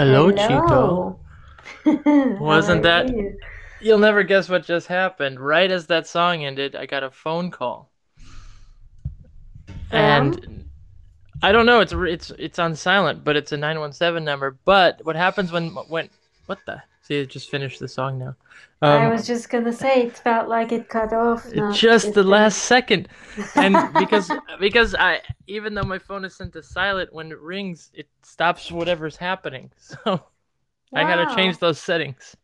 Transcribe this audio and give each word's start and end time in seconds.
Hello, 0.00 0.32
Chico. 0.32 1.20
Wasn't 2.38 2.82
that? 2.84 3.08
you? 3.08 3.38
You'll 3.80 3.98
never 3.98 4.22
guess 4.22 4.48
what 4.48 4.64
just 4.64 4.86
happened. 4.86 5.40
Right 5.40 5.70
as 5.70 5.86
that 5.88 6.06
song 6.06 6.44
ended, 6.44 6.74
I 6.74 6.86
got 6.86 7.02
a 7.02 7.10
phone 7.10 7.50
call, 7.50 7.90
and 9.90 10.38
I 11.42 11.52
don't 11.52 11.66
know. 11.66 11.80
It's 11.80 11.92
it's 11.92 12.30
it's 12.38 12.58
on 12.58 12.76
silent, 12.76 13.24
but 13.24 13.36
it's 13.36 13.52
a 13.52 13.56
nine 13.56 13.78
one 13.80 13.92
seven 13.92 14.24
number. 14.24 14.58
But 14.64 15.04
what 15.04 15.16
happens 15.16 15.52
when 15.52 15.68
when 15.88 16.08
what 16.46 16.58
the? 16.66 16.82
See, 17.02 17.16
it 17.18 17.30
just 17.30 17.50
finished 17.50 17.80
the 17.80 17.88
song 17.88 18.18
now. 18.18 18.36
I 18.82 19.08
Um, 19.08 19.12
was 19.12 19.26
just 19.26 19.50
gonna 19.50 19.72
say 19.72 20.02
it 20.04 20.16
felt 20.16 20.48
like 20.48 20.72
it 20.72 20.88
cut 20.88 21.12
off. 21.12 21.46
Just 21.74 22.14
the 22.14 22.22
last 22.22 22.58
second, 22.58 23.08
and 23.56 23.92
because 23.98 24.30
because 24.58 24.94
I 24.94 25.20
even 25.50 25.74
though 25.74 25.84
my 25.84 25.98
phone 25.98 26.24
is 26.24 26.36
set 26.36 26.52
to 26.54 26.62
silent, 26.62 27.12
when 27.12 27.32
it 27.32 27.40
rings, 27.40 27.90
it 27.94 28.08
stops 28.22 28.70
whatever's 28.72 29.16
happening. 29.16 29.72
So 30.04 30.24
I 30.94 31.04
gotta 31.04 31.26
change 31.26 31.58
those 31.58 31.80
settings. 31.80 32.36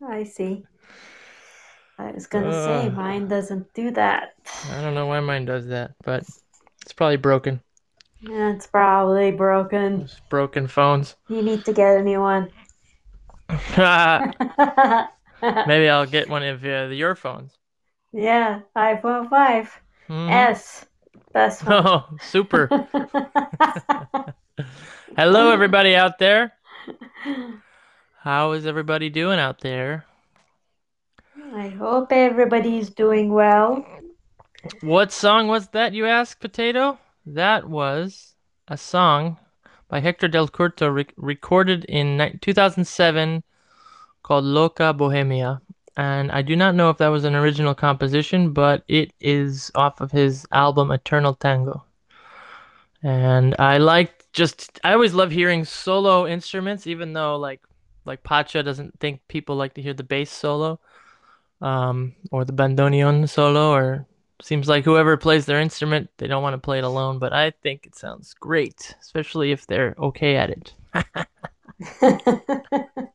I 0.00 0.22
see. 0.22 0.64
I 1.98 2.12
was 2.12 2.26
gonna 2.28 2.52
say 2.52 2.88
Uh, 2.88 2.90
mine 2.90 3.26
doesn't 3.28 3.72
do 3.74 3.90
that. 3.92 4.34
I 4.64 4.80
don't 4.80 4.94
know 4.94 5.06
why 5.06 5.20
mine 5.20 5.44
does 5.44 5.66
that, 5.68 5.92
but 6.02 6.26
it's 6.82 6.92
probably 6.92 7.16
broken. 7.16 7.62
Yeah, 8.20 8.52
It's 8.54 8.66
probably 8.66 9.30
broken. 9.30 10.08
Those 10.08 10.20
broken 10.28 10.68
phones. 10.68 11.16
You 11.28 11.42
need 11.42 11.64
to 11.66 11.72
get 11.72 11.96
a 11.98 12.02
new 12.02 12.20
one. 12.20 12.50
Maybe 15.64 15.88
I'll 15.90 16.06
get 16.06 16.28
one 16.30 16.42
of 16.42 16.64
uh, 16.64 16.86
your 16.86 17.14
phones. 17.14 17.58
Yeah, 18.12 18.62
iPhone 18.74 19.28
5 19.28 19.82
Mhm. 20.08 20.48
S. 20.48 20.86
Best 21.34 21.66
one. 21.66 21.86
Oh, 21.86 22.04
super. 22.22 22.68
Hello, 25.16 25.50
everybody 25.50 25.94
out 25.96 26.18
there. 26.18 26.52
How 28.20 28.52
is 28.52 28.64
everybody 28.66 29.10
doing 29.10 29.38
out 29.38 29.60
there? 29.60 30.06
I 31.52 31.68
hope 31.68 32.12
everybody's 32.12 32.88
doing 32.88 33.32
well. 33.32 33.84
What 34.80 35.12
song 35.12 35.48
was 35.48 35.68
that, 35.68 35.92
you 35.92 36.06
ask, 36.06 36.40
Potato? 36.40 36.98
That 37.26 37.68
was 37.68 38.34
a 38.68 38.78
song 38.78 39.38
by 39.88 40.00
Hector 40.00 40.28
Del 40.28 40.48
Curto 40.48 40.88
rec 40.94 41.12
recorded 41.16 41.84
in 41.84 42.16
ni- 42.16 42.38
2007 42.40 43.42
called 44.22 44.44
Loca 44.44 44.94
Bohemia. 44.94 45.60
And 45.96 46.32
I 46.32 46.42
do 46.42 46.56
not 46.56 46.74
know 46.74 46.90
if 46.90 46.98
that 46.98 47.08
was 47.08 47.24
an 47.24 47.36
original 47.36 47.74
composition, 47.74 48.52
but 48.52 48.82
it 48.88 49.12
is 49.20 49.70
off 49.74 50.00
of 50.00 50.10
his 50.10 50.46
album 50.50 50.90
Eternal 50.90 51.34
Tango. 51.34 51.84
And 53.02 53.54
I 53.58 53.78
like 53.78 54.24
just 54.32 54.80
I 54.82 54.92
always 54.92 55.14
love 55.14 55.30
hearing 55.30 55.64
solo 55.64 56.26
instruments, 56.26 56.86
even 56.86 57.12
though 57.12 57.36
like 57.36 57.60
like 58.04 58.24
Pacha 58.24 58.62
doesn't 58.62 58.98
think 58.98 59.20
people 59.28 59.56
like 59.56 59.74
to 59.74 59.82
hear 59.82 59.94
the 59.94 60.02
bass 60.02 60.30
solo, 60.30 60.80
um, 61.60 62.14
or 62.32 62.44
the 62.44 62.52
bandoneon 62.52 63.28
solo, 63.28 63.72
or 63.72 64.06
seems 64.42 64.68
like 64.68 64.84
whoever 64.84 65.16
plays 65.16 65.46
their 65.46 65.60
instrument, 65.60 66.10
they 66.18 66.26
don't 66.26 66.42
want 66.42 66.54
to 66.54 66.58
play 66.58 66.78
it 66.78 66.84
alone. 66.84 67.18
But 67.18 67.32
I 67.32 67.52
think 67.62 67.86
it 67.86 67.94
sounds 67.94 68.34
great, 68.34 68.94
especially 69.00 69.52
if 69.52 69.66
they're 69.66 69.94
okay 69.98 70.36
at 70.36 70.50
it. 70.50 70.74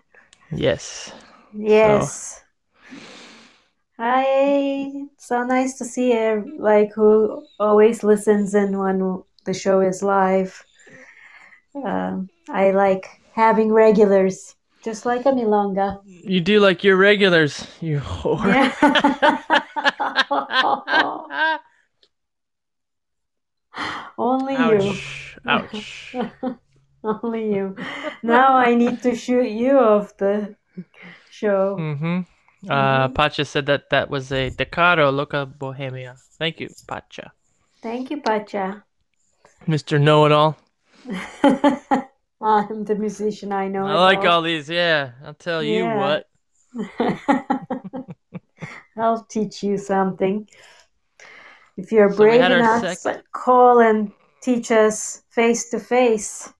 Yes. 0.52 1.12
Yes. 1.52 2.42
I 3.98 5.06
it's 5.12 5.26
so 5.26 5.42
nice 5.44 5.76
to 5.78 5.84
see 5.84 6.12
uh, 6.16 6.42
like 6.58 6.92
who 6.94 7.44
always 7.58 8.04
listens 8.04 8.54
in 8.54 8.78
when 8.78 9.22
the 9.44 9.54
show 9.54 9.80
is 9.80 10.02
live. 10.02 10.64
Um, 11.74 12.28
I 12.48 12.70
like 12.70 13.06
having 13.34 13.72
regulars, 13.72 14.54
just 14.84 15.04
like 15.04 15.26
a 15.26 15.30
milonga. 15.30 16.00
You 16.04 16.40
do 16.40 16.60
like 16.60 16.84
your 16.84 16.96
regulars, 16.96 17.66
you 17.80 17.98
whore. 17.98 18.46
Yeah. 18.46 18.72
Only 24.18 24.54
you. 24.54 24.94
Ouch. 25.46 26.14
Ouch. 27.04 27.20
Only 27.22 27.54
you. 27.54 27.76
Now 28.22 28.56
I 28.56 28.74
need 28.74 29.02
to 29.02 29.14
shoot 29.14 29.48
you 29.48 29.78
off 29.78 30.16
the 30.16 30.56
show. 31.30 31.76
Mm-hmm. 31.78 32.20
Uh, 32.68 33.08
Mhm. 33.08 33.14
Pacha 33.14 33.44
said 33.44 33.66
that 33.66 33.90
that 33.90 34.10
was 34.10 34.32
a 34.32 34.50
De 34.50 34.64
Caro 34.64 35.10
Loca 35.10 35.46
Bohemia. 35.46 36.16
Thank 36.38 36.58
you, 36.60 36.68
Pacha. 36.88 37.30
Thank 37.80 38.10
you, 38.10 38.20
Pacha. 38.20 38.82
Mr. 39.68 40.00
Know 40.00 40.26
It 40.26 40.32
All. 40.32 40.56
I'm 42.40 42.84
the 42.84 42.94
musician. 42.96 43.52
I 43.52 43.68
know 43.68 43.86
I 43.86 43.94
like 43.94 44.18
all. 44.20 44.28
all 44.28 44.42
these. 44.42 44.68
Yeah, 44.68 45.12
I'll 45.24 45.34
tell 45.34 45.62
you 45.62 45.84
what. 45.86 46.26
I'll 48.96 49.24
teach 49.24 49.62
you 49.62 49.78
something. 49.78 50.48
If 51.76 51.92
you're 51.92 52.10
So 52.10 52.16
brave 52.16 52.40
enough, 52.40 52.98
sec- 52.98 53.24
call 53.32 53.78
and 53.80 54.10
teach 54.42 54.70
us 54.72 55.22
face 55.30 55.70
to 55.70 55.78
face. 55.78 56.52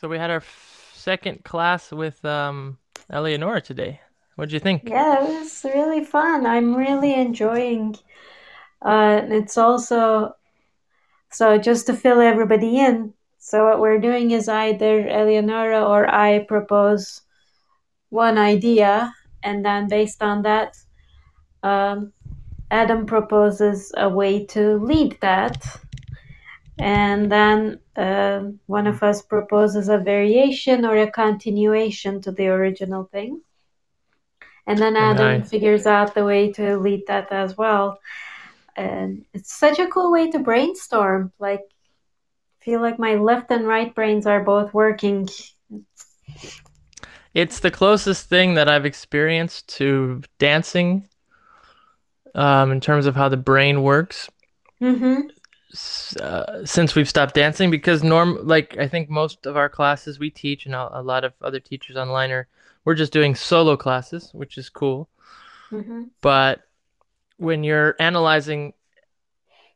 So 0.00 0.08
we 0.08 0.16
had 0.16 0.30
our 0.30 0.38
f- 0.38 0.92
second 0.94 1.44
class 1.44 1.92
with 1.92 2.24
um 2.24 2.78
Eleonora 3.12 3.60
today. 3.60 4.00
What'd 4.34 4.50
you 4.50 4.58
think? 4.58 4.88
Yeah, 4.88 5.22
it 5.22 5.28
was 5.28 5.60
really 5.62 6.06
fun. 6.06 6.46
I'm 6.46 6.74
really 6.74 7.12
enjoying. 7.12 7.96
Uh, 8.80 9.20
it's 9.28 9.58
also 9.58 10.36
so 11.30 11.58
just 11.58 11.86
to 11.88 11.92
fill 11.92 12.22
everybody 12.22 12.78
in. 12.78 13.12
So 13.40 13.66
what 13.66 13.78
we're 13.78 14.00
doing 14.00 14.30
is 14.30 14.48
either 14.48 15.06
Eleonora 15.06 15.84
or 15.84 16.08
I 16.08 16.46
propose 16.48 17.20
one 18.08 18.38
idea, 18.38 19.12
and 19.42 19.62
then 19.62 19.86
based 19.86 20.22
on 20.22 20.40
that, 20.42 20.78
um, 21.62 22.14
Adam 22.70 23.04
proposes 23.04 23.92
a 23.98 24.08
way 24.08 24.46
to 24.46 24.78
lead 24.78 25.18
that, 25.20 25.62
and 26.80 27.30
then 27.30 27.78
uh, 27.96 28.44
one 28.66 28.86
of 28.86 29.02
us 29.02 29.22
proposes 29.22 29.88
a 29.88 29.98
variation 29.98 30.84
or 30.84 30.96
a 30.96 31.10
continuation 31.10 32.20
to 32.22 32.32
the 32.32 32.48
original 32.48 33.04
thing. 33.04 33.42
And 34.66 34.78
then 34.78 34.96
Adam 34.96 35.42
I- 35.42 35.44
figures 35.44 35.86
out 35.86 36.14
the 36.14 36.24
way 36.24 36.52
to 36.52 36.78
lead 36.78 37.06
that 37.08 37.30
as 37.32 37.56
well. 37.56 38.00
And 38.76 39.24
it's 39.34 39.52
such 39.52 39.78
a 39.78 39.88
cool 39.88 40.10
way 40.10 40.30
to 40.30 40.38
brainstorm. 40.38 41.32
Like, 41.38 41.62
feel 42.60 42.80
like 42.80 42.98
my 42.98 43.16
left 43.16 43.50
and 43.50 43.66
right 43.66 43.94
brains 43.94 44.26
are 44.26 44.42
both 44.42 44.72
working. 44.72 45.28
It's 47.34 47.60
the 47.60 47.70
closest 47.70 48.28
thing 48.28 48.54
that 48.54 48.68
I've 48.68 48.86
experienced 48.86 49.68
to 49.76 50.22
dancing 50.38 51.08
um, 52.34 52.72
in 52.72 52.80
terms 52.80 53.06
of 53.06 53.16
how 53.16 53.28
the 53.28 53.36
brain 53.36 53.82
works 53.82 54.30
Mm-hmm. 54.82 55.28
Uh, 56.20 56.64
since 56.64 56.94
we've 56.94 57.08
stopped 57.08 57.34
dancing 57.34 57.70
because 57.70 58.02
norm 58.02 58.38
like 58.42 58.76
I 58.78 58.88
think 58.88 59.08
most 59.08 59.46
of 59.46 59.56
our 59.56 59.68
classes 59.68 60.18
we 60.18 60.30
teach 60.30 60.66
and 60.66 60.74
a, 60.74 61.00
a 61.00 61.02
lot 61.02 61.24
of 61.24 61.32
other 61.40 61.60
teachers 61.60 61.96
online 61.96 62.32
are 62.32 62.48
we're 62.84 62.94
just 62.94 63.12
doing 63.12 63.34
solo 63.34 63.76
classes, 63.76 64.30
which 64.32 64.58
is 64.58 64.68
cool. 64.68 65.08
Mm-hmm. 65.70 66.04
But 66.20 66.62
when 67.36 67.62
you're 67.62 67.94
analyzing 68.00 68.72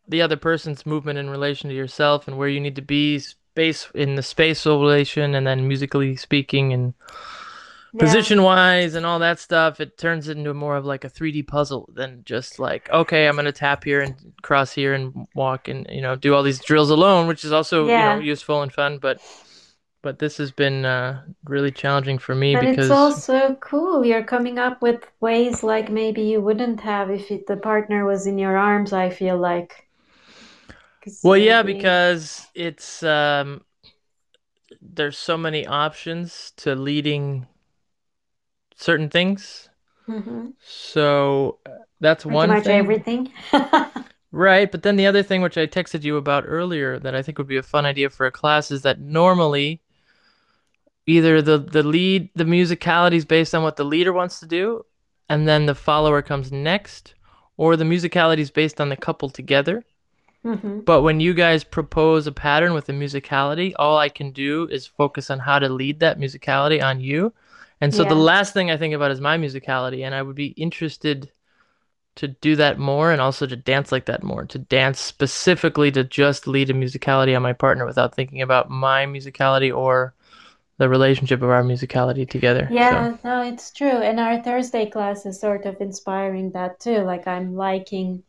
the 0.08 0.23
other 0.23 0.37
person's 0.37 0.85
movement 0.85 1.19
in 1.19 1.31
relation 1.31 1.70
to 1.70 1.76
yourself 1.76 2.29
and 2.29 2.37
where 2.37 2.49
you 2.49 2.61
need 2.61 2.76
to 2.76 2.82
be 2.82 3.19
space 3.19 3.88
in 3.94 4.17
the 4.17 4.23
spatial 4.23 4.81
relation 4.81 5.35
and 5.35 5.47
then 5.47 5.69
musically 5.69 6.17
speaking 6.17 6.73
and 6.73 6.94
position 7.99 8.43
wise 8.43 8.94
and 8.94 9.06
all 9.06 9.19
that 9.20 9.38
stuff, 9.38 9.81
it 9.81 9.99
turns 9.99 10.29
it 10.29 10.37
into 10.38 10.55
more 10.55 10.76
of 10.76 10.85
like 10.85 11.05
a 11.05 11.08
3D 11.08 11.43
puzzle 11.43 11.88
than 11.94 12.23
just 12.25 12.58
like, 12.58 12.91
okay, 12.91 13.29
I'm 13.29 13.37
gonna 13.37 13.52
tap 13.52 13.85
here 13.85 14.00
and 14.02 14.17
cross 14.43 14.73
here 14.73 14.94
and 14.94 15.29
walk 15.35 15.69
and 15.69 15.87
you 15.91 16.00
know 16.02 16.17
do 16.17 16.35
all 16.35 16.43
these 16.43 16.61
drills 16.61 16.91
alone, 16.91 17.26
which 17.29 17.44
is 17.44 17.52
also 17.52 17.88
Yeah. 17.88 17.93
you 17.93 18.05
know 18.05 18.19
useful 18.19 18.62
and 18.62 18.73
fun. 18.73 18.99
But 18.99 19.20
but 20.02 20.19
this 20.19 20.37
has 20.38 20.52
been 20.52 20.85
uh, 20.85 21.23
really 21.44 21.73
challenging 21.73 22.19
for 22.19 22.35
me 22.35 22.55
And 22.55 22.67
because 22.67 22.91
it's 22.91 22.91
also 22.91 23.56
cool. 23.56 24.02
You're 24.02 24.25
coming 24.25 24.58
up 24.58 24.81
with 24.81 25.05
ways 25.20 25.62
like 25.62 25.90
maybe 25.90 26.23
you 26.23 26.40
wouldn't 26.40 26.81
have 26.81 27.11
if 27.11 27.31
it, 27.31 27.47
the 27.47 27.58
partner 27.58 28.06
was 28.06 28.26
in 28.26 28.38
your 28.38 28.56
arms, 28.56 28.94
I 28.94 29.11
feel 29.11 29.37
like 29.37 29.87
well, 31.23 31.37
yeah, 31.37 31.62
because 31.62 32.47
it's 32.55 33.02
um, 33.02 33.62
there's 34.81 35.19
so 35.19 35.37
many 35.37 35.67
options 35.67 36.52
to 36.56 36.75
leading 36.75 37.47
certain 38.76 39.09
things. 39.09 39.69
Mhm. 40.09 40.53
So 40.61 41.59
uh, 41.67 41.71
that's 42.00 42.25
Pretty 42.25 42.35
one 42.37 42.49
much 42.49 42.65
thing. 42.65 42.79
everything. 42.79 43.32
Right, 44.32 44.71
but 44.71 44.82
then 44.82 44.97
the 44.97 45.06
other 45.06 45.23
thing 45.23 45.43
which 45.43 45.56
I 45.56 45.67
texted 45.67 46.03
you 46.03 46.17
about 46.17 46.44
earlier 46.47 46.99
that 46.99 47.15
I 47.15 47.23
think 47.23 47.38
would 47.38 47.47
be 47.47 47.56
a 47.56 47.62
fun 47.62 47.87
idea 47.87 48.11
for 48.11 48.26
a 48.26 48.32
class 48.32 48.71
is 48.71 48.82
that 48.82 49.00
normally 49.00 49.81
either 51.06 51.43
the 51.43 51.59
the 51.59 51.82
lead 51.82 52.29
the 52.35 52.44
musicality 52.44 53.15
is 53.15 53.25
based 53.25 53.55
on 53.55 53.62
what 53.62 53.76
the 53.76 53.85
leader 53.85 54.12
wants 54.12 54.41
to 54.41 54.47
do 54.47 54.85
and 55.29 55.47
then 55.47 55.67
the 55.67 55.75
follower 55.75 56.23
comes 56.23 56.50
next 56.53 57.15
or 57.56 57.76
the 57.76 57.85
musicality 57.85 58.38
is 58.38 58.50
based 58.50 58.81
on 58.81 58.88
the 58.88 58.97
couple 58.97 59.29
together. 59.31 59.85
hmm 60.43 60.81
But 60.81 61.03
when 61.03 61.21
you 61.21 61.35
guys 61.35 61.65
propose 61.65 62.26
a 62.26 62.32
pattern 62.32 62.75
with 62.75 62.87
the 62.87 62.93
musicality, 62.93 63.73
all 63.79 63.97
I 63.99 64.09
can 64.09 64.32
do 64.32 64.69
is 64.71 64.87
focus 64.87 65.31
on 65.31 65.38
how 65.41 65.59
to 65.61 65.69
lead 65.69 66.00
that 66.00 66.19
musicality 66.19 66.82
on 66.82 67.00
you. 67.00 67.32
And 67.85 67.95
so 67.95 68.03
the 68.05 68.15
last 68.15 68.55
thing 68.55 68.71
I 68.71 68.77
think 68.77 68.95
about 68.95 69.11
is 69.11 69.21
my 69.21 69.37
musicality, 69.39 70.05
and 70.05 70.15
I 70.15 70.23
would 70.23 70.37
be 70.37 70.49
interested 70.49 71.31
to 72.17 72.29
do 72.29 72.57
that 72.57 72.79
more 72.79 73.11
and 73.11 73.21
also 73.21 73.47
to 73.47 73.57
dance 73.57 73.91
like 73.93 74.07
that 74.07 74.23
more, 74.23 74.45
to 74.47 74.59
dance 74.59 75.01
specifically 75.01 75.91
to 75.93 76.05
just 76.05 76.47
lead 76.47 76.71
a 76.71 76.73
musicality 76.73 77.35
on 77.37 77.43
my 77.43 77.53
partner 77.53 77.85
without 77.87 78.15
thinking 78.15 78.41
about 78.43 78.71
my 78.71 79.05
musicality 79.05 79.75
or 79.75 80.15
the 80.79 80.89
relationship 80.89 81.43
of 81.43 81.51
our 81.51 81.63
musicality 81.63 82.29
together. 82.29 82.67
So- 82.71 82.75
Yeah, 82.77 83.17
no, 83.25 83.43
it's 83.43 83.71
true. 83.73 83.89
And 84.09 84.19
our 84.21 84.43
Thursday 84.43 84.87
class 84.91 85.27
is 85.27 85.41
sort 85.41 85.67
of 85.67 85.81
inspiring 85.81 86.53
that 86.53 86.81
too. 86.81 86.99
Like 86.99 87.27
I'm 87.27 87.55
liking 87.55 88.23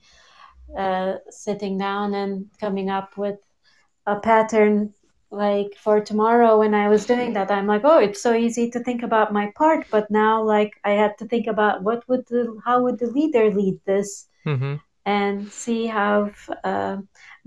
uh, 0.77 1.17
sitting 1.29 1.77
down 1.77 2.13
and 2.13 2.47
coming 2.59 2.89
up 2.89 3.17
with 3.17 3.39
a 4.05 4.19
pattern. 4.19 4.93
Like 5.31 5.75
for 5.77 5.99
tomorrow, 6.01 6.59
when 6.59 6.73
I 6.73 6.87
was 6.89 7.05
doing 7.05 7.33
that, 7.33 7.51
I'm 7.51 7.67
like, 7.67 7.81
oh, 7.83 7.99
it's 7.99 8.21
so 8.21 8.33
easy 8.33 8.69
to 8.71 8.79
think 8.79 9.03
about 9.03 9.33
my 9.33 9.51
part. 9.55 9.85
But 9.91 10.09
now, 10.09 10.41
like, 10.43 10.73
I 10.83 10.91
had 10.91 11.17
to 11.19 11.25
think 11.27 11.47
about 11.47 11.83
what 11.83 12.07
would 12.07 12.25
the, 12.27 12.57
how 12.65 12.81
would 12.83 12.99
the 12.99 13.07
leader 13.07 13.51
lead 13.51 13.79
this, 13.85 14.27
Mhm. 14.45 14.79
and 15.05 15.51
see 15.51 15.87
how 15.87 16.31
uh, 16.63 16.97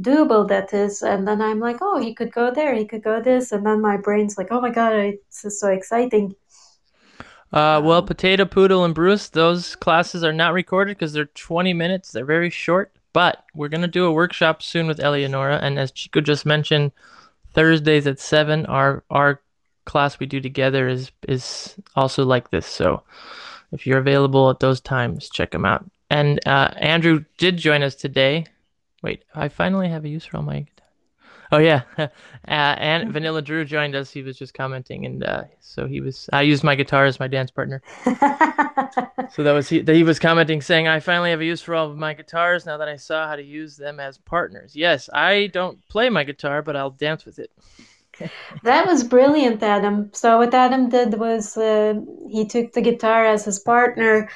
doable 0.01 0.49
that 0.49 0.73
is. 0.75 1.03
And 1.03 1.27
then 1.27 1.41
I'm 1.43 1.61
like, 1.61 1.79
oh, 1.81 1.99
he 1.99 2.15
could 2.15 2.33
go 2.33 2.51
there, 2.53 2.75
he 2.75 2.85
could 2.85 3.03
go 3.03 3.21
this, 3.23 3.53
and 3.53 3.65
then 3.67 3.81
my 3.81 3.97
brain's 3.97 4.37
like, 4.39 4.49
oh 4.51 4.61
my 4.61 4.71
god, 4.71 4.93
it's 4.95 5.43
just 5.43 5.61
so 5.61 5.69
exciting. 5.69 6.35
Uh, 7.53 7.81
well, 7.83 8.03
Um, 8.03 8.07
Potato 8.07 8.45
Poodle 8.45 8.85
and 8.85 8.95
Bruce, 8.95 9.29
those 9.31 9.75
classes 9.77 10.23
are 10.23 10.33
not 10.33 10.53
recorded 10.53 10.97
because 10.99 11.13
they're 11.13 11.25
20 11.27 11.73
minutes. 11.73 12.13
They're 12.13 12.25
very 12.25 12.51
short, 12.51 12.93
but 13.13 13.45
we're 13.55 13.69
going 13.69 13.81
to 13.83 13.89
do 13.89 14.05
a 14.05 14.13
workshop 14.13 14.63
soon 14.63 14.87
with 14.87 15.01
Eleonora. 15.01 15.59
And 15.63 15.79
as 15.79 15.91
Chico 15.91 16.21
just 16.21 16.45
mentioned, 16.45 16.93
Thursdays 17.55 18.07
at 18.07 18.21
7, 18.21 18.67
our, 18.67 19.05
our 19.11 19.41
class 19.85 20.19
we 20.19 20.27
do 20.27 20.41
together 20.41 20.89
is, 20.89 21.11
is 21.27 21.77
also 21.97 22.25
like 22.25 22.51
this. 22.51 22.67
So 22.67 23.03
if 23.73 23.87
you're 23.87 23.99
available 23.99 24.51
at 24.51 24.61
those 24.61 24.81
times, 24.81 25.29
check 25.29 25.51
them 25.51 25.65
out. 25.65 25.85
And 26.11 26.41
uh, 26.47 26.73
Andrew 26.77 27.25
did 27.37 27.57
join 27.57 27.83
us 27.83 27.95
today. 27.95 28.47
Wait, 29.03 29.25
I 29.35 29.49
finally 29.49 29.89
have 29.89 30.05
a 30.05 30.09
use 30.09 30.25
for 30.25 30.39
all 30.39 30.43
my. 30.43 30.67
Oh 31.53 31.59
yeah, 31.59 31.83
uh, 31.99 32.09
and 32.47 33.11
Vanilla 33.11 33.41
Drew 33.41 33.65
joined 33.65 33.95
us. 33.95 34.11
He 34.11 34.23
was 34.23 34.37
just 34.37 34.53
commenting, 34.53 35.07
and 35.07 35.25
uh, 35.25 35.45
so 35.61 35.87
he 35.87 36.03
was. 36.03 36.29
I 36.31 36.43
used 36.43 36.63
my 36.63 36.75
guitar 36.75 37.07
as 37.07 37.19
my 37.19 37.29
dance 37.29 37.51
partner. 37.51 37.83
So 39.33 39.43
that 39.43 39.53
was 39.53 39.69
he. 39.69 39.81
That 39.81 39.95
he 39.95 40.05
was 40.05 40.19
commenting, 40.19 40.63
saying, 40.63 40.89
"I 40.89 41.01
finally 41.01 41.31
have 41.31 41.41
a 41.41 41.45
use 41.45 41.61
for 41.61 41.75
all 41.75 41.91
of 41.91 41.97
my 41.97 42.15
guitars 42.15 42.65
now 42.65 42.79
that 42.79 42.89
I 42.89 42.97
saw 42.97 43.29
how 43.29 43.37
to 43.37 43.43
use 43.43 43.77
them 43.77 44.01
as 44.01 44.17
partners." 44.19 44.75
Yes, 44.75 45.11
I 45.13 45.49
don't 45.49 45.87
play 45.89 46.09
my 46.09 46.25
guitar, 46.25 46.63
but 46.63 46.77
I'll 46.77 46.91
dance 46.91 47.25
with 47.25 47.39
it. 47.39 47.51
That 48.63 48.87
was 48.87 49.05
brilliant, 49.05 49.63
Adam. 49.63 50.11
So 50.13 50.39
what 50.39 50.55
Adam 50.55 50.89
did 50.89 51.15
was 51.15 51.57
uh, 51.57 52.01
he 52.29 52.47
took 52.47 52.73
the 52.73 52.81
guitar 52.81 53.25
as 53.27 53.45
his 53.45 53.59
partner, 53.59 54.29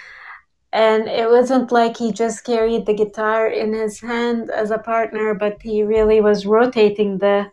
and 0.73 1.09
it 1.09 1.29
wasn't 1.29 1.71
like 1.73 1.97
he 1.97 2.13
just 2.13 2.45
carried 2.45 2.87
the 2.87 2.95
guitar 2.95 3.47
in 3.49 3.73
his 3.75 4.01
hand 4.01 4.51
as 4.51 4.71
a 4.71 4.79
partner, 4.79 5.35
but 5.35 5.61
he 5.63 5.83
really 5.83 6.21
was 6.21 6.47
rotating 6.47 7.19
the 7.19 7.51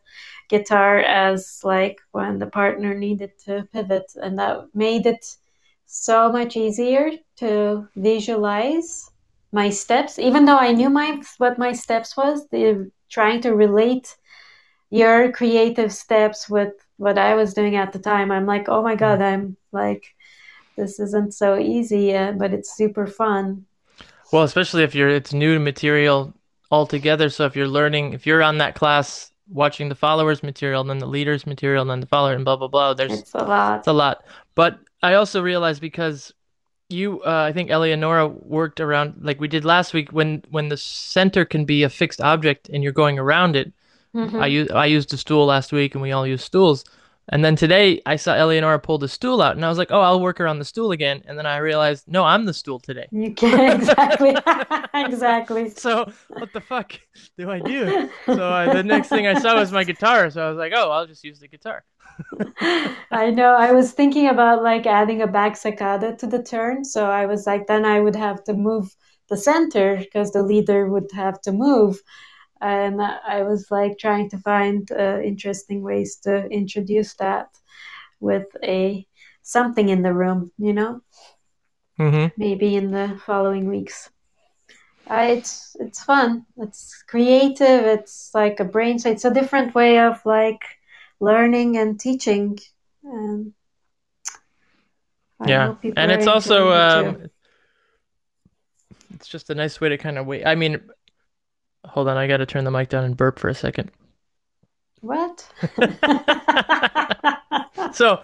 guitar 0.49 0.99
as 0.99 1.61
like 1.63 1.99
when 2.11 2.39
the 2.39 2.47
partner 2.47 2.93
needed 2.93 3.31
to 3.45 3.67
pivot, 3.73 4.11
and 4.15 4.39
that 4.39 4.67
made 4.73 5.05
it 5.05 5.25
so 5.85 6.31
much 6.31 6.55
easier 6.55 7.11
to 7.37 7.87
visualize 7.95 9.09
my 9.51 9.69
steps. 9.69 10.19
Even 10.19 10.45
though 10.45 10.57
I 10.57 10.71
knew 10.71 10.89
my 10.89 11.21
what 11.37 11.57
my 11.57 11.73
steps 11.73 12.15
was, 12.15 12.47
the 12.49 12.91
trying 13.09 13.41
to 13.41 13.55
relate 13.55 14.15
your 14.91 15.31
creative 15.31 15.91
steps 15.93 16.49
with 16.49 16.73
what 16.97 17.17
I 17.17 17.35
was 17.35 17.53
doing 17.53 17.75
at 17.75 17.93
the 17.93 17.99
time. 17.99 18.31
I'm 18.31 18.45
like, 18.45 18.69
oh 18.69 18.81
my 18.81 18.95
god, 18.95 19.19
mm. 19.19 19.25
I'm 19.25 19.57
like, 19.71 20.15
this 20.79 20.99
isn't 20.99 21.33
so 21.33 21.57
easy, 21.57 22.15
uh, 22.15 22.31
but 22.31 22.53
it's 22.53 22.75
super 22.75 23.05
fun. 23.05 23.65
Well, 24.31 24.43
especially 24.43 24.83
if 24.83 24.95
you're 24.95 25.09
it's 25.09 25.33
new 25.33 25.59
material 25.59 26.33
altogether. 26.71 27.29
So 27.29 27.45
if 27.45 27.55
you're 27.55 27.67
learning, 27.67 28.13
if 28.13 28.25
you're 28.25 28.43
on 28.43 28.57
that 28.59 28.75
class 28.75 29.31
watching 29.51 29.89
the 29.89 29.95
followers 29.95 30.43
material, 30.43 30.81
and 30.81 30.89
then 30.89 30.99
the 30.99 31.07
leaders 31.07 31.45
material, 31.45 31.81
and 31.81 31.89
then 31.89 31.99
the 31.99 32.07
follower, 32.07 32.33
and 32.33 32.45
blah 32.45 32.55
blah 32.55 32.67
blah. 32.67 32.93
There's 32.93 33.19
It's 33.19 33.33
a 33.33 33.39
lot. 33.39 33.79
It's 33.79 33.87
a 33.87 33.93
lot. 33.93 34.23
But 34.55 34.79
I 35.01 35.15
also 35.15 35.41
realized 35.41 35.81
because 35.81 36.33
you, 36.89 37.21
uh, 37.21 37.43
I 37.49 37.53
think 37.53 37.69
Eleonora 37.69 38.27
worked 38.27 38.79
around 38.79 39.19
like 39.21 39.39
we 39.39 39.47
did 39.47 39.65
last 39.65 39.93
week 39.93 40.09
when 40.11 40.43
when 40.49 40.69
the 40.69 40.77
center 40.77 41.45
can 41.45 41.65
be 41.65 41.83
a 41.83 41.89
fixed 41.89 42.21
object 42.21 42.69
and 42.69 42.83
you're 42.83 42.93
going 43.03 43.19
around 43.19 43.55
it. 43.55 43.71
Mhm. 44.15 44.41
I 44.41 44.47
used 44.47 44.71
I 44.71 44.85
used 44.85 45.13
a 45.13 45.17
stool 45.17 45.45
last 45.45 45.71
week 45.71 45.95
and 45.95 46.01
we 46.01 46.11
all 46.11 46.25
use 46.25 46.43
stools. 46.43 46.83
And 47.31 47.45
then 47.45 47.55
today 47.55 48.01
I 48.05 48.15
saw 48.15 48.33
Eleonora 48.33 48.79
pull 48.79 48.97
the 48.97 49.07
stool 49.07 49.41
out, 49.41 49.55
and 49.55 49.63
I 49.63 49.69
was 49.69 49.77
like, 49.77 49.91
"Oh, 49.91 50.01
I'll 50.01 50.21
work 50.21 50.39
her 50.39 50.47
on 50.47 50.59
the 50.59 50.65
stool 50.65 50.91
again." 50.91 51.21
And 51.25 51.37
then 51.37 51.45
I 51.45 51.57
realized, 51.57 52.07
no, 52.07 52.23
I'm 52.23 52.45
the 52.45 52.53
stool 52.53 52.79
today. 52.79 53.07
You 53.11 53.33
can't 53.33 53.81
exactly, 53.81 54.35
exactly. 54.93 55.69
So 55.69 56.11
what 56.29 56.51
the 56.53 56.61
fuck 56.61 56.93
do 57.37 57.49
I 57.49 57.59
do? 57.59 58.09
So 58.25 58.43
uh, 58.43 58.73
the 58.73 58.83
next 58.83 59.09
thing 59.09 59.27
I 59.27 59.39
saw 59.39 59.55
was 59.55 59.71
my 59.71 59.83
guitar, 59.83 60.29
so 60.29 60.45
I 60.45 60.49
was 60.49 60.57
like, 60.57 60.73
"Oh, 60.75 60.91
I'll 60.91 61.07
just 61.07 61.23
use 61.23 61.39
the 61.39 61.47
guitar." 61.47 61.83
I 63.11 63.31
know. 63.31 63.55
I 63.55 63.71
was 63.71 63.91
thinking 63.91 64.27
about 64.27 64.63
like 64.63 64.85
adding 64.85 65.21
a 65.21 65.27
back 65.27 65.53
sacada 65.53 66.17
to 66.17 66.27
the 66.27 66.43
turn, 66.43 66.83
so 66.83 67.05
I 67.05 67.25
was 67.25 67.45
like, 67.47 67.67
then 67.67 67.85
I 67.85 67.99
would 67.99 68.15
have 68.15 68.43
to 68.45 68.53
move 68.53 68.95
the 69.29 69.37
center 69.37 69.97
because 69.97 70.31
the 70.31 70.43
leader 70.43 70.89
would 70.89 71.09
have 71.13 71.39
to 71.41 71.51
move 71.51 72.01
and 72.61 73.01
I 73.01 73.43
was 73.43 73.71
like 73.71 73.97
trying 73.97 74.29
to 74.31 74.37
find 74.37 74.89
uh, 74.91 75.19
interesting 75.21 75.81
ways 75.81 76.17
to 76.23 76.45
introduce 76.47 77.13
that 77.15 77.49
with 78.19 78.47
a 78.63 79.07
something 79.41 79.89
in 79.89 80.01
the 80.01 80.13
room, 80.13 80.51
you 80.57 80.73
know. 80.73 81.01
Mm-hmm. 81.99 82.27
Maybe 82.37 82.75
in 82.75 82.91
the 82.91 83.19
following 83.25 83.67
weeks. 83.67 84.09
Uh, 85.09 85.27
it's 85.29 85.75
it's 85.79 86.03
fun. 86.03 86.45
It's 86.57 87.03
creative. 87.07 87.85
It's 87.85 88.31
like 88.33 88.59
a 88.59 88.65
brain. 88.65 88.99
So 88.99 89.09
it's 89.09 89.25
a 89.25 89.33
different 89.33 89.73
way 89.73 89.99
of 89.99 90.23
like 90.25 90.61
learning 91.19 91.77
and 91.77 91.99
teaching. 91.99 92.59
And 93.03 93.53
Yeah, 95.45 95.75
and 95.95 96.11
it's 96.11 96.27
also 96.27 96.71
it 96.71 96.77
um, 96.77 97.29
it's 99.15 99.27
just 99.27 99.49
a 99.49 99.55
nice 99.55 99.81
way 99.81 99.89
to 99.89 99.97
kind 99.97 100.17
of 100.17 100.25
wait. 100.27 100.45
I 100.45 100.55
mean, 100.55 100.79
hold 101.85 102.07
on, 102.07 102.17
I 102.17 102.27
got 102.27 102.37
to 102.37 102.45
turn 102.45 102.63
the 102.63 102.71
mic 102.71 102.89
down 102.89 103.03
and 103.03 103.15
burp 103.17 103.39
for 103.39 103.49
a 103.49 103.55
second. 103.55 103.91
what? 105.01 105.47
So 107.93 108.21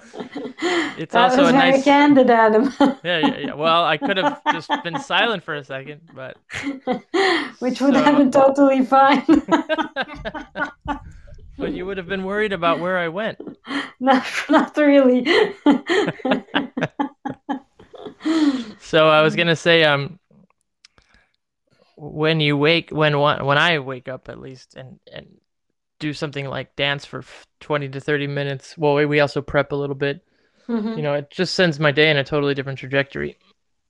it's 0.98 1.14
that 1.14 1.32
also 1.32 1.42
was 1.42 1.50
a 1.50 1.54
very 1.54 1.72
nice. 1.72 1.84
candid, 1.84 2.30
Adam. 2.30 2.72
Yeah, 3.04 3.20
yeah, 3.20 3.38
yeah. 3.38 3.54
Well, 3.56 3.84
I 3.84 3.98
could 3.98 4.18
have 4.18 4.40
just 4.52 4.70
been 4.84 5.00
silent 5.00 5.44
for 5.44 5.56
a 5.56 5.64
second, 5.64 6.02
but 6.14 6.38
Which 7.60 7.82
would 7.82 7.96
So- 7.96 8.04
have 8.04 8.18
been 8.18 8.30
totally 8.32 8.86
fine. 8.86 9.24
but 11.58 11.72
you 11.72 11.86
would 11.86 11.98
have 11.98 12.08
been 12.08 12.26
worried 12.26 12.54
about 12.54 12.80
where 12.80 12.98
I 13.00 13.08
went. 13.08 13.40
not, 14.00 14.24
not 14.50 14.76
really. 14.78 15.26
So 18.80 19.08
I 19.10 19.22
was 19.22 19.36
gonna 19.36 19.56
say, 19.56 19.84
um, 19.84 20.20
when 21.98 22.40
you 22.40 22.58
wake, 22.58 22.90
when 22.92 23.18
one, 23.20 23.46
when 23.46 23.58
I 23.58 23.80
wake 23.80 24.08
up 24.08 24.30
at 24.30 24.40
least, 24.40 24.76
and 24.76 25.00
and 25.12 25.28
do 26.00 26.12
something 26.14 26.46
like 26.48 26.76
dance 26.76 27.06
for 27.06 27.24
twenty 27.60 27.88
to 27.90 28.00
thirty 28.00 28.28
minutes. 28.28 28.78
Well, 28.78 28.96
we- 28.96 29.06
we 29.06 29.20
also 29.22 29.42
prep 29.42 29.72
a 29.72 29.76
little 29.76 29.96
bit. 29.96 30.26
Mhm. 30.68 30.98
You 30.98 31.04
know, 31.04 31.14
it 31.14 31.30
just 31.30 31.56
sends 31.56 31.80
my 31.80 31.92
day 31.92 32.10
in 32.10 32.18
a 32.18 32.24
totally 32.24 32.54
different 32.54 32.80
trajectory. 32.80 33.38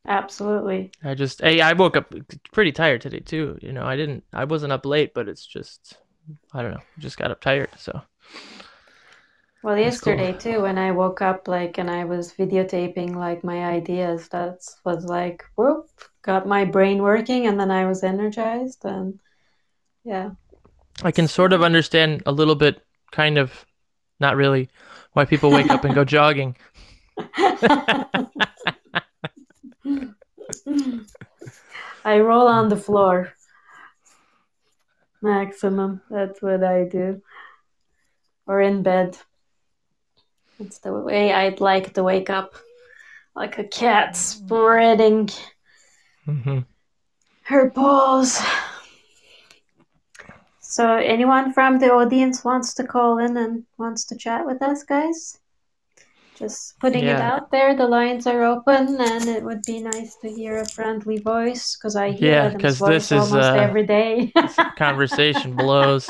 Absolutely. 0.08 0.92
I 1.04 1.16
just, 1.16 1.42
hey, 1.42 1.62
I 1.62 1.74
woke 1.74 1.98
up 1.98 2.14
pretty 2.52 2.72
tired 2.72 3.02
today 3.02 3.22
too. 3.22 3.58
You 3.62 3.72
know, 3.74 3.84
I 3.84 3.96
didn't, 3.96 4.24
I 4.34 4.44
wasn't 4.44 4.74
up 4.74 4.86
late, 4.86 5.14
but 5.16 5.28
it's 5.28 5.46
just, 5.46 5.98
I 6.54 6.62
don't 6.62 6.72
know, 6.72 6.84
just 7.00 7.18
got 7.18 7.32
up 7.32 7.42
tired. 7.42 7.70
So 7.78 8.02
Well, 9.66 9.76
That's 9.76 10.00
cool. 10.00 10.14
yesterday 10.14 10.38
too, 10.38 10.62
when 10.62 10.78
I 10.78 10.92
woke 10.92 11.24
up, 11.24 11.48
like, 11.48 11.80
and 11.80 11.90
I 11.90 12.06
was 12.06 12.32
videotaping 12.32 13.16
like 13.16 13.44
my 13.44 13.66
ideas, 13.66 14.28
that 14.28 14.64
was 14.86 15.06
like, 15.06 15.44
whoop, 15.56 15.90
got 16.22 16.48
my 16.48 16.66
brain 16.66 17.02
working, 17.02 17.48
and 17.48 17.60
then 17.60 17.72
I 17.72 17.88
was 17.88 18.04
energized, 18.04 18.86
and 18.86 19.20
yeah. 20.04 20.30
I 21.02 21.10
can 21.10 21.28
sort 21.28 21.52
of 21.52 21.64
understand 21.64 22.22
a 22.28 22.32
little 22.32 22.54
bit, 22.54 22.86
kind 23.12 23.40
of, 23.40 23.66
not 24.20 24.36
really, 24.36 24.70
why 25.14 25.26
people 25.26 25.50
wake 25.50 25.72
up 25.72 25.84
and 25.84 25.96
go 25.96 26.06
jogging. 26.06 26.56
I 32.06 32.20
roll 32.20 32.48
on 32.48 32.70
the 32.70 32.78
floor. 32.78 33.34
Maximum. 35.24 36.04
That's 36.12 36.40
what 36.40 36.64
I 36.64 36.84
do. 36.84 37.24
Or 38.46 38.62
in 38.62 38.84
bed. 38.84 39.18
It's 40.60 40.80
the 40.80 40.94
way 40.94 41.34
I'd 41.34 41.60
like 41.62 41.94
to 41.94 42.04
wake 42.04 42.30
up. 42.30 42.56
Like 43.36 43.58
a 43.58 43.66
cat 43.66 44.16
spreading 44.16 45.30
hmm 46.26 46.60
her 47.44 47.70
paws. 47.72 48.42
So, 50.60 50.98
anyone 50.98 51.54
from 51.54 51.80
the 51.80 51.92
audience 51.94 52.44
wants 52.44 52.74
to 52.76 52.84
call 52.86 53.20
in 53.20 53.38
and 53.38 53.64
wants 53.78 54.04
to 54.06 54.18
chat 54.18 54.46
with 54.46 54.62
us, 54.62 54.84
guys? 54.84 55.40
Just 56.38 56.78
putting 56.80 57.06
it 57.08 57.22
out 57.22 57.50
there. 57.52 57.76
The 57.76 57.88
lines 57.88 58.28
are 58.28 58.44
open, 58.44 59.00
and 59.00 59.30
it 59.30 59.44
would 59.44 59.64
be 59.66 59.80
nice 59.82 60.16
to 60.18 60.30
hear 60.30 60.58
a 60.58 60.66
friendly 60.66 61.18
voice 61.20 61.78
because 61.78 61.96
I 61.96 62.12
hear 62.12 62.34
Yeah, 62.34 62.48
Adam's 62.48 62.64
'cause 62.64 62.80
voice 62.80 63.10
this 63.10 63.12
is, 63.12 63.32
almost 63.32 63.52
uh, 63.54 63.54
every 63.56 63.86
day. 63.86 64.34
Conversation 64.76 65.54
blows. 65.56 66.10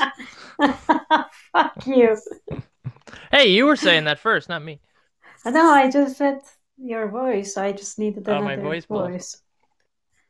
Fuck 1.52 1.86
you. 1.86 2.16
Hey, 3.30 3.48
you 3.48 3.66
were 3.66 3.76
saying 3.76 4.04
that 4.04 4.18
first, 4.18 4.48
not 4.48 4.62
me. 4.64 4.80
No, 5.46 5.70
I 5.70 5.88
just 5.90 6.18
said 6.18 6.42
your 6.76 7.08
voice. 7.08 7.56
I 7.56 7.72
just 7.72 7.98
needed 7.98 8.28
another 8.28 8.36
Oh, 8.38 8.42
my 8.42 8.56
voice 8.56 8.84
voice. 8.88 9.42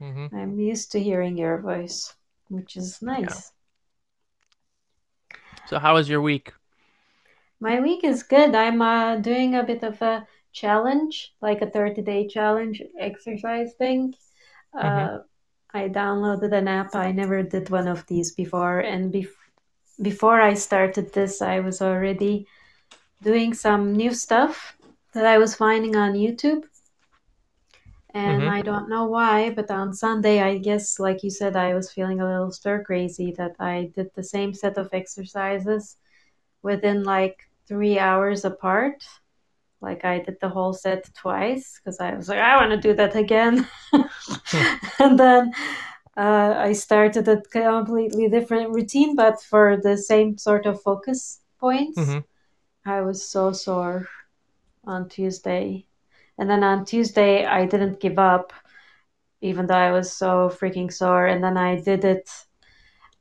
hmm 0.00 0.26
I'm 0.30 0.60
used 0.60 0.92
to 0.92 1.02
hearing 1.02 1.36
your 1.36 1.60
voice, 1.60 2.14
which 2.48 2.76
is 2.76 3.02
nice. 3.02 3.50
So, 5.66 5.78
how 5.78 5.94
was 5.94 6.08
your 6.08 6.20
week? 6.22 6.52
My 7.60 7.80
week 7.80 8.02
is 8.04 8.22
good. 8.22 8.54
I'm 8.54 8.80
uh, 8.80 9.16
doing 9.16 9.54
a 9.54 9.62
bit 9.62 9.82
of 9.82 10.00
a 10.00 10.26
challenge, 10.52 11.34
like 11.42 11.60
a 11.60 11.68
30 11.70 12.00
day 12.00 12.26
challenge 12.26 12.82
exercise 12.98 13.74
thing. 13.74 14.14
Uh, 14.74 15.18
I 15.74 15.88
downloaded 15.88 16.52
an 16.52 16.68
app. 16.68 16.94
I 16.94 17.12
never 17.12 17.42
did 17.42 17.70
one 17.70 17.88
of 17.88 18.06
these 18.06 18.32
before. 18.34 18.80
And 18.80 19.12
bef- 19.12 19.36
before 20.02 20.40
I 20.40 20.54
started 20.54 21.12
this, 21.14 21.42
I 21.42 21.60
was 21.60 21.82
already 21.82 22.46
doing 23.22 23.54
some 23.54 23.94
new 23.94 24.12
stuff 24.14 24.76
that 25.12 25.26
I 25.26 25.38
was 25.38 25.54
finding 25.54 25.96
on 25.96 26.14
YouTube. 26.14 26.64
And 28.14 28.42
Mhm. 28.42 28.48
I 28.48 28.62
don't 28.62 28.88
know 28.88 29.04
why, 29.04 29.50
but 29.50 29.70
on 29.70 29.92
Sunday, 29.92 30.40
I 30.40 30.58
guess, 30.58 30.98
like 30.98 31.22
you 31.22 31.30
said, 31.30 31.54
I 31.54 31.74
was 31.74 31.92
feeling 31.92 32.20
a 32.20 32.26
little 32.26 32.50
stir 32.50 32.82
crazy 32.82 33.32
that 33.36 33.54
I 33.60 33.90
did 33.94 34.08
the 34.14 34.24
same 34.24 34.54
set 34.54 34.78
of 34.78 34.88
exercises 34.92 35.96
within 36.62 37.04
like 37.04 37.36
three 37.68 37.98
hours 37.98 38.44
apart. 38.44 39.04
Like 39.80 40.04
I 40.04 40.20
did 40.20 40.38
the 40.40 40.48
whole 40.50 40.72
set 40.74 41.10
twice 41.14 41.80
because 41.80 42.00
I 42.00 42.14
was 42.14 42.28
like, 42.28 42.40
I 42.40 42.56
want 42.56 42.72
to 42.72 42.88
do 42.88 42.94
that 42.96 43.16
again. 43.16 43.68
and 45.00 45.18
then 45.18 45.52
uh, 46.16 46.54
I 46.56 46.72
started 46.72 47.28
a 47.28 47.40
completely 47.42 48.28
different 48.28 48.70
routine, 48.70 49.16
but 49.16 49.42
for 49.42 49.76
the 49.82 49.96
same 49.98 50.38
sort 50.38 50.66
of 50.66 50.82
focus 50.82 51.40
points. 51.60 51.98
Mhm. 51.98 52.24
I 52.86 53.00
was 53.00 53.28
so 53.28 53.52
sore 53.52 54.08
on 54.84 55.08
Tuesday. 55.08 55.86
And 56.38 56.48
then 56.48 56.62
on 56.62 56.84
Tuesday, 56.84 57.44
I 57.44 57.66
didn't 57.66 58.00
give 58.00 58.18
up, 58.18 58.52
even 59.40 59.66
though 59.66 59.74
I 59.74 59.90
was 59.90 60.12
so 60.12 60.50
freaking 60.50 60.92
sore. 60.92 61.26
And 61.26 61.42
then 61.42 61.56
I 61.56 61.80
did 61.80 62.04
it 62.04 62.30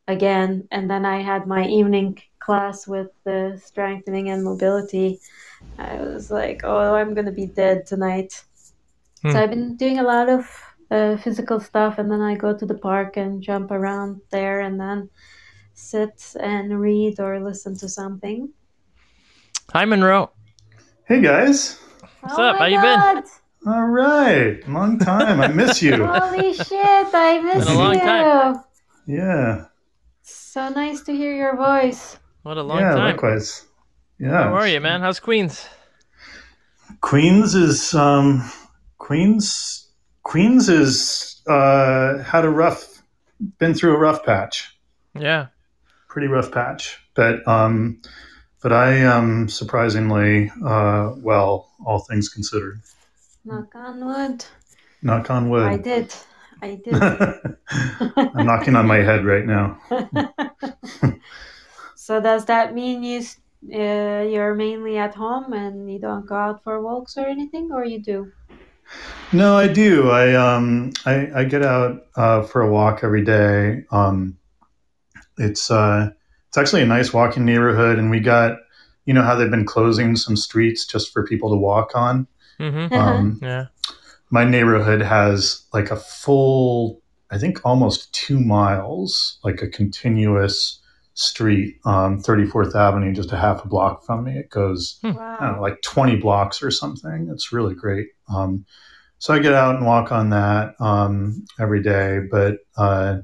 again. 0.07 0.67
And 0.72 0.89
then 0.89 1.05
I 1.05 1.22
had 1.22 1.48
my 1.48 1.65
evening 1.65 2.19
class 2.39 2.88
with 2.88 3.07
the 3.24 3.60
strengthening 3.63 4.29
and 4.29 4.43
mobility. 4.43 5.19
I 5.79 5.95
was 5.95 6.29
like, 6.29 6.62
oh, 6.63 6.93
I'm 6.93 7.13
going 7.13 7.25
to 7.25 7.31
be 7.31 7.48
dead 7.48 7.86
tonight. 7.86 8.43
Hmm. 9.24 9.31
So 9.31 9.39
I've 9.41 9.50
been 9.50 9.75
doing 9.77 10.00
a 10.00 10.03
lot 10.03 10.29
of 10.29 10.45
uh, 10.91 11.17
physical 11.17 11.60
stuff. 11.60 11.98
And 11.98 12.12
then 12.12 12.22
I 12.22 12.36
go 12.36 12.55
to 12.55 12.65
the 12.65 12.77
park 12.77 13.17
and 13.17 13.41
jump 13.41 13.72
around 13.72 14.22
there 14.29 14.62
and 14.62 14.79
then 14.79 15.10
sit 15.74 16.36
and 16.39 16.79
read 16.79 17.19
or 17.19 17.43
listen 17.43 17.75
to 17.77 17.89
something. 17.89 18.53
Hi, 19.74 19.84
Monroe. 19.86 20.31
Hey 21.07 21.22
guys. 21.22 21.79
What's 22.22 22.36
oh 22.38 22.43
up? 22.43 22.60
my 22.60 22.69
How 22.69 22.75
you 22.75 22.81
been? 22.81 23.24
All 23.67 23.88
right. 23.88 24.69
Long 24.69 24.98
time. 25.00 25.41
I 25.41 25.48
miss 25.48 25.81
you. 25.81 26.05
Holy 26.05 26.53
shit, 26.53 27.07
I 27.13 27.41
miss 27.43 27.65
Been 27.65 27.75
a 27.75 27.77
long 27.77 27.93
you. 27.95 28.00
time. 28.00 28.63
Yeah. 29.05 29.65
So 30.22 30.69
nice 30.69 31.01
to 31.01 31.13
hear 31.13 31.36
your 31.36 31.57
voice. 31.57 32.17
What 32.43 32.57
a 32.57 32.63
long 32.63 32.79
yeah, 32.79 32.95
time. 32.95 33.15
likewise. 33.15 33.65
Yeah. 34.19 34.43
How 34.43 34.53
are 34.53 34.67
you, 34.67 34.79
man? 34.79 35.01
How's 35.01 35.19
Queens? 35.19 35.67
Queens 37.01 37.53
is 37.55 37.93
um 37.93 38.50
Queens 38.98 39.89
Queens 40.24 40.69
is 40.69 41.41
uh 41.48 42.19
had 42.24 42.45
a 42.45 42.50
rough 42.50 43.01
been 43.60 43.74
through 43.74 43.95
a 43.95 44.00
rough 44.00 44.24
patch. 44.24 44.77
Yeah. 45.19 45.48
Pretty 46.07 46.27
rough 46.27 46.51
patch. 46.51 47.00
But 47.13 47.45
um 47.48 48.01
but 48.65 48.74
I 48.74 48.93
am 48.93 49.48
surprisingly 49.48 50.50
uh 50.65 51.13
well, 51.17 51.69
all 51.86 52.00
things 52.00 52.29
considered. 52.29 52.81
Knock 53.45 53.75
on 53.75 54.03
wood. 54.03 54.43
Knock 55.03 55.29
on 55.29 55.51
wood. 55.51 55.62
I 55.62 55.77
did. 55.77 56.12
I 56.63 56.81
did. 56.84 56.95
I'm 58.34 58.48
knocking 58.48 58.75
on 58.75 58.88
my 58.88 59.03
head 59.05 59.24
right 59.24 59.45
now. 59.45 59.77
so 61.95 62.19
does 62.19 62.45
that 62.45 62.74
mean 62.74 63.03
you 63.03 63.22
uh, 63.72 64.25
you're 64.25 64.55
mainly 64.55 64.98
at 64.98 65.13
home 65.13 65.53
and 65.53 65.88
you 65.91 66.00
don't 66.00 66.25
go 66.25 66.34
out 66.34 66.63
for 66.63 66.81
walks 66.81 67.17
or 67.17 67.27
anything, 67.27 67.69
or 67.72 67.86
you 67.86 68.01
do? 68.01 68.31
No, 69.31 69.55
I 69.55 69.67
do. 69.67 70.10
I 70.10 70.34
um 70.34 70.91
I, 71.05 71.29
I 71.36 71.43
get 71.43 71.62
out 71.62 72.07
uh, 72.15 72.41
for 72.41 72.63
a 72.63 72.72
walk 72.72 73.03
every 73.03 73.24
day. 73.24 73.86
Um, 73.91 74.39
it's 75.38 75.69
uh 75.69 76.10
it's 76.56 76.58
actually 76.62 76.84
a 76.84 76.86
nice 76.86 77.12
walking 77.12 77.44
neighborhood, 77.44 78.00
and 78.00 78.10
we 78.10 78.22
got 78.22 78.60
you 79.04 79.14
know 79.14 79.24
how 79.24 79.36
they've 79.36 79.52
been 79.52 79.66
closing 79.66 80.16
some 80.16 80.38
streets 80.38 80.86
just 80.86 81.12
for 81.12 81.26
people 81.26 81.50
to 81.50 81.58
walk 81.58 81.92
on. 81.96 82.28
Mm-hmm. 82.62 82.94
Uh-huh. 82.94 83.12
Um, 83.12 83.40
Yeah. 83.42 83.66
my 84.30 84.46
neighborhood 84.46 85.02
has 85.02 85.66
like 85.74 85.92
a 85.92 85.98
full, 85.98 87.02
I 87.30 87.38
think 87.38 87.60
almost 87.66 88.14
two 88.14 88.40
miles, 88.40 89.38
like 89.44 89.62
a 89.62 89.68
continuous 89.68 90.80
street, 91.14 91.76
um, 91.84 92.22
34th 92.22 92.74
Avenue, 92.74 93.14
just 93.14 93.34
a 93.34 93.38
half 93.38 93.66
a 93.66 93.68
block 93.68 94.06
from 94.06 94.24
me. 94.24 94.38
It 94.38 94.50
goes 94.50 94.98
I 95.04 95.10
don't 95.12 95.56
know, 95.58 95.62
like 95.62 95.82
20 95.82 96.16
blocks 96.16 96.64
or 96.64 96.72
something. 96.72 97.28
It's 97.34 97.52
really 97.52 97.76
great. 97.76 98.08
Um, 98.34 98.66
so 99.20 99.34
I 99.34 99.40
get 99.40 99.54
out 99.54 99.76
and 99.76 99.86
walk 99.86 100.14
on 100.14 100.30
that 100.30 100.76
um, 100.80 101.44
every 101.60 101.84
day. 101.84 102.20
But 102.32 102.60
uh, 102.78 103.18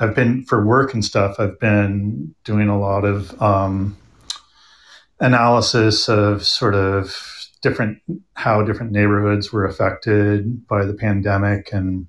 I've 0.00 0.14
been, 0.14 0.44
for 0.44 0.64
work 0.64 0.92
and 0.94 1.04
stuff, 1.04 1.36
I've 1.38 1.58
been 1.60 2.34
doing 2.44 2.68
a 2.68 2.78
lot 2.78 3.04
of 3.04 3.40
um, 3.40 3.96
analysis 5.20 6.08
of 6.08 6.44
sort 6.44 6.74
of 6.74 7.16
different, 7.62 7.98
how 8.34 8.62
different 8.62 8.92
neighborhoods 8.92 9.52
were 9.52 9.64
affected 9.64 10.66
by 10.66 10.84
the 10.84 10.94
pandemic. 10.94 11.72
And, 11.72 12.08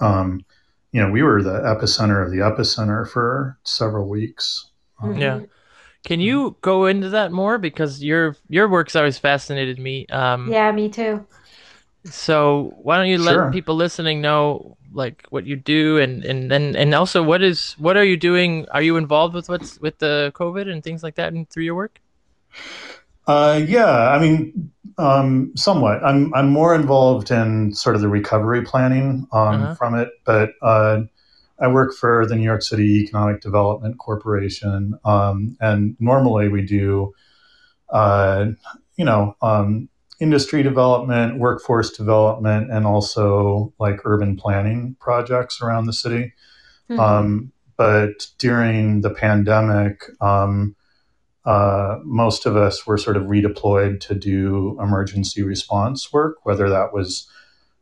um, 0.00 0.44
you 0.92 1.00
know, 1.00 1.10
we 1.10 1.22
were 1.22 1.42
the 1.42 1.60
epicenter 1.60 2.24
of 2.24 2.32
the 2.32 2.38
epicenter 2.38 3.08
for 3.08 3.56
several 3.62 4.08
weeks. 4.08 4.68
Um, 5.00 5.14
Mhm. 5.14 5.20
Yeah. 5.20 5.40
Can 6.02 6.18
you 6.18 6.56
go 6.62 6.86
into 6.86 7.10
that 7.10 7.30
more 7.30 7.58
because 7.58 8.02
your 8.02 8.34
your 8.48 8.68
work's 8.68 8.96
always 8.96 9.18
fascinated 9.18 9.78
me. 9.78 10.06
Um, 10.06 10.50
Yeah, 10.50 10.72
me 10.72 10.88
too. 10.88 11.26
So 12.04 12.72
why 12.82 12.96
don't 12.96 13.08
you 13.08 13.18
let 13.18 13.34
Sure. 13.34 13.50
people 13.52 13.76
listening 13.76 14.22
know 14.22 14.78
like 14.92 15.24
what 15.30 15.46
you 15.46 15.56
do 15.56 15.98
and 15.98 16.24
and 16.24 16.52
and, 16.52 16.76
and 16.76 16.94
also 16.94 17.22
what 17.22 17.42
is 17.42 17.74
what 17.78 17.96
are 17.96 18.04
you 18.04 18.16
doing? 18.16 18.66
Are 18.70 18.82
you 18.82 18.96
involved 18.96 19.34
with 19.34 19.48
what's 19.48 19.80
with 19.80 19.98
the 19.98 20.32
COVID 20.34 20.70
and 20.70 20.82
things 20.82 21.02
like 21.02 21.14
that 21.16 21.32
and 21.32 21.48
through 21.48 21.64
your 21.64 21.74
work? 21.74 22.00
Uh, 23.26 23.60
yeah, 23.66 24.10
I 24.10 24.18
mean, 24.18 24.72
um, 24.98 25.52
somewhat. 25.56 26.02
I'm 26.02 26.34
I'm 26.34 26.48
more 26.50 26.74
involved 26.74 27.30
in 27.30 27.72
sort 27.74 27.94
of 27.94 28.00
the 28.02 28.08
recovery 28.08 28.62
planning 28.62 29.28
um, 29.32 29.62
Uh-huh. 29.62 29.74
from 29.74 29.94
it, 29.94 30.08
but 30.24 30.50
uh, 30.62 31.02
I 31.60 31.68
work 31.68 31.94
for 31.94 32.26
the 32.26 32.34
New 32.34 32.42
York 32.44 32.62
City 32.62 33.02
Economic 33.04 33.40
Development 33.42 33.98
Corporation, 33.98 34.98
um, 35.04 35.56
and 35.60 35.94
normally 36.00 36.48
we 36.48 36.62
do, 36.62 37.12
uh, 37.90 38.46
you 38.96 39.04
know, 39.04 39.36
um, 39.42 39.89
industry 40.20 40.62
development, 40.62 41.38
workforce 41.38 41.90
development, 41.90 42.70
and 42.70 42.86
also 42.86 43.72
like 43.78 44.00
urban 44.04 44.36
planning 44.36 44.96
projects 45.00 45.60
around 45.62 45.86
the 45.86 45.92
city. 45.92 46.32
Mhm. 46.90 46.98
Um, 46.98 47.52
but 47.76 48.26
during 48.38 49.00
the 49.00 49.10
pandemic, 49.10 50.02
um, 50.20 50.76
uh, 51.46 51.96
most 52.04 52.44
of 52.44 52.54
us 52.56 52.86
were 52.86 52.98
sort 52.98 53.16
of 53.16 53.22
redeployed 53.24 53.98
to 54.00 54.14
do 54.14 54.76
emergency 54.80 55.42
response 55.42 56.12
work, 56.12 56.36
whether 56.44 56.68
that 56.68 56.92
was 56.92 57.26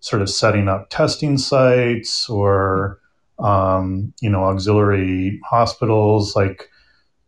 sort 0.00 0.22
of 0.22 0.30
setting 0.30 0.68
up 0.68 0.88
testing 0.90 1.36
sites 1.36 2.30
or, 2.30 3.00
um, 3.40 4.12
you 4.20 4.30
know, 4.30 4.44
auxiliary 4.44 5.40
hospitals, 5.44 6.36
like, 6.36 6.70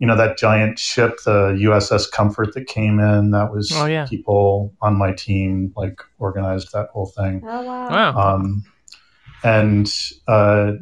you 0.01 0.07
know, 0.07 0.17
that 0.17 0.37
giant 0.39 0.79
ship, 0.79 1.19
the 1.25 1.57
USS 1.61 2.11
Comfort 2.11 2.55
that 2.55 2.67
came 2.67 2.99
in, 2.99 3.31
that 3.31 3.53
was 3.53 3.71
Oh, 3.73 3.85
yeah. 3.87 4.07
people 4.07 4.75
on 4.81 4.97
my 4.97 5.13
team, 5.13 5.73
like, 5.77 6.01
organized 6.19 6.73
that 6.73 6.89
whole 6.89 7.07
thing. 7.07 7.43
Oh 7.45 7.63
wow. 7.63 7.91
Wow. 7.91 8.35
Um, 8.35 8.65
and 9.45 9.93
uh, 10.27 10.73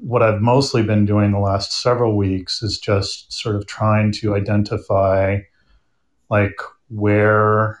what 0.00 0.22
I've 0.22 0.40
mostly 0.40 0.82
been 0.82 1.06
doing 1.06 1.30
the 1.30 1.38
last 1.38 1.80
several 1.80 2.16
weeks 2.16 2.62
is 2.62 2.78
just 2.78 3.32
sort 3.32 3.56
of 3.56 3.66
trying 3.66 4.12
to 4.12 4.34
identify 4.34 5.38
like 6.28 6.56
where 6.88 7.78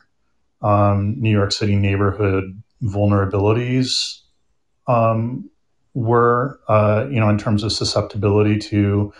um, 0.62 1.16
New 1.18 1.30
York 1.30 1.52
City 1.52 1.76
neighborhood 1.76 2.62
vulnerabilities 2.82 4.20
um, 4.86 5.50
were, 5.94 6.58
uh, 6.68 7.06
you 7.10 7.20
know, 7.20 7.28
in 7.28 7.38
terms 7.38 7.62
of 7.62 7.72
susceptibility 7.72 8.58
to 8.58 9.12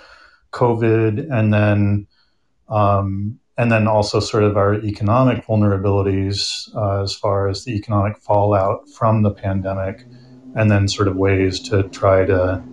COVID, 0.54 1.30
and 1.30 1.52
then 1.52 2.06
um, 2.68 3.38
and 3.58 3.70
then 3.70 3.86
also 3.86 4.20
sort 4.20 4.44
of 4.44 4.56
our 4.56 4.74
economic 4.74 5.44
vulnerabilities 5.46 6.74
uh, 6.74 7.02
as 7.02 7.14
far 7.14 7.48
as 7.48 7.64
the 7.64 7.72
economic 7.72 8.18
fallout 8.18 8.88
from 8.88 9.22
the 9.22 9.30
pandemic, 9.30 10.06
and 10.54 10.70
then 10.70 10.88
sort 10.88 11.08
of 11.08 11.16
ways 11.16 11.60
to 11.68 11.82
try 11.90 12.24
to 12.24 12.64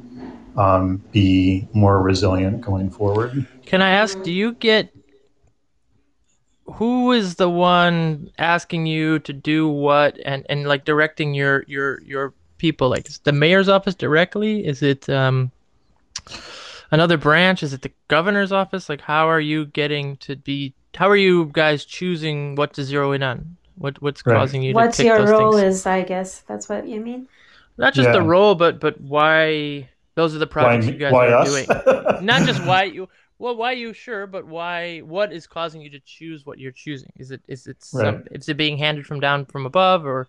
um, 0.55 1.03
be 1.11 1.67
more 1.73 2.01
resilient 2.01 2.61
going 2.61 2.89
forward. 2.89 3.45
Can 3.65 3.81
I 3.81 3.91
ask, 3.91 4.21
do 4.23 4.31
you 4.31 4.53
get 4.53 4.93
who 6.65 7.11
is 7.11 7.35
the 7.35 7.49
one 7.49 8.31
asking 8.37 8.85
you 8.85 9.19
to 9.19 9.33
do 9.33 9.67
what 9.67 10.17
and 10.25 10.45
and 10.49 10.67
like 10.67 10.85
directing 10.85 11.33
your 11.33 11.63
your 11.67 12.01
your 12.03 12.33
people? 12.57 12.89
Like 12.89 13.07
is 13.09 13.19
the 13.19 13.31
mayor's 13.31 13.69
office 13.69 13.95
directly? 13.95 14.65
Is 14.65 14.81
it 14.81 15.09
um 15.09 15.51
another 16.91 17.17
branch? 17.17 17.63
Is 17.63 17.73
it 17.73 17.81
the 17.81 17.91
governor's 18.07 18.51
office? 18.51 18.89
Like 18.89 19.01
how 19.01 19.27
are 19.29 19.39
you 19.39 19.65
getting 19.65 20.17
to 20.17 20.35
be 20.35 20.73
how 20.95 21.09
are 21.09 21.15
you 21.17 21.45
guys 21.53 21.85
choosing 21.85 22.55
what 22.55 22.73
to 22.73 22.83
zero 22.83 23.11
in 23.13 23.23
on? 23.23 23.57
What 23.75 24.01
what's 24.01 24.21
Right. 24.25 24.35
causing 24.35 24.61
you 24.61 24.73
What's 24.73 24.97
to 24.97 25.03
pick 25.03 25.07
your 25.07 25.17
those 25.17 25.29
role 25.29 25.55
things? 25.55 25.63
is, 25.63 25.85
I 25.85 26.03
guess. 26.03 26.41
That's 26.41 26.69
what 26.69 26.87
you 26.87 27.01
mean? 27.01 27.27
Not 27.77 27.93
just 27.93 28.11
the 28.11 28.21
role, 28.21 28.55
but 28.55 28.79
but 28.79 28.99
why 29.01 29.89
those 30.15 30.35
are 30.35 30.39
the 30.39 30.47
projects 30.47 30.85
why 30.85 30.91
you 30.91 30.97
guys 30.97 31.13
why 31.13 31.27
are 31.27 31.35
us? 31.35 31.47
doing. 31.47 31.67
Not 32.19 32.43
just 32.43 32.61
why 32.61 32.83
you 32.83 33.09
well 33.39 33.55
why 33.55 33.71
you 33.73 33.93
sure, 33.93 34.27
but 34.27 34.45
why 34.45 34.99
what 34.99 35.31
is 35.33 35.47
causing 35.47 35.81
you 35.81 35.89
to 35.91 35.99
choose 36.01 36.45
what 36.45 36.59
you're 36.59 36.71
choosing? 36.71 37.11
Is 37.17 37.31
it 37.31 37.41
is 37.47 37.67
it 37.67 37.83
some 37.83 38.15
Right. 38.15 38.27
is 38.31 38.49
it 38.49 38.57
being 38.57 38.77
handed 38.77 39.05
from 39.07 39.19
down 39.19 39.45
from 39.45 39.65
above 39.65 40.05
or 40.05 40.27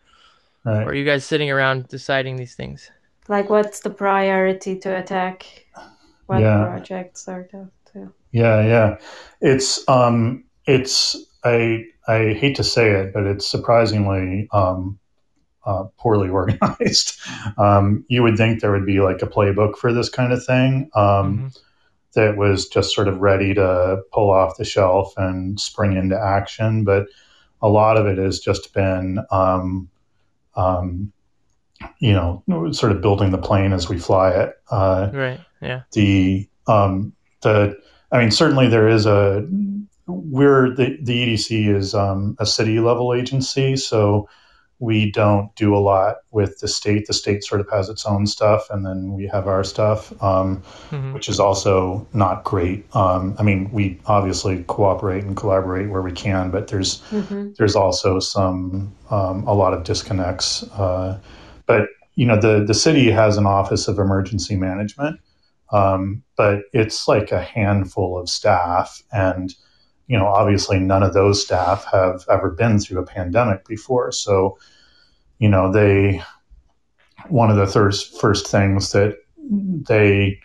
right. 0.64 0.83
or 0.85 0.92
are 0.92 0.94
you 0.94 1.05
guys 1.05 1.25
sitting 1.25 1.51
around 1.51 1.88
deciding 1.88 2.37
these 2.37 2.55
things? 2.55 2.90
Like, 3.29 3.51
what's 3.51 3.81
the 3.81 3.90
priority 3.90 4.79
to 4.81 4.96
attack? 4.96 5.66
What 6.27 6.41
Yeah. 6.41 6.65
projects 6.69 7.29
are 7.29 7.45
to, 7.45 7.71
to? 7.93 8.13
Yeah, 8.33 8.63
yeah. 8.65 8.99
It's 9.41 9.87
um 9.89 10.45
it's 10.67 11.17
I 11.45 11.85
I 12.09 12.33
hate 12.35 12.57
to 12.57 12.65
say 12.65 12.91
it, 12.91 13.13
but 13.13 13.25
it's 13.25 13.47
surprisingly 13.51 14.49
um 14.53 14.99
uh, 15.65 15.85
poorly 15.99 16.29
organized. 16.41 17.21
Um, 17.59 18.05
you 18.09 18.23
would 18.23 18.37
think 18.37 18.61
there 18.61 18.73
would 18.73 18.87
be 18.87 19.01
like 19.01 19.23
a 19.23 19.27
playbook 19.27 19.77
for 19.77 19.93
this 19.93 20.09
kind 20.09 20.33
of 20.33 20.45
thing 20.45 20.91
um, 20.95 21.45
Mhm. 21.45 21.59
that 22.15 22.37
was 22.37 22.69
just 22.69 22.95
sort 22.95 23.09
of 23.09 23.21
ready 23.21 23.55
to 23.55 24.03
pull 24.13 24.31
off 24.31 24.57
the 24.57 24.65
shelf 24.65 25.15
and 25.17 25.61
spring 25.61 25.97
into 25.97 26.19
action, 26.19 26.85
but 26.85 27.07
a 27.63 27.69
lot 27.69 27.97
of 27.97 28.07
it 28.07 28.19
has 28.19 28.41
just 28.41 28.75
been, 28.75 29.21
um, 29.31 29.89
um, 30.57 31.13
you 32.01 32.13
know, 32.13 32.43
sort 32.73 32.93
of 32.93 33.01
building 33.01 33.31
the 33.31 33.39
plane 33.39 33.73
as 33.73 33.89
we 33.89 33.99
fly 33.99 34.31
it. 34.31 34.55
Uh, 34.71 35.11
Right. 35.13 35.41
Yeah. 35.62 35.83
the 35.92 36.48
um, 36.66 37.12
the 37.42 37.77
I 38.11 38.18
mean 38.18 38.31
certainly 38.31 38.68
there 38.68 38.88
is 38.88 39.07
a 39.07 39.46
we're 40.07 40.75
the 40.75 40.98
the 41.03 41.27
EDC 41.35 41.75
is 41.75 41.94
um, 41.94 42.37
a 42.38 42.46
city 42.46 42.81
level 42.81 43.14
agency 43.14 43.77
so 43.77 44.29
we 44.81 45.12
don't 45.12 45.55
do 45.55 45.77
a 45.77 45.79
lot 45.79 46.16
with 46.33 46.59
the 46.59 46.66
state 46.66 47.07
the 47.07 47.12
state 47.12 47.44
sort 47.44 47.61
of 47.61 47.68
has 47.70 47.88
its 47.88 48.05
own 48.05 48.27
stuff 48.27 48.68
and 48.70 48.85
then 48.85 49.12
we 49.12 49.29
have 49.29 49.46
our 49.46 49.62
stuff 49.62 50.12
um, 50.22 50.61
Mhm. 50.90 51.14
which 51.14 51.29
is 51.29 51.38
also 51.38 52.05
not 52.12 52.42
great 52.42 52.85
um, 52.96 53.37
I 53.38 53.42
mean 53.44 53.70
we 53.72 54.01
obviously 54.07 54.64
cooperate 54.66 55.22
and 55.25 55.37
collaborate 55.37 55.88
where 55.88 56.03
we 56.03 56.12
can 56.12 56.51
but 56.51 56.66
there's 56.68 57.01
hmm 57.11 57.51
there's 57.59 57.77
also 57.77 58.18
some 58.18 58.92
um, 59.11 59.46
a 59.46 59.55
lot 59.55 59.75
of 59.75 59.85
disconnects. 59.85 60.62
Uh, 60.72 61.18
but 61.66 61.83
you 62.14 62.27
know, 62.27 62.40
the 62.40 62.64
the 62.66 62.75
city 62.75 63.11
has 63.11 63.37
an 63.37 63.46
office 63.46 63.88
of 63.88 63.98
emergency 63.98 64.57
management, 64.57 65.20
um, 65.73 66.23
but 66.37 66.65
it's 66.73 67.09
like 67.09 67.33
a 67.33 67.43
handful 67.43 68.19
of 68.19 68.29
staff, 68.29 69.03
and 69.13 69.55
you 70.07 70.19
know, 70.19 70.27
obviously 70.27 70.79
none 70.79 71.03
of 71.03 71.15
those 71.15 71.43
staff 71.43 71.87
have 71.91 72.25
ever 72.29 72.51
been 72.51 72.79
through 72.79 73.01
a 73.01 73.07
pandemic 73.07 73.65
before. 73.67 74.13
So, 74.13 74.59
you 75.39 75.49
know, 75.49 75.73
they 75.73 76.23
one 77.29 77.51
of 77.51 77.57
the 77.57 77.67
first 77.67 78.21
first 78.21 78.47
things 78.49 78.93
that 78.93 79.17
they 79.89 80.39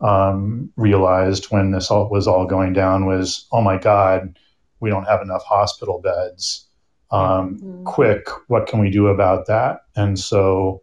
um, 0.00 0.70
realized 0.76 1.46
when 1.46 1.70
this 1.70 1.90
all 1.90 2.08
was 2.10 2.26
all 2.26 2.46
going 2.46 2.72
down 2.72 3.06
was, 3.06 3.46
oh 3.52 3.62
my 3.62 3.78
God, 3.78 4.38
we 4.80 4.90
don't 4.90 5.04
have 5.04 5.22
enough 5.22 5.44
hospital 5.44 6.00
beds. 6.00 6.66
Um, 7.10 7.60
Mm. 7.62 7.84
quick, 7.84 8.26
what 8.48 8.66
can 8.66 8.80
we 8.80 8.90
do 8.90 9.06
about 9.06 9.46
that? 9.46 9.82
And 9.94 10.18
so, 10.18 10.82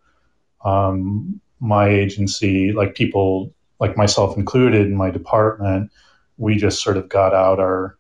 um, 0.64 1.42
my 1.60 1.90
agency, 1.90 2.72
like 2.72 2.96
people 2.96 3.54
like 3.82 3.98
myself 3.98 4.38
included 4.38 4.86
in 4.86 4.96
my 4.96 5.10
department, 5.10 5.92
we 6.38 6.56
just 6.56 6.82
sort 6.82 6.96
of 6.96 7.10
got 7.10 7.34
out 7.34 7.60
our 7.60 7.98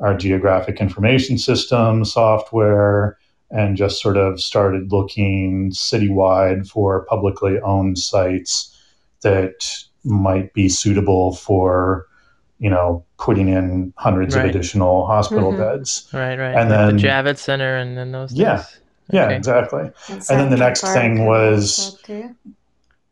our 0.00 0.16
geographic 0.16 0.80
information 0.80 1.36
system 1.38 2.04
software 2.04 3.18
and 3.50 3.76
just 3.76 4.00
sort 4.00 4.16
of 4.16 4.40
started 4.40 4.92
looking 4.92 5.70
citywide 5.70 6.68
for 6.68 7.04
publicly 7.06 7.58
owned 7.60 7.98
sites 7.98 8.74
that 9.22 9.66
might 10.04 10.52
be 10.54 10.68
suitable 10.68 11.34
for 11.34 12.06
you 12.60 12.70
know 12.70 13.04
putting 13.18 13.48
in 13.48 13.92
hundreds 13.96 14.34
Right. 14.36 14.44
of 14.44 14.50
additional 14.50 15.04
hospital 15.06 15.52
Mhm. 15.52 15.58
beds 15.58 16.08
Right, 16.12 16.38
right. 16.38 16.54
And 16.54 16.70
like 16.70 16.78
then- 16.78 16.96
the 16.96 17.02
Javits 17.02 17.38
Center 17.38 17.76
and 17.76 17.98
then 17.98 18.12
those 18.12 18.32
Yeah. 18.32 18.58
things. 18.58 18.80
yeah 19.10 19.24
Okay. 19.26 19.36
exactly 19.36 19.90
And, 20.08 20.22
then 20.28 20.50
the 20.50 20.56
next 20.56 20.82
Park 20.82 20.94
thing 20.96 21.26
was- 21.26 22.00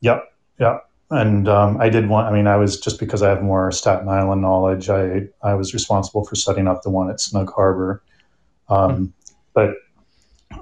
Yep, 0.00 0.22
yep. 0.61 0.88
And 1.11 1.49
um, 1.49 1.81
I 1.81 1.88
did 1.88 2.09
one. 2.09 2.25
I 2.25 2.33
mean, 2.33 2.47
I 2.49 2.57
was 2.57 2.81
just 2.81 2.99
because 2.99 3.23
I 3.23 3.29
have 3.29 3.42
more 3.42 3.71
Staten 3.71 4.09
Island 4.09 4.42
knowledge. 4.42 4.88
I 4.90 5.29
I 5.42 5.55
was 5.55 5.73
responsible 5.73 6.25
for 6.25 6.35
setting 6.35 6.66
up 6.66 6.83
the 6.83 6.90
one 6.90 7.11
at 7.11 7.21
Snug 7.21 7.53
Harbor. 7.53 8.03
Um, 8.69 9.12
But 9.55 9.75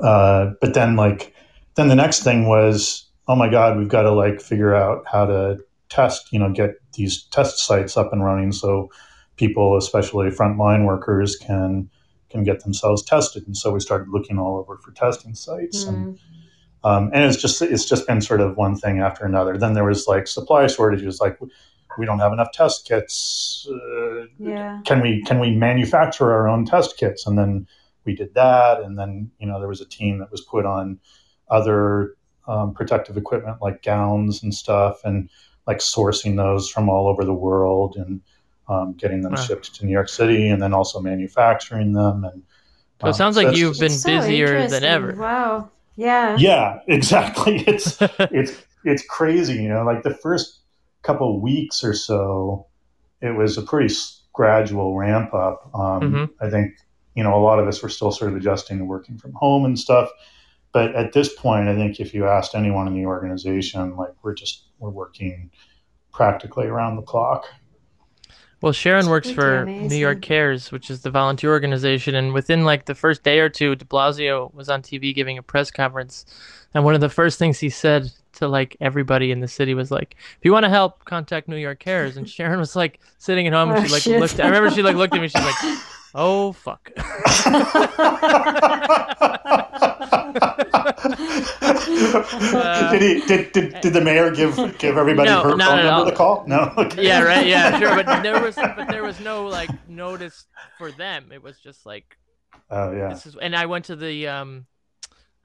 uh, 0.00 0.52
but 0.60 0.74
then 0.74 0.96
like 0.96 1.34
then 1.76 1.88
the 1.88 1.94
next 1.94 2.22
thing 2.22 2.46
was, 2.46 3.06
oh 3.26 3.36
my 3.36 3.48
God, 3.48 3.78
we've 3.78 3.88
got 3.88 4.02
to 4.02 4.12
like 4.12 4.40
figure 4.40 4.74
out 4.74 5.04
how 5.10 5.26
to 5.26 5.58
test. 5.88 6.32
You 6.32 6.38
know, 6.38 6.52
get 6.52 6.74
these 6.92 7.22
test 7.24 7.58
sites 7.66 7.96
up 7.96 8.12
and 8.12 8.22
running 8.22 8.52
so 8.52 8.90
people, 9.36 9.76
especially 9.76 10.28
frontline 10.28 10.84
workers, 10.84 11.36
can 11.36 11.88
can 12.28 12.44
get 12.44 12.60
themselves 12.64 13.02
tested. 13.02 13.46
And 13.46 13.56
so 13.56 13.72
we 13.72 13.80
started 13.80 14.08
looking 14.08 14.38
all 14.38 14.58
over 14.58 14.76
for 14.78 14.92
testing 14.92 15.34
sites. 15.34 15.86
And 15.86 16.06
Mm. 16.08 16.18
Um, 16.84 17.10
and 17.12 17.24
it's 17.24 17.40
just 17.40 17.62
it's 17.62 17.84
just 17.86 18.06
been 18.06 18.20
sort 18.20 18.40
of 18.40 18.56
one 18.56 18.76
thing 18.76 19.00
after 19.00 19.24
another. 19.24 19.56
Then 19.58 19.74
there 19.74 19.84
was 19.84 20.06
like 20.06 20.26
supply 20.26 20.66
shortages, 20.66 21.20
like 21.20 21.38
we 21.98 22.06
don't 22.06 22.18
have 22.20 22.32
enough 22.32 22.52
test 22.52 22.86
kits. 22.86 23.66
Uh, 23.70 24.26
Yeah. 24.38 24.80
can 24.84 25.00
we 25.00 25.22
can 25.22 25.38
we 25.40 25.50
manufacture 25.56 26.32
our 26.32 26.48
own 26.48 26.64
test 26.66 26.96
kits? 26.96 27.26
And 27.26 27.38
then 27.38 27.66
we 28.04 28.14
did 28.14 28.34
that, 28.34 28.80
and 28.82 28.98
then 28.98 29.30
you 29.38 29.46
know 29.46 29.58
there 29.58 29.68
was 29.68 29.80
a 29.80 29.86
team 29.88 30.18
that 30.18 30.30
was 30.30 30.42
put 30.42 30.66
on 30.66 30.98
other 31.48 32.14
um, 32.46 32.74
protective 32.74 33.16
equipment 33.16 33.58
like 33.62 33.82
gowns 33.82 34.42
and 34.42 34.54
stuff, 34.54 35.00
and 35.04 35.30
like 35.66 35.78
sourcing 35.78 36.36
those 36.36 36.68
from 36.68 36.88
all 36.90 37.08
over 37.08 37.24
the 37.24 37.32
world 37.32 37.96
and 37.96 38.20
um, 38.68 38.92
getting 38.94 39.22
them 39.22 39.32
Wow. 39.32 39.40
shipped 39.42 39.74
to 39.76 39.86
New 39.86 39.92
York 39.92 40.08
City, 40.08 40.48
and 40.48 40.60
then 40.62 40.74
also 40.74 41.00
manufacturing 41.00 41.92
them. 41.92 42.24
And 42.24 42.42
So 43.00 43.06
it 43.06 43.10
um, 43.10 43.14
sounds 43.14 43.36
like 43.36 43.56
you've 43.56 43.78
been 43.78 43.86
It's 43.86 44.02
so 44.02 44.10
busier 44.10 44.68
than 44.68 44.84
ever. 44.84 45.14
Wow. 45.14 45.70
Yeah. 45.96 46.36
yeah, 46.38 46.78
exactly. 46.88 47.58
It's 47.66 47.98
it's 48.18 48.62
it's 48.84 49.04
crazy 49.08 49.54
you 49.62 49.68
know 49.68 49.82
like 49.84 50.02
the 50.02 50.14
first 50.14 50.60
couple 51.02 51.40
weeks 51.40 51.82
or 51.82 51.94
so 51.94 52.66
it 53.22 53.30
was 53.30 53.56
a 53.56 53.62
pretty 53.62 53.92
gradual 54.34 54.94
ramp 54.96 55.32
up 55.32 55.70
um, 55.74 56.00
Mhm. 56.02 56.30
i 56.40 56.50
think 56.50 56.74
you 57.14 57.22
know 57.22 57.34
a 57.34 57.40
lot 57.42 57.58
of 57.58 57.66
us 57.66 57.82
were 57.82 57.88
still 57.88 58.12
sort 58.12 58.30
of 58.30 58.36
adjusting 58.36 58.76
to 58.78 58.84
working 58.84 59.16
from 59.16 59.32
home 59.32 59.64
and 59.64 59.78
stuff 59.78 60.10
but 60.72 60.94
at 60.94 61.12
this 61.14 61.32
point 61.34 61.66
i 61.68 61.74
think 61.74 61.98
if 61.98 62.12
you 62.12 62.26
asked 62.26 62.54
anyone 62.54 62.86
in 62.86 62.94
the 62.94 63.06
organization 63.06 63.96
like 63.96 64.12
we're 64.22 64.34
just 64.34 64.64
we're 64.78 64.90
working 64.90 65.50
practically 66.12 66.66
around 66.66 66.96
the 66.96 67.02
clock 67.02 67.44
Well, 68.64 68.72
Sharon 68.72 69.10
works 69.10 69.26
pretty 69.26 69.40
for 69.40 69.56
amazing. 69.64 69.88
New 69.88 69.96
York 69.96 70.22
Cares, 70.22 70.72
which 70.72 70.88
is 70.90 71.02
the 71.02 71.10
volunteer 71.10 71.50
organization, 71.50 72.14
and 72.14 72.32
within 72.32 72.64
like 72.64 72.86
the 72.86 72.94
first 72.94 73.22
day 73.22 73.40
or 73.40 73.50
two, 73.50 73.74
De 73.76 73.84
Blasio 73.84 74.52
was 74.54 74.70
on 74.70 74.80
TV 74.80 75.14
giving 75.14 75.36
a 75.36 75.42
press 75.42 75.70
conference, 75.70 76.24
and 76.72 76.82
one 76.82 76.94
of 76.94 77.02
the 77.02 77.10
first 77.10 77.38
things 77.38 77.58
he 77.60 77.68
said 77.68 78.10
to 78.36 78.48
like 78.48 78.74
everybody 78.80 79.30
in 79.30 79.40
the 79.40 79.48
city 79.48 79.74
was 79.74 79.90
like, 79.90 80.16
"If 80.38 80.44
you 80.46 80.52
want 80.52 80.64
to 80.64 80.70
help, 80.70 81.04
contact 81.04 81.46
New 81.46 81.56
York 81.58 81.78
Cares." 81.78 82.16
And 82.16 82.26
Sharon 82.26 82.58
was 82.58 82.74
like 82.74 83.00
sitting 83.18 83.46
at 83.46 83.52
home, 83.52 83.70
and 83.70 83.80
Oh, 83.80 83.84
she 83.84 83.92
like 83.92 84.02
shit. 84.02 84.18
looked. 84.18 84.40
I 84.40 84.46
remember 84.46 84.70
she 84.70 84.82
like 84.82 84.96
looked 84.96 85.14
at 85.14 85.20
me. 85.20 85.28
She's 85.28 85.34
like, 85.44 85.78
"Oh 86.14 86.52
fuck." 86.52 86.90
did 92.90 93.02
he 93.02 93.20
did, 93.26 93.52
did, 93.52 93.80
did 93.80 93.92
the 93.92 94.00
mayor 94.00 94.30
give 94.30 94.56
give 94.78 94.96
everybody 94.96 95.30
No, 95.30 95.42
her 95.42 95.48
phone 95.50 95.58
number 95.58 95.88
all. 95.88 96.04
to 96.06 96.12
call 96.12 96.44
no 96.46 96.72
okay. 96.78 97.04
yeah, 97.06 97.22
right. 97.22 97.46
Yeah, 97.46 97.78
sure. 97.78 97.94
But 98.02 98.22
there 98.22 98.40
was, 98.40 98.54
but 98.54 98.88
there 98.88 99.02
was 99.02 99.20
no 99.20 99.46
like 99.46 99.70
notice 99.88 100.46
for 100.78 100.90
them. 100.92 101.30
It 101.32 101.42
was 101.42 101.58
just 101.58 101.86
like 101.86 102.16
oh 102.70 102.92
yeah 102.92 103.08
this 103.08 103.26
is 103.26 103.36
and 103.42 103.54
i 103.56 103.66
went 103.66 103.84
to 103.84 103.96
the 103.96 104.28
um 104.28 104.64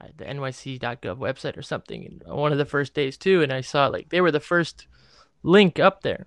uh, 0.00 0.06
the 0.16 0.24
nyc.gov 0.24 1.18
website 1.18 1.56
or 1.56 1.62
something 1.62 2.20
one 2.24 2.52
of 2.52 2.58
the 2.58 2.64
first 2.64 2.94
days 2.94 3.16
too 3.16 3.42
and 3.42 3.52
i 3.52 3.60
saw 3.60 3.88
like 3.88 4.08
they 4.10 4.20
were 4.20 4.30
the 4.30 4.38
first 4.38 4.86
link 5.42 5.80
up 5.80 6.02
there 6.02 6.26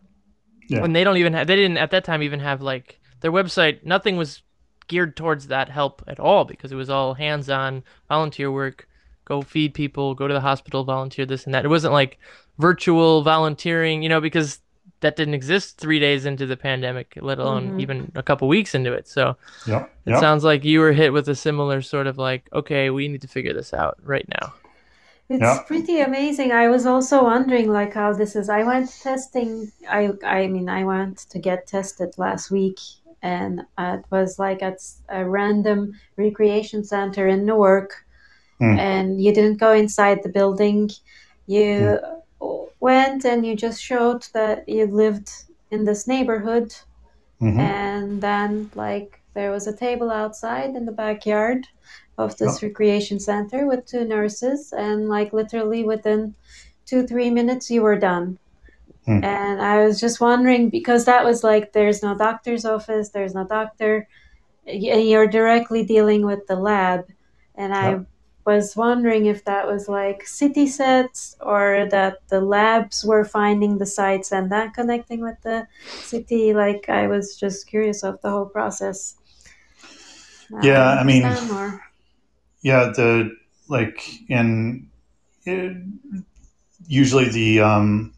Yeah. 0.67 0.83
and 0.83 0.93
they 0.93 1.05
don't 1.05 1.15
even 1.15 1.31
have 1.33 1.47
they 1.47 1.55
didn't 1.55 1.77
at 1.77 1.91
that 1.91 2.03
time 2.03 2.21
even 2.21 2.41
have 2.41 2.61
like 2.61 2.99
their 3.23 3.31
website 3.31 3.83
nothing 3.83 4.15
was 4.17 4.43
geared 4.87 5.15
towards 5.15 5.47
that 5.47 5.69
help 5.69 6.03
at 6.07 6.19
all 6.19 6.43
because 6.45 6.71
it 6.71 6.75
was 6.75 6.89
all 6.89 7.13
hands-on 7.15 7.81
volunteer 8.09 8.51
work 8.51 8.87
go 9.25 9.41
feed 9.41 9.73
people 9.73 10.13
go 10.13 10.27
to 10.27 10.33
the 10.33 10.41
hospital 10.41 10.83
volunteer 10.83 11.25
this 11.25 11.45
and 11.45 11.53
that 11.55 11.65
it 11.65 11.69
wasn't 11.69 11.91
like 11.93 12.19
virtual 12.59 13.21
volunteering 13.23 14.03
you 14.03 14.09
know 14.09 14.21
because 14.21 14.59
that 14.99 15.15
didn't 15.15 15.33
exist 15.33 15.77
three 15.77 15.99
days 15.99 16.25
into 16.25 16.45
the 16.45 16.55
pandemic 16.57 17.17
let 17.21 17.39
alone 17.39 17.71
Mhm. 17.71 17.81
even 17.81 18.11
a 18.15 18.23
couple 18.23 18.47
weeks 18.47 18.75
into 18.75 18.91
it 18.93 19.07
so 19.07 19.35
yep 19.65 19.89
it 20.05 20.11
yep. 20.11 20.19
sounds 20.19 20.43
like 20.43 20.63
you 20.63 20.79
were 20.81 20.91
hit 20.91 21.11
with 21.13 21.27
a 21.29 21.35
similar 21.35 21.81
sort 21.81 22.07
of 22.07 22.17
like, 22.17 22.49
okay, 22.51 22.89
we 22.89 23.07
need 23.07 23.21
to 23.21 23.27
figure 23.29 23.53
this 23.53 23.73
out 23.73 23.97
right 24.03 24.27
now. 24.27 24.53
It's 25.29 25.41
Yeah. 25.41 25.59
pretty 25.65 26.01
amazing. 26.01 26.51
I 26.51 26.67
was 26.67 26.85
also 26.85 27.23
wondering 27.23 27.71
like 27.71 27.93
how 27.93 28.11
this 28.11 28.35
is. 28.35 28.49
I 28.49 28.63
went 28.63 28.89
testing. 29.01 29.71
I 29.89 30.11
I 30.25 30.47
mean 30.47 30.67
I 30.67 30.83
went 30.83 31.19
to 31.31 31.39
get 31.39 31.67
tested 31.67 32.09
last 32.17 32.51
week, 32.51 32.79
and 33.23 33.61
uh, 33.77 33.97
it 33.99 34.05
was 34.11 34.37
like 34.37 34.61
at 34.61 34.79
a 35.09 35.25
random 35.25 35.93
recreation 36.17 36.83
center 36.83 37.27
in 37.27 37.45
Newark, 37.45 37.91
Hmm. 38.59 38.77
and 38.77 39.21
you 39.23 39.33
didn't 39.33 39.59
go 39.59 39.71
inside 39.73 40.19
the 40.21 40.29
building. 40.39 40.91
You 41.47 41.99
went 42.79 43.25
and 43.25 43.45
you 43.45 43.55
just 43.55 43.81
showed 43.81 44.23
that 44.33 44.67
you 44.67 44.85
lived 44.87 45.29
in 45.71 45.85
this 45.85 46.07
neighborhood, 46.07 46.75
Mhm. 47.41 47.59
and 47.59 48.21
then 48.21 48.69
like 48.75 49.19
there 49.33 49.51
was 49.51 49.67
a 49.67 49.75
table 49.75 50.11
outside 50.11 50.75
in 50.75 50.85
the 50.85 50.91
backyard 50.91 51.67
of 52.17 52.37
this 52.37 52.61
recreation 52.61 53.19
center 53.19 53.65
with 53.65 53.85
two 53.85 54.05
nurses 54.05 54.71
and 54.73 55.09
like 55.09 55.33
literally 55.33 55.83
within 55.83 56.35
two 56.85 57.07
three 57.07 57.31
minutes 57.31 57.71
you 57.71 57.81
were 57.81 57.97
done 57.97 58.37
Hmm. 59.05 59.23
and 59.23 59.61
i 59.61 59.83
was 59.85 59.99
just 59.99 60.21
wondering 60.21 60.69
because 60.69 61.03
that 61.05 61.25
was 61.25 61.43
like 61.43 61.73
there's 61.73 62.01
no 62.01 62.17
doctor's 62.17 62.63
office 62.65 63.09
there's 63.09 63.35
no 63.35 63.45
doctor 63.45 64.07
and 64.65 64.81
you're 65.09 65.27
directly 65.27 65.83
dealing 65.85 66.25
with 66.25 66.47
the 66.47 66.55
lab 66.55 67.05
and 67.55 67.73
i 67.73 67.89
Yeah. 67.91 67.99
was 68.45 68.75
wondering 68.75 69.25
if 69.25 69.43
that 69.45 69.67
was 69.67 69.87
like 69.89 70.25
city 70.27 70.67
sets 70.67 71.35
or 71.41 71.87
that 71.91 72.19
the 72.29 72.39
labs 72.41 73.03
were 73.03 73.25
finding 73.25 73.77
the 73.77 73.85
sites 73.85 74.31
and 74.31 74.51
that 74.51 74.73
connecting 74.73 75.21
with 75.21 75.39
the 75.43 75.67
city 76.03 76.53
like 76.53 76.87
i 76.87 77.07
was 77.07 77.35
just 77.35 77.67
curious 77.67 78.03
of 78.03 78.21
the 78.21 78.29
whole 78.29 78.45
process 78.47 79.15
Yeah, 80.61 80.99
I 80.99 81.03
mean- 81.03 81.23
more. 81.51 81.81
Yeah, 82.61 82.93
the 82.95 83.35
like 83.67 83.99
in 84.29 84.87
it, 85.45 85.75
usually 86.87 87.27
the 87.29 87.59
um, 87.59 88.13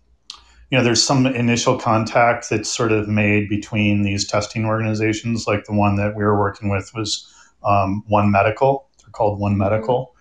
you 0.76 0.82
know 0.82 0.84
there's 0.84 1.02
some 1.02 1.26
initial 1.26 1.80
contact 1.80 2.50
that's 2.50 2.70
sort 2.70 2.92
of 2.92 3.08
made 3.08 3.48
between 3.48 4.02
these 4.02 4.28
testing 4.28 4.66
organizations. 4.66 5.48
Like 5.48 5.64
the 5.64 5.72
one 5.72 5.96
that 5.96 6.18
we 6.18 6.24
were 6.26 6.38
working 6.38 6.68
with 6.68 6.92
was 6.94 7.34
um, 7.64 8.04
One 8.08 8.30
Medical. 8.30 8.90
They're 9.00 9.10
called 9.12 9.40
One 9.40 9.58
Medical, 9.58 10.14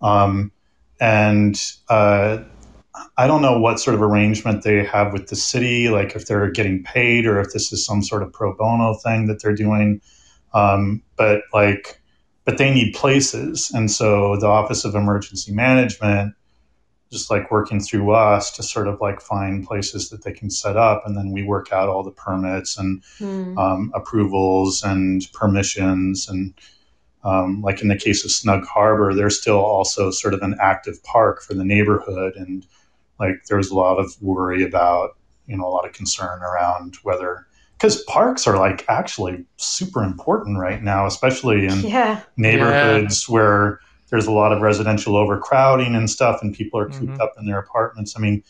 um, 0.00 0.50
and 0.98 1.62
uh, 1.90 2.38
I 3.18 3.26
don't 3.26 3.42
know 3.42 3.60
what 3.60 3.80
sort 3.80 3.96
of 3.96 4.00
arrangement 4.00 4.62
they 4.62 4.82
have 4.82 5.12
with 5.12 5.26
the 5.26 5.36
city, 5.36 5.90
like 5.90 6.16
if 6.16 6.24
they're 6.24 6.50
getting 6.50 6.82
paid 6.82 7.26
or 7.26 7.38
if 7.38 7.52
this 7.52 7.70
is 7.70 7.84
some 7.84 8.02
sort 8.02 8.22
of 8.22 8.32
pro 8.32 8.56
bono 8.56 8.94
thing 8.94 9.26
that 9.26 9.42
they're 9.42 9.54
doing. 9.54 10.00
Um, 10.54 11.02
but 11.18 11.42
like 11.52 12.00
but 12.46 12.56
they 12.56 12.72
need 12.72 12.94
places. 12.94 13.70
And 13.74 13.90
so 13.90 14.38
the 14.38 14.46
Office 14.46 14.86
of 14.86 14.94
Emergency 14.94 15.52
Management, 15.52 16.32
just 17.10 17.30
like 17.30 17.50
working 17.50 17.80
through 17.80 18.12
us 18.12 18.50
to 18.50 18.62
sort 18.62 18.86
of 18.86 19.00
like 19.00 19.20
find 19.20 19.66
places 19.66 20.10
that 20.10 20.24
they 20.24 20.32
can 20.32 20.50
set 20.50 20.76
up. 20.76 21.02
And 21.06 21.16
then 21.16 21.32
we 21.32 21.42
work 21.42 21.72
out 21.72 21.88
all 21.88 22.02
the 22.02 22.10
permits 22.10 22.76
and 22.78 23.02
Hmm. 23.18 23.56
um, 23.58 23.92
approvals 23.94 24.82
and 24.82 25.26
permissions. 25.32 26.28
And 26.28 26.54
um, 27.24 27.62
like 27.62 27.80
in 27.80 27.88
the 27.88 27.98
case 27.98 28.24
of 28.24 28.30
Snug 28.30 28.66
Harbor, 28.66 29.14
there's 29.14 29.40
still 29.40 29.58
also 29.58 30.10
sort 30.10 30.34
of 30.34 30.42
an 30.42 30.56
active 30.60 31.02
park 31.02 31.42
for 31.42 31.54
the 31.54 31.64
neighborhood. 31.64 32.34
And 32.36 32.66
like 33.18 33.44
there's 33.48 33.70
a 33.70 33.74
lot 33.74 33.98
of 33.98 34.20
worry 34.22 34.62
about, 34.62 35.16
you 35.46 35.56
know, 35.56 35.66
a 35.66 35.70
lot 35.70 35.86
of 35.86 35.92
concern 35.92 36.42
around 36.42 36.96
whether. 37.02 37.46
Because 37.78 38.02
parks 38.04 38.46
are 38.46 38.56
like 38.58 38.84
actually 38.88 39.44
super 39.56 40.02
important 40.02 40.58
right 40.58 40.82
now, 40.82 41.06
especially 41.06 41.64
in 41.66 41.80
yeah 41.82 42.20
neighborhoods 42.36 43.28
where 43.28 43.80
there's 44.10 44.26
a 44.26 44.32
lot 44.32 44.52
of 44.52 44.60
residential 44.62 45.16
overcrowding 45.16 45.94
and 45.94 46.08
stuff 46.10 46.40
and 46.42 46.54
people 46.54 46.78
are 46.80 46.88
cooped 46.88 47.12
Mhm. 47.18 47.20
up 47.20 47.32
in 47.38 47.46
their 47.46 47.58
apartments 47.58 48.14
i 48.16 48.20
mean 48.20 48.42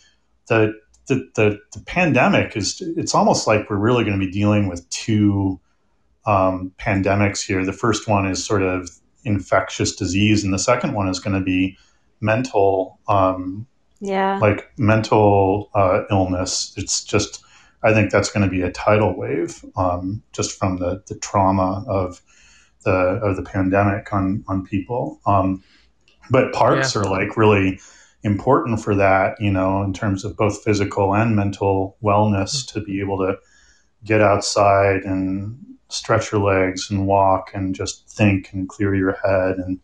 the, 0.49 0.73
the 1.09 1.29
the 1.35 1.59
the 1.73 1.81
pandemic 1.85 2.57
is 2.57 2.83
it's 2.97 3.15
almost 3.15 3.47
like 3.47 3.69
we're 3.69 3.77
really 3.77 4.05
going 4.05 4.19
to 4.19 4.25
be 4.25 4.31
dealing 4.33 4.69
with 4.69 4.89
two 4.91 5.61
um, 6.27 6.73
pandemics 6.79 7.41
here. 7.47 7.65
The 7.65 7.73
first 7.73 8.07
one 8.07 8.27
is 8.27 8.45
sort 8.45 8.63
of 8.63 8.91
infectious 9.25 9.95
disease, 9.97 10.45
and 10.45 10.53
the 10.53 10.59
second 10.59 10.93
one 10.93 11.09
is 11.09 11.21
going 11.21 11.39
to 11.39 11.43
be 11.45 11.79
mental, 12.21 12.99
um, 13.09 13.67
Yeah. 14.01 14.39
like 14.39 14.71
mental 14.77 15.71
uh, 15.75 16.03
illness. 16.11 16.75
It's 16.77 17.03
just, 17.03 17.43
I 17.83 17.95
think 17.95 18.11
that's 18.11 18.31
going 18.31 18.45
to 18.45 18.51
be 18.51 18.61
a 18.61 18.71
tidal 18.71 19.17
wave, 19.17 19.65
um, 19.77 20.23
just 20.33 20.59
from 20.59 20.77
the, 20.79 21.03
the 21.07 21.15
trauma 21.15 21.83
of 21.89 22.21
the 22.85 22.91
of 22.91 23.37
the 23.37 23.43
pandemic 23.43 24.13
on 24.13 24.45
on 24.49 24.65
people. 24.65 25.21
Um, 25.27 25.63
but 26.31 26.53
parks 26.53 26.95
are 26.97 27.05
like 27.05 27.37
really 27.37 27.81
important 28.23 28.81
for 28.83 28.95
that, 28.97 29.41
you 29.41 29.51
know, 29.51 29.83
in 29.83 29.93
terms 29.93 30.25
of 30.25 30.37
both 30.37 30.63
physical 30.63 31.15
and 31.15 31.37
mental 31.37 31.97
wellness 32.03 32.67
to 32.73 32.81
be 32.81 33.01
able 33.01 33.19
to 33.19 33.39
get 34.05 34.21
outside 34.21 35.03
and 35.05 35.57
stretch 35.89 36.33
your 36.33 36.43
legs 36.43 36.91
and 36.91 37.07
walk 37.07 37.51
and 37.55 37.75
just 37.75 38.09
think 38.09 38.53
and 38.53 38.69
clear 38.69 38.95
your 38.95 39.17
head 39.25 39.57
and 39.57 39.81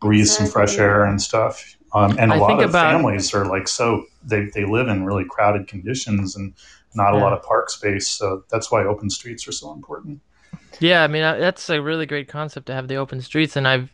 breathe 0.00 0.26
some 0.26 0.46
fresh 0.46 0.76
air 0.78 1.04
and 1.04 1.22
stuff. 1.22 1.76
Um, 1.94 2.16
and 2.18 2.30
a 2.30 2.34
I 2.34 2.38
lot 2.38 2.62
of 2.62 2.70
about- 2.70 2.92
families 2.92 3.32
are 3.32 3.46
like 3.46 3.66
so 3.68 4.04
they, 4.22 4.46
they 4.52 4.64
live 4.66 4.88
in 4.88 5.04
really 5.04 5.24
crowded 5.24 5.68
conditions 5.68 6.36
and 6.36 6.52
not 6.94 7.14
a 7.14 7.18
lot 7.18 7.32
of 7.32 7.42
park 7.42 7.70
space. 7.70 8.08
So 8.08 8.44
that's 8.50 8.70
why 8.70 8.84
open 8.84 9.08
streets 9.08 9.46
are 9.48 9.52
so 9.52 9.72
important. 9.72 10.20
Yeah, 10.80 11.02
I 11.02 11.08
mean 11.08 11.22
uh, 11.22 11.36
that's 11.36 11.68
a 11.70 11.82
really 11.82 12.06
great 12.06 12.28
concept 12.28 12.66
to 12.66 12.74
have 12.74 12.88
the 12.88 12.96
open 12.96 13.20
streets, 13.20 13.56
and 13.56 13.66
I've 13.66 13.90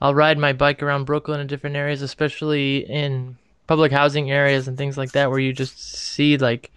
I'll 0.00 0.14
ride 0.14 0.38
my 0.38 0.52
bike 0.52 0.82
around 0.82 1.04
Brooklyn 1.04 1.40
in 1.40 1.46
different 1.46 1.76
areas, 1.76 2.02
especially 2.02 2.78
in 2.78 3.36
public 3.68 3.92
housing 3.92 4.30
areas 4.30 4.66
and 4.66 4.76
things 4.76 4.98
like 4.98 5.12
that, 5.12 5.30
where 5.30 5.38
you 5.38 5.52
just 5.52 5.80
see 5.80 6.36
like. 6.36 6.72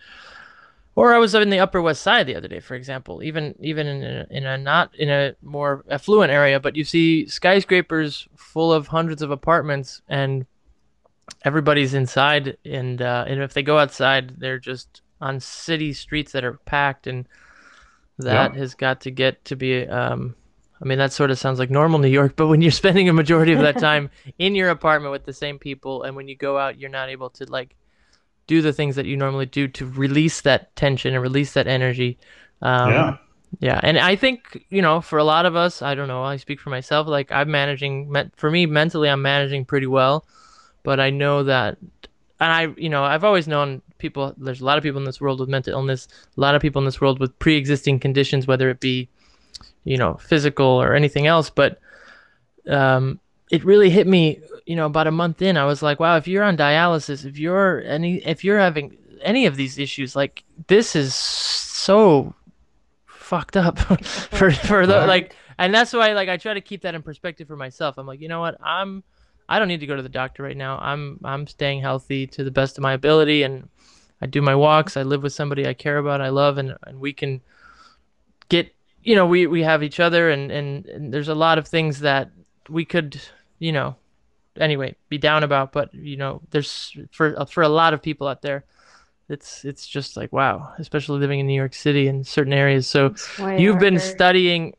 Or 0.98 1.14
I 1.14 1.18
was 1.18 1.36
in 1.36 1.50
the 1.50 1.60
Upper 1.60 1.82
West 1.82 2.02
Side 2.04 2.26
the 2.26 2.38
other 2.38 2.48
day, 2.48 2.62
for 2.62 2.74
example. 2.74 3.22
Even 3.22 3.54
even 3.60 3.86
in 3.86 4.04
a, 4.04 4.28
in 4.30 4.46
a 4.46 4.58
not 4.58 4.96
in 4.96 5.10
a 5.10 5.36
more 5.42 5.84
affluent 5.90 6.32
area, 6.32 6.60
but 6.60 6.78
you 6.78 6.86
see 6.86 7.28
skyscrapers 7.28 8.30
full 8.38 8.72
of 8.72 8.88
hundreds 8.88 9.22
of 9.22 9.30
apartments, 9.30 10.02
and 10.08 10.46
everybody's 11.44 11.94
inside, 11.94 12.58
and 12.64 13.02
uh, 13.02 13.26
and 13.28 13.42
if 13.42 13.54
they 13.54 13.64
go 13.64 13.78
outside, 13.78 14.40
they're 14.40 14.60
just 14.60 15.02
on 15.20 15.40
city 15.42 15.92
streets 15.92 16.32
that 16.32 16.46
are 16.46 16.60
packed, 16.66 17.08
and 17.08 17.28
that 18.20 18.54
Yeah. 18.54 18.56
has 18.56 18.76
got 18.76 19.02
to 19.02 19.12
get 19.12 19.44
to 19.46 19.56
be. 19.56 19.88
Um, 19.88 20.36
I 20.82 20.86
mean, 20.86 20.98
that 20.98 21.14
sort 21.14 21.32
of 21.32 21.40
sounds 21.40 21.58
like 21.60 21.70
normal 21.70 22.00
New 22.00 22.10
York, 22.10 22.36
but 22.36 22.48
when 22.48 22.62
you're 22.62 22.72
spending 22.84 23.10
a 23.10 23.14
majority 23.14 23.54
of 23.54 23.60
that 23.62 23.78
time 23.78 24.10
in 24.40 24.56
your 24.56 24.70
apartment 24.70 25.12
with 25.12 25.26
the 25.26 25.34
same 25.34 25.60
people, 25.60 26.04
and 26.04 26.16
when 26.16 26.28
you 26.28 26.36
go 26.36 26.58
out, 26.58 26.78
you're 26.80 26.90
not 26.90 27.10
able 27.10 27.30
to 27.32 27.46
like 27.46 27.76
do 28.48 28.62
the 28.62 28.74
things 28.74 28.96
that 28.96 29.06
you 29.06 29.18
normally 29.18 29.46
do 29.46 29.68
to 29.68 29.86
release 29.86 30.42
that 30.42 30.76
tension 30.76 31.14
and 31.14 31.22
release 31.24 31.54
that 31.54 31.68
energy. 31.68 32.18
Um, 32.62 32.92
Yeah. 32.92 33.18
yeah, 33.60 33.80
and 33.84 33.98
I 33.98 34.16
think 34.16 34.66
you 34.70 34.82
know, 34.82 35.02
for 35.02 35.18
a 35.20 35.24
lot 35.24 35.46
of 35.46 35.56
us, 35.56 35.82
I 35.82 35.96
don't 35.96 36.08
know. 36.08 36.24
I 36.24 36.38
speak 36.38 36.60
for 36.60 36.70
myself. 36.70 37.08
Like 37.08 37.32
I'm 37.32 37.50
managing. 37.52 38.14
For 38.36 38.52
me, 38.52 38.66
mentally, 38.66 39.10
I'm 39.10 39.22
managing 39.22 39.66
pretty 39.66 39.88
well, 39.88 40.26
but 40.84 41.00
I 41.00 41.10
know 41.10 41.44
that, 41.44 41.78
and 42.40 42.52
I, 42.52 42.68
you 42.78 42.90
know, 42.90 43.04
I've 43.04 43.24
always 43.24 43.48
known 43.48 43.82
people. 43.98 44.34
There's 44.38 44.62
a 44.62 44.66
lot 44.66 44.78
of 44.78 44.84
people 44.84 45.00
in 45.00 45.06
this 45.06 45.22
world 45.22 45.40
with 45.40 45.50
mental 45.50 45.74
illness. 45.74 46.08
A 46.38 46.42
lot 46.42 46.56
of 46.56 46.62
people 46.62 46.82
in 46.82 46.86
this 46.86 47.02
world 47.02 47.20
with 47.20 47.38
pre-existing 47.40 48.00
conditions, 48.00 48.48
whether 48.48 48.70
it 48.70 48.80
be, 48.80 49.10
you 49.84 49.98
know, 49.98 50.16
physical 50.16 50.66
or 50.66 50.94
anything 50.94 51.28
else. 51.28 51.50
But 51.50 51.80
um, 52.70 53.20
it 53.52 53.64
really 53.64 53.90
hit 53.90 54.08
me. 54.08 54.40
You 54.66 54.76
know, 54.76 54.88
about 54.88 55.08
a 55.08 55.12
month 55.12 55.42
in, 55.42 55.58
I 55.58 55.66
was 55.66 55.84
like, 55.84 56.00
wow, 56.00 56.18
if 56.18 56.28
you're 56.28 56.44
on 56.44 56.58
dialysis, 56.58 57.24
if 57.24 57.38
you're 57.38 57.84
any, 57.84 58.18
if 58.26 58.44
you're 58.44 58.60
having 58.60 58.98
any 59.22 59.46
of 59.46 59.56
these 59.56 59.78
issues, 59.78 60.16
like 60.16 60.44
this 60.68 60.96
is 60.96 61.14
so 61.14 62.34
fucked 63.08 63.58
up 63.58 63.80
for 64.32 64.52
for 64.52 64.86
the 64.86 65.06
like 65.08 65.36
and 65.58 65.74
that's 65.74 65.94
why 65.94 66.14
like 66.14 66.30
I 66.30 66.38
try 66.38 66.54
to 66.54 66.62
keep 66.62 66.82
that 66.82 66.96
in 66.96 67.02
perspective 67.02 67.48
for 67.48 67.56
myself. 67.56 67.98
I'm 67.98 68.06
like, 68.06 68.22
you 68.22 68.28
know 68.28 68.40
what? 68.40 68.58
I'm 68.62 69.04
I 69.48 69.60
don't 69.60 69.68
need 69.68 69.80
to 69.82 69.88
go 69.88 69.96
to 69.96 70.02
the 70.02 70.10
doctor 70.10 70.44
right 70.44 70.58
now. 70.58 70.78
I'm 70.80 71.20
I'm 71.24 71.48
staying 71.48 71.82
healthy 71.82 72.28
to 72.28 72.44
the 72.44 72.52
best 72.52 72.78
of 72.78 72.82
my 72.82 72.94
ability 72.94 73.44
and 73.44 73.70
I 74.26 74.28
do 74.28 74.42
my 74.42 74.56
walks. 74.56 74.98
I 74.98 75.04
live 75.04 75.22
with 75.22 75.34
somebody 75.34 75.68
I 75.68 75.76
care 75.76 76.00
about, 76.00 76.20
I 76.20 76.30
love 76.30 76.58
and 76.58 76.76
and 76.88 77.00
we 77.00 77.14
can 77.14 77.42
get 78.50 78.74
you 79.04 79.16
know, 79.16 79.28
we 79.28 79.46
we 79.46 79.62
have 79.62 79.84
each 79.84 80.00
other 80.00 80.32
and 80.32 80.52
and, 80.52 80.88
and 80.88 81.14
there's 81.14 81.28
a 81.28 81.36
lot 81.36 81.60
of 81.60 81.68
things 81.68 82.00
that 82.00 82.32
we 82.68 82.86
could, 82.86 83.22
you 83.60 83.72
know, 83.72 83.98
anyway, 84.60 84.96
be 85.10 85.20
down 85.20 85.44
about, 85.44 85.72
but 85.72 85.94
you 85.94 86.18
know, 86.18 86.42
there's 86.50 86.98
for 87.12 87.46
for 87.46 87.62
a 87.62 87.70
lot 87.70 87.94
of 87.94 88.02
people 88.02 88.28
out 88.28 88.42
there 88.42 88.66
it's 89.30 89.64
it's 89.64 89.86
just 89.88 90.18
like 90.18 90.32
wow, 90.34 90.74
especially 90.80 91.20
living 91.20 91.40
in 91.40 91.46
New 91.48 91.56
York 91.56 91.76
City 91.76 92.08
in 92.08 92.24
certain 92.24 92.54
areas. 92.54 92.88
So 92.88 93.14
you've 93.58 93.80
been 93.80 94.00
studying 94.00 94.74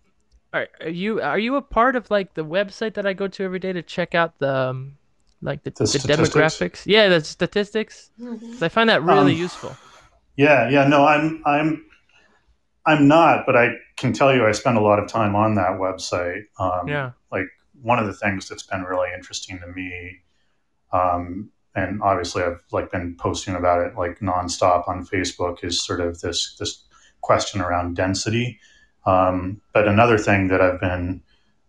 are, 0.52 0.68
are 0.80 0.88
you 0.88 1.20
are 1.20 1.38
you 1.38 1.54
a 1.54 1.62
part 1.62 1.94
of 1.94 2.10
like 2.10 2.34
the 2.34 2.44
website 2.44 2.94
that 2.94 3.06
I 3.06 3.12
go 3.12 3.28
to 3.28 3.44
every 3.44 3.58
day 3.58 3.72
to 3.72 3.82
check 3.82 4.14
out 4.14 4.38
the 4.38 4.54
um, 4.70 4.96
like 5.42 5.62
the, 5.64 5.70
The 5.70 5.84
the, 5.84 6.14
demographics? 6.14 6.82
Yeah, 6.86 7.08
the 7.08 7.20
statistics. 7.22 8.10
Mhm. 8.20 8.40
'Cause 8.40 8.62
I 8.62 8.68
find 8.68 8.88
that 8.90 9.02
really 9.02 9.32
Um, 9.34 9.38
useful. 9.38 9.76
Yeah, 10.36 10.68
yeah, 10.68 10.86
no, 10.86 11.06
I'm 11.06 11.42
I'm 11.46 11.84
I'm 12.84 13.08
not, 13.08 13.46
but 13.46 13.56
I 13.56 13.70
can 13.96 14.12
tell 14.12 14.34
you 14.34 14.46
I 14.46 14.52
spend 14.52 14.76
a 14.78 14.80
lot 14.80 14.98
of 14.98 15.08
time 15.08 15.34
on 15.34 15.54
that 15.56 15.72
website. 15.80 16.42
Um, 16.58 16.86
Yeah. 16.88 17.10
Like 17.32 17.46
one 17.82 17.98
of 17.98 18.06
the 18.06 18.12
things 18.14 18.48
that's 18.48 18.62
been 18.62 18.82
really 18.84 19.08
interesting 19.14 19.58
to 19.60 19.66
me, 19.66 20.18
um, 20.92 21.50
and 21.74 22.00
obviously 22.02 22.42
I've 22.42 22.60
like 22.72 22.90
been 22.90 23.16
posting 23.16 23.54
about 23.54 23.84
it 23.86 23.96
like 23.96 24.20
nonstop 24.20 24.88
on 24.88 25.04
Facebook, 25.06 25.64
is 25.64 25.84
sort 25.84 26.00
of 26.00 26.20
this 26.20 26.56
this 26.58 26.84
question 27.22 27.60
around 27.60 27.96
density. 27.96 28.58
Um, 29.04 29.60
but 29.72 29.86
another 29.88 30.18
thing 30.18 30.48
that 30.48 30.60
I've 30.60 30.80
been 30.80 31.22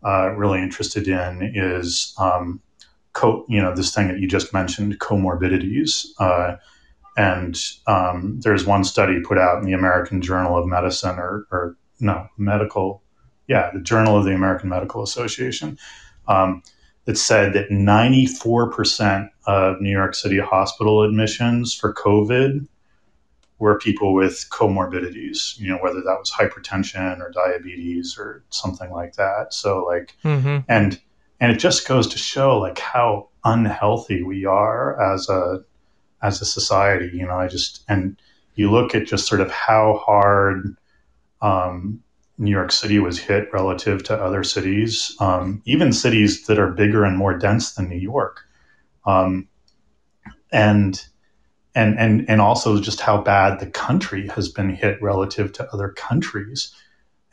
uh, 0.03 0.29
really 0.35 0.61
interested 0.61 1.07
in 1.07 1.51
is 1.55 2.13
um, 2.19 2.61
co- 3.17 3.45
you 3.49 3.61
know 3.61 3.75
this 3.75 3.93
thing 3.93 4.07
that 4.07 4.19
you 4.19 4.27
just 4.27 4.53
mentioned, 4.53 4.99
comorbidities. 4.99 6.05
Uh, 6.19 6.55
and 7.17 7.57
um, 7.87 8.39
there's 8.41 8.65
one 8.67 8.83
study 8.83 9.19
put 9.21 9.39
out 9.39 9.57
in 9.57 9.65
the 9.65 9.73
American 9.73 10.21
Journal 10.21 10.55
of 10.55 10.67
Medicine, 10.67 11.17
or, 11.17 11.47
or 11.51 11.75
no, 11.99 12.27
medical, 12.37 13.01
yeah, 13.47 13.71
the 13.73 13.81
Journal 13.81 14.15
of 14.15 14.23
the 14.23 14.35
American 14.35 14.69
Medical 14.69 15.01
Association, 15.01 15.79
um, 16.27 16.61
that 17.05 17.17
said 17.17 17.53
that 17.53 17.69
94% 17.71 19.29
of 19.47 19.81
New 19.81 19.89
York 19.89 20.13
City 20.13 20.39
hospital 20.39 21.01
admissions 21.01 21.73
for 21.73 21.91
COVID 21.91 22.67
were 23.57 23.79
people 23.79 24.13
with 24.13 24.45
comorbidities, 24.51 25.57
you 25.57 25.69
know, 25.69 25.77
whether 25.77 26.01
that 26.01 26.19
was 26.19 26.31
hypertension 26.31 27.19
or 27.19 27.31
diabetes 27.31 28.15
or 28.19 28.43
something 28.49 28.91
like 28.91 29.15
that. 29.15 29.55
So, 29.55 29.83
like, 29.83 30.13
Mm-hmm. 30.23 30.57
and 30.69 30.99
and 31.39 31.51
it 31.51 31.59
just 31.59 31.87
goes 31.87 32.07
to 32.07 32.17
show 32.17 32.57
like 32.57 32.79
how 32.79 33.29
unhealthy 33.43 34.23
we 34.23 34.45
are 34.45 34.99
as 35.13 35.29
a 35.29 35.63
as 36.21 36.41
a 36.41 36.45
society 36.45 37.09
you 37.13 37.25
know 37.25 37.37
i 37.37 37.47
just 37.47 37.83
and 37.87 38.19
you 38.55 38.71
look 38.71 38.95
at 38.95 39.05
just 39.05 39.27
sort 39.27 39.41
of 39.41 39.51
how 39.51 40.01
hard 40.03 40.75
um, 41.41 42.01
new 42.37 42.51
york 42.51 42.71
city 42.71 42.99
was 42.99 43.19
hit 43.19 43.47
relative 43.53 44.03
to 44.03 44.15
other 44.15 44.43
cities 44.43 45.15
um, 45.19 45.61
even 45.65 45.93
cities 45.93 46.45
that 46.47 46.59
are 46.59 46.71
bigger 46.71 47.03
and 47.03 47.17
more 47.17 47.37
dense 47.37 47.73
than 47.73 47.89
new 47.89 47.97
york. 47.97 48.43
Um, 49.05 49.47
and 50.51 51.03
and 51.75 51.97
and 51.99 52.29
and 52.29 52.41
also 52.41 52.79
just 52.81 52.99
how 52.99 53.21
bad 53.21 53.59
the 53.59 53.67
country 53.67 54.27
has 54.29 54.49
been 54.49 54.69
hit 54.69 55.01
relative 55.01 55.53
to 55.53 55.73
other 55.73 55.89
countries 55.89 56.73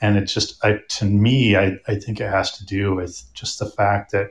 and 0.04 0.16
it 0.18 0.26
just 0.26 0.64
I, 0.64 0.80
to 0.96 1.04
me 1.04 1.56
I, 1.56 1.66
I 1.88 1.94
think 2.02 2.20
it 2.20 2.30
has 2.38 2.48
to 2.58 2.64
do 2.76 2.94
with 2.94 3.12
just 3.40 3.58
the 3.58 3.66
fact 3.80 4.12
that 4.12 4.28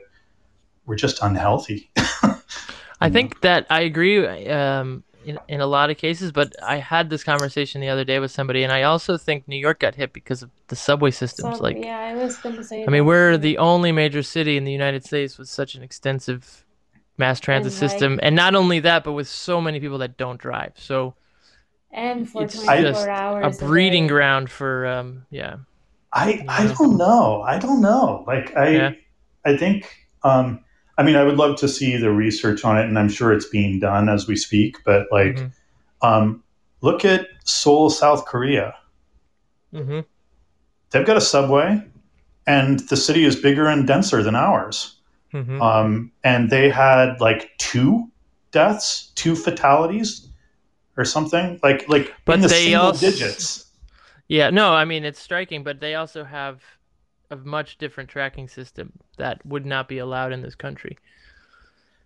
we're 0.86 0.96
just 1.06 1.22
unhealthy 1.22 1.90
I 3.00 3.10
think 3.10 3.40
that 3.40 3.66
I 3.70 3.80
agree 3.80 4.26
um, 4.48 5.04
in 5.24 5.38
in 5.48 5.60
a 5.60 5.66
lot 5.66 5.90
of 5.90 5.96
cases, 5.96 6.32
but 6.32 6.54
I 6.62 6.76
had 6.76 7.10
this 7.10 7.24
conversation 7.24 7.80
the 7.80 7.88
other 7.88 8.04
day 8.04 8.18
with 8.18 8.30
somebody, 8.30 8.62
and 8.62 8.72
I 8.72 8.82
also 8.82 9.16
think 9.16 9.48
New 9.48 9.56
York 9.56 9.80
got 9.80 9.94
hit 9.94 10.12
because 10.12 10.42
of 10.42 10.50
the 10.68 10.76
subway 10.76 11.10
systems. 11.10 11.58
So, 11.58 11.62
like, 11.62 11.78
yeah, 11.78 11.98
I 11.98 12.14
was 12.14 12.36
gonna 12.38 12.62
say. 12.62 12.84
I 12.86 12.90
mean, 12.90 13.02
that 13.02 13.04
we're 13.04 13.36
the 13.38 13.58
only 13.58 13.92
major 13.92 14.22
city 14.22 14.56
in 14.56 14.64
the 14.64 14.72
United 14.72 15.04
States 15.04 15.38
with 15.38 15.48
such 15.48 15.74
an 15.74 15.82
extensive 15.82 16.64
mass 17.18 17.40
transit 17.40 17.72
And, 17.72 17.82
like- 17.82 17.90
system, 17.90 18.20
and 18.22 18.34
not 18.36 18.54
only 18.54 18.80
that, 18.80 19.04
but 19.04 19.12
with 19.12 19.28
so 19.28 19.60
many 19.60 19.80
people 19.80 19.98
that 19.98 20.16
don't 20.16 20.40
drive. 20.40 20.72
So 20.76 21.14
and 21.94 22.28
for 22.28 22.42
it's 22.44 22.54
24 22.54 22.82
just 22.82 23.06
hours. 23.08 23.60
a 23.60 23.66
breeding 23.66 24.04
day. 24.04 24.08
ground 24.08 24.50
for 24.50 24.86
um, 24.86 25.26
yeah. 25.30 25.56
I 26.12 26.44
I 26.48 26.66
don't 26.78 26.96
know. 26.96 27.42
I 27.42 27.58
don't 27.58 27.80
know. 27.80 28.24
Like 28.26 28.56
I 28.56 28.68
Yeah. 28.70 28.90
I 29.44 29.56
think 29.56 29.96
um 30.22 30.60
I 30.98 31.02
mean 31.02 31.16
I 31.16 31.24
would 31.24 31.36
love 31.36 31.56
to 31.58 31.68
see 31.68 31.96
the 31.96 32.10
research 32.12 32.64
on 32.64 32.78
it 32.78 32.84
and 32.84 32.98
I'm 32.98 33.08
sure 33.08 33.32
it's 33.32 33.48
being 33.48 33.80
done 33.80 34.08
as 34.08 34.28
we 34.28 34.36
speak, 34.36 34.76
but 34.84 35.06
like 35.10 35.36
Mhm. 35.36 35.52
um 36.02 36.42
look 36.82 37.04
at 37.04 37.28
Seoul, 37.44 37.90
South 37.90 38.26
Korea. 38.26 38.74
hmm 39.72 40.00
They've 40.90 41.04
got 41.06 41.16
a 41.16 41.20
subway 41.20 41.82
and 42.46 42.78
the 42.88 42.96
city 42.96 43.24
is 43.24 43.34
bigger 43.36 43.66
and 43.66 43.86
denser 43.86 44.22
than 44.22 44.36
ours. 44.36 44.96
hmm 45.32 45.60
Um 45.60 46.12
and 46.22 46.50
they 46.50 46.70
had 46.70 47.20
like 47.20 47.50
two 47.58 48.08
deaths, 48.52 49.10
two 49.16 49.34
fatalities 49.34 50.23
or 50.96 51.04
something 51.04 51.58
like 51.62 51.88
like 51.88 52.14
But 52.24 52.34
in 52.36 52.40
the 52.42 52.48
they 52.48 52.64
single 52.66 52.82
also- 52.86 53.10
digits. 53.10 53.66
Yeah, 54.28 54.50
no, 54.50 54.72
I 54.72 54.84
mean 54.84 55.04
it's 55.04 55.20
striking, 55.20 55.62
but 55.64 55.80
they 55.80 55.94
also 55.96 56.24
have 56.24 56.62
a 57.30 57.36
much 57.36 57.78
different 57.78 58.08
tracking 58.08 58.48
system 58.48 58.92
that 59.18 59.44
would 59.44 59.66
not 59.66 59.88
be 59.88 59.98
allowed 59.98 60.32
in 60.32 60.40
this 60.40 60.54
country. 60.54 60.96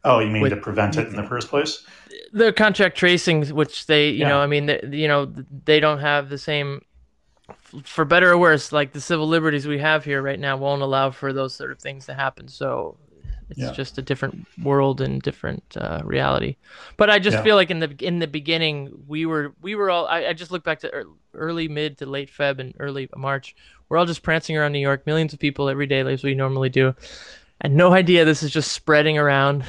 Oh, 0.05 0.21
you 0.21 0.31
mean 0.31 0.43
With- 0.43 0.51
to 0.53 0.57
prevent 0.57 0.97
it 0.97 1.09
in 1.09 1.17
the 1.17 1.23
first 1.25 1.49
place? 1.49 1.85
The 2.33 2.53
contract 2.53 2.97
tracing, 2.97 3.47
which 3.49 3.87
they, 3.87 4.09
you 4.11 4.21
Yeah. 4.21 4.29
know, 4.29 4.39
I 4.41 4.47
mean, 4.47 4.67
they, 4.67 4.81
you 4.91 5.09
know, 5.09 5.33
they 5.65 5.81
don't 5.81 5.99
have 5.99 6.29
the 6.29 6.39
same, 6.39 6.85
for 7.85 8.05
better 8.05 8.31
or 8.33 8.39
worse, 8.39 8.71
like 8.73 8.93
the 8.93 9.01
civil 9.01 9.27
liberties 9.29 9.67
we 9.67 9.79
have 9.79 10.05
here 10.05 10.23
right 10.23 10.39
now 10.39 10.57
won't 10.57 10.83
allow 10.83 11.11
for 11.11 11.33
those 11.33 11.55
sort 11.55 11.73
of 11.73 11.79
things 11.81 12.07
to 12.07 12.15
happen. 12.15 12.47
So 12.49 12.97
it's 13.51 13.59
Yeah. 13.59 13.73
just 13.73 13.99
a 13.99 14.03
different 14.03 14.47
world 14.63 15.01
and 15.01 15.21
different 15.23 15.63
uh, 15.77 16.01
reality. 16.05 16.57
But 16.97 17.11
I 17.11 17.19
just 17.19 17.37
Yeah. 17.39 17.43
feel 17.43 17.57
like 17.57 17.71
in 17.71 17.79
the 17.79 17.95
in 18.01 18.19
the 18.19 18.27
beginning 18.27 18.91
we 19.07 19.27
were 19.27 19.55
we 19.63 19.75
were 19.75 19.91
all 19.91 20.07
I, 20.07 20.27
I 20.27 20.33
just 20.33 20.51
look 20.51 20.65
back 20.65 20.81
to 20.81 20.95
ear- 20.95 21.07
early 21.35 21.69
mid 21.69 21.99
to 21.99 22.07
late 22.07 22.31
Feb 22.31 22.59
and 22.59 22.75
early 22.79 23.09
March. 23.17 23.55
We're 23.89 23.97
all 23.99 24.07
just 24.07 24.23
prancing 24.23 24.57
around 24.57 24.73
New 24.73 24.81
York, 24.81 25.07
millions 25.07 25.33
of 25.33 25.39
people 25.39 25.69
every 25.69 25.87
day, 25.87 26.01
as 26.01 26.23
we 26.23 26.35
normally 26.35 26.69
do, 26.69 26.95
and 27.63 27.75
no 27.75 27.93
idea 27.95 28.25
this 28.27 28.43
is 28.43 28.51
just 28.51 28.73
spreading 28.73 29.17
around. 29.17 29.65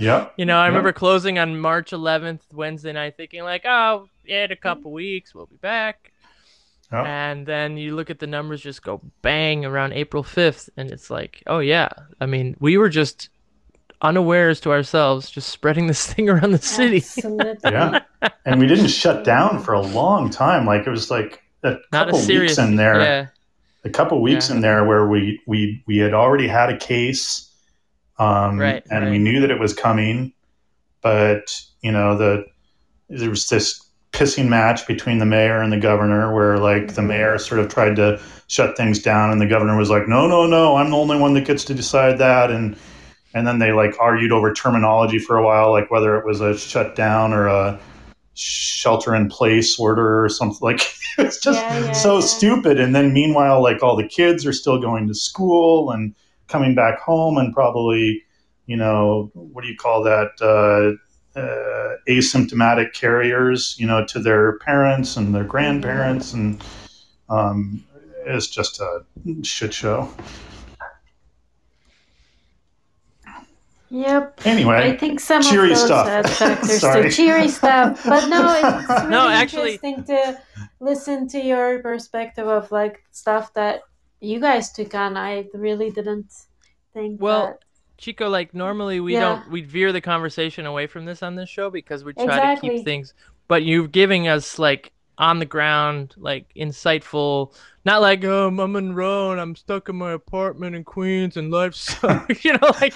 Yep. 0.00 0.34
You 0.38 0.46
know, 0.46 0.56
I 0.56 0.62
Yeah. 0.64 0.68
remember 0.68 0.92
closing 0.92 1.38
on 1.38 1.58
March 1.60 1.90
11th, 1.92 2.40
Wednesday 2.52 2.92
night, 2.92 3.16
thinking 3.18 3.42
like, 3.42 3.66
oh, 3.66 4.08
yeah, 4.24 4.44
in 4.46 4.52
a 4.52 4.56
couple 4.56 4.92
weeks 4.92 5.34
we'll 5.34 5.44
be 5.46 5.56
back. 5.56 6.10
Yep. 6.94 7.06
And 7.06 7.46
then 7.46 7.76
you 7.76 7.94
look 7.96 8.10
at 8.10 8.18
the 8.18 8.26
numbers 8.26 8.60
just 8.62 8.82
go 8.82 9.00
bang 9.22 9.64
around 9.64 9.92
April 9.92 10.22
5th, 10.22 10.68
and 10.76 10.90
it's 10.90 11.10
like, 11.10 11.42
oh 11.46 11.58
yeah. 11.58 11.88
I 12.20 12.26
mean, 12.26 12.56
we 12.60 12.76
were 12.78 12.88
just 12.88 13.28
unawares 14.02 14.60
to 14.60 14.70
ourselves, 14.70 15.30
just 15.30 15.48
spreading 15.48 15.86
this 15.86 16.06
thing 16.12 16.28
around 16.28 16.52
the 16.52 16.58
city. 16.58 17.02
Yeah. 17.64 18.00
And 18.44 18.60
we 18.60 18.66
didn't 18.66 18.88
shut 18.88 19.24
down 19.24 19.62
for 19.62 19.72
a 19.74 19.80
long 19.80 20.30
time. 20.30 20.66
Like 20.66 20.86
it 20.86 20.90
was 20.90 21.10
like 21.10 21.42
a 21.62 21.76
Not 21.92 22.08
a 22.08 22.12
couple 22.12 22.18
serious. 22.20 22.52
weeks 22.52 22.58
in 22.58 22.76
there. 22.76 23.00
Yeah. 23.00 23.26
a 23.84 23.90
couple 23.90 24.20
weeks 24.22 24.48
Yeah. 24.48 24.56
in 24.56 24.60
there 24.62 24.84
where 24.84 25.06
we 25.08 25.40
we 25.46 25.82
we 25.86 25.98
had 25.98 26.14
already 26.14 26.46
had 26.48 26.70
a 26.70 26.76
case 26.78 27.50
um 28.18 28.58
Right, 28.58 28.82
and 28.90 29.10
we 29.10 29.18
knew 29.18 29.40
that 29.40 29.50
it 29.50 29.58
was 29.58 29.74
coming 29.74 30.32
but 31.02 31.60
you 31.82 31.90
know 31.92 32.16
the 32.16 32.44
there 33.08 33.28
was 33.30 33.48
this 33.48 33.83
pissing 34.14 34.48
match 34.48 34.86
between 34.86 35.18
the 35.18 35.26
mayor 35.26 35.60
and 35.62 35.72
the 35.72 35.76
governor 35.80 36.32
where 36.34 36.58
like 36.58 36.94
the 36.94 37.02
Mhm. 37.02 37.08
mayor 37.08 37.38
sort 37.38 37.60
of 37.60 37.68
tried 37.68 37.96
to 37.96 38.20
shut 38.48 38.76
things 38.76 39.02
down 39.02 39.30
and 39.32 39.40
the 39.40 39.46
governor 39.46 39.76
was 39.76 39.90
like 39.90 40.08
no 40.08 40.26
no 40.28 40.46
no 40.46 40.76
i'm 40.76 40.90
the 40.90 40.96
only 40.96 41.18
one 41.18 41.34
that 41.34 41.46
gets 41.46 41.64
to 41.64 41.74
decide 41.74 42.18
that 42.18 42.50
and 42.50 42.76
and 43.34 43.46
then 43.46 43.58
they 43.58 43.72
like 43.72 43.94
argued 44.00 44.32
over 44.32 44.52
terminology 44.54 45.18
for 45.18 45.36
a 45.36 45.44
while 45.44 45.72
like 45.72 45.90
whether 45.90 46.16
it 46.18 46.24
was 46.24 46.40
a 46.40 46.56
shutdown 46.56 47.32
or 47.32 47.48
a 47.48 47.80
shelter 48.34 49.14
in 49.14 49.28
place 49.28 49.78
order 49.78 50.24
or 50.24 50.28
something 50.28 50.58
like 50.62 50.80
it's 51.18 51.38
just 51.40 51.70
Yeah, 51.70 51.80
yeah, 51.80 51.92
so 51.92 52.20
yeah. 52.20 52.20
stupid 52.20 52.80
and 52.80 52.94
then 52.94 53.12
meanwhile 53.12 53.62
like 53.62 53.82
all 53.82 53.96
the 53.96 54.08
kids 54.08 54.46
are 54.46 54.52
still 54.52 54.80
going 54.80 55.08
to 55.08 55.14
school 55.14 55.90
and 55.90 56.14
coming 56.48 56.74
back 56.74 57.00
home 57.00 57.38
and 57.38 57.54
probably 57.54 58.22
you 58.66 58.76
know 58.76 59.30
what 59.34 59.62
do 59.62 59.68
you 59.68 59.76
call 59.76 60.02
that 60.04 60.30
uh, 60.42 60.96
uh, 61.36 61.94
asymptomatic 62.08 62.92
carriers 62.92 63.74
you 63.78 63.86
know 63.86 64.04
to 64.06 64.18
their 64.18 64.58
parents 64.60 65.16
and 65.16 65.34
their 65.34 65.44
grandparents 65.44 66.32
and 66.32 66.62
um, 67.28 67.82
it's 68.26 68.46
just 68.48 68.80
a 68.80 69.04
shit 69.42 69.72
show 69.74 70.08
Yep. 73.90 74.40
anyway 74.44 74.90
I 74.92 74.96
think 74.96 75.20
some 75.20 75.42
cheery 75.42 75.70
of 75.72 75.76
those 75.78 75.84
stuff. 75.86 76.36
factors 76.38 76.80
Sorry. 76.80 77.02
too 77.04 77.10
cheery 77.10 77.48
stuff, 77.48 78.02
but 78.04 78.28
no, 78.28 78.54
it's 78.80 78.88
really 78.88 79.10
No, 79.10 79.28
actually- 79.28 79.74
interesting 79.74 80.04
to 80.04 80.40
listen 80.80 81.28
to 81.28 81.38
your 81.40 81.80
perspective 81.80 82.46
of 82.48 82.72
like 82.72 83.04
stuff 83.12 83.52
that 83.54 83.82
you 84.20 84.40
guys 84.40 84.72
took 84.72 84.94
on. 84.94 85.16
I 85.16 85.46
really 85.54 85.90
didn't 85.90 86.32
think. 86.92 87.20
Well, 87.20 87.46
that. 87.46 87.63
Chico, 88.04 88.28
like 88.28 88.52
normally 88.52 89.00
we 89.00 89.14
Yeah. 89.14 89.20
don't 89.20 89.50
we 89.50 89.62
veer 89.62 89.90
the 89.90 90.00
conversation 90.00 90.66
away 90.66 90.86
from 90.86 91.06
this 91.06 91.22
on 91.22 91.36
this 91.36 91.48
show 91.48 91.70
because 91.70 92.04
we 92.04 92.12
try 92.12 92.54
to 92.54 92.60
keep 92.60 92.84
things 92.84 93.14
but 93.48 93.62
you're 93.64 93.88
giving 93.88 94.28
us 94.28 94.58
like 94.58 94.92
on 95.16 95.38
the 95.38 95.46
ground, 95.46 96.14
like 96.16 96.46
insightful 96.56 97.54
not 97.84 98.00
like 98.00 98.24
um 98.24 98.58
I'm 98.60 98.76
in 98.76 98.98
and 98.98 99.40
I'm 99.40 99.54
stuck 99.56 99.88
in 99.88 99.96
my 99.96 100.12
apartment 100.12 100.74
in 100.74 100.84
Queens 100.84 101.36
and 101.36 101.50
life 101.50 101.74
sucks 101.74 102.44
you 102.44 102.52
know, 102.52 102.72
like 102.80 102.94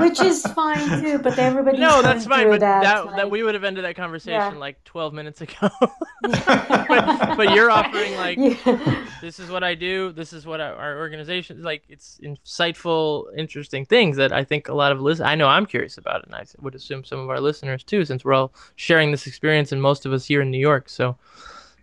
which 0.00 0.20
is 0.20 0.42
fine 0.42 1.00
too, 1.00 1.18
but 1.18 1.38
everybody. 1.38 1.78
No, 1.78 2.02
that's 2.02 2.26
fine, 2.26 2.48
but 2.48 2.60
that 2.60 2.82
that, 2.82 3.06
like, 3.06 3.30
we 3.30 3.42
would 3.42 3.54
have 3.54 3.64
ended 3.64 3.84
that 3.84 3.96
conversation 3.96 4.32
Yeah. 4.54 4.58
like 4.58 4.82
twelve 4.84 5.12
minutes 5.12 5.40
ago. 5.40 5.70
but, 6.22 6.46
but 7.36 7.54
you're 7.54 7.70
offering 7.70 8.16
like 8.16 8.38
Yeah. 8.38 9.06
this 9.20 9.38
is 9.38 9.50
what 9.50 9.62
I 9.62 9.74
do. 9.74 10.12
This 10.12 10.32
is 10.32 10.46
what 10.46 10.60
our, 10.60 10.74
our 10.74 10.98
organization 10.98 11.62
like. 11.62 11.84
It's 11.88 12.18
insightful, 12.22 13.26
interesting 13.36 13.84
things 13.86 14.16
that 14.16 14.32
I 14.32 14.44
think 14.44 14.68
a 14.68 14.74
lot 14.74 14.92
of 14.92 15.00
listen. 15.00 15.26
I 15.26 15.34
know 15.34 15.48
I'm 15.48 15.66
curious 15.66 15.98
about 15.98 16.20
it, 16.20 16.26
and 16.26 16.34
I 16.34 16.44
would 16.60 16.74
assume 16.74 17.04
some 17.04 17.18
of 17.20 17.30
our 17.30 17.40
listeners 17.40 17.84
too, 17.84 18.04
since 18.04 18.24
we're 18.24 18.34
all 18.34 18.52
sharing 18.76 19.10
this 19.10 19.26
experience, 19.26 19.72
and 19.72 19.80
most 19.80 20.06
of 20.06 20.12
us 20.12 20.24
here 20.26 20.42
in 20.42 20.50
New 20.50 20.58
York. 20.58 20.88
So 20.88 21.16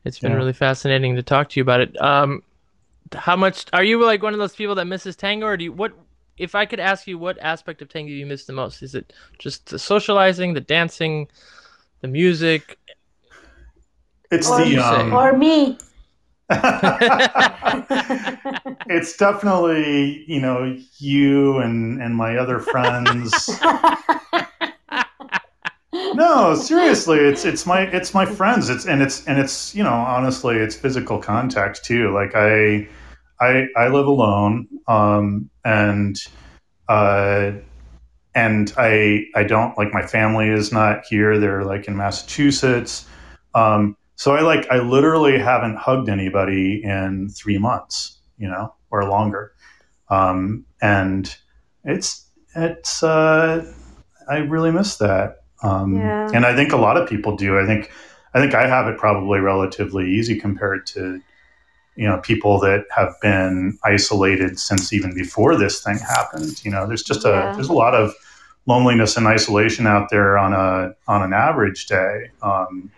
it's 0.05 0.19
been 0.19 0.31
Yeah. 0.31 0.37
really 0.37 0.53
fascinating 0.53 1.15
to 1.15 1.23
talk 1.23 1.49
to 1.49 1.59
you 1.59 1.63
about 1.63 1.81
it. 1.81 1.99
Um, 2.01 2.43
how 3.13 3.35
much 3.35 3.65
are 3.73 3.83
you 3.83 4.03
like 4.03 4.21
one 4.23 4.33
of 4.33 4.39
those 4.39 4.55
people 4.55 4.75
that 4.75 4.85
misses 4.85 5.15
tango, 5.15 5.45
or 5.47 5.57
do 5.57 5.63
you 5.65 5.71
what? 5.73 5.93
If 6.37 6.55
I 6.55 6.65
could 6.65 6.79
ask 6.79 7.05
you, 7.07 7.17
what 7.17 7.37
aspect 7.41 7.81
of 7.81 7.89
tango 7.89 8.11
you 8.13 8.25
miss 8.25 8.45
the 8.45 8.53
most? 8.53 8.81
Is 8.81 8.95
it 8.95 9.11
just 9.39 9.65
the 9.71 9.79
socializing, 9.79 10.53
the 10.53 10.61
dancing, 10.61 11.27
the 12.01 12.07
music? 12.07 12.77
it's 14.31 14.49
Or- 14.49 14.63
the 14.63 14.77
um, 14.77 15.13
or 15.13 15.37
me. 15.37 15.77
it's 18.89 19.15
definitely 19.17 20.23
you 20.27 20.39
know 20.41 20.75
you 20.97 21.57
and 21.59 22.01
and 22.01 22.15
my 22.15 22.37
other 22.37 22.57
friends 22.59 23.31
no 26.13 26.55
seriously 26.55 27.17
it's 27.19 27.45
it's 27.45 27.65
my 27.65 27.81
it's 27.81 28.13
my 28.13 28.25
friends. 28.25 28.69
It's 28.69 28.85
and 28.85 29.01
it's 29.01 29.25
and 29.27 29.39
it's 29.39 29.73
you 29.75 29.83
know 29.83 29.93
honestly 29.93 30.57
it's 30.57 30.75
physical 30.75 31.19
contact 31.19 31.83
too. 31.83 32.13
Like 32.13 32.35
i 32.35 32.87
i 33.39 33.65
i 33.75 33.87
live 33.87 34.07
alone 34.07 34.67
um 34.87 35.49
and 35.65 36.17
uh 36.87 37.51
and 38.35 38.73
i 38.77 39.25
i 39.35 39.43
don't 39.43 39.77
like 39.77 39.93
my 39.93 40.05
family 40.05 40.49
is 40.49 40.71
not 40.71 41.05
here. 41.05 41.37
They're 41.37 41.63
like 41.63 41.87
in 41.87 41.95
massachusetts. 41.97 43.05
Um 43.55 43.95
so 44.15 44.35
i 44.35 44.41
like 44.41 44.69
i 44.69 44.79
literally 44.79 45.37
haven't 45.39 45.77
hugged 45.77 46.09
anybody 46.09 46.81
in 46.83 47.29
three 47.29 47.57
months 47.57 48.19
you 48.37 48.47
know 48.47 48.73
or 48.91 49.05
longer. 49.09 49.53
Um 50.09 50.65
and 50.81 51.35
it's 51.83 52.25
it's 52.55 53.03
uh 53.03 53.71
i 54.29 54.37
really 54.37 54.71
miss 54.71 54.97
that 54.97 55.38
um, 55.63 55.95
Yeah. 55.95 56.29
And 56.33 56.45
I 56.45 56.55
think 56.55 56.71
a 56.73 56.77
lot 56.77 56.97
of 56.97 57.09
people 57.09 57.35
do. 57.35 57.59
I 57.59 57.65
think 57.65 57.91
I 58.33 58.39
think 58.39 58.53
I 58.53 58.67
have 58.67 58.87
it 58.87 58.97
probably 58.97 59.39
relatively 59.39 60.09
easy 60.11 60.39
compared 60.39 60.85
to 60.87 61.21
you 61.95 62.07
know 62.07 62.19
people 62.19 62.59
that 62.61 62.85
have 62.91 63.13
been 63.21 63.77
isolated 63.83 64.59
since 64.59 64.93
even 64.93 65.13
before 65.13 65.55
this 65.57 65.83
thing 65.83 65.97
happened. 65.99 66.63
You 66.63 66.71
know, 66.71 66.87
there's 66.87 67.03
just 67.03 67.25
Yeah. 67.25 67.51
a 67.51 67.53
there's 67.55 67.69
a 67.69 67.73
lot 67.73 67.95
of 67.95 68.13
loneliness 68.65 69.17
and 69.17 69.27
isolation 69.27 69.87
out 69.87 70.09
there 70.11 70.37
on 70.37 70.53
a 70.53 70.93
on 71.07 71.23
an 71.23 71.33
average 71.33 71.87
day. 71.87 72.31
Um, 72.41 72.91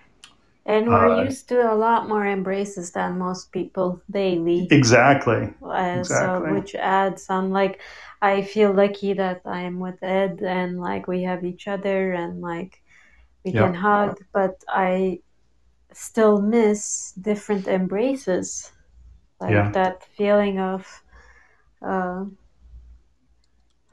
and 0.65 0.93
we're 0.93 1.07
Uh, 1.07 1.23
used 1.23 1.47
to 1.49 1.73
a 1.73 1.75
lot 1.75 2.07
more 2.07 2.25
embraces 2.25 2.91
than 2.91 3.17
most 3.17 3.51
people 3.51 4.01
daily. 4.11 4.67
exactly. 4.71 5.53
Uh, 5.63 5.97
Exactly. 5.97 6.03
So, 6.03 6.53
which 6.53 6.75
adds 6.75 7.29
on 7.29 7.51
like, 7.51 7.79
I 8.21 8.41
feel 8.43 8.73
lucky 8.73 9.13
that 9.13 9.41
I'm 9.45 9.79
with 9.79 10.01
Ed 10.03 10.41
and 10.43 10.79
like 10.79 11.07
we 11.07 11.23
have 11.23 11.43
each 11.45 11.67
other 11.67 12.13
and 12.13 12.41
like 12.41 12.81
we 13.45 13.53
Yeah. 13.53 13.55
can 13.55 13.73
hug, 13.75 14.19
but 14.33 14.63
I 14.69 15.21
still 15.93 16.41
miss 16.41 17.13
different 17.13 17.67
embraces, 17.67 18.71
like 19.39 19.57
Yeah. 19.57 19.73
that 19.73 20.03
feeling 20.05 20.59
of, 20.59 21.03
uh, 21.81 22.25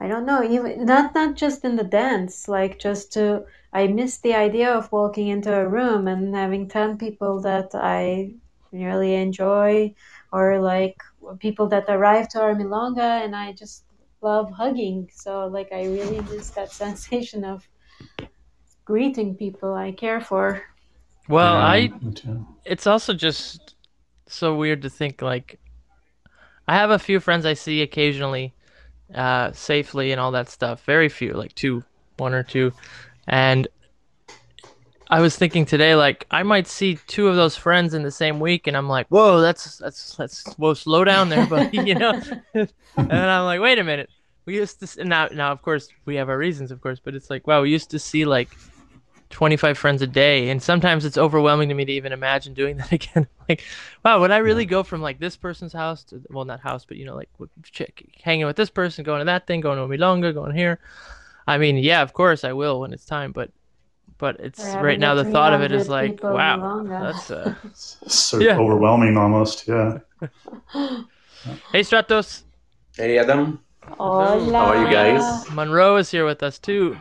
I 0.01 0.09
don't 0.09 0.25
know, 0.25 0.43
even 0.43 0.83
not 0.85 1.15
not 1.15 1.35
just 1.37 1.63
in 1.63 1.77
the 1.77 1.85
dance, 1.85 2.49
like 2.49 2.79
just 2.79 3.13
to. 3.13 3.45
I 3.71 3.87
miss 3.87 4.17
the 4.19 4.33
idea 4.33 4.69
of 4.73 4.91
walking 4.91 5.27
into 5.29 5.53
a 5.55 5.65
room 5.69 6.05
and 6.07 6.35
having 6.35 6.67
ten 6.67 6.97
people 6.97 7.39
that 7.43 7.69
I 7.73 8.35
really 8.73 9.13
enjoy 9.15 9.95
or 10.33 10.59
like 10.59 10.97
people 11.39 11.67
that 11.69 11.85
arrive 11.87 12.27
to 12.29 12.41
our 12.41 12.55
milonga 12.55 13.23
and 13.23 13.33
I 13.35 13.53
just 13.53 13.85
love 14.21 14.51
hugging. 14.51 15.09
So 15.13 15.47
like 15.47 15.71
I 15.71 15.85
really 15.85 16.21
miss 16.21 16.51
that 16.51 16.71
sensation 16.83 17.43
of 17.45 17.67
greeting 18.85 19.35
people 19.35 19.73
I 19.73 19.91
care 19.91 20.19
for. 20.21 20.61
Well, 21.27 21.55
Yeah, 21.55 21.65
I 21.65 21.91
too. 22.15 22.45
it's 22.65 22.87
also 22.87 23.13
just 23.13 23.75
so 24.27 24.55
weird 24.55 24.81
to 24.83 24.89
think 24.89 25.21
like 25.21 25.59
I 26.67 26.75
have 26.75 26.89
a 26.91 26.99
few 26.99 27.19
friends 27.19 27.45
I 27.45 27.53
see 27.53 27.81
occasionally 27.81 28.53
uh 29.15 29.51
safely 29.53 30.11
and 30.11 30.19
all 30.21 30.31
that 30.31 30.49
stuff. 30.49 30.83
Very 30.85 31.09
few, 31.09 31.33
like 31.33 31.55
two, 31.55 31.83
one 32.17 32.33
or 32.33 32.43
two. 32.43 32.73
And 33.27 33.67
I 35.09 35.21
was 35.21 35.35
thinking 35.35 35.65
today, 35.65 35.95
like 35.95 36.27
I 36.29 36.43
might 36.43 36.67
see 36.67 36.99
two 37.07 37.27
of 37.27 37.35
those 37.35 37.55
friends 37.55 37.93
in 37.95 38.03
the 38.03 38.11
same 38.11 38.39
week, 38.39 38.67
and 38.67 38.77
I'm 38.77 38.87
like, 38.87 39.07
whoa, 39.07 39.41
that's 39.41 39.77
that's 39.77 40.15
that's 40.15 40.53
whoa, 40.53 40.75
slow 40.75 41.03
down 41.03 41.29
there, 41.29 41.47
buddy, 41.47 41.77
you 41.85 41.95
know. 41.95 42.21
and 42.53 42.69
I'm 43.11 43.45
like, 43.45 43.59
wait 43.59 43.79
a 43.79 43.83
minute, 43.83 44.09
we 44.45 44.55
used 44.55 44.79
to 44.79 45.03
now 45.03 45.27
now 45.33 45.51
of 45.51 45.61
course 45.63 45.89
we 46.05 46.15
have 46.15 46.29
our 46.29 46.37
reasons, 46.37 46.71
of 46.71 46.81
course, 46.81 46.99
but 47.03 47.15
it's 47.15 47.29
like 47.29 47.47
wow, 47.47 47.63
we 47.63 47.71
used 47.71 47.89
to 47.91 47.99
see 47.99 48.25
like 48.25 48.49
25 49.31 49.79
friends 49.79 50.03
a 50.03 50.07
day, 50.07 50.49
and 50.49 50.61
sometimes 50.61 51.05
it's 51.05 51.17
overwhelming 51.17 51.69
to 51.69 51.75
me 51.75 51.85
to 51.85 51.91
even 51.91 52.11
imagine 52.11 52.53
doing 52.53 52.77
that 52.77 52.91
again. 52.91 53.27
like, 53.47 53.63
wow, 54.05 54.19
would 54.19 54.31
I 54.31 54.37
really 54.37 54.67
go 54.67 54.83
from 54.83 55.01
like 55.01 55.19
this 55.19 55.35
person's 55.35 55.73
house 55.73 56.03
to 56.05 56.21
well, 56.29 56.45
not 56.45 56.59
house, 56.59 56.85
but 56.85 56.97
you 56.97 57.05
know, 57.05 57.15
like 57.15 57.29
chick, 57.63 58.07
hanging 58.21 58.45
with 58.45 58.55
this 58.55 58.69
person, 58.69 59.03
going 59.03 59.19
to 59.19 59.25
that 59.25 59.47
thing, 59.47 59.61
going 59.61 59.79
to 59.79 59.97
Milonga, 59.97 60.35
going 60.35 60.55
here. 60.55 60.79
I 61.47 61.57
mean, 61.57 61.77
yeah, 61.77 62.03
of 62.03 62.13
course 62.13 62.43
I 62.43 62.53
will 62.53 62.79
when 62.79 62.93
it's 62.93 63.05
time, 63.05 63.31
but 63.31 63.49
but 64.19 64.39
it's 64.39 64.63
right 64.75 64.99
now 64.99 65.15
the 65.15 65.25
thought 65.25 65.53
of 65.53 65.61
it 65.61 65.71
is 65.71 65.89
like, 65.89 66.21
wow, 66.21 66.83
that's 66.87 67.31
uh. 67.31 67.55
So 67.73 68.37
Yeah. 68.39 68.59
overwhelming 68.59 69.17
almost. 69.17 69.67
Yeah. 69.67 69.99
Hey 71.71 71.81
Stratos, 71.81 72.43
Hey 72.97 73.17
Adam, 73.17 73.61
Hola. 73.97 74.51
How 74.51 74.65
are 74.75 74.85
you 74.85 74.91
guys? 74.91 75.49
Monroe 75.55 75.95
is 75.95 76.11
here 76.11 76.25
with 76.25 76.43
us 76.43 76.59
too. 76.59 76.97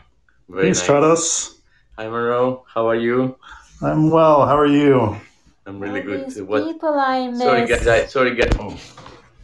very 0.49 0.63
Hey, 0.63 0.69
nice. 0.71 0.81
Stratos. 0.81 1.57
Hi 1.99 2.05
Monroe, 2.09 2.65
how 2.73 2.87
are 2.89 2.95
you? 2.95 3.37
I'm 3.83 4.11
well. 4.11 4.47
How 4.47 4.57
are 4.57 4.67
you? 4.71 5.19
I'm 5.67 5.81
really 5.81 6.01
All 6.01 6.07
good. 6.07 6.27
these 6.31 6.41
What? 6.41 6.65
people 6.71 6.95
I 6.95 7.27
miss. 7.29 7.43
Sorry 7.43 7.67
guys, 7.67 7.87
I, 7.87 8.07
sorry 8.07 8.35
guys. 8.37 8.53
Oh, 8.59 8.79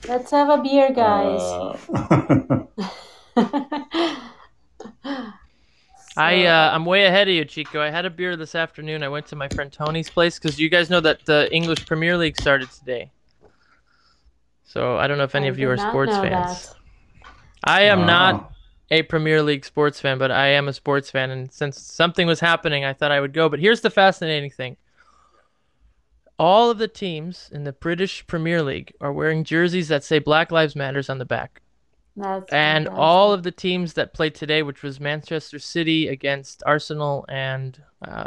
Let's 0.07 0.31
have 0.31 0.49
a 0.49 0.63
beer, 0.63 0.93
guys. 0.93 1.43
uh, 1.43 1.77
I 6.17 6.43
So- 6.43 6.49
uh, 6.49 6.71
I'm 6.73 6.85
way 6.85 7.07
ahead 7.07 7.29
of 7.29 7.35
you, 7.35 7.45
Chico. 7.45 7.81
I 7.81 7.91
had 7.91 8.05
a 8.05 8.11
beer 8.11 8.37
this 8.37 8.55
afternoon. 8.55 9.03
I 9.03 9.09
went 9.09 9.27
to 9.27 9.37
my 9.37 9.49
friend 9.49 9.73
Tony's 9.73 10.09
place 10.11 10.39
because 10.39 10.59
you 10.61 10.69
guys 10.69 10.91
know 10.91 11.01
that 11.01 11.25
the 11.27 11.53
English 11.53 11.87
Premier 11.87 12.17
League 12.17 12.37
started 12.41 12.71
today. 12.71 13.11
So 14.65 14.97
I 14.97 15.07
don't 15.07 15.19
know 15.19 15.25
if 15.25 15.35
any 15.35 15.47
I 15.47 15.51
of 15.51 15.59
you 15.59 15.69
are 15.71 15.77
sports 15.77 16.17
fans. 16.17 16.69
that. 16.69 16.77
I 17.65 17.83
am 17.83 18.01
Wow. 18.01 18.07
not 18.07 18.53
a 18.91 19.03
Premier 19.03 19.43
League 19.43 19.65
sports 19.65 20.01
fan, 20.01 20.19
but 20.19 20.31
I 20.31 20.49
am 20.49 20.69
a 20.69 20.73
sports 20.73 21.11
fan, 21.11 21.31
and 21.31 21.51
since 21.53 21.81
something 21.81 22.27
was 22.27 22.41
happening, 22.41 22.85
I 22.85 22.93
thought 22.93 23.11
I 23.13 23.21
would 23.21 23.33
go. 23.33 23.49
But 23.49 23.59
here's 23.61 23.81
the 23.81 23.91
fascinating 23.91 24.51
thing: 24.51 24.77
all 26.39 26.71
of 26.71 26.79
the 26.79 26.89
teams 26.89 27.49
in 27.53 27.65
the 27.65 27.73
British 27.73 28.27
Premier 28.27 28.63
League 28.63 28.93
are 29.01 29.13
wearing 29.13 29.43
jerseys 29.45 29.89
that 29.89 30.05
say 30.05 30.19
Black 30.19 30.53
Lives 30.53 30.77
Matters 30.77 31.09
on 31.09 31.19
the 31.19 31.25
back. 31.25 31.61
That's 32.17 32.53
and 32.53 32.89
fantastic. 32.89 32.93
all 32.95 33.33
of 33.33 33.43
the 33.43 33.51
teams 33.51 33.95
that 33.95 34.15
played 34.15 34.35
today, 34.35 34.63
which 34.63 34.83
was 34.83 35.01
Manchester 35.01 35.59
City 35.59 36.09
against 36.09 36.63
Arsenal 36.67 37.25
and 37.29 37.83
uh, 38.07 38.25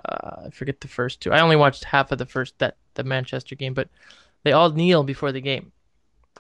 I 0.48 0.50
forget 0.52 0.82
the 0.82 0.88
first 0.88 1.22
two. 1.22 1.32
I 1.32 1.40
only 1.42 1.56
watched 1.56 1.84
half 1.86 2.12
of 2.12 2.18
the 2.18 2.26
first 2.26 2.58
that 2.60 2.78
the 2.96 3.04
Manchester 3.04 3.56
game, 3.56 3.74
but 3.74 3.90
they 4.44 4.52
all 4.54 4.72
kneel 4.72 5.04
before 5.04 5.32
the 5.32 5.42
game. 5.42 5.72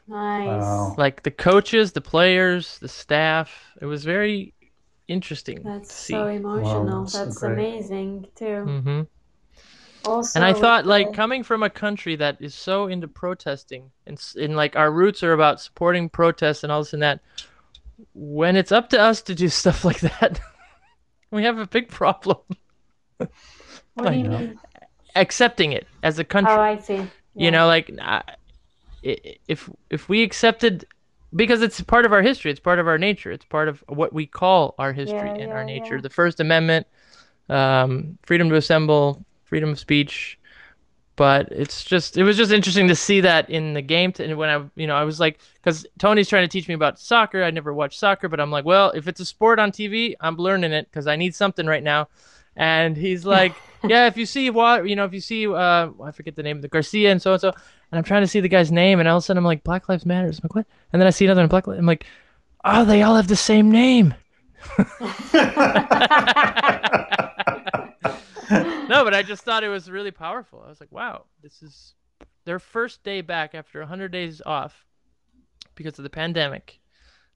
nice. 0.08 0.94
Wow. 0.94 0.98
Like 0.98 1.24
the 1.24 1.32
coaches, 1.32 1.92
the 1.92 2.02
players, 2.02 2.80
the 2.80 2.88
staff. 2.88 3.74
It 3.82 3.86
was 3.86 4.04
very 4.06 4.54
interesting 5.08 5.64
That's 5.64 5.90
to 5.90 5.96
see. 5.96 6.14
so 6.16 6.28
emotional. 6.28 7.10
that's 7.12 7.12
That's 7.12 7.36
great. 7.36 7.54
amazing 7.54 8.28
too. 8.36 8.76
hmm 8.84 9.02
Also, 10.08 10.40
And 10.40 10.46
I 10.46 10.54
thought, 10.54 10.84
the- 10.84 10.90
like, 10.90 11.14
coming 11.14 11.44
from 11.44 11.64
a 11.64 11.70
country 11.70 12.16
that 12.16 12.38
is 12.40 12.56
so 12.56 12.88
into 12.88 13.08
protesting, 13.08 13.92
and, 14.06 14.18
s- 14.18 14.36
and 14.40 14.56
like 14.56 14.76
our 14.76 14.92
roots 14.92 15.22
are 15.24 15.34
about 15.34 15.60
supporting 15.62 16.10
protests 16.10 16.64
and 16.64 16.72
all 16.72 16.82
this 16.82 16.94
and 16.94 17.02
that, 17.04 17.20
when 18.14 18.56
it's 18.56 18.72
up 18.72 18.90
to 18.92 19.00
us 19.00 19.22
to 19.24 19.36
do 19.36 19.50
stuff 19.62 19.84
like 19.84 20.00
that, 20.00 20.40
we 21.32 21.44
have 21.44 21.58
a 21.60 21.68
big 21.68 21.90
problem. 21.90 22.38
what 23.18 23.30
do 23.98 24.12
you 24.14 24.24
Yeah. 24.32 24.40
mean? 24.40 24.60
accepting 25.16 25.72
it 25.72 25.88
as 26.04 26.20
a 26.20 26.24
country. 26.24 26.54
Oh, 26.54 26.60
I 26.62 26.78
see. 26.78 27.08
You 27.34 27.50
know, 27.50 27.66
like 27.66 27.90
I- 28.00 28.22
i- 29.04 29.36
if 29.48 29.68
if 29.90 30.08
we 30.08 30.22
accepted 30.22 30.86
because 31.36 31.64
it's 31.64 31.82
part 31.82 32.06
of 32.06 32.14
our 32.14 32.22
history, 32.22 32.52
it's 32.52 32.60
part 32.60 32.78
of 32.78 32.88
our 32.88 33.00
nature, 33.00 33.32
it's 33.32 33.46
part 33.46 33.68
of 33.68 33.84
what 33.88 34.14
we 34.14 34.28
call 34.28 34.76
our 34.78 34.94
history 34.94 35.30
Yeah, 35.30 35.42
and 35.42 35.50
yeah, 35.50 35.56
our 35.56 35.64
nature. 35.64 35.96
yeah. 35.96 36.02
The 36.02 36.10
First 36.12 36.40
Amendment, 36.40 36.86
um, 37.50 38.18
freedom 38.28 38.48
to 38.50 38.56
assemble, 38.58 39.26
freedom 39.48 39.70
of 39.70 39.80
speech. 39.80 40.38
But 41.16 41.52
it's 41.52 41.84
just 41.84 42.16
it 42.16 42.24
was 42.24 42.38
just 42.38 42.52
interesting 42.52 42.88
to 42.90 42.96
see 42.96 43.22
that 43.22 43.50
in 43.50 43.74
the 43.74 43.82
game. 43.82 44.12
To, 44.14 44.24
and 44.24 44.38
when 44.38 44.50
I 44.50 44.64
you 44.76 44.86
know 44.86 44.96
I 44.96 45.04
was 45.04 45.20
like 45.20 45.40
because 45.56 45.84
Tony's 45.98 46.30
trying 46.30 46.44
to 46.44 46.48
teach 46.48 46.68
me 46.68 46.76
about 46.76 47.00
soccer. 47.00 47.44
I 47.44 47.50
never 47.50 47.74
watched 47.74 48.00
soccer, 48.00 48.30
but 48.30 48.40
I'm 48.40 48.52
like, 48.52 48.66
well, 48.66 48.92
if 48.92 49.08
it's 49.08 49.20
a 49.20 49.26
sport 49.26 49.58
on 49.58 49.72
TV, 49.72 50.14
I'm 50.20 50.36
learning 50.36 50.74
it 50.74 50.88
because 50.92 51.08
I 51.08 51.16
need 51.16 51.34
something 51.34 51.66
right 51.66 51.82
now. 51.82 52.10
And 52.56 52.96
he's 52.96 53.26
like, 53.26 53.56
yeah, 53.84 54.06
if 54.06 54.16
you 54.16 54.28
see 54.28 54.52
what 54.52 54.88
you 54.88 54.96
know, 54.96 55.06
if 55.06 55.14
you 55.14 55.22
see 55.22 55.48
uh, 55.48 55.90
I 56.04 56.12
forget 56.12 56.36
the 56.36 56.44
name 56.44 56.58
of 56.58 56.62
the 56.62 56.68
Garcia 56.68 57.12
and 57.12 57.20
so 57.20 57.32
and 57.32 57.42
so, 57.42 57.50
and 57.50 57.98
I'm 57.98 58.04
trying 58.04 58.22
to 58.22 58.28
see 58.28 58.40
the 58.40 58.48
guy's 58.48 58.72
name, 58.72 59.00
and 59.00 59.10
all 59.10 59.18
of 59.18 59.24
a 59.24 59.26
sudden 59.26 59.40
I'm 59.40 59.46
like, 59.46 59.64
Black 59.64 59.90
Lives 59.90 60.06
Matter. 60.06 60.28
I'm 60.28 60.40
like, 60.44 60.54
what? 60.54 60.68
And 60.94 61.02
then 61.02 61.08
I 61.08 61.12
see 61.12 61.26
another 61.26 61.42
one, 61.42 61.50
Black. 61.50 61.66
Li- 61.66 61.80
I'm 61.80 61.88
like, 61.88 62.06
oh, 62.64 62.86
they 62.86 63.02
all 63.02 63.16
have 63.16 63.28
the 63.28 63.36
same 63.36 63.72
name. 63.72 64.14
no, 68.90 69.04
but 69.04 69.14
I 69.14 69.24
just 69.24 69.44
thought 69.44 69.64
it 69.64 69.70
was 69.70 69.90
really 69.90 70.12
powerful. 70.12 70.64
I 70.66 70.70
was 70.70 70.80
like, 70.80 70.92
wow, 70.92 71.26
this 71.42 71.62
is 71.62 71.94
their 72.46 72.60
first 72.60 73.04
day 73.04 73.22
back 73.22 73.56
after 73.56 73.80
100 73.80 74.12
days 74.12 74.42
off 74.46 74.86
because 75.76 75.98
of 76.00 76.04
the 76.04 76.10
pandemic. 76.10 76.80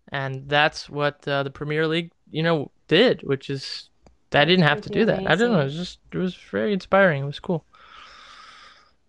And 0.09 0.49
that's 0.49 0.89
what 0.89 1.27
uh, 1.27 1.43
the 1.43 1.51
Premier 1.51 1.87
League, 1.87 2.11
you 2.29 2.43
know, 2.43 2.71
did, 2.87 3.21
which 3.23 3.49
is 3.49 3.89
I 4.33 4.45
didn't 4.45 4.63
have 4.65 4.81
to 4.81 4.89
do 4.89 5.05
that. 5.05 5.23
I 5.25 5.35
don't 5.35 5.51
know. 5.51 5.61
It 5.61 5.65
was 5.65 5.75
just 5.75 5.99
it 6.11 6.17
was 6.17 6.35
very 6.35 6.73
inspiring. 6.73 7.23
It 7.23 7.27
was 7.27 7.39
cool. 7.39 7.65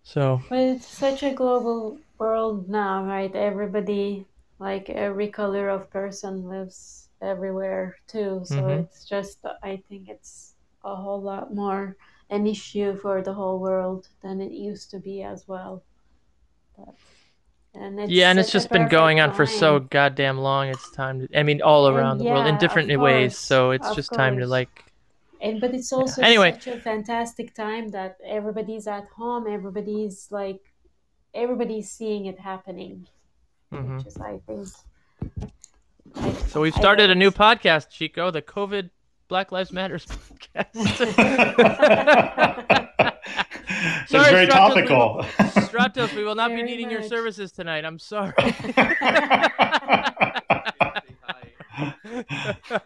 So, 0.04 0.40
But 0.48 0.58
it's 0.58 0.86
such 0.86 1.22
a 1.22 1.34
global 1.34 1.98
world 2.18 2.68
now, 2.68 3.04
right? 3.04 3.34
Everybody, 3.34 4.26
like 4.58 4.88
every 4.90 5.28
color 5.28 5.68
of 5.68 5.90
person 5.90 6.48
lives 6.48 7.08
everywhere 7.20 7.96
too. 8.06 8.42
So 8.44 8.60
Mhm. 8.60 8.80
it's 8.80 9.04
just, 9.04 9.38
I 9.62 9.82
think 9.88 10.08
it's 10.08 10.51
a 10.84 10.96
whole 10.96 11.20
lot 11.22 11.54
more 11.54 11.96
an 12.30 12.46
issue 12.46 12.96
for 12.96 13.22
the 13.22 13.34
whole 13.34 13.58
world 13.58 14.08
than 14.22 14.40
it 14.40 14.52
used 14.52 14.90
to 14.90 14.98
be 14.98 15.22
as 15.22 15.46
well. 15.46 15.82
But, 16.76 16.94
and 17.74 18.00
it's 18.00 18.10
yeah, 18.10 18.30
and 18.30 18.38
it's 18.38 18.50
just 18.52 18.70
been 18.70 18.88
going 18.88 19.20
on 19.20 19.32
for 19.32 19.46
so 19.46 19.80
goddamn 19.80 20.38
long. 20.38 20.68
It's 20.68 20.90
time 20.90 21.20
to 21.20 21.38
I 21.38 21.42
mean 21.42 21.60
all 21.62 21.86
And 21.86 21.96
around 21.96 22.18
the 22.18 22.24
world 22.24 22.46
in 22.46 22.56
different 22.58 22.90
of 22.90 23.00
ways. 23.00 23.32
course, 23.32 23.38
So, 23.38 23.70
it's 23.72 23.94
just 23.94 24.12
time 24.12 24.38
to 24.38 24.46
like 24.46 24.84
And 25.40 25.60
but 25.60 25.74
it's 25.74 25.92
also 25.92 26.22
Anyway. 26.22 26.52
such 26.52 26.66
a 26.68 26.80
fantastic 26.80 27.54
time 27.54 27.88
that 27.90 28.16
everybody's 28.24 28.86
at 28.86 29.06
home, 29.16 29.46
everybody's 29.46 30.28
like 30.30 30.60
everybody's 31.34 31.90
seeing 31.90 32.26
it 32.26 32.38
happening. 32.38 33.06
mhm. 33.72 33.96
Which 33.96 34.06
is 34.06 34.16
I 34.18 34.38
think 34.46 34.68
I- 36.16 36.32
So 36.48 36.60
we've 36.60 36.74
started 36.74 37.10
a 37.10 37.14
new 37.14 37.30
podcast, 37.30 37.88
Chico, 37.90 38.30
the 38.30 38.42
COVID 38.42 38.90
Black 39.32 39.50
Lives 39.50 39.72
Matters 39.72 40.04
podcast. 40.04 40.74
it's 44.02 44.10
Sorry, 44.10 44.30
very 44.30 44.46
Stratos, 44.46 44.74
we 44.74 44.86
topical. 44.86 45.24
Stratos, 45.62 46.14
we 46.14 46.22
will 46.22 46.34
not 46.34 46.50
be 46.50 46.56
Very 46.56 46.68
needing 46.68 46.90
your 46.90 47.02
services 47.02 47.50
tonight. 47.50 47.86
I'm 47.86 47.98
sorry. 47.98 48.34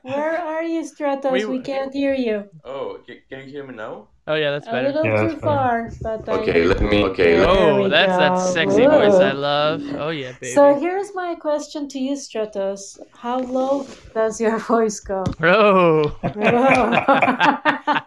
Where 0.03 0.39
are 0.39 0.63
you, 0.63 0.83
Stratos? 0.83 1.33
We- 1.33 1.47
We, 1.47 1.61
can't 1.63 1.93
hear 1.93 2.15
you. 2.15 2.49
oh, 2.65 3.01
can, 3.05 3.17
can 3.29 3.41
you 3.41 3.47
hear 3.47 3.67
me 3.67 3.75
now? 3.75 4.07
Oh 4.27 4.35
yeah, 4.35 4.51
that's 4.51 4.67
better. 4.67 4.89
A 4.89 4.93
better. 4.93 5.03
little 5.11 5.27
Yeah, 5.29 5.35
too 5.35 5.41
far, 5.41 5.91
but 6.03 6.29
Okay, 6.29 6.65
let 6.65 6.81
me. 6.81 7.05
Okay, 7.05 7.37
There 7.37 7.47
let, 7.47 7.49
Oh, 7.49 7.83
we 7.85 7.89
that's 7.89 8.17
that 8.17 8.35
go. 8.37 8.53
sexy 8.53 8.85
voice 8.87 9.15
I 9.15 9.33
love. 9.33 9.83
Oh 9.95 10.11
yeah, 10.11 10.33
baby. 10.33 10.53
So 10.53 10.79
here's 10.79 11.15
my 11.15 11.35
question 11.35 11.89
to 11.89 11.99
you, 11.99 12.15
Stratos. 12.15 12.99
How 13.17 13.39
low 13.41 13.87
does 14.15 14.41
your 14.41 14.59
voice 14.73 15.01
go? 15.01 15.25
Oh, 15.43 16.19
yeah, 16.37 18.05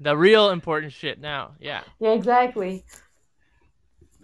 the 0.00 0.16
real 0.16 0.50
important 0.50 0.92
shit 0.92 1.20
now. 1.20 1.52
Yeah. 1.60 1.82
Yeah, 1.98 2.12
exactly. 2.12 2.84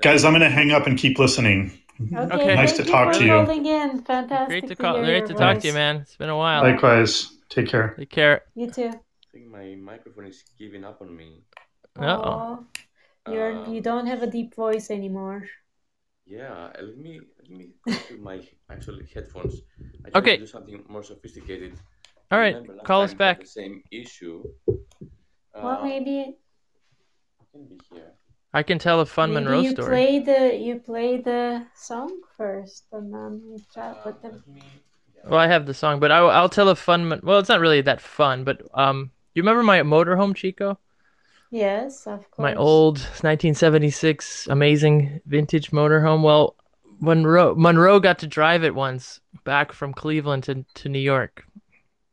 Guys, 0.03 0.25
I'm 0.25 0.33
going 0.33 0.43
to 0.43 0.51
hang 0.51 0.73
up 0.73 0.87
and 0.87 0.99
keep 0.99 1.19
listening. 1.19 1.73
Okay, 2.15 2.35
Okay. 2.35 2.55
Nice 2.55 2.73
thank 2.75 2.87
to 2.87 2.93
talk 2.93 3.13
to 3.15 3.23
you. 3.25 3.29
calling 3.31 3.65
in. 3.67 4.03
Fantastic 4.03 4.49
Great 4.49 4.63
to 4.69 4.75
to 4.75 4.77
call. 4.77 4.99
Great 5.01 5.19
your 5.21 5.27
to 5.29 5.35
talk 5.35 5.59
to 5.61 5.67
you, 5.67 5.73
man. 5.73 5.97
It's 5.97 6.17
been 6.17 6.29
a 6.29 6.37
while. 6.37 6.63
Likewise. 6.63 7.33
Take 7.49 7.69
care. 7.69 7.95
Take 7.97 8.11
care. 8.11 8.43
You 8.55 8.71
too. 8.71 8.93
I 9.37 9.39
think 9.39 9.53
my 9.53 9.75
microphone 9.77 10.25
is 10.27 10.45
giving 10.59 10.83
up 10.83 11.03
on 11.03 11.15
me. 11.15 11.45
Uh 12.01 12.17
oh. 12.17 12.65
You're 13.29 13.53
Uh, 13.53 13.69
you 13.69 13.83
don't 13.83 14.07
have 14.07 14.23
a 14.23 14.27
deep 14.27 14.55
voice 14.55 14.89
anymore. 14.91 15.45
Yeah, 16.25 16.73
uh, 16.73 16.73
let 16.81 16.97
me 16.97 17.21
let 17.37 17.51
me 17.53 17.69
go 17.85 17.93
to 18.09 18.17
my 18.17 18.41
actual 18.73 18.97
headphones. 19.13 19.61
I 20.07 20.17
Okay. 20.17 20.39
do 20.41 20.47
something 20.47 20.81
more 20.89 21.03
sophisticated. 21.03 21.77
All 22.33 22.39
right. 22.41 22.57
Remember 22.57 22.81
Call 22.89 23.03
us 23.03 23.13
time 23.13 23.19
we 23.19 23.25
had 23.25 23.37
back. 23.37 23.41
The 23.45 23.53
same 23.61 23.83
issue. 23.93 24.41
well, 25.53 25.81
Uh, 25.81 25.85
maybe 25.85 26.41
I 27.41 27.45
can 27.53 27.69
be 27.69 27.77
here. 27.93 28.17
I 28.57 28.63
can 28.65 28.79
tell 28.81 29.01
a 29.05 29.07
fun 29.07 29.35
maybe 29.37 29.45
Monroe 29.45 29.61
you 29.61 29.71
story. 29.77 29.93
play 29.93 30.13
the 30.25 30.41
you 30.57 30.81
play 30.81 31.21
the 31.21 31.67
song 31.77 32.25
first, 32.41 32.89
and 32.97 33.13
then 33.13 33.45
we 33.53 33.61
chat 33.75 34.01
with 34.07 34.17
them. 34.23 34.33
let 34.33 34.49
me- 34.49 34.63
yeah. 35.13 35.29
Well, 35.29 35.41
I 35.45 35.49
have 35.53 35.67
the 35.69 35.75
song, 35.77 36.01
but 36.01 36.09
I, 36.11 36.25
I'll 36.25 36.49
tell 36.49 36.71
a 36.73 36.77
fun. 36.89 37.05
Mon- 37.09 37.21
Well, 37.23 37.37
it's 37.39 37.53
not 37.53 37.61
really 37.61 37.83
that 37.85 38.01
fun, 38.01 38.45
but 38.49 38.65
um, 38.73 39.13
you 39.37 39.43
remember 39.43 39.63
my 39.63 39.81
motorhome, 39.81 40.35
Chico? 40.35 40.79
Yes, 41.51 42.07
of 42.07 42.31
course. 42.31 42.45
My 42.45 42.55
old 42.55 42.99
1976 42.99 44.49
amazing 44.49 45.21
vintage 45.27 45.71
motorhome. 45.71 46.23
Well, 46.23 46.57
Monroe 47.01 47.55
Monroe 47.55 48.01
got 48.01 48.19
to 48.21 48.27
drive 48.27 48.65
it 48.65 48.75
once 48.75 49.21
back 49.45 49.73
from 49.73 49.93
Cleveland 49.93 50.45
to, 50.45 50.65
to 50.75 50.89
New 50.89 50.99
York 50.99 51.45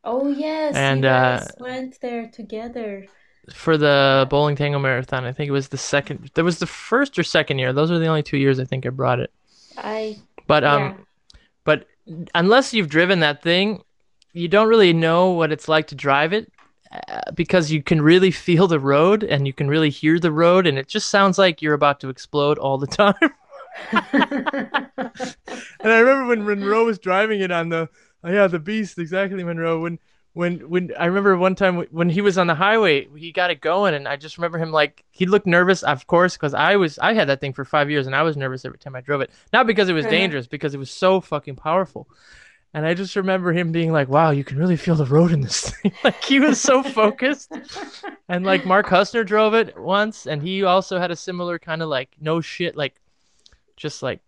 Oh 0.03 0.27
yes, 0.27 0.75
And, 0.75 1.05
uh, 1.05 1.45
went 1.59 1.99
there 2.01 2.29
together. 2.29 3.05
for 3.53 3.77
the 3.77 4.27
Bowling 4.29 4.55
Tango 4.55 4.79
Marathon. 4.79 5.25
I 5.25 5.31
think 5.31 5.47
it 5.47 5.53
was 5.53 5.69
the 5.69 5.77
second. 5.77 6.31
There 6.33 6.43
was 6.43 6.59
the 6.59 6.67
first 6.67 7.17
or 7.17 7.23
second 7.23 7.59
year. 7.59 7.73
Those 7.73 7.91
are 7.91 7.99
the 7.99 8.07
only 8.07 8.23
two 8.23 8.37
years 8.37 8.59
I 8.59 8.65
think 8.65 8.85
I 8.85 8.89
brought 8.89 9.19
it. 9.19 9.31
I 9.77 10.17
But 10.47 10.63
um, 10.63 10.81
yeah. 10.81 10.93
but 11.63 11.87
unless 12.35 12.73
you've 12.73 12.89
driven 12.89 13.21
that 13.21 13.41
thing, 13.41 13.81
you 14.33 14.47
don't 14.47 14.67
really 14.67 14.93
know 14.93 15.31
what 15.31 15.51
it's 15.51 15.67
like 15.69 15.87
to 15.87 15.95
drive 15.95 16.33
it 16.33 16.51
because 17.33 17.71
you 17.71 17.81
can 17.83 18.01
really 18.01 18.31
feel 18.31 18.67
the 18.67 18.79
road 18.79 19.23
and 19.23 19.47
you 19.47 19.53
can 19.53 19.67
really 19.67 19.89
hear 19.89 20.19
the 20.19 20.31
road, 20.31 20.67
and 20.67 20.77
it 20.77 20.87
just 20.87 21.09
sounds 21.09 21.37
like 21.37 21.61
you're 21.61 21.73
about 21.73 21.99
to 22.01 22.09
explode 22.09 22.57
all 22.57 22.77
the 22.77 22.87
time. 22.87 23.15
And 25.79 25.91
I 25.91 25.99
remember 25.99 26.27
when 26.27 26.45
Monroe 26.45 26.85
was 26.85 26.99
driving 26.99 27.41
it 27.41 27.51
on 27.51 27.69
the 27.69 27.89
oh 28.23 28.31
yeah 28.31 28.47
the 28.47 28.59
Beast 28.59 28.97
exactly 28.97 29.43
Monroe. 29.43 29.81
When 29.81 29.99
when 30.33 30.69
when 30.69 30.91
I 30.97 31.05
remember 31.05 31.37
one 31.37 31.55
time 31.55 31.85
when 31.91 32.09
he 32.09 32.21
was 32.21 32.37
on 32.37 32.47
the 32.47 32.55
highway 32.55 33.07
he 33.15 33.31
got 33.31 33.51
it 33.51 33.61
going 33.61 33.93
and 33.93 34.07
I 34.07 34.15
just 34.15 34.37
remember 34.37 34.57
him 34.57 34.71
like 34.71 35.03
he 35.11 35.25
looked 35.25 35.45
nervous 35.45 35.83
of 35.83 36.07
course 36.07 36.35
because 36.35 36.53
I 36.53 36.75
was 36.75 36.97
I 36.99 37.13
had 37.13 37.29
that 37.29 37.39
thing 37.39 37.53
for 37.53 37.65
five 37.65 37.89
years 37.89 38.07
and 38.07 38.15
I 38.15 38.23
was 38.23 38.37
nervous 38.37 38.65
every 38.65 38.79
time 38.79 38.95
I 38.95 39.01
drove 39.01 39.21
it. 39.21 39.31
Not 39.51 39.67
because 39.67 39.89
it 39.89 39.93
was 39.93 40.05
dangerous 40.19 40.47
because 40.47 40.73
it 40.73 40.79
was 40.79 40.91
so 40.91 41.21
fucking 41.21 41.55
powerful 41.55 42.07
and 42.73 42.85
I 42.85 42.93
just 42.93 43.15
remember 43.15 43.53
him 43.53 43.71
being 43.71 43.91
like 43.91 44.07
wow 44.07 44.31
you 44.31 44.43
can 44.43 44.57
really 44.57 44.77
feel 44.77 44.95
the 44.95 45.05
road 45.05 45.31
in 45.31 45.41
this 45.41 45.69
thing. 45.69 45.91
Like 46.03 46.23
he 46.23 46.39
was 46.39 46.59
so 46.59 46.81
focused. 46.83 47.51
And 48.29 48.45
like 48.45 48.65
Mark 48.65 48.87
Husner 48.87 49.25
drove 49.25 49.53
it 49.53 49.77
once 49.79 50.25
and 50.25 50.41
he 50.41 50.63
also 50.63 50.99
had 50.99 51.11
a 51.11 51.15
similar 51.15 51.59
kind 51.59 51.81
of 51.81 51.89
like 51.89 52.09
no 52.19 52.41
shit 52.41 52.75
like 52.75 52.95
just 53.77 54.01
like 54.03 54.21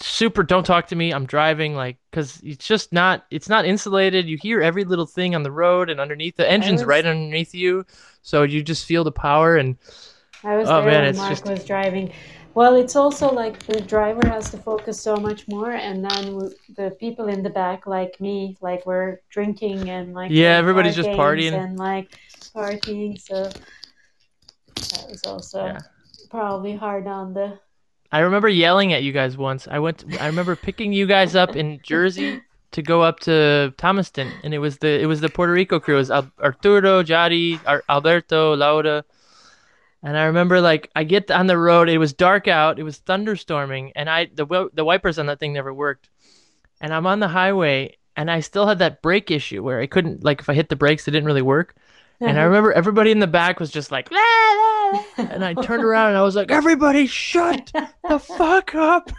super 0.00 0.44
don't 0.44 0.64
talk 0.64 0.86
to 0.86 0.94
me 0.94 1.10
i'm 1.12 1.26
driving 1.26 1.74
like 1.74 1.96
because 2.10 2.40
it's 2.44 2.64
just 2.68 2.92
not 2.92 3.26
it's 3.32 3.48
not 3.48 3.64
insulated. 3.64 4.28
You 4.28 4.38
hear 4.40 4.60
every 4.62 4.84
little 4.84 5.06
thing 5.06 5.34
on 5.34 5.42
the 5.42 5.50
road 5.50 5.90
and 5.90 5.98
underneath 5.98 6.36
the 6.36 6.48
engine's 6.48 6.82
was- 6.82 6.86
right 6.86 7.04
underneath 7.04 7.52
you 7.54 7.84
so 8.22 8.44
you 8.44 8.62
just 8.62 8.84
feel 8.86 9.02
the 9.02 9.10
power 9.12 9.56
and 9.56 9.76
I 10.44 10.56
was 10.56 10.68
Oh, 10.68 10.82
there 10.82 10.90
man, 10.92 11.04
when 11.04 11.16
Mark 11.16 11.30
just- 11.30 11.46
was 11.46 11.64
driving. 11.64 12.12
Well, 12.58 12.74
it's 12.74 12.96
also 12.96 13.30
like 13.30 13.56
the 13.66 13.80
driver 13.82 14.26
has 14.26 14.50
to 14.50 14.58
focus 14.58 15.00
so 15.00 15.14
much 15.14 15.46
more, 15.46 15.70
and 15.70 16.04
then 16.04 16.50
the 16.74 16.90
people 16.98 17.28
in 17.28 17.44
the 17.44 17.50
back, 17.50 17.86
like 17.86 18.20
me, 18.20 18.56
like 18.60 18.84
we're 18.84 19.20
drinking 19.30 19.88
and 19.90 20.12
like 20.12 20.32
Yeah, 20.32 20.56
everybody's 20.56 20.96
just 20.96 21.08
partying. 21.10 21.52
and 21.54 21.78
like 21.78 22.10
partying. 22.52 23.14
So 23.20 23.44
that 24.90 25.06
was 25.08 25.22
also 25.24 25.66
Yeah. 25.66 25.82
probably 26.30 26.74
hard 26.74 27.06
on 27.06 27.32
the. 27.32 27.60
i 28.10 28.18
remember 28.26 28.48
yelling 28.48 28.92
at 28.92 29.04
you 29.06 29.12
guys 29.12 29.36
once 29.36 29.68
i 29.70 29.78
went 29.78 30.02
i 30.20 30.26
remember 30.26 30.56
picking 30.56 30.92
you 30.92 31.06
guys 31.06 31.36
up 31.36 31.54
in 31.54 31.78
jersey 31.82 32.42
to 32.72 32.82
go 32.82 33.02
up 33.02 33.20
to 33.20 33.72
thomaston 33.76 34.26
and 34.42 34.52
it 34.52 34.58
was 34.58 34.78
the 34.78 34.92
it 35.04 35.06
was 35.06 35.20
the 35.20 35.28
puerto 35.28 35.52
rico 35.52 35.78
crew 35.78 35.94
it 35.94 36.04
was 36.04 36.10
arturo 36.10 37.02
jadi 37.04 37.60
Ar- 37.66 37.84
alberto 37.88 38.56
laura 38.56 39.04
And 40.02 40.16
I 40.16 40.24
remember 40.24 40.60
like 40.60 40.90
I 40.94 41.04
get 41.04 41.30
on 41.30 41.46
the 41.46 41.58
road, 41.58 41.88
it 41.88 41.98
was 41.98 42.12
dark 42.12 42.46
out, 42.46 42.78
it 42.78 42.84
was 42.84 43.00
thunderstorming, 43.00 43.92
and 43.96 44.08
I 44.08 44.26
the 44.32 44.70
the 44.72 44.84
wipers 44.84 45.18
on 45.18 45.26
that 45.26 45.40
thing 45.40 45.52
never 45.52 45.74
worked. 45.74 46.08
And 46.80 46.94
I'm 46.94 47.06
on 47.06 47.18
the 47.18 47.28
highway 47.28 47.96
and 48.16 48.30
I 48.30 48.40
still 48.40 48.66
had 48.66 48.78
that 48.78 49.02
brake 49.02 49.30
issue 49.30 49.62
where 49.62 49.80
I 49.80 49.86
couldn't 49.86 50.24
like 50.24 50.40
if 50.40 50.48
I 50.48 50.54
hit 50.54 50.68
the 50.68 50.76
brakes 50.76 51.08
it 51.08 51.12
didn't 51.12 51.26
really 51.26 51.42
work. 51.42 51.74
And 52.20 52.30
I 52.30 52.32
uh-huh. 52.40 52.46
remember 52.48 52.72
everybody 52.72 53.12
in 53.12 53.20
the 53.20 53.26
back 53.28 53.60
was 53.60 53.70
just 53.70 53.92
like 53.92 54.10
"La, 54.10 54.18
la, 54.18 54.90
la," 54.92 55.04
and 55.30 55.44
I 55.44 55.54
turned 55.54 55.84
around 55.88 56.10
and 56.10 56.18
I 56.18 56.22
was 56.22 56.36
like, 56.36 56.50
"Everybody 56.50 57.06
shut 57.06 57.72
the 58.08 58.18
fuck 58.18 58.74
up." 58.74 59.10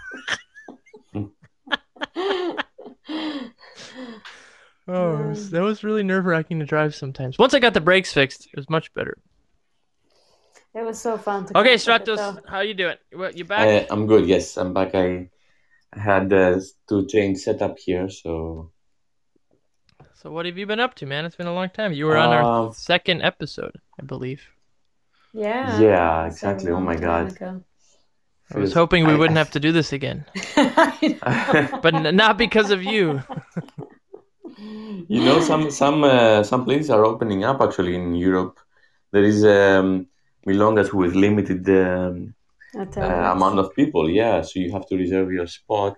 Oh, 4.91 5.34
that 5.36 5.61
was 5.61 5.84
really 5.84 6.01
nerve-wracking 6.01 6.59
to 6.59 6.65
drive 6.65 6.95
sometimes. 6.95 7.38
Once 7.38 7.53
I 7.53 7.59
got 7.59 7.75
the 7.75 7.82
brakes 7.82 8.11
fixed, 8.11 8.47
it 8.47 8.55
was 8.55 8.71
much 8.71 8.91
better. 8.95 9.19
It 10.76 10.84
was 10.86 10.99
so 11.01 11.17
fun 11.17 11.45
to 11.47 11.57
Okay, 11.57 11.78
catch 11.78 11.88
up 11.89 12.07
with 12.07 12.20
Stratos, 12.20 12.41
how 12.47 12.59
you 12.61 12.74
doing? 12.74 12.97
Well, 13.13 13.32
you 13.32 13.43
back? 13.45 13.67
Uh, 13.89 13.93
I'm 13.93 14.05
good. 14.05 14.28
Yes, 14.28 14.57
I'm 14.57 14.74
back. 14.74 14.93
I 14.93 15.30
I 15.93 15.99
had 15.99 16.32
uh, 16.32 16.59
to 16.89 17.05
change 17.07 17.39
setup 17.39 17.80
here, 17.80 18.07
so 18.09 18.72
So 20.13 20.32
what 20.32 20.45
have 20.45 20.57
you 20.57 20.67
been 20.67 20.80
up 20.80 20.93
to, 20.95 21.05
man? 21.07 21.26
It's 21.26 21.36
been 21.36 21.47
a 21.47 21.53
long 21.53 21.70
time. 21.70 21.91
You 21.93 22.05
were 22.05 22.17
on 22.17 22.30
our 22.30 22.43
Um, 22.43 22.74
second 22.74 23.24
episode, 23.24 23.76
I 23.99 24.03
believe. 24.05 24.41
Yeah. 25.34 25.80
Yeah, 25.80 26.26
exactly. 26.28 26.72
Oh 26.72 26.80
my 26.82 26.95
God. 26.95 27.32
ago. 27.32 27.63
I 28.53 28.57
was 28.59 28.74
hoping 28.74 29.05
we 29.07 29.13
I- 29.13 29.17
wouldn't 29.17 29.38
I- 29.38 29.41
have 29.45 29.51
to 29.51 29.59
do 29.59 29.72
this 29.72 29.93
again, 29.93 30.26
I 30.57 30.97
know. 31.01 31.80
but 31.82 31.93
n- 31.93 32.15
not 32.15 32.38
because 32.38 32.70
of 32.72 32.84
you. 32.84 33.22
You 35.07 35.24
know, 35.24 35.39
some 35.39 35.72
some 35.72 36.03
uh, 36.03 36.43
some 36.43 36.65
places 36.65 36.89
are 36.89 37.05
opening 37.05 37.43
up 37.45 37.61
actually 37.61 37.95
in 37.95 38.13
Europe. 38.15 38.59
There 39.11 39.24
is 39.24 39.45
um, 39.45 40.07
Milongas 40.47 40.93
with 40.93 41.15
limited 41.15 41.67
um, 41.69 42.33
uh, 42.97 43.33
amount 43.35 43.59
of 43.59 43.73
people. 43.75 44.09
Yeah, 44.09 44.41
so 44.41 44.59
you 44.59 44.71
have 44.71 44.85
to 44.87 44.97
reserve 44.97 45.31
your 45.31 45.47
spot. 45.47 45.97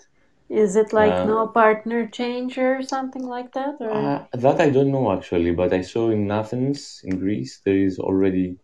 Is 0.50 0.76
it 0.76 0.92
like 0.94 1.14
Uh, 1.14 1.26
no 1.26 1.48
partner 1.48 2.08
change 2.08 2.58
or 2.58 2.82
something 2.84 3.26
like 3.26 3.54
that? 3.54 3.76
Or 3.80 3.92
Uh, 3.92 4.26
that 4.34 4.60
I 4.60 4.70
don't 4.70 4.92
know 4.92 5.12
actually, 5.12 5.52
but 5.52 5.74
I 5.74 5.82
saw 5.82 6.10
in 6.10 6.30
Athens, 6.32 7.02
in 7.04 7.20
Greece, 7.20 7.62
there 7.66 7.78
is 7.78 8.00
already 8.00 8.58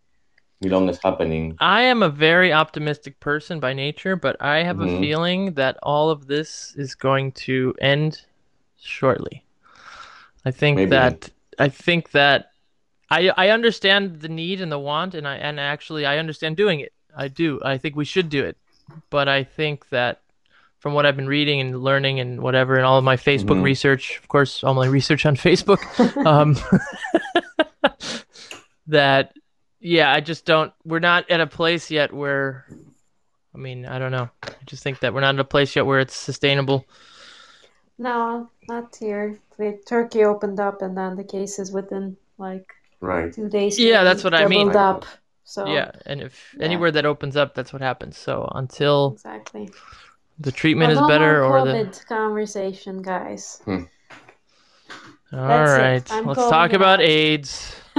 Milongas 0.64 1.00
happening. 1.04 1.58
I 1.60 1.82
am 1.84 2.04
a 2.04 2.10
very 2.10 2.52
optimistic 2.54 3.20
person 3.20 3.60
by 3.60 3.74
nature, 3.74 4.16
but 4.16 4.36
I 4.42 4.64
have 4.64 4.80
a 4.82 4.88
Mhm. 4.88 5.02
feeling 5.02 5.54
that 5.54 5.78
all 5.84 6.10
of 6.10 6.28
this 6.28 6.74
is 6.76 6.96
going 6.96 7.32
to 7.48 7.74
end 7.82 8.22
shortly. 8.80 9.44
I 10.46 10.52
think 10.52 10.78
Maybe. 10.78 10.90
that 10.92 11.30
I 11.60 11.70
think 11.70 12.12
that 12.12 12.52
I 13.10 13.30
I 13.38 13.50
understand 13.50 14.20
the 14.22 14.30
need 14.30 14.62
and 14.62 14.72
the 14.72 14.80
want 14.80 15.16
and 15.16 15.28
I 15.28 15.36
and 15.38 15.60
actually 15.60 16.06
I 16.06 16.18
understand 16.18 16.58
doing 16.58 16.80
it. 16.82 16.94
I 17.16 17.28
do. 17.30 17.60
I 17.64 17.78
think 17.78 17.96
we 17.96 18.06
should 18.06 18.30
do 18.30 18.44
it. 18.44 18.58
But 19.10 19.28
I 19.28 19.44
think 19.44 19.90
that 19.90 20.22
from 20.80 20.94
what 20.94 21.06
I've 21.06 21.16
been 21.16 21.28
reading 21.28 21.60
and 21.60 21.82
learning 21.82 22.20
and 22.20 22.42
whatever 22.42 22.76
and 22.76 22.86
all 22.86 22.98
of 22.98 23.04
my 23.04 23.16
Facebook 23.18 23.58
Mhm. 23.60 23.64
research, 23.64 24.18
of 24.20 24.28
course, 24.28 24.64
all 24.64 24.74
my 24.76 24.86
research 24.98 25.26
on 25.26 25.36
Facebook, 25.36 25.82
um, 26.26 26.56
that 28.88 29.34
yeah, 29.80 30.12
I 30.12 30.22
just 30.22 30.46
don't. 30.46 30.74
We're 30.86 31.00
not 31.00 31.30
at 31.30 31.40
a 31.40 31.48
place 31.48 31.92
yet 31.92 32.12
where, 32.12 32.66
I 33.54 33.58
mean, 33.58 33.86
I 33.86 34.00
don't 34.00 34.12
know. 34.12 34.30
I 34.44 34.50
just 34.66 34.84
think 34.84 35.00
that 35.00 35.14
we're 35.14 35.22
not 35.22 35.36
at 35.36 35.40
a 35.40 35.44
place 35.46 35.76
yet 35.76 35.86
where 35.86 36.00
it's 36.00 36.16
sustainable. 36.16 36.86
no, 37.98 38.50
not 38.68 38.96
here. 38.96 39.38
The 39.58 39.80
Turkey 39.88 40.24
opened 40.24 40.60
up, 40.60 40.82
and 40.82 40.96
then 40.98 41.16
the 41.16 41.24
cases 41.24 41.72
within 41.72 42.18
like 42.38 42.68
Right. 43.00 43.32
two 43.34 43.48
days. 43.50 43.78
Yeah, 43.80 44.04
that's 44.04 44.24
what 44.24 44.34
I 44.34 44.48
mean. 44.48 44.76
up. 44.76 45.06
So 45.44 45.66
Yeah, 45.66 45.92
and 46.06 46.22
if 46.22 46.54
Yeah. 46.58 46.66
anywhere 46.66 46.92
that 46.92 47.06
opens 47.06 47.38
up, 47.38 47.54
that's 47.56 47.72
what 47.72 47.82
happens. 47.82 48.18
So 48.18 48.50
until 48.56 49.14
exactly. 49.14 49.70
the 50.40 50.52
treatment 50.52 50.90
Well, 50.94 50.98
is 50.98 51.02
no 51.02 51.08
better, 51.08 51.42
more 51.44 51.60
or 51.60 51.66
the 51.66 51.74
COVID 51.74 52.06
conversation, 52.08 53.02
guys. 53.02 53.62
Hmm. 53.66 53.84
all 55.34 55.48
That's 55.48 56.10
right, 56.12 56.26
let's 56.26 56.40
talk 56.50 56.72
it 56.74 56.76
about. 56.76 57.00
AIDS. 57.02 57.76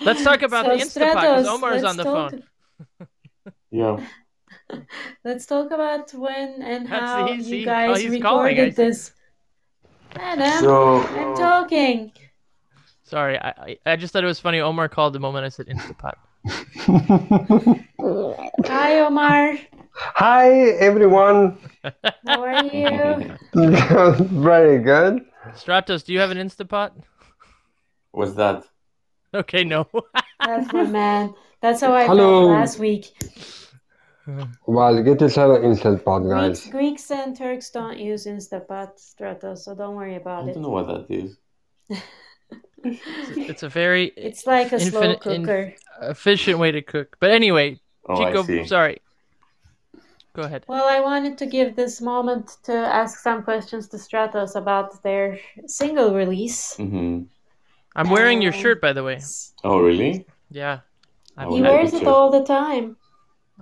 Let's 0.00 0.22
talk 0.22 0.42
about 0.42 0.66
the 0.66 0.78
So, 0.78 1.00
Instapot 1.00 1.14
because 1.14 1.46
Stratos, 1.46 1.54
Omar's 1.54 1.84
on 1.84 1.96
the 1.96 2.04
talk- 2.04 2.30
phone. 2.32 2.42
yeah. 3.70 4.06
Let's 5.24 5.46
talk 5.46 5.70
about 5.70 6.12
when 6.12 6.60
and 6.62 6.86
That's- 6.86 7.00
how 7.08 7.26
he's- 7.28 7.46
you 7.48 7.64
guys 7.64 7.90
oh, 7.90 7.94
he's 8.10 8.22
calling, 8.22 8.56
recorded 8.56 8.76
this. 8.76 9.12
Adam, 10.20 10.64
So 10.64 11.00
I'm 11.00 11.32
uh, 11.32 11.36
talking. 11.36 12.12
Sorry, 13.02 13.38
I, 13.38 13.48
I 13.48 13.78
I 13.92 13.96
just 13.96 14.12
thought 14.12 14.24
it 14.24 14.26
was 14.26 14.40
funny. 14.40 14.60
Omar 14.60 14.88
called 14.88 15.12
the 15.12 15.20
moment 15.20 15.44
I 15.44 15.48
said 15.48 15.66
Instapot. 15.66 16.14
Hi, 18.66 19.00
Omar. 19.00 19.58
Hi 19.98 20.50
everyone. 20.78 21.58
How 22.26 22.42
are 22.42 22.64
you? 22.64 23.36
Very 23.54 24.78
good. 24.82 25.24
Stratos, 25.54 26.04
do 26.04 26.12
you 26.12 26.20
have 26.20 26.30
an 26.30 26.38
Instapot? 26.38 26.90
what's 28.12 28.34
that? 28.34 28.64
Okay, 29.32 29.64
no. 29.64 29.86
That's 30.40 30.72
my 30.72 30.84
man. 30.84 31.34
That's 31.60 31.80
how 31.80 31.92
I 31.94 32.06
Hello. 32.06 32.40
felt 32.40 32.50
last 32.50 32.78
week. 32.78 33.12
Well, 34.66 35.02
get 35.02 35.20
yourself 35.20 35.58
an 35.58 35.64
instant 35.64 36.04
pot, 36.04 36.20
guys. 36.20 36.66
Greeks 36.66 37.10
and 37.10 37.36
Turks 37.36 37.70
don't 37.70 37.98
use 37.98 38.26
Instapot, 38.26 38.90
Stratos, 38.98 39.58
so 39.58 39.74
don't 39.74 39.94
worry 39.94 40.16
about 40.16 40.46
it. 40.48 40.50
I 40.50 40.54
don't 40.54 40.62
know 40.62 40.70
what 40.70 40.86
that 40.88 41.06
is. 41.14 41.36
it's 42.84 43.62
a 43.62 43.68
very 43.68 44.06
It's 44.16 44.46
like 44.46 44.72
a 44.72 44.80
slow 44.80 45.02
Infinite- 45.02 45.26
in- 45.34 45.42
cooker. 45.44 45.74
efficient 46.02 46.58
way 46.58 46.72
to 46.72 46.82
cook. 46.82 47.16
But 47.20 47.30
anyway, 47.30 47.80
Oh, 48.08 48.14
I 48.22 48.30
Chico, 48.30 48.42
see. 48.44 48.64
sorry. 48.66 48.98
Go 50.34 50.42
ahead. 50.42 50.64
Well, 50.68 50.86
I 50.88 51.00
wanted 51.00 51.38
to 51.38 51.46
give 51.46 51.74
this 51.76 52.00
moment 52.00 52.56
to 52.64 52.72
ask 52.72 53.18
some 53.20 53.42
questions 53.42 53.88
to 53.88 53.96
Stratos 53.96 54.54
about 54.54 55.02
their 55.02 55.38
single 55.66 56.14
release. 56.14 56.76
hmm 56.76 57.22
I'm 57.96 58.10
wearing 58.10 58.42
your 58.42 58.52
Um, 58.52 58.60
shirt, 58.60 58.80
by 58.82 58.92
the 58.92 59.02
way. 59.02 59.18
Oh, 59.64 59.78
really? 59.80 60.26
Yeah. 60.50 60.80
I, 61.38 61.46
He 61.48 61.62
wears 61.62 61.94
it 61.94 62.02
it 62.02 62.08
all 62.08 62.30
the 62.30 62.44
time. 62.44 62.96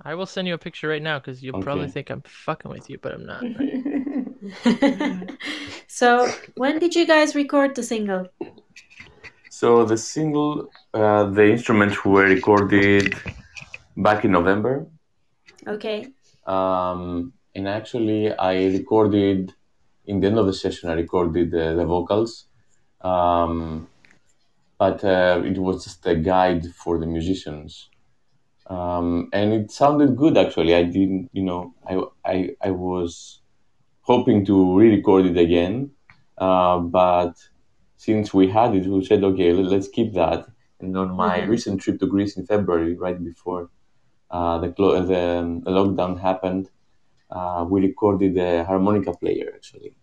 I 0.03 0.15
will 0.15 0.25
send 0.25 0.47
you 0.47 0.53
a 0.53 0.57
picture 0.57 0.87
right 0.89 1.01
now 1.01 1.19
because 1.19 1.41
you'll 1.41 1.61
probably 1.61 1.87
think 1.87 2.09
I'm 2.09 2.21
fucking 2.25 2.69
with 2.69 2.89
you, 2.89 2.97
but 3.01 3.13
I'm 3.13 3.25
not. 3.25 3.43
so, 5.87 6.29
when 6.55 6.79
did 6.79 6.95
you 6.95 7.07
guys 7.07 7.33
record 7.33 7.75
the 7.75 7.83
single? 7.83 8.27
So 9.49 9.85
the 9.85 9.97
single, 9.97 10.69
uh, 10.93 11.25
the 11.29 11.49
instruments 11.49 12.03
were 12.03 12.25
recorded 12.25 13.15
back 13.95 14.25
in 14.25 14.31
November. 14.31 14.85
Okay. 15.65 16.07
Um, 16.45 17.33
and 17.55 17.67
actually, 17.67 18.33
I 18.35 18.65
recorded 18.65 19.53
in 20.05 20.19
the 20.19 20.27
end 20.27 20.37
of 20.37 20.45
the 20.45 20.53
session. 20.53 20.89
I 20.89 20.93
recorded 20.93 21.55
uh, 21.55 21.73
the 21.73 21.85
vocals, 21.85 22.45
um, 23.01 23.87
but 24.77 25.03
uh, 25.05 25.41
it 25.45 25.57
was 25.57 25.85
just 25.85 26.05
a 26.05 26.15
guide 26.15 26.65
for 26.75 26.99
the 26.99 27.05
musicians, 27.05 27.89
um, 28.67 29.29
and 29.33 29.53
it 29.53 29.71
sounded 29.71 30.15
good. 30.15 30.37
Actually, 30.37 30.75
I 30.75 30.83
didn't, 30.83 31.29
you 31.33 31.43
know, 31.43 31.73
I 31.87 32.01
I, 32.25 32.49
I 32.61 32.71
was 32.71 33.41
hoping 34.01 34.45
to 34.45 34.77
re-record 34.77 35.25
it 35.27 35.37
again, 35.37 35.91
uh, 36.37 36.79
but 36.79 37.35
since 37.97 38.33
we 38.33 38.49
had 38.49 38.75
it, 38.75 38.87
we 38.87 39.03
said, 39.05 39.23
okay, 39.23 39.53
let, 39.53 39.65
let's 39.67 39.87
keep 39.89 40.13
that. 40.13 40.45
And 40.81 40.97
on 40.97 41.11
my 41.11 41.41
Mhm. 41.41 41.49
recent 41.49 41.81
trip 41.81 41.99
to 41.99 42.07
Greece 42.07 42.37
in 42.37 42.45
February, 42.45 42.95
right 42.95 43.21
before 43.23 43.69
uh, 44.31 44.59
the, 44.59 44.71
clo- 44.71 45.01
the, 45.05 45.21
um, 45.39 45.61
the 45.61 45.71
lockdown 45.71 46.19
happened, 46.21 46.69
uh, 47.31 47.65
we 47.69 47.81
recorded 47.81 48.37
a 48.37 48.63
harmonica 48.65 49.13
player 49.13 49.51
actually. 49.55 49.95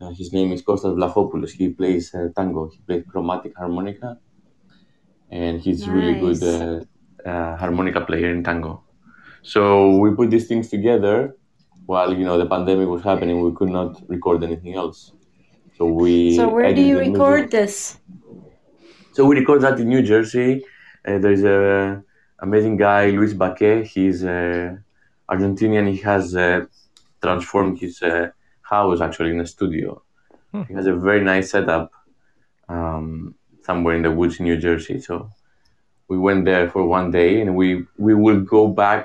Uh, 0.00 0.10
his 0.10 0.32
name 0.32 0.52
is 0.52 0.62
Kostas 0.62 0.94
Vlachopoulos. 0.96 1.52
He 1.52 1.70
plays 1.70 2.14
uh, 2.14 2.28
tango. 2.36 2.68
He 2.68 2.78
plays 2.86 3.04
chromatic 3.10 3.56
harmonica, 3.56 4.18
and 5.30 5.60
he's 5.60 5.88
really 5.88 6.14
good 6.14 6.40
Nice. 6.40 6.86
Uh, 7.26 7.56
harmonica 7.56 8.00
player 8.00 8.30
in 8.30 8.42
tango. 8.42 8.82
So 9.42 9.96
we 9.96 10.14
put 10.14 10.30
these 10.30 10.46
things 10.46 10.68
together 10.68 11.36
while 11.86 12.12
you 12.16 12.24
know 12.24 12.38
the 12.38 12.46
pandemic 12.46 12.88
was 12.88 13.02
happening. 13.02 13.40
We 13.40 13.52
could 13.54 13.70
not 13.70 14.00
record 14.08 14.42
anything 14.44 14.74
else. 14.74 15.12
So 15.76 15.86
we. 15.86 16.36
So, 16.36 16.48
where 16.48 16.72
do 16.74 16.80
you 16.80 16.98
the 16.98 17.00
music. 17.00 17.18
record 17.18 17.50
this? 17.50 17.98
So 19.12 19.26
we 19.26 19.38
record 19.38 19.62
that 19.62 19.80
in 19.80 19.88
New 19.88 20.02
Jersey. 20.02 20.64
Uh, 21.06 21.18
there's 21.18 21.44
a 21.44 22.02
amazing 22.38 22.76
guy, 22.76 23.10
Luis 23.10 23.34
Baquet. 23.34 23.84
He's 23.84 24.24
uh, 24.24 24.76
Argentinian. 25.30 25.90
He 25.90 25.98
has 25.98 26.36
uh, 26.36 26.66
transformed 27.22 27.78
his 27.78 28.02
uh, 28.02 28.30
house 28.62 29.00
actually 29.00 29.30
in 29.30 29.40
a 29.40 29.46
studio. 29.46 30.02
Hmm. 30.52 30.62
He 30.68 30.74
has 30.74 30.86
a 30.86 30.94
very 30.94 31.22
nice 31.22 31.50
setup 31.50 31.90
um, 32.68 33.34
somewhere 33.62 33.94
in 33.94 34.02
the 34.02 34.10
woods 34.10 34.38
in 34.38 34.44
New 34.44 34.56
Jersey. 34.56 35.00
So 35.00 35.30
we 36.12 36.18
went 36.18 36.44
there 36.44 36.66
for 36.72 36.82
one 36.98 37.08
day, 37.10 37.32
and 37.40 37.50
we 37.60 37.66
we 38.06 38.14
will 38.24 38.40
go 38.56 38.62
back 38.84 39.04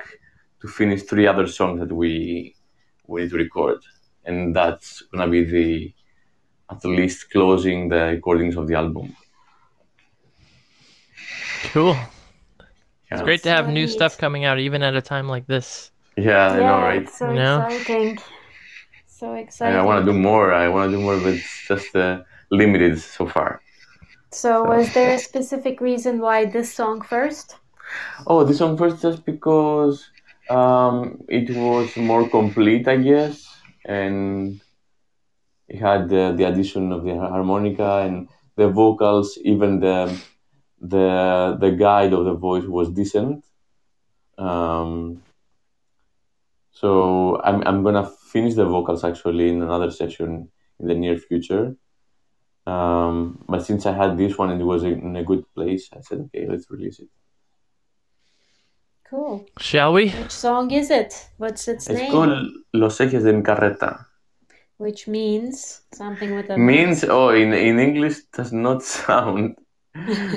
to 0.61 0.65
finish 0.79 1.01
three 1.03 1.27
other 1.31 1.47
songs 1.57 1.77
that 1.81 1.93
we 2.01 2.09
we 3.09 3.15
need 3.21 3.31
to 3.33 3.37
record, 3.47 3.79
and 4.27 4.37
that's 4.57 4.89
gonna 5.09 5.29
be 5.37 5.43
the 5.55 5.69
at 6.73 6.83
least 6.83 7.19
closing 7.35 7.79
the 7.93 8.01
recordings 8.15 8.55
of 8.59 8.67
the 8.67 8.75
album. 8.83 9.07
Cool. 11.73 11.95
Yeah. 11.95 13.11
It's 13.11 13.21
great 13.29 13.43
to 13.43 13.51
have 13.57 13.65
new 13.79 13.87
stuff 13.97 14.13
coming 14.17 14.43
out 14.43 14.57
even 14.67 14.83
at 14.83 14.93
a 15.01 15.01
time 15.13 15.27
like 15.35 15.45
this. 15.47 15.91
Yeah, 16.17 16.47
I 16.47 16.57
know, 16.57 16.61
yeah, 16.61 16.89
right? 16.91 17.09
so 17.09 17.29
You 17.29 17.39
know? 17.43 17.57
exciting. 17.67 18.17
So 19.17 19.33
I, 19.33 19.39
exciting. 19.45 19.79
I 19.79 19.83
want 19.89 19.97
to 20.03 20.11
do 20.11 20.17
more. 20.29 20.47
I 20.53 20.67
want 20.67 20.91
to 20.91 20.97
do 20.97 21.01
more, 21.07 21.17
but 21.23 21.33
it's 21.39 21.67
just 21.69 21.95
uh, 21.95 22.23
limited 22.51 22.99
so 22.99 23.23
far. 23.35 23.61
So, 24.31 24.63
was 24.63 24.93
there 24.93 25.15
a 25.15 25.19
specific 25.19 25.79
reason 25.79 26.19
why 26.19 26.45
this 26.45 26.73
song 26.73 27.01
first? 27.01 27.55
Oh, 28.25 28.43
this 28.43 28.57
song 28.57 28.77
first 28.77 29.01
just 29.01 29.25
because 29.25 30.09
um, 30.49 31.23
it 31.29 31.49
was 31.55 31.95
more 31.95 32.27
complete, 32.29 32.87
I 32.87 32.97
guess, 32.97 33.47
and 33.85 34.59
it 35.67 35.79
had 35.79 36.09
the, 36.09 36.33
the 36.35 36.43
addition 36.43 36.91
of 36.91 37.03
the 37.03 37.15
harmonica 37.15 38.01
and 38.05 38.27
the 38.55 38.69
vocals. 38.69 39.37
Even 39.43 39.79
the 39.79 40.19
the 40.79 41.57
the 41.59 41.71
guide 41.71 42.13
of 42.13 42.25
the 42.25 42.33
voice 42.33 42.65
was 42.65 42.89
decent. 42.89 43.43
Um, 44.37 45.23
so 46.71 47.41
I'm 47.43 47.65
I'm 47.65 47.83
gonna 47.83 48.09
finish 48.31 48.55
the 48.55 48.65
vocals 48.65 49.03
actually 49.03 49.49
in 49.49 49.61
another 49.61 49.89
session 49.89 50.49
in 50.79 50.87
the 50.87 50.93
near 50.95 51.17
future. 51.17 51.75
Um, 52.67 53.39
but 53.47 53.65
since 53.65 53.85
I 53.85 53.93
had 53.93 54.17
this 54.17 54.37
one 54.37 54.49
and 54.51 54.59
it 54.59 54.65
was 54.65 54.83
in 54.83 55.15
a 55.15 55.23
good 55.23 55.45
place, 55.55 55.89
I 55.93 56.01
said, 56.01 56.19
okay, 56.25 56.45
let's 56.49 56.69
release 56.69 56.99
it. 56.99 57.07
Cool. 59.09 59.45
Shall 59.57 59.93
we? 59.93 60.09
Which 60.09 60.31
song 60.31 60.71
is 60.71 60.91
it? 60.91 61.29
What's 61.37 61.65
its 61.69 61.87
It's 61.87 61.97
name? 61.97 62.03
It's 62.03 62.11
called 62.11 62.47
Los 62.73 62.97
Ejes 62.99 63.23
de 63.23 63.31
mi 63.31 63.41
Carreta. 63.41 64.05
Which 64.75 65.07
means 65.07 65.83
something 65.93 66.35
with 66.35 66.49
a 66.49 66.57
Means, 66.57 67.05
oh, 67.05 67.29
in, 67.29 67.53
in 67.53 67.79
English 67.79 68.17
does 68.33 68.51
not 68.51 68.83
sound 68.97 69.55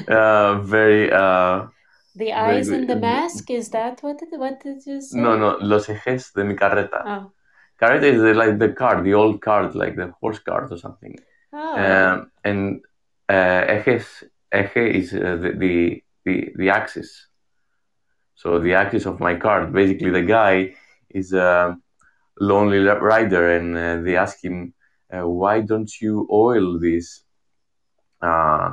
uh, 0.09 0.61
very, 0.61 1.11
uh, 1.11 1.67
the 2.15 2.33
eyes 2.33 2.69
in 2.69 2.87
the 2.87 2.95
mask. 2.95 3.51
Is 3.51 3.71
that 3.71 4.05
what 4.05 4.23
it, 4.23 4.39
what 4.39 4.63
did 4.63 4.87
you 4.87 5.01
say? 5.01 5.19
no, 5.19 5.37
no, 5.37 5.59
Los 5.61 5.89
Ejes 5.89 6.33
de 6.33 6.45
mi 6.45 6.55
Carreta. 6.55 7.03
Oh, 7.05 7.33
Carreta 7.77 8.05
is 8.05 8.23
the, 8.23 8.35
like 8.35 8.57
the 8.61 8.69
cart, 8.69 9.03
the 9.03 9.15
old 9.15 9.41
cart, 9.41 9.75
like 9.75 9.97
the 9.97 10.13
horse 10.21 10.39
cart 10.39 10.71
or 10.71 10.79
something. 10.79 11.19
Oh, 11.53 11.77
Um, 11.79 12.31
and 12.45 12.81
uh, 13.29 13.67
eje 13.67 14.95
is 14.95 15.15
uh, 15.15 15.37
the, 15.37 15.53
the, 15.57 16.03
the, 16.25 16.53
the 16.57 16.71
axis. 16.71 17.27
So 18.35 18.59
the 18.59 18.75
axis 18.75 19.07
of 19.07 19.21
my 19.21 19.35
cart, 19.35 19.73
basically 19.73 20.11
the 20.11 20.23
guy 20.23 20.75
is 21.11 21.33
a 21.33 21.77
lonely 22.41 22.79
rider 22.79 23.51
and 23.57 23.77
uh, 23.77 24.03
they 24.03 24.17
ask 24.17 24.43
him, 24.43 24.75
uh, 25.13 25.27
why 25.27 25.61
don't 25.61 25.91
you 26.01 26.27
oil 26.31 26.79
this, 26.79 27.23
uh, 28.23 28.73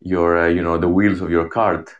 your, 0.00 0.38
uh, 0.38 0.48
you 0.48 0.62
know, 0.62 0.76
the 0.78 0.88
wheels 0.88 1.20
of 1.20 1.30
your 1.30 1.48
cart? 1.48 1.90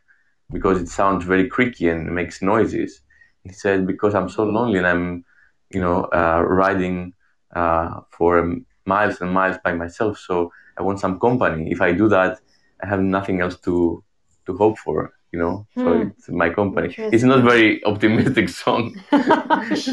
Because 0.52 0.80
it 0.80 0.88
sounds 0.88 1.24
very 1.24 1.48
creaky 1.48 1.88
and 1.88 2.14
makes 2.14 2.42
noises. 2.42 3.00
He 3.44 3.52
said, 3.52 3.86
because 3.86 4.14
I'm 4.14 4.28
so 4.28 4.44
lonely 4.44 4.78
and 4.78 4.86
I'm, 4.86 5.24
you 5.70 5.80
know, 5.80 6.04
uh, 6.04 6.42
riding 6.46 7.14
uh, 7.54 8.00
for 8.10 8.56
miles 8.86 9.20
and 9.20 9.30
miles 9.32 9.56
by 9.64 9.72
myself. 9.74 10.18
So 10.18 10.52
I 10.78 10.82
want 10.82 11.00
some 11.00 11.18
company. 11.20 11.70
If 11.70 11.80
I 11.80 11.92
do 11.92 12.08
that, 12.08 12.40
I 12.82 12.86
have 12.86 13.00
nothing 13.00 13.40
else 13.40 13.58
to 13.60 14.02
to 14.46 14.56
hope 14.56 14.78
for. 14.78 15.12
You 15.32 15.40
know, 15.40 15.66
so 15.74 15.92
Hmm. 15.92 16.08
it's 16.08 16.28
my 16.28 16.50
company. 16.50 16.94
It's 17.12 17.24
not 17.24 17.42
very 17.44 17.84
optimistic 17.84 18.48
song. 18.48 18.94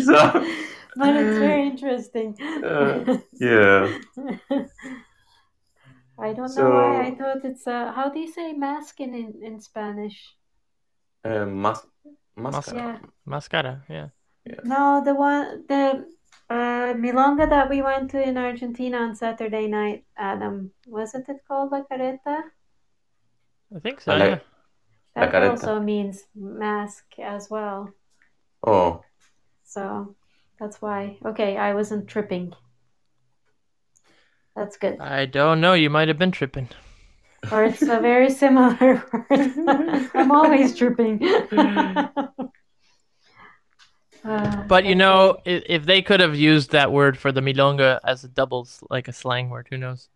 so 0.07 0.15
but 0.95 1.15
it's 1.15 1.37
very 1.39 1.67
interesting. 1.67 2.37
Uh, 2.63 3.17
yeah, 3.39 3.89
I 6.19 6.33
don't 6.33 6.55
know 6.55 6.69
why 6.69 7.07
I 7.07 7.15
thought 7.15 7.43
it's 7.43 7.65
uh, 7.67 7.91
how 7.91 8.09
do 8.09 8.19
you 8.19 8.31
say 8.31 8.53
mask 8.53 8.99
in 8.99 9.13
in, 9.15 9.33
in 9.43 9.59
Spanish? 9.59 10.35
uh, 11.25 11.45
mas- 11.45 11.87
mascara. 12.35 12.77
Yeah. 12.77 12.97
Mascara, 13.25 13.83
yeah. 13.89 14.09
No, 14.63 15.01
the 15.03 15.15
one 15.15 15.65
the 15.67 16.05
uh, 16.49 16.93
milonga 16.93 17.49
that 17.49 17.69
we 17.69 17.81
went 17.81 18.11
to 18.11 18.21
in 18.21 18.37
Argentina 18.37 18.97
on 18.97 19.15
Saturday 19.15 19.67
night, 19.67 20.05
Adam. 20.17 20.71
Wasn't 20.87 21.27
it 21.29 21.37
called 21.47 21.71
La 21.71 21.83
Careta? 21.83 22.43
I 23.75 23.79
think 23.79 24.01
so, 24.01 24.13
I 24.13 24.17
yeah. 24.17 24.39
That 25.15 25.31
Careta. 25.31 25.51
also 25.51 25.79
means 25.79 26.23
mask 26.35 27.05
as 27.19 27.49
well. 27.49 27.89
Oh, 28.65 29.03
So 29.63 30.15
that's 30.59 30.81
why. 30.81 31.17
Okay, 31.25 31.57
I 31.57 31.73
wasn't 31.73 32.07
tripping. 32.07 32.53
That's 34.55 34.77
good. 34.77 34.99
I 34.99 35.25
don't 35.25 35.61
know. 35.61 35.73
You 35.73 35.89
might 35.89 36.07
have 36.07 36.19
been 36.19 36.31
tripping. 36.31 36.69
Or 37.51 37.63
it's 37.65 37.81
a 37.81 37.99
very 37.99 38.29
similar 38.29 39.03
word. 39.29 39.53
I'm 40.15 40.31
always 40.31 40.75
tripping. 40.77 41.19
Uh, 44.25 44.63
But 44.67 44.85
you 44.85 44.95
know, 44.95 45.37
if, 45.45 45.63
if 45.67 45.85
they 45.85 46.01
could 46.01 46.19
have 46.19 46.35
used 46.35 46.71
that 46.71 46.91
word 46.91 47.17
for 47.17 47.31
the 47.31 47.41
milonga 47.41 47.99
as 48.03 48.23
a 48.23 48.27
doubles, 48.27 48.83
like 48.89 49.07
a 49.07 49.13
slang 49.13 49.49
word, 49.49 49.67
who 49.69 49.77
knows? 49.77 50.09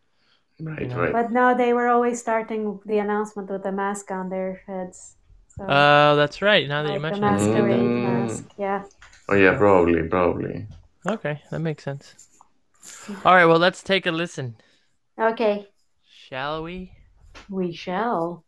right, 0.60 0.88
know. 0.88 0.98
right. 1.02 1.14
But 1.14 1.32
no, 1.32 1.56
they 1.56 1.74
were 1.74 1.88
always 1.88 2.20
starting 2.20 2.80
the 2.86 3.00
announcement 3.00 3.50
with 3.50 3.66
a 3.66 3.72
mask 3.72 4.12
on 4.12 4.30
their 4.30 4.62
heads. 4.66 5.16
So, 5.58 5.64
Oh, 5.70 6.16
that's 6.16 6.42
right. 6.42 6.68
Now 6.68 6.84
that 6.84 6.94
you 6.94 7.00
like 7.00 7.10
the 7.10 7.18
mention 7.18 7.24
it. 7.24 7.32
masquerade 7.32 7.80
Mm. 7.80 8.04
mask. 8.04 8.44
Yeah. 8.58 8.84
Oh 9.30 9.36
yeah, 9.36 9.58
probably, 9.58 10.04
probably. 10.04 10.68
Okay, 11.06 11.42
that 11.52 11.60
makes 11.60 11.84
sense. 11.84 12.16
All 13.26 13.36
right, 13.36 13.46
well, 13.46 13.60
let's 13.60 13.84
take 13.84 14.06
a 14.06 14.12
listen. 14.12 14.56
Okay, 15.20 15.68
Shall 16.10 16.64
we? 16.64 16.92
we 17.50 17.74
shall. 17.74 18.46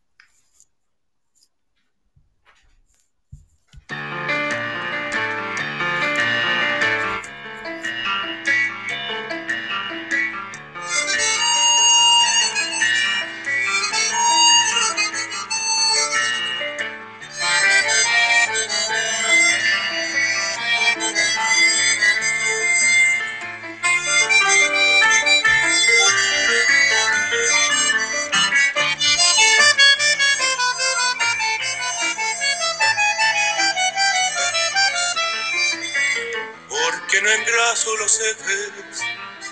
Los 37.70 38.20
ejes 38.20 39.00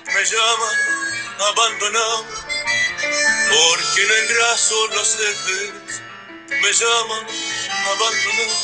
me 0.07 0.26
llaman 0.26 0.76
abandonado. 1.39 2.26
Porque 2.97 4.05
no 4.07 4.13
engraso 4.15 4.88
los 4.88 5.15
ejes 5.20 6.01
me 6.49 6.74
llaman 6.74 7.28
abandonado. 7.86 8.55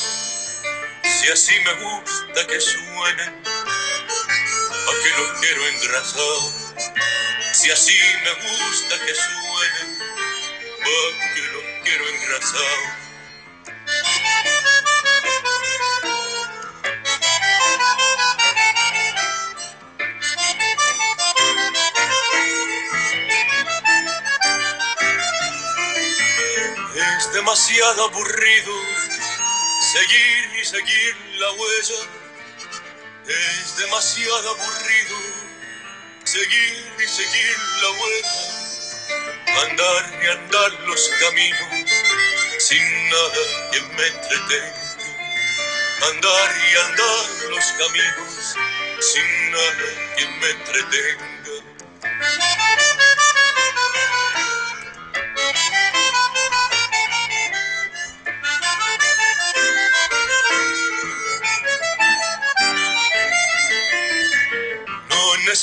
Si 1.04 1.30
así 1.30 1.60
me 1.60 1.74
gusta 1.74 2.48
que 2.48 2.60
suenen, 2.60 3.44
¿a 3.46 5.04
que 5.04 5.22
los 5.22 5.40
quiero 5.40 5.68
engrasados? 5.68 6.54
Si 7.54 7.70
así 7.70 7.96
me 8.24 8.32
gusta 8.34 9.06
que 9.06 9.14
suenen, 9.14 10.02
¿a 10.82 11.36
que 11.36 11.42
los 11.54 11.64
quiero 11.84 12.08
engrasados? 12.10 12.93
Demasiado 27.34 28.06
aburrido 28.06 28.74
seguir 29.92 30.62
y 30.62 30.66
seguir 30.66 31.16
la 31.40 31.52
huella. 31.52 32.02
Es 33.28 33.78
demasiado 33.78 34.50
aburrido 34.52 35.18
seguir 36.24 36.94
y 37.00 37.08
seguir 37.08 37.58
la 37.82 37.90
huella. 37.90 38.52
Andar 39.64 40.24
y 40.24 40.28
andar 40.28 40.72
los 40.86 41.10
caminos 41.22 41.90
sin 42.60 43.10
nada 43.10 43.72
que 43.72 43.82
me 43.82 44.08
entretenga. 44.08 44.96
Andar 46.10 46.56
y 46.72 46.78
andar 46.78 47.50
los 47.50 47.66
caminos 47.66 48.56
sin 49.00 49.52
nada 49.52 50.16
que 50.18 50.26
me 50.28 50.50
entretenga. 50.50 51.33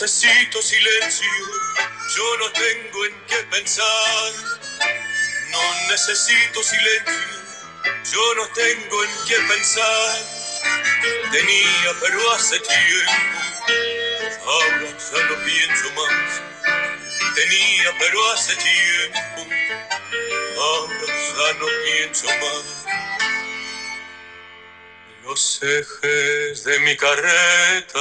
Necesito 0.01 0.63
silencio, 0.63 1.29
yo 2.17 2.37
no 2.39 2.51
tengo 2.53 3.05
en 3.05 3.15
qué 3.27 3.37
pensar. 3.51 4.33
No 5.51 5.91
necesito 5.91 6.63
silencio, 6.63 7.13
yo 8.11 8.35
no 8.37 8.49
tengo 8.49 9.05
en 9.05 9.11
qué 9.29 9.37
pensar. 9.47 10.17
Tenía, 11.31 11.95
pero 12.01 12.33
hace 12.33 12.61
tiempo, 12.61 13.39
ahora 14.47 14.89
ya 15.13 15.25
no 15.25 15.45
pienso 15.45 15.93
más. 15.93 16.41
Tenía, 17.35 17.93
pero 17.99 18.33
hace 18.33 18.57
tiempo, 18.57 19.55
ahora 20.57 21.07
ya 21.07 21.53
no 21.59 21.67
pienso 21.85 22.27
más. 22.27 22.87
Los 25.25 25.63
ejes 25.63 26.65
de 26.65 26.81
mi 26.81 26.97
carreta 26.97 28.01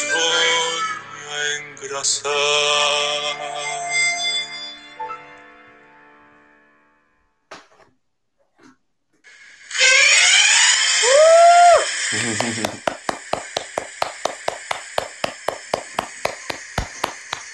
los 0.00 0.12
voy 0.12 0.48
a 1.30 1.58
engrasar. 1.58 2.30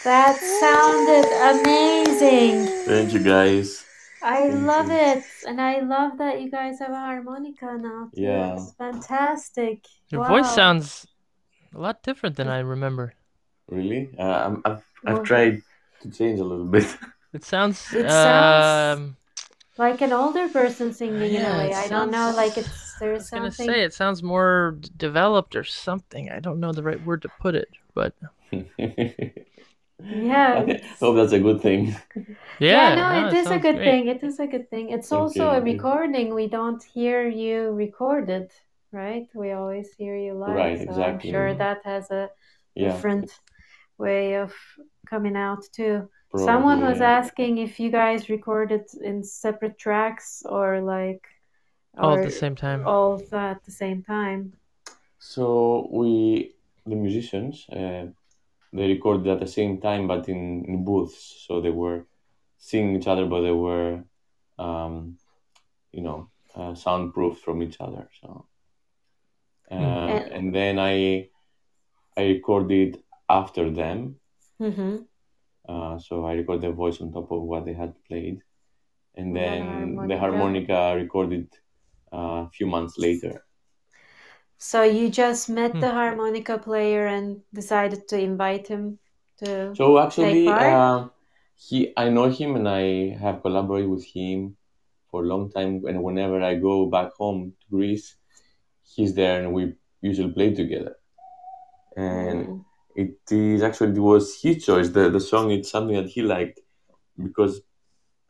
That 0.04 0.36
sounded 0.60 1.26
amazing. 1.42 2.66
Thank 2.86 3.12
you 3.12 3.18
guys. 3.18 3.84
I 4.22 4.48
Thank 4.48 4.66
love 4.66 4.88
you. 4.88 4.94
it. 4.94 5.24
And 5.48 5.60
I 5.60 5.80
love 5.80 6.18
that 6.18 6.40
you 6.40 6.50
guys 6.50 6.78
have 6.78 6.90
a 6.90 6.94
harmonica 6.94 7.76
now. 7.76 8.10
Too. 8.14 8.22
Yeah. 8.22 8.54
It's 8.54 8.72
fantastic. 8.74 9.84
Your 10.08 10.20
wow. 10.20 10.28
voice 10.28 10.54
sounds 10.54 11.06
a 11.76 11.80
lot 11.80 12.02
different 12.02 12.36
than 12.36 12.48
I 12.48 12.60
remember. 12.60 13.14
Really? 13.68 14.10
Uh, 14.18 14.22
I'm, 14.22 14.62
I've 14.64 14.84
I've 15.06 15.22
tried 15.24 15.62
to 16.02 16.10
change 16.10 16.40
a 16.40 16.44
little 16.44 16.66
bit. 16.66 16.86
It 17.32 17.44
sounds. 17.44 17.92
It 17.92 18.10
sounds- 18.10 18.98
um, 18.98 19.16
like 19.78 20.00
an 20.00 20.12
older 20.12 20.48
person 20.48 20.92
singing 20.94 21.34
in 21.34 21.44
a 21.44 21.56
way. 21.58 21.70
it 21.70 21.74
I 21.74 21.88
don't 21.88 22.10
know, 22.10 22.32
like 22.34 22.56
it's 22.56 22.94
there's 22.98 23.04
I 23.04 23.04
there's 23.04 23.18
was 23.18 23.30
gonna 23.30 23.50
something 23.50 23.66
say 23.66 23.82
it 23.82 23.92
sounds 23.94 24.22
more 24.22 24.78
developed 24.96 25.54
or 25.54 25.64
something. 25.64 26.30
I 26.30 26.40
don't 26.40 26.60
know 26.60 26.72
the 26.72 26.82
right 26.82 27.02
word 27.04 27.22
to 27.22 27.28
put 27.40 27.54
it, 27.54 27.68
but 27.94 28.14
Yeah, 30.08 30.64
I 30.64 30.80
hope 31.00 31.16
that's 31.16 31.32
a 31.32 31.40
good 31.40 31.60
thing. 31.60 31.96
yeah, 32.58 32.90
no, 32.94 33.26
it 33.26 33.32
is 33.32 33.50
a 33.50 33.58
good 33.58 33.76
great. 33.76 33.84
thing. 33.84 34.06
It 34.08 34.22
is 34.22 34.38
a 34.40 34.46
good 34.46 34.70
thing. 34.70 34.90
It's 34.90 35.08
Thank 35.10 35.12
also 35.12 35.50
a 35.50 35.60
recording. 35.60 36.34
We 36.34 36.48
don't 36.48 36.82
hear 36.82 37.28
you 37.28 37.72
recorded, 37.72 38.50
right? 38.92 39.28
We 39.34 39.52
always 39.52 39.92
hear 39.94 40.16
you 40.16 40.34
live. 40.34 40.56
Right, 40.56 40.78
so 40.78 40.84
exactly. 40.84 41.04
I'm 41.04 41.20
sure 41.34 41.54
that 41.54 41.78
has 41.84 42.10
a 42.10 42.30
Yeah. 42.74 42.92
different 42.92 43.30
way 43.98 44.34
of 44.34 44.52
coming 45.06 45.36
out 45.36 45.62
too. 45.72 46.08
Someone 46.36 46.82
was 46.82 47.00
yeah. 47.00 47.18
asking 47.18 47.58
if 47.58 47.80
you 47.80 47.90
guys 47.90 48.28
recorded 48.28 48.84
in 49.00 49.24
separate 49.24 49.78
tracks 49.78 50.42
or 50.44 50.80
like 50.80 51.24
All 51.96 52.14
at 52.18 52.24
the 52.24 52.30
same 52.30 52.54
time. 52.54 52.86
all 52.86 53.22
at 53.32 53.64
the 53.64 53.70
same 53.70 54.02
time. 54.02 54.52
So 55.18 55.88
we, 55.90 56.54
the 56.84 56.94
musicians, 56.94 57.66
uh, 57.70 58.06
they 58.72 58.88
recorded 58.88 59.26
at 59.28 59.40
the 59.40 59.46
same 59.46 59.80
time, 59.80 60.06
but 60.06 60.28
in, 60.28 60.64
in 60.66 60.84
booths. 60.84 61.44
So 61.46 61.60
they 61.62 61.70
were 61.70 62.04
seeing 62.58 62.94
each 62.96 63.06
other, 63.06 63.26
but 63.26 63.40
they 63.40 63.52
were, 63.52 64.04
um, 64.58 65.16
you 65.92 66.02
know, 66.02 66.28
uh, 66.54 66.74
soundproof 66.74 67.38
from 67.40 67.62
each 67.62 67.76
other. 67.80 68.08
So, 68.20 68.46
uh, 69.70 69.74
And- 70.08 70.32
and 70.32 70.54
then 70.54 70.78
I, 70.78 71.28
I 72.16 72.24
recorded 72.24 73.02
after 73.28 73.70
them. 73.70 74.20
hmm 74.58 75.06
Uh, 75.68 75.98
so 75.98 76.24
I 76.24 76.32
recorded 76.34 76.62
the 76.62 76.72
voice 76.72 77.00
on 77.00 77.12
top 77.12 77.30
of 77.30 77.42
what 77.42 77.64
they 77.64 77.74
had 77.74 77.94
played, 78.04 78.42
and 79.16 79.34
And 79.34 79.40
then 79.40 79.60
then 79.60 80.06
the 80.08 80.18
harmonica. 80.18 80.18
harmonica 80.18 80.94
recorded 80.96 81.48
uh, 82.12 82.46
a 82.46 82.50
few 82.52 82.66
months 82.66 82.98
later. 82.98 83.44
So 84.58 84.82
you 84.82 85.08
just 85.10 85.48
met 85.48 85.80
Hmm. 85.80 85.80
the 85.80 85.92
harmonica 85.92 86.58
player 86.58 87.06
and 87.06 87.42
decided 87.52 88.08
to 88.08 88.18
invite 88.18 88.68
him 88.68 88.98
to. 89.38 89.78
So 89.78 89.98
actually, 89.98 90.44
part? 90.44 90.58
uh, 90.58 91.08
he 91.56 91.92
I 91.96 92.08
know 92.10 92.28
him 92.30 92.56
and 92.56 92.68
I 92.68 93.10
have 93.22 93.42
collaborated 93.42 93.90
with 93.90 94.04
him 94.04 94.56
for 95.10 95.22
a 95.24 95.26
long 95.26 95.50
time. 95.50 95.84
And 95.86 96.02
whenever 96.02 96.42
I 96.42 96.54
go 96.56 96.86
back 96.86 97.12
home 97.14 97.52
to 97.60 97.66
Greece, 97.70 98.16
he's 98.94 99.14
there 99.14 99.42
and 99.42 99.52
we 99.52 99.74
usually 100.00 100.32
play 100.32 100.54
together. 100.54 100.96
And 101.96 102.46
Mm. 102.46 102.64
it 102.94 103.18
is 103.30 103.62
actually 103.62 103.92
it 103.92 103.98
was 103.98 104.40
his 104.40 104.64
choice. 104.64 104.90
The 104.90 105.10
the 105.10 105.20
song 105.20 105.50
it's 105.50 105.70
something 105.70 105.96
that 105.96 106.08
he 106.10 106.22
liked 106.22 106.60
because 107.22 107.62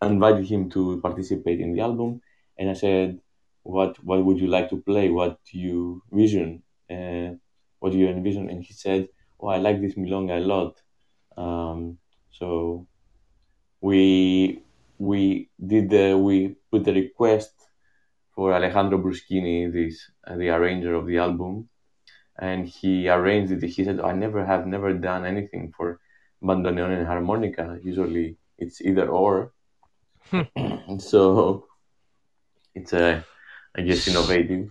I 0.00 0.06
invited 0.08 0.46
him 0.46 0.70
to 0.70 1.00
participate 1.00 1.60
in 1.60 1.72
the 1.72 1.80
album, 1.80 2.22
and 2.58 2.70
I 2.70 2.74
said, 2.74 3.20
"What 3.62 4.02
what 4.04 4.24
would 4.24 4.38
you 4.40 4.48
like 4.48 4.70
to 4.70 4.78
play? 4.80 5.10
What 5.10 5.38
do 5.50 5.58
you 5.58 6.02
vision? 6.12 6.62
Uh, 6.90 7.36
what 7.80 7.92
do 7.92 7.98
you 7.98 8.08
envision?" 8.08 8.50
And 8.50 8.62
he 8.62 8.72
said, 8.72 9.08
"Oh, 9.40 9.48
I 9.48 9.58
like 9.58 9.80
this 9.80 9.94
milonga 9.94 10.36
a 10.38 10.46
lot." 10.54 10.82
Um, 11.36 11.98
so 12.30 12.86
we 13.80 14.62
we 14.98 15.50
did 15.64 15.90
the 15.90 16.16
we 16.16 16.56
put 16.70 16.84
the 16.84 16.92
request 16.92 17.52
for 18.36 18.52
Alejandro 18.52 18.98
Bruschini, 18.98 19.72
this 19.72 20.10
uh, 20.28 20.36
the 20.36 20.50
arranger 20.50 20.94
of 20.94 21.06
the 21.06 21.18
album, 21.18 21.68
and 22.38 22.68
he 22.68 23.08
arranged 23.08 23.50
it. 23.50 23.62
He 23.64 23.82
said, 23.84 23.98
"I 23.98 24.12
never 24.12 24.44
have 24.44 24.66
never 24.66 24.92
done 24.92 25.24
anything 25.24 25.72
for 25.76 25.98
bandoneon 26.42 26.98
and 26.98 27.06
harmonica. 27.06 27.80
Usually, 27.82 28.36
it's 28.58 28.80
either 28.82 29.08
or." 29.08 29.52
so 30.98 31.66
it's 32.74 32.92
a, 32.92 33.24
I 33.74 33.80
guess, 33.82 34.06
innovative. 34.06 34.70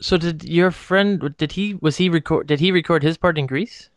So 0.00 0.16
did 0.18 0.42
your 0.44 0.72
friend? 0.72 1.34
Did 1.38 1.52
he? 1.52 1.78
Was 1.80 1.96
he 1.96 2.08
record? 2.08 2.48
Did 2.48 2.60
he 2.60 2.72
record 2.72 3.02
his 3.02 3.16
part 3.16 3.38
in 3.38 3.46
Greece? 3.46 3.90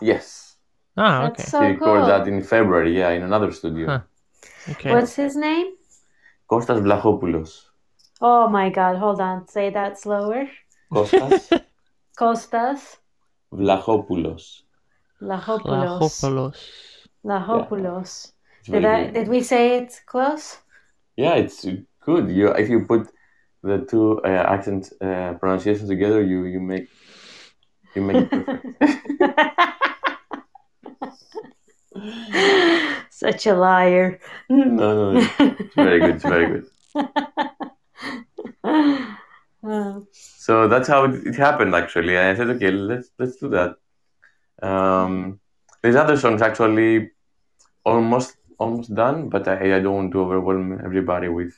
Yes, 0.00 0.56
Ah, 0.96 1.22
That's 1.22 1.40
okay. 1.40 1.50
so 1.50 1.60
he 1.62 1.66
recorded 1.72 2.00
cool. 2.02 2.08
that 2.08 2.28
in 2.28 2.42
February. 2.42 2.96
Yeah, 2.98 3.10
in 3.10 3.22
another 3.22 3.50
studio. 3.52 3.86
Huh. 3.86 4.00
Okay. 4.72 4.92
What's 4.92 5.14
his 5.14 5.34
name? 5.36 5.74
Kostas 6.48 6.80
Vlachopoulos. 6.82 7.69
Oh 8.20 8.48
my 8.48 8.70
God! 8.70 8.96
Hold 8.96 9.20
on. 9.20 9.48
Say 9.48 9.70
that 9.70 9.98
slower. 9.98 10.48
Costas. 10.92 11.50
Kostas 12.18 12.98
Vlachopoulos. 13.52 14.62
Lahopoulos. 15.22 15.64
Lahopoulos. 15.64 16.56
Lahopoulos. 17.24 18.32
It's 18.60 18.68
Did 18.68 18.84
I? 18.84 19.10
Did 19.10 19.28
we 19.28 19.42
say 19.42 19.78
it 19.78 20.00
close? 20.06 20.58
Yeah, 21.16 21.34
it's 21.34 21.66
good. 22.04 22.30
You 22.30 22.48
if 22.52 22.68
you 22.68 22.84
put 22.86 23.10
the 23.62 23.78
two 23.90 24.20
uh, 24.24 24.28
accent 24.28 24.92
uh, 25.00 25.34
pronunciations 25.34 25.88
together, 25.88 26.22
you 26.22 26.44
you 26.44 26.60
make 26.60 26.88
you 27.94 28.02
make 28.02 28.16
it 28.16 28.30
perfect. 28.30 28.66
Such 33.10 33.46
a 33.46 33.54
liar. 33.54 34.18
no, 34.48 35.12
no, 35.12 35.20
it's 35.20 35.60
it's 35.60 35.74
very 35.74 36.00
good. 36.00 36.14
It's 36.14 36.24
very 36.24 36.46
good. 36.46 36.66
Oh, 38.64 39.16
So 40.12 40.68
that's 40.68 40.88
how 40.88 41.04
it, 41.04 41.26
it 41.26 41.34
happened 41.36 41.74
actually. 41.74 42.16
And 42.16 42.28
I 42.28 42.34
said, 42.34 42.48
okay, 42.56 42.70
let's 42.70 43.10
let's 43.18 43.36
do 43.36 43.48
that. 43.50 43.76
Um, 44.66 45.40
there's 45.82 45.96
other 45.96 46.16
songs 46.16 46.42
actually 46.42 47.10
almost 47.84 48.36
almost 48.58 48.94
done, 48.94 49.28
but 49.28 49.48
I, 49.48 49.76
I 49.76 49.80
don't 49.80 49.94
want 49.94 50.12
to 50.12 50.20
overwhelm 50.20 50.80
everybody 50.84 51.28
with 51.28 51.52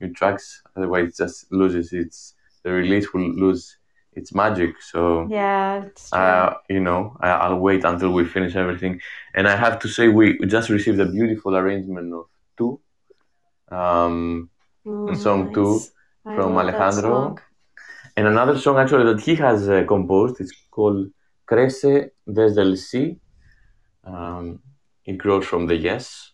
new 0.00 0.12
tracks. 0.12 0.62
Otherwise, 0.76 1.08
it 1.10 1.16
just 1.24 1.52
loses 1.52 1.92
its 1.92 2.34
the 2.64 2.72
release 2.72 3.12
will 3.12 3.30
lose 3.30 3.76
its 4.12 4.34
magic. 4.34 4.80
So 4.82 5.26
yeah, 5.30 5.86
uh, 6.12 6.54
you 6.68 6.80
know, 6.80 7.16
I, 7.20 7.30
I'll 7.30 7.58
wait 7.58 7.84
until 7.84 8.12
we 8.12 8.24
finish 8.24 8.56
everything. 8.56 9.00
And 9.34 9.48
I 9.48 9.56
have 9.56 9.78
to 9.80 9.88
say, 9.88 10.08
we, 10.08 10.36
we 10.40 10.46
just 10.46 10.70
received 10.70 11.00
a 11.00 11.06
beautiful 11.06 11.56
arrangement 11.56 12.12
of 12.14 12.26
two. 12.58 12.80
Um, 13.70 14.50
Oh, 14.88 15.14
song 15.14 15.52
two 15.52 15.74
nice. 15.74 15.90
I 16.26 16.34
from 16.34 16.58
Alejandro. 16.58 17.36
And 18.16 18.26
another 18.26 18.58
song 18.58 18.78
actually 18.78 19.12
that 19.12 19.22
he 19.22 19.34
has 19.36 19.68
uh, 19.68 19.84
composed, 19.86 20.40
it's 20.40 20.52
called 20.70 21.10
Crece 21.46 22.10
desde 22.26 22.58
el 22.58 22.76
sí. 22.76 23.18
Um, 24.04 24.60
it 25.04 25.18
grows 25.18 25.44
from 25.44 25.66
the 25.66 25.76
yes. 25.76 26.32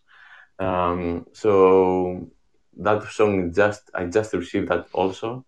Um, 0.59 1.26
so 1.32 2.30
that 2.78 3.03
song 3.05 3.53
just 3.53 3.90
I 3.95 4.07
just 4.07 4.32
received 4.32 4.68
that 4.68 4.86
also. 4.93 5.45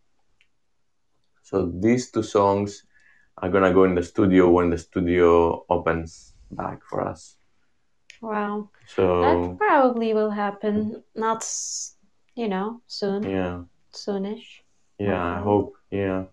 So 1.43 1.67
these 1.67 2.11
two 2.11 2.23
songs 2.23 2.85
are 3.39 3.49
gonna 3.49 3.73
go 3.73 3.85
in 3.85 3.95
the 3.95 4.03
studio 4.03 4.51
when 4.51 4.71
the 4.71 4.79
studio 4.79 5.65
opens 5.69 6.35
back 6.51 6.83
for 6.85 7.07
us. 7.07 7.37
Wow. 8.21 8.71
So 8.87 9.23
That 9.23 9.59
probably 9.59 10.15
will 10.15 10.31
happen. 10.31 11.03
Not, 11.15 11.47
you 12.35 12.49
know, 12.49 12.81
soon. 12.87 13.23
yeah, 13.23 13.63
Soonish. 13.95 14.63
yeah, 14.99 15.39
I 15.39 15.41
hope, 15.41 15.75
yeah, 15.91 16.25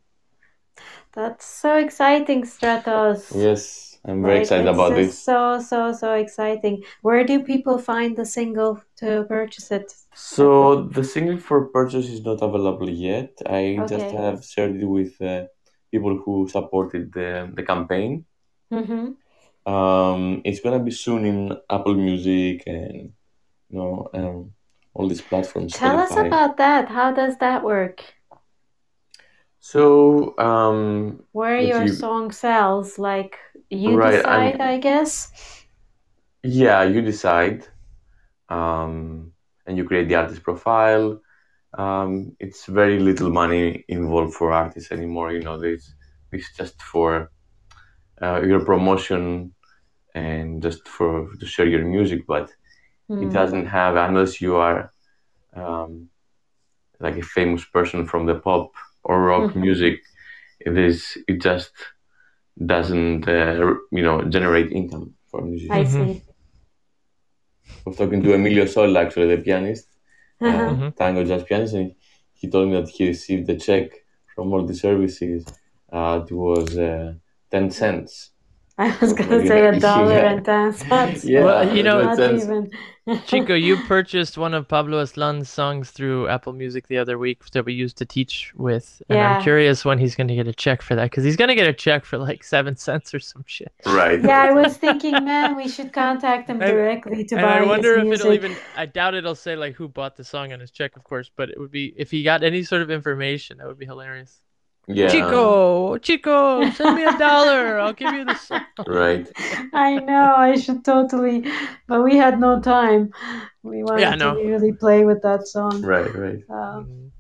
That's 1.13 1.45
so 1.45 1.75
exciting, 1.77 2.43
Stratos. 2.43 3.31
yes, 3.35 3.99
I'm 4.05 4.21
very 4.23 4.39
Like, 4.39 4.41
excited 4.41 4.67
it's 4.67 4.75
about 4.75 4.95
this. 4.95 5.19
So, 5.23 5.59
so, 5.59 5.93
so 5.93 6.13
exciting. 6.13 6.83
Where 7.01 7.23
do 7.23 7.43
people 7.43 7.77
find 7.77 8.15
the 8.15 8.25
single 8.25 8.81
to 8.97 9.25
purchase 9.27 9.71
it? 9.71 9.93
So 10.13 10.83
the 10.83 11.03
single 11.03 11.37
for 11.37 11.67
purchase 11.67 12.07
is 12.09 12.23
not 12.23 12.41
available 12.41 12.89
yet. 12.89 13.31
I 13.45 13.83
just 13.87 14.11
have 14.11 14.43
shared 14.43 14.75
it 14.75 14.85
with 14.85 15.21
uh, 15.21 15.45
people 15.91 16.17
who 16.17 16.47
supported 16.47 17.13
the, 17.13 17.51
the 17.53 17.63
campaign. 17.63 18.25
Mm-hmm. 18.73 19.13
Um, 19.71 20.41
it's 20.45 20.59
gonna 20.59 20.79
be 20.79 20.91
soon 20.91 21.25
in 21.25 21.57
Apple 21.69 21.95
Music 21.95 22.63
and 22.65 23.13
you 23.69 23.77
know 23.79 24.09
um, 24.13 24.53
all 24.93 25.07
these 25.07 25.21
platforms. 25.21 25.73
Tell 25.73 25.97
us 25.99 26.11
about 26.15 26.57
that. 26.57 26.89
How 26.89 27.11
does 27.11 27.37
that 27.37 27.63
work? 27.63 28.03
So 29.59 30.37
um, 30.39 31.23
Where 31.31 31.57
If 31.57 31.69
your 31.69 31.83
you- 31.83 31.93
song 31.93 32.31
sells, 32.31 32.97
like 32.97 33.37
you 33.69 33.95
Right, 33.95 34.25
I'm- 34.25 34.51
decide, 34.57 34.61
I 34.61 34.77
guess. 34.79 35.31
yeah, 36.43 36.83
you 36.83 37.01
decide, 37.01 37.67
um, 38.49 39.31
and 39.65 39.77
you 39.77 39.83
create 39.85 40.07
the 40.09 40.15
artist 40.15 40.43
profile. 40.43 41.21
Um, 41.77 42.35
it's 42.39 42.65
very 42.65 42.99
little 42.99 43.29
money 43.29 43.85
involved 43.87 44.33
for 44.33 44.51
artists 44.51 44.91
anymore. 44.91 45.31
You 45.31 45.41
know, 45.41 45.57
this 45.57 45.93
this 46.31 46.45
just 46.57 46.81
for 46.81 47.31
uh, 48.21 48.41
your 48.49 48.61
promotion 48.65 49.53
and 50.15 50.61
just 50.61 50.87
for 50.87 51.11
to 51.39 51.45
share 51.45 51.67
your 51.67 51.85
music, 51.85 52.25
but 52.27 52.51
it 53.19 53.29
Hmm. 53.29 53.29
doesn't 53.31 53.67
have 53.67 53.95
unless 53.97 54.41
you 54.41 54.55
are 54.57 54.91
um, 55.55 56.09
like 56.99 57.17
a 57.17 57.21
famous 57.23 57.65
person 57.65 58.05
from 58.05 58.25
the 58.25 58.35
pop 58.35 58.71
or 59.03 59.21
rock 59.21 59.55
Mhm. 59.55 59.61
music. 59.61 60.01
It 60.59 60.77
is 60.77 61.17
it 61.27 61.41
just 61.41 61.71
doesn't 62.73 63.27
uh, 63.27 63.75
you 63.91 64.03
know 64.03 64.21
generate 64.23 64.71
income 64.71 65.15
for 65.29 65.41
musicians. 65.41 65.71
I 65.71 65.83
see. 65.85 66.21
I 67.85 67.89
was 67.89 67.97
talking 67.97 68.21
to 68.23 68.33
Emilio 68.33 68.65
Solla, 68.65 69.01
actually, 69.01 69.35
the 69.35 69.41
pianist, 69.41 69.87
uh, 70.41 70.47
Uh-huh. 70.47 70.73
Mhm. 70.73 70.95
tango 70.95 71.23
jazz 71.23 71.43
pianist, 71.43 71.73
and 71.75 71.95
he 72.33 72.49
told 72.49 72.69
me 72.69 72.75
that 72.81 72.89
he 72.89 73.07
received 73.07 73.49
a 73.49 73.57
check 73.57 73.87
from 74.35 74.53
all 74.53 74.65
the 74.65 74.75
services. 74.75 75.45
Uh, 75.91 76.23
it 76.25 76.31
was 76.33 76.77
uh, 76.77 77.13
10 77.51 77.69
cents. 77.71 78.31
I 78.77 78.95
was 78.99 79.13
gonna 79.13 79.45
say 79.45 79.59
a 79.67 79.71
Yeah. 79.73 79.79
dollar 79.79 80.17
and 80.17 80.43
ten 80.45 80.73
cents. 80.73 81.23
Yeah, 81.25 81.43
Well, 81.43 81.75
you 81.75 81.83
know- 81.83 82.01
not 82.01 82.19
even. 82.19 82.71
Chico, 83.25 83.55
you 83.55 83.77
purchased 83.87 84.37
one 84.37 84.53
of 84.53 84.67
Pablo 84.67 85.03
Aslan's 85.03 85.49
songs 85.49 85.89
through 85.89 86.27
Apple 86.27 86.53
Music 86.53 86.87
the 86.87 86.99
other 86.99 87.17
week 87.17 87.43
that 87.49 87.65
we 87.65 87.73
used 87.73 87.97
to 87.97 88.05
teach 88.05 88.53
with, 88.55 89.01
and 89.09 89.17
Yeah. 89.17 89.37
I'm 89.37 89.41
curious 89.43 89.83
when 89.83 89.97
he's 89.97 90.15
going 90.15 90.27
to 90.27 90.35
get 90.35 90.47
a 90.47 90.53
check 90.53 90.83
for 90.83 90.93
that 90.95 91.05
because 91.05 91.23
he's 91.23 91.35
going 91.35 91.47
to 91.49 91.55
get 91.55 91.67
a 91.67 91.73
check 91.73 92.05
for 92.05 92.19
like 92.19 92.43
seven 92.43 92.75
cents 92.77 93.11
or 93.13 93.19
some 93.19 93.43
shit. 93.47 93.73
Right. 93.87 94.21
Yeah, 94.23 94.43
I 94.43 94.51
was 94.51 94.77
thinking, 94.77 95.13
man, 95.25 95.55
we 95.55 95.67
should 95.67 95.91
contact 95.93 96.47
him 96.47 96.61
And- 96.61 96.71
directly 96.71 97.25
to 97.25 97.35
and 97.35 97.43
buy 97.43 97.57
I 97.57 97.63
wonder 97.65 97.95
his 97.95 97.97
if 97.97 98.03
music. 98.07 98.25
it'll 98.25 98.33
even. 98.35 98.55
I 98.77 98.85
doubt 98.85 99.15
it'll 99.15 99.35
say 99.35 99.55
like 99.55 99.73
who 99.75 99.87
bought 99.87 100.15
the 100.15 100.23
song 100.23 100.53
on 100.53 100.59
his 100.59 100.69
check, 100.71 100.95
of 100.95 101.03
course, 101.03 101.29
but 101.35 101.49
it 101.49 101.59
would 101.59 101.71
be 101.71 101.93
if 101.97 102.11
he 102.11 102.21
got 102.23 102.43
any 102.43 102.61
sort 102.63 102.83
of 102.83 102.91
information, 102.91 103.57
that 103.57 103.67
would 103.67 103.79
be 103.79 103.85
hilarious. 103.87 104.39
Yeah. 104.95 105.09
Chico, 105.09 105.97
Chico, 105.97 106.69
send 106.71 106.95
me 106.95 107.03
a 107.03 107.17
dollar. 107.17 107.79
I'll 107.79 107.93
give 107.93 108.13
you 108.13 108.25
the 108.25 108.35
song. 108.35 108.61
Right. 108.87 109.27
I 109.73 109.95
know, 109.99 110.33
I 110.35 110.55
should 110.55 110.83
totally, 110.85 111.45
but 111.87 112.03
we 112.03 112.17
had 112.17 112.39
no 112.39 112.59
time. 112.59 113.11
We 113.63 113.83
wanted 113.83 114.01
Yeah, 114.01 114.11
I 114.11 114.15
know. 114.15 114.35
to 114.35 114.47
really 114.47 114.71
play 114.73 115.05
with 115.05 115.21
that 115.23 115.47
song. 115.47 115.81
Right, 115.81 116.13
right. 116.13 116.39
Um, 116.49 117.11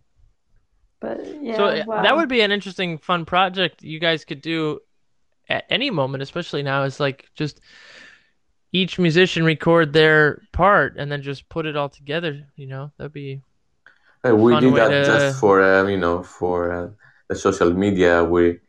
but 0.99 1.25
yeah, 1.41 1.55
so 1.55 1.65
uh, 1.65 1.83
wow. 1.87 2.03
that 2.03 2.15
would 2.15 2.29
be 2.29 2.41
an 2.41 2.51
interesting, 2.51 2.97
fun 2.97 3.25
project 3.25 3.81
you 3.83 3.99
guys 3.99 4.23
could 4.25 4.41
do 4.41 4.79
at 5.49 5.65
any 5.69 5.89
moment, 5.89 6.21
especially 6.23 6.63
now. 6.63 6.83
Is 6.83 6.99
like 6.99 7.25
just 7.35 7.59
each 8.71 8.97
musician 8.99 9.43
record 9.43 9.93
their 9.93 10.41
part 10.51 10.97
and 10.97 11.11
then 11.11 11.21
just 11.21 11.49
put 11.49 11.65
it 11.65 11.75
all 11.75 11.89
together. 11.89 12.45
You 12.55 12.67
know, 12.67 12.91
that'd 12.97 13.13
be 13.13 13.41
Uh, 14.23 14.35
we 14.35 14.53
Fun 14.53 14.63
did 14.63 14.73
way 14.73 14.79
that 14.79 14.89
to- 14.89 15.05
just 15.05 15.39
for, 15.39 15.61
um, 15.63 15.89
you 15.89 15.97
know, 15.97 16.21
for 16.21 16.71
uh, 16.71 16.89
the 17.31 17.37
social 17.47 17.71
media. 17.73 18.23
We 18.23 18.59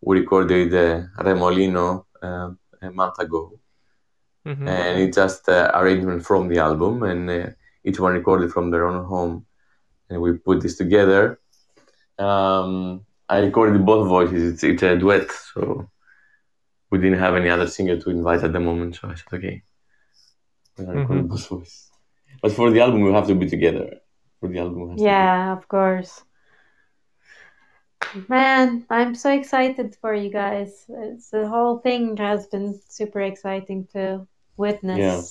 we 0.00 0.20
recorded 0.20 0.70
uh, 0.74 1.22
Remolino 1.26 1.86
um, 2.22 2.58
a 2.80 2.90
month 2.90 3.18
ago. 3.18 3.42
Mhm. 4.44 4.66
and 4.76 4.94
it's 5.02 5.16
just 5.22 5.48
uh, 5.48 5.70
arrangement 5.78 6.20
from 6.28 6.42
the 6.50 6.58
album 6.58 6.94
and 7.10 7.22
uh, 7.30 7.46
each 7.86 8.00
one 8.04 8.12
recorded 8.20 8.48
from 8.54 8.72
their 8.72 8.84
own 8.88 8.98
home 9.12 9.34
and 10.08 10.20
we 10.20 10.30
put 10.48 10.56
this 10.60 10.76
together 10.82 11.22
um, 12.18 13.06
i 13.34 13.38
recorded 13.38 13.86
both 13.86 14.08
voices 14.16 14.42
it's, 14.50 14.64
it's 14.64 14.82
a 14.82 14.98
duet 15.02 15.30
so 15.50 15.88
we 16.90 16.98
didn't 16.98 17.22
have 17.26 17.36
any 17.40 17.50
other 17.54 17.68
singer 17.68 17.96
to 18.00 18.10
invite 18.18 18.42
at 18.42 18.52
the 18.52 18.58
moment 18.68 18.90
so 18.96 19.02
i 19.12 19.14
said 19.14 19.32
okay 19.36 19.56
I 20.76 20.82
mm-hmm. 20.82 21.28
both 21.30 21.46
voices 21.46 21.90
but 22.42 22.50
for 22.58 22.68
the 22.74 22.80
album 22.84 23.00
we 23.02 23.12
have 23.12 23.28
to 23.28 23.36
be 23.42 23.48
together 23.54 23.86
for 24.40 24.48
the 24.52 24.58
album 24.58 24.78
we 24.82 24.88
have 24.88 24.98
to 24.98 25.04
be- 25.04 25.10
Yeah, 25.12 25.52
of 25.58 25.64
course. 25.68 26.12
Man, 28.28 28.84
I'm 28.90 29.14
so 29.14 29.30
excited 29.30 29.96
for 30.00 30.14
you 30.14 30.30
guys. 30.30 30.84
It's 30.88 31.30
the 31.30 31.48
whole 31.48 31.78
thing 31.78 32.16
has 32.18 32.46
been 32.46 32.78
super 32.88 33.20
exciting 33.20 33.86
to 33.92 34.26
witness. 34.56 34.98
Yeah. 34.98 35.22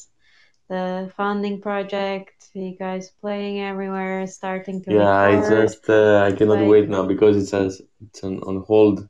The 0.69 1.11
funding 1.17 1.59
project, 1.61 2.49
you 2.53 2.77
guys 2.77 3.11
playing 3.19 3.59
everywhere, 3.59 4.25
starting 4.25 4.81
to 4.83 4.93
yeah 4.93 5.19
i 5.19 5.49
just 5.49 5.89
uh, 5.89 6.23
i 6.25 6.31
cannot 6.31 6.59
like- 6.59 6.69
wait 6.69 6.89
now 6.89 7.05
because 7.05 7.35
it's 7.35 7.53
as 7.53 7.81
it's 8.01 8.23
on, 8.23 8.39
on 8.43 8.63
hold 8.63 9.05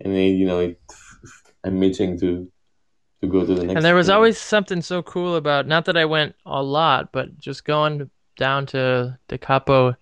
and 0.00 0.12
it, 0.12 0.36
you 0.36 0.46
know 0.46 0.60
it, 0.60 0.78
i'm 1.64 1.82
itching 1.82 2.20
to 2.20 2.46
to 3.22 3.26
go 3.26 3.44
to 3.44 3.54
the 3.54 3.64
next 3.64 3.76
and 3.76 3.84
there 3.84 3.94
was 3.94 4.08
uh, 4.10 4.14
always 4.14 4.38
something 4.38 4.82
so 4.82 5.02
cool 5.02 5.36
about 5.36 5.66
not 5.66 5.86
that 5.86 5.96
I 5.96 6.04
went 6.04 6.34
a 6.46 6.62
lot, 6.62 7.10
but 7.12 7.38
just 7.38 7.64
going 7.64 8.10
down 8.36 8.66
to 8.66 9.18
the 9.28 9.38
capo 9.38 9.88
and 9.88 9.96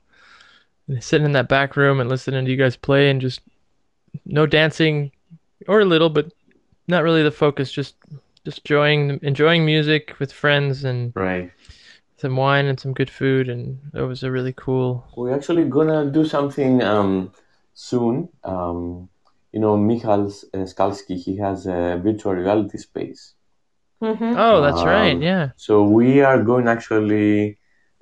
sitting 1.01 1.25
in 1.27 1.33
that 1.33 1.49
back 1.49 1.77
room 1.77 2.01
and 2.01 2.09
listening 2.09 2.45
to 2.45 2.51
you 2.51 2.57
guys 2.57 2.77
play 2.77 3.11
and 3.11 3.21
just 3.21 3.41
no 4.25 4.47
dancing 4.47 5.11
or 5.69 5.81
a 5.81 5.85
little, 5.85 6.11
but 6.11 6.33
not 6.89 7.03
really 7.03 7.23
the 7.23 7.31
focus, 7.31 7.73
just 7.73 7.97
just 8.45 8.59
enjoying 8.61 9.19
enjoying 9.23 9.67
music 9.67 10.15
with 10.21 10.33
friends 10.33 10.85
and 10.85 11.13
right 11.17 11.51
some 12.19 12.37
wine 12.37 12.67
and 12.67 12.79
some 12.81 12.95
good 12.95 13.11
food 13.11 13.49
and 13.49 13.79
it 13.93 14.03
was 14.03 14.23
a 14.23 14.31
really 14.31 14.53
cool 14.53 15.05
We're 15.17 15.35
actually 15.35 15.65
gonna 15.65 16.11
do 16.11 16.25
something 16.25 16.83
um, 16.83 17.33
soon. 17.75 18.29
Um, 18.45 19.09
you 19.53 19.61
know, 19.61 19.77
Michal 19.77 20.27
uh, 20.27 20.65
Skalski, 20.73 21.17
he 21.19 21.37
has 21.39 21.67
a 21.67 22.01
virtual 22.03 22.35
reality 22.35 22.79
space. 22.79 23.35
Mhm. 24.03 24.35
Oh, 24.37 24.61
that's 24.63 24.85
right. 24.85 25.17
Um, 25.17 25.23
Yeah. 25.23 25.51
So 25.57 25.83
we 25.85 26.21
are 26.21 26.43
going 26.43 26.69
actually 26.69 27.59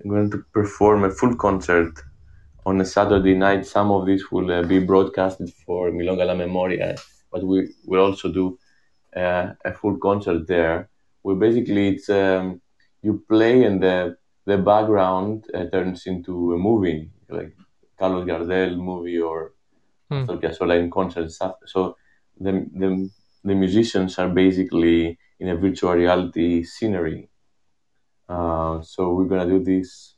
going 0.07 0.30
to 0.30 0.39
perform 0.53 1.05
a 1.05 1.11
full 1.11 1.35
concert 1.37 1.93
on 2.66 2.80
a 2.80 2.84
Saturday 2.84 3.34
night, 3.34 3.66
some 3.66 3.90
of 3.90 4.06
this 4.06 4.30
will 4.30 4.50
uh, 4.50 4.62
be 4.62 4.78
broadcasted 4.78 5.50
for 5.64 5.90
Milonga 5.90 6.26
La 6.26 6.34
Memoria, 6.34 6.96
but 7.30 7.44
we 7.44 7.68
will 7.86 8.04
also 8.06 8.32
do 8.32 8.58
uh, 9.16 9.52
a 9.64 9.72
full 9.72 9.98
concert 9.98 10.46
there. 10.46 10.88
Where 11.22 11.36
basically 11.36 11.88
it's 11.88 12.08
um, 12.10 12.60
you 13.02 13.22
play 13.28 13.64
and 13.64 13.82
the 13.82 14.16
the 14.46 14.58
background 14.58 15.46
uh, 15.54 15.64
turns 15.66 16.06
into 16.06 16.52
a 16.54 16.58
movie, 16.58 17.10
like 17.28 17.56
Carlos 17.98 18.26
Gardel 18.26 18.76
movie 18.76 19.20
or 19.20 19.52
Hmm. 20.10 20.26
Astor 20.44 20.72
in 20.72 20.90
concert 20.90 21.30
stuff. 21.32 21.56
So 21.66 21.96
the, 22.38 22.52
the 22.74 23.10
the 23.42 23.54
musicians 23.54 24.18
are 24.18 24.28
basically 24.28 25.18
in 25.40 25.48
a 25.48 25.56
virtual 25.56 25.92
reality 25.94 26.62
scenery. 26.62 27.28
Uh, 28.28 28.80
so 28.82 29.14
we're 29.14 29.24
gonna 29.24 29.48
do 29.48 29.62
this 29.62 30.13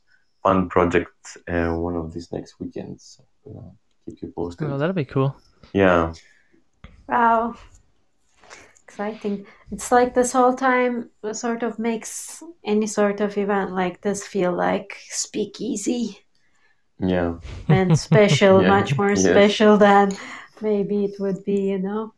fun 0.47 0.69
project 0.69 1.37
uh, 1.49 1.71
one 1.87 1.95
of 1.95 2.13
these 2.13 2.31
next 2.31 2.59
weekends. 2.59 3.21
I'm 3.45 3.77
keep 4.05 4.21
you 4.21 4.31
posted. 4.35 4.69
Oh, 4.69 4.77
that'll 4.77 4.95
be 4.95 5.03
cool. 5.15 5.35
Yeah. 5.73 6.13
Wow. 7.09 7.55
Exciting. 8.85 9.45
It's 9.71 9.91
like 9.91 10.13
this 10.13 10.31
whole 10.31 10.55
time 10.55 11.09
sort 11.33 11.63
of 11.63 11.77
makes 11.77 12.41
any 12.63 12.87
sort 12.87 13.19
of 13.19 13.37
event 13.37 13.71
like 13.81 14.01
this 14.01 14.25
feel 14.25 14.53
like 14.67 14.89
speakeasy 15.09 16.05
Yeah. 16.99 17.39
and 17.67 17.99
special, 17.99 18.61
Yeah, 18.63 18.69
much 18.69 18.97
more 18.97 19.09
yes. 19.15 19.23
special 19.23 19.77
than 19.77 20.15
maybe 20.61 21.03
it 21.05 21.19
would 21.19 21.43
be, 21.43 21.59
you 21.71 21.79
know. 21.79 22.13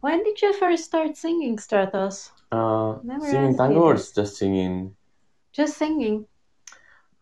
When 0.00 0.22
did 0.22 0.36
you 0.42 0.52
first 0.52 0.84
start 0.84 1.16
singing, 1.16 1.56
Stratos? 1.56 2.30
Uh, 2.52 3.00
Never 3.02 3.24
singing 3.30 3.56
tango 3.56 3.74
you 3.74 3.82
or 3.88 3.94
just 3.96 4.36
singing? 4.36 4.94
Just 5.52 5.78
singing. 5.78 6.26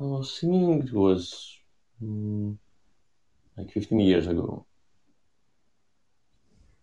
Oh, 0.05 0.21
singing 0.23 0.89
was 0.93 1.59
mm, 2.03 2.57
like 3.57 3.71
15 3.71 4.01
years 4.01 4.27
ago. 4.27 4.67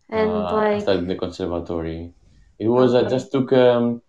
And 0.10 0.30
Uh, 0.30 0.46
I 0.46 0.70
like, 0.72 0.82
started 0.84 1.02
in 1.02 1.10
the 1.10 1.16
conservatory. 1.16 2.14
It 2.60 2.70
was 2.70 2.96
I 2.96 3.04
just 3.10 3.30
took 3.34 3.52
um, 3.52 4.02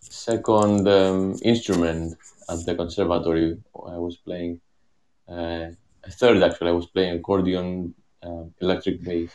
second 0.00 0.86
um, 0.86 1.36
instrument 1.42 2.18
at 2.50 2.66
the 2.66 2.74
conservatory. 2.74 3.56
I 3.96 3.96
was 3.96 4.18
playing 4.18 4.60
uh, 5.26 5.68
a 6.08 6.10
third 6.10 6.42
actually. 6.42 6.68
I 6.68 6.78
was 6.80 6.86
playing 6.94 7.18
accordion, 7.18 7.94
um, 8.22 8.52
electric 8.60 9.02
bass, 9.02 9.32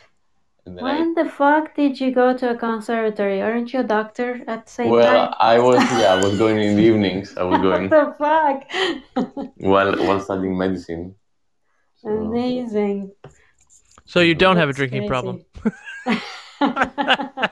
and 0.66 0.78
then 0.78 0.86
I, 0.86 1.00
when 1.00 1.14
the 1.14 1.26
fuck 1.26 1.76
did 1.76 2.00
you 2.00 2.12
go 2.12 2.36
to 2.36 2.52
a 2.52 2.56
conservatory? 2.56 3.42
Aren't 3.42 3.72
you 3.72 3.82
a 3.82 3.84
doctor 3.84 4.42
at 4.48 4.66
the 4.66 4.72
same 4.72 4.90
well, 4.90 5.28
time? 5.28 5.36
I 5.40 5.60
was 5.60 5.78
yeah, 5.92 6.14
I 6.14 6.24
was 6.24 6.38
going 6.38 6.58
in 6.58 6.76
the 6.76 6.82
evenings. 6.82 7.38
I 7.38 7.44
was 7.44 7.62
going 7.62 7.90
what 7.90 8.16
the 8.16 8.16
fuck? 8.18 9.52
while 9.58 9.96
while 10.06 10.20
studying 10.20 10.58
medicine. 10.58 11.16
So, 11.98 12.10
Amazing. 12.10 13.12
So 14.06 14.20
you 14.20 14.36
don't 14.36 14.58
have 14.58 14.70
a 14.70 14.74
That's 14.74 14.78
drinking 14.78 15.08
crazy. 15.08 15.10
problem. 15.10 15.46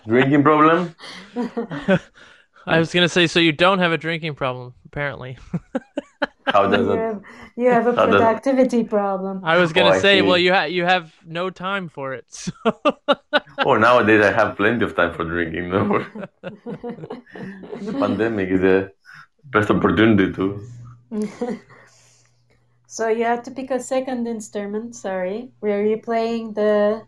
drinking 0.07 0.43
problem? 0.43 0.95
I 2.65 2.79
was 2.79 2.93
gonna 2.93 3.09
say, 3.09 3.27
so 3.27 3.39
you 3.39 3.51
don't 3.51 3.79
have 3.79 3.91
a 3.91 3.97
drinking 3.97 4.35
problem, 4.35 4.73
apparently. 4.85 5.37
How 6.47 6.67
does 6.73 6.85
you, 6.87 6.93
it? 6.93 6.97
have, 6.97 7.21
you 7.55 7.69
have 7.69 7.87
a 7.87 7.95
How 7.95 8.05
does- 8.05 8.21
productivity 8.21 8.83
problem. 8.83 9.41
I 9.43 9.57
was 9.57 9.73
gonna 9.73 9.95
Oh, 9.95 9.99
say, 9.99 10.21
well, 10.21 10.37
you 10.37 10.53
ha- 10.53 10.63
you 10.77 10.83
have 10.85 11.13
no 11.25 11.49
time 11.49 11.89
for 11.89 12.13
it. 12.13 12.25
So 12.29 12.51
Oh, 13.65 13.75
nowadays 13.77 14.23
I 14.25 14.31
have 14.31 14.57
plenty 14.57 14.83
of 14.83 14.95
time 14.95 15.13
for 15.13 15.23
drinking. 15.23 15.69
No, 15.69 16.03
the 16.41 17.93
pandemic 17.99 18.49
is 18.49 18.61
the 18.61 18.91
best 19.45 19.69
opportunity 19.69 20.33
to. 20.33 20.45
so 22.87 23.07
you 23.07 23.23
have 23.23 23.43
to 23.43 23.51
pick 23.51 23.71
a 23.71 23.79
second 23.79 24.27
instrument. 24.27 24.95
Sorry, 24.95 25.51
were 25.61 25.83
you 25.85 25.97
playing 25.97 26.53
the? 26.53 27.03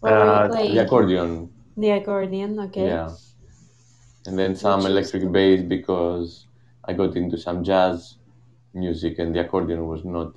What 0.00 0.12
Uh, 0.12 0.42
you 0.44 0.50
playing? 0.54 0.74
the 0.74 0.84
accordion, 0.84 1.50
The 1.76 1.90
accordion. 1.90 2.58
Okay. 2.66 2.86
yeah, 2.86 3.10
and 4.26 4.38
then 4.38 4.54
some 4.56 4.86
electric 4.86 5.30
bass 5.32 5.62
because 5.62 6.46
I 6.88 6.94
got 6.94 7.14
into 7.16 7.36
some 7.36 7.62
jazz 7.62 8.16
music, 8.72 9.18
and 9.18 9.34
the 9.34 9.40
accordion 9.40 9.86
was 9.86 10.04
not 10.04 10.34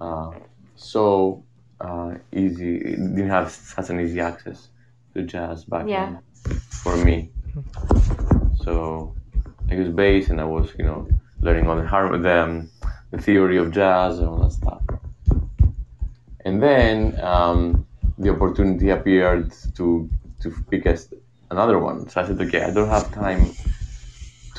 uh, 0.00 0.32
so 0.74 1.44
uh, 1.80 2.14
easy. 2.32 2.76
It 2.76 2.96
didn't 2.96 3.28
have 3.28 3.50
such 3.52 3.88
an 3.90 4.00
easy 4.00 4.20
access 4.20 4.68
to 5.14 5.22
jazz 5.22 5.64
back 5.64 5.86
Yeah. 5.86 6.06
then 6.06 6.58
for 6.82 6.96
me. 6.96 7.30
So 8.64 9.14
I 9.70 9.74
used 9.74 9.94
bass, 9.94 10.28
and 10.30 10.40
I 10.40 10.44
was, 10.44 10.72
you 10.76 10.84
know, 10.84 11.08
learning 11.40 11.68
all 11.68 11.76
the 11.76 11.86
harm, 11.86 12.20
the, 12.20 12.42
um, 12.42 12.70
the 13.12 13.18
theory 13.18 13.56
of 13.58 13.70
jazz 13.70 14.18
and 14.18 14.28
all 14.28 14.38
that 14.42 14.52
stuff. 14.52 14.82
And 16.44 16.60
then 16.60 17.20
um, 17.20 17.86
the 18.18 18.30
opportunity 18.30 18.90
appeared 18.90 19.52
to 19.76 20.10
to 20.40 20.50
pick 20.70 20.86
a, 20.86 20.98
another 21.50 21.78
one. 21.78 22.08
So 22.08 22.22
I 22.22 22.26
said, 22.26 22.40
okay, 22.40 22.62
I 22.62 22.70
don't 22.70 22.88
have 22.88 23.12
time 23.12 23.52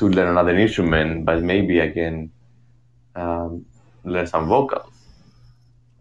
to 0.02 0.08
learn 0.16 0.28
another 0.34 0.56
instrument, 0.58 1.24
but 1.24 1.42
maybe 1.42 1.80
I 1.80 1.90
can 1.98 2.30
um, 3.14 3.64
learn 4.04 4.26
some 4.26 4.48
vocals. 4.48 4.88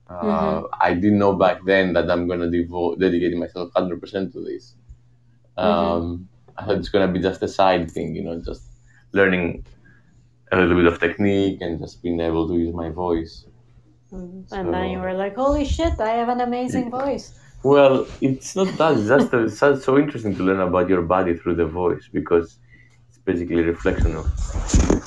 Uh, 0.09 0.15
Mhm. 0.23 0.69
I 0.87 0.93
didn't 1.01 1.19
know 1.23 1.33
back 1.45 1.57
then 1.71 1.93
that 1.95 2.09
I'm 2.13 2.23
gonna 2.29 2.49
devote 2.49 2.99
dedicate 2.99 3.35
myself 3.37 3.67
100% 3.75 4.31
to 4.33 4.39
this. 4.49 4.63
Um, 5.57 6.27
I 6.57 6.65
thought 6.65 6.77
it's 6.81 6.89
gonna 6.89 7.11
be 7.17 7.19
just 7.29 7.41
a 7.43 7.47
side 7.59 7.85
thing, 7.91 8.15
you 8.17 8.23
know, 8.23 8.35
just 8.49 8.63
learning 9.13 9.47
a 10.51 10.57
little 10.59 10.75
bit 10.81 10.85
of 10.91 10.99
technique 10.99 11.59
and 11.61 11.79
just 11.83 12.01
being 12.03 12.19
able 12.19 12.47
to 12.51 12.55
use 12.65 12.73
my 12.83 12.89
voice. 12.89 13.45
Mm, 14.11 14.43
And 14.51 14.73
then 14.73 14.85
you 14.93 14.99
were 15.05 15.13
like, 15.23 15.35
"Holy 15.35 15.63
shit! 15.75 15.95
I 15.99 16.11
have 16.21 16.29
an 16.35 16.41
amazing 16.49 16.89
voice." 16.99 17.25
Well, 17.63 17.95
it's 18.19 18.55
not 18.59 18.67
that. 18.79 18.91
It's 18.97 19.07
just 19.13 19.33
it's 19.33 19.57
so- 19.63 19.79
so 19.87 19.91
interesting 20.03 20.33
to 20.37 20.43
learn 20.47 20.59
about 20.69 20.89
your 20.93 21.03
body 21.15 21.33
through 21.39 21.55
the 21.63 21.69
voice 21.83 22.05
because 22.19 22.47
it's 22.47 22.59
basically 23.25 23.59
a 23.61 23.63
reflection 23.63 24.15
of 24.15 24.25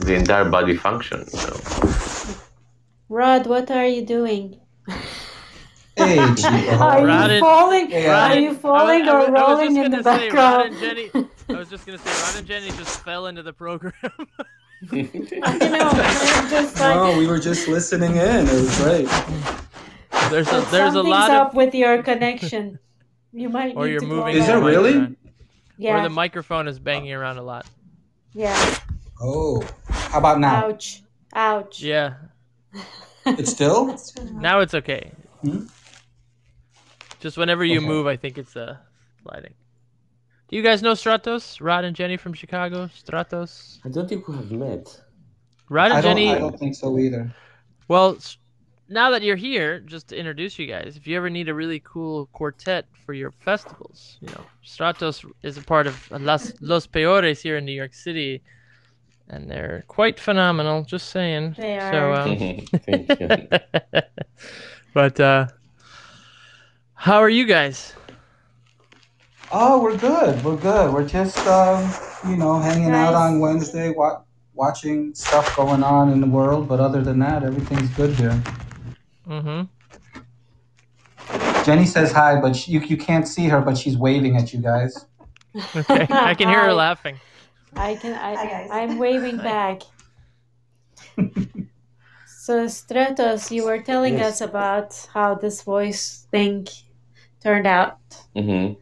the 0.01 0.15
entire 0.15 0.45
body 0.49 0.77
function. 0.77 1.27
So 1.27 2.35
Rod, 3.09 3.47
what 3.47 3.71
are 3.71 3.87
you 3.87 4.05
doing? 4.05 4.61
Hey, 5.97 6.19
Are 6.19 7.01
you 7.01 7.09
and- 7.09 7.41
falling? 7.41 7.91
Hey, 7.91 8.09
Are 8.09 8.37
you 8.37 8.55
falling 8.55 9.03
I 9.09 9.13
or 9.13 9.19
was- 9.19 9.29
I 9.29 9.31
was 9.31 9.41
rolling 9.61 9.77
in 9.77 9.91
the 9.91 10.03
gonna 10.03 10.19
say, 10.19 10.31
Rod 10.31 10.67
and 10.67 10.75
background? 10.81 11.13
Jenny. 11.15 11.29
I 11.51 11.53
was 11.59 11.69
just 11.69 11.87
gonna 11.87 11.99
say, 11.99 12.11
Rod 12.11 12.39
and 12.39 12.47
Jenny 12.47 12.69
just 12.77 13.05
fell 13.05 13.27
into 13.27 13.43
the 13.43 13.53
program. 13.53 13.93
I 14.93 14.97
know. 15.03 15.91
I'm 15.93 16.51
just 16.51 16.79
like, 16.81 16.97
No, 16.97 17.17
we 17.19 17.27
were 17.27 17.39
just 17.39 17.69
listening 17.69 18.17
in. 18.17 18.47
It 18.47 18.53
was 18.53 18.81
great. 18.83 19.09
there's 20.31 20.49
a 20.49 20.61
there's 20.71 20.95
a 20.95 21.03
something's 21.03 21.07
lot 21.09 21.31
up 21.31 21.49
of 21.51 21.55
with 21.55 21.75
your 21.75 22.03
connection. 22.03 22.79
You 23.33 23.49
might 23.49 23.75
or 23.77 23.87
need 23.87 23.93
you're 23.93 24.01
to 24.01 24.07
moving. 24.07 24.37
Is 24.37 24.49
it 24.49 24.55
really? 24.55 24.95
around. 24.97 25.17
Yeah. 25.79 25.99
Or 25.99 26.03
the 26.03 26.11
microphone 26.11 26.69
is 26.69 26.79
banging 26.79 27.13
around 27.13 27.39
a 27.39 27.43
lot. 27.43 27.67
Yeah. 28.35 28.79
Oh, 29.21 29.63
how 29.89 30.19
about 30.19 30.41
now? 30.41 30.67
Ouch. 30.67 31.03
Ouch. 31.35 31.81
Yeah. 31.83 32.15
It's 33.27 33.51
still? 33.51 33.97
Now 34.35 34.61
it's 34.61 34.75
okay. 34.75 35.11
Hmm? 35.41 35.65
Just 37.21 37.39
whenever 37.39 37.65
you 37.65 37.79
Okay. 37.79 37.87
move, 37.87 38.07
I 38.07 38.17
think 38.19 38.37
it's 38.37 38.55
uh 38.55 38.77
sliding. 39.23 39.55
Do 40.49 40.57
you 40.57 40.63
guys 40.63 40.83
know 40.83 40.93
Stratos? 40.93 41.59
Rod 41.59 41.85
and 41.85 41.97
Jenny 41.97 42.19
from 42.19 42.35
Chicago. 42.35 42.87
Stratos. 42.89 43.79
I 43.85 43.89
don't 43.89 44.07
think 44.07 44.29
we 44.29 44.37
have 44.37 44.51
met. 44.53 45.01
Rod 45.71 45.87
and 45.87 45.95
I 45.95 46.01
Jenny. 46.03 46.29
I 46.31 46.39
don't 46.39 46.59
think 46.59 46.75
so 46.75 46.99
either. 46.99 47.35
Well, 47.89 48.17
s- 48.17 48.37
now 48.95 49.11
that 49.11 49.23
you're 49.23 49.37
here, 49.37 49.81
just 49.81 50.09
to 50.09 50.17
introduce 50.17 50.57
you 50.59 50.67
guys, 50.67 50.97
if 50.97 51.07
you 51.07 51.17
ever 51.17 51.29
need 51.29 51.49
a 51.49 51.55
really 51.55 51.81
cool 51.85 52.27
quartet 52.27 52.87
for 53.05 53.13
your 53.13 53.33
festivals, 53.33 54.19
you 54.21 54.29
know, 54.29 54.47
Stratos 54.65 55.29
is 55.43 55.59
a 55.59 55.63
part 55.63 55.89
of 55.89 56.11
Las, 56.13 56.55
Los 56.61 56.87
Peores 56.87 57.43
here 57.43 57.57
in 57.57 57.65
New 57.65 57.73
York 57.73 57.93
City, 57.93 58.41
and 59.29 59.51
they're 59.51 59.85
quite 59.89 60.21
phenomenal. 60.21 60.85
Just 60.85 61.09
saying. 61.11 61.57
They 61.59 61.77
So, 61.91 62.13
are. 62.13 62.21
um, 62.21 62.61
but 64.95 65.19
uh, 65.19 65.49
how 66.95 67.19
are 67.19 67.29
you 67.29 67.47
guys? 67.47 67.95
Oh, 69.51 69.83
we're 69.83 69.99
good. 69.99 70.43
We're 70.45 70.57
good. 70.57 70.95
We're 70.95 71.07
just, 71.07 71.39
um, 71.49 71.93
you 72.29 72.37
know, 72.37 72.61
hanging 72.61 72.93
out 72.93 73.15
on 73.15 73.41
Wednesday, 73.41 73.91
wa- 73.91 74.23
watching 74.55 75.15
stuff 75.15 75.57
going 75.57 75.83
on 75.83 76.13
in 76.13 76.21
the 76.21 76.27
world. 76.29 76.69
But 76.69 76.79
other 76.79 77.03
than 77.03 77.19
that, 77.19 77.43
everything's 77.43 77.91
good 77.91 78.15
here. 78.15 78.41
Mm-hmm. 79.29 79.63
Jenny 81.65 81.87
says 81.87 82.13
hi, 82.13 82.41
but 82.41 82.55
she, 82.55 82.73
you, 82.73 82.81
you 82.81 82.97
can't 82.97 83.27
see 83.27 83.47
her, 83.49 83.61
but 83.61 83.77
she's 83.79 83.97
waving 83.97 84.37
at 84.37 84.53
you 84.53 84.61
guys. 84.61 85.07
Okay, 85.77 86.07
I 86.11 86.35
can 86.35 86.49
hear 86.49 86.61
her 86.63 86.73
laughing. 86.75 87.21
I 87.77 87.95
can. 87.97 88.15
I, 88.15 88.69
I'm 88.71 88.99
waving 88.99 89.39
back. 89.39 89.83
so 92.27 92.67
Stratos, 92.67 93.51
you 93.51 93.65
were 93.65 93.81
telling 93.81 94.19
Yes. 94.19 94.41
us 94.41 94.41
about 94.43 95.09
how 95.15 95.35
this 95.35 95.63
voice 95.63 96.27
thing 96.31 96.67
turned 97.43 97.67
out 97.67 97.99
hmm 98.35 98.73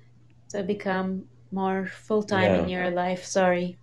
to 0.51 0.63
become 0.63 1.25
more 1.51 1.87
full 1.87 2.23
time 2.23 2.55
in 2.55 2.69
your 2.69 2.91
life. 2.91 3.25
Sorry, 3.25 3.79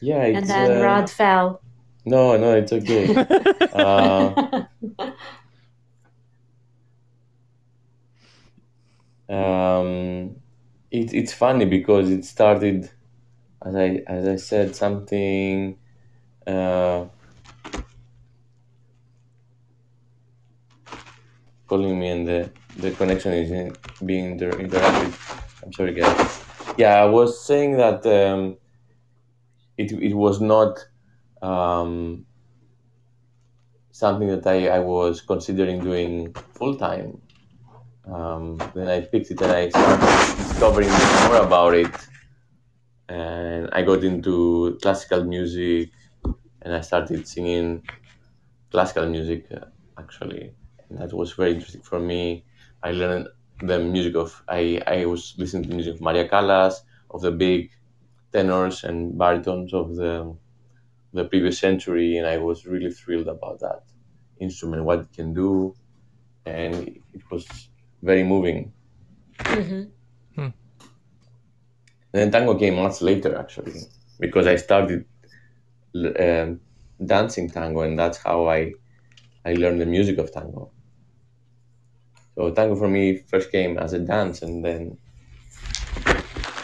Yeah, 0.00 0.24
it's, 0.24 0.36
and 0.38 0.48
then 0.48 0.70
uh, 0.70 0.82
Rod 0.82 1.10
fell. 1.10 1.62
No, 2.04 2.36
no, 2.36 2.54
it's 2.56 2.72
okay. 2.72 3.14
Uh, 3.72 4.34
Um, 9.28 10.36
it, 10.90 11.12
it's 11.14 11.32
funny 11.32 11.64
because 11.64 12.10
it 12.10 12.24
started, 12.24 12.90
as 13.64 13.74
I 13.74 14.02
as 14.06 14.28
I 14.28 14.36
said, 14.36 14.76
something. 14.76 15.78
Uh, 16.46 17.06
calling 21.66 21.98
me 21.98 22.08
and 22.08 22.28
the, 22.28 22.50
the 22.76 22.90
connection 22.92 23.32
is 23.32 23.50
in, 23.50 23.74
being 24.04 24.32
inter- 24.32 24.58
interrupted. 24.58 25.14
I'm 25.64 25.72
sorry, 25.72 25.94
guys. 25.94 26.40
Yeah, 26.76 27.02
I 27.02 27.06
was 27.06 27.44
saying 27.44 27.76
that 27.78 28.04
um, 28.06 28.56
it, 29.76 29.92
it 29.92 30.14
was 30.14 30.40
not 30.40 30.78
um, 31.42 32.26
something 33.90 34.28
that 34.28 34.46
I, 34.46 34.68
I 34.68 34.78
was 34.80 35.20
considering 35.20 35.82
doing 35.82 36.34
full 36.54 36.76
time. 36.76 37.20
Um, 38.06 38.58
then 38.74 38.88
I 38.88 39.00
picked 39.00 39.30
it 39.30 39.40
and 39.40 39.52
I 39.52 39.68
started 39.70 40.36
discovering 40.36 40.88
more 40.88 41.36
about 41.46 41.74
it. 41.74 41.94
And 43.08 43.68
I 43.72 43.82
got 43.82 44.04
into 44.04 44.78
classical 44.82 45.24
music 45.24 45.90
and 46.62 46.74
I 46.74 46.80
started 46.80 47.26
singing 47.28 47.82
classical 48.70 49.06
music 49.08 49.46
uh, 49.52 49.66
actually. 49.98 50.54
And 50.88 50.98
that 51.00 51.12
was 51.12 51.32
very 51.32 51.52
interesting 51.54 51.82
for 51.82 52.00
me. 52.00 52.44
I 52.82 52.92
learned 52.92 53.28
the 53.62 53.78
music 53.78 54.16
of, 54.16 54.42
I, 54.48 54.82
I 54.86 55.06
was 55.06 55.34
listening 55.38 55.64
to 55.64 55.74
music 55.74 55.94
of 55.94 56.00
Maria 56.00 56.28
Callas, 56.28 56.82
of 57.10 57.22
the 57.22 57.32
big 57.32 57.70
tenors 58.32 58.84
and 58.84 59.16
baritones 59.18 59.72
of 59.74 59.96
the, 59.96 60.36
the 61.12 61.24
previous 61.24 61.58
century. 61.58 62.18
And 62.18 62.26
I 62.26 62.38
was 62.38 62.66
really 62.66 62.90
thrilled 62.90 63.28
about 63.28 63.60
that 63.60 63.84
instrument, 64.40 64.84
what 64.84 65.00
it 65.00 65.12
can 65.12 65.34
do. 65.34 65.74
And 66.46 67.00
it 67.12 67.30
was 67.30 67.46
very 68.04 68.22
moving. 68.22 68.72
Mhm. 69.38 69.90
And 72.14 72.20
then 72.20 72.30
tango 72.30 72.54
came 72.56 72.76
much 72.76 73.02
later, 73.02 73.36
actually, 73.36 73.80
because 74.20 74.46
I 74.46 74.54
started 74.54 75.04
um, 75.96 76.60
dancing 77.04 77.50
tango, 77.50 77.80
and 77.80 77.98
that's 77.98 78.18
how 78.18 78.46
I 78.48 78.72
I 79.44 79.54
learned 79.54 79.80
the 79.80 79.86
music 79.86 80.18
of 80.18 80.30
tango. 80.32 80.70
So 82.36 82.50
tango 82.52 82.76
for 82.76 82.88
me 82.88 83.18
first 83.30 83.50
came 83.50 83.78
as 83.78 83.92
a 83.94 83.98
dance, 83.98 84.42
and 84.42 84.64
then 84.64 84.96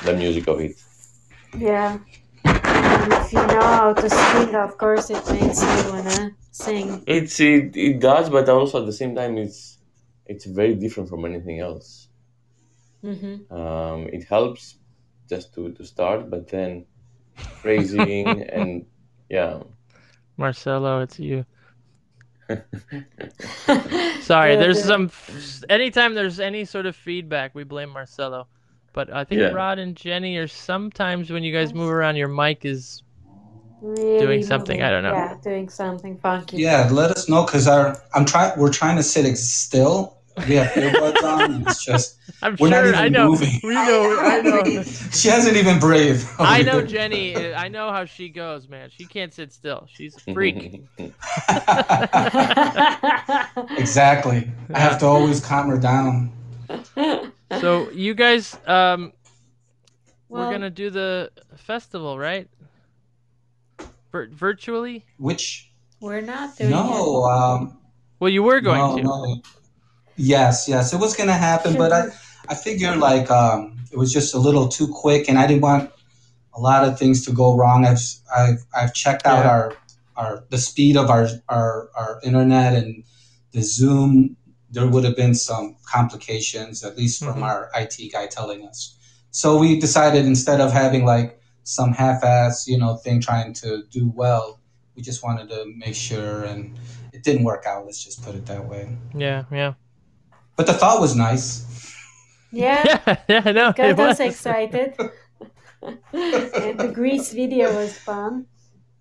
the 0.05 0.15
music 0.15 0.47
of 0.47 0.61
it. 0.61 0.77
Yeah. 1.59 1.99
And 2.45 3.13
if 3.13 3.33
you 3.33 3.45
know 3.53 3.61
how 3.61 3.93
to 3.93 4.09
sing, 4.09 4.55
of 4.55 4.79
course, 4.79 5.11
it 5.11 5.25
makes 5.35 5.61
you 5.63 5.93
wanna 5.93 6.31
sing. 6.53 7.03
It's 7.07 7.41
it, 7.41 7.77
it 7.77 7.99
does, 7.99 8.31
but 8.31 8.49
also 8.49 8.81
at 8.81 8.87
the 8.87 8.93
same 8.93 9.17
time, 9.17 9.37
it's 9.37 9.79
it's 10.31 10.47
very 10.47 10.77
different 10.77 11.11
from 11.11 11.27
anything 11.27 11.61
else. 11.61 12.09
hmm 13.03 13.37
Um, 13.51 14.09
it 14.13 14.25
helps 14.25 14.79
just 15.29 15.55
to 15.55 15.73
to 15.75 15.85
start, 15.85 16.31
but 16.31 16.49
then 16.49 16.87
phrasing 17.63 18.43
and 18.59 18.87
yeah. 19.29 19.63
Marcelo, 20.37 21.01
it's 21.03 21.19
you. 21.21 21.47
Sorry, 24.21 24.57
there's 24.57 24.81
some. 24.81 25.11
Anytime 25.69 26.15
there's 26.15 26.41
any 26.41 26.65
sort 26.65 26.87
of 26.87 26.97
feedback, 26.97 27.55
we 27.55 27.65
blame 27.65 27.91
Marcelo. 27.91 28.49
But 28.93 29.13
I 29.13 29.25
think 29.25 29.41
Yeah. 29.41 29.51
Rod 29.53 29.79
and 29.79 29.97
Jenny 29.97 30.37
are 30.39 30.49
sometimes 30.49 31.31
when 31.31 31.45
you 31.45 31.53
guys 31.53 31.75
move 31.75 31.91
around, 31.91 32.17
your 32.17 32.29
mic 32.29 32.65
is. 32.65 33.03
Really 33.83 34.19
Doing 34.19 34.43
something, 34.43 34.77
moving. 34.77 34.83
I 34.83 34.91
don't 34.91 35.03
know. 35.05 35.15
Yeah, 35.15 35.37
doing 35.43 35.69
something 35.71 36.19
funky. 36.19 36.59
Yeah, 36.59 36.89
let 36.93 37.11
us 37.13 37.29
know 37.29 37.45
because 37.45 37.67
our 37.69 37.97
I'm 38.15 38.27
trying. 38.27 38.59
We're 38.59 38.73
trying 38.73 38.97
to 38.97 39.03
sit 39.03 39.25
still. 39.37 40.20
We 40.49 40.55
have 40.57 40.69
earbuds 40.73 41.23
on. 41.23 41.53
And 41.53 41.67
it's 41.67 41.85
just 41.85 42.19
I'm 42.43 42.57
We're 42.59 42.71
not 42.71 42.85
sure. 42.85 42.95
I 42.95 43.01
even 43.01 43.13
know. 43.13 43.29
moving. 43.31 43.61
We 43.63 43.75
know. 43.75 44.17
I 44.21 44.41
know. 44.43 44.83
she 44.83 45.29
hasn't 45.29 45.57
even 45.57 45.79
breathed. 45.79 46.27
I 46.39 46.63
know 46.63 46.81
Jenny. 46.83 47.55
I 47.55 47.69
know 47.69 47.91
how 47.91 48.05
she 48.05 48.29
goes, 48.29 48.69
man. 48.69 48.91
She 48.91 49.05
can't 49.05 49.33
sit 49.35 49.53
still. 49.53 49.87
She's 49.91 50.17
a 50.17 50.33
freak. 50.33 50.83
exactly. 53.79 54.51
I 54.73 54.79
have 54.79 54.99
to 55.01 55.07
always 55.07 55.41
calm 55.45 55.69
her 55.69 55.79
down. 55.79 56.33
so 57.61 57.91
you 57.91 58.15
guys, 58.15 58.55
um, 58.67 59.13
well, 60.29 60.47
we're 60.47 60.53
gonna 60.53 60.71
do 60.71 60.91
the 60.91 61.31
festival, 61.57 62.19
right? 62.19 62.49
Vir- 64.13 64.29
virtually. 64.33 65.05
Which 65.19 65.71
we're 66.01 66.21
not 66.21 66.57
doing 66.57 66.71
no, 66.71 67.25
um, 67.25 67.79
Well, 68.19 68.31
you 68.31 68.43
were 68.43 68.61
going 68.61 68.79
no, 68.79 68.97
to. 68.97 69.03
no. 69.03 69.43
Yes, 70.17 70.69
yes, 70.69 70.93
it 70.93 70.99
was 70.99 71.15
gonna 71.17 71.33
happen, 71.33 71.77
but 71.77 71.93
I, 71.93 72.09
I 72.49 72.55
figured 72.55 72.99
like 72.99 73.31
um, 73.31 73.79
it 73.93 73.97
was 73.99 74.13
just 74.13 74.35
a 74.35 74.39
little 74.39 74.69
too 74.69 74.89
quick, 74.89 75.29
and 75.29 75.39
I 75.39 75.47
didn't 75.47 75.63
want 75.63 75.91
a 76.55 76.61
lot 76.61 76.85
of 76.87 76.99
things 76.99 77.25
to 77.27 77.33
go 77.33 77.57
wrong. 77.57 77.87
I've 77.87 78.01
I've, 78.35 78.65
I've 78.75 78.95
checked 78.95 79.27
out 79.27 79.45
Yeah. 79.45 79.51
our 79.51 79.77
our 80.17 80.45
the 80.51 80.59
speed 80.59 80.97
of 80.97 81.11
our, 81.11 81.29
our 81.49 81.91
our 81.97 82.21
internet 82.23 82.75
and 82.75 83.05
the 83.53 83.63
Zoom. 83.63 84.37
There 84.73 84.87
would 84.87 85.03
have 85.05 85.17
been 85.17 85.35
some 85.35 85.77
complications, 85.85 86.85
at 86.85 86.97
least 86.97 87.25
from 87.25 87.39
Mhm. 87.41 87.43
our 87.43 87.71
IT 87.75 88.13
guy 88.13 88.27
telling 88.29 88.67
us. 88.67 88.95
So 89.33 89.59
we 89.59 89.81
decided 89.81 90.27
instead 90.27 90.61
of 90.61 90.73
having 90.73 91.05
like 91.05 91.41
some 91.65 91.93
half-ass, 91.93 92.67
you 92.69 92.79
know, 92.79 92.97
thing 92.97 93.21
trying 93.21 93.53
to 93.55 93.83
do 93.91 94.13
well, 94.15 94.61
we 94.95 95.03
just 95.03 95.23
wanted 95.25 95.49
to 95.51 95.65
make 95.77 95.95
sure, 95.95 96.45
and 96.45 96.77
it 97.13 97.23
didn't 97.25 97.45
work 97.45 97.65
out. 97.67 97.85
Let's 97.87 98.03
just 98.05 98.23
put 98.25 98.35
it 98.37 98.47
that 98.47 98.65
way. 98.69 98.97
Yeah, 99.15 99.45
yeah, 99.51 99.75
But 100.57 100.67
the 100.67 100.75
thought 100.75 101.01
was 101.01 101.15
nice. 101.17 101.65
Yeah, 102.53 102.83
yeah, 103.07 103.17
yeah. 103.29 103.43
I 103.45 103.53
know. 103.53 103.73
got 103.73 103.91
it 103.91 103.99
us 104.01 104.19
was. 104.19 104.21
excited. 104.21 104.95
and 106.13 106.79
the 106.79 106.91
Grease 106.93 107.33
video 107.33 107.75
was 107.75 107.97
fun. 107.99 108.47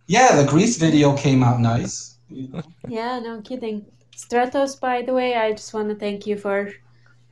Yeah, 0.08 0.42
the 0.42 0.48
Grease 0.50 0.78
video 0.78 1.16
came 1.16 1.44
out 1.44 1.60
nice. 1.60 2.16
You 2.30 2.48
know. 2.50 2.62
Yeah, 2.88 3.20
no 3.20 3.42
kidding. 3.42 3.86
Stratos, 4.16 4.80
by 4.80 5.02
the 5.02 5.14
way, 5.14 5.36
I 5.36 5.52
just 5.52 5.74
want 5.74 5.90
to 5.90 5.96
thank 5.96 6.28
you 6.28 6.38
for 6.38 6.70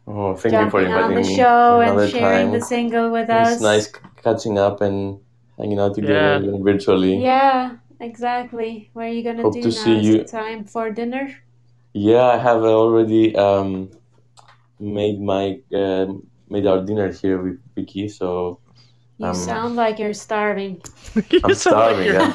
Oh, 0.07 0.35
thank 0.35 0.53
you 0.53 0.69
for 0.69 0.81
jumping 0.83 0.93
on 0.93 1.13
the 1.15 1.23
show 1.23 1.81
and 1.81 2.09
sharing 2.09 2.47
time. 2.47 2.59
the 2.59 2.61
single 2.65 3.11
with 3.11 3.29
us. 3.29 3.53
It's 3.53 3.61
nice 3.61 3.91
catching 4.23 4.57
up 4.57 4.79
and 4.81 5.19
hanging 5.57 5.79
out 5.79 5.95
together 5.95 6.39
Yeah. 6.43 6.57
virtually. 6.61 7.17
Yeah, 7.21 7.75
exactly. 7.99 8.89
What 8.93 9.05
are 9.05 9.09
you 9.09 9.23
gonna 9.23 9.43
Hope 9.43 9.53
do 9.53 9.61
to 9.63 9.67
now? 9.67 9.73
see 9.83 9.99
Is 9.99 10.05
you- 10.07 10.15
it 10.21 10.27
time 10.27 10.63
for 10.63 10.89
dinner? 10.91 11.29
Yeah, 11.93 12.23
I 12.23 12.37
have 12.37 12.63
already 12.63 13.35
um, 13.35 13.89
made 14.79 15.19
my 15.19 15.59
um 15.73 16.25
made 16.49 16.65
our 16.65 16.83
dinner 16.85 17.11
here 17.11 17.41
with 17.41 17.59
Vicky, 17.75 18.07
so 18.09 18.59
You 19.19 19.25
Um, 19.27 19.33
sound 19.33 19.75
like 19.75 19.97
you're 19.97 20.13
starving. 20.13 20.81
You 21.33 21.41
I'm 21.43 21.53
sound 21.55 21.75
like 21.81 21.97
starving, 21.97 22.05
you're- 22.05 22.33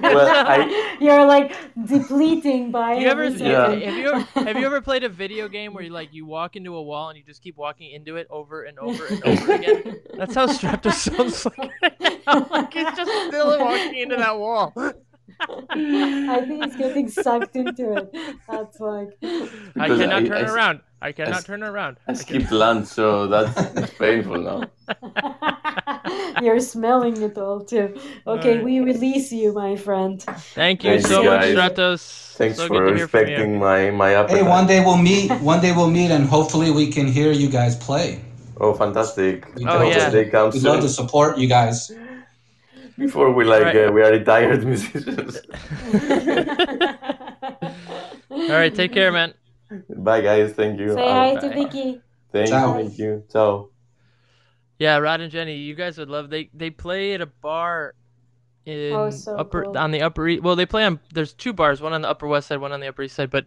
Well, 0.16 0.46
I- 0.48 0.96
You're 1.00 1.26
like 1.26 1.52
depleting 1.84 2.70
by 2.72 2.94
you 2.96 3.06
ever 3.08 3.24
Yeah. 3.28 3.68
have 3.68 3.96
you 4.00 4.08
ever, 4.08 4.20
have 4.48 4.56
you 4.56 4.64
ever 4.66 4.80
played 4.80 5.04
a 5.04 5.08
video 5.10 5.46
game 5.48 5.74
where 5.74 5.84
you 5.84 5.90
like 5.92 6.12
you 6.12 6.24
walk 6.24 6.56
into 6.56 6.74
a 6.74 6.82
wall 6.82 7.08
and 7.10 7.18
you 7.18 7.24
just 7.24 7.42
keep 7.42 7.56
walking 7.56 7.90
into 7.92 8.16
it 8.16 8.26
over 8.30 8.62
and 8.64 8.78
over 8.78 9.04
and 9.06 9.20
over 9.24 9.52
again? 9.60 10.00
That's 10.16 10.34
how 10.34 10.46
Stratos 10.46 10.94
sounds 11.12 11.44
like. 11.44 11.70
right 11.82 12.00
now. 12.26 12.46
like 12.50 12.72
he's 12.72 12.92
just 12.96 13.12
still 13.28 13.58
walking 13.60 13.96
into 14.00 14.16
that 14.16 14.38
wall. 14.38 14.72
I 15.40 16.44
think 16.46 16.64
he's 16.64 16.76
getting 16.76 17.08
sucked 17.08 17.56
into 17.56 17.92
it. 17.96 18.14
That's 18.48 18.80
like 18.80 19.10
I 19.22 19.88
cannot 19.88 20.22
I- 20.22 20.28
turn 20.28 20.44
I- 20.46 20.52
around. 20.52 20.80
I 21.02 21.12
cannot 21.12 21.36
s- 21.36 21.44
turn 21.44 21.62
around. 21.62 21.98
I 22.08 22.12
I 22.12 22.14
skipped 22.14 22.50
lunch, 22.50 22.86
so 22.88 23.26
that's 23.26 23.52
it's 23.76 23.92
painful 23.98 24.38
now. 24.40 24.62
you're 26.42 26.58
smelling 26.60 27.20
it 27.22 27.36
all 27.36 27.60
too. 27.60 27.94
Okay, 28.26 28.50
Alright. 28.52 28.64
we 28.64 28.80
release 28.80 29.30
you, 29.30 29.52
my 29.52 29.76
friend. 29.76 30.22
Thank 30.54 30.84
you 30.84 30.92
Thanks, 30.92 31.08
so 31.08 31.22
much, 31.22 31.40
guys. 31.42 31.54
Stratos. 31.54 32.32
Thanks 32.36 32.56
so 32.56 32.66
for 32.66 32.80
good 32.80 32.90
to 32.92 32.96
hear 32.96 33.08
from 33.08 33.20
you. 33.20 33.26
respecting 33.26 33.58
my 33.58 33.90
my 33.90 34.14
appetite. 34.14 34.38
Hey, 34.38 34.42
one 34.48 34.66
day 34.66 34.80
we'll 34.84 34.96
meet. 34.96 35.30
One 35.42 35.60
day 35.60 35.72
we'll 35.72 35.90
meet, 35.90 36.10
and 36.10 36.24
hopefully 36.26 36.70
we 36.70 36.90
can 36.90 37.06
hear 37.06 37.30
you 37.32 37.48
guys 37.48 37.76
play. 37.76 38.22
Oh, 38.58 38.72
fantastic! 38.72 39.44
We 39.54 39.66
Oh, 39.66 39.82
yeah. 39.82 40.08
the 40.08 40.24
day 40.24 40.24
We'd 40.24 40.32
love 40.32 40.54
soon 40.54 40.80
to 40.80 40.88
support 40.88 41.36
you 41.36 41.46
guys. 41.46 41.92
Before 42.98 43.32
we 43.32 43.44
like 43.44 43.62
Right. 43.64 43.76
uh, 43.88 43.92
we 43.92 44.02
are 44.02 44.10
retired 44.12 44.64
musicians. 44.72 45.40
All 48.30 48.48
right, 48.52 48.74
take 48.74 48.92
care, 48.92 49.12
man. 49.12 49.34
Bye, 49.88 50.20
guys. 50.20 50.52
Thank 50.52 50.78
you. 50.78 50.94
Say 50.94 51.08
hi 51.10 51.34
to 51.36 51.48
Bye. 51.48 51.54
Vicky. 51.54 52.00
Thank 52.32 52.48
Ciao. 52.48 52.78
you. 52.78 52.84
Thank 52.84 52.98
you. 52.98 53.24
Ciao. 53.32 53.68
Yeah, 54.78 54.98
Rod 54.98 55.20
and 55.22 55.32
Jenny, 55.32 55.56
you 55.56 55.74
guys 55.74 55.96
would 55.98 56.08
love. 56.10 56.28
They 56.30 56.50
they 56.52 56.70
play 56.70 57.14
at 57.14 57.20
a 57.20 57.26
bar 57.26 57.94
in 58.66 58.92
Oh, 58.92 59.10
so 59.10 59.36
upper 59.36 59.64
cool. 59.64 59.78
on 59.78 59.90
the 59.90 60.02
upper 60.02 60.28
east. 60.28 60.42
Well, 60.42 60.54
they 60.56 60.66
play 60.66 60.84
on. 60.84 61.00
There's 61.14 61.32
two 61.32 61.52
bars, 61.52 61.80
one 61.80 61.92
on 61.94 62.02
the 62.02 62.08
upper 62.08 62.26
west 62.26 62.48
side, 62.48 62.60
one 62.60 62.72
on 62.72 62.80
the 62.80 62.88
upper 62.88 63.02
east 63.02 63.16
side. 63.16 63.30
But 63.30 63.46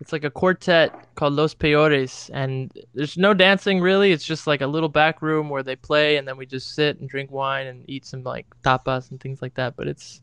it's 0.00 0.12
like 0.12 0.24
a 0.24 0.30
quartet 0.30 0.92
called 1.14 1.32
Los 1.34 1.54
Peores, 1.54 2.30
and 2.34 2.70
there's 2.94 3.16
no 3.16 3.32
dancing 3.34 3.80
really. 3.80 4.12
It's 4.12 4.24
just 4.24 4.46
like 4.46 4.60
a 4.60 4.66
little 4.66 4.88
back 4.90 5.22
room 5.22 5.48
where 5.48 5.62
they 5.62 5.76
play, 5.76 6.16
and 6.18 6.26
then 6.28 6.36
we 6.36 6.46
just 6.46 6.74
sit 6.74 7.00
and 7.00 7.08
drink 7.08 7.30
wine 7.30 7.66
and 7.66 7.84
eat 7.88 8.04
some 8.04 8.22
like 8.22 8.46
tapas 8.62 9.10
and 9.10 9.20
things 9.20 9.40
like 9.40 9.54
that. 9.54 9.74
But 9.76 9.88
it's 9.88 10.20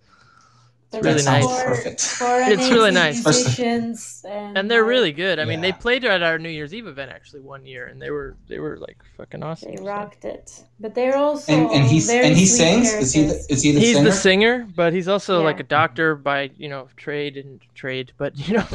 But 0.91 1.03
really 1.03 1.23
nice. 1.23 1.43
for- 1.63 1.69
Perfect. 1.69 2.01
For 2.01 2.39
It's 2.41 2.69
really 2.69 2.91
nice. 2.91 3.25
Musicians 3.25 4.23
and, 4.29 4.55
and 4.57 4.69
they're 4.69 4.83
really 4.85 5.11
good. 5.11 5.39
I 5.39 5.45
mean, 5.45 5.59
they 5.61 5.71
played 5.71 6.05
at 6.05 6.21
our 6.21 6.37
New 6.37 6.49
Year's 6.49 6.71
Eve 6.71 6.85
event 6.85 7.09
actually 7.11 7.39
one 7.41 7.65
year, 7.65 7.87
and 7.87 7.99
they 7.99 8.11
were 8.11 8.35
they 8.47 8.59
were 8.59 8.77
like 8.77 8.97
fucking 9.17 9.41
awesome. 9.41 9.71
They 9.71 9.77
so. 9.77 9.85
rocked 9.85 10.23
it. 10.23 10.63
But 10.79 10.93
they're 10.93 11.17
also 11.17 11.51
And 11.51 11.71
and 11.71 11.85
he 11.87 11.97
and 12.11 12.37
he 12.37 12.45
sweet 12.45 12.57
sings. 12.85 12.93
Is 12.93 13.11
he 13.13 13.23
the, 13.23 13.45
is 13.49 13.63
he 13.63 13.71
the 13.71 13.79
He's 13.79 13.95
singer? 13.95 14.05
the 14.09 14.11
singer, 14.15 14.67
but 14.75 14.93
he's 14.93 15.07
also 15.07 15.39
Yeah. 15.39 15.45
like 15.45 15.59
a 15.59 15.63
doctor 15.63 16.15
by 16.15 16.51
you 16.59 16.69
know 16.69 16.87
trade 16.95 17.37
and 17.37 17.59
trade. 17.73 18.11
But 18.17 18.37
you 18.47 18.57
know, 18.57 18.67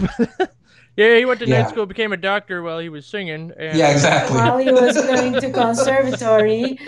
yeah, 0.99 1.17
he 1.17 1.25
went 1.25 1.39
to 1.41 1.47
Yeah. 1.47 1.63
night 1.63 1.71
school, 1.71 1.87
became 1.87 2.13
a 2.13 2.19
doctor 2.19 2.63
while 2.67 2.81
he 2.83 2.89
was 2.91 3.07
singing. 3.07 3.53
And, 3.57 3.79
yeah, 3.79 3.91
exactly. 3.95 4.37
While 4.37 4.59
he 4.59 4.71
was 4.75 4.97
going 4.99 5.39
to 5.39 5.49
conservatory, 5.63 6.83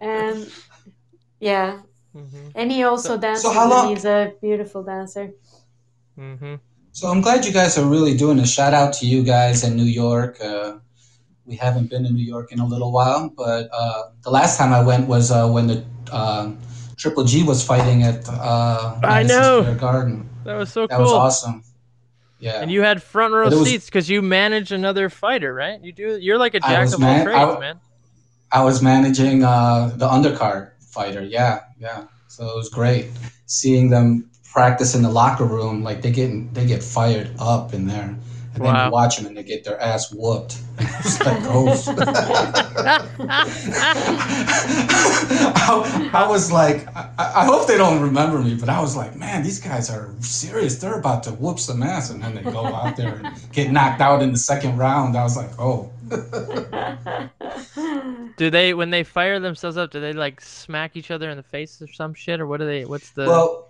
and 0.00 0.48
yeah, 1.40 1.84
hmm 2.12 2.48
and 2.56 2.72
he 2.72 2.82
also 2.82 3.16
dances. 3.16 3.52
how 3.52 3.68
long- 3.68 3.88
He's 3.92 4.04
a 4.04 4.32
beautiful 4.40 4.82
dancer. 4.82 5.32
hmm 6.16 6.56
So 6.92 7.08
I'm 7.08 7.20
glad 7.20 7.44
you 7.46 7.52
guys 7.52 7.78
are 7.78 7.86
really 7.86 8.16
doing 8.16 8.38
a 8.40 8.46
shout 8.46 8.74
out 8.74 8.92
to 8.98 9.06
you 9.06 9.22
guys 9.22 9.62
in 9.62 9.76
New 9.76 9.86
York. 10.04 10.40
Uh, 10.42 10.78
we 11.46 11.56
haven't 11.56 11.88
been 11.90 12.04
in 12.06 12.14
New 12.14 12.24
York 12.26 12.52
in 12.52 12.58
a 12.60 12.66
little 12.66 12.92
while, 12.92 13.30
but 13.36 13.68
uh, 13.72 14.10
the 14.26 14.30
last 14.30 14.58
time 14.58 14.72
I 14.72 14.82
went 14.82 15.06
was 15.08 15.30
uh, 15.30 15.48
when 15.48 15.66
the 15.68 15.84
uh, 16.12 16.50
Triple 16.96 17.24
G 17.24 17.42
was 17.42 17.62
fighting 17.62 18.02
at 18.02 18.28
uh, 18.28 18.98
I 19.02 19.22
Madison 19.22 19.42
know. 19.42 19.62
Square 19.62 19.76
Garden. 19.78 20.16
That 20.44 20.56
was 20.58 20.70
so 20.72 20.86
That 20.86 20.96
cool. 20.98 20.98
That 20.98 21.02
was 21.02 21.12
awesome. 21.12 21.62
Yeah. 22.40 22.60
And 22.60 22.70
you 22.70 22.82
had 22.82 23.02
front 23.02 23.34
row 23.34 23.48
was- 23.48 23.64
seats 23.68 23.86
because 23.86 24.08
you 24.08 24.22
manage 24.22 24.72
another 24.72 25.08
fighter, 25.08 25.52
right? 25.54 25.80
You 25.82 25.92
do. 25.92 26.18
You're 26.18 26.38
like 26.38 26.54
a 26.54 26.60
jack 26.60 26.88
of 26.88 26.94
all 26.94 27.00
man- 27.00 27.24
trades, 27.24 27.38
I- 27.38 27.58
man. 27.60 27.80
I 28.52 28.64
was 28.64 28.82
managing 28.82 29.44
uh, 29.44 29.92
the 29.94 30.08
undercard 30.08 30.70
fighter. 30.80 31.22
Yeah, 31.22 31.60
yeah. 31.78 32.04
So 32.26 32.48
it 32.48 32.56
was 32.56 32.68
great 32.68 33.10
seeing 33.46 33.90
them 33.90 34.28
practice 34.52 34.94
in 34.96 35.02
the 35.02 35.10
locker 35.10 35.44
room. 35.44 35.84
Like 35.84 36.02
they 36.02 36.10
get 36.10 36.52
they 36.54 36.66
get 36.66 36.82
fired 36.82 37.30
up 37.38 37.74
in 37.74 37.86
there, 37.86 38.16
and 38.54 38.64
then 38.64 38.74
Wow. 38.74 38.86
you 38.86 38.92
watch 38.92 39.16
them 39.16 39.26
and 39.26 39.36
they 39.36 39.42
get 39.42 39.64
their 39.64 39.80
ass 39.80 40.12
whooped. 40.12 40.58
It's 41.00 41.24
like, 41.24 41.38
oh. 41.44 41.70
I, 44.82 46.10
I 46.12 46.28
was 46.28 46.50
like, 46.52 46.86
I, 46.96 47.08
I 47.18 47.44
hope 47.44 47.66
they 47.66 47.76
don't 47.76 48.00
remember 48.00 48.38
me, 48.40 48.54
but 48.54 48.68
I 48.68 48.80
was 48.80 48.96
like, 48.96 49.16
man, 49.16 49.42
these 49.42 49.60
guys 49.60 49.90
are 49.90 50.10
serious. 50.20 50.78
They're 50.78 50.98
about 50.98 51.22
to 51.24 51.30
whoop 51.32 51.58
some 51.58 51.82
ass, 51.82 52.10
and 52.10 52.22
then 52.22 52.34
they 52.34 52.42
go 52.42 52.74
out 52.74 52.96
there 52.96 53.16
and 53.16 53.52
get 53.52 53.70
knocked 53.70 54.00
out 54.00 54.22
in 54.22 54.32
the 54.32 54.38
second 54.38 54.76
round. 54.78 55.16
I 55.16 55.22
was 55.22 55.36
like, 55.36 55.50
oh. 55.58 55.90
do 58.36 58.50
they 58.50 58.74
when 58.74 58.90
they 58.90 59.04
fire 59.04 59.38
themselves 59.38 59.76
up? 59.76 59.90
Do 59.90 60.00
they 60.00 60.12
like 60.12 60.40
smack 60.40 60.96
each 60.96 61.10
other 61.10 61.30
in 61.30 61.36
the 61.36 61.42
face 61.42 61.80
or 61.80 61.86
some 61.88 62.14
shit, 62.14 62.40
or 62.40 62.46
what 62.46 62.58
do 62.60 62.66
they? 62.66 62.84
What's 62.84 63.10
the? 63.10 63.26
Well, 63.26 63.68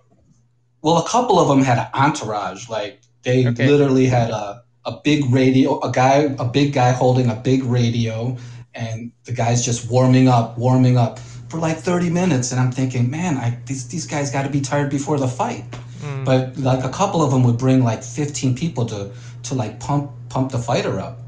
well, 0.83 0.99
a 0.99 1.09
couple 1.09 1.39
of 1.39 1.49
them 1.49 1.63
had 1.63 1.79
an 1.79 1.89
entourage. 1.93 2.69
Like 2.69 3.01
they 3.23 3.47
Okay. 3.47 3.69
literally 3.69 4.07
had 4.07 4.31
a 4.31 4.63
a 4.85 4.93
big 5.05 5.25
radio, 5.33 5.79
a 5.81 5.91
guy, 5.93 6.35
a 6.39 6.45
big 6.45 6.73
guy 6.73 6.91
holding 6.93 7.29
a 7.31 7.35
big 7.35 7.63
radio, 7.65 8.37
and 8.75 9.13
the 9.25 9.33
guy's 9.33 9.65
just 9.65 9.91
warming 9.91 10.29
up, 10.29 10.57
warming 10.59 10.97
up 10.97 11.19
for 11.49 11.59
like 11.59 11.79
thirty 11.79 12.11
minutes. 12.11 12.53
And 12.53 12.61
I'm 12.61 12.73
thinking, 12.73 13.11
man, 13.11 13.37
I 13.37 13.59
these 13.67 13.89
these 13.89 14.07
guys 14.07 14.31
got 14.31 14.43
to 14.45 14.51
be 14.51 14.61
tired 14.61 14.91
before 14.91 15.19
the 15.19 15.29
fight. 15.29 15.65
Mm. 16.01 16.25
But 16.25 16.57
like 16.59 16.83
a 16.85 16.89
couple 16.89 17.23
of 17.23 17.31
them 17.31 17.43
would 17.45 17.59
bring 17.59 17.85
like 17.85 18.03
15 18.03 18.55
people 18.57 18.87
to 18.87 19.11
to 19.45 19.55
like 19.55 19.81
pump 19.81 20.11
pump 20.31 20.51
the 20.51 20.59
fighter 20.59 20.99
up. 20.99 21.19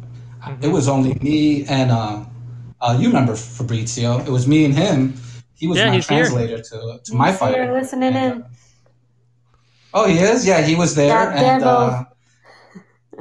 Mm-hmm. 0.42 0.64
It 0.64 0.68
was 0.68 0.88
only 0.88 1.14
me 1.20 1.64
and 1.66 1.90
uh, 1.90 2.24
uh, 2.80 2.96
you 2.98 3.08
remember 3.08 3.36
Fabrizio? 3.36 4.18
It 4.20 4.30
was 4.30 4.46
me 4.48 4.64
and 4.64 4.74
him. 4.74 5.14
He 5.54 5.66
was 5.66 5.78
Yeah, 5.78 5.88
my 5.88 5.94
he's 5.96 6.08
here. 6.08 6.24
translator 6.24 6.58
to 6.62 7.00
to 7.04 7.14
my 7.14 7.30
He's 7.30 7.38
here 7.40 7.48
fighter. 7.48 7.72
listening 7.72 8.14
And, 8.14 8.32
in. 8.36 8.42
uh, 8.42 8.48
Oh, 9.94 10.06
he 10.08 10.18
is. 10.18 10.46
Yeah, 10.46 10.62
he 10.62 10.74
was 10.74 10.94
there. 10.94 11.08
That 11.08 11.36
and 11.36 11.62
uh, 11.64 12.04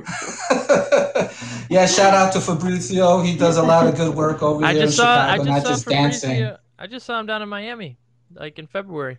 yeah, 1.70 1.86
shout 1.86 2.14
out 2.14 2.34
to 2.34 2.40
Fabrizio. 2.42 3.22
He 3.22 3.36
does 3.38 3.58
a 3.58 3.64
lot 3.64 3.88
of 3.88 3.96
good 3.96 4.16
work 4.16 4.42
over 4.44 4.64
I 4.66 4.74
here 4.74 4.84
just 4.84 4.94
in 5.00 5.04
saw. 5.04 5.16
Chicago, 5.16 5.32
I 5.32 5.38
just 5.38 5.48
not 5.48 5.62
saw 5.64 5.70
just 5.70 5.88
dancing. 5.88 6.52
I 6.80 6.88
just 6.88 7.06
saw 7.06 7.20
him 7.20 7.26
down 7.26 7.42
in 7.42 7.50
Miami, 7.50 7.98
like 8.34 8.58
in 8.60 8.68
February. 8.68 9.18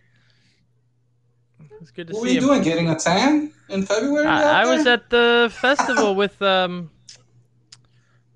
It's 1.81 1.91
good 1.91 2.07
to 2.07 2.13
What 2.13 2.21
were 2.21 2.27
see 2.27 2.35
you 2.35 2.41
him. 2.41 2.47
doing? 2.47 2.61
Getting 2.63 2.89
a 2.89 2.95
tan 2.97 3.51
in 3.69 3.83
February? 3.85 4.25
I, 4.25 4.63
I 4.63 4.65
was 4.65 4.85
at 4.87 5.09
the 5.09 5.51
festival 5.53 6.15
with 6.21 6.41
um. 6.41 6.89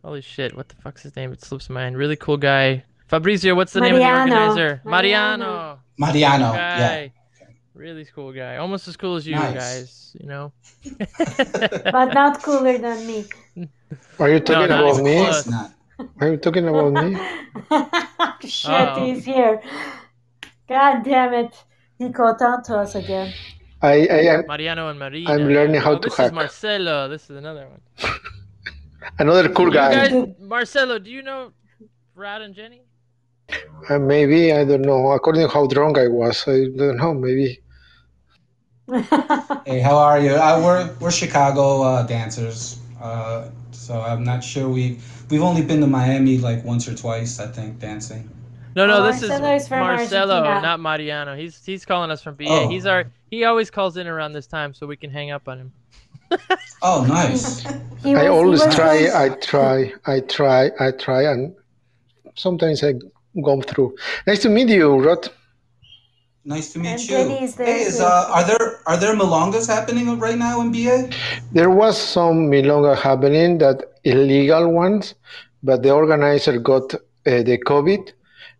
Holy 0.03 0.21
shit! 0.21 0.55
What 0.55 0.69
the 0.69 0.75
fuck's 0.75 1.01
his 1.03 1.15
name? 1.15 1.33
It 1.33 1.41
slips 1.43 1.69
my 1.69 1.81
mind. 1.83 1.97
Really 1.97 2.15
cool 2.15 2.37
guy. 2.37 2.83
Fabrizio, 3.07 3.55
what's 3.55 3.73
the 3.73 3.81
name 3.81 3.95
of 3.95 4.01
the 4.01 4.07
organizer? 4.07 4.81
Mariano. 4.83 5.79
Mariano. 5.97 6.51
Mariano. 6.51 6.53
Yeah. 6.53 7.07
Guy. 7.77 7.83
Really 7.83 8.05
cool 8.05 8.33
guy. 8.33 8.57
Almost 8.57 8.87
as 8.87 8.97
cool 8.97 9.15
as 9.15 9.27
you 9.27 9.35
Nice. 9.35 9.53
guys. 9.53 10.15
You 10.19 10.27
know. 10.27 10.51
but 11.17 12.13
not 12.13 12.41
cooler 12.41 12.77
than 12.77 13.07
me. 13.07 13.25
Are 14.19 14.29
you 14.29 14.39
talking 14.39 14.69
not 14.69 14.79
about 14.79 15.03
me? 15.03 15.15
close. 15.23 15.39
It's 15.39 15.49
not. 15.49 15.71
Are 16.21 16.31
you 16.31 16.37
talking 16.37 16.67
about 16.67 16.93
me? 16.93 17.17
Shit, 18.47 18.69
Uh-oh. 18.71 19.05
he's 19.05 19.25
here. 19.25 19.61
God 20.69 21.03
damn 21.03 21.33
it. 21.33 21.55
He 21.97 22.11
caught 22.11 22.41
on 22.41 22.63
to 22.63 22.77
us 22.77 22.93
again. 22.95 23.33
I, 23.81 24.07
I 24.07 24.21
am 24.33 24.47
Mariano 24.47 24.89
and 24.89 24.99
Marina. 24.99 25.31
I'm 25.31 25.47
learning 25.47 25.81
how 25.81 25.93
oh, 25.93 25.99
to 25.99 26.09
this 26.09 26.19
is. 26.19 26.31
Marcelo. 26.31 27.07
This 27.07 27.29
is 27.29 27.37
another 27.37 27.67
one. 27.67 27.81
another 29.19 29.49
cool 29.49 29.71
guy. 29.71 30.09
guys, 30.09 30.27
Marcelo, 30.39 30.99
do 30.99 31.09
you 31.09 31.21
know 31.23 31.51
Brad 32.15 32.41
and 32.41 32.53
Jenny? 32.53 32.81
Uh, 33.89 33.97
maybe 33.97 34.51
I 34.51 34.65
don't 34.65 34.81
know. 34.81 35.11
According 35.11 35.47
to 35.47 35.53
how 35.53 35.65
drunk 35.67 35.97
I 35.97 36.07
was, 36.07 36.43
I 36.47 36.67
don't 36.75 36.97
know. 36.97 37.13
Maybe 37.13 37.59
Hey, 39.65 39.79
how 39.81 39.97
are 39.97 40.19
you? 40.19 40.31
Uh, 40.31 40.61
we're 40.63 40.95
we're 40.99 41.11
Chicago 41.11 41.81
uh, 41.81 42.03
dancers, 42.07 42.79
uh, 43.01 43.49
so 43.71 43.99
I'm 44.01 44.23
not 44.23 44.43
sure 44.43 44.69
we 44.69 44.99
we've 45.29 45.41
only 45.43 45.61
been 45.61 45.81
to 45.81 45.87
Miami 45.87 46.37
like 46.37 46.63
once 46.63 46.87
or 46.87 46.95
twice, 46.95 47.39
I 47.39 47.47
think, 47.47 47.79
dancing. 47.79 48.29
No, 48.75 48.85
no, 48.87 48.99
Oh, 48.99 49.03
this 49.11 49.21
Marcelo 49.21 49.55
is 49.55 49.63
is 49.63 49.67
from 49.67 49.79
Marcelo, 49.79 50.35
Argentina. 50.35 50.61
not 50.61 50.79
Mariano. 50.79 51.35
He's 51.35 51.63
he's 51.65 51.83
calling 51.85 52.11
us 52.11 52.21
from 52.21 52.35
BA. 52.35 52.45
Oh. 52.47 52.69
He's 52.69 52.85
our 52.85 53.05
he 53.29 53.43
always 53.43 53.69
calls 53.69 53.97
in 53.97 54.07
around 54.07 54.31
this 54.33 54.47
time 54.47 54.73
so 54.73 54.87
we 54.87 54.95
can 54.95 55.09
hang 55.09 55.31
up 55.31 55.47
on 55.47 55.57
him. 55.59 55.71
Oh, 56.83 57.03
nice. 57.07 57.63
He 58.03 58.13
I 58.13 58.13
was- 58.13 58.21
he 58.21 58.27
always 58.27 58.61
was 58.65 58.75
try. 58.75 59.07
on- 59.09 59.31
I 59.31 59.35
try. 59.39 59.93
I 60.05 60.19
try. 60.21 60.71
I 60.79 60.91
try, 60.91 61.23
and 61.23 61.55
sometimes 62.35 62.83
I 62.83 62.93
go 63.43 63.61
through. 63.61 63.95
Nice 64.27 64.43
to 64.43 64.49
meet 64.49 64.69
you, 64.69 64.95
Rod. 64.99 65.27
Nice 66.47 66.71
to 66.71 66.79
meet 66.79 66.87
And 66.91 67.01
you. 67.01 67.07
Jenny's 67.07 67.55
there 67.55 67.67
Hey, 67.67 67.81
is, 67.81 67.99
uh, 67.99 68.29
are 68.33 68.45
there 68.45 68.79
are 68.87 68.95
there 68.95 69.13
milongas 69.13 69.67
happening 69.67 70.17
right 70.17 70.37
now 70.37 70.61
in 70.61 70.71
BA? 70.71 71.09
There 71.51 71.69
was 71.69 71.97
some 71.97 72.49
milonga 72.49 72.95
happening, 72.95 73.57
that 73.57 73.77
illegal 74.05 74.71
ones, 74.71 75.13
but 75.61 75.83
the 75.83 75.91
organizer 75.91 76.57
got 76.57 76.95
uh, 76.95 76.99
the 77.49 77.57
COVID. 77.71 78.13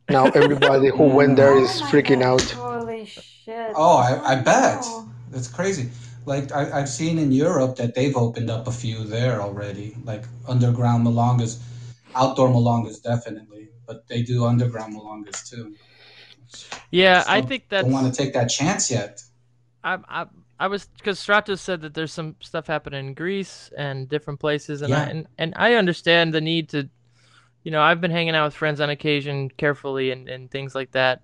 Now 0.10 0.26
everybody 0.42 0.90
who 0.90 1.06
went 1.20 1.38
there 1.38 1.58
is 1.58 1.82
Oh 1.82 1.86
freaking 1.86 2.20
God, 2.20 2.42
out. 2.42 2.46
Holy 2.52 3.06
shit. 3.06 3.72
Oh, 3.74 3.96
I, 3.96 4.34
I 4.34 4.36
bet. 4.36 4.82
no. 4.82 5.08
That's 5.32 5.48
crazy. 5.48 5.90
Like 6.26 6.52
I, 6.52 6.64
I've 6.78 6.90
seen 6.90 7.18
in 7.18 7.32
Europe 7.32 7.78
that 7.78 7.96
they've 7.96 8.18
opened 8.18 8.50
up 8.50 8.68
a 8.68 8.72
few 8.84 9.06
there 9.06 9.42
already, 9.42 9.96
like 10.04 10.26
underground 10.46 11.08
milongas, 11.08 11.62
outdoor 12.16 12.50
milongas 12.50 13.02
definitely, 13.02 13.70
but 13.88 14.06
they 14.10 14.24
do 14.24 14.44
underground 14.44 14.94
milongas 14.94 15.50
too. 15.50 15.74
Yeah, 16.92 17.24
I 17.28 17.42
think 17.42 17.66
that's 17.70 17.84
Don't 17.84 17.94
want 17.94 18.14
to 18.14 18.24
take 18.24 18.34
that 18.34 18.48
chance 18.48 18.90
yet. 18.90 19.22
I, 19.84 19.98
I, 20.08 20.26
I 20.60 20.68
was 20.68 20.86
because 20.86 21.20
Stratos 21.20 21.60
said 21.60 21.82
that 21.82 21.94
there's 21.94 22.12
some 22.12 22.36
stuff 22.42 22.68
happening 22.68 23.08
in 23.08 23.14
Greece 23.14 23.72
and 23.78 24.10
different 24.10 24.40
places, 24.40 24.82
and 24.82 24.94
I, 24.94 25.04
and 25.06 25.28
and 25.38 25.54
I 25.56 25.76
understand 25.76 26.34
the 26.34 26.42
need 26.42 26.70
to, 26.70 26.90
you 27.64 27.72
know, 27.72 27.82
I've 27.82 28.02
been 28.02 28.12
hanging 28.12 28.36
out 28.36 28.46
with 28.46 28.56
friends 28.56 28.82
on 28.82 28.90
occasion, 28.90 29.50
carefully 29.50 30.12
and 30.12 30.28
and 30.28 30.50
things 30.50 30.74
like 30.74 30.92
that, 30.92 31.22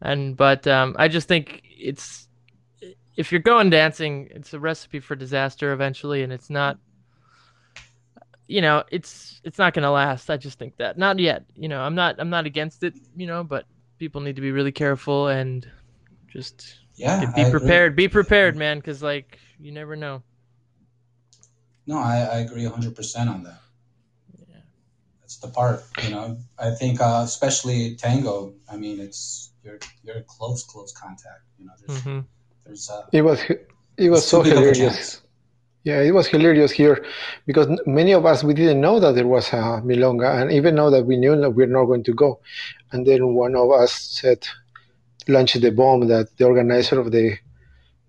and 0.00 0.36
but 0.36 0.66
um, 0.66 0.96
I 0.98 1.08
just 1.08 1.28
think 1.28 1.62
it's 1.64 2.28
if 3.16 3.32
you're 3.32 3.40
going 3.40 3.70
dancing, 3.70 4.28
it's 4.30 4.54
a 4.54 4.60
recipe 4.60 5.00
for 5.00 5.16
disaster 5.16 5.72
eventually, 5.72 6.22
and 6.22 6.32
it's 6.32 6.50
not. 6.50 6.78
You 8.48 8.60
know, 8.60 8.84
it's 8.90 9.40
it's 9.44 9.56
not 9.56 9.72
gonna 9.72 9.90
last. 9.90 10.28
I 10.28 10.36
just 10.36 10.58
think 10.58 10.76
that 10.76 10.98
not 10.98 11.18
yet. 11.18 11.44
You 11.56 11.68
know, 11.68 11.80
I'm 11.80 11.94
not 11.94 12.16
I'm 12.18 12.28
not 12.28 12.44
against 12.44 12.82
it. 12.82 12.94
You 13.16 13.26
know, 13.26 13.44
but 13.44 13.64
people 14.02 14.20
need 14.20 14.34
to 14.34 14.42
be 14.42 14.50
really 14.50 14.72
careful 14.72 15.28
and 15.28 15.70
just 16.26 16.74
Yeah, 16.96 17.20
be 17.36 17.44
I 17.44 17.46
agree. 17.46 17.52
prepared. 17.52 17.94
Be 17.94 18.08
prepared, 18.08 18.56
man, 18.56 18.78
because 18.78 19.00
like 19.00 19.38
you 19.60 19.70
never 19.70 19.94
know. 19.94 20.24
No, 21.86 21.98
I, 21.98 22.16
I 22.16 22.36
agree 22.38 22.64
100% 22.64 23.30
on 23.30 23.44
that. 23.44 23.60
Yeah. 24.48 24.56
That's 25.20 25.36
the 25.36 25.46
part, 25.46 25.84
you 26.02 26.10
know. 26.10 26.36
I 26.58 26.72
think, 26.72 27.00
uh, 27.00 27.22
especially 27.24 27.94
tango. 27.94 28.54
I 28.68 28.76
mean, 28.76 28.98
it's 28.98 29.52
you're 29.62 29.78
you're 30.02 30.22
close, 30.22 30.64
close 30.64 30.92
contact. 30.92 31.44
You 31.56 31.66
know, 31.66 31.72
there's 31.78 32.02
hmm 32.02 32.20
there's 32.66 32.90
uh, 32.90 33.02
It 33.12 33.22
was 33.22 33.40
it 33.96 34.10
was 34.10 34.26
so 34.26 34.42
too 34.42 34.50
big 34.50 34.52
of 34.58 34.58
a 34.64 34.64
hilarious. 34.64 35.21
Yeah, 35.84 36.00
it 36.00 36.12
was 36.14 36.28
hilarious 36.28 36.70
here 36.70 37.04
because 37.44 37.68
many 37.86 38.12
of 38.12 38.24
us 38.24 38.44
we 38.44 38.54
didn't 38.54 38.80
know 38.80 39.00
that 39.00 39.16
there 39.16 39.26
was 39.26 39.48
a 39.48 39.82
milonga, 39.82 40.40
and 40.40 40.52
even 40.52 40.76
now 40.76 40.90
that 40.90 41.06
we 41.06 41.16
knew 41.16 41.36
that 41.40 41.50
we're 41.50 41.66
not 41.66 41.86
going 41.86 42.04
to 42.04 42.14
go, 42.14 42.40
and 42.92 43.04
then 43.04 43.34
one 43.34 43.56
of 43.56 43.68
us 43.72 43.92
said, 43.92 44.46
launched 45.26 45.60
the 45.60 45.70
bomb 45.72 46.06
that 46.06 46.28
the 46.36 46.44
organizer 46.44 47.00
of 47.00 47.10
the 47.10 47.36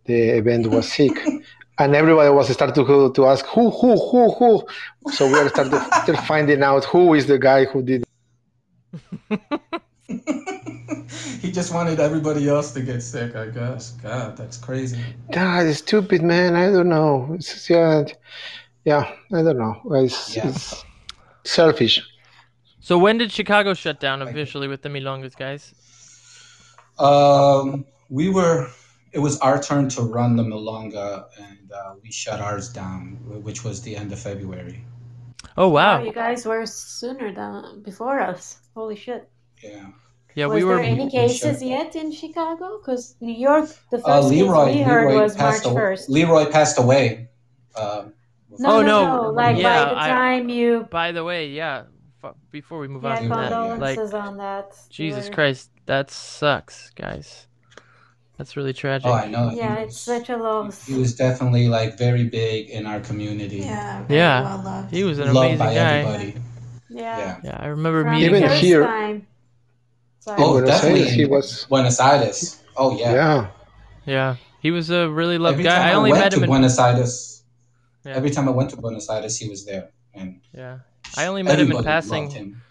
the 0.05 0.37
event 0.37 0.67
was 0.67 0.91
sick, 0.91 1.13
and 1.79 1.95
everybody 1.95 2.29
was 2.29 2.49
starting 2.49 2.85
to 2.85 3.11
to 3.11 3.25
ask 3.25 3.43
who 3.47 3.71
who 3.71 3.97
who 3.97 4.31
who. 4.33 5.11
So 5.11 5.25
we 5.25 5.39
are 5.39 5.49
starting 5.49 5.79
to 6.05 6.21
finding 6.27 6.61
out 6.61 6.85
who 6.85 7.15
is 7.15 7.25
the 7.25 7.39
guy 7.39 7.65
who 7.65 7.81
did. 7.81 8.03
he 11.41 11.51
just 11.51 11.73
wanted 11.73 11.99
everybody 11.99 12.47
else 12.49 12.71
to 12.73 12.81
get 12.81 13.01
sick, 13.01 13.35
I 13.35 13.47
guess. 13.47 13.91
God, 13.91 14.37
that's 14.37 14.57
crazy. 14.57 14.99
God, 15.31 15.65
it's 15.65 15.79
stupid, 15.79 16.21
man. 16.21 16.55
I 16.55 16.71
don't 16.71 16.89
know. 16.89 17.31
It's, 17.35 17.69
yeah, 17.69 18.05
yeah, 18.85 19.11
I 19.33 19.41
don't 19.41 19.57
know. 19.57 19.81
It's, 19.91 20.35
Yeah. 20.35 20.47
it's 20.49 20.83
selfish. 21.43 22.01
So 22.79 22.97
when 22.97 23.17
did 23.17 23.31
Chicago 23.31 23.73
shut 23.73 23.99
down 23.99 24.21
officially 24.21 24.67
with 24.67 24.81
the 24.81 24.89
Milongas, 24.89 25.35
guys? 25.35 25.73
Um, 26.99 27.85
we 28.09 28.29
were. 28.29 28.69
It 29.13 29.19
was 29.19 29.37
our 29.39 29.61
turn 29.61 29.89
to 29.89 30.01
run 30.01 30.35
the 30.35 30.43
Milonga, 30.43 31.25
and 31.39 31.71
uh, 31.71 31.93
we 32.01 32.11
shut 32.11 32.39
ours 32.41 32.69
down, 32.73 33.19
which 33.43 33.63
was 33.63 33.81
the 33.81 33.95
end 33.95 34.11
of 34.11 34.19
February. 34.19 34.83
Oh 35.55 35.69
Wow, 35.69 35.99
wow. 35.99 36.03
you 36.03 36.11
guys 36.11 36.45
were 36.45 36.65
sooner 36.65 37.31
than 37.33 37.83
before 37.83 38.19
us. 38.19 38.57
Holy 38.75 38.95
shit. 38.95 39.29
Yeah. 39.63 39.87
Yeah, 40.35 40.47
was 40.47 40.55
we 40.57 40.63
were 40.63 40.75
there 40.77 40.85
any 40.85 41.09
cases 41.09 41.59
shut- 41.59 41.67
yet 41.67 41.95
in 41.95 42.11
Chicago? 42.11 42.79
Because 42.79 43.15
New 43.21 43.33
York, 43.33 43.69
the 43.91 43.99
first 43.99 44.07
Uh, 44.07 44.21
case 44.21 44.29
we 44.31 44.81
heard 44.81 45.07
Leroy 45.07 45.21
was 45.23 45.37
March 45.37 45.53
passed. 45.53 45.65
Away. 45.65 45.75
1st. 45.75 46.09
Leroy 46.09 46.45
passed 46.51 46.79
away. 46.79 47.29
Um, 47.75 48.13
No, 48.59 48.69
Oh, 48.69 48.81
no, 48.81 49.05
no. 49.05 49.21
no. 49.23 49.29
Like 49.31 49.57
Yeah, 49.57 49.85
by 49.85 49.89
the 49.93 49.99
I- 50.01 50.07
time 50.09 50.49
you, 50.49 50.87
By 50.91 51.11
the 51.11 51.23
way, 51.23 51.47
yeah. 51.49 51.83
Before 52.51 52.79
we 52.79 52.87
move 52.87 53.03
yeah, 53.03 53.09
on 53.13 53.17
from 53.17 53.29
that, 53.29 53.49
condolences 53.51 54.13
like 54.13 54.23
on 54.23 54.37
that. 54.37 54.67
You 54.91 54.93
Jesus 54.93 55.27
Christ, 55.29 55.71
that 55.87 56.09
sucks, 56.11 56.91
guys. 56.91 57.47
That's 58.37 58.55
really 58.55 58.71
tragic. 58.73 59.07
oh, 59.07 59.13
I 59.13 59.27
know. 59.27 59.51
Yeah, 59.51 59.79
was- 59.81 59.89
it's 59.89 59.97
such 59.99 60.29
a 60.29 60.37
loss. 60.37 60.85
He 60.85 60.93
was 60.97 61.15
definitely 61.15 61.67
like 61.67 61.97
very 61.97 62.25
big 62.25 62.69
in 62.69 62.85
our 62.85 62.99
community. 62.99 63.57
Yeah, 63.57 64.03
Yeah. 64.07 64.43
well 64.43 64.61
loved. 64.63 64.91
He 64.93 65.03
was 65.03 65.17
an 65.19 65.33
Loved 65.33 65.37
amazing 65.37 65.57
by 65.59 65.73
guy. 65.73 65.97
everybody. 65.99 66.35
Yeah. 66.89 67.17
Yeah. 67.17 67.37
Yeah, 67.43 67.57
I 67.59 67.67
remember 67.67 68.03
From 68.03 68.11
meeting 68.13 68.35
Even 68.35 68.43
him. 68.49 68.57
here- 68.59 68.83
time. 68.85 69.27
Sorry. 70.23 70.41
Oh, 70.41 70.53
Buenos 70.53 70.69
definitely. 70.69 71.01
Aires, 71.01 71.13
he 71.13 71.25
was- 71.25 71.65
Buenos 71.69 71.99
Aires. 71.99 72.63
Oh 72.77 72.97
yeah. 72.97 73.13
Yeah, 73.13 73.47
Yeah, 74.05 74.35
he 74.61 74.71
was 74.71 74.89
a 74.89 75.09
really 75.09 75.37
loved 75.37 75.53
Every 75.55 75.63
guy. 75.65 75.75
time 75.77 75.87
I 75.87 75.91
I, 75.91 75.93
only 75.95 76.11
went 76.11 76.23
met 76.23 76.29
to 76.31 76.37
him 76.37 76.43
in 76.43 76.49
Buenos 76.49 76.79
Aires, 76.79 77.43
Yeah. 78.05 78.13
every 78.15 78.29
time 78.31 78.47
I 78.47 78.51
went 78.51 78.69
to 78.71 78.77
Buenos 78.77 79.09
Aires, 79.09 79.37
he 79.37 79.49
was 79.49 79.65
there, 79.65 79.89
and 80.13 80.39
yeah. 80.53 80.79
I 81.17 81.27
only 81.27 81.43
met 81.43 81.59
him 81.59 81.71
in 81.71 81.83
passing. 81.83 82.23
loved 82.25 82.35
him. 82.37 82.61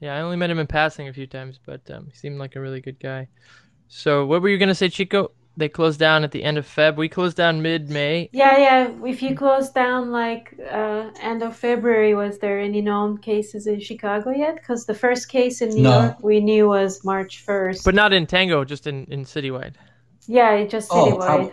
Yeah, 0.00 0.16
I 0.16 0.20
only 0.22 0.36
met 0.36 0.50
him 0.50 0.58
in 0.58 0.66
passing 0.66 1.06
a 1.08 1.12
few 1.12 1.26
times, 1.28 1.60
but 1.64 1.82
um, 1.90 2.06
he 2.10 2.16
seemed 2.16 2.38
like 2.38 2.56
a 2.56 2.60
really 2.60 2.80
good 2.80 2.98
guy. 2.98 3.28
So, 3.88 4.26
what 4.26 4.40
were 4.42 4.48
you 4.48 4.58
gonna 4.58 4.74
say, 4.74 4.88
Chico? 4.88 5.30
They 5.56 5.68
closed 5.68 5.98
down 6.00 6.24
at 6.24 6.30
the 6.30 6.42
end 6.44 6.56
of 6.56 6.66
Feb. 6.66 6.96
We 6.96 7.08
closed 7.10 7.36
down 7.36 7.60
mid-May. 7.60 8.30
Yeah, 8.32 8.56
yeah. 8.58 8.90
If 9.04 9.22
you 9.22 9.36
close 9.36 9.68
down 9.70 10.10
like 10.10 10.54
uh, 10.70 11.10
end 11.20 11.42
of 11.42 11.54
February, 11.56 12.14
was 12.14 12.38
there 12.38 12.58
any 12.58 12.80
known 12.80 13.18
cases 13.18 13.66
in 13.66 13.78
Chicago 13.80 14.30
yet? 14.30 14.56
Because 14.56 14.86
the 14.86 14.94
first 14.94 15.28
case 15.28 15.60
in 15.60 15.68
New 15.70 15.82
No. 15.82 16.00
York 16.02 16.16
we 16.22 16.40
knew 16.40 16.68
was 16.68 17.04
March 17.04 17.40
first. 17.40 17.84
But 17.84 17.94
not 17.94 18.14
in 18.14 18.26
Tango, 18.26 18.64
just 18.64 18.86
in, 18.86 19.04
in 19.10 19.24
citywide. 19.24 19.74
yeah, 20.26 20.52
it 20.54 20.70
just 20.70 20.88
Oh, 20.90 21.12
citywide. 21.18 21.26
prob- 21.26 21.52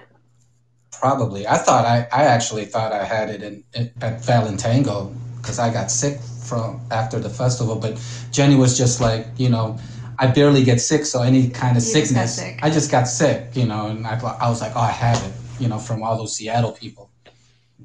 probably. 0.91 1.45
I 1.47 1.57
thought 1.57 1.85
I, 1.85 2.07
I 2.11 2.23
actually 2.23 2.65
thought 2.65 2.91
I 2.93 3.03
had 3.03 3.29
it 3.29 3.43
in, 3.43 3.63
in 3.73 3.91
at 4.01 4.21
Valentango 4.21 5.13
because 5.37 5.59
I 5.59 5.71
got 5.73 5.91
sick 5.91 6.19
from 6.21 6.79
after 6.89 7.19
the 7.19 7.29
festival. 7.29 7.75
But 7.75 7.99
Jenny 8.31 8.55
was 8.55 8.77
just 8.77 9.01
like, 9.01 9.27
you 9.37 9.49
know, 9.49 9.77
I 10.21 10.27
barely 10.27 10.63
get 10.63 10.81
sick, 10.81 11.05
so 11.05 11.21
any 11.21 11.49
kind 11.49 11.77
of 11.77 11.83
You 11.83 11.93
just 11.93 12.07
sickness, 12.09 12.35
sick. 12.35 12.59
I 12.61 12.69
just 12.69 12.91
got 12.91 13.05
sick, 13.07 13.55
you 13.55 13.65
know. 13.65 13.87
And 13.87 14.05
I, 14.05 14.19
I 14.19 14.49
was 14.49 14.59
like, 14.61 14.73
oh, 14.75 14.81
I 14.81 14.91
have 14.91 15.17
it, 15.25 15.31
you 15.61 15.67
know, 15.69 15.79
from 15.79 16.03
all 16.03 16.17
those 16.17 16.35
Seattle 16.35 16.73
people. 16.73 17.09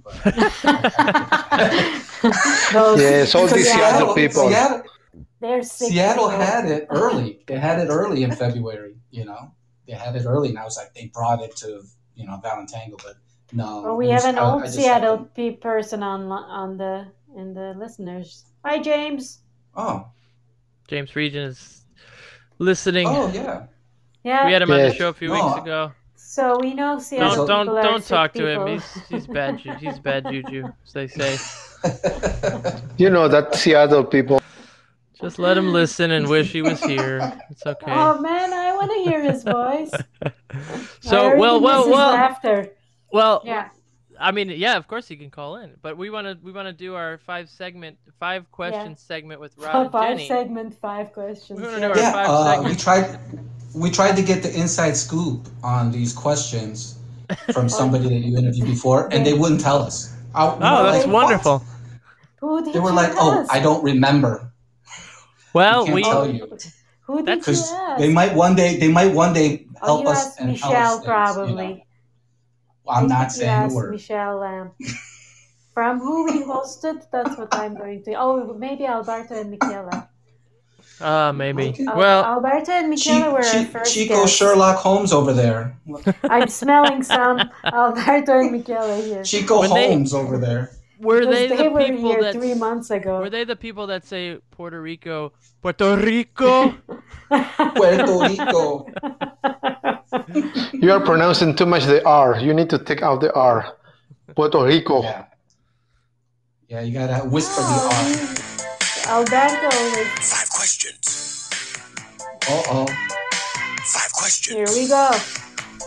But- 0.03 0.23
Those- 2.73 3.01
yes, 3.01 3.35
all 3.35 3.47
these 3.47 3.71
Seattle 3.73 4.15
people. 4.15 4.49
Seattle, 4.49 4.83
they're 5.41 5.63
sick. 5.63 5.91
Seattle 5.93 6.29
had 6.29 6.65
it 6.67 6.87
early. 6.91 7.41
They 7.47 7.59
had 7.59 7.79
it 7.79 7.89
early 7.89 8.23
in 8.23 8.33
February. 8.33 8.97
You 9.11 9.27
know, 9.27 9.53
they 9.87 9.93
had 9.95 10.17
it 10.17 10.25
early, 10.27 10.49
and 10.49 10.59
I 10.59 10.65
was 10.65 10.77
like, 10.77 10.93
they 10.95 11.07
brought 11.15 11.43
it 11.43 11.55
to 11.57 11.83
you 12.17 12.27
know 12.27 12.41
Valentango, 12.43 13.01
but 13.05 13.17
no. 13.53 13.83
Well, 13.83 13.97
we 13.97 14.09
it 14.09 14.13
have 14.13 14.25
an 14.25 14.39
I- 14.39 14.43
I 14.43 14.53
old 14.53 14.63
just 14.65 14.75
Seattle 14.77 15.17
had 15.19 15.35
pe- 15.35 15.57
person 15.57 16.03
on 16.03 16.31
on 16.33 16.77
the 16.79 17.07
in 17.37 17.55
the 17.55 17.75
listeners. 17.79 18.45
Hi, 18.65 18.79
James. 18.81 19.41
Oh, 19.77 20.07
James 20.89 21.15
Region 21.15 21.45
is 21.45 21.84
listening. 22.59 23.07
oh 23.09 23.31
yeah. 23.33 23.67
Yeah. 24.23 24.47
we 24.47 24.53
had 24.53 24.63
him 24.63 24.71
on 24.71 24.79
the 24.79 24.95
show 24.95 25.09
a 25.11 25.13
few 25.13 25.29
No. 25.29 25.35
weeks 25.47 25.59
ago. 25.63 25.93
So 26.17 26.59
we 26.61 26.75
know 26.75 26.99
Seattle 26.99 27.47
Don't 27.47 27.67
don't 27.67 27.77
are 27.79 27.83
don't 27.83 28.01
sick 28.03 28.09
talk 28.09 28.33
to 28.35 28.47
him. 28.49 28.67
He's 28.67 28.93
he's 29.09 29.27
bad. 29.27 29.59
ju- 29.59 29.75
He's 29.79 29.99
bad 29.99 30.25
juju, 30.29 30.67
as 30.87 30.93
they 30.93 31.07
say. 31.07 31.37
You 32.97 33.11
know 33.11 33.29
that 33.29 33.55
Seattle 33.55 34.05
people. 34.05 34.41
Just 35.21 35.39
let 35.39 35.57
him 35.57 35.73
listen 35.73 36.11
and 36.11 36.29
wish 36.29 36.51
he 36.53 36.63
was 36.63 36.83
here. 36.83 37.21
It's 37.51 37.65
okay. 37.67 37.93
Oh 37.93 38.19
man, 38.21 38.53
I 38.53 38.75
want 38.75 38.91
to 38.93 39.11
hear 39.11 39.23
his 39.23 39.43
voice. 39.43 39.93
So 41.01 41.37
well, 41.37 41.61
well, 41.61 41.91
well, 41.91 42.13
Laughter. 42.13 42.69
well. 43.13 43.43
Yeah. 43.45 43.69
I 44.21 44.31
mean, 44.33 44.49
yeah, 44.51 44.77
of 44.77 44.87
course 44.87 45.11
you 45.11 45.17
can 45.17 45.31
call 45.31 45.57
in, 45.57 45.73
but 45.83 45.97
we 45.97 46.11
want 46.11 46.27
to 46.27 46.39
we 46.43 46.53
want 46.53 46.67
to 46.69 46.73
do 46.73 46.95
our 46.95 47.19
five 47.19 47.49
segment, 47.49 47.99
five 48.19 48.51
question 48.53 48.97
segment 48.97 49.41
with 49.41 49.57
Rod 49.59 49.75
and 49.75 49.93
five 49.93 50.17
Jenny. 50.17 50.29
segment, 50.29 50.75
five 50.75 51.13
questions. 51.13 51.61
We 51.61 51.67
wanna 51.67 51.79
yeah. 51.81 51.87
do 51.89 51.93
our 51.93 51.99
yeah, 51.99 52.13
five 52.13 52.59
uh, 52.61 52.69
we 52.69 52.75
tried. 52.77 53.19
We 53.75 53.91
tried 53.91 54.17
to 54.17 54.23
get 54.23 54.43
the 54.43 54.55
inside 54.59 54.97
scoop 54.97 55.49
on 55.65 55.91
these 55.91 56.13
questions 56.13 56.99
from 57.53 57.69
somebody 57.81 58.09
that 58.09 58.15
you 58.27 58.39
interviewed 58.39 58.67
before, 58.67 59.09
and 59.13 59.27
they 59.27 59.35
wouldn't 59.35 59.61
tell 59.61 59.83
us. 59.83 60.15
I- 60.35 60.47
we 60.47 60.51
Oh, 60.63 60.85
were 60.85 60.91
that's 60.93 61.07
like, 61.07 61.15
wonderful. 61.15 61.65
Who 62.41 62.65
did 62.65 62.75
They 62.75 62.81
were 62.81 62.91
you 62.91 62.97
like, 62.97 63.13
"Oh, 63.17 63.41
ask? 63.41 63.53
I 63.53 63.59
don't 63.61 63.83
remember," 63.83 64.53
Well, 65.55 65.85
can't 65.85 65.95
we 65.95 66.03
tell 66.03 66.29
you. 66.29 66.59
Who 67.07 67.17
did 67.19 67.27
That's- 67.27 67.47
you 67.47 67.53
because 67.53 67.73
ask? 67.73 67.99
they 67.99 68.13
might 68.13 68.35
one 68.35 68.55
day. 68.55 68.77
They 68.79 68.89
might 68.89 69.13
one 69.15 69.33
day 69.33 69.67
oh, 69.83 69.87
help 69.87 70.03
you 70.05 70.09
us 70.11 70.27
asked 70.27 70.41
and 70.41 70.57
tell 70.59 70.71
Michelle 70.71 70.99
us 70.99 71.05
things, 71.05 71.47
you 71.47 71.55
know. 71.57 71.81
Probably. 72.85 73.03
I'm 73.03 73.09
not 73.09 73.33
think 73.33 73.37
you 73.37 73.41
saying 73.41 73.51
a 73.51 73.65
asked 73.65 73.75
word. 73.77 73.91
Michelle 73.93 74.37
Lamb. 74.39 74.71
From 75.75 75.99
who 75.99 76.25
we 76.25 76.45
hosted, 76.45 77.05
that's 77.11 77.37
what 77.37 77.53
I'm 77.55 77.75
going 77.77 78.03
to. 78.05 78.15
Oh, 78.15 78.55
maybe 78.55 78.87
Alberto 78.87 79.35
and 79.35 79.51
Michela. 79.51 80.09
uh 81.01 81.33
maybe. 81.33 81.71
Okay. 81.71 81.85
Well, 81.97 82.23
Alberto 82.25 82.71
and 82.71 82.85
Chi- 82.85 82.89
Michela 82.91 83.33
were 83.33 83.39
our 83.45 83.65
first 83.65 83.93
Chico 83.93 84.21
guests. 84.23 84.37
Sherlock 84.37 84.77
Holmes 84.77 85.13
over 85.13 85.33
there. 85.33 85.77
I'm 86.25 86.47
smelling 86.49 87.03
some 87.03 87.41
Alberto 87.65 88.39
and 88.39 88.53
Michela 88.53 88.97
here. 89.03 89.25
Chico 89.25 89.61
When 89.61 89.71
they- 89.75 89.89
Holmes 89.89 90.15
over 90.15 90.39
there. 90.39 90.71
were 91.01 91.27
they 91.27 91.49
they, 91.49 91.57
the 91.57 91.71
were 91.71 91.81
people 91.85 92.11
here 92.13 92.23
that 92.23 92.35
three 92.35 92.55
months 92.55 92.91
ago. 92.91 93.19
were 93.19 93.29
they 93.31 93.43
the 93.45 93.57
people 93.57 93.89
that 93.89 94.07
say 94.07 94.39
Puerto 94.53 94.81
Rico, 94.81 95.33
Puerto 95.61 95.97
Rico? 95.97 96.71
Puerto 97.75 98.19
Rico. 98.29 98.87
You 100.73 100.93
are 100.93 101.01
pronouncing 101.01 101.55
too 101.55 101.67
much 101.67 101.85
the 101.85 102.05
R. 102.07 102.39
You 102.41 102.55
need 102.55 102.71
to 102.71 102.79
take 102.79 103.03
out 103.03 103.21
the 103.21 103.33
R. 103.35 103.77
Puerto 104.35 104.65
Rico. 104.65 105.03
Yeah. 105.03 105.25
Yeah, 106.69 106.81
you 106.81 106.93
gotta 106.95 107.29
whisper 107.29 107.61
the 107.61 107.79
R. 109.09 109.17
Alberto 109.19 109.67
was. 109.67 110.09
Five 110.33 110.51
questions. 110.51 111.51
Uh 112.49 112.63
oh. 112.71 112.87
Five 113.85 114.13
questions. 114.13 114.57
Here 114.57 114.83
we 114.83 114.89
go. 114.89 115.11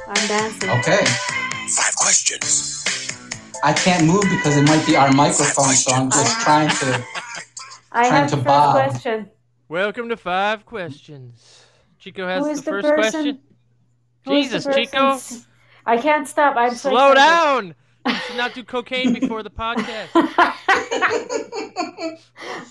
I'm 0.08 0.28
dancing. 0.28 0.70
Okay. 0.70 1.04
Five 1.70 1.96
questions. 1.96 2.84
I 3.64 3.74
can't 3.74 4.06
move 4.06 4.22
because 4.30 4.56
it 4.56 4.64
might 4.68 4.86
be 4.86 4.96
our 4.96 5.12
microphone, 5.12 5.74
so 5.74 5.92
I'm 5.94 6.12
just 6.12 6.40
trying 6.42 6.70
to. 6.70 7.04
I 7.92 8.08
trying 8.08 8.12
have 8.22 8.30
to 8.30 8.36
the 8.36 8.44
first 8.44 8.46
bob. 8.46 8.76
question. 8.92 9.30
Welcome 9.68 10.10
to 10.10 10.18
five 10.18 10.66
questions. 10.66 11.64
Chico 12.00 12.28
has 12.28 12.46
the 12.46 12.54
the 12.54 12.62
first 12.62 12.88
person- 12.88 13.12
question. 13.12 13.40
Who 14.28 14.34
is 14.34 14.52
the 14.52 14.58
Jesus, 14.58 14.76
Chico, 14.76 15.20
I 15.86 15.98
can't 15.98 16.28
stop. 16.28 16.58
I'm 16.58 16.76
so 16.76 16.90
slow 16.90 17.12
excited. 17.12 17.16
down. 17.16 17.76
You 18.06 18.14
should 18.28 18.38
not 18.38 18.54
do 18.54 18.64
cocaine 18.64 19.14
before 19.14 19.44
the 19.44 19.50
podcast. 19.50 20.10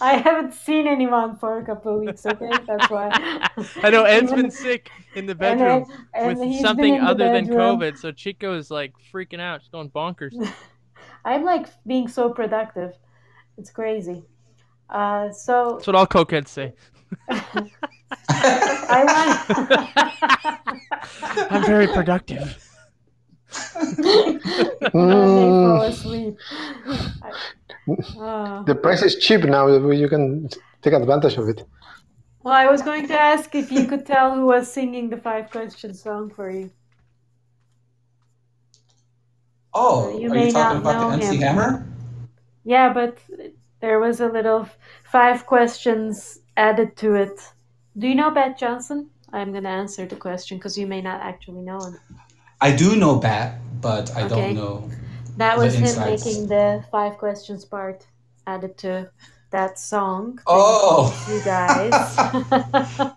I 0.00 0.20
haven't 0.22 0.54
seen 0.54 0.86
anyone 0.86 1.36
for 1.36 1.58
a 1.58 1.64
couple 1.64 1.96
of 1.96 2.00
weeks. 2.00 2.24
Okay, 2.26 2.50
that's 2.66 2.90
why. 2.90 3.10
I 3.82 3.90
know 3.90 4.04
Ed's 4.04 4.32
been 4.32 4.50
sick 4.50 4.90
in 5.14 5.26
the 5.26 5.32
and 5.32 5.38
bedroom 5.38 5.86
and 6.14 6.38
with 6.38 6.60
something 6.60 7.00
other 7.00 7.32
than. 7.32 7.48
COVID, 7.48 7.96
so 7.96 8.12
Chico 8.12 8.56
is 8.56 8.70
like 8.70 8.92
freaking 9.12 9.40
out. 9.40 9.62
She's 9.62 9.70
going 9.70 9.90
bonkers. 9.90 10.34
I'm 11.24 11.44
like 11.44 11.68
being 11.86 12.08
so 12.08 12.30
productive. 12.30 12.92
It's 13.56 13.70
crazy. 13.70 14.24
Uh, 14.90 15.32
so 15.32 15.74
That's 15.74 15.86
what 15.86 15.96
all 15.96 16.06
cokeheads 16.06 16.48
say. 16.48 16.74
I 18.47 19.01
want. 19.12 19.32
I'm 21.52 21.64
very 21.64 21.86
productive. 21.89 22.62
and 23.77 23.98
they 24.05 24.39
fall 24.93 25.82
asleep. 25.82 26.36
I- 27.23 27.32
Oh. 27.89 28.20
Uh. 28.20 28.62
The 28.64 28.74
price 28.74 29.02
is 29.02 29.14
cheap 29.14 29.44
now. 29.44 29.68
You 29.68 30.09
can 30.09 30.48
take 30.82 30.93
advantage 30.93 31.36
of 31.36 31.48
it. 31.48 31.62
Well, 32.43 32.52
I 32.55 32.66
was 32.66 32.82
going 32.82 33.06
to 33.06 33.14
ask 33.14 33.55
if 33.55 33.70
you 33.70 33.86
could 33.86 34.05
tell 34.05 34.35
who 34.35 34.47
was 34.47 34.70
singing 34.73 35.09
the 35.09 35.16
five 35.16 35.51
question 35.51 35.94
song 35.94 36.31
for 36.31 36.51
you. 36.51 36.70
Oh, 39.73 40.18
You 40.18 40.31
are 40.31 40.35
may 40.35 40.47
you 40.47 40.52
talking 40.52 40.82
not 40.82 40.93
about 40.97 41.10
know 41.10 41.16
the 41.16 41.24
MC 41.24 41.36
him. 41.36 41.43
Hammer? 41.43 41.86
Yeah, 42.64 42.93
but 42.93 43.18
there 43.81 44.01
was 44.01 44.20
a 44.20 44.27
little 44.28 44.68
five 45.05 45.47
questions 45.47 46.40
added 46.56 46.97
to 46.97 47.14
it. 47.14 47.39
Do 47.98 48.06
you 48.09 48.14
know 48.14 48.31
Bat 48.31 48.59
Johnson? 48.59 49.10
I'm 49.32 49.52
going 49.52 49.64
to 49.64 49.70
answer 49.70 50.06
the 50.06 50.16
question 50.16 50.59
because 50.59 50.77
you 50.78 50.86
may 50.86 51.01
not 51.01 51.20
actually 51.20 51.62
know 51.62 51.78
him. 51.81 51.98
I 52.60 52.74
do 52.74 52.97
know 52.97 53.16
Bat, 53.16 53.59
but 53.81 54.14
I 54.16 54.23
Okay. 54.23 54.28
don't 54.28 54.55
know. 54.55 54.90
That 55.36 55.59
was 55.59 55.74
him 55.74 55.85
insights. 55.85 56.24
making 56.24 56.48
the 56.48 56.85
five 56.90 57.18
questions 57.18 57.64
part 57.64 58.06
added 58.47 58.78
to 58.78 59.10
that 59.51 59.78
song. 59.78 60.40
Oh. 60.47 61.12
you 61.28 61.40
guys. 61.44 61.93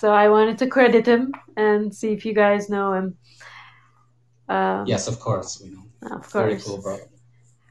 so 0.00 0.12
I 0.12 0.28
wanted 0.28 0.58
to 0.58 0.66
credit 0.66 1.06
him 1.06 1.32
and 1.56 1.94
see 1.94 2.12
if 2.12 2.24
you 2.24 2.34
guys 2.34 2.68
know 2.68 2.92
him. 2.92 3.16
Um, 4.48 4.86
Yes, 4.86 5.08
of 5.08 5.20
course 5.20 5.60
we 5.62 5.70
know. 5.70 5.84
of 6.02 6.22
course. 6.22 6.32
Very 6.32 6.56
cool, 6.58 6.78
bro. 6.82 6.98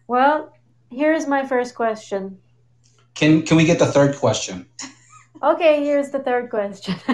Well, 0.07 0.53
here's 0.89 1.27
my 1.27 1.45
first 1.45 1.75
question. 1.75 2.37
Can 3.15 3.41
can 3.43 3.57
we 3.57 3.65
get 3.65 3.79
the 3.79 3.87
third 3.87 4.15
question? 4.15 4.67
Okay, 5.41 5.83
here's 5.83 6.11
the 6.11 6.19
third 6.19 6.49
question. 6.49 6.95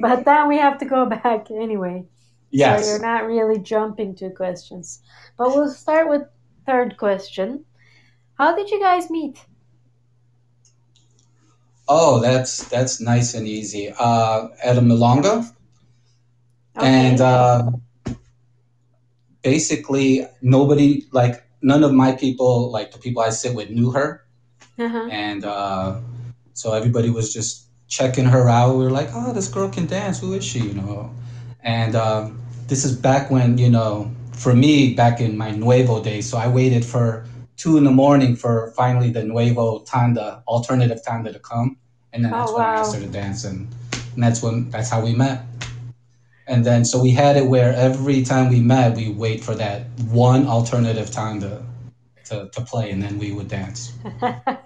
but 0.00 0.24
then 0.24 0.48
we 0.48 0.58
have 0.58 0.78
to 0.78 0.84
go 0.84 1.06
back 1.06 1.50
anyway. 1.50 2.04
Yes. 2.50 2.84
So 2.84 2.90
you're 2.90 3.02
not 3.02 3.26
really 3.26 3.58
jumping 3.58 4.14
to 4.16 4.30
questions. 4.30 5.00
But 5.38 5.48
we'll 5.48 5.70
start 5.70 6.08
with 6.08 6.22
third 6.66 6.96
question. 6.96 7.64
How 8.38 8.54
did 8.54 8.70
you 8.70 8.80
guys 8.80 9.10
meet? 9.10 9.38
Oh, 11.88 12.20
that's 12.20 12.68
that's 12.68 13.00
nice 13.00 13.34
and 13.34 13.46
easy. 13.46 13.92
Uh, 13.98 14.48
at 14.62 14.78
a 14.78 14.80
Milonga, 14.80 15.50
Okay. 16.76 16.86
and 16.86 17.20
uh, 17.20 17.70
basically 19.42 20.26
nobody 20.40 21.04
like 21.12 21.42
none 21.60 21.84
of 21.84 21.92
my 21.92 22.12
people 22.12 22.70
like 22.70 22.92
the 22.92 22.98
people 22.98 23.22
I 23.22 23.30
sit 23.30 23.54
with 23.54 23.70
knew 23.70 23.90
her, 23.90 24.24
uh-huh. 24.78 25.08
and 25.10 25.44
uh, 25.44 26.00
so 26.54 26.72
everybody 26.74 27.10
was 27.10 27.32
just 27.32 27.66
checking 27.88 28.24
her 28.24 28.48
out. 28.48 28.76
We 28.76 28.84
were 28.84 28.90
like, 28.90 29.10
"Oh, 29.14 29.32
this 29.32 29.48
girl 29.48 29.68
can 29.68 29.86
dance. 29.86 30.20
Who 30.20 30.34
is 30.34 30.44
she?" 30.44 30.60
You 30.60 30.74
know, 30.74 31.10
and 31.62 31.94
um, 31.96 32.40
this 32.68 32.84
is 32.84 32.96
back 32.96 33.30
when 33.30 33.58
you 33.58 33.70
know, 33.70 34.10
for 34.32 34.54
me, 34.54 34.94
back 34.94 35.20
in 35.20 35.36
my 35.36 35.50
nuevo 35.50 36.02
days. 36.02 36.28
So 36.28 36.38
I 36.38 36.48
waited 36.48 36.84
for 36.84 37.26
two 37.56 37.76
in 37.76 37.84
the 37.84 37.90
morning 37.90 38.36
for 38.36 38.72
finally 38.76 39.10
the 39.10 39.24
nuevo 39.24 39.80
tanda, 39.80 40.42
alternative 40.48 41.02
tanda 41.04 41.32
to 41.32 41.38
come, 41.38 41.76
and 42.12 42.24
then 42.24 42.32
Oh, 42.32 42.38
that's 42.38 42.56
when 42.56 42.66
I 42.66 42.68
wow. 42.68 42.82
started 42.82 43.12
dancing, 43.12 43.68
and 44.14 44.22
that's 44.22 44.42
when 44.42 44.70
that's 44.70 44.90
how 44.90 45.02
we 45.02 45.14
met. 45.14 45.44
And 46.46 46.64
then 46.64 46.84
so 46.84 47.00
we 47.00 47.12
had 47.12 47.36
it 47.36 47.46
where 47.46 47.72
every 47.74 48.22
time 48.24 48.48
we 48.50 48.60
met, 48.60 48.96
we 48.96 49.10
wait 49.10 49.44
for 49.44 49.54
that 49.54 49.86
one 50.10 50.46
alternative 50.46 51.10
tanda 51.10 51.64
to, 52.24 52.48
to 52.52 52.60
play, 52.62 52.90
and 52.90 53.02
then 53.02 53.18
we 53.18 53.32
would 53.32 53.48
dance. 53.48 53.92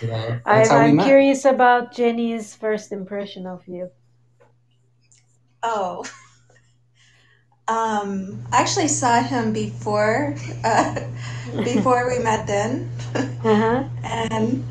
So 0.00 0.06
that- 0.06 0.42
I, 0.44 0.56
that's 0.58 0.70
how 0.70 0.78
we 0.80 0.84
I'm 0.86 0.96
met. 0.96 1.06
curious 1.06 1.44
about 1.44 1.92
Jenny's 1.94 2.54
first 2.54 2.92
impression 2.92 3.46
of 3.46 3.62
you. 3.66 3.90
Oh. 5.62 6.04
Um, 7.68 8.44
I 8.52 8.60
actually 8.60 8.86
saw 8.86 9.20
him 9.20 9.52
before, 9.52 10.36
uh, 10.62 10.94
before 11.64 12.08
we 12.08 12.22
met 12.22 12.46
then, 12.46 12.88
Uh-huh. 13.42 13.82
and 14.04 14.64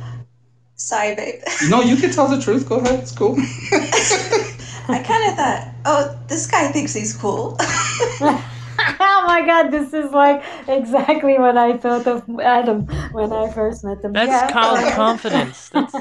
sorry, 0.76 1.14
babe. 1.14 1.42
No, 1.68 1.82
you 1.82 1.98
can 1.98 2.12
tell 2.12 2.30
the 2.30 2.40
truth. 2.42 2.70
Go 2.70 2.78
ahead. 2.80 3.02
It's 3.02 3.12
cool. 3.12 3.36
I 3.38 5.04
kind 5.04 5.28
of 5.30 5.36
thought, 5.36 5.74
oh, 5.84 6.18
this 6.30 6.48
guy 6.48 6.72
thinks 6.72 6.94
he's 6.94 7.14
cool. 7.14 7.58
Oh 8.80 9.24
my 9.28 9.44
god, 9.46 9.70
this 9.72 9.94
is 9.94 10.12
like 10.12 10.44
exactly 10.68 11.38
what 11.38 11.58
I 11.58 11.78
thought 11.78 12.08
of 12.08 12.24
Adam 12.40 12.86
when 13.12 13.32
I 13.32 13.50
first 13.52 13.84
met 13.84 14.04
him. 14.04 14.14
That's 14.14 14.30
Yeah. 14.30 14.52
called 14.52 14.80
confidence. 14.94 15.70
That's, 15.70 15.96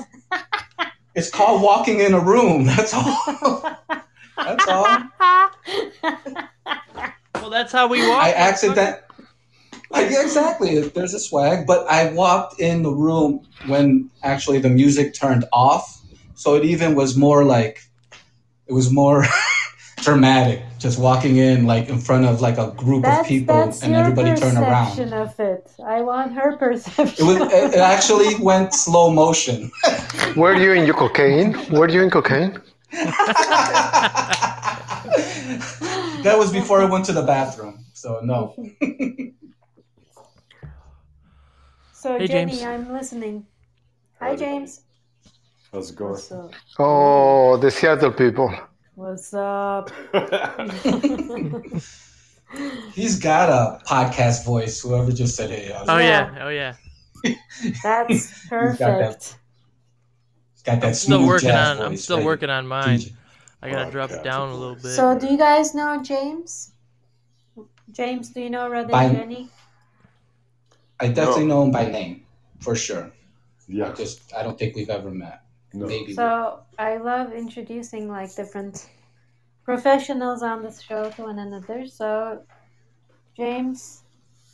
It's 1.15 1.31
called 1.31 1.63
walking 1.63 2.01
in 2.01 2.13
a 2.15 2.21
room. 2.21 2.65
That's 2.67 2.93
all. 2.93 3.23
That's 4.37 4.67
all. 4.67 4.99
well, 7.35 7.51
that's 7.51 7.73
how 7.73 7.87
we 7.89 8.07
walk. 8.09 8.23
I 8.23 8.31
accident. 8.33 9.01
I, 9.93 10.09
yeah, 10.09 10.23
exactly. 10.23 10.81
There's 10.81 11.15
a 11.15 11.21
swag, 11.21 11.67
but 11.69 11.87
I 11.89 12.13
walked 12.13 12.61
in 12.61 12.83
the 12.83 12.91
room 12.91 13.47
when 13.67 14.11
actually 14.25 14.59
the 14.59 14.71
music 14.71 15.15
turned 15.15 15.45
off, 15.53 16.03
so 16.35 16.57
it 16.57 16.65
even 16.65 16.97
was 16.97 17.17
more 17.17 17.45
like 17.45 17.81
it 18.67 18.73
was 18.73 18.91
more 18.93 19.25
dramatic. 19.99 20.63
Just 20.85 20.99
walking 20.99 21.39
in 21.39 21.65
like 21.65 21.89
in 21.89 21.99
front 21.99 22.27
of 22.27 22.43
like 22.43 22.59
a 22.59 22.71
group 22.73 23.05
That's, 23.05 23.21
of 23.21 23.27
people 23.27 23.57
that's 23.57 23.83
and 23.83 23.93
your 23.93 24.03
everybody 24.03 24.39
turn 24.39 24.55
around. 24.59 24.91
perception 24.91 25.15
of 25.15 25.41
it. 25.41 25.73
I 25.83 26.03
want 26.03 26.35
her 26.35 26.59
perception. 26.59 27.25
It 27.25 27.27
was. 27.27 27.37
It, 27.41 27.73
it 27.73 27.81
actually 27.81 28.35
went 28.35 28.75
slow 28.75 29.11
motion. 29.11 29.71
Were 30.37 30.55
you 30.55 30.73
in 30.73 30.85
your 30.85 30.95
cocaine? 30.95 31.57
Were 31.71 31.89
you 31.89 32.03
in 32.03 32.11
cocaine? 32.11 32.61
that 36.23 36.35
was 36.37 36.53
before 36.53 36.83
I 36.83 36.85
went 36.85 37.07
to 37.07 37.15
the 37.15 37.23
bathroom. 37.23 37.87
So 37.95 38.21
no. 38.23 38.55
so 41.95 42.19
Hey, 42.19 42.27
Jenny, 42.27 42.53
James. 42.53 42.63
I'm 42.63 42.93
listening. 42.93 43.47
Hi 44.21 44.37
James. 44.37 44.83
How's 45.73 45.91
it 45.91 45.97
going? 45.97 46.11
What's? 46.11 46.31
Oh, 46.79 47.57
the 47.57 47.71
Seattle 47.71 48.13
people. 48.13 48.53
What's 48.95 49.35
up? 49.35 49.91
He's 52.93 53.19
got 53.19 53.49
a 53.49 53.81
podcast 53.85 54.45
voice. 54.45 54.81
Whoever 54.81 55.11
just 55.11 55.35
said, 55.37 55.51
"Hey," 55.51 55.73
oh 55.75 55.85
like, 55.87 56.05
yeah, 56.05 56.39
oh 56.43 56.49
yeah. 56.49 56.75
That's 57.83 58.45
got 58.49 58.79
that 58.79 58.79
perfect. 58.79 59.37
he's 60.53 60.63
got 60.63 60.81
that 60.81 60.87
I'm 60.89 60.95
still 60.95 61.27
working 61.27 61.49
jazz 61.49 61.79
on. 61.81 61.85
I'm 61.87 61.97
still 61.97 62.19
right? 62.19 62.27
working 62.27 62.51
on 62.51 62.67
mine. 62.69 62.99
DJ. 63.01 63.13
I 63.63 63.71
gotta 63.71 63.89
Oh, 63.89 63.91
drop 63.91 64.11
it 64.11 64.23
down 64.23 64.51
a 64.51 64.55
little 64.57 64.75
bit. 64.77 64.85
So 64.93 65.19
do 65.19 65.27
you 65.27 65.39
guys 65.39 65.75
know 65.75 66.01
James? 66.03 66.73
James, 67.91 68.29
do 68.29 68.41
you 68.43 68.51
know 68.51 68.69
Red 68.69 68.89
By- 68.89 69.09
Jenny? 69.09 69.49
I 71.01 71.09
definitely 71.09 71.47
No. 71.47 71.57
know 71.57 71.63
him 71.65 71.71
by 71.73 71.87
name, 71.87 72.25
for 72.61 72.77
sure. 72.77 73.11
Yeah. 73.67 73.93
Just 73.95 74.33
I 74.35 74.43
don't 74.45 74.59
think 74.59 74.77
we've 74.77 74.91
ever 74.91 75.11
met. 75.11 75.44
No. 75.75 75.87
Maybe. 75.87 76.15
So 76.15 76.61
I 76.79 76.99
love 76.99 77.33
introducing 77.33 78.09
like 78.09 78.35
different 78.35 78.89
professionals 79.65 80.43
on 80.43 80.63
the 80.63 80.71
show 80.71 81.11
to 81.11 81.23
one 81.23 81.41
another. 81.41 81.87
So 81.87 82.43
James 83.37 84.05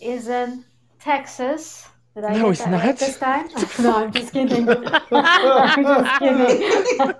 is 0.00 0.28
in 0.28 0.64
Texas. 0.98 1.89
Did 2.14 2.24
I 2.24 2.36
No, 2.38 2.50
it's 2.50 2.58
he's 2.60 2.66
that 2.66 2.72
right 2.72 2.86
not. 2.86 2.98
this 2.98 3.18
time? 3.18 3.48
no, 3.84 3.96
I'm 3.96 4.12
just 4.12 4.32
kidding. 4.32 4.68
I'm 5.12 5.84
just 5.84 6.18
kidding. 6.18 7.14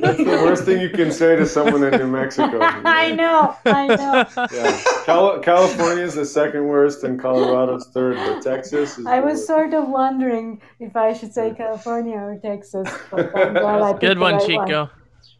That's 0.00 0.18
the 0.18 0.40
worst 0.44 0.64
thing 0.64 0.80
you 0.80 0.90
can 0.90 1.10
say 1.10 1.36
to 1.36 1.46
someone 1.46 1.82
in 1.84 1.98
New 1.98 2.06
Mexico. 2.06 2.58
I 2.60 3.12
know, 3.12 3.56
I 3.64 3.86
know. 3.88 4.46
Yeah. 4.52 4.80
Cal- 5.04 5.38
California 5.40 6.04
is 6.04 6.14
the 6.14 6.26
second 6.26 6.66
worst, 6.66 7.04
and 7.04 7.18
Colorado's 7.20 7.86
third, 7.88 8.16
but 8.16 8.42
Texas 8.42 8.98
is. 8.98 9.06
I 9.06 9.20
the 9.20 9.26
was 9.26 9.34
worst. 9.36 9.46
sort 9.46 9.74
of 9.74 9.88
wondering 9.88 10.60
if 10.80 10.94
I 10.96 11.12
should 11.14 11.32
say 11.32 11.54
California 11.56 12.16
or 12.16 12.38
Texas, 12.42 12.88
but 13.10 13.34
I'm 13.36 13.52
glad 13.54 13.80
I 13.82 13.92
Good 13.98 14.18
one, 14.18 14.34
right 14.34 14.46
Chico. 14.46 14.90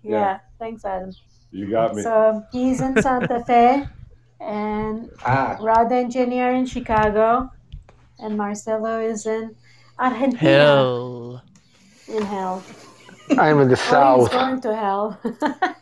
Yeah. 0.02 0.10
Yeah. 0.10 0.38
thanks, 0.58 0.84
Adam. 0.84 1.12
You 1.50 1.70
got 1.70 1.94
me. 1.94 2.02
So 2.02 2.42
he's 2.52 2.80
in 2.80 3.00
Santa 3.02 3.44
Fe, 3.44 3.86
and 4.40 5.10
ah, 5.24 5.56
Rod 5.60 5.92
and 5.92 6.10
Jenny 6.10 6.38
in 6.38 6.66
Chicago, 6.66 7.50
and 8.18 8.36
Marcelo 8.36 9.00
is 9.00 9.26
in 9.26 9.54
Argentina. 9.98 10.36
Hell. 10.38 11.42
In 12.08 12.22
hell. 12.22 12.62
I'm 13.38 13.60
in 13.60 13.68
the 13.68 13.74
Oh, 13.90 14.20
he's 14.20 14.30
south. 14.30 14.30
going 14.32 14.60
to 14.62 14.74
hell. 14.76 15.20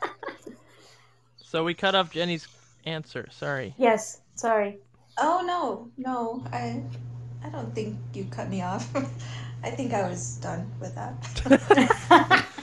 So 1.39 1.63
we 1.63 1.73
cut 1.73 1.95
off 1.95 2.11
Jenny's 2.11 2.49
answer. 2.85 3.29
Sorry. 3.31 3.75
yes, 3.79 4.21
sorry. 4.35 4.79
Oh 5.19 5.45
no, 5.47 5.89
no, 5.97 6.43
I, 6.53 6.83
I 7.45 7.49
don't 7.51 7.73
think 7.73 7.97
you 8.13 8.25
cut 8.25 8.51
me 8.51 8.63
off. 8.63 8.89
I 9.63 9.71
think 9.71 9.93
I 9.95 10.09
was 10.09 10.37
done 10.39 10.69
with 10.81 10.97
that. 10.97 11.15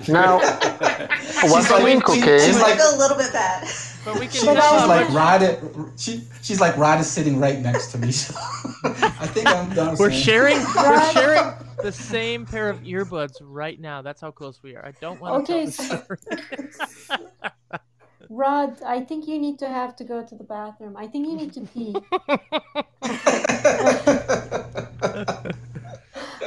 Now, 0.10 0.40
was 0.40 1.64
She's 1.64 1.72
I 1.72 1.90
in 1.90 2.02
cocaine? 2.02 2.40
she's 2.42 2.60
like- 2.62 2.80
a 2.80 2.98
little 2.98 3.16
bit 3.18 3.32
bad. 3.32 3.66
But 4.04 4.20
we 4.20 4.28
she, 4.30 4.40
can 4.46 4.56
she's 4.56 4.88
like 4.88 5.10
we're, 5.10 5.16
Rod. 5.16 5.92
She, 5.98 6.24
she's 6.42 6.60
like 6.60 6.76
Rod 6.78 7.00
is 7.00 7.10
sitting 7.10 7.40
right 7.40 7.60
next 7.60 7.88
to 7.92 7.98
me. 8.00 8.12
So 8.12 8.34
I 8.84 9.28
think 9.28 9.48
I'm 9.48 9.70
done. 9.76 9.96
we're 10.00 10.10
saying- 10.10 10.24
sharing. 10.24 10.58
We're 10.76 11.12
sharing 11.12 11.54
the 11.84 11.92
same 11.92 12.46
pair 12.46 12.70
of 12.70 12.80
earbuds 12.82 13.36
right 13.42 13.80
now. 13.80 14.02
That's 14.02 14.22
how 14.22 14.32
close 14.32 14.62
we 14.64 14.76
are. 14.76 14.86
I 14.86 14.92
don't 15.00 15.20
want 15.22 15.46
to 15.46 15.54
Okay, 15.54 15.66
tell 15.72 15.88
so- 15.88 16.18
the 16.20 16.78
story. 16.96 17.30
Rod, 18.30 18.82
I 18.84 19.02
think 19.02 19.28
you 19.28 19.38
need 19.40 19.60
to 19.60 19.68
have 19.68 19.96
to 19.98 20.06
go 20.06 20.24
to 20.24 20.36
the 20.36 20.44
bathroom. 20.46 20.96
I 20.96 21.06
think 21.08 21.28
you 21.28 21.36
need 21.36 21.52
to 21.54 21.62
pee. 21.62 21.94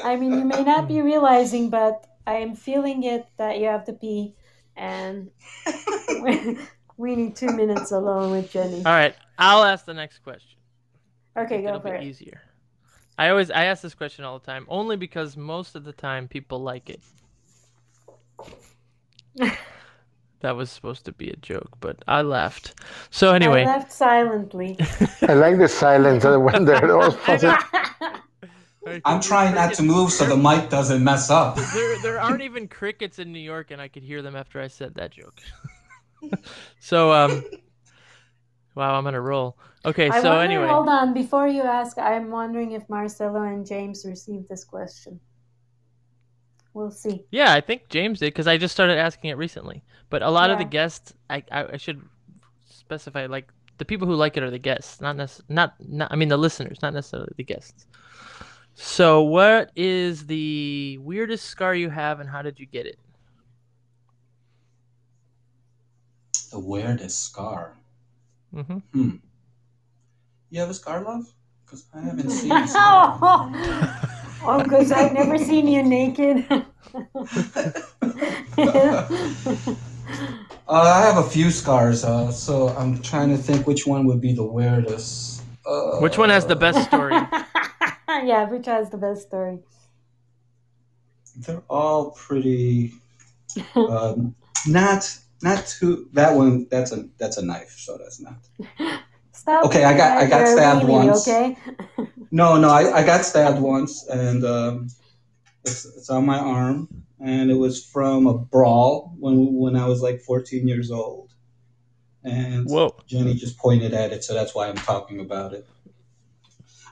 I 0.03 0.17
mean, 0.17 0.33
you 0.39 0.45
may 0.45 0.63
not 0.65 0.89
be 0.89 1.01
realizing, 1.03 1.69
but 1.71 2.07
I 2.27 2.35
am 2.37 2.55
feeling 2.57 3.03
it 3.05 3.27
that 3.37 3.59
you 3.59 3.67
have 3.67 3.85
to 3.85 3.93
pee. 3.93 4.35
And 4.77 5.31
We 6.97 7.17
need 7.17 7.37
two 7.37 7.49
minutes 7.49 7.93
alone 7.93 8.33
with 8.33 8.51
Jenny. 8.51 8.79
All 8.87 8.93
right, 8.93 9.15
I'll 9.39 9.65
ask 9.65 9.85
the 9.85 9.95
next 9.95 10.21
question. 10.21 10.59
Okay, 11.37 11.63
go 11.63 11.69
It'll 11.71 11.81
for 11.81 11.91
be 11.91 11.97
it. 11.97 12.03
easier. 12.03 12.43
I 13.19 13.29
always 13.31 13.51
I 13.51 13.65
ask 13.65 13.83
this 13.83 13.95
question 13.95 14.25
all 14.25 14.39
the 14.39 14.47
time, 14.47 14.67
only 14.69 14.97
because 14.97 15.37
most 15.37 15.75
of 15.77 15.85
the 15.85 15.93
time 15.93 16.29
people 16.29 16.61
like 16.61 16.91
it. 16.91 17.01
that 20.41 20.57
was 20.57 20.71
supposed 20.71 21.05
to 21.07 21.13
be 21.13 21.31
a 21.31 21.37
joke, 21.37 21.71
but 21.81 22.03
I 22.07 22.23
laughed. 22.23 22.75
So 23.11 23.33
anyway, 23.33 23.61
I 23.61 23.63
anyway, 23.63 23.79
left 23.79 23.93
silently. 23.93 24.77
I 25.23 25.35
like 25.35 25.59
the 25.59 25.69
silence 25.69 26.25
when 26.25 26.65
they're 26.65 26.97
all 26.97 27.11
fussing. 27.11 27.55
I'm 29.05 29.21
trying 29.21 29.55
not 29.55 29.75
to 29.75 29.83
move 29.83 30.13
so 30.13 30.27
the 30.27 30.37
mic 30.37 30.69
doesn't 30.71 31.03
mess 31.03 31.31
up. 31.31 31.57
there 31.73 31.99
there 32.03 32.21
aren't 32.21 32.43
even 32.43 32.69
crickets 32.69 33.19
in 33.19 33.33
New 33.33 33.41
York, 33.41 33.71
and 33.71 33.81
I 33.81 33.89
could 33.89 34.03
hear 34.03 34.23
them 34.23 34.37
after 34.37 34.61
I 34.61 34.69
said 34.69 34.95
that 34.97 35.13
joke. 35.13 35.41
So 36.81 37.13
um, 37.13 37.45
wow, 38.75 38.95
I'm 38.95 39.07
on 39.07 39.15
a 39.15 39.21
roll. 39.21 39.57
Okay, 39.85 40.09
I 40.09 40.23
so 40.23 40.31
wonder, 40.31 40.45
anyway, 40.45 40.69
hold 40.69 40.89
on. 40.89 41.13
Before 41.13 41.47
you 41.47 41.63
ask, 41.63 41.99
I'm 41.99 42.31
wondering 42.31 42.73
if 42.73 42.89
Marcelo 42.89 43.43
and 43.43 43.67
James 43.67 44.05
received 44.07 44.49
this 44.49 44.65
question. 44.65 45.21
We'll 46.73 46.91
see. 46.91 47.25
yeah, 47.31 47.53
I 47.53 47.61
think 47.61 47.89
James 47.89 48.19
did 48.19 48.27
because 48.35 48.49
I 48.49 48.57
just 48.59 48.75
started 48.75 48.99
asking 48.99 49.31
it 49.31 49.37
recently. 49.37 49.85
But 50.11 50.23
a 50.23 50.31
lot 50.31 50.51
of 50.51 50.59
the 50.59 50.65
guests, 50.65 51.15
I, 51.31 51.45
I 51.51 51.65
I 51.75 51.77
should 51.77 52.03
specify 52.69 53.27
like 53.27 53.53
the 53.79 53.85
people 53.85 54.07
who 54.07 54.15
like 54.15 54.37
it 54.37 54.43
are 54.43 54.51
the 54.51 54.59
guests, 54.59 55.01
not 55.01 55.17
nec- 55.17 55.49
not 55.49 55.75
not 55.79 56.11
I 56.11 56.17
mean 56.17 56.29
the 56.29 56.37
listeners, 56.37 56.79
not 56.83 56.95
necessarily 56.95 57.33
the 57.37 57.45
guests. 57.45 57.87
So, 58.75 59.23
what 59.23 59.71
is 59.77 60.27
the 60.27 60.99
weirdest 60.99 61.45
scar 61.47 61.75
you 61.77 61.91
have, 61.91 62.19
and 62.19 62.29
how 62.29 62.43
did 62.43 62.59
you 62.59 62.67
get 62.67 62.87
it? 62.87 62.99
The 66.55 66.61
weirdest 66.61 67.21
scar. 67.25 67.75
hmm 68.55 68.79
Hmm. 68.93 69.17
You 70.51 70.61
have 70.61 70.71
a 70.71 70.75
scar, 70.75 71.03
love? 71.03 71.27
Because 71.67 71.85
I 71.93 71.99
haven't 72.01 72.31
seen 72.31 72.53
you. 72.53 72.65
oh, 74.47 74.61
because 74.63 74.93
I've 74.93 75.13
never 75.13 75.37
seen 75.37 75.67
you 75.67 75.83
naked. 75.83 76.47
Uh, 80.67 80.81
I 80.81 81.01
have 81.03 81.19
a 81.19 81.29
few 81.29 81.51
scars, 81.51 82.05
uh, 82.05 82.31
so 82.31 82.69
I'm 82.69 83.03
trying 83.03 83.29
to 83.31 83.37
think 83.37 83.67
which 83.67 83.87
one 83.87 84.07
would 84.07 84.21
be 84.21 84.33
the 84.33 84.45
weirdest. 84.45 85.43
Uh, 85.67 85.99
Which 85.99 86.17
one 86.17 86.31
has 86.31 86.47
the 86.47 86.57
best 86.57 86.87
story? 86.89 87.13
yeah, 88.09 88.49
which 88.49 88.67
has 88.67 88.89
the 88.91 88.97
best 88.97 89.23
story? 89.23 89.59
They're 91.37 91.65
all 91.69 92.13
pretty. 92.13 92.95
Um, 93.75 94.35
not 94.67 95.19
not 95.45 95.67
too. 95.67 96.09
That 96.15 96.35
one. 96.35 96.67
That's 96.71 96.91
a 96.93 97.09
that's 97.19 97.37
a 97.37 97.45
knife. 97.45 97.75
So 97.79 97.99
that's 97.99 98.19
not. 98.21 98.39
Stop. 99.33 99.67
Okay, 99.67 99.85
I 99.85 99.95
got- 99.97 100.17
I 100.19 100.27
got 100.27 100.49
stabbed 100.49 100.87
weenie, 100.87 101.07
once. 101.07 101.29
Okay. 101.29 101.57
No, 102.31 102.59
no. 102.59 102.69
I, 102.69 102.99
I 102.99 103.05
got 103.07 103.25
stabbed 103.25 103.61
once, 103.61 104.09
and 104.09 104.45
um, 104.45 104.89
it's 105.65 105.85
it's 105.85 106.11
on 106.11 106.27
my 106.27 106.39
arm, 106.39 106.89
and 107.21 107.49
it 107.49 107.55
was 107.55 107.85
from 107.85 108.27
a 108.27 108.37
brawl 108.37 109.15
when 109.21 109.55
when 109.55 109.77
I 109.77 109.87
was 109.87 110.03
like 110.03 110.21
14 110.21 110.67
years 110.67 110.91
old. 110.91 111.31
And 112.25 112.67
Whoa. 112.69 112.97
Jenny 113.07 113.35
just 113.35 113.57
pointed 113.57 113.95
at 113.95 114.13
it, 114.13 114.25
so 114.25 114.35
that's 114.35 114.53
why 114.53 114.67
I'm 114.69 114.75
talking 114.75 115.21
about 115.21 115.53
it. 115.53 115.65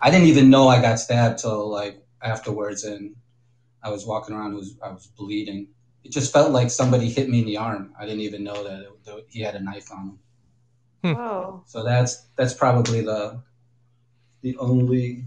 I 0.00 0.10
didn't 0.10 0.28
even 0.28 0.48
know 0.48 0.68
I 0.68 0.80
got 0.80 1.00
stabbed 1.00 1.40
till 1.40 1.68
like 1.68 2.00
afterwards, 2.22 2.84
and 2.84 3.16
I 3.82 3.90
was 3.90 4.06
walking 4.06 4.36
around. 4.36 4.54
Was 4.54 4.76
I 4.80 4.90
was 4.90 5.08
bleeding. 5.08 5.68
It 6.04 6.10
just 6.10 6.32
felt 6.32 6.52
like 6.52 6.70
somebody 6.70 7.08
hit 7.08 7.28
me 7.28 7.40
in 7.40 7.46
the 7.46 7.56
arm. 7.56 7.94
I 7.98 8.04
didn't 8.06 8.20
even 8.20 8.42
know 8.42 8.64
that, 8.64 8.82
it, 8.82 9.04
that 9.04 9.24
he 9.28 9.40
had 9.40 9.54
a 9.54 9.60
knife 9.60 9.90
on 9.92 10.18
him. 11.02 11.16
Whoa. 11.16 11.62
So 11.66 11.82
that's 11.82 12.26
that's 12.36 12.54
probably 12.54 13.00
the 13.02 13.40
the 14.42 14.56
only 14.58 15.24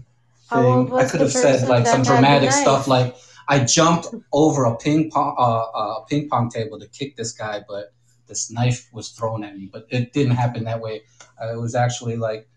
thing 0.50 0.92
I 0.92 1.04
could 1.08 1.20
have 1.20 1.32
said. 1.32 1.68
Like 1.68 1.86
some 1.86 2.02
that 2.02 2.04
had 2.04 2.04
the 2.04 2.04
dramatic 2.04 2.52
stuff, 2.52 2.88
like 2.88 3.16
I 3.48 3.64
jumped 3.64 4.08
over 4.32 4.64
a 4.64 4.76
ping 4.76 5.10
pong 5.10 5.34
uh, 5.38 5.42
uh, 5.42 6.00
ping 6.04 6.28
pong 6.28 6.50
table 6.50 6.78
to 6.78 6.86
kick 6.88 7.16
this 7.16 7.32
guy, 7.32 7.62
but 7.68 7.92
this 8.26 8.50
knife 8.50 8.88
was 8.92 9.10
thrown 9.10 9.44
at 9.44 9.56
me. 9.56 9.68
But 9.70 9.86
it 9.90 10.12
didn't 10.12 10.36
happen 10.36 10.64
that 10.64 10.80
way. 10.80 11.02
Uh, 11.40 11.52
it 11.52 11.60
was 11.60 11.74
actually 11.74 12.16
like 12.16 12.48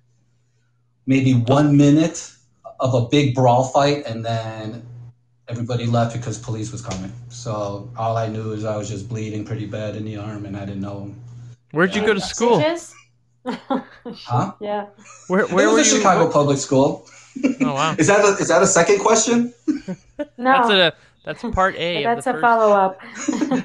maybe 1.05 1.33
one 1.33 1.75
minute 1.75 2.31
of 2.79 2.93
a 2.93 3.07
big 3.07 3.35
brawl 3.35 3.65
fight, 3.65 4.05
and 4.05 4.25
then 4.25 4.85
everybody 5.49 5.85
left 5.85 6.15
because 6.15 6.37
police 6.37 6.71
was 6.71 6.81
coming. 6.81 7.11
So 7.29 7.89
all 7.97 8.17
I 8.17 8.27
knew 8.27 8.53
is 8.53 8.63
I 8.65 8.77
was 8.77 8.89
just 8.89 9.09
bleeding 9.09 9.43
pretty 9.45 9.65
bad 9.65 9.95
in 9.95 10.05
the 10.05 10.17
arm, 10.17 10.45
and 10.45 10.55
I 10.55 10.61
didn't 10.65 10.81
know. 10.81 11.13
Where'd 11.71 11.95
you 11.95 12.01
go 12.01 12.13
to 12.13 12.21
uh, 12.21 12.23
school? 12.23 12.63
Huh? 14.25 14.51
yeah. 14.59 14.87
Where 15.27 15.41
It 15.41 15.51
where 15.51 15.67
was 15.69 15.73
were 15.73 15.79
a 15.79 15.85
you? 15.85 15.97
Chicago 15.97 16.29
public 16.31 16.57
school. 16.57 17.07
Oh 17.61 17.73
wow, 17.73 17.95
Is 17.99 18.07
that 18.07 18.19
a, 18.19 18.27
is 18.41 18.49
that 18.49 18.61
a 18.61 18.67
second 18.67 18.99
question? 18.99 19.53
No. 20.37 20.51
that's 20.67 20.69
a 20.69 20.93
that's 21.23 21.55
part 21.55 21.75
A. 21.77 22.03
that's 22.03 22.27
of 22.27 22.35
a 22.35 22.39
first. 22.39 22.41
follow 22.41 22.73
up. 22.73 22.99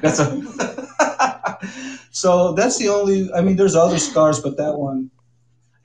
That's 0.01 0.19
a. 0.19 1.59
so 2.11 2.53
that's 2.53 2.77
the 2.79 2.87
only. 2.89 3.29
I 3.33 3.41
mean, 3.41 3.57
there's 3.57 3.75
other 3.75 3.99
scars, 3.99 4.39
but 4.39 4.55
that 4.57 4.75
one. 4.79 5.11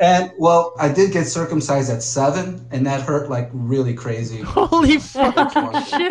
And 0.00 0.32
well, 0.38 0.74
I 0.80 0.88
did 0.90 1.12
get 1.12 1.26
circumcised 1.26 1.90
at 1.90 2.02
seven, 2.02 2.66
and 2.70 2.86
that 2.86 3.02
hurt 3.02 3.28
like 3.28 3.50
really 3.52 3.92
crazy. 3.94 4.40
Holy 4.44 4.98
fuck! 4.98 5.52
shit! 5.86 6.10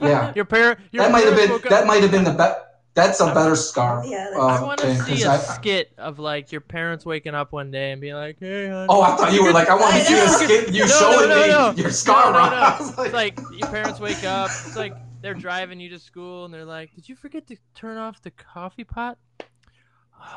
Yeah, 0.00 0.32
Your 0.34 0.46
parent. 0.46 0.80
Your 0.90 1.04
that 1.04 1.12
might 1.12 1.24
have 1.24 1.36
been 1.36 1.60
that 1.70 1.86
might 1.86 2.02
have 2.02 2.10
been 2.10 2.24
the 2.24 2.32
best. 2.32 2.60
That's 2.94 3.20
a 3.20 3.26
better 3.32 3.54
scar. 3.54 4.04
Yeah, 4.04 4.30
uh, 4.34 4.40
I 4.46 4.62
want 4.62 4.80
to 4.80 4.86
thing, 4.86 5.00
see 5.02 5.22
'cause 5.22 5.24
a 5.24 5.30
I- 5.52 5.54
skit 5.54 5.92
of 5.96 6.18
like 6.18 6.50
your 6.50 6.60
parents 6.60 7.06
waking 7.06 7.34
up 7.34 7.52
one 7.52 7.70
day 7.70 7.92
and 7.92 8.00
being 8.00 8.14
like, 8.14 8.38
"Hey, 8.40 8.68
honey." 8.68 8.86
Oh, 8.88 9.00
I 9.02 9.14
thought 9.16 9.32
you 9.32 9.44
were 9.44 9.52
like, 9.52 9.68
I 9.68 9.74
want 9.74 9.92
to 9.94 10.00
I 10.00 10.02
see 10.02 10.18
a 10.18 10.26
skit 10.28 10.74
you 10.74 10.80
No, 10.80 10.86
showing 10.88 11.28
no, 11.28 11.34
no, 11.36 11.42
me 11.42 11.48
no. 11.76 11.82
your 11.82 11.90
scar. 11.92 12.32
No, 12.32 12.38
no, 12.44 12.50
no. 12.50 12.56
I 12.56 12.76
was 12.80 12.98
It's 12.98 13.14
like 13.14 13.38
your 13.56 13.68
parents 13.68 14.00
wake 14.00 14.24
up. 14.24 14.50
It's 14.50 14.76
like 14.76 14.94
they're 15.22 15.34
driving 15.34 15.78
you 15.78 15.88
to 15.90 15.98
school 16.00 16.46
and 16.46 16.52
they're 16.52 16.64
like, 16.64 16.92
"Did 16.94 17.08
you 17.08 17.14
forget 17.14 17.46
to 17.48 17.56
turn 17.76 17.96
off 17.96 18.20
the 18.22 18.32
coffee 18.32 18.84
pot?" 18.84 19.18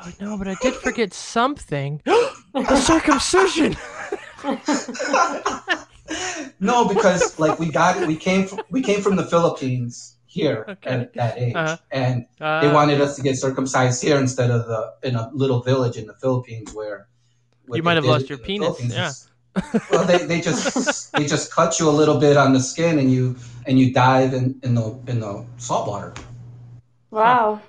Oh 0.02 0.12
no, 0.20 0.38
but 0.38 0.48
I 0.48 0.56
did 0.62 0.74
forget 0.76 1.14
something. 1.14 2.02
the 2.54 2.76
circumcision. 2.78 3.76
no, 6.60 6.88
because 6.88 7.40
like 7.40 7.60
we 7.60 7.70
got 7.72 8.06
we 8.08 8.16
came 8.16 8.48
from, 8.48 8.62
we 8.70 8.82
came 8.82 9.02
from 9.02 9.16
the 9.16 9.26
Philippines 9.26 10.18
here 10.26 10.66
Okay. 10.68 10.90
at 10.90 11.14
that 11.14 11.38
age, 11.38 11.56
Uh-huh. 11.56 11.78
and 11.92 12.26
Uh, 12.42 12.62
they 12.62 12.72
wanted 12.72 13.00
us 13.02 13.16
to 13.18 13.22
get 13.22 13.38
circumcised 13.38 14.02
here 14.04 14.18
instead 14.20 14.50
of 14.52 14.66
the 14.68 14.94
in 15.08 15.16
a 15.16 15.30
little 15.34 15.62
village 15.62 15.98
in 15.98 16.08
the 16.08 16.16
Philippines 16.16 16.74
where 16.74 17.08
You 17.72 17.84
might 17.84 17.96
have 17.96 18.06
lost 18.06 18.30
your 18.30 18.40
penis, 18.40 18.78
yeah. 18.84 19.10
is- 19.10 19.30
well, 19.92 20.04
they, 20.04 20.18
they 20.26 20.42
just 20.42 21.12
they 21.14 21.26
just 21.28 21.52
cut 21.54 21.80
you 21.80 21.88
a 21.88 21.92
little 22.02 22.20
bit 22.20 22.38
on 22.38 22.54
the 22.54 22.60
skin 22.60 22.98
and 22.98 23.12
you 23.12 23.36
and 23.68 23.78
you 23.80 23.94
dive 23.94 24.34
in, 24.34 24.60
in 24.64 24.74
the 24.74 24.98
in 25.08 25.20
the 25.20 25.46
salt 25.58 25.88
water. 25.88 26.12
Wow. 27.12 27.62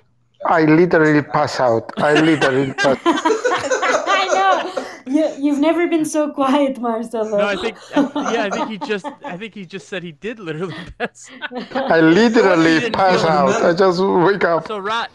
I 0.47 0.65
literally 0.65 1.21
pass 1.21 1.59
out. 1.59 1.91
I 1.97 2.13
literally 2.21 2.73
pass. 2.77 2.97
I 3.05 4.27
know. 4.33 4.85
You, 5.07 5.31
you've 5.39 5.59
never 5.59 5.87
been 5.87 6.03
so 6.05 6.31
quiet, 6.31 6.79
Marcelo. 6.79 7.37
no, 7.37 7.45
I 7.45 7.55
think 7.55 7.77
yeah, 7.95 8.43
I 8.45 8.49
think 8.49 8.69
he 8.69 8.77
just 8.87 9.05
I 9.23 9.37
think 9.37 9.53
he 9.53 9.65
just 9.65 9.87
said 9.87 10.01
he 10.03 10.11
did 10.11 10.39
literally 10.39 10.75
pass. 10.97 11.29
Out. 11.41 11.75
I 11.75 11.99
literally 11.99 12.79
didn't 12.79 12.93
pass 12.93 13.23
out. 13.23 13.61
I 13.63 13.73
just 13.73 14.01
wake 14.01 14.43
up. 14.43 14.67
So 14.67 14.79
Rod, 14.79 15.09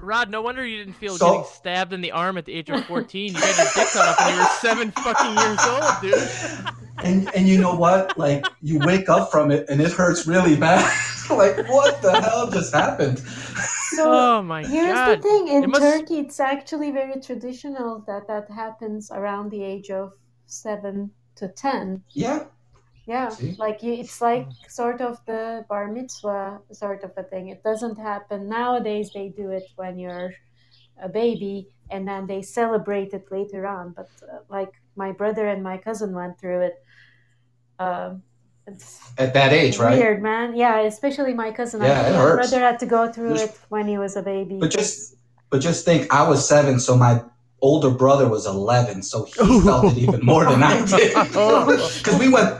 Rod, 0.00 0.30
no 0.30 0.40
wonder 0.40 0.66
you 0.66 0.78
didn't 0.78 0.94
feel 0.94 1.16
So- 1.16 1.26
getting 1.30 1.46
stabbed 1.52 1.92
in 1.92 2.00
the 2.00 2.12
arm 2.12 2.38
at 2.38 2.46
the 2.46 2.54
age 2.54 2.70
of 2.70 2.84
14. 2.86 3.34
You 3.34 3.40
got 3.40 3.56
your 3.58 3.66
dick 3.74 3.88
cut 3.92 4.08
off 4.08 4.18
when 4.20 4.34
you 4.34 4.40
were 4.40 4.46
seven 4.60 4.90
fucking 4.92 5.36
years 5.36 5.60
old, 5.66 6.00
dude. 6.00 6.74
And 7.04 7.34
and 7.34 7.46
you 7.46 7.60
know 7.60 7.74
what? 7.74 8.16
Like 8.18 8.46
you 8.62 8.78
wake 8.80 9.08
up 9.10 9.30
from 9.30 9.50
it 9.50 9.66
and 9.68 9.80
it 9.80 9.92
hurts 9.92 10.26
really 10.26 10.56
bad. 10.56 10.82
like 11.30 11.68
what 11.68 12.00
the 12.00 12.18
hell 12.22 12.50
just 12.50 12.72
happened? 12.74 13.22
So 13.94 14.12
Oh 14.12 14.42
my 14.42 14.64
here's 14.64 14.94
god. 14.94 15.18
the 15.18 15.22
thing: 15.22 15.48
in 15.48 15.64
It 15.64 15.68
must- 15.68 15.82
Turkey, 15.82 16.18
it's 16.18 16.40
actually 16.40 16.90
very 16.90 17.20
traditional 17.20 18.00
that 18.06 18.26
that 18.28 18.50
happens 18.50 19.10
around 19.10 19.50
the 19.50 19.62
age 19.62 19.90
of 19.90 20.12
seven 20.46 21.10
to 21.36 21.48
ten. 21.48 22.02
Yeah. 22.10 22.44
Yeah, 23.06 23.30
See? 23.30 23.54
like 23.58 23.82
you, 23.82 23.94
it's 23.94 24.20
like 24.20 24.46
sort 24.68 25.00
of 25.00 25.24
the 25.24 25.64
bar 25.68 25.88
mitzvah 25.88 26.60
sort 26.72 27.02
of 27.04 27.12
a 27.16 27.22
thing. 27.22 27.48
It 27.48 27.62
doesn't 27.62 27.96
happen 27.96 28.48
nowadays. 28.50 29.10
They 29.14 29.30
do 29.30 29.50
it 29.50 29.64
when 29.76 29.98
you're 29.98 30.34
a 31.02 31.08
baby, 31.08 31.68
and 31.90 32.06
then 32.06 32.26
they 32.26 32.42
celebrate 32.42 33.14
it 33.14 33.32
later 33.32 33.66
on. 33.66 33.94
But 33.96 34.10
uh, 34.30 34.40
like 34.50 34.72
my 34.94 35.12
brother 35.12 35.46
and 35.48 35.62
my 35.62 35.78
cousin 35.78 36.12
went 36.12 36.38
through 36.38 36.60
it. 36.68 36.82
Um, 37.78 38.22
it's 38.27 38.27
At 39.18 39.34
that 39.34 39.52
age, 39.52 39.78
right? 39.78 39.98
weird, 39.98 40.22
man. 40.22 40.54
Yeah, 40.56 40.80
especially 40.80 41.34
my 41.34 41.50
cousin. 41.50 41.82
Yeah, 41.82 41.92
I 42.00 42.02
think 42.04 42.08
it 42.08 42.12
my 42.12 42.18
hurts. 42.22 42.50
brother 42.50 42.64
had 42.64 42.78
to 42.80 42.86
go 42.86 43.10
through 43.12 43.34
There's- 43.34 43.50
it 43.50 43.58
when 43.68 43.88
he 43.88 43.98
was 43.98 44.16
a 44.16 44.22
baby. 44.22 44.58
But 44.60 44.70
just 44.70 45.16
but 45.50 45.60
just 45.60 45.84
think, 45.84 46.12
I 46.12 46.28
was 46.28 46.46
seven, 46.46 46.78
so 46.78 46.96
my 46.96 47.22
older 47.60 47.90
brother 47.90 48.28
was 48.28 48.46
eleven, 48.46 49.02
so 49.02 49.24
he 49.24 49.60
felt 49.62 49.92
it 49.92 49.98
even 49.98 50.24
more 50.24 50.44
than 50.44 50.62
I 50.62 50.84
did. 50.96 51.14
Because 51.98 52.18
we 52.18 52.28
went, 52.28 52.50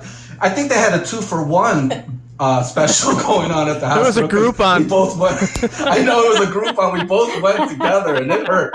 I 0.40 0.48
think 0.48 0.70
they 0.70 0.78
had 0.78 0.98
a 1.00 1.04
two 1.04 1.20
for 1.20 1.44
one 1.44 1.92
uh, 2.40 2.62
special 2.62 3.12
going 3.28 3.50
on 3.52 3.68
at 3.68 3.78
the 3.80 3.86
house. 3.86 3.96
There 3.96 4.04
was 4.06 4.16
a 4.16 4.22
hospital. 4.22 4.52
'cause 4.52 4.58
Groupon. 4.58 4.78
We 4.80 4.84
both 4.88 5.16
went. 5.18 5.80
I 5.86 5.98
know 6.02 6.22
it 6.24 6.40
was 6.40 6.48
a 6.48 6.52
Groupon. 6.52 6.92
We 6.98 7.04
both 7.04 7.40
went 7.42 7.70
together, 7.70 8.14
and 8.16 8.32
it 8.32 8.46
hurt. 8.48 8.74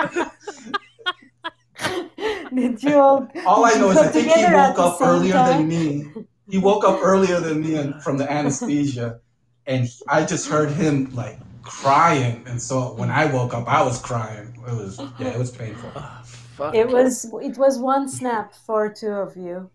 Did 2.54 2.84
you 2.84 2.96
all? 3.00 3.28
All 3.46 3.66
I 3.66 3.74
know 3.74 3.90
is 3.90 3.98
come 3.98 4.06
I 4.08 4.12
think 4.12 4.28
he 4.32 4.44
woke 4.46 4.80
up 4.80 5.00
same 5.00 5.08
earlier 5.08 5.34
than 5.34 5.68
me. 5.68 6.06
He 6.50 6.58
woke 6.58 6.84
up 6.84 7.00
earlier 7.02 7.40
than 7.40 7.62
me 7.62 7.76
and 7.76 8.02
from 8.04 8.18
the 8.18 8.30
anesthesia, 8.30 9.20
and 9.66 9.88
I 10.10 10.26
just 10.26 10.50
heard 10.50 10.72
him 10.72 11.14
like 11.16 11.38
crying. 11.64 12.44
And 12.48 12.62
so 12.62 12.94
when 12.96 13.10
I 13.10 13.26
woke 13.26 13.54
up, 13.54 13.68
I 13.68 13.82
was 13.82 14.00
crying. 14.00 14.54
It 14.68 14.74
was 14.74 15.00
yeah, 15.20 15.30
it 15.30 15.40
was 15.40 15.52
painful. 15.52 15.92
Ah, 15.96 16.22
fuck. 16.26 16.76
It 16.76 16.88
was 16.90 17.26
it 17.42 17.58
was 17.58 17.80
one 17.80 18.10
snap 18.10 18.54
for 18.54 18.90
two 18.90 19.08
of 19.08 19.36
you. 19.38 19.70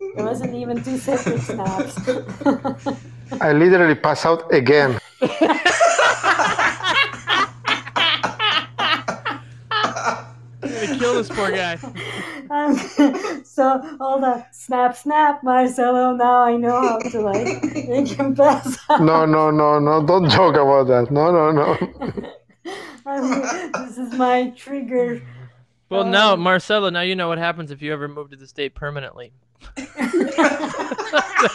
It 0.00 0.22
wasn't 0.22 0.54
even 0.54 0.82
two 0.82 0.98
separate 0.98 1.40
snaps. 1.40 1.96
I 3.40 3.52
literally 3.52 3.94
pass 3.94 4.26
out 4.26 4.52
again. 4.52 4.98
I'm 10.64 10.70
gonna 10.70 10.98
kill 11.12 11.22
this 11.22 11.28
poor 11.28 11.50
guy. 11.50 11.78
Um, 12.50 12.76
so 13.44 13.96
all 14.00 14.20
the 14.20 14.44
snap 14.52 14.96
snap 14.96 15.42
Marcelo 15.42 16.14
now 16.14 16.42
I 16.42 16.56
know 16.56 16.80
how 16.80 16.98
to 16.98 17.20
like 17.20 17.62
make 17.62 18.08
him 18.08 18.34
pass 18.34 18.78
out. 18.90 19.00
No, 19.02 19.24
no, 19.26 19.50
no, 19.50 19.78
no. 19.78 20.04
Don't 20.04 20.28
joke 20.30 20.54
about 20.56 20.84
that. 20.88 21.10
No, 21.10 21.30
no, 21.32 21.52
no. 21.52 22.32
I 23.06 23.20
mean, 23.20 23.72
this 23.86 23.98
is 23.98 24.12
my 24.14 24.50
trigger. 24.56 25.22
Well, 25.88 26.04
now 26.04 26.34
Um, 26.34 26.40
Marcelo, 26.40 26.88
now 26.90 27.02
you 27.02 27.14
know 27.16 27.28
what 27.28 27.38
happens 27.38 27.70
if 27.70 27.82
you 27.82 27.92
ever 27.92 28.08
move 28.08 28.30
to 28.30 28.36
the 28.36 28.46
state 28.46 28.74
permanently. 28.74 29.32
They're 29.76 29.86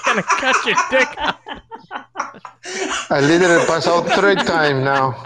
gonna 0.05 0.23
cut 0.23 0.55
your 0.65 0.75
dick 0.91 1.09
off. 1.17 1.39
I 3.09 3.19
literally 3.21 3.65
pass 3.65 3.87
out 3.87 4.07
three 4.11 4.35
times 4.35 4.83
now. 4.83 5.23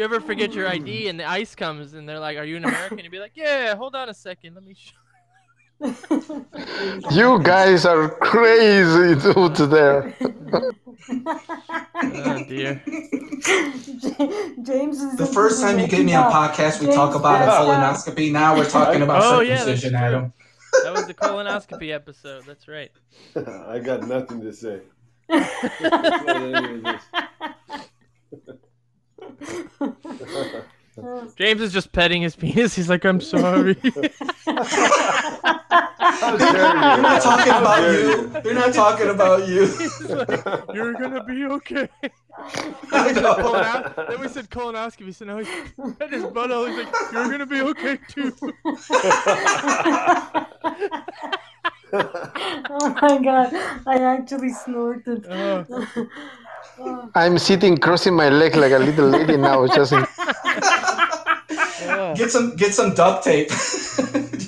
You 0.00 0.04
ever 0.04 0.18
forget 0.18 0.54
your 0.54 0.66
ID 0.66 1.04
mm. 1.04 1.10
and 1.10 1.20
the 1.20 1.28
ICE 1.28 1.54
comes 1.54 1.92
and 1.92 2.08
they're 2.08 2.18
like, 2.18 2.38
"Are 2.38 2.44
you 2.44 2.56
an 2.56 2.64
American?" 2.64 3.00
You'd 3.00 3.12
be 3.12 3.18
like, 3.18 3.32
"Yeah, 3.34 3.74
hold 3.74 3.94
on 3.94 4.08
a 4.08 4.14
second, 4.14 4.54
let 4.54 4.64
me." 4.64 4.74
Show. 4.74 4.96
You 7.10 7.42
guys 7.42 7.86
are 7.86 8.08
crazy 8.16 9.14
dudes 9.20 9.68
there. 9.68 10.14
Oh 12.02 12.44
dear. 12.48 12.82
James 14.62 15.00
is 15.00 15.16
The 15.16 15.30
first 15.32 15.60
time 15.60 15.78
you 15.78 15.86
gave 15.86 16.04
me 16.04 16.14
a 16.14 16.22
podcast, 16.22 16.80
we 16.80 16.86
talk 16.86 17.14
about 17.14 17.42
a 17.42 17.46
colonoscopy. 17.50 18.30
Now 18.32 18.56
we're 18.56 18.68
talking 18.68 19.02
about 19.02 19.22
Oh, 19.22 19.40
circumcision, 19.42 19.90
true. 19.90 19.98
Adam. 19.98 20.32
That 20.84 20.92
was 20.92 21.06
the 21.06 21.14
colonoscopy 21.14 21.92
episode. 21.92 22.44
That's 22.46 22.68
right. 22.68 22.90
I 23.34 23.78
got 23.80 24.06
nothing 24.06 24.40
to 24.42 24.52
say. 24.52 24.80
Not 25.28 26.28
any 26.28 26.74
of 26.74 26.82
this. 26.84 27.02
James 31.36 31.60
is 31.62 31.72
just 31.72 31.92
petting 31.92 32.22
his 32.22 32.36
penis. 32.36 32.74
He's 32.74 32.88
like, 32.90 33.04
"I'm 33.04 33.20
sorry." 33.20 33.76
How 36.00 36.36
dare? 36.36 36.52
They're 36.56 37.02
not 37.02 37.22
talking 37.22 37.52
about 37.52 37.80
dare 37.80 37.92
you. 37.92 38.26
They're 38.42 38.54
not 38.54 38.74
talking 38.74 39.08
about 39.08 39.48
you. 39.48 39.66
Like, 40.10 40.74
You're 40.74 40.92
gonna 40.94 41.22
be 41.24 41.44
okay. 41.44 41.88
I 42.92 43.12
know. 43.12 43.34
Colonos- 43.34 44.08
then 44.08 44.20
we 44.20 44.28
said 44.28 44.50
colonoscopy, 44.50 45.14
so 45.14 45.24
now 45.24 45.38
he's 45.38 45.48
at 46.00 46.10
his 46.12 46.24
butt 46.24 46.50
butthole. 46.50 46.68
He's 46.68 46.78
like, 46.84 46.94
"You're 47.12 47.30
gonna 47.30 47.46
be 47.46 47.60
okay 47.60 47.98
too." 48.08 48.34
oh 51.92 52.96
my 53.02 53.18
god, 53.22 53.54
I 53.86 53.98
actually 54.00 54.50
snorted. 54.50 55.26
Oh. 55.28 55.64
Oh. 56.82 57.10
I'm 57.14 57.38
sitting 57.38 57.76
crossing 57.78 58.14
my 58.14 58.28
leg 58.28 58.56
like 58.56 58.72
a 58.72 58.78
little 58.78 59.06
lady 59.08 59.36
now, 59.36 59.66
just 59.66 59.92
in. 59.92 60.06
Get 62.16 62.30
some 62.30 62.56
get 62.56 62.74
some 62.74 62.94
duct 62.94 63.24
tape 63.24 63.48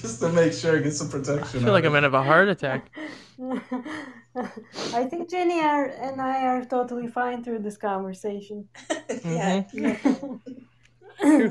just 0.00 0.20
to 0.20 0.28
make 0.32 0.52
sure 0.52 0.80
get 0.80 0.92
some 0.94 1.08
protection. 1.08 1.34
I 1.34 1.42
protection. 1.42 1.60
feel 1.64 1.72
like 1.72 1.84
on 1.84 1.88
I'm 1.88 1.92
gonna 1.94 2.06
have 2.06 2.14
a 2.14 2.22
heart 2.22 2.48
attack. 2.48 2.90
I 4.94 5.04
think 5.04 5.30
Jenny 5.30 5.60
are, 5.60 5.84
and 5.86 6.20
I 6.20 6.44
are 6.46 6.64
totally 6.64 7.06
fine 7.06 7.44
through 7.44 7.58
this 7.60 7.76
conversation. 7.76 8.68
yeah. 9.24 9.62
Mm-hmm. 9.74 11.48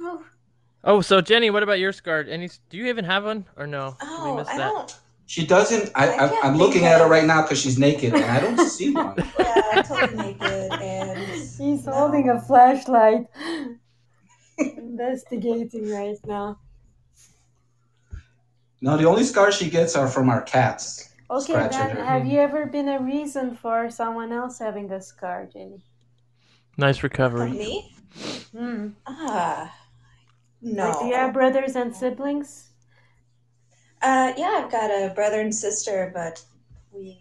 Oh, 0.00 0.22
Oh, 0.84 1.00
so 1.00 1.20
Jenny, 1.20 1.50
what 1.50 1.62
about 1.62 1.80
your 1.80 1.92
scar? 1.92 2.20
Any? 2.28 2.48
Do 2.70 2.76
you 2.76 2.86
even 2.86 3.04
have 3.04 3.24
one 3.24 3.44
or 3.56 3.66
no? 3.66 3.96
Did 4.00 4.08
we 4.08 4.14
Oh, 4.14 4.36
miss 4.36 4.48
I 4.48 4.56
that? 4.58 4.70
don't. 4.70 4.98
She 5.28 5.46
doesn't. 5.46 5.90
I, 5.94 6.08
I 6.08 6.26
I, 6.26 6.40
I'm 6.42 6.56
looking 6.56 6.86
at 6.86 7.02
her 7.02 7.06
right 7.06 7.26
now 7.26 7.42
because 7.42 7.60
she's 7.60 7.78
naked, 7.78 8.14
and 8.14 8.24
I 8.24 8.40
don't 8.40 8.58
see 8.66 8.94
one. 8.94 9.14
Yeah, 9.38 9.62
I'm 9.74 9.84
totally 9.84 10.16
naked 10.16 10.72
and 10.80 11.28
she's 11.56 11.84
no. 11.84 11.92
holding 11.92 12.30
a 12.30 12.40
flashlight, 12.40 13.26
investigating 14.58 15.90
right 15.90 16.16
now. 16.26 16.58
No, 18.80 18.96
the 18.96 19.04
only 19.04 19.22
scars 19.24 19.54
she 19.56 19.68
gets 19.68 19.94
are 19.96 20.08
from 20.08 20.30
our 20.30 20.40
cats. 20.40 21.12
Okay, 21.30 21.52
Scratching 21.52 21.78
then 21.78 21.96
her. 21.96 22.04
have 22.04 22.26
you 22.26 22.40
ever 22.40 22.64
been 22.64 22.88
a 22.88 22.98
reason 23.02 23.54
for 23.54 23.90
someone 23.90 24.32
else 24.32 24.58
having 24.58 24.90
a 24.92 25.00
scar, 25.02 25.46
Jenny? 25.52 25.82
Nice 26.78 26.98
Of 26.98 27.02
recovery. 27.02 27.50
me. 27.50 27.94
Hmm. 28.56 28.88
Ah, 29.06 29.74
no. 30.62 30.88
Like, 30.88 30.98
do 31.00 31.04
you 31.06 31.14
have 31.16 31.34
brothers 31.34 31.76
and 31.76 31.94
siblings? 31.94 32.70
Uh, 34.00 34.32
yeah, 34.36 34.62
I've 34.64 34.70
got 34.70 34.90
a 34.90 35.12
brother 35.14 35.40
and 35.40 35.54
sister, 35.54 36.10
but 36.14 36.42
we 36.92 37.18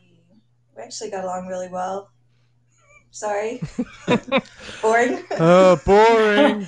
we 0.76 0.84
actually 0.84 1.10
got 1.10 1.24
along 1.24 1.48
really 1.48 1.70
well. 1.70 2.12
Sorry, 3.12 3.62
boring. 4.82 5.24
Oh, 5.40 5.80
boring. 5.86 6.68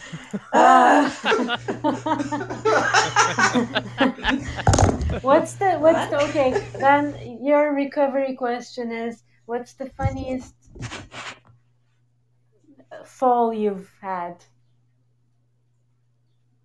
Ah. 0.52 1.16
what's 5.22 5.54
the 5.56 5.78
what's 5.78 6.10
the 6.10 6.18
okay? 6.30 6.54
Then 6.80 7.40
your 7.44 7.76
recovery 7.76 8.36
question 8.36 8.92
is: 8.92 9.24
What's 9.46 9.74
the 9.74 9.86
funniest 9.86 10.56
fall 13.06 13.54
you've 13.54 13.92
had? 14.02 14.44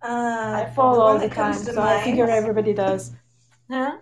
Uh, 0.01 0.65
I 0.65 0.71
fall 0.75 0.95
the 0.95 1.01
all 1.01 1.19
the 1.19 1.29
time, 1.29 1.53
comes 1.53 1.65
to 1.65 1.73
so 1.73 1.81
I 1.81 2.03
figure 2.03 2.29
everybody 2.29 2.73
does. 2.73 3.11
Huh? 3.69 3.97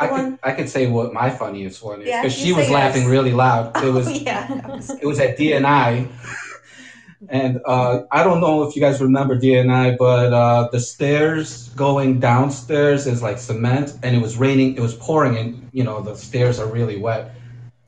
I 0.00 0.06
The 0.06 0.14
could 0.14 0.22
one- 0.22 0.38
I 0.44 0.52
could 0.52 0.68
say 0.68 0.86
what 0.86 1.12
my 1.12 1.28
funniest 1.28 1.82
one 1.82 2.02
is 2.02 2.06
because 2.06 2.38
you 2.38 2.54
she 2.54 2.60
was 2.60 2.70
laughing 2.70 3.02
yours. 3.02 3.10
really 3.10 3.32
loud. 3.32 3.76
It 3.82 3.90
was 3.92 4.06
Oh, 4.06 4.10
yeah. 4.12 4.46
it 5.02 5.06
was 5.06 5.18
at 5.18 5.36
DNI, 5.36 6.06
and 7.28 7.58
uh, 7.66 8.02
I 8.12 8.22
don't 8.22 8.40
know 8.40 8.62
if 8.62 8.76
you 8.76 8.80
guys 8.82 9.00
remember 9.00 9.34
DNI, 9.36 9.96
but 9.98 10.32
uh, 10.32 10.68
the 10.70 10.78
stairs 10.78 11.70
going 11.70 12.20
downstairs 12.20 13.08
is 13.08 13.22
like 13.22 13.38
cement, 13.38 13.94
and 14.04 14.14
it 14.14 14.22
was 14.22 14.36
raining, 14.36 14.76
it 14.76 14.80
was 14.80 14.94
pouring, 14.94 15.36
and 15.36 15.68
you 15.72 15.82
know 15.82 16.00
the 16.00 16.14
stairs 16.14 16.60
are 16.60 16.66
really 16.68 16.96
wet. 16.96 17.32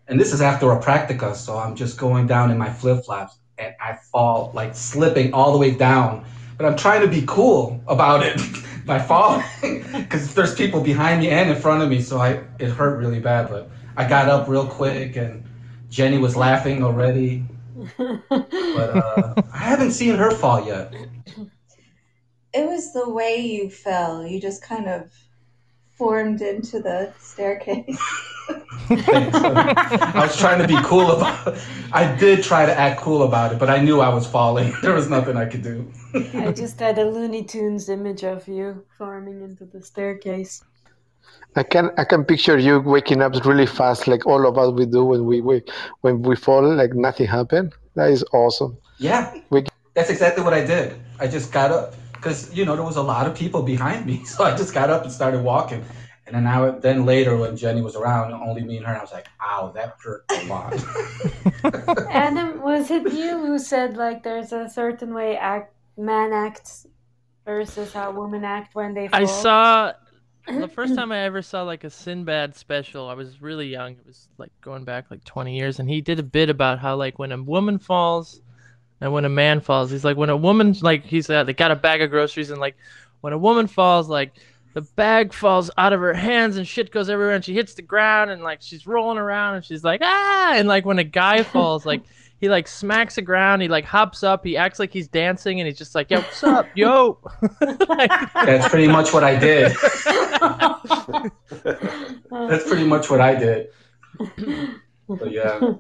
And 0.09 0.18
this 0.18 0.32
is 0.32 0.40
after 0.43 0.72
a 0.72 0.81
practica, 0.82 1.36
so 1.36 1.56
I'm 1.56 1.77
just 1.77 1.97
going 1.97 2.27
down 2.27 2.51
in 2.51 2.59
my 2.59 2.70
flip 2.70 3.05
flops, 3.05 3.39
and 3.56 3.72
I 3.81 3.97
fall 4.10 4.51
like 4.52 4.74
slipping 4.74 5.32
all 5.32 5.52
the 5.52 5.59
way 5.59 5.70
down. 5.70 6.24
But 6.59 6.66
I'm 6.66 6.77
trying 6.77 7.02
to 7.02 7.09
be 7.09 7.22
cool 7.24 7.81
about 7.86 8.24
it 8.24 8.35
by 8.91 8.99
falling, 8.99 9.45
because 9.93 10.35
there's 10.35 10.53
people 10.53 10.81
behind 10.81 11.21
me 11.21 11.31
and 11.31 11.49
in 11.49 11.55
front 11.55 11.81
of 11.81 11.89
me, 11.89 12.03
so 12.03 12.19
I 12.19 12.43
it 12.59 12.71
hurt 12.71 12.99
really 12.99 13.21
bad. 13.21 13.49
But 13.49 13.71
I 13.97 14.05
got 14.09 14.29
up 14.29 14.49
real 14.49 14.67
quick, 14.67 15.15
and 15.15 15.45
Jenny 15.89 16.19
was 16.19 16.37
laughing 16.37 16.83
already. 16.83 17.45
But 18.29 18.91
uh, 18.91 19.35
I 19.53 19.59
haven't 19.59 19.93
seen 19.93 20.15
her 20.17 20.31
fall 20.31 20.65
yet. 20.67 20.95
It 22.53 22.67
was 22.67 22.93
the 22.93 23.09
way 23.09 23.37
you 23.39 23.71
fell. 23.71 24.27
You 24.27 24.41
just 24.41 24.62
kind 24.62 24.89
of 24.89 25.12
formed 26.01 26.40
into 26.40 26.81
the 26.81 27.12
staircase. 27.18 28.01
I 28.90 30.12
was 30.27 30.35
trying 30.39 30.60
to 30.64 30.66
be 30.66 30.78
cool 30.82 31.10
about 31.10 31.47
it. 31.48 31.62
I 31.93 32.16
did 32.16 32.43
try 32.43 32.64
to 32.64 32.74
act 32.86 33.02
cool 33.02 33.22
about 33.24 33.52
it, 33.52 33.59
but 33.59 33.68
I 33.68 33.78
knew 33.85 34.01
I 34.01 34.09
was 34.18 34.27
falling. 34.27 34.72
There 34.82 34.94
was 35.01 35.09
nothing 35.16 35.36
I 35.36 35.44
could 35.44 35.62
do. 35.62 35.77
I 36.47 36.52
just 36.52 36.81
had 36.81 36.97
a 36.98 37.05
Looney 37.05 37.44
Tunes 37.44 37.90
image 37.90 38.24
of 38.24 38.48
you 38.48 38.66
forming 38.97 39.43
into 39.43 39.66
the 39.66 39.81
staircase. 39.90 40.55
I 41.55 41.64
can 41.72 41.90
I 42.02 42.05
can 42.10 42.24
picture 42.24 42.56
you 42.66 42.74
waking 42.97 43.20
up 43.24 43.32
really 43.51 43.66
fast, 43.66 44.09
like 44.12 44.24
all 44.32 44.43
of 44.51 44.55
us 44.62 44.72
we 44.81 44.86
do 44.86 45.02
when 45.05 45.22
we 45.31 45.36
wake 45.51 45.68
when 46.01 46.22
we 46.22 46.35
fall, 46.47 46.62
like 46.82 46.94
nothing 46.94 47.27
happened. 47.39 47.74
That 47.97 48.09
is 48.16 48.24
awesome. 48.32 48.72
Yeah, 49.09 49.22
We- 49.51 49.66
that's 49.97 50.10
exactly 50.16 50.43
what 50.47 50.55
I 50.60 50.64
did. 50.74 50.86
I 51.22 51.27
just 51.36 51.52
got 51.59 51.70
up 51.78 51.89
because 52.20 52.55
you 52.55 52.64
know 52.64 52.76
there 52.76 52.84
was 52.84 52.97
a 52.97 53.02
lot 53.02 53.26
of 53.26 53.34
people 53.34 53.62
behind 53.62 54.06
me, 54.06 54.24
so 54.32 54.44
I 54.44 54.56
just 54.56 54.74
got 54.74 54.90
up 54.90 55.02
and 55.02 55.12
started 55.12 55.42
walking. 55.42 55.84
And 56.26 56.36
then 56.36 56.47
I 56.47 56.70
then 56.78 57.06
later 57.06 57.36
when 57.36 57.56
Jenny 57.56 57.82
was 57.82 57.97
around, 57.97 58.32
only 58.32 58.62
me 58.62 58.76
and 58.76 58.86
her, 58.86 58.97
I 58.97 59.01
was 59.01 59.10
like, 59.12 59.26
"Ow, 59.42 59.72
that 59.74 59.97
hurt 60.02 60.24
a 60.30 60.47
lot." 60.47 60.74
Adam, 62.10 62.60
was 62.60 62.90
it 62.90 63.12
you 63.12 63.38
who 63.38 63.59
said 63.59 63.97
like 63.97 64.22
there's 64.22 64.52
a 64.52 64.68
certain 64.68 65.12
way 65.12 65.36
act 65.36 65.74
man 65.97 66.32
acts 66.32 66.86
versus 67.44 67.92
how 67.92 68.12
women 68.12 68.44
act 68.44 68.76
when 68.76 68.94
they 68.94 69.09
fall. 69.09 69.20
I 69.20 69.24
saw 69.24 69.92
the 70.47 70.68
first 70.76 70.94
time 70.94 71.10
I 71.10 71.18
ever 71.20 71.42
saw 71.42 71.62
like 71.62 71.82
a 71.82 71.90
Sinbad 71.90 72.55
special. 72.55 73.09
I 73.09 73.14
was 73.14 73.42
really 73.42 73.66
young. 73.66 73.92
It 73.92 74.06
was 74.06 74.28
like 74.38 74.52
going 74.60 74.84
back 74.84 75.10
like 75.10 75.24
20 75.24 75.56
years, 75.56 75.80
and 75.80 75.90
he 75.90 76.01
did 76.01 76.20
a 76.20 76.22
bit 76.24 76.48
about 76.48 76.78
how 76.78 76.94
like 76.94 77.18
when 77.18 77.32
a 77.32 77.42
woman 77.42 77.78
falls 77.78 78.40
and 79.01 79.12
when 79.12 79.24
a 79.24 79.31
man 79.31 79.60
falls, 79.60 79.90
he's 79.90 80.05
like 80.05 80.16
when 80.16 80.31
a 80.31 80.36
woman 80.36 80.74
like 80.82 81.05
he's 81.05 81.28
uh, 81.31 81.44
they 81.44 81.55
got 81.55 81.70
a 81.70 81.77
bag 81.77 82.02
of 82.02 82.10
groceries 82.10 82.51
and 82.51 82.60
like 82.60 82.77
when 83.20 83.32
a 83.32 83.39
woman 83.39 83.66
falls 83.66 84.09
like 84.09 84.32
the 84.74 84.82
bag 84.82 85.32
falls 85.32 85.70
out 85.78 85.93
of 85.93 86.01
her 86.01 86.14
hands 86.14 86.56
and 86.56 86.66
shit 86.66 86.90
goes 86.90 87.10
everywhere 87.10 87.35
and 87.35 87.44
she 87.44 87.55
hits 87.55 87.74
the 87.74 87.82
ground 87.82 88.31
and 88.31 88.43
like 88.43 88.60
she's 88.62 88.86
rolling 88.86 89.18
around 89.18 89.56
and 89.56 89.64
she's 89.64 89.82
like 89.82 90.01
ah 90.02 90.52
and 90.55 90.68
like 90.68 90.85
when 90.85 90.98
a 90.98 91.05
guy 91.05 91.43
falls 91.52 91.85
like 91.85 92.02
he 92.40 92.48
like 92.48 92.68
smacks 92.68 93.16
the 93.16 93.22
ground 93.22 93.60
he 93.62 93.68
like 93.68 93.85
hops 93.85 94.22
up 94.22 94.44
he 94.44 94.56
acts 94.56 94.78
like 94.78 94.93
he's 94.93 95.09
dancing 95.09 95.60
and 95.60 95.66
he's 95.66 95.77
just 95.77 95.94
like 95.94 96.10
yo 96.10 96.18
what's 96.18 96.44
up 96.44 96.66
yo 96.74 97.18
like, 97.89 98.10
That's 98.35 98.68
pretty 98.68 98.89
much 98.89 99.12
what 99.12 99.24
I 99.24 99.39
did. 99.39 99.72
That's 102.31 102.66
pretty 102.66 102.86
much 102.86 103.10
what 103.10 103.20
I 103.20 103.35
did. 103.35 103.68
But 105.09 105.31
yeah. 105.31 105.74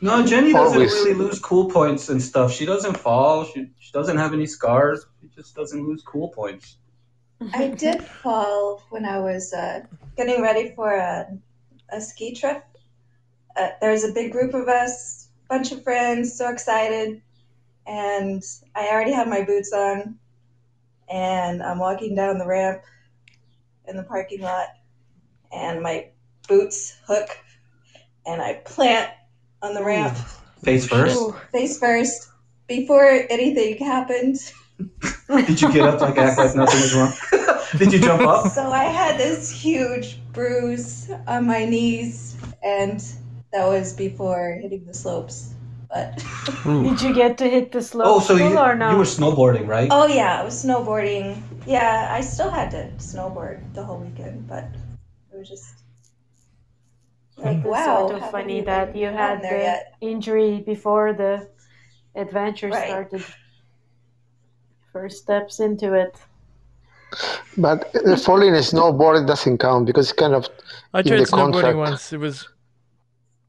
No, 0.00 0.24
Jenny 0.26 0.52
doesn't 0.52 0.76
Always. 0.76 0.92
really 0.92 1.14
lose 1.14 1.38
cool 1.38 1.70
points 1.70 2.08
and 2.10 2.22
stuff. 2.22 2.52
She 2.52 2.66
doesn't 2.66 2.98
fall. 2.98 3.44
She, 3.44 3.70
she 3.78 3.92
doesn't 3.92 4.18
have 4.18 4.34
any 4.34 4.46
scars. 4.46 5.06
She 5.20 5.28
just 5.28 5.54
doesn't 5.54 5.86
lose 5.86 6.02
cool 6.02 6.28
points. 6.28 6.76
I 7.54 7.68
did 7.68 8.02
fall 8.02 8.82
when 8.90 9.04
I 9.04 9.18
was 9.20 9.52
uh, 9.52 9.80
getting 10.16 10.42
ready 10.42 10.72
for 10.74 10.94
a, 10.94 11.26
a 11.90 12.00
ski 12.00 12.34
trip. 12.34 12.64
Uh, 13.56 13.68
there 13.80 13.92
was 13.92 14.04
a 14.04 14.12
big 14.12 14.32
group 14.32 14.52
of 14.54 14.68
us, 14.68 15.28
bunch 15.48 15.72
of 15.72 15.82
friends, 15.82 16.36
so 16.36 16.50
excited. 16.50 17.22
And 17.86 18.42
I 18.74 18.88
already 18.88 19.12
had 19.12 19.28
my 19.28 19.42
boots 19.42 19.72
on. 19.72 20.18
And 21.08 21.62
I'm 21.62 21.78
walking 21.78 22.14
down 22.14 22.38
the 22.38 22.46
ramp 22.46 22.82
in 23.86 23.96
the 23.96 24.02
parking 24.02 24.42
lot. 24.42 24.68
And 25.52 25.82
my 25.82 26.10
boots 26.48 26.98
hook. 27.06 27.28
And 28.26 28.42
I 28.42 28.54
plant 28.64 29.10
on 29.62 29.74
the 29.74 29.84
ramp 29.84 30.16
Face 30.62 30.86
first. 30.86 31.16
Ooh. 31.16 31.34
face 31.52 31.78
first. 31.78 32.28
Before 32.66 33.04
anything 33.30 33.78
happened, 33.78 34.38
Did 35.28 35.60
you 35.60 35.72
get 35.72 35.82
up 35.88 36.00
like 36.00 36.18
act 36.18 36.38
like 36.38 36.54
nothing 36.56 36.80
was 36.80 36.94
wrong? 36.94 37.12
Did 37.78 37.92
you 37.92 38.00
jump 38.00 38.22
up? 38.22 38.50
So 38.52 38.70
I 38.70 38.84
had 38.84 39.18
this 39.18 39.50
huge 39.50 40.18
bruise 40.32 41.10
on 41.26 41.46
my 41.46 41.64
knees, 41.64 42.36
and 42.62 43.00
that 43.52 43.66
was 43.66 43.92
before 43.92 44.58
hitting 44.60 44.84
the 44.84 44.94
slopes. 44.94 45.54
But 45.88 46.16
Did 46.64 47.00
you 47.00 47.14
get 47.14 47.38
to 47.38 47.48
hit 47.48 47.72
the 47.72 47.80
slope 47.80 48.06
Oh, 48.06 48.20
so 48.20 48.34
you, 48.34 48.58
or 48.58 48.74
no? 48.74 48.90
you 48.90 48.96
were 48.96 49.04
snowboarding, 49.04 49.66
right? 49.68 49.88
oh 49.90 50.06
yeah, 50.06 50.40
I 50.40 50.44
was 50.44 50.64
snowboarding. 50.64 51.40
Yeah, 51.66 52.08
I 52.10 52.20
still 52.20 52.50
had 52.50 52.70
to 52.72 52.90
snowboard 52.98 53.72
the 53.74 53.84
whole 53.84 53.98
weekend, 53.98 54.48
but 54.48 54.64
it 55.32 55.38
was 55.38 55.48
just 55.48 55.75
like 57.36 57.64
It's 57.64 57.64
wow. 57.64 58.08
sort 58.08 58.12
of 58.12 58.30
funny 58.30 58.60
even 58.60 58.64
that 58.64 58.94
you 58.96 59.06
had 59.08 59.42
the 59.42 59.48
yet. 59.48 59.94
injury 60.00 60.60
before 60.60 61.12
the 61.12 61.48
adventure 62.14 62.72
Right. 62.72 62.86
started. 62.86 63.24
First 64.92 65.22
steps 65.22 65.60
into 65.60 65.92
it. 65.94 66.18
But 67.56 67.94
uh, 67.96 68.16
falling 68.16 68.54
in 68.54 68.62
snowboard 68.62 69.26
doesn't 69.26 69.58
count 69.58 69.86
because 69.86 70.10
it's 70.10 70.18
kind 70.18 70.34
of 70.34 70.48
I 70.92 71.02
In 71.04 71.04
tried 71.04 71.16
the 71.16 71.24
snowboarding 71.24 71.76
contract. 71.76 71.76
once. 71.76 72.12
It 72.12 72.18
was. 72.18 72.48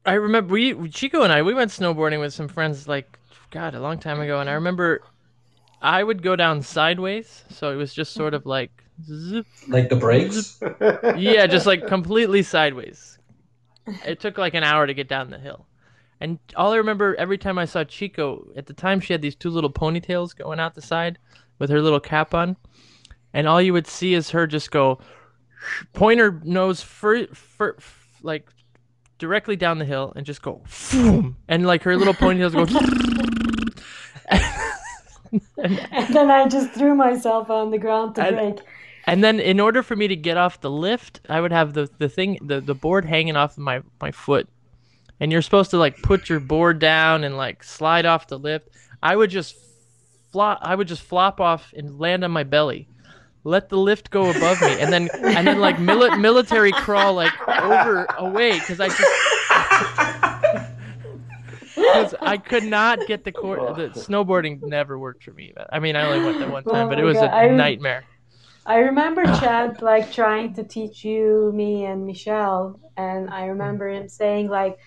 I 0.04 0.14
remember 0.14 0.52
we 0.54 0.88
Chico 0.88 1.22
and 1.22 1.32
I 1.32 1.42
we 1.42 1.54
went 1.54 1.70
snowboarding 1.70 2.20
with 2.20 2.32
some 2.32 2.48
friends 2.48 2.88
like 2.88 3.18
God 3.50 3.74
a 3.74 3.80
long 3.80 3.98
time 3.98 4.20
ago, 4.20 4.40
and 4.40 4.48
I 4.48 4.54
remember 4.54 5.02
I 5.82 6.02
would 6.04 6.22
go 6.22 6.36
down 6.36 6.62
sideways, 6.62 7.44
so 7.50 7.72
it 7.72 7.76
was 7.76 7.94
just 7.94 8.14
sort 8.14 8.34
of 8.34 8.46
like 8.46 8.84
zip, 9.04 9.46
Like 9.68 9.88
the 9.88 9.96
brakes? 9.96 10.60
yeah, 11.16 11.46
just 11.46 11.66
like 11.66 11.86
completely 11.86 12.42
sideways. 12.42 13.17
It 14.06 14.20
took 14.20 14.38
like 14.38 14.54
an 14.54 14.64
hour 14.64 14.86
to 14.86 14.94
get 14.94 15.08
down 15.08 15.30
the 15.30 15.38
hill. 15.38 15.66
And 16.20 16.38
all 16.56 16.72
I 16.72 16.76
remember 16.76 17.14
every 17.16 17.38
time 17.38 17.58
I 17.58 17.64
saw 17.64 17.84
Chico, 17.84 18.46
at 18.56 18.66
the 18.66 18.72
time 18.72 19.00
she 19.00 19.12
had 19.12 19.22
these 19.22 19.36
two 19.36 19.50
little 19.50 19.72
ponytails 19.72 20.34
going 20.36 20.58
out 20.58 20.74
the 20.74 20.82
side 20.82 21.18
with 21.58 21.70
her 21.70 21.80
little 21.80 22.00
cap 22.00 22.34
on. 22.34 22.56
And 23.32 23.46
all 23.46 23.62
you 23.62 23.72
would 23.72 23.86
see 23.86 24.14
is 24.14 24.30
her 24.30 24.46
just 24.46 24.70
go 24.70 24.98
point 25.92 26.18
her 26.20 26.40
nose 26.44 26.82
fur, 26.82 27.26
fur, 27.28 27.76
like 28.22 28.48
directly 29.18 29.54
down 29.56 29.78
the 29.78 29.84
hill 29.84 30.12
and 30.16 30.24
just 30.24 30.42
go 30.42 30.62
boom, 30.92 31.36
and 31.48 31.66
like 31.66 31.82
her 31.82 31.96
little 31.96 32.14
ponytails 32.14 32.52
go 32.52 32.62
and, 34.30 34.42
And 35.58 36.14
then 36.14 36.30
I 36.30 36.48
just 36.48 36.70
threw 36.72 36.94
myself 36.94 37.50
on 37.50 37.70
the 37.70 37.78
ground 37.78 38.14
to 38.16 38.22
And- 38.26 38.36
break. 38.36 38.66
And 39.08 39.24
then 39.24 39.40
in 39.40 39.58
order 39.58 39.82
for 39.82 39.96
me 39.96 40.06
to 40.08 40.16
get 40.16 40.36
off 40.36 40.60
the 40.60 40.70
lift, 40.70 41.20
I 41.28 41.40
would 41.40 41.50
have 41.50 41.72
the, 41.72 41.88
the 41.98 42.08
thing 42.08 42.38
the, 42.42 42.60
the 42.60 42.74
board 42.74 43.04
hanging 43.06 43.36
off 43.36 43.56
my, 43.56 43.80
my 44.00 44.10
foot. 44.10 44.48
And 45.18 45.32
you're 45.32 45.42
supposed 45.42 45.70
to 45.70 45.78
like 45.78 46.00
put 46.02 46.28
your 46.28 46.40
board 46.40 46.78
down 46.78 47.24
and 47.24 47.36
like 47.36 47.64
slide 47.64 48.06
off 48.06 48.28
the 48.28 48.38
lift. 48.38 48.68
I 49.02 49.16
would 49.16 49.30
just 49.30 49.56
flop 50.30 50.58
I 50.62 50.74
would 50.74 50.86
just 50.88 51.02
flop 51.02 51.40
off 51.40 51.72
and 51.76 51.98
land 51.98 52.22
on 52.22 52.30
my 52.30 52.44
belly. 52.44 52.86
Let 53.44 53.70
the 53.70 53.78
lift 53.78 54.10
go 54.10 54.30
above 54.30 54.60
me 54.60 54.78
and 54.78 54.92
then 54.92 55.08
and 55.24 55.46
then 55.46 55.58
like 55.58 55.76
mili- 55.76 56.20
military 56.20 56.72
crawl 56.72 57.14
like 57.14 57.32
over 57.48 58.06
away 58.18 58.58
cuz 58.60 58.78
I 58.78 58.88
just 58.88 59.00
Because 61.74 62.14
I 62.20 62.36
could 62.36 62.64
not 62.64 63.06
get 63.06 63.24
the 63.24 63.32
core. 63.32 63.56
The 63.74 63.88
snowboarding 63.90 64.62
never 64.62 64.98
worked 64.98 65.22
for 65.22 65.32
me. 65.32 65.54
I 65.70 65.78
mean, 65.78 65.96
I 65.96 66.02
only 66.06 66.24
went 66.26 66.40
that 66.40 66.50
one 66.50 66.64
time, 66.64 66.86
Oh 66.86 66.88
but 66.88 66.98
it 66.98 67.04
was 67.04 67.16
God, 67.16 67.32
a 67.32 67.52
nightmare. 67.52 68.04
I 68.68 68.76
remember 68.80 69.24
Chad 69.40 69.80
like 69.80 70.12
trying 70.12 70.52
to 70.54 70.62
teach 70.62 71.02
you, 71.02 71.50
me, 71.54 71.86
and 71.86 72.04
Michelle, 72.04 72.78
and 72.98 73.30
I 73.30 73.46
remember 73.46 73.88
him 73.88 74.08
saying 74.10 74.48
like, 74.48 74.78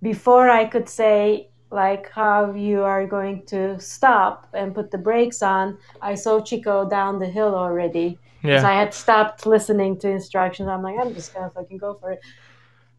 before 0.00 0.48
I 0.48 0.64
could 0.64 0.88
say 0.88 1.48
like 1.70 2.08
how 2.10 2.52
you 2.54 2.82
are 2.84 3.06
going 3.06 3.44
to 3.46 3.80
stop 3.80 4.46
and 4.54 4.72
put 4.72 4.92
the 4.92 4.98
brakes 4.98 5.42
on, 5.42 5.78
I 6.00 6.14
saw 6.14 6.40
Chico 6.40 6.88
down 6.88 7.18
the 7.18 7.26
hill 7.26 7.56
already. 7.56 8.18
Because 8.42 8.62
Yeah. 8.62 8.70
I 8.70 8.74
had 8.74 8.94
stopped 8.94 9.46
listening 9.46 9.98
to 10.00 10.08
instructions. 10.08 10.68
I'm 10.68 10.82
like, 10.82 10.96
I'm 11.00 11.12
just 11.14 11.34
gonna 11.34 11.50
fucking 11.50 11.78
go 11.78 11.94
for 11.94 12.12
it. 12.12 12.20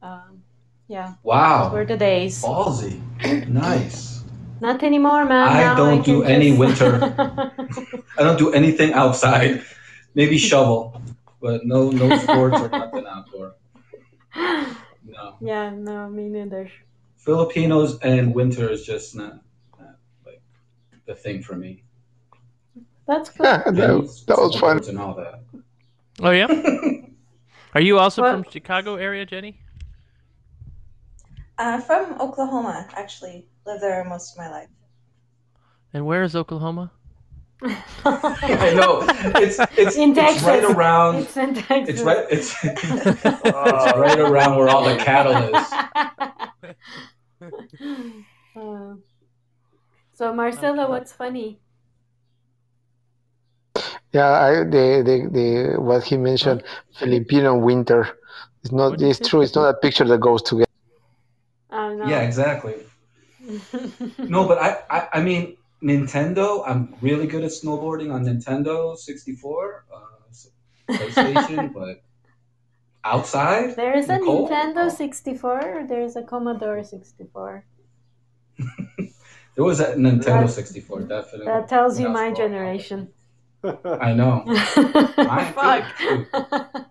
Um, 0.01 0.43
yeah, 0.89 1.07
those 1.07 1.15
Wow. 1.23 1.71
were 1.71 1.85
the 1.85 1.95
days. 1.95 2.43
Ballsy. 2.43 2.99
Nice. 3.47 4.14
Not 4.61 4.83
anymore, 4.83 5.25
man. 5.25 5.47
I 5.47 5.59
Now 5.61 5.75
don't 5.75 6.05
do 6.05 6.23
any 6.23 6.55
just- 6.57 6.81
I 8.17 8.23
don't 8.23 8.37
do 8.37 8.53
anything 8.53 8.93
outside. 8.93 9.63
Maybe 10.13 10.37
shovel, 10.37 11.01
but 11.41 11.65
no 11.65 11.89
no 11.91 12.15
sports 12.17 12.59
or 12.61 12.69
nothing 12.69 13.05
outdoor. 13.05 13.55
No. 15.05 15.35
yeah, 15.41 15.69
no, 15.71 16.09
me 16.09 16.29
neither. 16.29 16.69
Filipinos 17.17 17.97
and 17.99 18.33
winter 18.33 18.69
is 18.69 18.85
just 18.85 19.15
not, 19.15 19.39
not 19.79 19.95
like 20.25 20.41
the 21.05 21.15
thing 21.15 21.41
for 21.43 21.55
me. 21.55 21.83
That's 23.07 23.29
good. 23.29 23.43
yeah, 23.45 23.63
that, 23.71 24.23
that 24.27 24.37
was 24.37 24.55
fun. 24.59 24.81
And 24.87 24.97
all 24.99 25.15
that. 25.15 25.41
Oh 26.21 26.31
yeah. 26.31 26.47
Are 27.75 27.81
you 27.81 27.99
also 27.99 28.21
What? 28.21 28.31
from 28.31 28.45
Chicago 28.51 28.95
area, 28.95 29.25
Jenny? 29.25 29.59
Uh, 31.57 31.79
from 31.81 32.19
Oklahoma, 32.21 32.87
actually. 32.95 33.47
Lived 33.65 33.81
there 33.81 34.03
most 34.03 34.33
of 34.33 34.37
my 34.37 34.49
life. 34.49 34.69
And 35.93 36.05
where 36.05 36.23
is 36.23 36.35
Oklahoma? 36.35 36.91
I 37.63 38.73
know. 38.75 39.05
It's 39.41 39.59
it's, 39.77 39.95
In 39.95 40.11
it's 40.11 40.19
Texas. 40.19 40.43
right 40.43 40.63
around. 40.63 41.15
It's 41.15 41.37
in 41.37 41.55
Texas. 41.55 41.95
It's 41.95 42.01
right. 42.03 42.25
It's, 42.29 42.53
it's 42.63 42.83
right 43.45 44.19
around 44.19 44.57
where 44.57 44.69
all 44.69 44.83
the 44.83 44.97
cattle 44.97 45.33
is. 45.55 45.73
Uh, 48.55 48.95
so 50.13 50.33
Marcelo, 50.33 50.83
Okay. 50.83 50.91
what's 50.91 51.11
funny? 51.11 51.59
Yeah, 54.13 54.29
I, 54.31 54.51
the, 54.63 55.03
the, 55.03 55.29
the 55.31 55.81
what 55.81 56.03
he 56.03 56.15
mentioned, 56.17 56.63
Filipino 56.97 57.57
winter. 57.57 58.17
It's 58.63 58.71
not. 58.71 59.01
It's 59.01 59.19
true. 59.27 59.41
It's 59.41 59.55
not 59.55 59.67
a 59.69 59.73
picture 59.73 60.05
that 60.05 60.19
goes 60.19 60.41
together. 60.41 60.65
Oh 61.71 61.93
no. 61.95 62.07
Yeah, 62.07 62.21
exactly. 62.21 62.75
No, 64.19 64.47
but 64.47 64.57
I, 64.57 64.77
I, 64.89 65.07
I 65.13 65.21
mean, 65.21 65.57
Nintendo. 65.83 66.63
I'm 66.65 66.95
really 67.01 67.27
good 67.27 67.43
at 67.43 67.51
snowboarding 67.51 68.13
on 68.13 68.25
Nintendo 68.25 68.97
64, 68.97 69.85
uh, 69.93 69.99
PlayStation, 70.91 71.73
but 71.73 72.01
outside. 73.03 73.75
There 73.75 73.95
is 73.97 74.09
a 74.09 74.17
Nicole? 74.17 74.47
Nintendo 74.49 74.85
Oh. 74.85 74.89
64 74.89 75.85
there's 75.87 76.15
a 76.15 76.23
Commodore 76.23 76.83
64. 76.83 77.65
There 79.55 79.63
was 79.63 79.79
a 79.79 79.93
Nintendo 79.95 80.41
That- 80.41 80.49
64, 80.49 81.01
definitely. 81.03 81.45
That 81.45 81.67
tells 81.69 81.99
you 81.99 82.09
my 82.09 82.29
was 82.29 82.37
growing 82.37 82.51
up. 82.51 82.51
generation. 82.51 83.07
I 84.01 84.13
know. 84.13 84.43
Mine 85.17 85.53
too. 85.97 86.25
Fuck. 86.31 86.85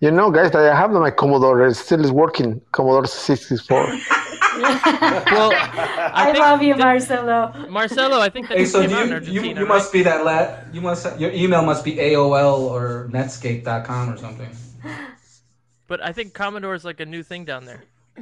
You 0.00 0.10
know, 0.10 0.30
guys, 0.30 0.50
that 0.52 0.64
I 0.72 0.74
have 0.76 0.90
my 0.90 1.10
Commodore. 1.10 1.66
It 1.66 1.74
still 1.74 2.04
is 2.04 2.10
working. 2.12 2.60
Commodore 2.72 3.06
64. 3.06 3.98
Well, 5.30 5.52
I 5.52 6.32
I, 6.34 6.38
love 6.38 6.62
you, 6.62 6.74
that- 6.74 6.82
Marcelo. 6.84 7.52
Marcelo, 7.68 8.20
I 8.20 8.28
think 8.28 8.48
that 8.48 8.56
Hey, 8.58 8.64
just 8.64 8.72
so 8.72 8.80
came 8.80 8.90
do 8.90 8.96
out 8.96 9.22
in 9.22 9.24
you, 9.32 9.42
you, 9.42 9.48
you 9.50 9.54
right? 9.56 9.68
must 9.68 9.92
be 9.92 10.02
that 10.02 10.24
lat. 10.24 10.66
You 10.72 10.80
must 10.80 11.18
your 11.20 11.30
email 11.32 11.62
must 11.64 11.84
be 11.84 11.96
AOL 11.96 12.58
or 12.60 13.08
Netscape.com 13.12 14.10
or 14.12 14.16
something. 14.16 14.50
But 15.86 16.04
I 16.04 16.12
think 16.12 16.34
Commodore 16.34 16.74
is 16.74 16.84
like 16.84 17.00
a 17.00 17.06
new 17.06 17.22
thing 17.22 17.44
down 17.44 17.64
there. 17.64 17.82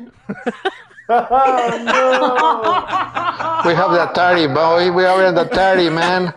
oh, 1.09 1.81
no. 1.85 3.69
We 3.69 3.75
have 3.75 3.91
the 3.93 4.07
Atari, 4.07 4.53
boy. 4.53 4.93
We 4.93 5.05
are 5.05 5.25
in 5.25 5.35
the 5.35 5.45
Atari, 5.47 5.93
man. 5.93 6.33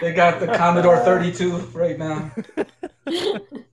They 0.00 0.12
got 0.14 0.40
the 0.40 0.46
Commodore 0.48 0.98
32 0.98 1.56
right 1.74 1.98
now. 1.98 2.30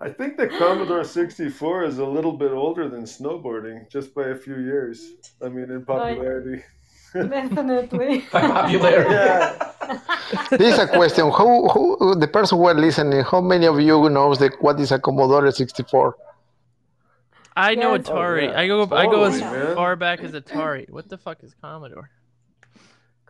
no. 0.00 0.06
I 0.06 0.12
think 0.12 0.36
the 0.36 0.48
Commodore 0.48 1.04
64 1.04 1.84
is 1.84 1.98
a 1.98 2.04
little 2.04 2.32
bit 2.32 2.52
older 2.52 2.88
than 2.88 3.02
snowboarding, 3.02 3.88
just 3.90 4.14
by 4.14 4.28
a 4.28 4.34
few 4.34 4.56
years. 4.58 5.12
I 5.42 5.48
mean, 5.48 5.70
in 5.70 5.84
popularity. 5.84 6.62
Definitely. 7.14 8.18
By 8.32 8.40
popularity. 8.42 9.14
Yeah. 9.14 9.72
This 10.50 10.74
is 10.74 10.78
a 10.78 10.86
question. 10.86 11.30
Who, 11.30 11.68
who, 11.70 12.14
the 12.16 12.28
person 12.28 12.58
who 12.58 12.66
are 12.66 12.74
listening, 12.74 13.22
how 13.24 13.40
many 13.40 13.66
of 13.66 13.80
you 13.80 14.10
knows 14.10 14.38
the, 14.38 14.50
what 14.60 14.78
is 14.78 14.92
a 14.92 14.98
Commodore 14.98 15.50
64? 15.50 16.16
I 17.56 17.74
know 17.74 17.94
Yes. 17.94 18.06
Atari. 18.06 18.48
Oh, 18.48 18.52
yeah. 18.52 18.60
I 18.60 18.66
go 18.68 18.82
I 18.94 19.06
go 19.06 19.24
as 19.24 19.40
man. 19.40 19.74
far 19.74 19.96
back 19.96 20.20
as 20.20 20.32
Atari. 20.32 20.88
What 20.90 21.08
the 21.08 21.16
fuck 21.16 21.42
is 21.42 21.54
Commodore? 21.60 22.10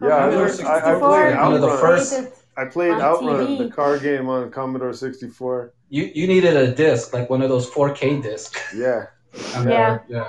Yeah, 0.03 0.09
I, 0.09 0.20
Commodore 0.23 0.49
learned, 0.49 0.61
I, 0.66 0.74
I 0.74 0.81
64, 0.81 0.99
played 0.99 1.36
one 1.36 1.55
of 1.55 1.61
the 1.61 1.69
Outrun. 1.69 1.81
first- 1.81 2.45
I 2.57 2.65
played 2.65 2.93
Outrun, 2.95 3.47
TV. 3.47 3.59
the 3.59 3.70
car 3.70 3.99
game 3.99 4.28
on 4.28 4.51
Commodore 4.51 4.93
64. 4.93 5.73
You 5.90 6.10
you 6.15 6.27
needed 6.27 6.56
a 6.56 6.74
disc, 6.74 7.12
like 7.12 7.31
one 7.31 7.43
of 7.43 7.48
those 7.48 7.69
4K 7.70 8.23
discs. 8.23 8.74
Yeah. 8.74 9.06
I 9.55 9.59
mean, 9.60 9.69
Yeah. 9.69 9.98
yeah. 10.09 10.28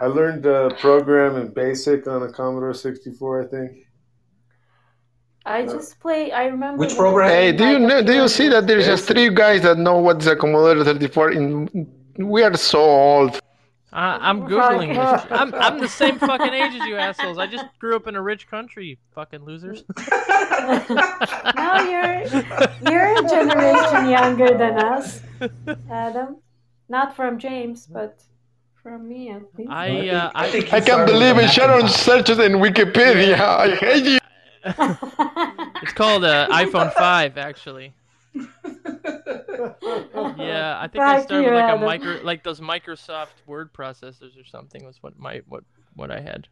I 0.00 0.06
learned 0.06 0.46
uh, 0.46 0.70
program 0.80 1.36
in 1.36 1.52
BASIC 1.52 2.08
on 2.08 2.24
a 2.24 2.32
Commodore 2.32 2.74
64, 2.74 3.42
I 3.42 3.46
think. 3.46 3.86
I 5.44 5.64
just 5.64 5.98
play. 6.00 6.32
I 6.32 6.46
remember. 6.46 6.78
Which 6.78 6.96
program? 6.96 7.30
Hey, 7.30 7.52
do 7.52 7.66
you 7.66 7.78
know? 7.78 8.02
Do 8.02 8.14
you 8.14 8.28
see 8.28 8.48
that 8.48 8.66
there's 8.66 8.86
just 8.86 9.06
three 9.08 9.28
guys 9.30 9.62
that 9.62 9.78
know 9.78 9.98
what's 9.98 10.26
a 10.26 10.36
Commodore 10.36 10.84
34? 10.84 11.32
In 11.32 11.88
we 12.18 12.42
are 12.42 12.56
so 12.56 12.80
old. 12.80 13.41
Uh, 13.92 14.18
I'm 14.22 14.42
googling 14.42 14.94
this. 14.94 15.26
I'm 15.30 15.54
I'm 15.54 15.78
the 15.78 15.88
same 15.88 16.18
fucking 16.18 16.54
age 16.54 16.74
as 16.80 16.86
you 16.86 16.96
assholes. 16.96 17.36
I 17.36 17.46
just 17.46 17.66
grew 17.78 17.94
up 17.94 18.06
in 18.06 18.16
a 18.16 18.22
rich 18.22 18.48
country, 18.48 18.86
you 18.86 18.96
fucking 19.14 19.44
losers. 19.44 19.84
No, 20.62 21.74
you're 21.90 22.22
you're 22.88 23.18
a 23.18 23.28
generation 23.28 24.08
younger 24.08 24.56
than 24.56 24.78
us, 24.78 25.20
Adam. 25.90 26.36
Not 26.88 27.16
from 27.16 27.38
James, 27.38 27.86
but 27.86 28.22
from 28.82 29.08
me 29.08 29.30
at 29.30 29.42
least. 29.58 29.70
I 29.70 30.08
uh, 30.08 30.30
I 30.34 30.50
think 30.50 30.72
I 30.72 30.80
can't 30.80 31.06
believe 31.06 31.36
with 31.36 31.46
it. 31.46 31.48
the 31.48 31.52
Sharon 31.52 31.88
searches 31.88 32.38
in 32.38 32.52
Wikipedia. 32.52 33.40
I 33.40 33.74
hate 33.74 34.04
you. 34.04 34.18
it's 35.82 35.92
called 35.92 36.24
uh, 36.24 36.46
iPhone 36.50 36.92
5 36.94 37.36
actually. 37.36 37.92
Yeah, 40.36 40.78
I 40.80 40.88
think 40.88 41.04
I 41.04 41.22
started 41.24 41.52
with 41.52 41.54
like 41.54 41.68
a 41.68 41.76
micro 41.76 42.20
like 42.22 42.42
those 42.42 42.60
Microsoft 42.60 43.46
word 43.46 43.72
processors 43.72 44.40
or 44.40 44.44
something 44.44 44.84
was 44.84 45.02
what 45.02 45.18
my 45.18 45.42
what 45.46 45.64
what 45.94 46.10
I 46.10 46.20
had. 46.20 46.48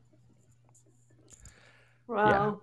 wow. 2.07 2.61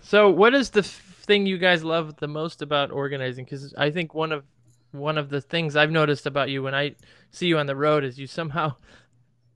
So, 0.00 0.30
what 0.30 0.54
is 0.54 0.70
the 0.70 0.80
f- 0.80 0.86
thing 0.86 1.46
you 1.46 1.58
guys 1.58 1.84
love 1.84 2.16
the 2.16 2.28
most 2.28 2.62
about 2.62 2.90
organizing? 2.90 3.44
Because 3.44 3.74
I 3.76 3.90
think 3.90 4.14
one 4.14 4.32
of 4.32 4.44
one 4.92 5.18
of 5.18 5.28
the 5.28 5.40
things 5.40 5.76
I've 5.76 5.90
noticed 5.90 6.26
about 6.26 6.48
you 6.48 6.62
when 6.62 6.74
I 6.74 6.94
see 7.30 7.46
you 7.46 7.58
on 7.58 7.66
the 7.66 7.76
road 7.76 8.04
is 8.04 8.18
you 8.18 8.26
somehow 8.26 8.76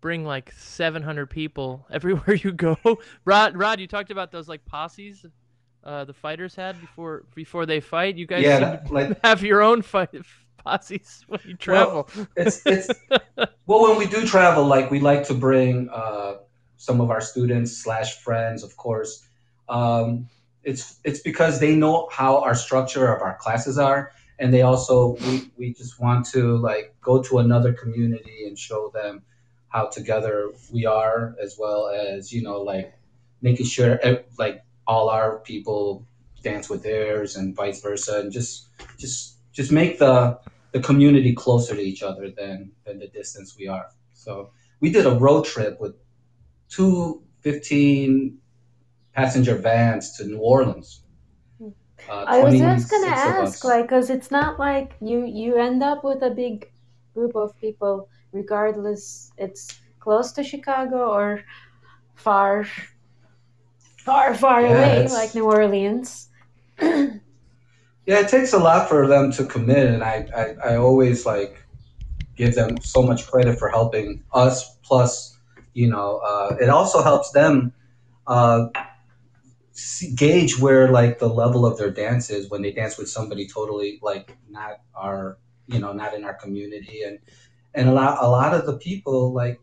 bring 0.01 0.25
like 0.25 0.53
700 0.53 1.31
people 1.31 1.87
everywhere 1.91 2.35
you 2.43 2.53
go. 2.53 2.77
Rod, 3.25 3.57
Rod, 3.57 3.81
you 3.81 3.87
talked 3.87 4.11
about 4.11 4.31
those 4.31 4.49
like 4.49 4.65
posses 4.67 5.25
uh, 5.85 6.05
the 6.05 6.13
fighters 6.15 6.55
had 6.55 6.81
before 6.81 7.25
before 7.35 7.67
they 7.67 7.81
fight. 7.81 8.17
You 8.17 8.27
guys 8.27 8.45
Yeah, 8.45 8.81
like 8.91 9.21
have 9.25 9.43
your 9.43 9.63
own 9.63 9.83
fight 9.83 10.11
posses 10.65 11.25
when 11.29 11.41
you 11.45 11.57
travel. 11.57 12.09
it's 12.37 12.65
it's 12.67 12.89
well 13.67 13.83
when 13.83 13.99
we 13.99 14.07
do 14.07 14.25
travel 14.27 14.65
like 14.65 14.91
we 14.91 15.01
like 15.01 15.27
to 15.27 15.35
bring 15.35 15.89
uh, 15.91 16.35
some 16.77 17.01
of 17.01 17.11
our 17.11 17.21
students 17.21 17.77
slash 17.77 18.19
friends 18.21 18.63
of 18.63 18.77
course 18.77 19.27
um, 19.69 20.29
it's 20.63 21.01
it's 21.05 21.21
because 21.21 21.59
they 21.61 21.75
know 21.75 22.09
how 22.13 22.39
our 22.39 22.55
structure 22.55 23.13
of 23.13 23.23
our 23.23 23.37
classes 23.37 23.79
are 23.79 24.13
and 24.39 24.53
they 24.53 24.63
also 24.63 25.17
we, 25.27 25.51
we 25.57 25.73
just 25.73 26.01
want 26.01 26.27
to 26.27 26.57
like 26.59 26.95
go 27.01 27.23
to 27.23 27.39
another 27.39 27.73
community 27.73 28.47
and 28.47 28.59
show 28.59 28.91
them 28.95 29.23
how 29.69 29.87
together 29.87 30.51
we 30.73 30.87
are 30.87 31.35
as 31.43 31.57
well 31.59 31.89
as 31.89 32.33
you 32.33 32.43
know 32.43 32.61
like 32.61 32.95
making 33.41 33.67
sure 33.67 33.99
like 34.39 34.63
all 34.87 35.09
our 35.09 35.39
people 35.41 36.07
dance 36.43 36.69
with 36.69 36.83
theirs 36.83 37.37
and 37.37 37.55
vice 37.55 37.81
versa 37.81 38.21
and 38.21 38.33
just 38.33 38.69
just 38.99 39.39
just 39.53 39.71
make 39.71 39.99
the 39.99 40.39
the 40.73 40.81
community 40.81 41.35
closer 41.35 41.75
to 41.75 41.81
each 41.81 42.03
other 42.03 42.31
than 42.31 42.73
than 42.85 42.99
the 42.99 43.09
distance 43.09 43.57
we 43.59 43.69
are. 43.69 43.89
So 44.13 44.51
we 44.81 44.91
did 44.91 45.07
a 45.07 45.15
road 45.19 45.45
trip 45.45 45.81
with 45.81 45.95
two 46.69 47.23
15 47.41 48.39
passenger 49.15 49.57
vans 49.57 50.17
to 50.17 50.27
New 50.27 50.39
Orleans. 50.39 51.05
Uh, 52.09 52.25
I 52.27 52.43
was 52.43 52.59
just 52.59 52.91
gonna 52.91 53.07
ask, 53.07 53.65
like, 53.65 53.89
cause 53.89 54.11
it's 54.11 54.31
not 54.31 54.59
like 54.59 54.95
you 55.01 55.25
you 55.25 55.57
end 55.57 55.83
up 55.83 56.03
with 56.03 56.23
a 56.23 56.31
big 56.31 56.71
group 57.15 57.37
of 57.37 57.57
people, 57.61 58.09
regardless 58.33 59.31
it's 59.39 59.81
close 60.01 60.33
to 60.33 60.43
Chicago 60.43 61.13
or 61.13 61.45
far, 62.15 62.67
far, 64.05 64.35
far 64.35 64.61
away, 64.61 65.07
like 65.09 65.35
New 65.35 65.45
Orleans. 65.45 66.29
Yeah, 68.05 68.19
it 68.19 68.29
takes 68.29 68.53
a 68.53 68.59
lot 68.59 68.89
for 68.89 69.07
them 69.07 69.31
to 69.33 69.45
commit, 69.45 69.87
and 69.87 70.03
I, 70.03 70.27
I, 70.37 70.73
I 70.73 70.77
always 70.77 71.25
like 71.25 71.65
give 72.35 72.57
them 72.57 72.81
so 72.81 73.01
much 73.03 73.31
credit 73.31 73.61
for 73.61 73.69
helping 73.69 74.25
us. 74.33 74.77
Plus, 74.79 75.39
you 75.73 75.89
know, 75.89 76.17
uh, 76.17 76.57
it 76.61 76.69
also 76.69 77.01
helps 77.01 77.31
them 77.31 77.73
uh, 78.27 78.67
gauge 80.17 80.59
where 80.59 80.91
like 80.91 81.21
the 81.21 81.29
level 81.29 81.65
of 81.65 81.79
their 81.79 81.93
dance 81.93 82.29
is 82.29 82.51
when 82.51 82.63
they 82.63 82.73
dance 82.73 82.99
with 82.99 83.09
somebody 83.09 83.47
totally 83.47 84.01
like 84.03 84.37
not 84.51 84.81
our, 84.97 85.39
you 85.69 85.79
know, 85.79 85.93
not 85.93 86.13
in 86.13 86.25
our 86.25 86.35
community, 86.35 87.03
and 87.03 87.21
and 87.73 87.89
a 87.89 87.93
lot 87.93 88.19
a 88.21 88.29
lot 88.29 88.53
of 88.53 88.67
the 88.67 88.79
people 88.79 89.33
like 89.33 89.61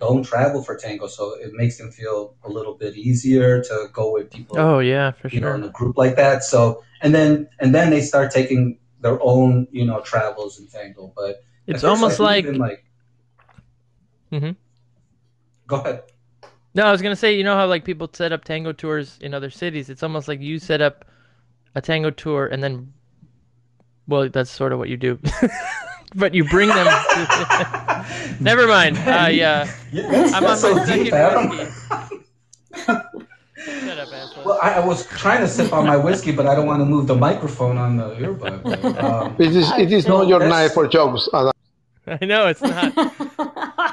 don't 0.00 0.22
travel 0.22 0.62
for 0.62 0.76
tango, 0.76 1.06
so 1.08 1.34
it 1.40 1.52
makes 1.54 1.76
them 1.78 1.90
feel 1.90 2.34
a 2.44 2.48
little 2.48 2.74
bit 2.74 2.96
easier 2.96 3.62
to 3.64 3.88
go 3.92 4.12
with 4.12 4.30
people 4.30 4.58
Oh 4.58 4.78
yeah, 4.78 5.10
for 5.12 5.28
sure. 5.28 5.34
you 5.36 5.40
know, 5.40 5.54
in 5.54 5.64
a 5.64 5.68
group 5.70 5.96
like 5.98 6.16
that. 6.16 6.44
So 6.44 6.82
and 7.02 7.14
then 7.14 7.48
and 7.58 7.74
then 7.74 7.90
they 7.90 8.00
start 8.00 8.30
taking 8.30 8.78
their 9.00 9.18
own, 9.22 9.66
you 9.70 9.84
know, 9.84 10.00
travels 10.00 10.58
in 10.58 10.66
tango. 10.68 11.12
But 11.16 11.42
It's 11.66 11.84
almost 11.84 12.20
like 12.20 12.46
like. 12.46 12.84
Mhm. 14.32 14.56
Go 15.66 15.76
ahead. 15.76 16.02
No, 16.74 16.84
I 16.84 16.92
was 16.92 17.02
gonna 17.02 17.16
say, 17.16 17.36
you 17.36 17.44
know 17.44 17.56
how 17.56 17.66
like 17.66 17.84
people 17.84 18.08
set 18.12 18.32
up 18.32 18.44
tango 18.44 18.72
tours 18.72 19.18
in 19.20 19.34
other 19.34 19.50
cities. 19.50 19.88
It's 19.90 20.02
almost 20.02 20.28
like 20.28 20.40
you 20.40 20.58
set 20.58 20.80
up 20.80 21.04
a 21.74 21.80
tango 21.80 22.10
tour 22.10 22.46
and 22.46 22.62
then, 22.62 22.92
well, 24.06 24.28
that's 24.28 24.50
sort 24.50 24.72
of 24.72 24.78
what 24.78 24.88
you 24.88 24.96
do, 24.96 25.18
but 26.14 26.34
you 26.34 26.44
bring 26.44 26.68
them. 26.68 26.86
To... 26.86 28.06
Never 28.40 28.66
mind. 28.66 28.96
Uh, 28.98 29.28
yeah, 29.30 29.70
Yeah, 29.92 30.30
I'm 30.34 30.44
on 30.44 30.56
so 30.56 30.74
my 30.74 30.84
second 30.84 31.04
deep, 31.04 31.12
Adam. 31.12 31.48
whiskey. 31.50 32.24
Shut 32.76 33.98
up, 33.98 34.12
asshole. 34.12 34.44
Well, 34.44 34.58
I, 34.62 34.74
I 34.74 34.86
was 34.86 35.06
trying 35.06 35.40
to 35.40 35.48
sip 35.48 35.72
on 35.72 35.86
my 35.86 35.96
whiskey, 35.96 36.32
but 36.32 36.46
I 36.46 36.54
don't 36.54 36.66
want 36.66 36.80
to 36.80 36.86
move 36.86 37.06
the 37.06 37.14
microphone 37.16 37.76
on 37.76 37.96
the 37.96 38.14
earbud. 38.14 38.62
But, 38.62 39.04
um, 39.04 39.36
It 39.38 39.54
is, 39.54 39.70
it 39.72 39.92
is 39.92 40.06
not 40.06 40.28
your 40.28 40.38
That's- 40.40 40.68
night 40.68 40.74
for 40.74 40.86
jokes. 40.86 41.28
Adam. 41.34 41.52
I 42.06 42.24
know 42.24 42.46
it's 42.48 42.62
not. 42.62 42.94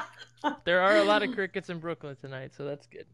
There 0.64 0.80
are 0.80 0.98
a 0.98 1.04
lot 1.04 1.24
of 1.24 1.32
crickets 1.34 1.70
in 1.70 1.80
Brooklyn 1.80 2.16
tonight, 2.20 2.52
so 2.56 2.64
that's 2.64 2.86
good. 2.86 3.06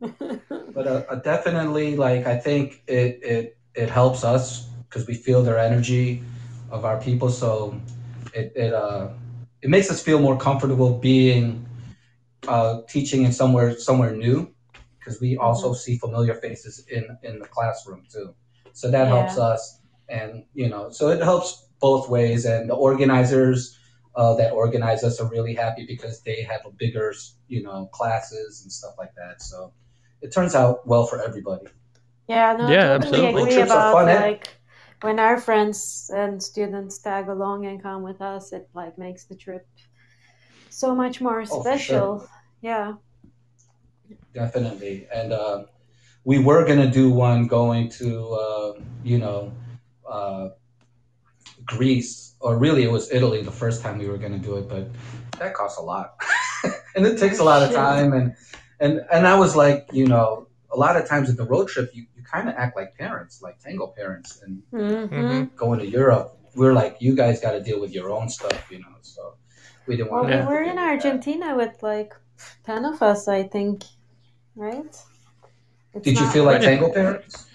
but 0.00 0.86
uh, 0.86 1.04
uh, 1.10 1.14
definitely 1.16 1.94
like 1.96 2.26
i 2.26 2.36
think 2.36 2.82
it 2.88 3.20
it 3.22 3.56
it 3.74 3.88
helps 3.88 4.24
us 4.24 4.66
because 4.88 5.06
we 5.06 5.14
feel 5.14 5.44
their 5.44 5.58
energy 5.58 6.24
of 6.72 6.84
our 6.84 6.98
people 7.00 7.28
so 7.30 7.78
it 8.34 8.52
it 8.54 8.74
uh 8.74 9.08
it 9.62 9.70
makes 9.70 9.90
us 9.90 10.02
feel 10.02 10.18
more 10.18 10.36
comfortable 10.36 10.98
being 10.98 11.66
uh 12.48 12.80
teaching 12.88 13.24
in 13.24 13.32
somewhere 13.32 13.78
somewhere 13.78 14.14
new 14.14 14.52
because 14.98 15.20
we 15.20 15.36
also 15.36 15.72
see 15.72 15.98
familiar 15.98 16.34
faces 16.34 16.84
in 16.88 17.16
in 17.22 17.38
the 17.38 17.46
classroom 17.46 18.04
too 18.10 18.34
so 18.72 18.90
that 18.90 19.08
helps 19.08 19.38
us 19.38 19.80
and 20.08 20.44
you 20.54 20.68
know 20.68 20.90
so 20.90 21.08
it 21.08 21.22
helps 21.22 21.68
both 21.80 22.08
ways 22.08 22.44
and 22.44 22.68
the 22.68 22.74
organizers 22.74 23.78
uh, 24.14 24.34
that 24.34 24.52
organize 24.52 25.02
us 25.04 25.18
are 25.20 25.28
really 25.30 25.54
happy 25.54 25.86
because 25.86 26.22
they 26.22 26.42
have 26.42 26.60
a 26.66 26.70
bigger 26.70 27.14
you 27.48 27.62
know 27.62 27.86
classes 27.92 28.62
and 28.62 28.70
stuff 28.70 28.94
like 28.98 29.14
that 29.14 29.40
so 29.40 29.72
it 30.22 30.32
turns 30.32 30.54
out 30.54 30.86
well 30.86 31.04
for 31.04 31.20
everybody. 31.20 31.66
Yeah, 32.28 32.56
no, 32.56 32.68
Yeah, 32.68 32.98
totally 32.98 33.26
absolutely. 33.26 33.42
agree 33.42 33.62
about 33.62 34.08
eh? 34.08 34.20
like 34.20 34.48
when 35.02 35.18
our 35.18 35.38
friends 35.38 36.10
and 36.14 36.42
students 36.42 36.98
tag 36.98 37.28
along 37.28 37.66
and 37.66 37.82
come 37.82 38.02
with 38.02 38.20
us, 38.22 38.52
it 38.52 38.68
like 38.74 38.96
makes 38.98 39.24
the 39.24 39.36
trip 39.36 39.66
so 40.70 40.94
much 40.94 41.20
more 41.20 41.44
Oh, 41.50 41.60
special. 41.62 42.28
Yeah. 42.60 42.94
definitely. 44.32 45.06
And 45.14 45.32
uh, 45.32 45.64
we 46.24 46.38
were 46.38 46.64
gonna 46.64 46.90
do 46.90 47.10
one 47.10 47.46
going 47.46 47.88
to 48.00 48.32
uh, 48.34 48.72
you 49.02 49.18
know 49.18 49.52
uh, 50.08 50.50
Greece, 51.64 52.34
or 52.40 52.58
really 52.58 52.82
it 52.82 52.90
was 52.90 53.10
Italy 53.12 53.42
the 53.42 53.50
first 53.52 53.82
time 53.82 53.98
we 53.98 54.08
were 54.08 54.18
gonna 54.18 54.38
do 54.38 54.56
it, 54.56 54.68
but 54.68 54.88
that 55.38 55.54
costs 55.54 55.78
a 55.78 55.82
lot, 55.82 56.14
and 56.96 57.06
it 57.06 57.18
takes 57.18 57.38
a 57.38 57.44
lot 57.44 57.62
of 57.62 57.74
time. 57.74 58.12
And 58.12 58.34
and 58.80 59.00
and 59.12 59.26
I 59.26 59.38
was 59.38 59.54
like, 59.54 59.88
you 59.92 60.06
know, 60.06 60.48
a 60.72 60.76
lot 60.78 60.96
of 60.96 61.08
times 61.08 61.30
at 61.30 61.36
the 61.36 61.44
road 61.44 61.68
trip, 61.68 61.90
you 61.94 62.06
kind 62.32 62.48
of 62.48 62.54
act 62.56 62.76
like 62.76 62.96
parents, 62.96 63.42
like 63.42 63.58
tango 63.60 63.86
parents, 63.88 64.42
and 64.42 64.62
Mm-hmm. 64.72 65.14
Mhm. 65.14 65.56
going 65.56 65.78
to 65.80 65.86
Europe, 65.86 66.36
we're 66.54 66.72
like, 66.72 66.96
you 67.00 67.14
guys 67.14 67.40
got 67.40 67.52
to 67.52 67.60
deal 67.62 67.80
with 67.80 67.92
your 67.92 68.10
own 68.10 68.28
stuff, 68.28 68.70
you 68.70 68.78
know. 68.80 68.86
So 69.02 69.34
we 69.86 69.96
didn't 69.96 70.10
Well, 70.12 70.22
want. 70.22 70.32
we 70.34 70.38
Yeah. 70.40 70.48
were 70.48 70.62
in 70.62 70.78
Argentina 70.78 71.54
with 71.56 71.82
like 71.82 72.14
10 72.64 72.84
of 72.84 73.02
us, 73.02 73.28
I 73.28 73.42
think, 73.44 73.84
right? 74.56 74.96
It's 75.94 76.04
Did 76.04 76.18
you 76.18 76.26
feel 76.30 76.44
like 76.44 76.56
Right. 76.60 76.64
tango 76.78 76.90
parents? 76.92 77.46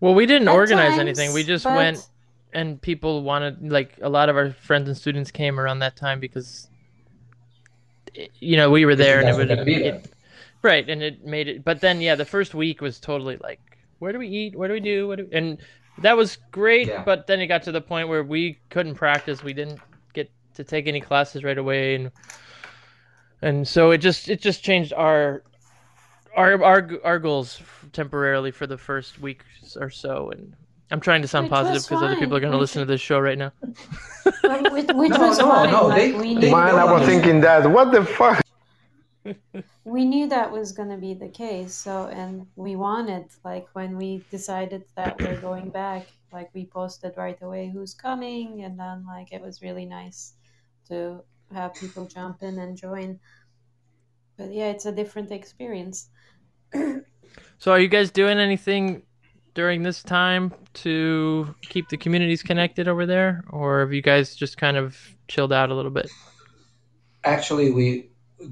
Well, 0.00 0.14
we 0.14 0.26
didn't 0.26 0.48
At 0.48 0.54
organize 0.54 0.90
times, 0.90 1.00
anything. 1.00 1.32
We 1.34 1.42
just 1.42 1.64
but- 1.64 1.76
went 1.76 2.06
and 2.54 2.80
people 2.80 3.22
wanted 3.22 3.70
like 3.70 3.98
a 4.00 4.08
lot 4.08 4.28
of 4.30 4.36
our 4.36 4.50
friends 4.52 4.88
and 4.88 4.96
students 4.96 5.30
came 5.30 5.60
around 5.60 5.80
that 5.80 5.94
time 5.96 6.20
because 6.20 6.68
you 8.40 8.56
know, 8.56 8.70
we 8.70 8.86
were 8.86 8.94
there 8.96 9.20
and 9.20 9.28
it 9.28 9.36
would 9.36 9.64
be 9.66 9.74
it- 9.84 10.10
right 10.62 10.88
and 10.88 11.02
it 11.02 11.24
made 11.24 11.48
it 11.48 11.62
but 11.64 11.80
then 11.80 12.00
yeah, 12.00 12.14
the 12.14 12.24
first 12.24 12.54
week 12.54 12.80
was 12.80 12.98
totally 12.98 13.36
like 13.42 13.60
where 13.98 14.12
do 14.12 14.18
we 14.18 14.28
eat? 14.28 14.56
What 14.56 14.68
do 14.68 14.72
we 14.74 14.80
do? 14.80 15.08
What 15.08 15.16
do 15.18 15.28
and 15.32 15.58
that 15.98 16.16
was 16.16 16.36
great, 16.50 16.88
Yeah. 16.88 17.02
but 17.04 17.26
then 17.26 17.40
it 17.40 17.46
got 17.46 17.62
to 17.64 17.72
the 17.72 17.80
point 17.80 18.08
where 18.08 18.22
we 18.22 18.58
couldn't 18.70 18.96
practice. 18.96 19.42
We 19.42 19.52
didn't 19.54 19.80
get 20.12 20.30
to 20.54 20.64
take 20.64 20.86
any 20.86 21.00
classes 21.00 21.42
right 21.44 21.56
away 21.58 21.94
and 21.94 22.10
and 23.42 23.66
so 23.68 23.90
it 23.90 23.98
just 23.98 24.28
it 24.28 24.40
just 24.40 24.62
changed 24.62 24.92
our 24.92 25.42
our 26.36 26.62
our 26.62 26.90
our 27.04 27.18
goals 27.18 27.60
temporarily 27.92 28.50
for 28.50 28.66
the 28.66 28.76
first 28.78 29.20
week 29.20 29.42
or 29.80 29.90
so 29.90 30.30
and 30.30 30.54
I'm 30.90 31.00
trying 31.00 31.20
to 31.22 31.28
sound 31.28 31.44
Which 31.46 31.50
positive 31.52 31.82
because 31.82 32.02
other 32.02 32.14
people 32.16 32.36
are 32.36 32.40
going 32.40 32.52
to 32.52 32.58
listen 32.58 32.78
to 32.80 32.86
this 32.86 33.00
show 33.00 33.18
right 33.18 33.36
now. 33.36 33.50
Which, 33.60 34.86
which 34.94 35.10
No, 35.10 35.18
was 35.18 35.38
no, 35.38 35.50
fine. 35.50 35.70
no, 35.72 35.86
like, 35.88 35.98
they- 35.98 36.12
we, 36.12 36.34
they- 36.34 36.40
knew, 36.42 36.50
Man, 36.52 36.76
I 36.76 36.84
was 36.84 37.04
thinking 37.06 37.40
that. 37.40 37.68
What 37.68 37.90
the 37.90 38.04
fuck? 38.04 38.40
We 39.84 40.04
knew 40.04 40.28
that 40.28 40.50
was 40.50 40.72
going 40.72 40.90
to 40.90 40.96
be 40.96 41.14
the 41.14 41.28
case. 41.28 41.74
So, 41.74 42.06
and 42.06 42.46
we 42.56 42.76
wanted, 42.76 43.26
like, 43.44 43.66
when 43.72 43.96
we 43.96 44.24
decided 44.30 44.84
that 44.96 45.20
we're 45.20 45.40
going 45.40 45.70
back, 45.70 46.06
like, 46.32 46.50
we 46.54 46.66
posted 46.66 47.12
right 47.16 47.40
away 47.42 47.70
who's 47.72 47.94
coming. 47.94 48.62
And 48.64 48.78
then, 48.78 49.04
like, 49.06 49.32
it 49.32 49.40
was 49.40 49.62
really 49.62 49.86
nice 49.86 50.34
to 50.88 51.22
have 51.52 51.74
people 51.74 52.06
jump 52.06 52.42
in 52.42 52.58
and 52.58 52.76
join. 52.76 53.18
But 54.36 54.52
yeah, 54.52 54.70
it's 54.70 54.86
a 54.86 54.92
different 54.92 55.32
experience. 55.32 56.08
So 57.58 57.72
are 57.72 57.80
you 57.80 57.88
guys 57.88 58.10
doing 58.10 58.38
anything 58.38 59.02
during 59.54 59.82
this 59.82 60.02
time 60.02 60.52
to 60.74 61.54
keep 61.62 61.88
the 61.88 61.96
communities 61.96 62.42
connected 62.42 62.88
over 62.88 63.06
there 63.06 63.44
or 63.48 63.80
have 63.80 63.92
you 63.92 64.02
guys 64.02 64.36
just 64.36 64.58
kind 64.58 64.76
of 64.76 64.98
chilled 65.28 65.52
out 65.52 65.70
a 65.70 65.74
little 65.74 65.90
bit? 65.90 66.10
Actually, 67.24 67.72
we 67.72 68.10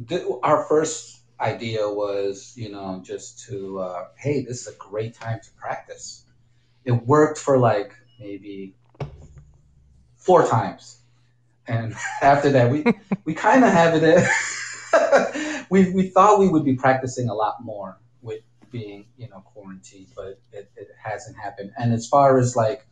th- 0.08 0.26
our 0.42 0.64
first 0.64 1.20
idea 1.40 1.88
was, 1.88 2.52
you 2.56 2.70
know, 2.70 3.00
just 3.04 3.46
to 3.46 3.78
uh, 3.80 4.06
hey, 4.16 4.42
this 4.42 4.66
is 4.66 4.74
a 4.74 4.76
great 4.78 5.14
time 5.14 5.40
to 5.42 5.50
practice. 5.52 6.24
It 6.84 6.92
worked 6.92 7.38
for 7.38 7.58
like 7.58 7.94
maybe 8.18 8.74
four 10.16 10.46
times, 10.46 10.98
and 11.66 11.94
after 12.22 12.50
that, 12.50 12.70
we 12.70 12.84
we 13.24 13.34
kind 13.34 13.64
of 13.64 13.72
have 13.72 13.94
it. 14.02 15.66
we 15.70 15.90
we 15.90 16.08
thought 16.08 16.38
we 16.38 16.48
would 16.48 16.64
be 16.64 16.74
practicing 16.74 17.28
a 17.28 17.34
lot 17.34 17.62
more 17.62 17.98
with 18.22 18.40
being 18.70 19.06
you 19.16 19.28
know 19.28 19.42
quarantined, 19.52 20.08
but 20.14 20.38
it, 20.52 20.70
it 20.76 20.88
hasn't 21.02 21.36
happened. 21.36 21.72
And 21.78 21.92
as 21.92 22.06
far 22.06 22.38
as 22.38 22.56
like 22.56 22.86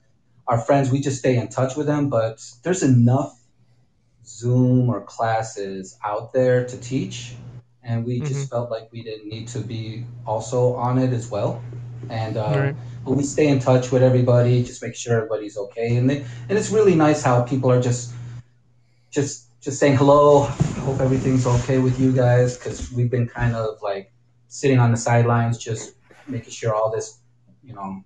our 0.48 0.58
friends, 0.58 0.90
we 0.90 1.00
just 1.00 1.18
stay 1.18 1.36
in 1.36 1.48
touch 1.48 1.76
with 1.76 1.86
them, 1.86 2.08
but 2.08 2.42
there's 2.62 2.82
enough 2.82 3.41
Zoom 4.24 4.88
or 4.88 5.02
classes 5.02 5.98
out 6.04 6.32
there 6.32 6.64
to 6.66 6.78
teach, 6.80 7.34
and 7.82 8.04
we 8.04 8.20
just 8.20 8.50
felt 8.50 8.70
like 8.70 8.90
we 8.92 9.02
didn't 9.02 9.28
need 9.28 9.48
to 9.48 9.60
be 9.60 10.06
also 10.26 10.74
on 10.74 10.98
it 10.98 11.12
as 11.12 11.30
well. 11.30 11.62
And 12.10 12.36
uh, 12.36 12.50
Right. 12.50 12.74
but 13.04 13.12
we 13.12 13.24
stay 13.24 13.48
in 13.48 13.58
touch 13.58 13.90
with 13.90 14.02
everybody, 14.02 14.62
just 14.62 14.82
make 14.82 14.94
sure 14.94 15.16
everybody's 15.16 15.56
okay. 15.56 15.96
And 15.96 16.08
they, 16.08 16.18
and 16.48 16.58
it's 16.58 16.70
really 16.70 16.94
nice 16.94 17.22
how 17.22 17.42
people 17.42 17.70
are 17.70 17.80
just 17.80 18.14
just 19.10 19.48
just 19.60 19.78
saying 19.78 19.96
hello. 19.96 20.42
Hope 20.42 21.00
everything's 21.00 21.46
okay 21.46 21.78
with 21.78 21.98
you 22.00 22.12
guys 22.12 22.56
because 22.56 22.92
we've 22.92 23.10
been 23.10 23.28
kind 23.28 23.54
of 23.54 23.80
like 23.82 24.12
sitting 24.48 24.78
on 24.78 24.90
the 24.90 24.96
sidelines, 24.96 25.58
just 25.58 25.94
making 26.26 26.50
sure 26.50 26.74
all 26.74 26.90
this, 26.90 27.20
you 27.62 27.74
know, 27.74 28.02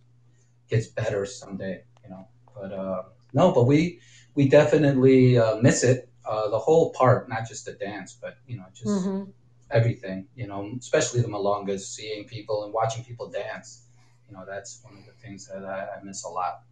gets 0.69 0.89
better 0.89 1.25
someday. 1.27 1.85
You 2.05 2.11
know, 2.11 2.29
but 2.55 2.73
uh, 2.73 3.03
no, 3.33 3.53
but 3.53 3.65
we 3.65 4.01
we 4.35 4.49
definitely 4.49 5.39
uh, 5.39 5.57
miss 5.57 5.83
it. 5.85 6.06
Uh, 6.27 6.49
the 6.51 6.59
whole 6.59 6.93
part, 6.93 7.29
not 7.29 7.47
just 7.49 7.65
the 7.67 7.73
dance, 7.73 8.17
but 8.21 8.39
you 8.47 8.57
know, 8.57 8.65
just 8.75 9.11
hmm 9.11 9.25
everything. 9.71 10.27
You 10.35 10.47
know, 10.49 10.73
especially 10.79 11.21
the 11.23 11.29
milongas, 11.29 11.81
seeing 11.81 12.25
people 12.27 12.65
and 12.65 12.73
watching 12.73 13.05
people 13.05 13.31
dance. 13.31 13.85
You 14.29 14.37
know, 14.37 14.45
that's 14.47 14.81
one 14.83 14.97
of 14.99 15.07
the 15.07 15.13
things 15.13 15.47
that 15.49 15.65
I, 15.65 15.99
I 16.01 16.03
miss 16.05 16.25
a 16.25 16.29
lot. 16.29 16.63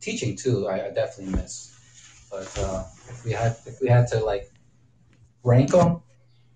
Teaching 0.00 0.36
too, 0.36 0.68
I, 0.68 0.86
I 0.86 0.90
definitely 0.90 1.34
miss. 1.34 1.74
But 2.30 2.58
uh, 2.58 2.84
if 3.08 3.24
we 3.24 3.32
had 3.32 3.56
if 3.66 3.80
we 3.82 3.88
had 3.88 4.08
to 4.08 4.20
like 4.20 4.50
rank 5.44 5.70
them, 5.72 6.02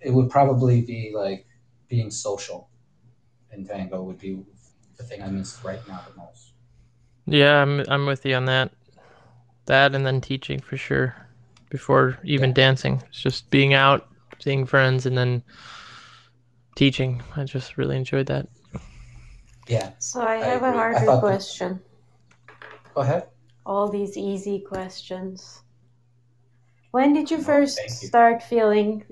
it 0.00 0.12
would 0.12 0.30
probably 0.30 0.80
be 0.82 1.12
like 1.14 1.46
being 1.88 2.10
social 2.10 2.68
in 3.52 3.66
tango 3.66 4.02
would 4.02 4.18
be 4.18 4.42
the 4.96 5.04
thing 5.04 5.22
I 5.22 5.28
miss 5.28 5.60
right 5.64 5.86
now 5.86 6.04
the 6.08 6.16
most. 6.16 6.52
Yeah, 7.26 7.62
I'm 7.62 7.84
I'm 7.88 8.06
with 8.06 8.24
you 8.26 8.34
on 8.34 8.46
that. 8.46 8.72
That 9.66 9.94
and 9.94 10.06
then 10.06 10.20
teaching 10.20 10.60
for 10.60 10.76
sure. 10.76 11.25
Before 11.70 12.18
even 12.24 12.50
Yeah. 12.50 12.54
dancing. 12.54 13.02
It's 13.08 13.20
just 13.20 13.50
being 13.50 13.74
out, 13.74 14.08
seeing 14.40 14.66
friends 14.66 15.06
and 15.06 15.16
then 15.18 15.42
teaching. 16.76 17.22
I 17.36 17.44
just 17.44 17.76
really 17.76 17.96
enjoyed 17.96 18.26
that. 18.26 18.46
Yeah, 19.68 19.90
So 19.98 20.20
I 20.20 20.34
I 20.34 20.36
have 20.38 20.62
a 20.62 20.66
agree. 20.68 20.78
Harder 20.78 20.98
thought 21.00 21.14
that- 21.14 21.20
question. 21.20 21.80
go 22.94 23.00
ahead. 23.00 23.28
All 23.64 23.88
these 23.88 24.16
easy 24.16 24.60
questions. 24.60 25.62
When 26.92 27.12
did 27.12 27.30
you 27.32 27.38
No, 27.38 27.42
first 27.44 27.76
thank 27.78 27.90
you. 27.90 28.08
start 28.08 28.42
feeling 28.44 29.04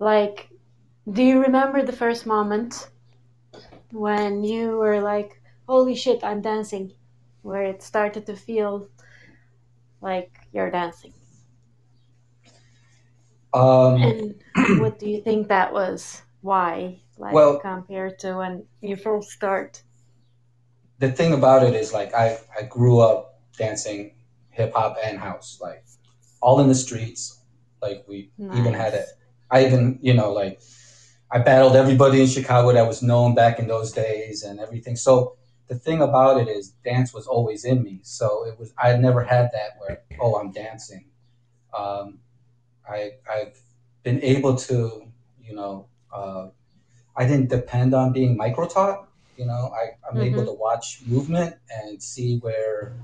like, 0.00 0.50
do 1.10 1.22
you 1.22 1.40
remember 1.40 1.82
the 1.82 1.92
first 1.92 2.26
moment 2.26 2.88
when 3.92 4.42
you 4.42 4.76
were 4.76 5.00
like, 5.00 5.40
holy 5.68 5.94
shit, 5.94 6.24
I'm 6.24 6.40
dancing? 6.42 6.92
Where 7.42 7.62
it 7.62 7.80
started 7.82 8.26
to 8.26 8.34
feel 8.36 8.88
like 10.00 10.32
you're 10.52 10.70
dancing. 10.70 11.12
Um, 13.54 14.02
And 14.02 14.80
what 14.80 14.98
do 14.98 15.08
you 15.08 15.22
think 15.22 15.48
that 15.48 15.72
was? 15.72 16.22
Why? 16.42 17.00
Like, 17.16 17.32
Well- 17.32 17.60
compared 17.60 18.18
to 18.20 18.36
when 18.36 18.66
you 18.80 18.96
first 18.96 19.30
start? 19.30 19.82
the 21.00 21.10
thing 21.10 21.32
about 21.34 21.62
it 21.64 21.74
is 21.74 21.92
like 21.92 22.14
I, 22.14 22.38
I 22.58 22.62
grew 22.62 23.00
up 23.00 23.40
dancing 23.58 24.14
hip 24.50 24.72
hop 24.74 24.96
and 25.04 25.18
house, 25.18 25.58
like 25.60 25.84
all 26.40 26.60
in 26.60 26.68
the 26.68 26.74
streets. 26.74 27.40
Like 27.82 28.04
we 28.08 28.30
even 28.38 28.72
had 28.72 28.94
it. 28.94 29.06
I 29.50 29.66
even, 29.66 29.98
you 30.00 30.14
know, 30.14 30.32
like 30.32 30.60
I 31.30 31.40
battled 31.40 31.76
everybody 31.76 32.20
in 32.22 32.28
Chicago 32.28 32.72
that 32.72 32.86
was 32.86 33.02
known 33.02 33.34
back 33.34 33.58
in 33.58 33.66
those 33.66 33.92
days 33.92 34.42
and 34.44 34.60
everything. 34.60 34.96
So 34.96 35.36
the 35.66 35.74
thing 35.74 36.00
about 36.00 36.40
it 36.40 36.48
is 36.48 36.70
dance 36.84 37.12
was 37.12 37.26
always 37.26 37.64
in 37.64 37.82
me. 37.82 38.00
So 38.02 38.46
it 38.46 38.58
was 38.58 38.72
I 38.78 38.96
never 38.96 39.22
had 39.24 39.50
that 39.52 39.70
where, 39.80 40.02
oh, 40.20 40.36
I'm 40.36 40.52
dancing. 40.52 41.06
Um, 41.76 42.20
I 42.88 43.12
I've 43.30 43.60
been 44.02 44.22
able 44.22 44.56
to, 44.56 45.10
you 45.42 45.54
know, 45.54 45.88
uh, 46.12 46.48
I 47.16 47.26
didn't 47.26 47.48
depend 47.50 47.94
on 47.94 48.12
being 48.12 48.36
micro 48.36 48.66
taught. 48.68 49.08
You 49.36 49.46
know, 49.46 49.72
I, 49.74 49.96
I'm 50.08 50.20
able 50.20 50.44
to 50.44 50.52
watch 50.52 51.00
movement 51.06 51.56
and 51.70 52.02
see 52.02 52.38
where 52.38 52.94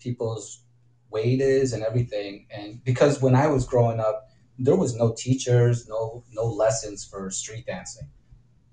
people's 0.00 0.62
weight 1.10 1.40
is 1.40 1.72
and 1.72 1.82
everything. 1.84 2.46
And 2.50 2.82
because 2.84 3.22
when 3.22 3.34
I 3.34 3.46
was 3.48 3.66
growing 3.66 4.00
up, 4.00 4.30
there 4.58 4.76
was 4.76 4.96
no 4.96 5.14
teachers, 5.16 5.88
no 5.88 6.24
no 6.32 6.44
lessons 6.46 7.04
for 7.04 7.30
street 7.30 7.66
dancing. 7.66 8.08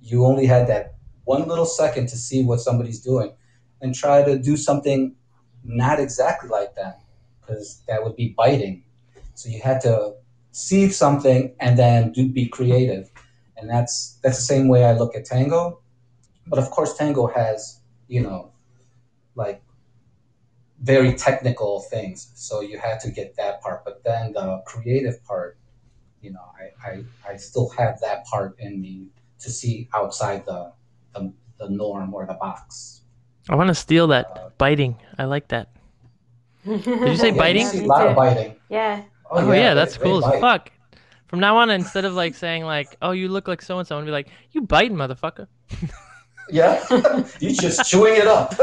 You 0.02 0.26
only 0.26 0.46
had 0.46 0.68
that 0.68 0.96
one 1.24 1.48
little 1.48 1.66
second 1.66 2.08
to 2.10 2.18
see 2.18 2.44
what 2.44 2.60
somebody's 2.60 3.00
doing 3.00 3.34
and 3.82 3.96
try 3.96 4.24
to 4.24 4.38
do 4.38 4.58
something 4.58 5.16
not 5.64 6.00
exactly 6.00 6.50
like 6.50 6.76
that 6.76 7.02
because 7.42 7.82
that 7.88 8.04
would 8.04 8.16
be 8.16 8.34
biting. 8.38 8.84
So 9.36 9.50
you 9.50 9.62
had 9.62 9.82
to 9.82 10.16
see 10.54 10.90
something 10.90 11.54
and 11.60 11.78
then 11.78 12.14
do 12.14 12.30
be 12.30 12.48
creative. 12.48 13.12
And 13.58 13.70
that's 13.70 14.20
that's 14.24 14.38
the 14.38 14.44
same 14.44 14.70
way 14.70 14.86
I 14.86 14.94
look 14.94 15.16
at 15.16 15.26
tango. 15.26 15.82
But 16.48 16.60
of 16.60 16.72
course 16.72 16.96
tango 16.96 17.28
has, 17.28 17.82
you 18.08 18.22
know, 18.22 18.54
like 19.36 19.62
very 20.82 21.14
technical 21.16 21.82
things. 21.82 22.32
So 22.36 22.62
you 22.62 22.80
had 22.80 23.02
to 23.02 23.12
get 23.12 23.36
that 23.36 23.62
part. 23.62 23.84
But 23.84 24.04
then 24.06 24.34
the 24.34 24.64
creative 24.66 25.24
part 25.26 25.58
you 26.24 26.32
know, 26.32 26.48
I, 26.56 26.90
I, 26.90 27.34
I 27.34 27.36
still 27.36 27.70
have 27.78 28.00
that 28.00 28.26
part 28.26 28.58
in 28.58 28.82
me 28.82 29.10
to 29.40 29.52
see 29.52 29.90
outside 29.94 30.46
the, 30.46 30.72
the, 31.14 31.34
the 31.60 31.70
norm 31.70 32.14
or 32.14 32.26
the 32.26 32.36
box. 32.36 33.02
I 33.50 33.56
want 33.56 33.68
to 33.68 33.76
steal 33.76 34.06
Uh, 34.06 34.08
that 34.08 34.58
biting. 34.58 34.96
I 35.20 35.26
like 35.26 35.50
that. 35.50 35.68
Did 36.66 36.86
you 36.88 37.18
say 37.18 37.32
Yeah, 37.32 37.38
biting? 37.38 37.64
You 37.64 37.68
see 37.68 37.84
a 37.84 37.88
lot 37.88 38.08
of 38.08 38.16
biting. 38.16 38.56
Yeah. 38.70 39.04
Oh, 39.34 39.50
oh 39.50 39.52
yeah, 39.52 39.70
they- 39.74 39.76
that's 39.82 39.98
they 39.98 40.04
cool 40.04 40.18
as 40.26 40.32
bite. 40.32 40.42
fuck. 40.42 40.72
From 41.28 41.40
now 41.40 41.58
on, 41.58 41.72
instead 41.72 42.06
of 42.06 42.14
like 42.14 42.36
saying 42.36 42.64
like, 42.64 42.96
"Oh, 43.02 43.12
you 43.12 43.28
look 43.28 43.48
like 43.48 43.62
so 43.62 43.80
and 43.80 43.88
so," 43.88 43.98
and 43.98 44.06
be 44.06 44.12
like, 44.12 44.28
"You 44.52 44.62
biting, 44.62 44.96
motherfucker," 44.96 45.48
Yeah, 46.50 46.84
you 47.40 47.54
just 47.56 47.90
chewing 47.90 48.16
it 48.18 48.28
up. 48.28 48.54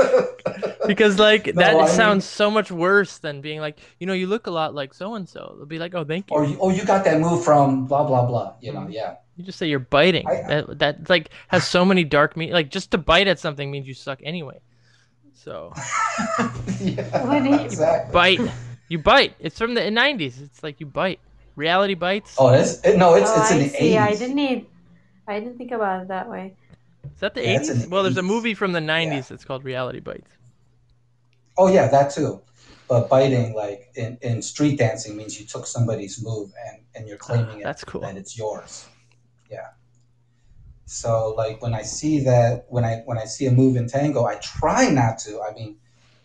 because 0.87 1.19
like 1.19 1.47
No, 1.47 1.53
that 1.63 1.75
I 1.75 1.79
mean- 1.79 1.89
sounds 1.89 2.25
so 2.27 2.51
much 2.51 2.71
worse 2.71 3.19
than 3.19 3.41
being 3.41 3.59
like, 3.61 3.79
you 3.99 4.07
know, 4.07 4.13
you 4.13 4.27
look 4.29 4.47
a 4.47 4.51
lot 4.51 4.75
like 4.75 4.93
so 4.95 5.15
and 5.15 5.27
so. 5.29 5.55
They'll 5.57 5.67
be 5.67 5.79
like, 5.79 5.95
"Oh, 5.95 6.05
thank 6.05 6.31
you." 6.31 6.37
or 6.37 6.45
you, 6.45 6.59
oh, 6.61 6.71
you 6.71 6.85
got 6.85 7.05
that 7.05 7.19
move 7.21 7.43
from 7.43 7.87
blah 7.87 8.05
blah 8.05 8.25
blah. 8.27 8.55
You 8.61 8.73
know, 8.75 8.81
mm-hmm. 8.81 8.93
yeah. 8.93 9.17
You 9.37 9.45
just 9.45 9.59
say 9.59 9.67
you're 9.67 9.79
biting. 9.81 10.29
I- 10.29 10.43
that 10.53 10.79
that 10.79 11.09
like 11.11 11.31
has 11.49 11.67
so 11.67 11.85
many 11.85 12.05
dark 12.05 12.37
meat. 12.37 12.53
Like 12.53 12.71
just 12.71 12.91
to 12.93 12.99
bite 12.99 13.27
at 13.27 13.39
something 13.41 13.69
means 13.71 13.89
you 13.89 13.95
suck 13.95 14.21
anyway. 14.23 14.61
So 15.33 15.73
yeah, 16.81 17.27
What 17.27 17.43
do 17.43 17.49
you- 17.49 17.61
exactly. 17.61 18.13
bite, 18.13 18.41
you 18.91 18.99
bite. 18.99 19.35
It's 19.39 19.57
from 19.57 19.75
the 19.75 19.81
'90s. 19.81 20.43
It's 20.43 20.63
like 20.63 20.81
you 20.81 20.87
bite. 20.87 21.21
Reality 21.57 21.95
bites. 21.95 22.35
Oh, 22.39 22.49
it's 22.53 22.85
it, 22.85 22.99
no, 22.99 23.15
it's 23.15 23.31
oh, 23.35 23.41
it's 23.41 23.51
in 23.53 23.59
I 23.59 23.63
the 23.63 23.69
see. 23.71 23.97
I 23.97 24.15
didn't 24.15 24.37
need. 24.37 24.67
I 25.27 25.41
didn't 25.41 25.57
think 25.57 25.73
about 25.73 26.03
it 26.03 26.09
that 26.09 26.29
way. 26.29 26.57
Is 27.15 27.21
that 27.21 27.35
the 27.35 27.43
Yeah, 27.43 27.61
it's 27.61 27.71
80s? 27.71 27.89
Well, 27.89 28.03
there's 28.03 28.17
a 28.19 28.23
movie 28.23 28.55
from 28.55 28.73
the 28.73 28.81
90s 28.81 29.29
that's 29.29 29.45
called 29.45 29.65
Reality 29.65 30.01
Bites. 30.01 30.31
Oh 31.57 31.69
yeah, 31.69 31.89
that 31.89 32.11
too. 32.13 32.43
But 32.89 33.09
biting, 33.09 33.55
like 33.55 33.91
in, 33.95 34.19
in 34.23 34.43
street 34.43 34.79
dancing, 34.79 35.17
means 35.17 35.39
you 35.41 35.47
took 35.47 35.67
somebody's 35.67 36.23
move 36.23 36.53
and, 36.67 36.83
and 36.95 37.09
you're 37.09 37.19
claiming 37.19 37.61
it 37.61 37.63
That's 37.63 37.85
cool. 37.85 38.01
that 38.01 38.17
it's 38.17 38.37
yours. 38.37 38.87
Yeah. 39.51 39.69
So 40.87 41.35
like 41.37 41.63
when 41.63 41.75
I 41.75 41.83
see 41.83 42.21
that 42.25 42.67
when 42.69 42.85
I 42.85 43.03
when 43.05 43.17
I 43.19 43.25
see 43.25 43.47
a 43.47 43.53
move 43.53 43.77
in 43.77 43.87
tango, 43.89 44.25
I 44.25 44.37
try 44.37 44.91
not 44.91 45.19
to. 45.21 45.41
I 45.41 45.55
mean, 45.55 45.77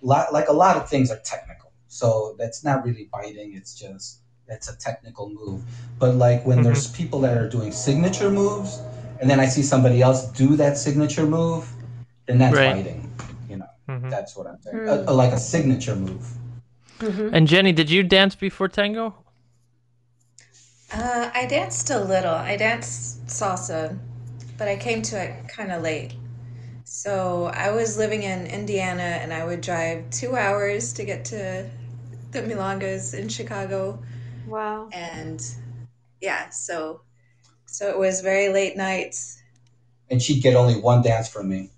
lot, 0.02 0.34
like 0.34 0.48
a 0.48 0.54
lot 0.54 0.76
of 0.78 0.90
things 0.90 1.12
are 1.12 1.20
technical, 1.20 1.65
so 1.96 2.36
that's 2.38 2.62
not 2.64 2.86
really 2.86 3.08
biting. 3.12 3.56
It's 3.56 3.74
just 3.74 4.20
that's 4.48 4.68
a 4.70 4.78
technical 4.78 5.30
move. 5.30 5.64
But 5.98 6.16
like 6.16 6.46
when 6.46 6.62
there's 6.62 6.92
people 6.92 7.22
that 7.22 7.38
are 7.38 7.48
doing 7.48 7.72
signature 7.72 8.30
moves, 8.30 8.82
and 9.22 9.30
then 9.30 9.40
I 9.40 9.46
see 9.46 9.64
somebody 9.64 10.02
else 10.02 10.28
do 10.34 10.58
that 10.58 10.78
signature 10.78 11.26
move, 11.26 11.72
then 12.26 12.38
that's 12.38 12.58
Right. 12.58 12.76
biting. 12.76 13.10
You 13.50 13.58
know, 13.58 13.72
Mhm. 13.88 14.10
that's 14.10 14.36
what 14.36 14.46
I'm 14.46 14.62
saying. 14.62 14.78
Hmm. 14.78 14.90
A- 14.90 15.12
a- 15.12 15.16
like 15.24 15.32
a 15.32 15.40
signature 15.40 15.96
move. 15.96 16.26
Mhm. 17.00 17.30
And 17.34 17.48
Jenny, 17.48 17.72
did 17.72 17.90
you 17.90 18.04
dance 18.04 18.36
before 18.36 18.68
tango? 18.68 19.16
Uh, 20.92 21.30
I 21.34 21.46
danced 21.46 21.90
a 21.92 22.00
little. 22.00 22.36
I 22.36 22.58
danced 22.58 23.26
salsa, 23.28 23.98
but 24.58 24.68
I 24.68 24.76
came 24.76 25.02
to 25.04 25.16
it 25.24 25.48
kind 25.48 25.72
of 25.72 25.82
late. 25.82 26.14
So 26.84 27.52
I 27.54 27.72
was 27.72 27.98
living 27.98 28.24
in 28.24 28.48
Indiana 28.48 29.10
and 29.22 29.34
I 29.34 29.44
would 29.46 29.62
drive 29.62 30.10
two 30.12 30.36
hours 30.36 30.94
to 30.94 31.04
get 31.04 31.26
to 31.26 31.70
the 32.36 32.42
Milongas 32.42 33.14
in 33.18 33.30
Chicago. 33.30 34.04
Wow. 34.48 34.90
And 34.92 35.42
yeah, 36.22 36.50
so 36.50 37.02
so 37.66 37.90
it 37.90 37.98
was 37.98 38.22
very 38.22 38.50
late 38.50 38.76
nights. 38.78 39.42
and 40.12 40.22
she'd 40.22 40.42
get 40.44 40.56
only 40.56 40.76
one 40.80 41.02
dance 41.02 41.28
from 41.30 41.50
me 41.50 41.70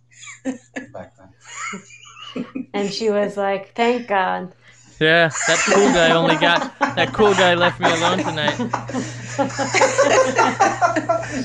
back 0.94 1.14
then. 1.18 2.66
And 2.74 2.92
she 2.92 3.10
was 3.10 3.38
like, 3.38 3.74
"Thank 3.76 4.08
God." 4.08 4.54
Yeah, 5.00 5.30
that 5.48 5.60
cool 5.66 5.94
guy 5.94 6.12
only 6.12 6.36
got 6.38 6.74
that 6.80 7.14
cool 7.14 7.34
guy 7.34 7.54
left 7.54 7.80
me 7.80 7.90
alone 7.92 8.18
tonight. 8.20 8.58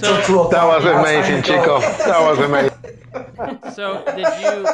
So, 0.00 0.22
cool. 0.24 0.48
That 0.48 0.64
was 0.64 0.84
Now 0.84 1.02
it's 1.02 1.12
time 1.12 1.34
amazing. 1.34 1.42
Chico. 1.42 1.80
That 1.80 2.20
was 2.20 2.38
amazing. 2.38 3.74
so 3.74 4.02
did 4.16 4.26
you? 4.42 4.66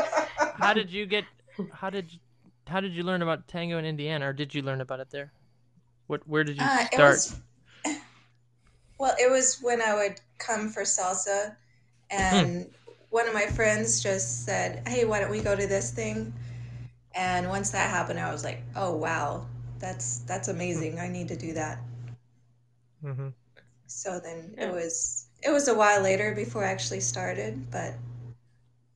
How 0.58 0.72
did 0.72 0.90
you 0.90 1.06
get? 1.06 1.24
How 1.72 1.90
did 1.90 2.12
you? 2.12 2.18
How 2.68 2.80
did 2.80 2.92
you 2.94 3.02
learn 3.02 3.22
about 3.22 3.48
tango 3.48 3.78
in 3.78 3.84
Indiana, 3.84 4.28
or 4.28 4.32
did 4.32 4.54
you 4.54 4.62
learn 4.62 4.80
about 4.80 5.00
it 5.00 5.10
there? 5.10 5.32
What? 6.08 6.26
Where 6.28 6.44
did 6.44 6.56
you 6.58 6.68
Uh, 6.68 6.84
it 6.92 6.98
start? 6.98 7.24
was 7.24 7.40
well, 8.98 9.14
it 9.18 9.30
was 9.30 9.58
when 9.62 9.80
I 9.82 9.94
would 9.94 10.20
come 10.38 10.68
for 10.68 10.82
salsa, 10.82 11.56
and 12.10 12.70
one 13.10 13.26
of 13.28 13.34
my 13.34 13.46
friends 13.46 14.02
just 14.02 14.44
said, 14.44 14.86
"Hey, 14.88 15.04
why 15.04 15.20
don't 15.20 15.30
we 15.30 15.40
go 15.40 15.56
to 15.56 15.66
this 15.66 15.90
thing?" 15.92 16.32
And 17.14 17.48
once 17.48 17.70
that 17.70 17.90
happened, 17.90 18.20
I 18.20 18.32
was 18.32 18.44
like, 18.44 18.62
"Oh 18.76 18.96
wow, 18.96 19.46
that's 19.78 20.20
that's 20.20 20.48
amazing! 20.48 20.98
I 21.00 21.08
need 21.08 21.28
to 21.28 21.36
do 21.36 21.54
that." 21.54 21.80
hmm 23.02 23.28
So 23.88 24.20
then 24.20 24.54
Yeah. 24.56 24.68
it 24.68 24.70
was 24.70 25.26
it 25.42 25.50
was 25.50 25.66
a 25.66 25.74
while 25.74 26.00
later 26.00 26.32
before 26.32 26.64
I 26.64 26.70
actually 26.70 27.00
started, 27.00 27.70
but 27.72 27.94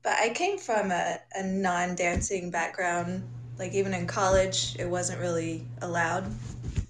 but 0.03 0.13
I 0.19 0.29
came 0.29 0.57
from 0.59 0.91
a, 0.91 1.19
a 1.33 1.43
non-dancing 1.43 2.51
background. 2.51 3.27
Like 3.59 3.73
even 3.73 3.93
in 3.93 4.07
college, 4.07 4.75
it 4.79 4.89
wasn't 4.89 5.19
really 5.21 5.65
allowed, 5.81 6.25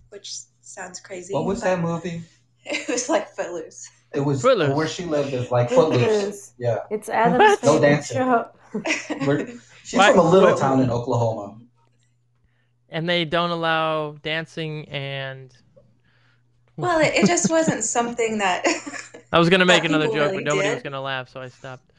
which 0.10 0.34
sounds 0.62 1.00
crazy. 1.00 1.34
What 1.34 1.46
was 1.46 1.62
that 1.62 1.80
movie? 1.80 2.22
It 2.66 2.88
was 2.88 3.10
like 3.10 3.28
Footloose. 3.28 3.90
It 4.14 4.22
was 4.22 4.42
Footloose. 4.42 4.74
where 4.74 4.88
she 4.88 5.04
lived 5.04 5.34
is 5.34 5.52
like 5.52 5.70
Footloose. 5.70 6.02
Footloose. 6.02 6.54
Yeah, 6.58 6.78
It's 6.90 7.10
Adam's 7.10 7.62
No 7.62 7.74
favorite 7.74 7.82
dancing. 7.82 8.18
show. 8.18 8.48
We're- 9.28 9.58
she's 9.84 9.98
Why- 9.98 10.12
from 10.12 10.20
a 10.26 10.30
little 10.30 10.56
town 10.56 10.80
in 10.80 10.90
Oklahoma. 10.90 11.58
And 12.88 13.10
they 13.10 13.26
don't 13.26 13.50
allow 13.50 14.14
dancing 14.24 14.88
and. 14.88 15.54
well, 16.78 17.02
it, 17.02 17.14
it 17.16 17.26
just 17.28 17.50
wasn't 17.50 17.84
something 17.84 18.38
that. 18.38 18.64
I 19.34 19.40
was 19.40 19.50
gonna 19.50 19.66
make 19.66 19.84
another 19.84 20.06
joke, 20.06 20.32
really 20.32 20.38
but 20.38 20.44
nobody 20.46 20.70
did. 20.70 20.74
was 20.76 20.84
gonna 20.84 21.02
laugh, 21.02 21.28
so 21.28 21.42
I 21.42 21.50
stopped. 21.50 21.92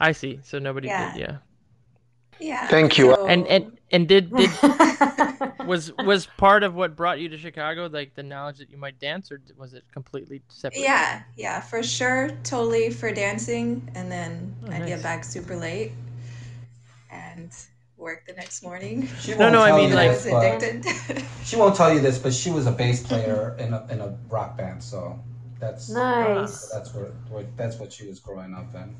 I 0.00 0.12
see. 0.12 0.40
So 0.44 0.58
nobody 0.58 0.88
Yeah. 0.88 1.12
did. 1.12 1.20
Yeah. 1.20 1.36
Yeah. 2.40 2.66
Thank 2.68 2.98
you. 2.98 3.14
so- 3.14 3.26
And 3.26 3.46
and 3.46 3.78
and 3.92 4.06
did 4.08 4.30
did 4.34 4.50
was 5.66 5.92
was 5.98 6.26
part 6.36 6.62
of 6.62 6.74
what 6.74 6.96
brought 6.96 7.18
you 7.20 7.28
to 7.28 7.38
Chicago 7.38 7.86
like 7.92 8.14
the 8.14 8.22
knowledge 8.22 8.58
that 8.58 8.70
you 8.70 8.76
might 8.78 8.98
dance, 9.00 9.30
or 9.32 9.40
was 9.56 9.74
it 9.74 9.84
completely 9.92 10.42
separate? 10.48 10.80
Yeah, 10.82 11.22
yeah, 11.36 11.60
for 11.60 11.82
sure. 11.82 12.30
Totally 12.44 12.90
for 12.90 13.12
dancing. 13.12 13.88
And 13.94 14.10
then 14.10 14.54
Oh, 14.64 14.70
I'd 14.72 14.80
nice. 14.80 14.88
get 14.88 15.02
back 15.02 15.24
super 15.24 15.56
late 15.56 15.92
and 17.10 17.50
work 17.96 18.24
the 18.26 18.32
next 18.34 18.62
morning. 18.62 19.08
She 19.20 19.32
No, 19.32 19.38
won't 19.38 19.52
no, 19.52 19.62
I 19.62 19.68
tell 19.68 19.78
mean, 19.78 19.88
you 19.90 19.94
like- 19.94 20.10
this, 20.12 20.30
but- 20.30 20.62
addicted. 20.62 21.24
She 21.44 21.56
won't 21.56 21.74
tell 21.74 21.92
you 21.92 22.00
this, 22.00 22.16
but 22.18 22.32
she 22.32 22.50
was 22.50 22.66
a 22.66 22.70
bass 22.72 23.02
player 23.02 23.56
in 23.58 23.72
a, 23.74 23.84
in 23.90 24.00
a 24.00 24.16
rock 24.28 24.56
band, 24.56 24.80
so 24.82 25.18
that's 25.58 25.88
nice. 25.90 26.68
that's 26.68 26.94
where, 26.94 27.06
where 27.28 27.44
that's 27.56 27.76
what 27.78 27.92
she 27.92 28.06
was 28.06 28.20
growing 28.20 28.54
up 28.54 28.72
in. 28.74 28.94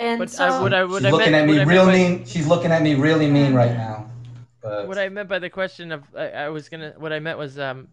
And 0.00 0.18
But 0.18 0.30
so, 0.30 0.46
I, 0.46 0.50
what 0.60 0.74
I 0.74 0.84
what 0.84 1.04
She's 1.04 1.06
I 1.06 1.12
looking 1.12 1.32
meant, 1.32 1.34
at 1.34 1.46
me 1.46 1.58
real 1.58 1.86
meant 1.86 1.86
by, 1.86 1.98
mean. 1.98 2.24
She's 2.26 2.46
looking 2.48 2.72
at 2.72 2.82
me 2.82 2.94
really 2.96 3.30
mean 3.30 3.54
right 3.54 3.72
now. 3.76 4.10
But 4.62 4.88
What 4.88 4.98
I 4.98 5.08
meant 5.08 5.28
by 5.28 5.38
the 5.38 5.50
question 5.50 5.92
of 5.92 6.04
I, 6.14 6.30
I 6.30 6.48
was 6.50 6.68
gonna 6.68 6.94
what 6.98 7.12
I 7.12 7.20
meant 7.20 7.38
was 7.38 7.58
um 7.58 7.88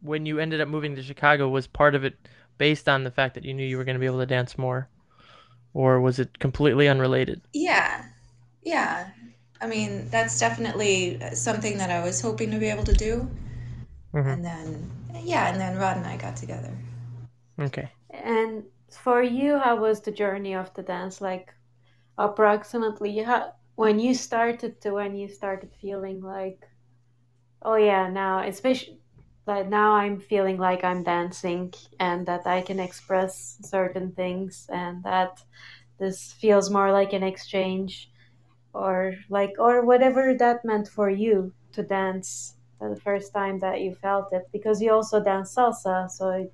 when 0.00 0.26
you 0.26 0.38
ended 0.40 0.60
up 0.60 0.68
moving 0.68 0.96
to 0.96 1.02
Chicago 1.02 1.48
was 1.48 1.66
part 1.68 1.94
of 1.94 2.04
it 2.04 2.28
based 2.58 2.88
on 2.88 3.04
the 3.04 3.10
fact 3.10 3.34
that 3.34 3.44
you 3.44 3.54
knew 3.54 3.66
you 3.66 3.76
were 3.78 3.84
gonna 3.84 3.98
be 4.00 4.06
able 4.06 4.20
to 4.20 4.26
dance 4.26 4.58
more, 4.58 4.88
or 5.74 6.00
was 6.00 6.18
it 6.20 6.38
completely 6.40 6.88
unrelated? 6.88 7.42
yeah, 7.52 8.04
yeah. 8.62 9.10
I 9.60 9.66
mean, 9.66 10.08
that's 10.10 10.38
definitely 10.38 11.20
something 11.34 11.78
that 11.78 11.90
I 11.90 12.02
was 12.04 12.20
hoping 12.20 12.50
to 12.52 12.58
be 12.58 12.68
able 12.68 12.84
to 12.84 12.94
do. 12.94 13.28
Mhm. 14.14 14.38
And 14.38 14.44
then, 14.44 14.90
yeah, 15.24 15.48
and 15.50 15.60
then 15.60 15.76
Rod 15.78 15.96
and 15.96 16.06
I 16.06 16.16
got 16.16 16.36
together. 16.36 16.72
Okay. 17.60 17.90
and 18.10 18.64
for 18.90 19.22
you, 19.22 19.58
how 19.58 19.76
was 19.76 20.00
the 20.00 20.12
journey 20.12 20.54
of 20.54 20.72
the 20.74 20.82
dance? 20.82 21.20
Like, 21.20 21.54
approximately, 22.18 23.18
how, 23.18 23.54
when 23.76 23.98
you 23.98 24.14
started 24.14 24.80
to 24.82 24.92
when 24.92 25.14
you 25.16 25.28
started 25.28 25.70
feeling 25.80 26.20
like, 26.20 26.66
oh 27.62 27.76
yeah, 27.76 28.08
now 28.08 28.46
especially 28.46 28.98
like 29.46 29.68
now 29.68 29.92
I'm 29.92 30.20
feeling 30.20 30.58
like 30.58 30.84
I'm 30.84 31.02
dancing 31.02 31.72
and 31.98 32.26
that 32.26 32.46
I 32.46 32.60
can 32.60 32.78
express 32.80 33.58
certain 33.62 34.12
things 34.12 34.66
and 34.70 35.02
that 35.04 35.42
this 35.98 36.32
feels 36.34 36.70
more 36.70 36.92
like 36.92 37.12
an 37.12 37.22
exchange 37.22 38.10
or 38.74 39.14
like 39.30 39.54
or 39.58 39.84
whatever 39.84 40.34
that 40.38 40.64
meant 40.64 40.88
for 40.88 41.10
you 41.10 41.52
to 41.72 41.82
dance 41.82 42.56
the 42.80 42.96
first 43.02 43.32
time 43.32 43.58
that 43.60 43.80
you 43.80 43.94
felt 43.94 44.32
it 44.32 44.48
because 44.52 44.80
you 44.82 44.92
also 44.92 45.22
dance 45.22 45.54
salsa 45.54 46.10
so 46.10 46.30
it, 46.30 46.52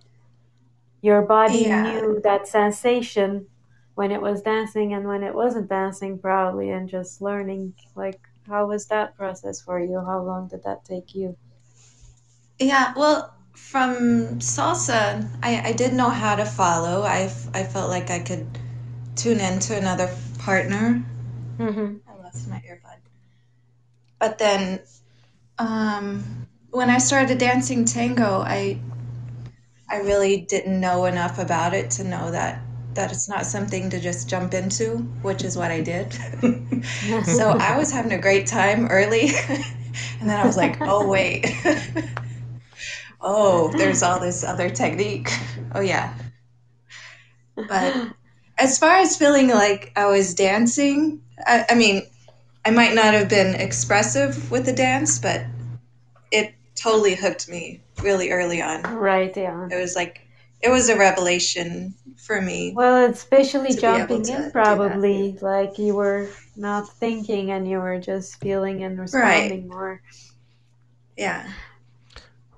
your 1.04 1.22
body 1.22 1.66
Yeah. 1.66 1.82
knew 1.82 2.20
that 2.24 2.48
sensation 2.48 3.46
when 3.94 4.10
it 4.12 4.22
was 4.22 4.42
dancing 4.42 4.94
and 4.94 5.06
when 5.08 5.22
it 5.22 5.34
wasn't 5.34 5.68
dancing 5.68 6.18
probably 6.18 6.70
and 6.70 6.88
just 6.88 7.22
learning 7.22 7.74
like 7.96 8.20
how 8.48 8.66
was 8.66 8.86
that 8.88 9.16
process 9.16 9.60
for 9.62 9.80
you 9.80 10.00
how 10.04 10.20
long 10.22 10.48
did 10.48 10.62
that 10.64 10.84
take 10.84 11.14
you 11.14 11.36
Yeah, 12.58 12.92
well, 12.96 13.34
from 13.52 14.38
salsa, 14.40 15.28
I, 15.42 15.68
I 15.68 15.72
did 15.72 15.92
know 15.94 16.08
how 16.10 16.36
to 16.36 16.44
follow. 16.44 17.02
I, 17.02 17.30
I 17.54 17.64
felt 17.64 17.90
like 17.90 18.10
I 18.10 18.20
could 18.20 18.46
tune 19.16 19.40
in 19.40 19.58
to 19.60 19.76
another 19.76 20.14
partner. 20.38 21.02
mm-hmm. 21.58 21.96
I 22.08 22.14
lost 22.22 22.48
my 22.48 22.62
earbud. 22.68 22.98
But 24.18 24.38
then, 24.38 24.80
um, 25.58 26.46
when 26.70 26.90
I 26.90 26.98
started 26.98 27.38
dancing 27.38 27.84
tango, 27.84 28.40
I 28.42 28.78
I 29.88 29.98
really 29.98 30.42
didn't 30.42 30.80
know 30.80 31.04
enough 31.04 31.38
about 31.38 31.74
it 31.74 31.90
to 31.92 32.04
know 32.04 32.30
that 32.30 32.60
that 32.94 33.10
it's 33.10 33.28
not 33.28 33.44
something 33.44 33.90
to 33.90 33.98
just 33.98 34.28
jump 34.28 34.54
into, 34.54 34.98
which 35.22 35.42
is 35.42 35.56
what 35.56 35.72
I 35.72 35.80
did. 35.80 36.12
so 37.24 37.50
I 37.50 37.76
was 37.76 37.90
having 37.90 38.12
a 38.12 38.18
great 38.18 38.46
time 38.46 38.86
early, 38.86 39.30
and 40.20 40.30
then 40.30 40.38
I 40.38 40.46
was 40.46 40.56
like, 40.56 40.78
oh 40.80 41.06
wait, 41.06 41.46
oh 43.20 43.72
there's 43.76 44.02
all 44.02 44.20
this 44.20 44.44
other 44.44 44.70
technique. 44.70 45.28
Oh 45.74 45.80
yeah, 45.80 46.14
but 47.56 47.96
as 48.58 48.78
far 48.78 48.96
as 48.96 49.16
feeling 49.16 49.48
like 49.48 49.92
I 49.96 50.06
was 50.06 50.34
dancing, 50.34 51.20
I, 51.46 51.66
I 51.70 51.74
mean, 51.74 52.02
I 52.64 52.70
might 52.70 52.94
not 52.94 53.14
have 53.14 53.28
been 53.28 53.54
expressive 53.54 54.50
with 54.50 54.64
the 54.66 54.72
dance, 54.72 55.18
but 55.18 55.44
totally 56.84 57.14
hooked 57.14 57.48
me 57.48 57.80
really 58.02 58.30
early 58.30 58.60
on. 58.60 58.82
Right, 58.82 59.34
yeah. 59.34 59.68
It 59.70 59.80
was 59.80 59.96
like 59.96 60.20
it 60.60 60.68
was 60.68 60.88
a 60.88 60.96
revelation 60.96 61.94
for 62.16 62.40
me. 62.40 62.72
Well, 62.74 63.10
especially 63.10 63.70
To 63.70 63.80
be 63.80 63.86
able 63.86 63.98
jumping 64.22 64.28
in, 64.28 64.50
probably 64.50 65.38
like 65.40 65.78
you 65.78 65.94
were 65.94 66.28
not 66.56 66.88
thinking 66.88 67.50
and 67.50 67.68
you 67.68 67.78
were 67.78 67.98
just 67.98 68.40
feeling 68.40 68.84
and 68.84 68.98
responding 68.98 69.68
more. 69.68 70.02
Yeah. 71.16 71.50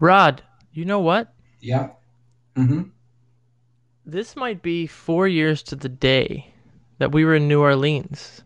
Rod, 0.01 0.43
you 0.73 0.85
know 0.85 1.01
what? 1.01 1.33
Yeah. 1.61 1.91
Mm-hmm. 2.57 2.83
This 4.05 4.37
might 4.37 4.63
be 4.63 4.87
four 4.87 5.27
years 5.27 5.63
to 5.65 5.77
the 5.77 5.89
day 5.89 6.53
that 6.99 7.13
we 7.13 7.25
were 7.25 7.35
in 7.35 7.49
New 7.49 7.61
Orleans 7.61 8.43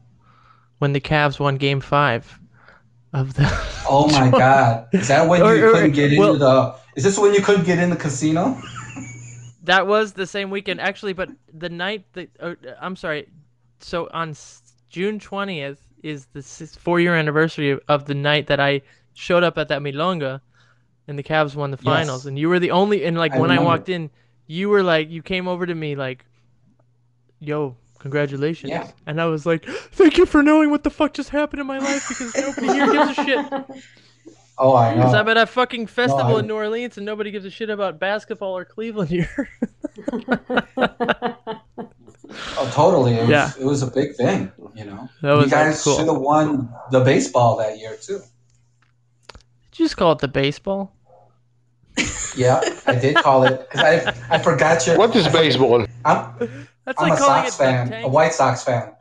when 0.78 0.92
the 0.92 1.00
Cavs 1.00 1.38
won 1.38 1.56
Game 1.56 1.80
Five 1.80 2.39
of 3.12 3.34
the. 3.34 3.46
Oh 3.92 4.06
my 4.08 4.30
God! 4.30 4.86
Is 4.92 5.08
that 5.08 5.26
when 5.28 5.42
Or- 5.42 5.56
you 5.56 5.68
or- 5.68 5.72
couldn't 5.72 5.92
get 5.92 6.12
into 6.12 6.20
well- 6.20 6.36
the? 6.36 6.74
Is 6.96 7.02
this 7.02 7.18
when 7.18 7.34
you 7.34 7.40
couldn't 7.42 7.64
get 7.64 7.78
in 7.78 7.90
the 7.90 7.96
casino? 7.96 8.60
That 9.64 9.86
was 9.86 10.14
the 10.14 10.26
same 10.26 10.50
weekend, 10.50 10.80
actually. 10.80 11.12
But 11.12 11.28
the 11.52 11.68
night 11.68 12.04
that 12.14 12.30
uh, 12.40 12.54
I'm 12.80 12.96
sorry, 12.96 13.28
so 13.80 14.08
on 14.12 14.34
June 14.88 15.18
twentieth 15.20 15.78
is 16.02 16.26
the 16.32 16.42
four-year 16.42 17.14
anniversary 17.14 17.70
of, 17.72 17.80
of 17.88 18.06
the 18.06 18.14
night 18.14 18.46
that 18.46 18.58
I 18.58 18.80
showed 19.14 19.44
up 19.44 19.58
at 19.58 19.68
that 19.68 19.82
milonga, 19.82 20.40
and 21.08 21.18
the 21.18 21.22
Cavs 21.22 21.54
won 21.54 21.70
the 21.70 21.76
finals. 21.76 22.22
Yes. 22.22 22.26
And 22.26 22.38
you 22.38 22.48
were 22.48 22.58
the 22.58 22.70
only, 22.70 23.04
and 23.04 23.18
like 23.18 23.32
I 23.34 23.38
when 23.38 23.50
I 23.50 23.60
walked 23.60 23.88
in, 23.90 24.08
you 24.46 24.70
were 24.70 24.82
like, 24.82 25.10
you 25.10 25.22
came 25.22 25.46
over 25.46 25.66
to 25.66 25.74
me 25.74 25.94
like, 25.94 26.24
"Yo, 27.38 27.76
congratulations!" 28.00 28.70
Yeah. 28.70 28.90
And 29.06 29.20
I 29.20 29.26
was 29.26 29.46
like, 29.46 29.64
"Thank 29.92 30.18
you 30.18 30.26
for 30.26 30.42
knowing 30.42 30.70
what 30.70 30.82
the 30.82 30.90
fuck 30.90 31.14
just 31.14 31.28
happened 31.30 31.60
in 31.60 31.66
my 31.68 31.78
life 31.78 32.08
because 32.08 32.34
nobody 32.34 32.66
here 32.72 32.92
gives 32.92 33.18
a 33.18 33.24
shit." 33.24 33.46
Oh, 34.62 34.74
I 34.76 34.94
Because 34.94 35.14
I'm 35.14 35.26
at 35.30 35.38
a 35.38 35.46
fucking 35.46 35.86
festival 35.86 36.36
I- 36.36 36.40
in 36.40 36.46
New 36.46 36.54
Orleans 36.54 36.98
and 36.98 37.06
nobody 37.06 37.30
gives 37.30 37.46
a 37.46 37.50
shit 37.50 37.70
about 37.70 37.98
basketball 37.98 38.54
or 38.54 38.66
Cleveland 38.66 39.08
here. 39.08 39.48
Oh, 42.56 42.70
totally. 42.74 43.14
It 43.14 43.20
was, 43.22 43.28
Yeah. 43.30 43.50
it 43.58 43.64
was 43.64 43.82
a 43.82 43.86
big 43.88 44.14
thing. 44.14 44.52
You 44.74 44.84
know, 44.84 45.08
That 45.22 45.32
was 45.32 45.46
you 45.46 45.50
guys 45.50 45.82
cool. 45.82 45.96
should 45.96 46.06
have 46.06 46.18
won 46.18 46.68
the 46.92 47.00
baseball 47.00 47.56
that 47.56 47.78
year 47.78 47.96
too. 48.00 48.20
Did 49.72 49.78
you 49.78 49.84
just 49.86 49.96
call 49.96 50.12
it 50.12 50.18
the 50.18 50.28
baseball? 50.28 50.92
Yeah, 52.36 52.60
I 52.86 52.94
did 52.94 53.16
call 53.16 53.42
it. 53.44 53.68
'cause 53.70 53.80
I 53.82 54.14
I 54.30 54.38
forgot 54.38 54.86
your. 54.86 54.96
What 54.96 55.14
is 55.16 55.26
baseball? 55.28 55.84
I'm, 56.04 56.68
That's 56.84 57.00
I'm 57.00 57.10
like 57.10 57.18
a 57.18 57.22
Sox 57.22 57.56
fan, 57.56 57.92
a 58.04 58.08
White 58.08 58.32
Sox 58.32 58.62
fan, 58.64 58.92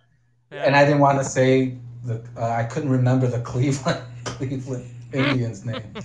Yeah. 0.52 0.64
and 0.64 0.76
I 0.76 0.84
didn't 0.86 1.00
want 1.00 1.18
to 1.20 1.24
say 1.24 1.76
the. 2.04 2.22
Uh, 2.38 2.46
I 2.50 2.64
couldn't 2.64 2.90
remember 2.90 3.28
the 3.28 3.40
Cleveland 3.52 4.02
Cleveland 4.26 4.90
Indians 5.14 5.66
name. 5.66 5.84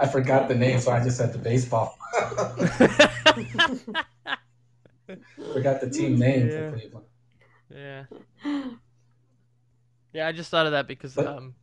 I 0.00 0.06
forgot 0.08 0.48
the 0.48 0.54
name, 0.54 0.80
so 0.80 0.90
I 0.90 1.02
just 1.02 1.16
said 1.16 1.32
the 1.32 1.38
baseball. 1.38 1.96
forgot 5.52 5.80
the 5.80 5.90
team 5.90 6.18
name 6.18 6.48
Yeah. 6.48 6.70
for 6.70 6.76
Cleveland. 6.78 7.06
yeah. 7.70 8.04
Yeah, 10.12 10.26
I 10.28 10.32
just 10.32 10.50
thought 10.50 10.66
of 10.66 10.72
that 10.72 10.86
because 10.86 11.14
But- 11.14 11.26
um, 11.26 11.54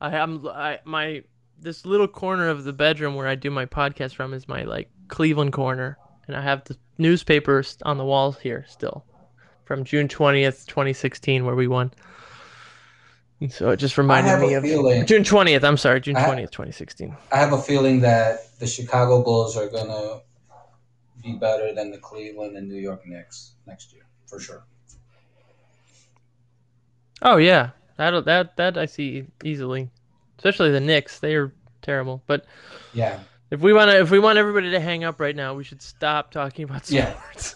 I 0.00 0.16
am 0.16 0.46
I 0.48 0.78
my 0.84 1.22
this 1.60 1.84
little 1.84 2.08
corner 2.08 2.48
of 2.48 2.64
the 2.64 2.72
bedroom 2.72 3.14
where 3.16 3.26
I 3.26 3.34
do 3.34 3.50
my 3.50 3.66
podcast 3.66 4.14
from 4.14 4.32
is 4.32 4.46
my 4.48 4.62
like 4.62 4.90
Cleveland 5.08 5.52
corner, 5.52 5.98
and 6.28 6.36
I 6.36 6.42
have 6.42 6.62
the 6.64 6.76
newspapers 6.98 7.78
on 7.82 7.98
the 7.98 8.04
wall 8.04 8.32
here 8.32 8.64
still, 8.68 9.04
from 9.64 9.84
June 9.84 10.06
twentieth, 10.08 10.66
twenty 10.66 10.92
sixteen, 10.92 11.44
where 11.44 11.54
we 11.56 11.66
won. 11.66 11.90
And 13.40 13.52
so 13.52 13.70
it 13.70 13.76
just 13.76 13.96
reminded 13.98 14.40
me 14.40 14.54
of 14.54 14.62
feeling- 14.62 15.06
June 15.06 15.24
twentieth. 15.24 15.64
I'm 15.64 15.76
sorry, 15.76 16.00
June 16.00 16.16
I- 16.16 16.24
twentieth, 16.26 16.50
twenty 16.50 16.72
sixteen. 16.72 17.16
I 17.32 17.38
have 17.38 17.52
a 17.52 17.60
feeling 17.62 18.00
that 18.00 18.56
the 18.58 18.66
Chicago 18.66 19.22
Bulls 19.22 19.56
are 19.56 19.68
gonna 19.68 20.20
be 21.22 21.34
better 21.34 21.72
than 21.74 21.90
the 21.90 21.98
Cleveland 21.98 22.56
and 22.56 22.68
New 22.68 22.78
York 22.80 23.06
Knicks 23.06 23.52
next 23.66 23.92
year, 23.92 24.02
for 24.26 24.38
sure. 24.38 24.64
Oh 27.22 27.36
yeah, 27.36 27.70
that 27.96 28.24
that 28.26 28.56
that 28.56 28.78
I 28.78 28.86
see 28.86 29.26
easily, 29.44 29.90
especially 30.38 30.70
the 30.70 30.80
Knicks. 30.80 31.18
They 31.18 31.34
are 31.34 31.52
terrible. 31.82 32.22
But 32.26 32.44
Yeah, 32.92 33.18
if 33.50 33.60
we 33.60 33.72
want 33.72 33.90
to, 33.90 33.98
if 34.00 34.10
we 34.10 34.18
want 34.18 34.38
everybody 34.38 34.70
to 34.70 34.80
hang 34.80 35.04
up 35.04 35.20
right 35.20 35.34
now, 35.36 35.54
we 35.54 35.64
should 35.64 35.82
stop 35.82 36.30
talking 36.30 36.64
about 36.64 36.90
Yeah. 36.90 37.12
sports. 37.12 37.54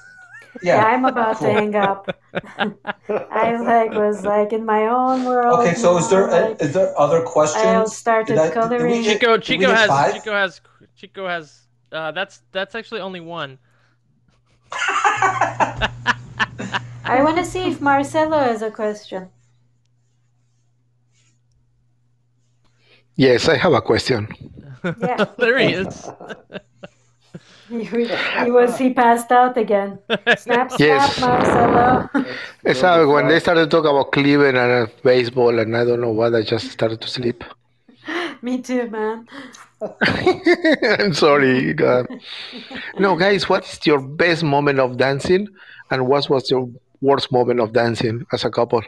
Yeah, 0.62 0.76
yeah. 0.76 0.84
I'm 0.84 1.04
about 1.04 1.38
to 1.40 1.50
hang 1.52 1.74
up. 1.74 2.08
I 3.08 3.56
like 3.56 3.92
was 3.92 4.24
like 4.24 4.52
in 4.52 4.64
my 4.64 4.86
own 4.86 5.24
world. 5.24 5.60
Okay, 5.60 5.74
so 5.74 5.96
is 5.98 6.08
there 6.10 6.26
now, 6.28 6.48
like, 6.48 6.62
is 6.62 6.72
there 6.74 6.98
other 6.98 7.22
questions? 7.22 7.64
I 7.64 7.84
started 7.84 8.34
Did 8.34 8.38
I- 8.38 8.48
did 8.48 8.54
we 8.56 8.62
coloring. 8.62 9.02
get- 9.02 9.12
Chico, 9.20 9.36
did 9.36 9.42
Chico 9.44 9.70
has, 9.72 9.88
five? 9.88 10.14
Chico 10.14 10.32
has, 10.32 10.60
Chico 10.96 11.28
has. 11.28 11.58
Uh, 11.90 12.10
that's 12.12 12.42
that's 12.52 12.74
actually 12.74 13.00
only 13.02 13.20
one. 13.20 13.58
I 17.04 17.20
want 17.22 17.36
to 17.36 17.44
see 17.44 17.64
if 17.68 17.80
Marcelo 17.82 18.38
has 18.38 18.62
a 18.62 18.70
question. 18.70 19.28
Yes, 23.16 23.48
I 23.48 23.56
have 23.58 23.74
a 23.74 23.82
question. 23.82 24.28
Yeah. 24.84 25.24
there 25.38 25.58
he 25.58 25.72
is. 25.74 26.10
He, 27.68 27.84
he 27.84 28.50
was 28.50 28.76
he 28.76 28.92
passed 28.92 29.32
out 29.32 29.56
again. 29.56 29.98
Snap, 30.36 30.70
snap, 30.70 30.72
Yes. 30.78 31.18
Marcelo. 31.20 32.10
It's 32.64 32.82
how 32.82 33.10
when 33.10 33.28
they 33.28 33.40
started 33.40 33.70
talking 33.70 33.90
about 33.90 34.12
Cleveland 34.12 34.58
and 34.58 34.88
uh, 34.88 34.92
baseball 35.02 35.58
and 35.58 35.74
I 35.74 35.84
don't 35.86 36.02
know 36.02 36.10
what, 36.10 36.34
I 36.34 36.42
just 36.42 36.70
started 36.70 37.00
to 37.00 37.08
sleep. 37.08 37.42
Me 38.42 38.60
too, 38.60 38.90
man. 38.90 39.26
I'm 41.00 41.14
sorry. 41.14 41.72
God. 41.72 42.08
No, 42.98 43.16
guys, 43.16 43.48
what's 43.48 43.86
your 43.86 44.00
best 44.02 44.42
moment 44.42 44.78
of 44.78 44.98
dancing 44.98 45.48
and 45.90 46.06
what 46.06 46.28
was 46.28 46.50
your 46.50 46.68
worst 47.00 47.32
moment 47.32 47.58
of 47.60 47.72
dancing 47.72 48.26
as 48.34 48.44
a 48.44 48.50
couple? 48.50 48.82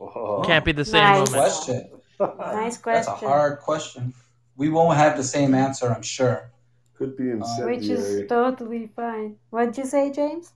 Oh. 0.00 0.42
Can't 0.44 0.64
be 0.64 0.72
the 0.72 0.84
same 0.84 1.02
Nice. 1.02 1.30
moment. 1.30 1.52
question. 1.52 1.90
Nice 2.38 2.76
question. 2.76 3.12
That's 3.12 3.22
a 3.22 3.26
hard 3.28 3.60
question. 3.60 4.12
We 4.56 4.68
won't 4.68 4.96
have 4.98 5.16
the 5.16 5.24
same 5.24 5.54
answer, 5.54 5.90
I'm 5.90 6.02
sure. 6.02 6.50
Could 6.94 7.16
be 7.16 7.30
uh, 7.30 7.36
incendiary. 7.36 7.76
Which 7.76 7.88
is 7.88 8.28
totally 8.28 8.90
fine. 8.94 9.36
What'd 9.48 9.78
you 9.78 9.86
say, 9.86 10.12
James? 10.12 10.52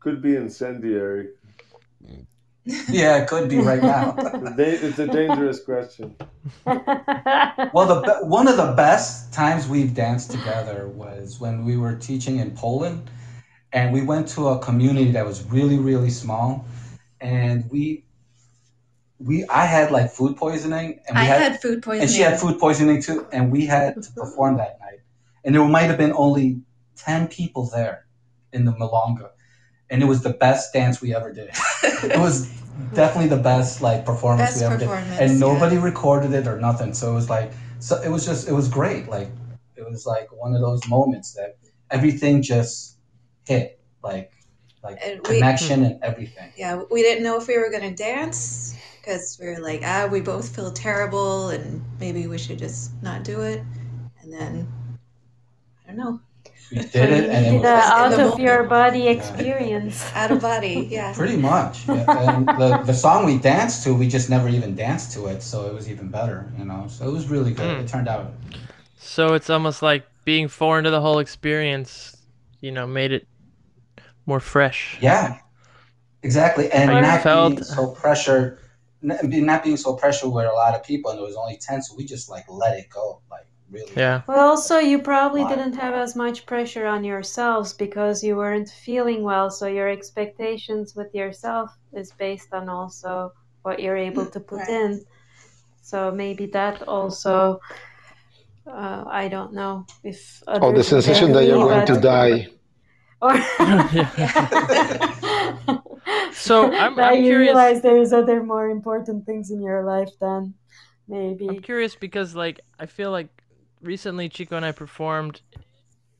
Could 0.00 0.20
be 0.22 0.36
incendiary. 0.36 1.28
Yeah, 2.90 3.16
it 3.22 3.28
could 3.28 3.48
be 3.48 3.60
right 3.60 3.80
now. 3.80 4.14
It's 4.58 4.98
a 4.98 5.06
dangerous 5.06 5.64
question. 5.64 6.14
well, 6.66 7.86
the 7.86 8.18
one 8.24 8.46
of 8.46 8.58
the 8.58 8.74
best 8.76 9.32
times 9.32 9.66
we've 9.66 9.94
danced 9.94 10.30
together 10.32 10.86
was 10.88 11.40
when 11.40 11.64
we 11.64 11.78
were 11.78 11.96
teaching 11.96 12.40
in 12.40 12.50
Poland, 12.50 13.10
and 13.72 13.90
we 13.90 14.02
went 14.02 14.28
to 14.36 14.48
a 14.48 14.58
community 14.58 15.10
that 15.12 15.24
was 15.24 15.44
really, 15.44 15.78
really 15.78 16.10
small, 16.10 16.66
and 17.22 17.64
we 17.70 18.04
we 19.20 19.44
I 19.46 19.66
had 19.66 19.90
like 19.90 20.10
food 20.10 20.36
poisoning, 20.36 21.00
and 21.08 21.16
we 21.16 21.22
I 21.22 21.24
had, 21.24 21.40
had 21.52 21.60
food 21.60 21.82
poisoning. 21.82 22.02
and 22.02 22.10
she 22.10 22.20
had 22.22 22.38
food 22.38 22.58
poisoning 22.58 23.02
too, 23.02 23.26
and 23.32 23.50
we 23.50 23.66
had 23.66 24.02
to 24.02 24.12
perform 24.16 24.56
that 24.58 24.78
night, 24.80 25.00
and 25.44 25.54
there 25.54 25.64
might 25.64 25.84
have 25.84 25.98
been 25.98 26.12
only 26.12 26.60
ten 26.96 27.28
people 27.28 27.68
there 27.70 28.06
in 28.52 28.64
the 28.64 28.72
milonga, 28.72 29.30
and 29.90 30.02
it 30.02 30.06
was 30.06 30.22
the 30.22 30.30
best 30.32 30.72
dance 30.72 31.00
we 31.00 31.14
ever 31.14 31.32
did. 31.32 31.50
it 31.82 32.18
was 32.18 32.48
definitely 32.94 33.28
the 33.28 33.42
best 33.42 33.82
like 33.82 34.04
performance 34.04 34.50
Best 34.50 34.60
we 34.60 34.66
ever 34.66 34.76
did 34.78 34.88
performance, 34.88 35.20
and 35.20 35.32
yeah. 35.32 35.38
nobody 35.38 35.78
recorded 35.78 36.32
it 36.32 36.46
or 36.46 36.58
nothing 36.60 36.94
so 36.94 37.10
it 37.10 37.14
was 37.14 37.28
like 37.28 37.50
so 37.80 38.00
it 38.02 38.08
was 38.08 38.24
just 38.24 38.48
it 38.48 38.52
was 38.52 38.68
great 38.68 39.08
like 39.08 39.28
it 39.76 39.84
was 39.84 40.06
like 40.06 40.28
one 40.32 40.54
of 40.54 40.60
those 40.60 40.86
moments 40.88 41.32
that 41.34 41.58
everything 41.90 42.40
just 42.40 42.98
hit 43.46 43.80
like 44.02 44.32
like 44.82 44.98
And 45.04 45.20
we- 45.28 45.34
connection 45.34 45.84
and 45.84 46.02
everything 46.02 46.52
yeah, 46.56 46.82
we 46.90 47.02
didn't 47.02 47.24
know 47.24 47.36
if 47.36 47.48
we 47.48 47.58
were 47.58 47.70
gonna 47.70 47.94
dance 47.94 48.76
because 49.08 49.38
we 49.40 49.46
were 49.46 49.58
like, 49.58 49.80
ah, 49.84 50.06
we 50.10 50.20
both 50.20 50.54
feel 50.54 50.70
terrible, 50.70 51.48
and 51.48 51.82
maybe 51.98 52.26
we 52.26 52.36
should 52.36 52.58
just 52.58 52.90
not 53.02 53.24
do 53.24 53.40
it. 53.40 53.62
And 54.20 54.30
then 54.32 54.68
I 55.84 55.92
don't 55.92 55.96
know. 55.96 56.20
we 56.70 56.78
did 56.80 56.94
it, 56.94 57.30
and 57.30 57.46
it 57.46 57.50
did 57.50 57.62
was 57.62 57.64
a 57.64 57.64
just 57.64 57.86
in 57.86 57.92
out 57.92 58.08
the 58.10 58.14
of 58.16 58.18
moment. 58.18 58.40
your 58.42 58.62
body 58.64 59.08
experience. 59.08 60.04
Out 60.14 60.30
of 60.30 60.42
body, 60.42 60.88
yeah. 60.90 61.14
pretty 61.14 61.38
much. 61.38 61.88
Yeah. 61.88 62.36
And 62.36 62.46
the 62.46 62.82
the 62.84 62.92
song 62.92 63.24
we 63.24 63.38
danced 63.38 63.82
to, 63.84 63.94
we 63.94 64.08
just 64.08 64.28
never 64.28 64.46
even 64.48 64.74
danced 64.74 65.12
to 65.14 65.26
it, 65.26 65.42
so 65.42 65.66
it 65.66 65.72
was 65.72 65.90
even 65.90 66.08
better, 66.10 66.52
you 66.58 66.66
know. 66.66 66.86
So 66.88 67.08
it 67.08 67.12
was 67.12 67.28
really 67.28 67.54
good. 67.54 67.78
Mm. 67.78 67.80
It 67.84 67.88
turned 67.88 68.08
out. 68.08 68.32
So 68.98 69.32
it's 69.32 69.48
almost 69.48 69.80
like 69.80 70.06
being 70.26 70.48
foreign 70.48 70.84
to 70.84 70.90
the 70.90 71.00
whole 71.00 71.18
experience, 71.20 72.14
you 72.60 72.72
know, 72.72 72.86
made 72.86 73.12
it 73.12 73.26
more 74.26 74.40
fresh. 74.40 74.98
Yeah, 75.00 75.38
exactly, 76.22 76.70
and 76.70 76.90
How 76.90 76.96
you 76.96 77.02
not 77.02 77.22
felt? 77.22 77.52
being 77.54 77.64
so 77.64 77.86
pressured, 77.92 78.58
not 79.00 79.64
being 79.64 79.76
so 79.76 79.94
pressured 79.94 80.32
with 80.32 80.46
a 80.46 80.52
lot 80.52 80.74
of 80.74 80.82
people, 80.82 81.10
and 81.10 81.18
there 81.18 81.26
was 81.26 81.36
only 81.36 81.56
ten, 81.56 81.82
so 81.82 81.94
we 81.96 82.04
just 82.04 82.28
like 82.28 82.44
let 82.48 82.78
it 82.78 82.88
go, 82.90 83.20
like 83.30 83.46
really. 83.70 83.92
Yeah. 83.96 84.22
Well, 84.26 84.40
also, 84.40 84.78
you 84.78 85.00
probably 85.00 85.44
didn't 85.44 85.74
have 85.74 85.94
as 85.94 86.16
much 86.16 86.46
pressure 86.46 86.86
on 86.86 87.04
yourselves 87.04 87.72
because 87.72 88.22
you 88.22 88.36
weren't 88.36 88.68
feeling 88.68 89.22
well. 89.22 89.50
So 89.50 89.66
your 89.66 89.88
expectations 89.88 90.96
with 90.96 91.14
yourself 91.14 91.70
is 91.92 92.12
based 92.12 92.52
on 92.52 92.68
also 92.68 93.32
what 93.62 93.80
you're 93.80 93.96
able 93.96 94.26
to 94.26 94.40
put 94.40 94.60
Right. 94.60 94.68
in. 94.68 95.04
So 95.82 96.10
maybe 96.10 96.46
that 96.46 96.82
also, 96.88 97.60
uh, 98.66 99.04
I 99.06 99.28
don't 99.28 99.52
know 99.52 99.86
if 100.02 100.42
Oh, 100.46 100.72
the 100.72 100.84
sensation 100.84 101.32
that 101.32 101.44
you're 101.44 101.58
going 101.58 101.86
to 101.86 102.00
die. 102.00 102.48
Or 103.20 103.34
So, 106.32 106.72
I'm- 106.72 106.96
now 106.96 107.10
I'm 107.10 107.16
you 107.18 107.30
curious- 107.30 107.48
realize 107.48 107.82
there's 107.82 108.12
other 108.12 108.42
more 108.42 108.68
important 108.70 109.26
things 109.26 109.50
in 109.50 109.60
your 109.62 109.84
life 109.84 110.10
than 110.20 110.54
maybe. 111.08 111.48
I'm 111.48 111.60
curious 111.60 111.94
because 111.94 112.34
like 112.34 112.60
I 112.78 112.86
feel 112.86 113.10
like 113.10 113.28
recently 113.82 114.28
Chico 114.28 114.56
and 114.56 114.64
I 114.64 114.72
performed 114.72 115.40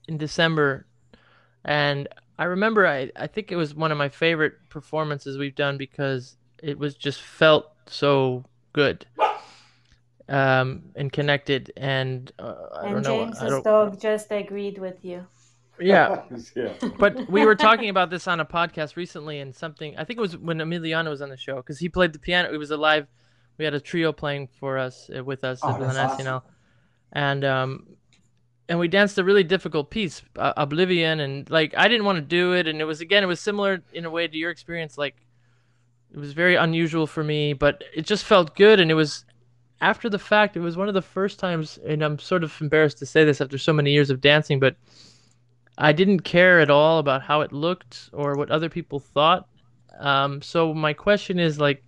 in 0.06 0.16
December 0.18 0.86
and 1.64 2.08
I 2.38 2.44
remember 2.44 2.86
I, 2.86 3.10
I 3.16 3.26
think 3.26 3.50
it 3.50 3.56
was 3.56 3.74
one 3.74 3.90
of 3.92 3.98
my 3.98 4.08
favorite 4.08 4.54
performances 4.68 5.36
we've 5.36 5.54
done 5.56 5.76
because 5.76 6.36
it 6.62 6.78
was 6.78 6.94
just 6.94 7.20
felt 7.20 7.72
so 7.86 8.44
good 8.72 9.06
um 10.28 10.82
and 10.94 11.10
connected 11.12 11.72
and 11.76 12.30
uh, 12.38 12.54
I 12.76 12.86
and 12.86 12.92
don't 12.94 13.02
know 13.02 13.24
James's 13.24 13.42
I 13.42 13.48
don't, 13.48 13.64
dog 13.64 14.00
just 14.00 14.30
agreed 14.30 14.78
with 14.78 15.04
you. 15.04 15.26
Yeah. 15.80 16.22
Yeah. 16.56 16.72
but 16.98 17.28
we 17.30 17.44
were 17.44 17.54
talking 17.54 17.88
about 17.88 18.10
this 18.10 18.26
on 18.26 18.40
a 18.40 18.44
podcast 18.44 18.96
recently 18.96 19.40
and 19.40 19.54
something 19.54 19.96
i 19.96 20.04
think 20.04 20.18
it 20.18 20.22
was 20.22 20.36
when 20.36 20.58
emiliano 20.58 21.08
was 21.10 21.22
on 21.22 21.28
the 21.28 21.36
show 21.36 21.56
because 21.56 21.78
he 21.78 21.88
played 21.88 22.12
the 22.12 22.18
piano 22.18 22.52
it 22.52 22.56
was 22.56 22.70
a 22.70 22.76
live 22.76 23.06
we 23.58 23.64
had 23.64 23.74
a 23.74 23.80
trio 23.80 24.12
playing 24.12 24.48
for 24.60 24.78
us 24.78 25.10
uh, 25.16 25.22
with 25.24 25.44
us 25.44 25.60
Oh, 25.62 25.70
at 25.74 25.80
La 25.80 25.92
that's 25.92 25.96
Nacional. 26.18 26.44
and 27.12 27.44
um 27.44 27.86
and 28.68 28.78
we 28.78 28.86
danced 28.88 29.16
a 29.18 29.24
really 29.24 29.44
difficult 29.44 29.90
piece 29.90 30.22
uh, 30.36 30.52
oblivion 30.56 31.20
and 31.20 31.48
like 31.50 31.74
i 31.76 31.88
didn't 31.88 32.04
want 32.04 32.16
to 32.16 32.22
do 32.22 32.52
it. 32.52 32.66
And 32.68 32.80
it 32.80 32.84
was 32.84 33.00
again 33.00 33.22
it 33.22 33.26
was 33.26 33.40
similar 33.40 33.82
in 33.92 34.04
a 34.04 34.10
way 34.10 34.28
to 34.28 34.36
your 34.36 34.50
experience 34.50 34.98
like 34.98 35.16
it 36.12 36.18
was 36.18 36.32
very 36.32 36.54
unusual 36.56 37.06
for 37.06 37.22
me 37.24 37.52
but 37.52 37.82
it 37.94 38.02
just 38.06 38.24
felt 38.24 38.56
good. 38.56 38.80
And 38.80 38.90
it 38.90 38.94
was 38.94 39.24
after 39.80 40.08
the 40.10 40.18
fact 40.18 40.56
it 40.56 40.60
was 40.60 40.76
one 40.76 40.88
of 40.88 40.94
the 40.94 41.02
first 41.02 41.38
times 41.38 41.78
and 41.86 42.02
i'm 42.02 42.18
sort 42.18 42.42
of 42.42 42.52
embarrassed 42.60 42.98
to 42.98 43.06
say 43.06 43.24
this 43.24 43.40
after 43.40 43.56
so 43.56 43.72
many 43.72 43.92
years 43.92 44.10
of 44.10 44.20
dancing 44.20 44.58
but 44.58 44.74
I 45.78 45.92
didn't 45.92 46.20
care 46.20 46.58
at 46.60 46.70
all 46.70 46.98
about 46.98 47.22
how 47.22 47.40
it 47.42 47.52
looked 47.52 48.10
or 48.12 48.34
what 48.34 48.50
other 48.50 48.68
people 48.68 48.98
thought. 48.98 49.48
Um, 50.00 50.42
so 50.42 50.74
my 50.74 50.92
question 50.92 51.38
is 51.38 51.60
like, 51.60 51.82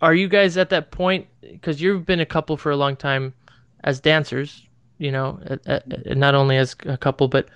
are 0.00 0.14
you 0.14 0.28
guys 0.28 0.56
at 0.56 0.70
that 0.70 0.90
point? 0.90 1.26
Because 1.42 1.80
you've 1.80 2.06
been 2.06 2.20
a 2.20 2.26
couple 2.26 2.56
for 2.56 2.70
a 2.70 2.76
long 2.76 2.96
time 2.96 3.34
as 3.84 4.00
dancers, 4.00 4.66
you 4.96 5.12
know, 5.12 5.40
not 6.06 6.34
only 6.34 6.56
as 6.56 6.74
a 6.86 6.96
couple, 6.96 7.28
but 7.28 7.48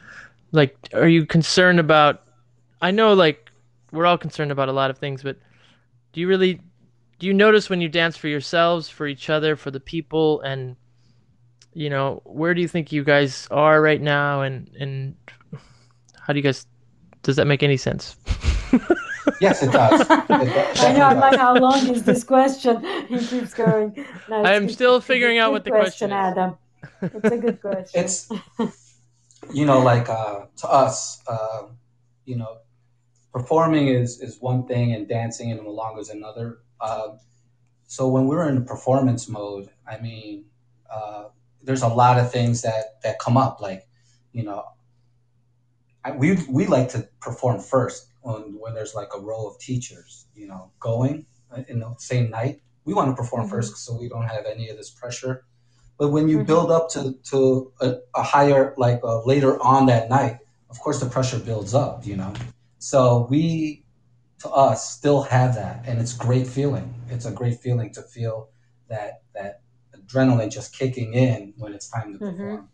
like, 0.53 0.77
are 0.93 1.09
you 1.09 1.25
concerned 1.25 1.81
about? 1.81 2.23
I 2.83 2.91
know, 2.91 3.15
like, 3.15 3.51
we're 3.93 4.07
all 4.07 4.19
concerned 4.19 4.53
about 4.53 4.69
a 4.69 4.73
lot 4.73 4.91
of 4.91 4.99
things, 4.99 5.23
but 5.23 5.39
do 6.13 6.21
you 6.21 6.29
really? 6.29 6.61
Do 7.19 7.27
you 7.27 7.35
notice 7.35 7.71
when 7.71 7.81
you 7.81 7.89
dance 7.89 8.17
for 8.17 8.29
yourselves, 8.29 8.89
for 8.89 9.07
each 9.07 9.31
other, 9.31 9.55
for 9.55 9.71
the 9.71 9.81
people, 9.81 10.41
and 10.41 10.77
you 11.75 11.89
know 11.91 12.21
where 12.25 12.55
do 12.55 12.61
you 12.61 12.69
think 12.69 12.93
you 12.93 13.03
guys 13.05 13.49
are 13.51 13.81
right 13.81 14.01
now 14.01 14.43
and 14.43 14.71
and 14.79 15.15
how 16.21 16.33
do 16.33 16.39
you 16.39 16.43
guys 16.43 16.67
does 17.23 17.37
that 17.37 17.47
make 17.47 17.63
any 17.63 17.77
sense 17.77 18.17
Yes, 19.41 19.63
it 19.63 19.73
does. 19.73 20.01
It 20.01 20.81
I 20.81 20.93
know. 20.93 21.03
I'm 21.05 21.19
like, 21.21 21.39
how 21.39 21.55
long 21.55 21.89
is 21.89 22.03
this 22.11 22.25
question? 22.25 22.85
He 23.09 23.19
keeps 23.25 23.55
going. 23.55 24.05
No, 24.29 24.43
I'm 24.43 24.67
good- 24.67 24.73
still 24.75 25.01
figuring 25.01 25.39
out 25.39 25.53
what 25.53 25.65
the 25.65 25.71
question 25.71 26.11
is. 26.11 26.15
Adam. 26.15 26.57
It's 27.01 27.31
a 27.31 27.39
good 27.39 27.61
question. 27.61 28.03
It's 28.03 28.29
you 29.53 29.65
know 29.67 29.81
like 29.81 30.09
uh, 30.09 30.47
to 30.57 30.69
us, 30.69 31.23
uh, 31.29 31.63
you 32.25 32.37
know, 32.37 32.59
performing 33.33 33.89
is 33.89 34.21
is 34.21 34.41
one 34.41 34.67
thing 34.67 34.93
and 34.93 35.09
dancing 35.09 35.51
and 35.53 35.61
milonga 35.61 36.01
is 36.01 36.11
another. 36.11 36.59
Uh, 36.81 37.17
so 37.87 38.09
when 38.09 38.27
we're 38.27 38.49
in 38.49 38.65
performance 38.65 39.29
mode, 39.29 39.71
I 39.87 39.99
mean, 40.01 40.45
uh, 40.93 41.25
there's 41.63 41.83
a 41.83 41.89
lot 41.89 42.19
of 42.19 42.33
things 42.33 42.63
that 42.63 43.03
that 43.03 43.19
come 43.19 43.37
up. 43.37 43.61
Like, 43.61 43.89
you 44.33 44.45
know, 44.45 44.65
I, 46.05 46.13
we 46.13 46.37
we 46.49 46.67
like 46.67 46.89
to 46.91 47.09
perform 47.21 47.61
first 47.61 48.09
when 48.23 48.59
when 48.59 48.75
there's 48.75 48.95
like 48.95 49.11
a 49.17 49.21
row 49.21 49.47
of 49.47 49.59
teachers, 49.59 50.27
you 50.35 50.47
know, 50.49 50.73
going 50.81 51.27
uh, 51.51 51.63
in 51.69 51.81
the 51.81 51.95
same 51.99 52.31
night. 52.31 52.61
We 52.85 52.95
want 52.95 53.11
to 53.11 53.17
perform 53.17 53.47
Mhm. 53.47 53.51
first 53.51 53.77
so 53.77 53.97
we 53.99 54.09
don't 54.09 54.25
have 54.29 54.45
any 54.47 54.69
of 54.69 54.77
this 54.77 54.91
pressure. 54.91 55.45
But 55.99 56.11
when 56.11 56.29
you 56.29 56.41
Mhm. 56.41 56.47
build 56.47 56.71
up 56.73 56.91
to 56.91 57.15
to 57.31 57.73
a, 57.81 57.97
a 58.17 58.23
higher 58.23 58.75
like 58.79 59.01
uh, 59.05 59.23
later 59.25 59.61
on 59.63 59.87
that 59.87 60.11
night, 60.11 60.39
of 60.71 60.81
course 60.81 61.01
the 61.01 61.07
pressure 61.11 61.41
builds 61.41 61.75
up, 61.75 62.07
you 62.07 62.17
know. 62.17 62.35
So 62.79 63.27
we 63.31 63.85
to 64.41 64.51
us 64.51 64.91
still 64.93 65.23
have 65.25 65.57
that 65.57 65.85
and 65.89 66.01
it's 66.01 66.15
great 66.15 66.49
feeling. 66.49 66.95
It's 67.11 67.27
a 67.27 67.33
great 67.33 67.61
feeling 67.61 67.93
to 67.95 68.03
feel 68.03 68.51
that 68.89 69.23
that 69.35 69.62
adrenaline 70.13 70.53
just 70.53 70.77
kicking 70.79 71.15
in 71.15 71.55
when 71.57 71.73
it's 71.75 71.89
time 71.89 72.13
to 72.13 72.19
Mhm. 72.19 72.37
perform. 72.37 72.69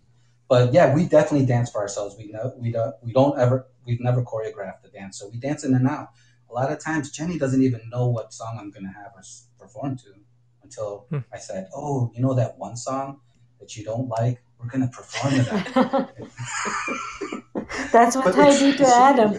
But 0.49 0.73
yeah, 0.73 0.95
we 0.95 1.05
definitely 1.07 1.47
dance 1.47 1.71
for 1.71 1.81
ourselves. 1.81 2.17
We 2.17 2.29
know 2.29 2.53
we 2.57 2.73
don't 2.73 2.95
we 3.03 3.13
don't 3.13 3.39
ever 3.39 3.67
we've 3.85 4.01
never 4.01 4.23
choreographed 4.23 4.83
the 4.83 4.89
dance, 4.89 5.19
so 5.19 5.29
we 5.29 5.39
dance 5.39 5.65
in 5.65 5.75
and 5.75 5.87
out. 5.87 6.09
A 6.51 6.55
lot 6.55 6.73
of 6.73 6.79
times, 6.79 7.11
Jenny 7.11 7.39
doesn't 7.39 7.63
even 7.63 7.83
know 7.91 8.09
what 8.09 8.33
song 8.33 8.57
I'm 8.59 8.71
gonna 8.71 8.93
have 8.93 9.13
her 9.15 9.23
perform 9.59 9.97
to 9.99 10.15
until 10.63 11.07
Hmm. 11.11 11.19
I 11.33 11.39
said, 11.39 11.69
"Oh, 11.75 12.11
you 12.15 12.23
know 12.23 12.33
that 12.35 12.59
one 12.59 12.77
song 12.77 13.21
that 13.61 13.77
you 13.77 13.85
don't 13.85 14.09
like? 14.09 14.43
We're 14.59 14.69
gonna 14.71 14.89
perform 14.89 15.35
to 15.35 15.43
that." 15.43 16.09
That's 17.93 18.17
what 18.17 18.25
But 18.25 18.39
I 18.39 18.59
do 18.59 18.73
to 18.77 18.87
Adam. 18.87 19.35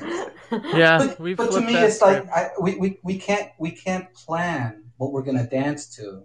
yeah 0.75 0.97
but, 0.99 1.19
we've 1.19 1.37
but 1.37 1.51
to 1.51 1.61
me 1.61 1.73
that 1.73 1.83
it's 1.85 2.01
like. 2.01 2.27
I, 2.29 2.51
we, 2.59 2.75
we, 2.75 2.99
we 3.03 3.17
can't 3.17 3.49
we 3.57 3.71
can't 3.71 4.13
plan 4.13 4.83
what 4.97 5.11
we're 5.11 5.23
gonna 5.23 5.47
dance 5.47 5.87
to 5.97 6.23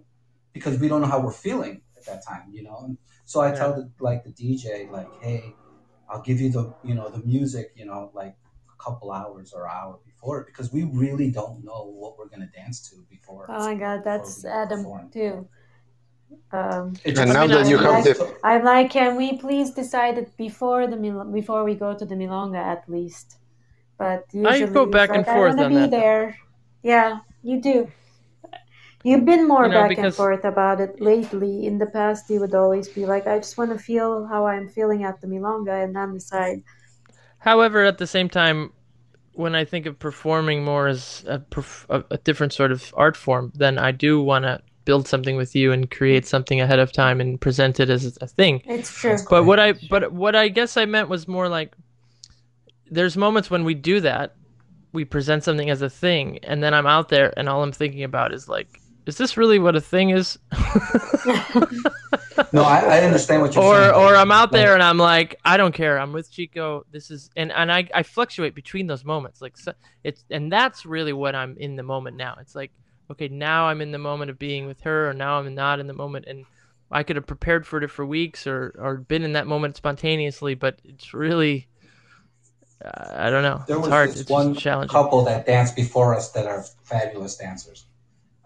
because 0.54 0.78
we 0.78 0.86
don't 0.88 1.00
know 1.02 1.06
how 1.14 1.20
we're 1.20 1.38
feeling 1.48 1.74
at 1.98 2.04
that 2.06 2.20
time 2.30 2.44
you 2.56 2.62
know 2.62 2.78
and 2.86 2.96
so 3.26 3.36
i 3.46 3.50
tell 3.60 3.72
the, 3.78 3.84
like 4.08 4.20
the 4.24 4.30
dj 4.40 4.90
like 4.90 5.08
hey 5.20 5.42
i'll 6.08 6.22
give 6.28 6.40
you 6.40 6.50
the 6.56 6.64
you 6.88 6.94
know 6.94 7.08
the 7.16 7.22
music 7.34 7.66
you 7.76 7.84
know 7.84 8.10
like 8.14 8.34
a 8.74 8.82
couple 8.82 9.10
hours 9.12 9.52
or 9.56 9.68
hour 9.68 9.98
before 10.10 10.44
because 10.50 10.72
we 10.72 10.82
really 10.84 11.30
don't 11.30 11.58
know 11.68 11.80
what 12.00 12.16
we're 12.16 12.28
gonna 12.32 12.50
dance 12.62 12.78
to 12.88 12.94
before 13.10 13.46
Oh 13.48 13.58
my 13.68 13.74
God, 13.74 13.98
that's 14.08 14.44
Adam 14.44 14.80
perform. 14.84 15.10
too. 15.10 15.48
Um, 16.52 16.84
It 17.04 17.16
And 17.18 17.28
just- 17.28 17.32
now 17.38 17.46
that 17.46 17.66
you 17.72 17.78
have 17.78 18.04
like- 18.04 18.04
the 18.04 18.36
I'm 18.50 18.62
like, 18.64 18.90
can 18.90 19.10
we 19.16 19.28
please 19.44 19.68
decide 19.82 20.14
it 20.22 20.30
before 20.36 20.82
the 20.92 20.96
mil- 21.04 21.30
before 21.40 21.62
we 21.68 21.74
go 21.84 21.90
to 22.00 22.04
the 22.10 22.14
milonga 22.22 22.62
at 22.74 22.82
least? 22.88 23.28
But 24.02 24.20
usually 24.32 24.72
go 24.80 24.86
back 24.86 25.10
like, 25.10 25.18
and 25.18 25.26
I 25.28 25.34
forth 25.36 25.54
wanna 25.56 25.64
on 25.66 25.70
be 25.74 25.82
that. 25.84 25.90
there. 25.90 26.36
Yeah, 26.82 27.08
you 27.42 27.56
do. 27.70 27.76
You've 29.04 29.24
been 29.26 29.46
more 29.46 29.66
You 29.66 29.72
know, 29.72 29.80
back 29.82 29.88
because- 29.90 30.04
and 30.06 30.14
forth 30.14 30.44
about 30.44 30.80
it 30.80 31.00
lately. 31.00 31.66
In 31.66 31.78
the 31.78 31.86
past, 31.86 32.28
you 32.30 32.40
would 32.40 32.54
always 32.54 32.88
be 32.88 33.04
like, 33.06 33.26
I 33.26 33.36
just 33.38 33.56
want 33.58 33.70
to 33.72 33.78
feel 33.78 34.26
how 34.26 34.46
I'm 34.46 34.68
feeling 34.68 35.04
at 35.04 35.20
the 35.20 35.26
milonga 35.26 35.84
and 35.84 35.94
then 35.94 36.14
decide. 36.14 36.62
however 37.38 37.84
at 37.84 37.98
the 37.98 38.06
same 38.06 38.28
time 38.28 38.72
when 39.34 39.54
i 39.54 39.64
think 39.66 39.84
of 39.86 39.98
performing 39.98 40.64
more 40.64 40.86
as 40.88 41.24
a, 41.28 41.38
perf- 41.54 41.84
a, 41.90 41.98
a 42.16 42.18
different 42.28 42.52
sort 42.54 42.72
of 42.72 42.80
art 42.96 43.16
form 43.24 43.52
then 43.54 43.74
i 43.88 43.90
do 43.92 44.12
want 44.22 44.44
to 44.48 44.54
build 44.86 45.06
something 45.06 45.36
with 45.36 45.54
you 45.54 45.66
and 45.74 45.90
create 45.90 46.24
something 46.26 46.58
ahead 46.62 46.78
of 46.78 46.90
time 46.92 47.20
and 47.20 47.38
present 47.46 47.78
it 47.80 47.90
as 47.90 48.16
a 48.22 48.26
thing 48.38 48.62
It's 48.64 48.90
true. 49.00 49.16
But 49.28 49.42
what 49.44 49.58
I 49.60 49.68
but 49.90 50.02
what 50.12 50.34
I 50.34 50.46
guess 50.48 50.76
I 50.82 50.84
meant 50.86 51.08
was 51.14 51.28
more 51.28 51.48
like 51.58 51.70
there's 52.90 53.16
moments 53.16 53.50
when 53.50 53.64
we 53.64 53.74
do 53.74 54.00
that, 54.00 54.26
we 54.92 55.04
present 55.04 55.42
something 55.44 55.68
as 55.70 55.82
a 55.82 55.90
thing, 55.90 56.38
and 56.50 56.62
then 56.62 56.72
I'm 56.74 56.86
out 56.86 57.08
there 57.08 57.28
and 57.36 57.48
all 57.48 57.62
I'm 57.62 57.72
thinking 57.72 58.04
about 58.04 58.32
is 58.32 58.48
like, 58.48 58.80
is 59.06 59.16
this 59.18 59.36
really 59.36 59.58
what 59.58 59.76
a 59.76 59.80
thing 59.80 60.10
is? 60.10 60.38
no 62.52 62.62
I, 62.62 62.80
I 62.80 63.00
understand 63.02 63.42
what 63.42 63.54
you're 63.54 63.64
or 63.64 63.76
saying 63.76 63.94
or 63.94 64.16
I'm 64.16 64.32
out 64.32 64.50
there 64.50 64.74
and 64.74 64.82
I'm 64.82 64.98
like, 64.98 65.38
I 65.44 65.56
don't 65.56 65.74
care. 65.74 65.98
I'm 65.98 66.12
with 66.12 66.30
Chico. 66.30 66.86
This 66.90 67.10
is 67.10 67.30
and 67.36 67.52
and 67.52 67.70
I 67.70 67.88
I 67.94 68.02
fluctuate 68.02 68.54
between 68.54 68.86
those 68.86 69.04
moments. 69.04 69.42
Like 69.42 69.56
so, 69.56 69.72
it's 70.02 70.24
and 70.30 70.50
that's 70.50 70.86
really 70.86 71.12
what 71.12 71.34
I'm 71.34 71.56
in 71.58 71.76
the 71.76 71.82
moment 71.82 72.16
now. 72.16 72.36
It's 72.40 72.54
like 72.54 72.70
okay, 73.10 73.28
now 73.28 73.66
I'm 73.66 73.80
in 73.80 73.92
the 73.92 73.98
moment 73.98 74.30
of 74.30 74.38
being 74.38 74.66
with 74.66 74.80
her, 74.82 75.10
or 75.10 75.14
now 75.14 75.38
I'm 75.38 75.54
not 75.54 75.80
in 75.80 75.86
the 75.86 75.92
moment, 75.92 76.24
and 76.26 76.46
I 76.90 77.02
could 77.02 77.16
have 77.16 77.26
prepared 77.26 77.66
for 77.66 77.82
it 77.82 77.90
for 77.90 78.06
weeks 78.06 78.46
or 78.46 78.74
or 78.78 78.96
been 78.96 79.22
in 79.22 79.32
that 79.34 79.46
moment 79.46 79.76
spontaneously, 79.76 80.54
but 80.54 80.78
it's 80.84 81.12
really 81.12 81.68
uh, 82.84 83.14
I 83.16 83.30
don't 83.30 83.42
know. 83.42 83.62
There 83.66 83.76
it's 83.76 83.84
was 83.84 83.92
hard. 83.92 84.10
this 84.10 84.20
It's 84.22 84.30
one 84.30 84.54
couple 84.54 85.24
that 85.24 85.46
danced 85.46 85.76
before 85.76 86.14
us 86.14 86.30
that 86.32 86.46
are 86.46 86.64
fabulous 86.84 87.36
dancers. 87.36 87.86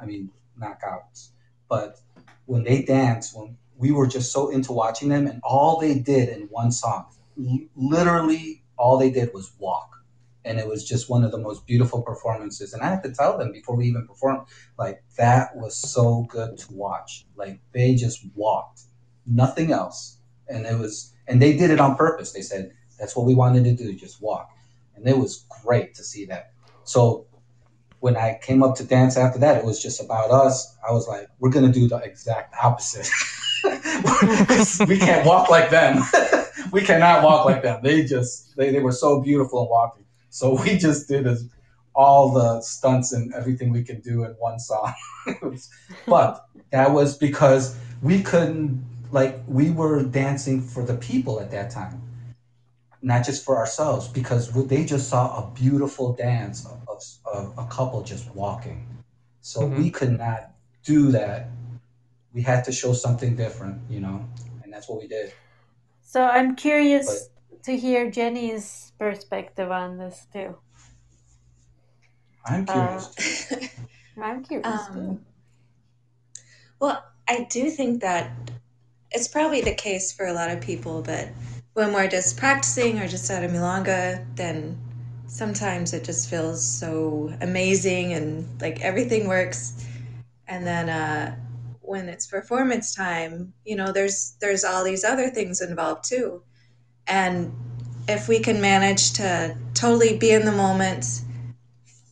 I 0.01 0.07
mean, 0.07 0.31
knockouts. 0.61 1.29
But 1.69 2.01
when 2.47 2.65
they 2.65 2.83
danced, 2.83 3.37
when 3.37 3.57
we 3.77 3.93
were 3.93 4.07
just 4.07 4.33
so 4.33 4.49
into 4.49 4.73
watching 4.73 5.09
them, 5.09 5.27
and 5.27 5.41
all 5.45 5.79
they 5.79 5.99
did 5.99 6.29
in 6.29 6.49
one 6.51 6.73
song, 6.73 7.07
literally 7.77 8.63
all 8.77 8.99
they 8.99 9.11
did 9.11 9.33
was 9.33 9.53
walk. 9.59 9.95
And 10.45 10.59
it 10.59 10.67
was 10.67 10.89
just 10.89 11.11
one 11.11 11.25
of 11.25 11.31
the 11.31 11.39
most 11.39 11.67
beautiful 11.67 12.01
performances. 12.01 12.73
And 12.73 12.83
I 12.83 12.89
had 12.89 13.03
to 13.03 13.13
tell 13.13 13.37
them 13.37 13.53
before 13.53 13.77
we 13.77 13.87
even 13.87 14.07
performed, 14.07 14.47
like, 14.79 15.03
that 15.17 15.55
was 15.55 15.77
so 15.77 16.23
good 16.29 16.57
to 16.59 16.73
watch. 16.73 17.27
Like, 17.37 17.61
they 17.73 17.95
just 17.95 18.25
walked, 18.35 18.83
nothing 19.27 19.73
else. 19.73 20.19
And 20.49 20.65
it 20.65 20.79
was, 20.79 21.13
and 21.27 21.43
they 21.43 21.55
did 21.55 21.71
it 21.71 21.81
on 21.81 21.97
purpose. 21.97 22.33
They 22.33 22.41
said, 22.41 22.73
that's 22.99 23.15
what 23.15 23.27
we 23.27 23.35
wanted 23.35 23.65
to 23.65 23.75
do, 23.75 23.93
just 23.95 24.23
walk. 24.23 24.51
And 24.97 25.07
it 25.07 25.19
was 25.19 25.45
great 25.63 25.95
to 25.95 26.03
see 26.03 26.25
that. 26.27 26.53
So 26.85 27.27
when 28.01 28.17
I 28.17 28.39
came 28.41 28.63
up 28.63 28.77
to 28.77 28.85
dance 28.85 29.17
after 29.17 29.39
that, 29.41 29.57
it 29.57 29.65
was 29.65 29.83
just 29.83 30.03
about 30.03 30.31
us. 30.31 30.77
I 30.87 30.93
was 30.93 31.09
like, 31.09 31.29
we're 31.39 31.51
gonna 31.51 31.73
do 31.73 31.89
the 31.89 31.97
exact 31.97 32.55
opposite. 32.63 33.09
we 34.89 34.99
can't 34.99 35.27
walk 35.27 35.51
like 35.51 35.71
them. 35.71 36.03
we 36.73 36.83
cannot 36.83 37.25
walk 37.25 37.45
like 37.45 37.63
them. 37.63 37.81
They 37.83 38.05
just 38.05 38.57
they, 38.57 38.71
they 38.71 38.81
were 38.81 38.93
so 38.93 39.21
beautiful 39.21 39.63
in 39.63 39.69
walking. 39.69 40.05
So 40.31 40.61
we 40.65 40.79
just 40.79 41.09
did 41.09 41.27
as 41.27 41.49
all 41.95 42.33
the 42.33 42.61
stunts 42.61 43.13
and 43.13 43.35
everything 43.35 43.73
we 43.73 43.83
could 43.83 44.03
do 44.03 44.25
in 44.25 44.31
one 44.33 44.59
song. 44.59 44.95
But 46.07 46.47
that 46.71 46.93
was 46.93 47.19
because 47.19 47.77
we 48.03 48.23
couldn't 48.23 48.85
like 49.11 49.41
we 49.49 49.71
were 49.71 50.03
dancing 50.05 50.61
for 50.61 50.85
the 50.85 50.95
people 50.95 51.41
at 51.41 51.51
that 51.51 51.71
time 51.71 52.03
not 53.03 53.25
just 53.25 53.45
for 53.45 53.57
ourselves, 53.57 54.09
because 54.09 54.51
they 54.67 54.85
just 54.85 55.09
saw 55.09 55.39
a 55.39 55.51
beautiful 55.55 56.13
dance 56.15 56.67
of, 56.99 57.35
of, 57.35 57.59
of 57.59 57.67
a 57.67 57.69
couple 57.69 58.03
just 58.03 58.33
walking. 58.35 58.87
So 59.41 59.63
Mhm. 59.63 59.79
we 59.79 59.91
could 59.91 60.19
not 60.19 60.51
do 60.85 61.11
that. 61.13 61.49
We 62.33 62.43
had 62.43 62.65
to 62.65 62.73
show 62.73 62.93
something 62.93 63.37
different, 63.37 63.81
you 63.91 64.01
know, 64.01 64.25
and 64.63 64.73
that's 64.73 64.89
what 64.89 65.01
we 65.01 65.09
did. 65.09 65.33
So 66.03 66.25
I'm 66.25 66.57
curious 66.57 67.31
to 67.65 67.77
hear 67.77 68.11
Jenny's 68.11 68.93
perspective 68.99 69.71
on 69.71 69.99
this 69.99 70.27
too. 70.33 70.57
I'm 72.45 72.65
Uh, 72.67 72.73
curious. 72.73 73.71
I'm 74.23 74.45
curious 74.45 74.87
too. 74.93 74.99
Um, 75.01 75.27
well, 76.81 77.05
I 77.29 77.47
do 77.51 77.71
think 77.71 78.01
that 78.03 78.31
it's 79.11 79.29
probably 79.29 79.61
the 79.61 79.75
case 79.75 80.13
for 80.13 80.27
a 80.27 80.33
lot 80.33 80.51
of 80.51 80.61
people, 80.61 81.03
but 81.03 81.29
when 81.75 81.93
we're 81.93 82.09
just 82.09 82.37
practicing 82.37 82.99
or 83.01 83.09
just 83.09 83.31
out 83.31 83.45
of 83.45 83.51
Milonga, 83.51 84.25
then 84.37 84.79
sometimes 85.29 85.93
it 85.95 86.05
just 86.05 86.29
feels 86.31 86.67
so 86.67 87.33
amazing 87.43 88.15
and 88.15 88.49
like 88.61 88.81
everything 88.83 89.29
works. 89.29 89.87
And 90.49 90.67
then 90.67 90.89
uh, 90.89 91.37
when 91.83 92.09
it's 92.09 92.27
performance 92.27 92.95
time, 92.95 93.53
you 93.65 93.77
know, 93.77 93.93
there's 93.93 94.37
there's 94.41 94.65
all 94.65 94.85
these 94.85 95.05
other 95.05 95.29
things 95.31 95.61
involved 95.61 96.09
too. 96.09 96.43
And 97.07 97.53
if 98.09 98.29
we 98.29 98.41
can 98.41 98.61
manage 98.61 99.13
to 99.15 99.57
totally 99.75 100.19
be 100.19 100.33
in 100.33 100.45
the 100.45 100.53
moment, 100.53 101.23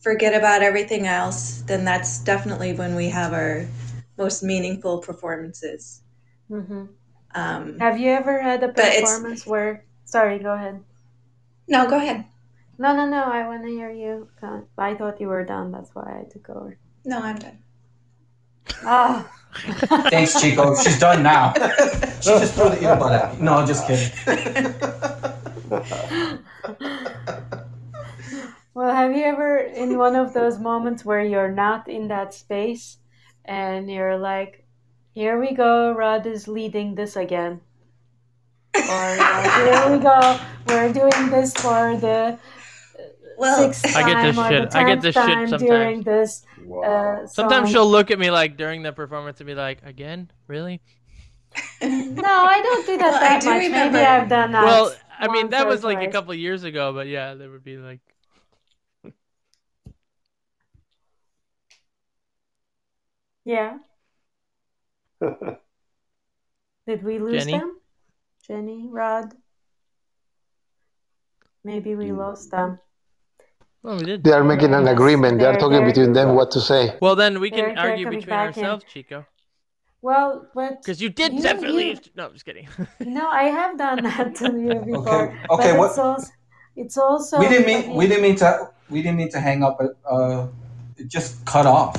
forget 0.01 0.33
about 0.33 0.61
everything 0.63 1.07
else, 1.07 1.61
then 1.63 1.85
that's 1.85 2.19
definitely 2.19 2.73
when 2.73 2.95
we 2.95 3.09
have 3.09 3.33
our 3.33 3.65
most 4.17 4.43
meaningful 4.43 4.99
performances. 4.99 6.01
hmm 6.47 6.85
Um, 7.35 7.77
Have 7.79 7.99
you 7.99 8.11
ever 8.11 8.41
had 8.41 8.63
a 8.63 8.69
performance 8.69 9.45
where? 9.45 9.83
Sorry, 10.05 10.39
go 10.39 10.53
ahead. 10.53 10.83
no, 11.67 11.89
go 11.89 11.97
ahead. 11.97 12.25
No, 12.77 12.95
no, 12.95 13.07
no. 13.07 13.23
I 13.23 13.47
want 13.47 13.63
to 13.63 13.69
hear 13.69 13.91
you. 13.91 14.29
I 14.77 14.93
thought 14.95 15.19
you 15.19 15.27
were 15.27 15.43
done. 15.43 15.71
That's 15.71 15.89
why 15.93 16.21
I 16.21 16.29
took 16.31 16.49
over. 16.49 16.77
No, 17.05 17.19
I'm 17.19 17.37
done. 17.37 17.59
Ah. 18.83 19.31
Thanks, 20.09 20.39
Chico. 20.39 20.75
She's 20.75 20.99
done 20.99 21.23
now. 21.23 21.53
she 22.21 22.31
just 22.37 22.53
threw 22.53 22.69
the 22.69 22.77
earbud 22.77 23.11
at 23.11 23.37
me. 23.37 23.45
No, 23.45 23.65
just 23.65 23.87
kidding. 23.87 24.73
Well, 28.77 28.93
have 28.93 29.17
you 29.17 29.23
ever 29.23 29.57
in 29.57 29.97
one 29.97 30.15
of 30.15 30.35
those 30.35 30.59
moments 30.59 31.03
where 31.03 31.25
you're 31.25 31.51
not 31.51 31.89
in 31.89 32.09
that 32.09 32.31
space 32.35 32.99
and 33.43 33.89
you're 33.89 34.19
like, 34.19 34.67
here 35.15 35.39
we 35.39 35.55
go, 35.55 35.93
Rod 35.93 36.27
is 36.27 36.47
leading 36.47 36.93
this 36.93 37.15
again. 37.15 37.59
Or 38.75 39.15
like, 39.17 39.51
here 39.65 39.91
we 39.91 39.97
go, 39.97 40.39
we're 40.67 40.93
doing 40.93 41.31
this 41.31 41.55
for 41.55 41.97
the 41.97 42.37
Well, 43.37 43.71
sixth 43.71 43.95
I 43.95 44.01
get 44.11 44.23
this 44.23 44.35
time 44.35 44.45
or 44.45 44.49
shit. 44.65 44.75
I 44.75 44.83
get 44.83 45.01
this 45.01 45.13
shit 45.15 45.49
sometimes. 45.49 45.61
during 45.61 46.01
this 46.03 46.43
Wow. 46.65 46.81
uh, 47.23 47.27
Sometimes 47.27 47.69
she'll 47.69 47.89
look 47.89 48.09
at 48.11 48.17
me 48.19 48.31
like 48.31 48.57
during 48.57 48.81
the 48.81 48.91
performance 48.91 49.39
and 49.39 49.47
be 49.47 49.53
like, 49.55 49.83
"Again, 49.85 50.31
really?" 50.47 50.81
No, 51.81 52.23
I 52.45 52.61
don't 52.61 52.85
do 52.85 52.97
that 52.97 53.11
Well, 53.11 53.19
that 53.21 53.41
do 53.41 53.49
much. 53.49 53.61
remember- 53.63 53.93
Maybe 53.97 54.05
I've 54.05 54.27
done 54.29 54.51
that. 54.51 54.63
well, 54.65 54.95
I 55.19 55.27
mean 55.31 55.49
that 55.51 55.67
was 55.67 55.83
like 55.83 55.97
a 55.99 56.01
twice. 56.05 56.11
couple 56.13 56.33
years 56.33 56.63
ago, 56.63 56.93
but 56.93 57.07
yeah, 57.07 57.35
there 57.35 57.49
would 57.49 57.63
be 57.63 57.77
like, 57.77 57.99
Yeah. 63.45 63.77
Did 66.87 67.03
we 67.03 67.19
lose 67.19 67.43
Jenny? 67.45 67.57
them? 67.57 67.77
Jenny, 68.47 68.87
Rod? 68.89 69.33
Maybe 71.63 71.95
we 71.95 72.11
lost 72.11 72.51
them. 72.51 72.79
Well, 73.87 73.97
we 73.97 74.05
did. 74.05 74.23
They 74.23 74.31
are 74.31 74.43
making 74.43 74.73
an 74.73 74.87
agreement. 74.87 75.39
They 75.39 75.45
are 75.45 75.53
they're- 75.53 75.59
talking 75.59 75.77
they're- 75.79 75.87
between 75.93 76.13
them 76.13 76.35
what 76.35 76.51
to 76.51 76.61
say. 76.61 76.95
Well, 77.01 77.15
then 77.15 77.39
we 77.39 77.49
can 77.49 77.73
they're 77.75 77.79
argue 77.79 78.05
coming 78.05 78.19
between 78.19 78.29
back 78.35 78.57
in. 78.57 78.63
ourselves, 78.63 78.85
Chico, 78.93 79.25
Well, 80.01 80.47
but 80.53 80.81
because 80.81 81.01
you 81.01 81.09
did 81.09 81.33
You- 81.33 81.41
definitely. 81.41 81.87
you- 81.91 81.97
No, 82.15 82.25
I'm 82.27 82.33
just 82.33 82.45
kidding. 82.45 82.67
no, 83.19 83.25
I 83.27 83.43
have 83.59 83.77
done 83.77 84.03
that 84.03 84.35
to 84.35 84.45
you 84.65 84.75
before. 84.91 85.23
Okay, 85.29 85.35
but 85.49 85.53
okay, 85.59 85.77
what- 85.77 85.89
it's 85.91 85.97
also, 85.97 86.27
it's 86.75 86.97
also 86.97 87.39
we 87.39 87.47
didn't 87.47 87.65
mean 87.71 87.95
we 87.95 88.05
didn't 88.07 88.23
mean 88.27 88.35
to 88.43 88.69
we 88.89 89.01
didn't 89.01 89.17
mean 89.17 89.31
to 89.31 89.39
hang 89.39 89.63
up. 89.63 89.79
Uh, 90.09 90.47
it 90.97 91.07
just 91.07 91.43
cut 91.45 91.65
off. 91.65 91.95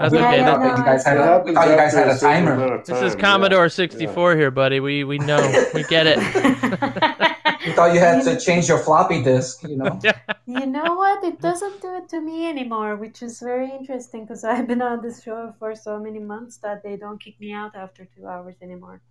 That's 0.00 0.12
we 0.12 0.18
okay, 0.18 0.44
thought 0.44 0.60
that's- 0.60 0.62
that 0.62 0.78
you 0.78 0.84
guys 0.90 1.04
had 1.04 1.16
It 1.16 1.20
a, 1.20 1.22
we 1.22 1.26
happens 1.28 1.54
thought 1.56 1.68
you 1.70 1.76
guys 1.76 1.94
after 1.94 1.98
had 1.98 2.08
a 2.08 2.18
certain 2.18 2.44
timer. 2.46 2.52
amount 2.54 2.72
of 2.80 2.86
this 2.86 3.02
is 3.02 3.12
time, 3.14 3.20
Commodore 3.20 3.64
yeah. 3.64 3.68
64 3.82 4.36
here, 4.36 4.50
buddy. 4.52 4.78
We 4.80 5.02
we 5.04 5.18
know, 5.18 5.40
we 5.74 5.82
get 5.84 6.06
it. 6.06 6.18
We 7.68 7.74
thought 7.74 7.92
you 7.92 8.00
had 8.00 8.24
to 8.24 8.40
change 8.40 8.66
your 8.66 8.78
floppy 8.78 9.22
disk. 9.22 9.62
You 9.62 9.76
know. 9.76 10.00
You 10.46 10.64
know 10.64 10.94
what? 10.94 11.22
It 11.24 11.42
doesn't 11.42 11.82
do 11.82 11.94
it 11.96 12.08
to 12.08 12.20
me 12.22 12.48
anymore, 12.48 12.96
which 12.96 13.22
is 13.22 13.38
very 13.38 13.70
interesting 13.70 14.24
because 14.24 14.44
I've 14.44 14.66
been 14.66 14.80
on 14.80 15.02
this 15.02 15.22
show 15.22 15.52
for 15.58 15.74
so 15.74 16.00
many 16.00 16.20
months 16.20 16.56
that 16.58 16.82
they 16.82 16.96
don't 16.96 17.20
kick 17.20 17.38
me 17.38 17.52
out 17.52 17.76
after 17.76 18.06
two 18.06 18.26
hours 18.26 18.56
anymore. 18.62 19.02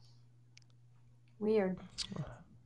Weird. 1.37 1.77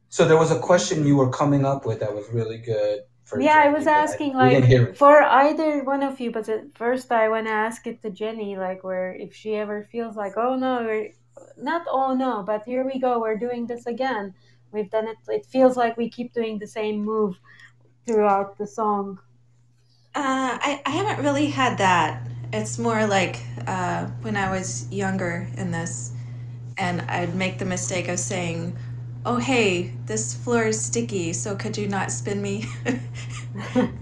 So 0.08 0.26
there 0.26 0.38
was 0.38 0.52
a 0.52 0.60
question 0.60 1.06
you 1.06 1.18
were 1.18 1.30
coming 1.30 1.66
up 1.66 1.86
with 1.86 2.00
that 2.00 2.16
was 2.16 2.30
really 2.32 2.60
good. 2.60 3.02
For 3.26 3.42
Yeah, 3.42 3.62
I 3.62 3.68
was 3.68 3.88
asking 3.88 4.38
we 4.38 4.40
like 4.40 4.96
for 4.96 5.22
either 5.22 5.84
one 5.84 6.02
of 6.02 6.22
you, 6.22 6.32
but 6.32 6.48
at 6.48 6.74
first 6.76 7.12
I 7.12 7.28
want 7.28 7.48
to 7.48 7.54
ask 7.54 7.86
it 7.88 8.02
to 8.04 8.10
Jenny, 8.10 8.56
like 8.56 8.86
where 8.86 9.14
if 9.14 9.36
she 9.36 9.56
ever 9.56 9.84
feels 9.92 10.16
like, 10.16 10.38
oh 10.38 10.56
no, 10.56 10.84
we're 10.84 11.12
not 11.58 11.84
oh 11.90 12.16
no, 12.16 12.44
but 12.44 12.64
here 12.64 12.86
we 12.86 13.00
go, 13.00 13.20
we're 13.20 13.38
doing 13.38 13.68
this 13.68 13.86
again. 13.86 14.34
We've 14.72 14.90
done 14.90 15.08
it. 15.08 15.18
It 15.28 15.46
feels 15.46 15.78
like 15.78 15.98
we 15.98 16.10
keep 16.10 16.34
doing 16.34 16.60
the 16.60 16.68
same 16.68 17.04
move 17.04 17.40
throughout 18.06 18.58
the 18.58 18.68
song. 18.68 19.20
Uh, 20.14 20.58
I, 20.62 20.82
I 20.86 20.90
haven't 20.90 21.24
really 21.24 21.48
had 21.48 21.78
that. 21.78 22.28
It's 22.54 22.78
more 22.78 23.06
like 23.06 23.40
uh, 23.68 24.08
when 24.22 24.36
I 24.36 24.52
was 24.52 24.92
younger 24.92 25.48
in 25.58 25.72
this, 25.72 26.12
and 26.78 27.02
I'd 27.02 27.36
make 27.36 27.60
the 27.60 27.66
mistake 27.66 28.10
of 28.10 28.20
saying, 28.20 28.78
Oh, 29.26 29.38
hey, 29.38 29.94
this 30.08 30.34
floor 30.34 30.64
is 30.64 30.84
sticky, 30.84 31.32
so 31.34 31.56
could 31.56 31.78
you 31.78 31.88
not 31.88 32.12
spin 32.12 32.42
me? 32.42 32.66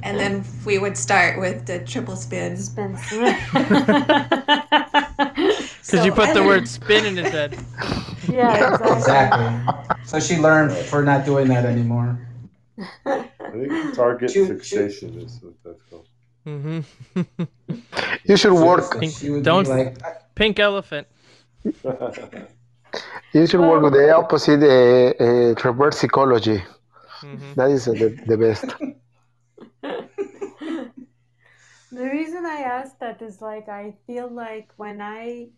and 0.01 0.17
then 0.17 0.45
we 0.65 0.79
would 0.79 0.97
start 0.97 1.39
with 1.39 1.65
the 1.65 1.79
triple 1.79 2.15
spin. 2.15 2.57
Spins. 2.57 3.01
Because 5.89 6.05
you 6.05 6.11
put 6.11 6.33
the 6.33 6.43
word 6.43 6.67
"spin" 6.77 7.05
in 7.05 7.17
his 7.17 7.31
head. 7.31 7.57
yeah, 8.29 8.73
exactly. 8.73 8.97
Exactly. 8.97 9.85
So 10.03 10.19
she 10.19 10.37
learned 10.37 10.71
for 10.71 11.03
not 11.03 11.25
doing 11.25 11.47
that 11.47 11.65
anymore. 11.65 12.17
I 13.05 13.27
think 13.51 13.95
target 13.95 14.31
Shoot, 14.31 14.47
fixation 14.47 15.17
is 15.19 15.39
what 15.41 15.53
that's 15.63 15.81
called. 15.89 16.07
Mm-hmm. 16.45 17.43
You 18.25 18.37
should 18.37 18.53
work. 18.53 18.93
So 18.93 19.01
she 19.01 19.29
would 19.31 19.43
Don't- 19.43 19.67
like, 19.67 19.97
Pink 20.35 20.59
elephant. 20.59 21.07
You 23.33 23.45
should 23.47 23.59
work 23.61 23.81
with 23.83 23.93
the 23.93 24.11
opposite 24.15 24.61
uh, 24.63 25.23
uh, 25.23 25.53
reverse 25.63 25.97
psychology. 25.99 26.63
hmm 27.21 27.53
That 27.55 27.69
is 27.71 27.87
uh, 27.87 27.93
the, 27.93 28.09
the 28.27 28.37
best. 28.37 28.65
The 31.91 32.05
reason 32.05 32.45
I 32.45 32.61
ask 32.61 32.99
that 32.99 33.21
is 33.21 33.41
like 33.41 33.67
I 33.67 33.95
feel 34.05 34.29
like 34.29 34.69
when 34.77 35.01
I 35.01 35.49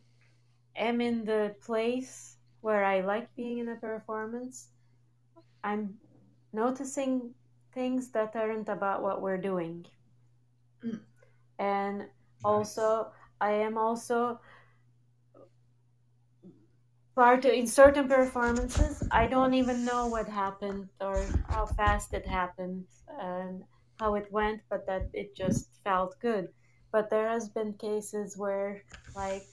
am 0.76 1.02
in 1.02 1.26
the 1.26 1.56
place 1.62 2.38
where 2.62 2.84
I 2.84 3.02
like 3.02 3.34
being 3.36 3.60
in 3.60 3.70
a 3.70 3.76
performance, 3.76 4.70
I'm 5.64 5.96
noticing 6.54 7.34
things 7.74 8.10
that 8.12 8.36
aren't 8.36 8.70
about 8.70 9.02
what 9.02 9.22
we're 9.22 9.38
doing. 9.38 9.86
Mm. 10.84 11.00
And 11.60 12.06
also, 12.44 13.12
I 13.40 13.52
am 13.52 13.78
also 13.78 14.40
part 17.16 17.46
in 17.46 17.68
certain 17.68 18.08
performances. 18.08 19.08
I 19.12 19.28
don't 19.28 19.54
even 19.54 19.86
know 19.86 20.08
what 20.08 20.28
happened 20.28 20.90
or 21.00 21.26
how 21.50 21.66
fast 21.66 22.14
it 22.14 22.26
happened 22.28 22.86
and 23.20 23.64
how 24.00 24.16
it 24.16 24.32
went, 24.32 24.62
but 24.70 24.86
that 24.88 25.10
it 25.14 25.36
just 25.36 25.70
felt 25.84 26.16
good. 26.20 26.48
But 26.92 27.10
there 27.10 27.28
has 27.30 27.50
been 27.50 27.74
cases 27.74 28.38
where, 28.38 28.84
like, 29.16 29.44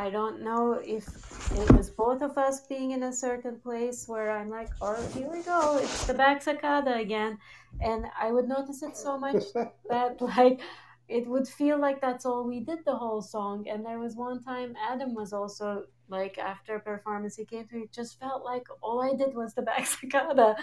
I 0.00 0.08
don't 0.08 0.40
know 0.40 0.80
if 0.82 1.06
it 1.52 1.70
was 1.76 1.90
both 1.90 2.22
of 2.22 2.38
us 2.38 2.66
being 2.66 2.92
in 2.92 3.02
a 3.02 3.12
certain 3.12 3.60
place 3.60 4.08
where 4.08 4.30
I'm 4.30 4.48
like, 4.48 4.70
oh, 4.80 4.96
here 5.12 5.28
we 5.30 5.42
go, 5.42 5.76
it's 5.76 6.06
the 6.06 6.14
back 6.14 6.42
sacada 6.42 6.98
again. 6.98 7.36
And 7.82 8.06
I 8.18 8.32
would 8.32 8.48
notice 8.48 8.82
it 8.82 8.96
so 8.96 9.18
much 9.18 9.44
that, 9.90 10.18
like, 10.22 10.62
it 11.06 11.26
would 11.26 11.46
feel 11.46 11.78
like 11.78 12.00
that's 12.00 12.24
all 12.24 12.44
we 12.48 12.60
did 12.60 12.78
the 12.86 12.96
whole 12.96 13.20
song. 13.20 13.68
And 13.68 13.84
there 13.84 13.98
was 13.98 14.16
one 14.16 14.42
time 14.42 14.74
Adam 14.90 15.14
was 15.14 15.34
also 15.34 15.84
like, 16.08 16.38
after 16.38 16.76
a 16.76 16.80
performance, 16.80 17.36
he 17.36 17.44
came 17.44 17.66
to 17.68 17.74
me, 17.74 17.82
it 17.82 17.92
just 17.92 18.18
felt 18.18 18.42
like 18.42 18.66
all 18.80 19.02
I 19.02 19.14
did 19.14 19.34
was 19.34 19.52
the 19.52 19.62
back 19.70 19.84
sacada. 19.84 20.56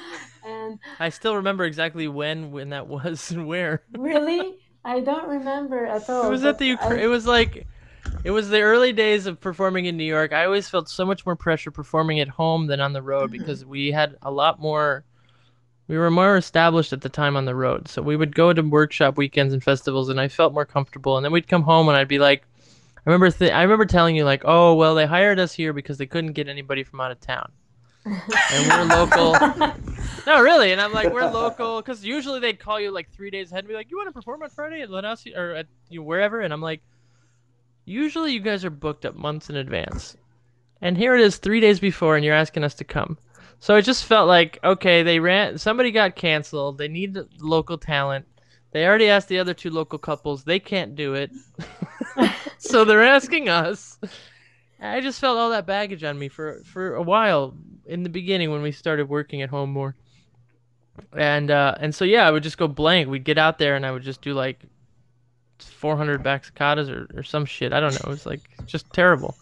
And 0.44 0.80
I 1.00 1.10
still 1.10 1.36
remember 1.36 1.64
exactly 1.66 2.08
when 2.08 2.50
when 2.50 2.70
that 2.70 2.88
was 2.88 3.30
and 3.30 3.46
where. 3.46 3.84
really, 3.96 4.58
I 4.84 5.02
don't 5.02 5.28
remember 5.28 5.86
at 5.86 6.10
all. 6.10 6.26
It 6.26 6.30
was 6.32 6.44
at 6.44 6.54
but 6.54 6.58
the 6.58 6.76
I- 6.82 6.96
it 7.04 7.08
was 7.08 7.28
like 7.28 7.68
it 8.24 8.32
was 8.32 8.50
the 8.50 8.62
early 8.62 8.94
days 8.94 9.26
of 9.26 9.40
performing 9.40 9.86
in 9.86 9.98
New 9.98 10.04
York. 10.04 10.34
I 10.34 10.46
always 10.46 10.70
felt 10.70 10.90
so 10.90 11.06
much 11.06 11.26
more 11.26 11.36
pressure 11.36 11.72
performing 11.72 12.20
at 12.20 12.28
home 12.28 12.68
than 12.68 12.80
on 12.80 12.94
the 12.94 13.02
road 13.02 13.32
mm-hmm. 13.32 13.40
because 13.40 13.66
we 13.66 13.92
had 13.92 14.16
a 14.22 14.32
lot 14.32 14.60
more 14.60 15.04
we 15.88 15.98
were 15.98 16.12
more 16.12 16.36
established 16.36 16.92
at 16.92 17.00
the 17.00 17.08
time 17.08 17.38
on 17.38 17.46
the 17.46 17.56
road. 17.56 17.88
So 17.88 18.02
we 18.02 18.18
would 18.18 18.36
go 18.36 18.52
to 18.52 18.62
workshop 18.62 19.16
weekends 19.16 19.54
and 19.54 19.64
festivals 19.64 20.10
and 20.10 20.20
I 20.20 20.28
felt 20.28 20.54
more 20.54 20.66
comfortable 20.66 21.16
and 21.16 21.24
then 21.24 21.32
we'd 21.32 21.48
come 21.48 21.64
home 21.64 21.88
and 21.88 21.98
I'd 21.98 22.10
be 22.10 22.20
like 22.20 22.44
I 22.98 23.10
remember 23.10 23.32
th- 23.32 23.54
I 23.54 23.62
remember 23.62 23.86
telling 23.86 24.18
you 24.18 24.26
like, 24.26 24.42
"Oh, 24.44 24.76
well, 24.76 24.94
they 24.94 25.06
hired 25.06 25.40
us 25.40 25.54
here 25.54 25.72
because 25.72 25.98
they 25.98 26.06
couldn't 26.06 26.34
get 26.34 26.50
anybody 26.50 26.84
from 26.84 27.00
out 27.00 27.12
of 27.12 27.22
town." 27.22 27.54
and 28.06 28.68
we're 28.68 28.96
local. 28.96 29.74
No, 30.28 30.42
really. 30.42 30.74
And 30.74 30.82
I'm 30.82 30.92
like, 30.92 31.14
we're 31.14 31.32
local 31.32 31.82
because 31.82 32.04
usually 32.04 32.42
they'd 32.42 32.60
call 32.60 32.82
you 32.82 32.92
like 32.92 33.10
three 33.12 33.30
days 33.30 33.50
ahead 33.50 33.64
and 33.64 33.70
be 33.70 33.74
like, 33.74 33.90
you 33.90 33.96
want 33.96 34.10
to 34.10 34.12
perform 34.12 34.44
on 34.44 34.50
Friday 34.50 34.82
at 34.82 34.90
Lanasi 34.90 35.38
or 35.38 35.56
at 35.56 35.68
you 35.90 36.02
know, 36.02 36.06
wherever? 36.06 36.42
And 36.42 36.52
I'm 36.52 36.62
like, 36.62 36.82
usually 37.88 38.34
you 38.34 38.40
guys 38.40 38.66
are 38.66 38.70
booked 38.70 39.06
up 39.06 39.16
months 39.16 39.50
in 39.50 39.56
advance, 39.56 40.18
and 40.82 40.98
here 40.98 41.16
it 41.16 41.22
is 41.22 41.38
three 41.38 41.60
days 41.60 41.80
before, 41.80 42.16
and 42.16 42.24
you're 42.24 42.36
asking 42.36 42.64
us 42.64 42.76
to 42.76 42.84
come. 42.84 43.18
So 43.60 43.76
it 43.76 43.84
just 43.84 44.06
felt 44.06 44.28
like 44.28 44.60
okay, 44.64 45.02
they 45.02 45.20
ran. 45.20 45.58
Somebody 45.58 45.92
got 45.92 46.16
canceled. 46.16 46.78
They 46.78 46.88
need 46.88 47.18
local 47.40 47.78
talent. 47.78 48.26
They 48.72 48.86
already 48.86 49.08
asked 49.08 49.30
the 49.30 49.40
other 49.40 49.54
two 49.54 49.72
local 49.72 49.98
couples. 49.98 50.44
They 50.44 50.60
can't 50.60 50.96
do 50.96 51.14
it, 51.16 51.32
so 52.58 52.86
they're 52.86 53.04
asking 53.04 53.50
us. 53.50 53.98
I 54.80 55.02
just 55.02 55.20
felt 55.20 55.38
all 55.38 55.50
that 55.50 55.66
baggage 55.66 56.04
on 56.04 56.20
me 56.20 56.28
for 56.28 56.62
for 56.66 56.96
a 56.96 57.02
while 57.02 57.56
in 57.86 58.04
the 58.04 58.10
beginning 58.10 58.52
when 58.52 58.62
we 58.62 58.72
started 58.72 59.10
working 59.10 59.42
at 59.42 59.50
home 59.50 59.72
more. 59.72 59.96
And 61.16 61.50
uh, 61.50 61.76
and 61.80 61.96
so 61.96 62.06
yeah, 62.06 62.28
I 62.28 62.32
would 62.32 62.44
just 62.44 62.58
go 62.58 62.68
blank. 62.68 63.10
We'd 63.10 63.24
get 63.24 63.38
out 63.38 63.58
there 63.58 63.76
and 63.76 63.86
I 63.86 63.92
would 63.92 64.04
just 64.04 64.22
do 64.22 64.34
like 64.34 64.60
400 65.62 66.24
back 66.24 66.44
sacadas 66.46 66.90
or, 66.90 67.08
or 67.20 67.24
some 67.24 67.46
shit. 67.46 67.74
I 67.74 67.80
don't 67.80 67.94
know. 67.94 68.00
It 68.06 68.08
was 68.08 68.26
like 68.26 68.42
just 68.66 68.92
terrible. 68.94 69.36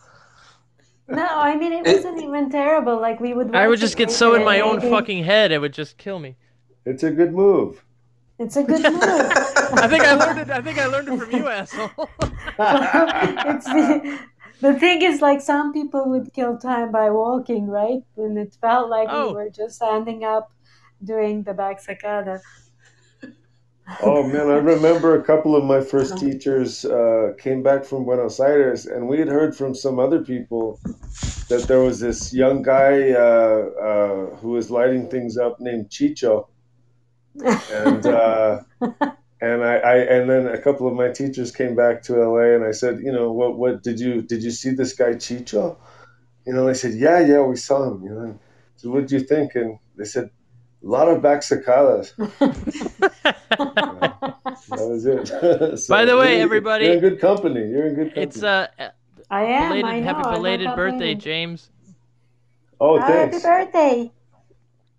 No, 1.07 1.27
I 1.27 1.55
mean 1.55 1.71
it 1.73 1.85
It- 1.85 1.95
wasn't 1.97 2.21
even 2.23 2.49
terrible. 2.49 2.99
Like 2.99 3.19
we 3.19 3.33
would. 3.33 3.55
I 3.55 3.67
would 3.67 3.79
just 3.79 3.97
get 3.97 4.09
so 4.11 4.33
in 4.35 4.43
my 4.43 4.61
own 4.61 4.77
maybe- 4.77 4.89
fucking 4.89 5.23
head, 5.23 5.51
it 5.51 5.59
would 5.59 5.73
just 5.73 5.97
kill 5.97 6.19
me. 6.19 6.35
It's 6.85 7.03
a 7.03 7.11
good 7.11 7.33
move. 7.33 7.83
It's 8.37 8.55
a 8.57 8.63
good 8.63 8.81
move. 8.81 9.01
I 9.03 9.87
think 9.87 10.03
I 10.03 10.13
learned 10.15 10.39
it. 10.39 10.49
I 10.49 10.61
think 10.61 10.77
I 10.77 10.85
learned 10.87 11.07
it 11.09 11.19
from 11.19 11.31
you, 11.31 11.47
asshole. 11.47 11.89
it's 12.59 13.65
the, 13.65 14.19
the 14.61 14.73
thing 14.79 15.01
is 15.01 15.21
like 15.21 15.41
some 15.41 15.73
people 15.73 16.09
would 16.09 16.33
kill 16.33 16.57
time 16.57 16.91
by 16.91 17.09
walking, 17.09 17.67
right? 17.67 18.01
And 18.17 18.37
it 18.37 18.55
felt 18.61 18.89
like 18.89 19.07
Oh. 19.11 19.29
we 19.29 19.33
were 19.35 19.49
just 19.49 19.75
standing 19.75 20.23
up 20.23 20.51
doing 21.03 21.43
the 21.43 21.53
back 21.53 21.83
sacada. 21.83 22.39
Oh 24.01 24.23
man, 24.23 24.49
I 24.49 24.55
remember 24.55 25.19
a 25.19 25.23
couple 25.23 25.55
of 25.55 25.63
my 25.63 25.81
first 25.81 26.17
teachers 26.17 26.85
uh, 26.85 27.33
came 27.37 27.61
back 27.63 27.85
from 27.85 28.03
Buenos 28.05 28.39
Aires, 28.39 28.85
and 28.85 29.07
we 29.07 29.19
had 29.19 29.27
heard 29.27 29.55
from 29.55 29.75
some 29.75 29.99
other 29.99 30.23
people 30.23 30.79
that 31.49 31.67
there 31.67 31.79
was 31.81 31.99
this 31.99 32.33
young 32.33 32.63
guy 32.63 33.11
uh, 33.11 33.69
uh, 33.89 34.35
who 34.37 34.49
was 34.51 34.71
lighting 34.71 35.09
things 35.09 35.37
up 35.37 35.59
named 35.59 35.89
Chicho, 35.89 36.47
and 37.69 38.05
uh, 38.07 38.61
and 39.41 39.63
I, 39.63 39.75
I 39.77 39.95
and 39.97 40.29
then 40.29 40.47
a 40.47 40.61
couple 40.61 40.87
of 40.87 40.93
my 40.95 41.09
teachers 41.09 41.51
came 41.51 41.75
back 41.75 42.01
to 42.03 42.15
LA, 42.15 42.55
and 42.55 42.65
I 42.65 42.71
said, 42.71 42.99
you 42.99 43.11
know, 43.11 43.31
what 43.31 43.57
what 43.57 43.83
did 43.83 43.99
you 43.99 44.21
did 44.21 44.43
you 44.43 44.51
see 44.51 44.71
this 44.71 44.93
guy 44.93 45.13
Chicho? 45.13 45.77
You 46.45 46.53
know, 46.53 46.65
they 46.67 46.73
said, 46.75 46.93
yeah, 46.95 47.19
yeah, 47.21 47.41
we 47.41 47.55
saw 47.57 47.91
him. 47.91 48.03
You 48.03 48.09
know, 48.11 48.31
I 48.31 48.37
said, 48.77 48.91
what 48.91 49.07
do 49.07 49.15
you 49.17 49.23
think? 49.23 49.55
And 49.55 49.79
they 49.97 50.05
said, 50.05 50.29
a 50.85 50.87
lot 50.87 51.07
of 51.07 51.21
back 51.21 51.41
sacadas. 51.41 52.13
That 54.69 54.87
was 54.89 55.05
it. 55.05 55.27
So 55.79 55.93
By 55.93 56.05
the 56.05 56.17
way, 56.17 56.33
you're- 56.33 56.41
everybody, 56.43 56.85
you're 56.85 56.93
in 56.95 56.99
good 56.99 57.19
company. 57.19 57.61
You're 57.69 57.87
in 57.87 57.95
good 57.95 58.07
company. 58.07 58.23
It's 58.23 58.43
uh 58.43 58.67
I 59.29 59.43
am. 59.43 59.69
belated 59.69 59.85
I 59.91 59.99
know. 59.99 60.05
happy 60.05 60.29
belated 60.35 60.67
birthday, 60.75 61.13
complaining. 61.15 61.19
James. 61.19 61.69
oh, 62.79 62.99
thanks. 63.01 63.41
Happy 63.43 63.65
birthday! 63.65 64.11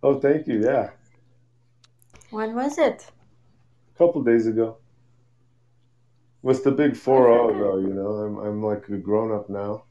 Oh, 0.03 0.19
thank 0.21 0.47
you. 0.47 0.63
Yeah, 0.65 0.91
When 2.31 2.55
was 2.55 2.79
it? 2.79 3.07
a 3.95 3.99
couple 3.99 4.23
days 4.23 4.47
ago. 4.47 4.77
What's 6.43 6.61
the 6.61 6.73
big 6.73 6.97
four 6.97 7.25
zero 7.27 7.59
though? 7.59 7.79
You 7.79 7.95
know, 7.95 8.11
I'm 8.25 8.39
I'm 8.39 8.63
like 8.65 8.89
a 8.89 8.97
grown 8.97 9.33
up 9.33 9.49
now. 9.49 9.85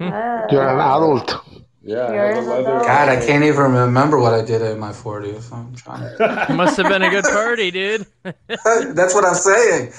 Uh, 0.00 0.46
You're 0.50 0.68
an 0.68 0.78
adult. 0.80 1.42
Yeah, 1.84 2.06
I 2.06 2.14
You're 2.14 2.26
have 2.26 2.36
a 2.36 2.38
an 2.38 2.46
leather. 2.48 2.62
adult. 2.62 2.86
God, 2.86 3.08
I 3.08 3.26
can't 3.26 3.44
even 3.44 3.72
remember 3.72 4.18
what 4.18 4.34
I 4.34 4.44
did 4.44 4.62
at 4.62 4.78
my 4.78 4.92
40th. 4.92 5.52
I'm 5.52 5.74
trying. 5.74 6.04
It 6.48 6.54
must 6.54 6.76
have 6.76 6.88
been 6.88 7.02
a 7.02 7.10
good 7.10 7.24
party, 7.24 7.70
dude. 7.70 8.06
That's 8.24 9.14
what 9.14 9.24
I'm 9.24 9.34
saying. 9.34 9.92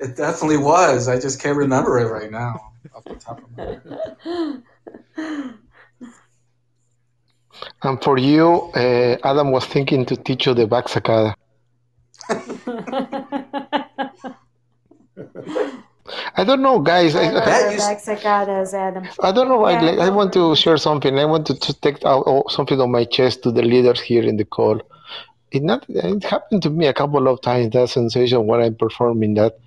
It 0.00 0.16
definitely 0.16 0.58
was. 0.58 1.08
I 1.08 1.18
just 1.18 1.40
can't 1.40 1.56
remember 1.56 1.98
it 1.98 2.10
right 2.10 2.30
now 2.30 2.72
off 2.94 3.04
the 3.04 3.16
top 3.16 3.42
of 3.42 3.56
my 3.56 3.64
head. 3.64 4.62
And 7.82 8.02
for 8.02 8.18
you, 8.18 8.70
uh, 8.74 9.16
Adam 9.24 9.50
was 9.52 9.64
thinking 9.66 10.04
to 10.06 10.16
teach 10.16 10.46
you 10.46 10.54
the 10.54 10.66
back 10.66 10.86
sacada. 10.86 11.34
I 16.36 16.44
don't 16.44 16.62
know, 16.62 16.78
guys. 16.80 17.14
I, 17.16 17.24
Never 17.26 17.38
I, 17.40 17.44
That 17.44 17.62
heard 17.62 17.72
used- 17.72 17.86
back 17.86 17.98
sacadas, 18.02 18.74
Adam. 18.74 19.08
I 19.22 19.32
don't 19.32 19.48
know. 19.48 19.64
I, 19.64 19.72
Yeah. 19.72 19.82
like- 19.82 19.98
I 20.00 20.08
want 20.10 20.32
to 20.34 20.54
share 20.56 20.76
something. 20.76 21.18
I 21.18 21.24
want 21.24 21.46
to, 21.46 21.54
to 21.58 21.72
take 21.80 22.04
out 22.04 22.24
oh, 22.26 22.44
something 22.48 22.80
on 22.80 22.90
my 22.90 23.04
chest 23.04 23.42
to 23.44 23.50
the 23.52 23.62
leaders 23.62 24.00
here 24.00 24.22
in 24.24 24.36
the 24.36 24.44
call. 24.44 24.80
It 25.50 25.62
not. 25.62 25.84
It 25.88 26.24
happened 26.24 26.62
to 26.62 26.70
me 26.70 26.86
a 26.86 26.94
couple 26.94 27.28
of 27.28 27.40
times. 27.42 27.72
That 27.72 27.88
sensation 27.90 28.46
when 28.46 28.60
I'm 28.62 28.74
performing 28.74 29.34
that 29.34 29.58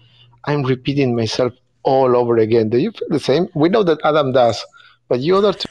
I'm 0.45 0.63
repeating 0.63 1.15
myself 1.15 1.53
all 1.83 2.15
over 2.15 2.37
again. 2.37 2.69
Do 2.69 2.77
you 2.79 2.91
feel 2.91 3.07
the 3.09 3.19
same? 3.19 3.47
We 3.53 3.69
know 3.69 3.83
that 3.83 3.99
Adam 4.03 4.31
does, 4.31 4.63
but 5.07 5.19
you 5.19 5.35
other 5.37 5.53
two. 5.53 5.69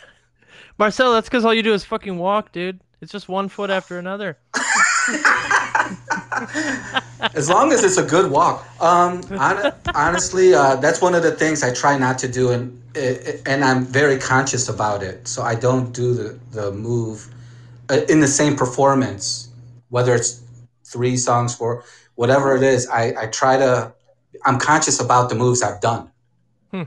Marcel, 0.79 1.13
that's 1.13 1.29
because 1.29 1.45
all 1.45 1.55
you 1.55 1.63
do 1.63 1.73
is 1.73 1.85
fucking 1.85 2.19
walk, 2.19 2.53
dude. 2.53 2.81
It's 3.01 3.13
just 3.13 3.29
one 3.29 3.49
foot 3.49 3.71
after 3.71 3.99
another. 3.99 4.39
As 7.35 7.49
long 7.49 7.73
as 7.73 7.85
it's 7.85 7.97
a 7.97 8.03
good 8.03 8.31
walk. 8.31 8.67
Um, 8.81 9.23
hon- 9.25 9.73
honestly, 9.95 10.55
uh, 10.55 10.77
that's 10.77 11.01
one 11.01 11.15
of 11.15 11.23
the 11.23 11.33
things 11.33 11.63
I 11.63 11.73
try 11.73 11.99
not 11.99 12.19
to 12.19 12.29
do, 12.29 12.51
and 12.51 12.81
and 13.47 13.65
I'm 13.65 13.85
very 13.85 14.19
conscious 14.19 14.69
about 14.69 15.03
it. 15.03 15.27
So 15.27 15.43
I 15.43 15.55
don't 15.55 15.93
do 15.93 16.15
the 16.15 16.39
the 16.53 16.73
move 16.73 17.29
uh, 17.91 18.01
in 18.09 18.21
the 18.21 18.29
same 18.29 18.57
performance, 18.57 19.49
whether 19.89 20.15
it's 20.15 20.43
three 20.85 21.17
songs, 21.17 21.55
four, 21.55 21.85
whatever 22.15 22.57
it 22.57 22.63
is. 22.63 22.89
I 22.89 23.15
I 23.19 23.27
try 23.27 23.57
to. 23.59 23.93
I'm 24.45 24.59
conscious 24.59 25.01
about 25.01 25.29
the 25.29 25.35
moves 25.35 25.63
I've 25.63 25.81
done. 25.81 26.11
Hmm. 26.71 26.83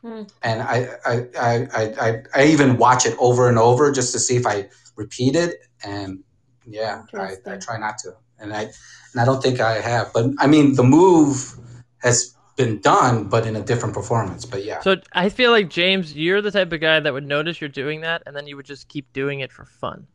Hmm. 0.00 0.22
And 0.42 0.62
I, 0.62 0.88
I, 1.04 1.26
I, 1.38 1.68
I, 1.74 1.82
I, 2.00 2.22
I 2.34 2.44
even 2.46 2.76
watch 2.78 3.04
it 3.04 3.14
over 3.18 3.48
and 3.48 3.58
over 3.58 3.92
just 3.92 4.12
to 4.14 4.18
see 4.18 4.36
if 4.36 4.46
I 4.46 4.68
repeat 4.96 5.36
it. 5.36 5.56
And 5.84 6.22
yeah, 6.66 7.02
I, 7.14 7.34
I 7.46 7.56
try 7.56 7.78
not 7.78 7.98
to. 7.98 8.14
And 8.38 8.52
I, 8.52 8.62
and 8.62 9.20
I 9.20 9.24
don't 9.24 9.42
think 9.42 9.60
I 9.60 9.80
have. 9.80 10.12
But 10.12 10.30
I 10.38 10.46
mean, 10.46 10.74
the 10.74 10.82
move 10.82 11.58
has 11.98 12.34
been 12.56 12.80
done, 12.80 13.24
but 13.24 13.46
in 13.46 13.56
a 13.56 13.62
different 13.62 13.94
performance. 13.94 14.44
But 14.44 14.64
yeah. 14.64 14.80
So 14.80 14.96
I 15.12 15.28
feel 15.28 15.50
like 15.50 15.68
James, 15.68 16.14
you're 16.14 16.42
the 16.42 16.50
type 16.50 16.72
of 16.72 16.80
guy 16.80 17.00
that 17.00 17.12
would 17.12 17.26
notice 17.26 17.60
you're 17.60 17.68
doing 17.68 18.00
that, 18.02 18.22
and 18.26 18.34
then 18.34 18.46
you 18.46 18.56
would 18.56 18.66
just 18.66 18.88
keep 18.88 19.12
doing 19.12 19.40
it 19.40 19.52
for 19.52 19.64
fun. 19.64 20.06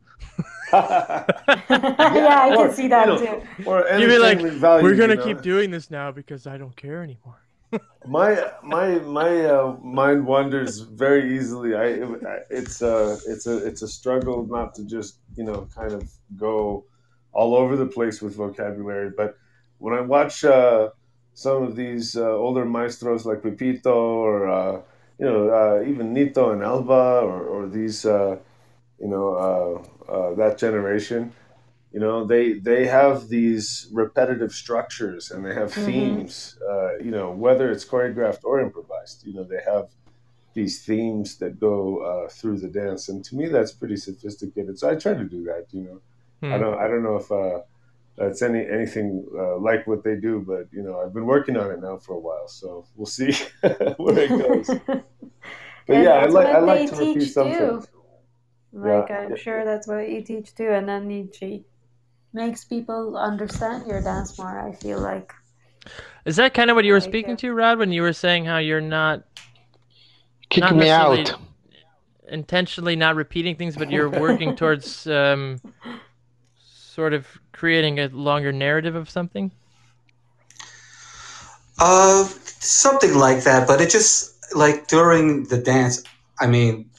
yeah, 0.72 1.24
I 1.70 2.54
or, 2.56 2.66
can 2.66 2.74
see 2.74 2.88
that 2.88 3.06
you 3.06 3.14
know, 3.14 3.40
too. 3.40 3.64
Or 3.64 3.86
You'd 3.98 4.08
be 4.08 4.18
like, 4.18 4.40
value, 4.40 4.82
"We're 4.82 4.96
gonna 4.96 5.14
you 5.14 5.20
know? 5.20 5.24
keep 5.24 5.42
doing 5.42 5.70
this 5.70 5.90
now 5.90 6.10
because 6.10 6.46
I 6.46 6.58
don't 6.58 6.76
care 6.76 7.02
anymore." 7.02 7.40
my 8.06 8.50
my 8.62 8.98
my 9.00 9.44
uh, 9.44 9.76
mind 9.82 10.26
wanders 10.26 10.80
very 10.80 11.36
easily. 11.36 11.74
I 11.74 12.08
it's 12.50 12.82
a 12.82 13.18
it's 13.26 13.46
a 13.46 13.66
it's 13.66 13.82
a 13.82 13.88
struggle 13.88 14.46
not 14.46 14.74
to 14.76 14.84
just 14.84 15.18
you 15.36 15.44
know 15.44 15.68
kind 15.74 15.92
of 15.92 16.10
go 16.36 16.84
all 17.32 17.54
over 17.54 17.76
the 17.76 17.86
place 17.86 18.22
with 18.22 18.34
vocabulary. 18.34 19.10
But 19.16 19.36
when 19.78 19.94
I 19.94 20.00
watch 20.00 20.44
uh, 20.44 20.90
some 21.34 21.62
of 21.62 21.76
these 21.76 22.16
uh, 22.16 22.30
older 22.30 22.64
maestros 22.64 23.26
like 23.26 23.42
Pepito 23.42 23.94
or 23.94 24.48
uh, 24.48 24.80
you 25.18 25.26
know 25.26 25.50
uh, 25.50 25.82
even 25.86 26.12
Nito 26.12 26.50
and 26.52 26.62
Elba 26.62 27.20
or, 27.22 27.42
or 27.44 27.68
these 27.68 28.06
uh, 28.06 28.36
you 29.00 29.08
know 29.08 29.84
uh, 30.08 30.34
that 30.36 30.58
generation 30.58 31.32
you 31.92 32.00
know 32.00 32.24
they 32.24 32.54
they 32.54 32.86
have 32.86 33.28
these 33.28 33.88
repetitive 33.92 34.52
structures 34.52 35.30
and 35.30 35.44
they 35.44 35.54
have 35.54 35.70
Mhm. 35.72 35.84
themes 35.86 36.58
uh, 36.68 36.96
you 36.98 37.10
know 37.10 37.30
whether 37.30 37.70
it's 37.70 37.84
choreographed 37.84 38.44
or 38.44 38.60
improvised 38.60 39.24
you 39.26 39.34
know 39.34 39.44
they 39.44 39.62
have 39.66 39.88
these 40.56 40.76
themes 40.84 41.36
that 41.38 41.60
go 41.60 41.76
uh, 42.10 42.28
through 42.38 42.58
the 42.58 42.68
dance 42.68 43.08
and 43.10 43.24
to 43.24 43.36
me 43.36 43.46
that's 43.48 43.72
pretty 43.72 43.96
sophisticated 43.96 44.78
so 44.78 44.90
i 44.90 44.94
try 44.96 45.14
to 45.14 45.24
do 45.36 45.44
that 45.44 45.66
you 45.72 45.82
know 45.86 46.00
i 46.54 46.56
Hmm. 46.56 46.62
don't 46.62 46.78
i 46.84 46.88
don't 46.88 47.04
know 47.08 47.16
if 47.24 47.30
uh, 47.32 47.60
that's 48.18 48.42
any 48.42 48.62
anything 48.78 49.08
uh, 49.42 49.56
like 49.58 49.86
what 49.86 50.02
they 50.04 50.16
do 50.16 50.34
but 50.52 50.64
you 50.72 50.82
know 50.82 51.00
i've 51.00 51.14
been 51.14 51.26
working 51.26 51.56
on 51.56 51.70
it 51.70 51.80
now 51.80 51.96
for 51.98 52.14
a 52.14 52.18
while 52.28 52.48
so 52.48 52.84
we'll 52.96 53.06
see 53.06 53.32
where 54.04 54.18
it 54.18 54.30
goes 54.30 54.68
but 55.86 55.96
And 55.96 56.04
yeah 56.04 56.14
i 56.24 56.26
like 56.26 56.46
i 56.48 56.58
like 56.58 56.80
they 56.80 56.96
to 56.96 56.96
repeat 56.96 57.22
teach 57.22 57.32
some 57.32 57.52
too. 57.52 57.82
Like 58.72 59.10
Yeah. 59.10 59.16
I'm 59.18 59.36
sure 59.36 59.64
that's 59.64 59.86
what 59.86 60.08
you 60.10 60.22
teach 60.22 60.54
too, 60.54 60.68
and 60.68 60.88
then 60.88 61.10
it 61.10 61.64
makes 62.32 62.64
people 62.64 63.16
understand 63.16 63.86
your 63.86 64.02
dance 64.02 64.38
more. 64.38 64.58
I 64.68 64.72
feel 64.74 65.00
like. 65.00 65.32
Is 66.24 66.36
that 66.36 66.54
kind 66.54 66.70
of 66.70 66.74
what 66.76 66.84
you 66.84 66.92
were 66.92 67.00
speaking 67.00 67.34
uh, 67.34 67.36
to, 67.36 67.54
Rod, 67.54 67.78
when 67.78 67.92
you 67.92 68.02
were 68.02 68.12
saying 68.12 68.44
how 68.44 68.58
you're 68.58 68.80
not 68.80 69.22
Kick 70.48 70.62
Not 70.62 70.72
me 70.74 70.78
necessarily- 70.80 71.26
out. 71.30 71.40
intentionally 72.28 72.96
not 72.96 73.14
repeating 73.16 73.56
things, 73.56 73.76
but 73.76 73.90
you're 73.90 74.10
working 74.10 74.56
towards 74.60 75.06
um, 75.06 75.60
sort 76.58 77.12
of 77.14 77.26
creating 77.52 77.98
a 78.00 78.08
longer 78.08 78.52
narrative 78.52 78.94
of 78.94 79.08
something? 79.10 79.50
Uh, 81.78 82.24
something 82.24 83.14
like 83.14 83.44
that. 83.44 83.66
But 83.68 83.80
it 83.80 83.90
just 83.90 84.34
like 84.54 84.86
during 84.88 85.44
the 85.44 85.58
dance. 85.58 86.02
I 86.40 86.46
mean, 86.46 86.90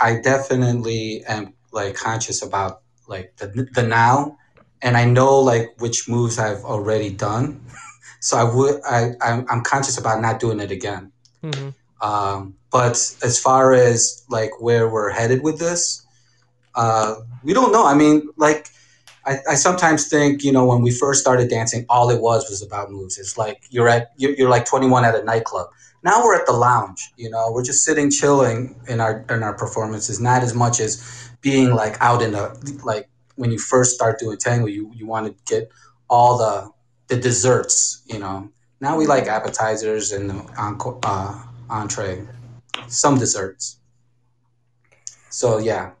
I 0.00 0.20
definitely 0.20 1.24
am 1.26 1.54
like 1.72 1.94
conscious 1.94 2.42
about 2.42 2.82
like 3.08 3.34
the 3.36 3.68
the 3.74 3.82
now, 3.82 4.36
and 4.82 4.96
I 4.96 5.04
know 5.04 5.38
like 5.38 5.74
which 5.78 6.08
moves 6.08 6.38
I've 6.38 6.64
already 6.64 7.10
done. 7.10 7.60
so 8.20 8.36
I 8.36 8.44
would 8.44 8.80
I 8.88 9.12
I'm, 9.20 9.46
I'm 9.48 9.62
conscious 9.62 9.98
about 9.98 10.20
not 10.20 10.40
doing 10.40 10.60
it 10.60 10.70
again. 10.70 11.12
hmm 11.42 11.68
Um, 12.00 12.54
but 12.74 12.96
as 13.22 13.38
far 13.38 13.72
as 13.72 14.24
like 14.28 14.60
where 14.60 14.88
we're 14.88 15.10
headed 15.10 15.44
with 15.44 15.60
this, 15.60 16.04
uh, 16.74 17.14
we 17.44 17.54
don't 17.54 17.70
know. 17.70 17.86
I 17.86 17.94
mean, 17.94 18.28
like 18.36 18.68
I, 19.24 19.36
I 19.50 19.54
sometimes 19.54 20.08
think 20.08 20.42
you 20.42 20.50
know 20.50 20.66
when 20.66 20.82
we 20.82 20.90
first 20.90 21.20
started 21.20 21.48
dancing, 21.48 21.86
all 21.88 22.10
it 22.10 22.20
was 22.20 22.50
was 22.50 22.62
about 22.62 22.90
moves. 22.90 23.16
It's 23.16 23.38
like 23.38 23.62
you're 23.70 23.88
at 23.88 24.10
you're, 24.16 24.34
you're 24.34 24.48
like 24.48 24.64
21 24.64 25.04
at 25.04 25.14
a 25.14 25.22
nightclub. 25.22 25.68
Now 26.02 26.24
we're 26.24 26.34
at 26.34 26.46
the 26.46 26.52
lounge. 26.52 27.12
You 27.16 27.30
know, 27.30 27.52
we're 27.52 27.62
just 27.62 27.84
sitting, 27.84 28.10
chilling 28.10 28.74
in 28.88 29.00
our 29.00 29.24
in 29.30 29.44
our 29.44 29.54
performances. 29.54 30.18
Not 30.20 30.42
as 30.42 30.52
much 30.52 30.80
as 30.80 31.30
being 31.42 31.76
like 31.76 31.96
out 32.00 32.22
in 32.22 32.32
the 32.32 32.80
like 32.84 33.08
when 33.36 33.52
you 33.52 33.58
first 33.60 33.94
start 33.94 34.18
doing 34.18 34.36
tango, 34.36 34.66
you 34.66 34.90
you 34.96 35.06
want 35.06 35.28
to 35.28 35.54
get 35.54 35.70
all 36.10 36.38
the 36.38 36.72
the 37.06 37.22
desserts. 37.22 38.02
You 38.06 38.18
know. 38.18 38.50
Now 38.80 38.96
we 38.96 39.06
like 39.06 39.28
appetizers 39.28 40.10
and 40.10 40.28
the 40.28 40.34
encore, 40.58 40.98
uh, 41.04 41.40
entree, 41.70 42.26
some 42.88 43.18
desserts. 43.18 43.78
So 45.30 45.58
yeah, 45.58 45.92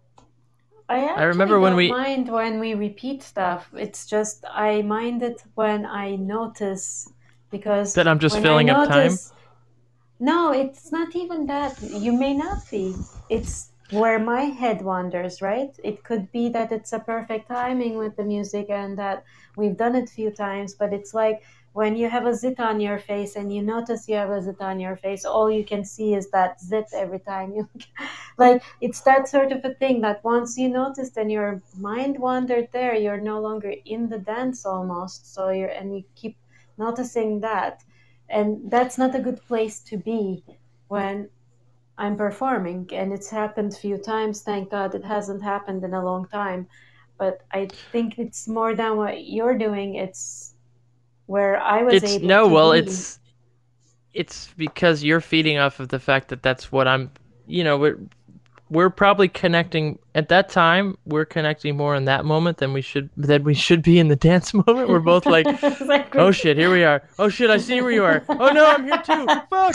I 0.88 1.04
actually 1.04 1.26
remember 1.26 1.58
when 1.60 1.72
don't 1.72 1.76
we- 1.76 1.90
mind 1.90 2.30
when 2.30 2.60
we 2.60 2.74
repeat 2.74 3.22
stuff. 3.22 3.68
It's 3.74 4.06
just 4.06 4.44
I 4.50 4.82
mind 4.82 5.22
it 5.22 5.42
when 5.54 5.86
I 5.86 6.16
notice 6.16 7.08
because 7.50 7.94
That 7.94 8.06
I'm 8.08 8.18
just 8.18 8.34
when 8.36 8.42
filling 8.42 8.70
I 8.70 8.74
up 8.74 8.88
time? 8.88 8.98
notice- 9.04 9.32
No, 10.20 10.52
it's 10.52 10.92
not 10.92 11.14
even 11.16 11.46
that. 11.46 11.80
You 11.82 12.12
may 12.12 12.34
not 12.34 12.58
be. 12.70 12.94
It's 13.28 13.70
where 13.90 14.18
my 14.18 14.42
head 14.42 14.82
wanders, 14.82 15.42
right? 15.42 15.74
It 15.82 16.04
could 16.04 16.30
be 16.32 16.48
that 16.50 16.70
it's 16.72 16.92
a 16.92 16.98
perfect 17.00 17.48
timing 17.48 17.96
with 17.98 18.16
the 18.16 18.24
music 18.24 18.66
and 18.70 18.96
that 18.98 19.24
we've 19.56 19.76
done 19.76 19.94
it 19.96 20.04
a 20.08 20.12
few 20.12 20.30
times, 20.30 20.74
but 20.74 20.92
it's 20.92 21.12
like 21.14 21.42
when 21.74 21.96
you 21.96 22.08
have 22.08 22.24
a 22.24 22.32
zit 22.32 22.60
on 22.60 22.78
your 22.78 23.00
face 23.00 23.34
and 23.34 23.52
you 23.52 23.60
notice 23.60 24.08
you 24.08 24.14
have 24.14 24.30
a 24.30 24.40
zit 24.40 24.60
on 24.60 24.78
your 24.78 24.94
face, 24.96 25.24
all 25.24 25.50
you 25.50 25.64
can 25.64 25.84
see 25.84 26.14
is 26.14 26.30
that 26.30 26.60
zit 26.60 26.86
every 26.94 27.18
time 27.18 27.52
you 27.52 27.68
like 28.38 28.62
it's 28.80 29.00
that 29.00 29.28
sort 29.28 29.50
of 29.50 29.64
a 29.64 29.74
thing 29.74 30.00
that 30.00 30.22
once 30.22 30.56
you 30.56 30.68
noticed 30.68 31.16
and 31.16 31.32
your 31.32 31.60
mind 31.76 32.16
wandered 32.16 32.68
there, 32.72 32.94
you're 32.94 33.20
no 33.20 33.40
longer 33.40 33.74
in 33.86 34.08
the 34.08 34.18
dance 34.18 34.64
almost. 34.64 35.34
So 35.34 35.50
you're 35.50 35.68
and 35.68 35.96
you 35.96 36.04
keep 36.14 36.36
noticing 36.78 37.40
that. 37.40 37.82
And 38.28 38.70
that's 38.70 38.96
not 38.96 39.16
a 39.16 39.20
good 39.20 39.44
place 39.44 39.80
to 39.90 39.96
be 39.96 40.44
when 40.86 41.28
I'm 41.98 42.16
performing. 42.16 42.88
And 42.92 43.12
it's 43.12 43.30
happened 43.30 43.72
a 43.72 43.76
few 43.76 43.98
times. 43.98 44.42
Thank 44.42 44.70
God 44.70 44.94
it 44.94 45.04
hasn't 45.04 45.42
happened 45.42 45.82
in 45.82 45.92
a 45.92 46.04
long 46.04 46.28
time. 46.28 46.68
But 47.18 47.42
I 47.52 47.66
think 47.90 48.20
it's 48.20 48.46
more 48.46 48.76
than 48.76 48.96
what 48.96 49.26
you're 49.26 49.58
doing. 49.58 49.96
It's 49.96 50.53
where 51.26 51.60
I 51.60 51.82
was 51.82 51.94
It's 51.94 52.12
able 52.14 52.26
no, 52.26 52.48
to 52.48 52.54
well, 52.54 52.72
be. 52.72 52.78
it's 52.80 53.18
it's 54.12 54.48
because 54.56 55.02
you're 55.02 55.20
feeding 55.20 55.58
off 55.58 55.80
of 55.80 55.88
the 55.88 55.98
fact 55.98 56.28
that 56.28 56.42
that's 56.42 56.70
what 56.70 56.86
I'm. 56.88 57.10
You 57.46 57.64
know, 57.64 57.76
we're 57.78 57.98
we're 58.70 58.90
probably 58.90 59.28
connecting 59.28 59.98
at 60.14 60.28
that 60.30 60.48
time. 60.48 60.96
We're 61.04 61.24
connecting 61.26 61.76
more 61.76 61.94
in 61.94 62.06
that 62.06 62.24
moment 62.24 62.58
than 62.58 62.72
we 62.72 62.80
should 62.80 63.10
than 63.16 63.44
we 63.44 63.54
should 63.54 63.82
be 63.82 63.98
in 63.98 64.08
the 64.08 64.16
dance 64.16 64.54
moment. 64.66 64.88
We're 64.88 65.00
both 65.00 65.26
like, 65.26 65.46
Exactly. 65.62 66.20
oh 66.20 66.30
shit, 66.30 66.56
here 66.56 66.72
we 66.72 66.84
are. 66.84 67.02
Oh 67.18 67.28
shit, 67.28 67.50
I 67.50 67.58
see 67.58 67.80
where 67.82 67.90
you 67.92 68.04
are. 68.04 68.24
Oh 68.28 68.48
no, 68.50 68.66
I'm 68.66 68.84
here 68.84 69.02
too. 69.04 69.26
Fuck, 69.50 69.74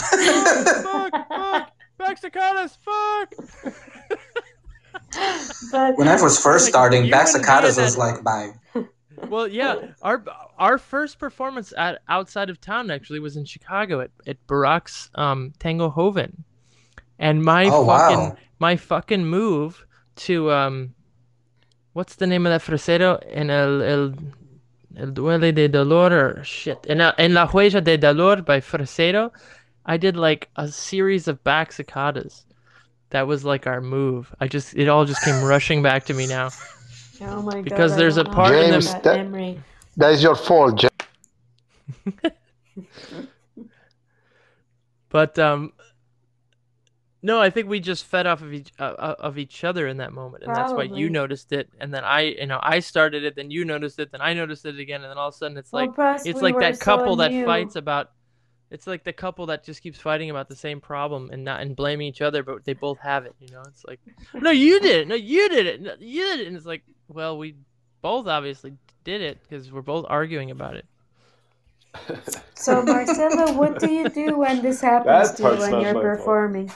fuck, 0.82 1.28
fuck. 1.28 1.72
Back 1.98 2.18
fuck. 2.18 3.28
But 5.72 5.96
when 5.98 6.08
I 6.08 6.20
was 6.20 6.42
first 6.42 6.66
starting, 6.66 7.04
you 7.04 7.10
back 7.10 7.26
wouldn't 7.26 7.44
be 7.44 7.48
staccatos 7.50 7.78
in 7.78 7.84
was 7.84 7.96
that- 7.96 7.98
like 8.00 8.22
my 8.24 8.52
Well, 9.28 9.46
yeah, 9.48 9.76
our 10.02 10.24
our 10.58 10.78
first 10.78 11.18
performance 11.18 11.72
at 11.76 12.00
outside 12.08 12.50
of 12.50 12.60
town 12.60 12.90
actually 12.90 13.20
was 13.20 13.36
in 13.36 13.44
Chicago 13.44 14.00
at 14.00 14.10
at 14.26 14.44
Barack's 14.46 15.10
um, 15.14 15.52
Tango 15.58 15.88
Hoven, 15.90 16.44
and 17.18 17.42
my 17.44 17.66
Oh, 17.66 17.86
fucking 17.86 18.18
wow. 18.18 18.36
my 18.58 18.76
fucking 18.76 19.24
move 19.24 19.84
to 20.16 20.50
um, 20.50 20.94
what's 21.92 22.16
the 22.16 22.26
name 22.26 22.46
of 22.46 22.50
that 22.50 22.62
frasero 22.62 23.22
in 23.28 23.50
el 23.50 23.82
el 23.82 24.14
el 24.96 25.12
duele 25.12 25.54
de 25.54 25.68
dolor 25.68 26.12
or 26.12 26.44
shit 26.44 26.84
in 26.86 26.98
la, 26.98 27.12
en 27.18 27.32
la 27.34 27.46
huella 27.46 27.82
de 27.82 27.96
dolor 27.96 28.42
by 28.42 28.60
frasero, 28.60 29.30
I 29.86 29.96
did 29.96 30.16
like 30.16 30.48
a 30.56 30.66
series 30.68 31.28
of 31.28 31.42
back 31.44 31.70
sacadas. 31.72 32.44
That 33.10 33.26
was 33.26 33.44
like 33.44 33.66
our 33.66 33.80
move. 33.80 34.34
I 34.40 34.48
just 34.48 34.74
it 34.76 34.88
all 34.88 35.04
just 35.04 35.22
came 35.24 35.42
rushing 35.44 35.82
back 35.82 36.04
to 36.06 36.14
me 36.14 36.26
now. 36.26 36.50
Oh 37.22 37.42
my 37.42 37.52
god, 37.54 37.64
Because 37.64 37.96
there's 37.96 38.16
a 38.16 38.24
part 38.24 38.54
in 38.54 38.70
James, 38.72 38.92
that 38.92 39.02
that- 39.02 39.16
memory. 39.16 39.62
That 39.96 40.12
is 40.12 40.22
your 40.22 40.36
fault, 40.36 40.76
Jack. 40.78 41.08
But 45.08 45.38
um, 45.38 45.72
no, 47.22 47.40
I 47.40 47.50
think 47.50 47.68
we 47.68 47.80
just 47.80 48.04
fed 48.04 48.26
off 48.26 48.42
of 48.42 48.52
each 48.52 48.70
uh, 48.78 48.82
uh, 48.84 49.14
of 49.18 49.38
each 49.38 49.64
other 49.64 49.88
in 49.88 49.96
that 49.96 50.12
moment, 50.12 50.44
and 50.44 50.54
that's 50.54 50.70
why 50.72 50.86
Probably. 50.86 51.00
you 51.00 51.10
noticed 51.10 51.52
it, 51.52 51.68
and 51.80 51.92
then 51.92 52.04
I, 52.04 52.20
you 52.20 52.46
know, 52.46 52.60
I 52.62 52.78
started 52.80 53.24
it, 53.24 53.34
then 53.34 53.50
you 53.50 53.64
noticed 53.64 53.98
it, 53.98 54.12
then 54.12 54.20
I 54.20 54.34
noticed 54.34 54.64
it 54.66 54.78
again, 54.78 55.02
and 55.02 55.10
then 55.10 55.18
all 55.18 55.28
of 55.28 55.34
a 55.34 55.36
sudden 55.36 55.56
it's 55.58 55.72
Well, 55.72 55.86
like 55.86 55.94
plus 55.96 56.26
it's 56.26 56.36
we 56.36 56.42
like 56.42 56.54
were 56.54 56.60
that 56.60 56.76
so 56.78 56.84
couple 56.84 57.16
that 57.16 57.32
new. 57.32 57.44
fights 57.44 57.76
about. 57.76 58.12
It's 58.70 58.86
like 58.86 59.02
the 59.02 59.12
couple 59.12 59.46
that 59.46 59.64
just 59.64 59.82
keeps 59.82 59.98
fighting 59.98 60.30
about 60.30 60.48
the 60.48 60.54
same 60.54 60.80
problem 60.80 61.30
and 61.32 61.42
not 61.42 61.60
and 61.60 61.74
blaming 61.74 62.06
each 62.06 62.22
other, 62.22 62.44
but 62.44 62.64
they 62.64 62.72
both 62.74 63.00
have 63.00 63.26
it. 63.26 63.34
You 63.40 63.48
know, 63.52 63.62
it's 63.66 63.84
like, 63.84 63.98
no, 64.32 64.52
you 64.52 64.78
did 64.78 65.00
it, 65.00 65.08
no, 65.08 65.16
you 65.16 65.48
did 65.48 65.66
it, 65.66 65.82
no, 65.82 65.94
you 65.98 66.22
did 66.22 66.40
it, 66.42 66.46
and 66.46 66.56
it's 66.56 66.66
like, 66.66 66.84
well, 67.10 67.38
we 67.38 67.56
both 68.02 68.26
obviously 68.26 68.74
did 69.04 69.20
it 69.20 69.42
because 69.42 69.70
we're 69.72 69.82
both 69.82 70.06
arguing 70.08 70.50
about 70.50 70.76
it. 70.76 70.86
So 72.54 72.82
Marcelo, 72.82 73.52
what 73.52 73.78
do 73.78 73.88
you 73.88 74.08
do 74.08 74.38
when 74.38 74.62
this 74.62 74.80
happens 74.82 75.32
That 75.32 75.36
to 75.36 75.42
you 75.44 75.58
when 75.58 75.80
you're 75.80 75.94
my 75.94 76.02
fault. 76.02 76.16
performing? 76.18 76.72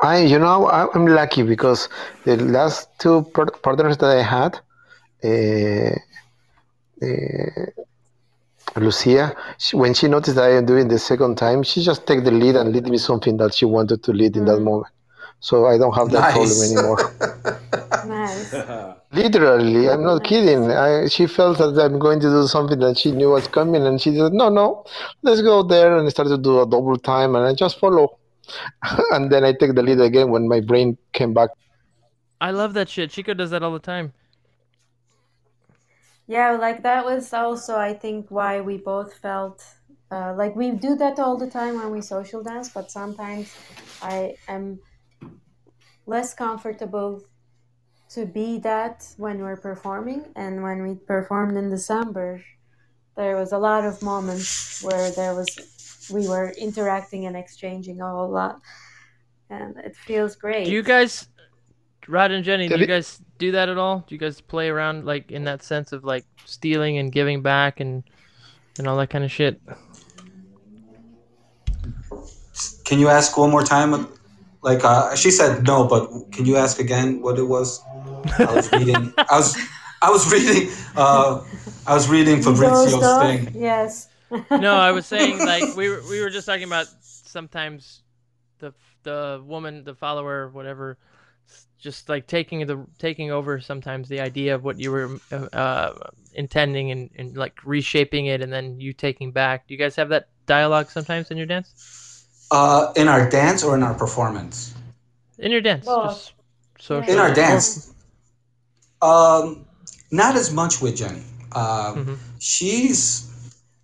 I, 0.00 0.18
you 0.20 0.38
know, 0.38 0.66
I- 0.66 0.88
I'm 0.94 1.06
lucky 1.06 1.42
because 1.42 1.88
the 2.24 2.36
last 2.36 2.88
two 2.98 3.22
partners 3.62 3.96
that 3.98 4.10
I 4.18 4.22
had, 4.22 4.60
uh, 5.24 5.94
uh, 7.02 7.66
Lucia, 8.76 9.34
she, 9.58 9.76
when 9.76 9.94
she 9.94 10.08
noticed 10.08 10.36
that 10.36 10.44
I 10.44 10.56
am 10.56 10.66
doing 10.66 10.88
the 10.88 10.98
second 10.98 11.36
time, 11.36 11.62
she 11.62 11.82
just 11.82 12.06
take 12.06 12.24
the 12.24 12.30
lead 12.30 12.56
and 12.56 12.72
lead 12.72 12.86
me 12.86 12.98
something 12.98 13.36
that 13.38 13.54
she 13.54 13.64
wanted 13.66 14.02
to 14.04 14.12
lead 14.12 14.36
in 14.36 14.44
that 14.46 14.58
Mm. 14.58 14.64
moment. 14.70 14.92
So 15.40 15.66
I 15.66 15.78
don't 15.78 15.94
have 15.94 16.10
that 16.12 16.28
problem 16.28 16.62
anymore. 16.62 16.98
Nice. 18.52 18.96
Literally, 19.12 19.88
I'm 19.88 20.02
not 20.02 20.24
kidding. 20.24 20.70
I, 20.70 21.08
she 21.08 21.26
felt 21.26 21.58
that 21.58 21.78
I'm 21.78 21.98
going 21.98 22.20
to 22.20 22.28
do 22.28 22.46
something 22.46 22.78
that 22.80 22.98
she 22.98 23.12
knew 23.12 23.30
was 23.30 23.48
coming, 23.48 23.86
and 23.86 24.00
she 24.00 24.16
said, 24.16 24.32
"No, 24.32 24.48
no, 24.48 24.84
let's 25.22 25.42
go 25.42 25.62
there." 25.62 25.96
And 25.96 26.06
I 26.06 26.10
started 26.10 26.30
to 26.30 26.38
do 26.38 26.60
a 26.60 26.66
double 26.66 26.96
time, 26.98 27.34
and 27.34 27.46
I 27.46 27.54
just 27.54 27.78
follow. 27.78 28.18
and 29.12 29.30
then 29.30 29.44
I 29.44 29.52
take 29.52 29.74
the 29.74 29.82
lead 29.82 30.00
again 30.00 30.30
when 30.30 30.48
my 30.48 30.60
brain 30.60 30.98
came 31.12 31.32
back. 31.32 31.50
I 32.40 32.50
love 32.50 32.74
that 32.74 32.88
shit. 32.88 33.10
Chico 33.10 33.34
does 33.34 33.50
that 33.50 33.62
all 33.62 33.72
the 33.72 33.78
time. 33.78 34.12
Yeah, 36.26 36.52
like 36.52 36.82
that 36.82 37.04
was 37.04 37.32
also, 37.32 37.76
I 37.76 37.94
think, 37.94 38.30
why 38.30 38.60
we 38.60 38.78
both 38.78 39.14
felt 39.14 39.64
uh, 40.12 40.34
like 40.34 40.54
we 40.54 40.70
do 40.70 40.94
that 40.96 41.18
all 41.18 41.36
the 41.36 41.48
time 41.48 41.76
when 41.76 41.90
we 41.90 42.02
social 42.02 42.42
dance, 42.42 42.68
but 42.68 42.90
sometimes 42.90 43.54
I 44.02 44.34
am 44.46 44.78
less 46.06 46.34
comfortable 46.34 47.22
to 48.14 48.26
be 48.26 48.58
that 48.58 49.06
when 49.16 49.40
we're 49.40 49.56
performing. 49.56 50.26
And 50.36 50.62
when 50.62 50.82
we 50.82 50.94
performed 50.94 51.56
in 51.56 51.70
December, 51.70 52.42
there 53.16 53.36
was 53.36 53.52
a 53.52 53.58
lot 53.58 53.84
of 53.84 54.02
moments 54.02 54.82
where 54.82 55.10
there 55.10 55.34
was 55.34 56.10
we 56.12 56.28
were 56.28 56.52
interacting 56.58 57.26
and 57.26 57.36
exchanging 57.36 58.00
a 58.00 58.08
whole 58.08 58.30
lot, 58.30 58.60
and 59.50 59.76
it 59.78 59.94
feels 59.96 60.34
great. 60.34 60.64
Do 60.64 60.72
you 60.72 60.82
guys, 60.82 61.28
Rod 62.08 62.32
and 62.32 62.44
Jenny, 62.44 62.68
do 62.68 62.78
you 62.78 62.86
guys 62.86 63.20
do 63.38 63.52
that 63.52 63.68
at 63.68 63.78
all? 63.78 64.04
Do 64.06 64.14
you 64.14 64.18
guys 64.18 64.40
play 64.40 64.68
around 64.68 65.04
like 65.04 65.30
in 65.30 65.44
that 65.44 65.62
sense 65.62 65.92
of 65.92 66.04
like 66.04 66.24
stealing 66.44 66.98
and 66.98 67.12
giving 67.12 67.42
back 67.42 67.80
and 67.80 68.02
and 68.78 68.88
all 68.88 68.96
that 68.96 69.10
kind 69.10 69.24
of 69.24 69.30
shit? 69.30 69.60
Can 72.84 72.98
you 72.98 73.08
ask 73.08 73.36
one 73.38 73.50
more 73.50 73.62
time? 73.62 74.08
Like 74.62 74.84
uh, 74.84 75.14
she 75.16 75.30
said 75.30 75.66
no, 75.66 75.86
but 75.86 76.30
can 76.32 76.46
you 76.46 76.56
ask 76.56 76.78
again 76.78 77.20
what 77.20 77.38
it 77.38 77.44
was? 77.44 77.82
I 78.38 78.54
was 78.54 78.72
reading. 78.72 79.12
I 79.18 79.36
was 79.36 79.58
I 80.00 80.10
was 80.10 80.32
reading. 80.32 80.70
Uh, 80.96 81.42
I 81.86 81.94
was 81.94 82.08
reading 82.08 82.42
Fabrizio's 82.42 82.94
stuff? 82.94 83.22
thing. 83.22 83.52
Yes. 83.54 84.08
No, 84.50 84.74
I 84.74 84.92
was 84.92 85.06
saying 85.14 85.38
like 85.38 85.76
we 85.76 85.88
were 85.88 86.00
we 86.08 86.20
were 86.20 86.30
just 86.30 86.46
talking 86.46 86.64
about 86.64 86.86
sometimes 87.02 88.02
the 88.60 88.72
the 89.02 89.42
woman, 89.44 89.84
the 89.84 89.94
follower, 89.94 90.48
whatever, 90.48 90.96
just 91.78 92.08
like 92.08 92.26
taking 92.28 92.64
the 92.66 92.86
taking 92.98 93.32
over 93.32 93.60
sometimes 93.60 94.08
the 94.08 94.20
idea 94.20 94.54
of 94.54 94.62
what 94.62 94.78
you 94.78 94.92
were 94.92 95.18
uh, 95.32 95.56
uh, 95.56 96.10
intending 96.34 96.92
and, 96.92 97.10
and 97.16 97.36
like 97.36 97.58
reshaping 97.64 98.26
it, 98.26 98.40
and 98.40 98.52
then 98.52 98.80
you 98.80 98.92
taking 98.92 99.32
back. 99.32 99.66
Do 99.66 99.74
you 99.74 99.78
guys 99.78 99.96
have 99.96 100.10
that 100.10 100.28
dialogue 100.46 100.90
sometimes 100.90 101.30
in 101.30 101.36
your 101.36 101.46
dance? 101.46 102.01
Uh, 102.52 102.92
in 102.96 103.08
our 103.08 103.28
dance 103.30 103.64
or 103.64 103.74
in 103.74 103.82
our 103.82 103.94
performance? 103.94 104.74
In 105.38 105.50
your 105.50 105.62
dance, 105.62 105.86
Both. 105.86 106.10
just 106.10 106.32
social. 106.78 107.10
In 107.12 107.18
our 107.18 107.32
dance. 107.34 107.92
Um, 109.00 109.64
not 110.10 110.36
as 110.36 110.52
much 110.52 110.80
with 110.82 110.96
Jenny. 110.96 111.22
Um, 111.52 112.04
Mhm. 112.06 112.16
She's, 112.38 113.26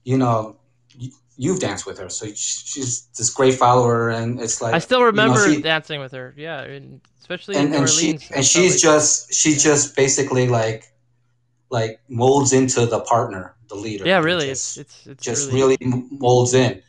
you 0.04 0.16
know, 0.18 0.56
y- 1.00 1.08
you've 1.36 1.60
danced 1.60 1.86
with 1.86 1.98
her, 1.98 2.08
so 2.10 2.26
she's 2.34 3.08
this 3.16 3.30
great 3.30 3.54
follower, 3.54 4.10
and 4.10 4.40
it's 4.40 4.60
like 4.62 4.74
I 4.74 4.78
still 4.78 4.98
you 4.98 5.04
know, 5.04 5.06
remember 5.06 5.48
she- 5.48 5.62
dancing 5.62 6.00
with 6.00 6.12
her. 6.12 6.34
Yeah, 6.36 6.60
and 6.60 7.00
especially 7.20 7.56
in 7.56 7.62
and, 7.62 7.70
New 7.72 7.78
and 7.78 7.88
she 7.90 8.06
Orleans. 8.06 8.30
And 8.34 8.44
she's 8.44 8.72
like- 8.74 8.82
just 8.82 9.32
she 9.32 9.54
just 9.56 9.96
basically 9.96 10.46
like 10.48 10.84
like 11.70 12.00
molds 12.08 12.52
into 12.52 12.86
the 12.86 13.00
partner, 13.00 13.54
the 13.68 13.74
leader. 13.74 14.04
yeah, 14.06 14.18
really, 14.20 14.46
just- 14.48 14.76
it's 14.78 14.92
it's 15.06 15.06
it's 15.06 15.24
just 15.24 15.52
really, 15.52 15.76
really 15.80 16.06
molds 16.10 16.54
in, 16.54 16.82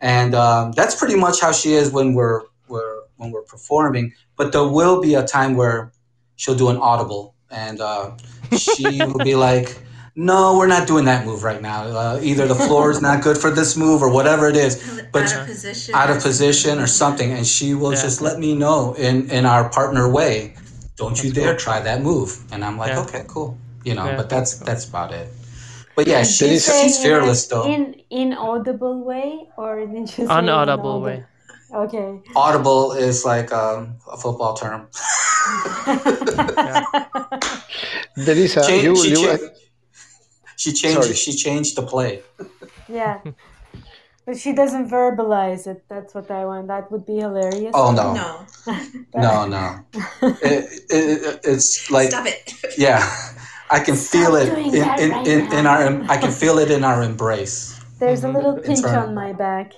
and 0.00 0.34
um, 0.34 0.72
that's 0.72 0.94
pretty 0.94 1.16
much 1.16 1.40
how 1.40 1.52
she 1.52 1.72
is 1.74 1.90
when 1.90 2.14
we're 2.14 2.42
we're 2.68 3.02
when 3.16 3.30
we're 3.30 3.42
performing. 3.42 4.12
But 4.36 4.52
there 4.52 4.66
will 4.66 5.00
be 5.00 5.14
a 5.14 5.24
time 5.26 5.56
where 5.56 5.92
she'll 6.36 6.54
do 6.56 6.68
an 6.68 6.76
audible, 6.76 7.34
and 7.50 7.80
uh, 7.80 8.16
she 8.56 9.02
will 9.04 9.24
be 9.24 9.34
like. 9.34 9.78
No, 10.18 10.56
we're 10.56 10.66
not 10.66 10.86
doing 10.88 11.04
that 11.04 11.26
move 11.26 11.42
right 11.42 11.60
now. 11.60 11.82
Uh, 11.82 12.18
either 12.22 12.48
the 12.48 12.54
floor 12.54 12.90
is 12.90 13.02
not 13.02 13.22
good 13.22 13.36
for 13.36 13.50
this 13.50 13.76
move 13.76 14.00
or 14.00 14.10
whatever 14.10 14.48
it 14.48 14.56
is, 14.56 15.02
but 15.12 15.24
out 15.30 15.40
of 15.42 15.46
position. 15.46 15.94
out 15.94 16.08
or 16.08 16.16
of 16.16 16.22
position 16.22 16.78
or 16.78 16.86
something, 16.86 17.32
and 17.32 17.46
she 17.46 17.74
will 17.74 17.92
Yeah. 17.92 18.00
just 18.00 18.22
let 18.22 18.38
me 18.38 18.54
know 18.54 18.94
in 18.94 19.28
in 19.28 19.44
our 19.44 19.68
partner 19.68 20.08
way. 20.08 20.54
Don't 20.96 21.22
you 21.22 21.30
dare 21.30 21.52
cool. 21.52 21.58
try 21.58 21.80
that 21.80 22.00
move, 22.00 22.38
and 22.50 22.64
I'm 22.64 22.78
like, 22.78 22.92
Yeah. 22.92 23.00
okay, 23.00 23.24
cool, 23.28 23.58
you 23.84 23.94
know. 23.94 24.06
Yeah, 24.06 24.16
but 24.16 24.30
that's 24.30 24.52
that's 24.54 24.58
cool. 24.58 24.66
that's 24.66 24.84
about 24.88 25.12
it. 25.12 25.28
But 25.96 26.06
yeah, 26.06 26.22
Did 26.22 26.28
you 26.28 26.48
she's 26.48 26.64
she's 26.66 26.98
fearless 27.02 27.46
a- 27.46 27.48
though. 27.50 27.66
In 27.66 27.96
inaudible 28.10 29.02
way, 29.02 29.48
or 29.56 29.80
did 29.86 29.96
you 29.96 30.06
say 30.06 30.24
unaudible 30.24 31.00
inaudible? 31.00 31.00
way. 31.00 31.24
Okay. 31.74 32.20
Audible 32.36 32.92
is 32.92 33.24
like 33.24 33.50
um, 33.52 33.96
a 34.12 34.16
football 34.16 34.54
term. 34.54 34.88
There 38.16 38.36
is 38.36 38.56
a 38.56 38.66
Change- 38.66 38.84
you, 38.84 38.96
she, 38.96 39.10
you, 39.10 39.16
cha- 39.38 39.44
she 40.56 40.72
changed 40.72 41.02
Sorry. 41.02 41.14
she 41.14 41.32
changed 41.36 41.76
the 41.76 41.82
play. 41.82 42.22
yeah. 42.88 43.20
But 44.26 44.36
she 44.38 44.52
doesn't 44.52 44.90
verbalize 44.90 45.68
it. 45.68 45.84
That's 45.88 46.12
what 46.12 46.28
I 46.32 46.44
want. 46.46 46.66
That 46.66 46.90
would 46.90 47.06
be 47.06 47.18
hilarious. 47.18 47.70
Oh 47.74 47.92
no, 47.92 48.12
No, 49.14 49.46
no, 49.46 49.46
no. 49.46 49.86
It, 50.42 50.82
it, 50.90 51.22
it, 51.22 51.40
it's 51.44 51.88
like 51.92 52.08
stop 52.10 52.26
it. 52.26 52.52
yeah, 52.76 53.06
I 53.70 53.80
can 53.80 53.96
feel 53.96 54.36
it 54.36 54.48
in, 54.48 54.74
in, 54.74 54.82
right 54.82 55.26
in, 55.26 55.52
in 55.52 55.66
our 55.66 56.02
I 56.10 56.16
can 56.16 56.30
feel 56.30 56.58
it 56.58 56.70
in 56.70 56.84
our 56.84 57.02
embrace. 57.02 57.80
There's 57.98 58.24
a 58.24 58.26
mm-hmm. 58.26 58.36
little 58.36 58.54
pinch 58.54 58.78
Internal. 58.78 59.08
on 59.08 59.14
my 59.14 59.32
back. 59.32 59.72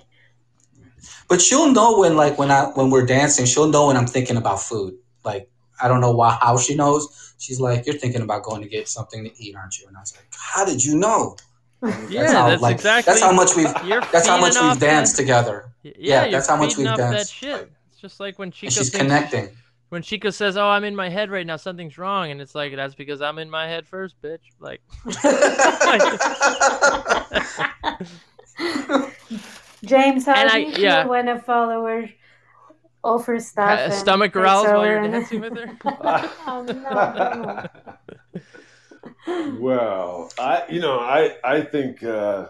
But 1.28 1.40
she'll 1.40 1.72
know 1.72 1.98
when 1.98 2.16
like 2.16 2.38
when 2.38 2.50
I 2.50 2.64
when 2.74 2.90
we're 2.90 3.06
dancing, 3.06 3.46
she'll 3.46 3.68
know 3.68 3.88
when 3.88 3.96
I'm 3.96 4.06
thinking 4.06 4.36
about 4.36 4.60
food. 4.60 4.94
Like 5.24 5.50
I 5.80 5.88
don't 5.88 6.00
know 6.00 6.12
why 6.12 6.38
how 6.40 6.58
she 6.58 6.74
knows. 6.74 7.34
She's 7.38 7.60
like, 7.60 7.86
You're 7.86 7.96
thinking 7.96 8.22
about 8.22 8.42
going 8.42 8.62
to 8.62 8.68
get 8.68 8.88
something 8.88 9.24
to 9.24 9.42
eat, 9.42 9.54
aren't 9.54 9.78
you? 9.78 9.86
And 9.86 9.96
I 9.96 10.00
was 10.00 10.14
like, 10.16 10.26
How 10.32 10.64
did 10.64 10.84
you 10.84 10.96
know? 10.96 11.36
And 11.82 12.10
Yeah, 12.10 12.32
how, 12.32 12.48
that's 12.48 12.62
like, 12.62 12.74
exactly. 12.74 13.12
that's 13.12 13.22
how 13.22 13.32
much 13.32 13.54
we've 13.56 13.72
that's 14.12 14.26
how 14.26 14.40
much 14.40 14.54
we've 14.60 14.78
danced 14.80 15.16
that- 15.16 15.22
together. 15.22 15.72
Yeah, 15.82 15.92
Yeah, 16.24 16.30
that's 16.30 16.48
how 16.48 16.56
much 16.56 16.76
we've 16.76 16.88
off 16.88 16.96
that 16.96 17.12
danced. 17.12 17.32
shit. 17.34 17.70
It's 17.92 18.00
just 18.00 18.20
like 18.20 18.38
when 18.38 18.50
Chico 18.50 18.66
And 18.66 18.74
she's 18.74 18.90
thinks- 18.90 18.98
connecting. 18.98 19.48
When 19.90 20.02
Chico 20.02 20.30
says, 20.30 20.56
"Oh, 20.56 20.68
I'm 20.68 20.84
in 20.84 20.94
my 20.96 21.08
head 21.08 21.30
right 21.30 21.46
now. 21.46 21.56
Something's 21.56 21.96
wrong," 21.98 22.30
and 22.30 22.40
it's 22.40 22.54
like 22.54 22.74
that's 22.76 22.94
because 22.94 23.20
I'm 23.22 23.38
in 23.38 23.48
my 23.50 23.66
head 23.66 23.86
first, 23.86 24.16
bitch. 24.22 24.40
Like, 24.60 24.80
James, 29.84 30.26
how 30.26 30.34
And 30.34 30.50
do 30.50 30.56
I- 30.56 30.58
you 30.58 30.74
feel 30.74 31.08
when 31.08 31.28
a 31.28 31.40
follower 31.40 32.08
offers 33.04 33.46
stuff? 33.46 33.78
uh, 33.78 33.82
and 33.84 33.92
stomach 33.92 34.32
growls 34.32 34.66
while 34.66 34.84
you're 34.84 34.98
and- 34.98 35.12
dancing 35.12 35.40
with 35.40 35.56
her. 35.56 35.78
oh 36.46 36.62
no! 36.66 37.66
well, 39.58 40.30
I 40.38 40.64
you 40.68 40.80
know 40.80 40.98
I 41.00 41.36
I 41.44 41.60
think 41.62 42.02
uh, 42.02 42.48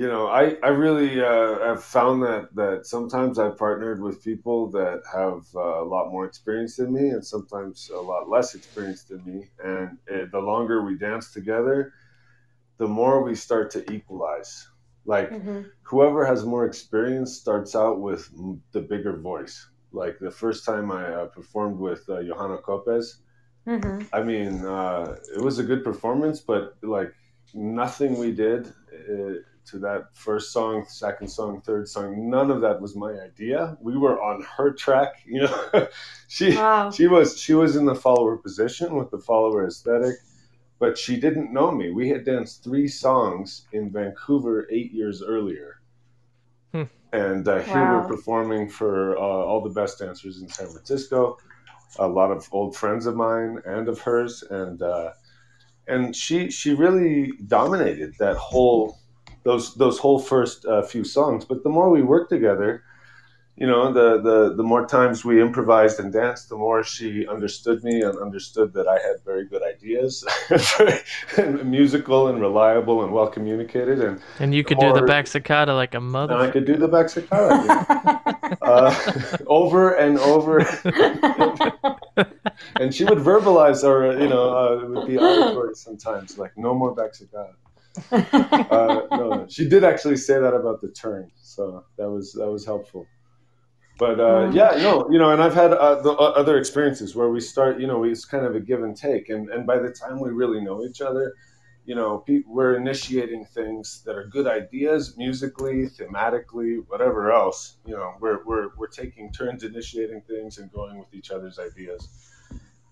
you 0.00 0.06
know 0.08 0.24
I 0.28 0.44
I 0.62 0.68
really 0.84 1.12
uh, 1.22 1.58
have 1.70 1.82
found 1.84 2.22
that 2.22 2.44
that 2.54 2.86
sometimes 2.86 3.38
I've 3.38 3.58
partnered 3.58 4.00
with 4.02 4.24
people 4.24 4.70
that 4.72 4.98
have 5.20 5.40
uh, 5.56 5.84
a 5.84 5.86
lot 5.94 6.10
more 6.12 6.26
experience 6.26 6.76
than 6.76 6.92
me, 6.92 7.06
and 7.10 7.24
sometimes 7.26 7.90
a 7.94 8.00
lot 8.12 8.28
less 8.28 8.54
experience 8.54 9.04
than 9.04 9.20
me. 9.24 9.40
And 9.72 9.90
uh 10.12 10.26
the 10.32 10.40
longer 10.52 10.82
we 10.84 10.96
dance 10.98 11.32
together, 11.38 11.78
the 12.78 12.88
more 12.88 13.22
we 13.22 13.34
start 13.34 13.70
to 13.72 13.80
equalize. 13.92 14.52
Like 15.04 15.30
Mhm. 15.30 15.70
whoever 15.82 16.24
has 16.26 16.44
more 16.44 16.66
experience 16.66 17.30
starts 17.44 17.74
out 17.76 18.00
with 18.00 18.22
m- 18.38 18.62
the 18.72 18.82
bigger 18.82 19.16
voice. 19.16 19.56
Like 19.92 20.18
the 20.20 20.32
first 20.42 20.64
time 20.66 20.90
I 20.92 21.04
uh, 21.20 21.26
performed 21.26 21.78
with 21.78 22.02
uh, 22.08 22.14
Johana 22.28 22.62
Copes, 22.62 23.22
Mhm. 23.66 24.08
I 24.12 24.22
mean, 24.22 24.64
uh, 24.64 25.16
it 25.34 25.40
was 25.40 25.58
a 25.58 25.64
good 25.64 25.84
performance, 25.84 26.40
but 26.40 26.76
like 26.82 27.12
nothing 27.54 28.18
we 28.18 28.32
did 28.32 28.68
uh, 28.68 29.34
to 29.66 29.78
that 29.80 30.14
first 30.14 30.52
song, 30.52 30.84
second 30.88 31.28
song, 31.28 31.60
third 31.60 31.88
song, 31.88 32.30
none 32.30 32.50
of 32.50 32.60
that 32.60 32.80
was 32.80 32.96
my 32.96 33.12
idea. 33.12 33.76
We 33.80 33.96
were 33.96 34.20
on 34.22 34.44
her 34.56 34.72
track, 34.72 35.22
you 35.26 35.42
know. 35.42 35.88
she 36.28 36.56
Wow. 36.56 36.90
she 36.90 37.06
was 37.06 37.38
she 37.38 37.54
was 37.54 37.76
in 37.76 37.84
the 37.84 37.94
follower 37.94 38.36
position 38.36 38.96
with 38.96 39.10
the 39.10 39.18
follower 39.18 39.66
aesthetic, 39.66 40.16
but 40.78 40.96
she 40.96 41.18
didn't 41.18 41.52
know 41.52 41.70
me. 41.70 41.90
We 41.90 42.08
had 42.08 42.24
danced 42.24 42.64
three 42.64 42.88
songs 42.88 43.66
in 43.72 43.90
Vancouver 43.90 44.68
eight 44.70 44.92
years 44.92 45.22
earlier. 45.22 45.80
Hmm. 46.72 46.84
And 47.12 47.46
uh, 47.48 47.60
here 47.60 47.92
we're 47.92 48.08
performing 48.08 48.68
for 48.68 49.16
uh, 49.16 49.20
all 49.20 49.60
the 49.62 49.70
best 49.70 49.98
dancers 49.98 50.40
in 50.42 50.48
San 50.48 50.68
Francisco 50.68 51.38
a 51.98 52.08
lot 52.08 52.30
of 52.30 52.48
old 52.52 52.76
friends 52.76 53.06
of 53.06 53.16
mine 53.16 53.60
and 53.64 53.88
of 53.88 54.00
hers, 54.00 54.42
and 54.42 54.82
uh, 54.82 55.12
and 55.86 56.14
she 56.14 56.50
she 56.50 56.74
really 56.74 57.32
dominated 57.46 58.14
that 58.18 58.36
whole 58.36 58.98
those 59.46 59.74
those 59.76 59.96
whole 60.04 60.18
first 60.18 60.66
uh, 60.66 60.82
few 60.82 61.04
songs. 61.04 61.44
But 61.50 61.62
the 61.62 61.70
more 61.70 61.88
we 61.88 62.02
worked 62.02 62.30
together, 62.30 62.82
you 63.56 63.66
know, 63.70 63.82
the, 63.98 64.08
the 64.28 64.38
the 64.60 64.62
more 64.72 64.84
times 64.86 65.24
we 65.24 65.40
improvised 65.40 65.98
and 66.02 66.12
danced, 66.12 66.48
the 66.50 66.56
more 66.66 66.82
she 66.82 67.26
understood 67.36 67.78
me 67.88 68.02
and 68.06 68.14
understood 68.18 68.68
that 68.74 68.86
I 68.88 68.98
had 69.06 69.16
very 69.24 69.44
good 69.52 69.62
ideas, 69.74 70.12
and 71.38 71.64
musical 71.78 72.26
and 72.28 72.40
reliable 72.48 73.04
and 73.04 73.12
well 73.12 73.28
communicated, 73.36 73.98
and, 74.06 74.20
And 74.40 74.50
you 74.54 74.62
could 74.64 74.78
do 74.86 74.92
the 74.92 75.04
Or- 75.04 75.06
back 75.14 75.24
sacada 75.26 75.74
like 75.82 75.94
a 75.94 76.00
mother. 76.00 76.34
I 76.34 76.50
could 76.50 76.66
do 76.72 76.76
the 76.76 76.88
back 76.88 77.06
sacada 77.06 78.58
uh, 78.74 78.92
over 79.60 79.82
and 80.04 80.18
over. 80.18 80.58
and 82.82 82.92
she 82.96 83.04
would 83.04 83.18
verbalize, 83.30 83.80
or 83.90 83.98
you 84.22 84.28
know, 84.28 84.46
uh, 84.60 84.82
it 84.82 84.88
would 84.90 85.06
be 85.06 85.16
auditory 85.18 85.74
sometimes, 85.86 86.36
like 86.36 86.52
"no 86.58 86.74
more 86.74 86.92
back 87.00 87.12
sacada." 87.12 87.54
Uh, 88.12 89.00
no, 89.10 89.46
she 89.48 89.68
did 89.68 89.84
actually 89.84 90.16
say 90.16 90.38
that 90.38 90.54
about 90.54 90.80
the 90.80 90.88
turn, 90.88 91.30
so 91.36 91.84
that 91.96 92.10
was 92.10 92.32
that 92.32 92.50
was 92.50 92.64
helpful. 92.64 93.06
But 93.98 94.20
uh, 94.20 94.50
yeah, 94.52 94.76
no, 94.76 95.08
you 95.10 95.18
know, 95.18 95.30
and 95.30 95.42
I've 95.42 95.54
had 95.54 95.72
uh, 95.72 96.02
the 96.02 96.12
uh, 96.12 96.32
other 96.36 96.58
experiences 96.58 97.16
where 97.16 97.30
we 97.30 97.40
start, 97.40 97.80
you 97.80 97.86
know, 97.86 98.04
it's 98.04 98.26
kind 98.26 98.44
of 98.44 98.54
a 98.54 98.60
give 98.60 98.82
and 98.82 98.96
take, 98.96 99.30
and 99.30 99.48
and 99.48 99.66
by 99.66 99.78
the 99.78 99.90
time 99.90 100.20
we 100.20 100.30
really 100.30 100.60
know 100.60 100.84
each 100.84 101.00
other, 101.00 101.34
you 101.86 101.94
know, 101.94 102.18
pe- 102.18 102.42
we're 102.46 102.76
initiating 102.76 103.46
things 103.46 104.02
that 104.04 104.16
are 104.16 104.26
good 104.26 104.46
ideas, 104.46 105.16
musically, 105.16 105.88
thematically, 105.88 106.84
whatever 106.88 107.32
else. 107.32 107.78
You 107.86 107.96
know, 107.96 108.14
we're 108.20 108.44
we're 108.44 108.68
we're 108.76 108.88
taking 108.88 109.32
turns 109.32 109.64
initiating 109.64 110.20
things 110.28 110.58
and 110.58 110.70
going 110.72 110.98
with 110.98 111.14
each 111.14 111.30
other's 111.30 111.58
ideas, 111.58 112.06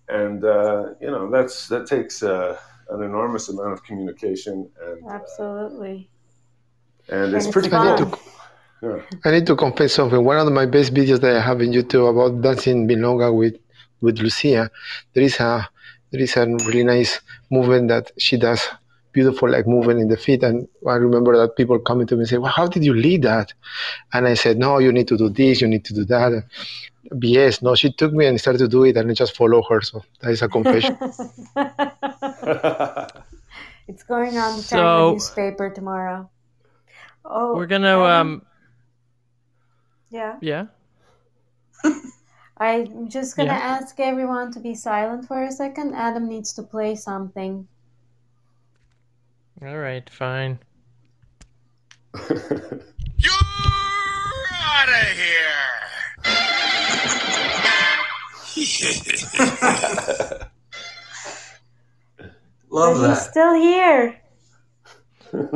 and 0.08 0.42
uh, 0.42 0.94
you 1.02 1.10
know, 1.10 1.30
that's 1.30 1.68
that 1.68 1.86
takes 1.86 2.22
uh, 2.22 2.58
an 2.90 3.02
enormous 3.02 3.48
amount 3.48 3.72
of 3.72 3.82
communication, 3.84 4.68
and 4.82 5.04
uh, 5.06 5.10
Absolutely. 5.10 6.08
and 7.08 7.34
it's 7.34 7.44
And 7.46 7.52
pretty 7.52 7.72
I 7.72 7.84
need 7.90 7.98
fun. 7.98 8.10
to 8.10 8.16
cool. 8.16 8.32
Yeah. 8.82 9.02
I 9.24 9.30
need 9.30 9.46
to 9.46 9.56
confess 9.56 9.94
something. 9.94 10.22
One 10.24 10.36
of 10.36 10.52
my 10.52 10.66
best 10.66 10.92
videos 10.92 11.20
that 11.20 11.34
I 11.36 11.40
have 11.40 11.60
in 11.62 11.70
YouTube 11.70 12.08
about 12.10 12.42
dancing 12.42 12.86
milonga 12.86 13.34
with 13.34 13.56
with 14.00 14.18
Lucia, 14.18 14.70
there 15.14 15.22
is 15.24 15.40
a 15.40 15.68
there 16.10 16.20
is 16.20 16.36
a 16.36 16.44
really 16.46 16.84
nice 16.84 17.20
movement 17.50 17.88
that 17.88 18.12
she 18.18 18.36
does, 18.36 18.60
beautiful 19.12 19.48
like 19.50 19.66
movement 19.66 20.00
in 20.00 20.08
the 20.08 20.16
feet. 20.18 20.42
And 20.42 20.68
I 20.86 20.94
remember 20.96 21.36
that 21.38 21.56
people 21.56 21.78
coming 21.78 22.06
to 22.08 22.14
me 22.14 22.20
and 22.22 22.28
say, 22.28 22.36
"Well, 22.38 22.52
how 22.52 22.66
did 22.66 22.84
you 22.84 22.92
lead 22.94 23.22
that?" 23.22 23.54
And 24.12 24.26
I 24.28 24.34
said, 24.34 24.58
"No, 24.58 24.78
you 24.78 24.92
need 24.92 25.08
to 25.08 25.16
do 25.16 25.28
this, 25.30 25.60
you 25.62 25.68
need 25.68 25.84
to 25.86 25.94
do 25.94 26.04
that." 26.06 26.44
BS. 27.12 27.62
No, 27.62 27.74
she 27.74 27.92
took 27.92 28.12
me 28.12 28.26
and 28.26 28.40
started 28.40 28.58
to 28.58 28.68
do 28.68 28.84
it, 28.84 28.96
and 28.96 29.10
I 29.10 29.14
just 29.14 29.36
follow 29.36 29.62
her. 29.68 29.80
So 29.82 30.02
that 30.20 30.30
is 30.30 30.42
a 30.42 30.48
confession. 30.48 30.96
it's 33.88 34.02
going 34.04 34.38
on 34.38 34.56
the 34.56 34.62
So- 34.62 35.12
newspaper 35.12 35.70
tomorrow. 35.70 36.30
Oh, 37.24 37.56
We're 37.56 37.66
gonna 37.66 37.98
Adam, 38.04 38.40
um 38.40 38.46
yeah. 40.10 40.36
yeah. 40.42 40.66
I'm 42.58 43.08
just 43.08 43.36
gonna 43.36 43.48
Yeah. 43.52 43.78
ask 43.80 43.98
everyone 43.98 44.52
to 44.52 44.60
be 44.60 44.74
silent 44.74 45.26
for 45.26 45.42
a 45.42 45.50
second. 45.50 45.94
Adam 45.94 46.28
needs 46.28 46.52
to 46.54 46.62
play 46.62 46.94
something. 46.94 47.66
All 49.62 49.78
right, 49.78 50.08
fine. 50.10 50.58
You're 52.28 53.32
out 54.52 54.88
of 54.88 55.08
here. 55.16 55.73
Love 62.70 63.00
but 63.00 63.08
he's 63.10 63.22
still 63.30 63.54
here. 63.54 64.20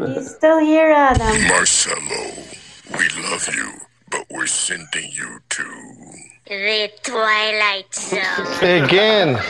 He's 0.07 0.35
still 0.35 0.59
here, 0.59 0.91
Adam. 0.91 1.47
Marcelo, 1.49 2.33
we 2.99 3.09
love 3.23 3.49
you, 3.55 3.73
but 4.10 4.25
we're 4.31 4.47
sending 4.47 5.10
you 5.12 5.39
to. 5.51 5.65
The 6.49 6.91
Twilight 7.02 7.94
Zone. 7.94 8.85
Again. 8.85 9.39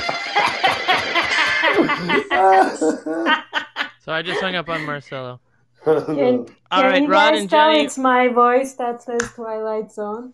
So 4.05 4.12
I 4.15 4.23
just 4.23 4.41
hung 4.41 4.55
up 4.55 4.68
on 4.70 4.86
Marcelo. 4.86 5.39
Can, 5.85 6.47
All 6.70 6.83
can 6.83 6.91
right, 6.91 7.02
you 7.02 7.09
Rod 7.09 7.31
guys 7.33 7.41
and 7.43 7.51
tell 7.51 7.70
Jenny. 7.70 7.85
it's 7.85 7.99
my 7.99 8.28
voice 8.28 8.73
that 8.75 9.02
says 9.02 9.20
Twilight 9.35 9.93
Zone? 9.93 10.33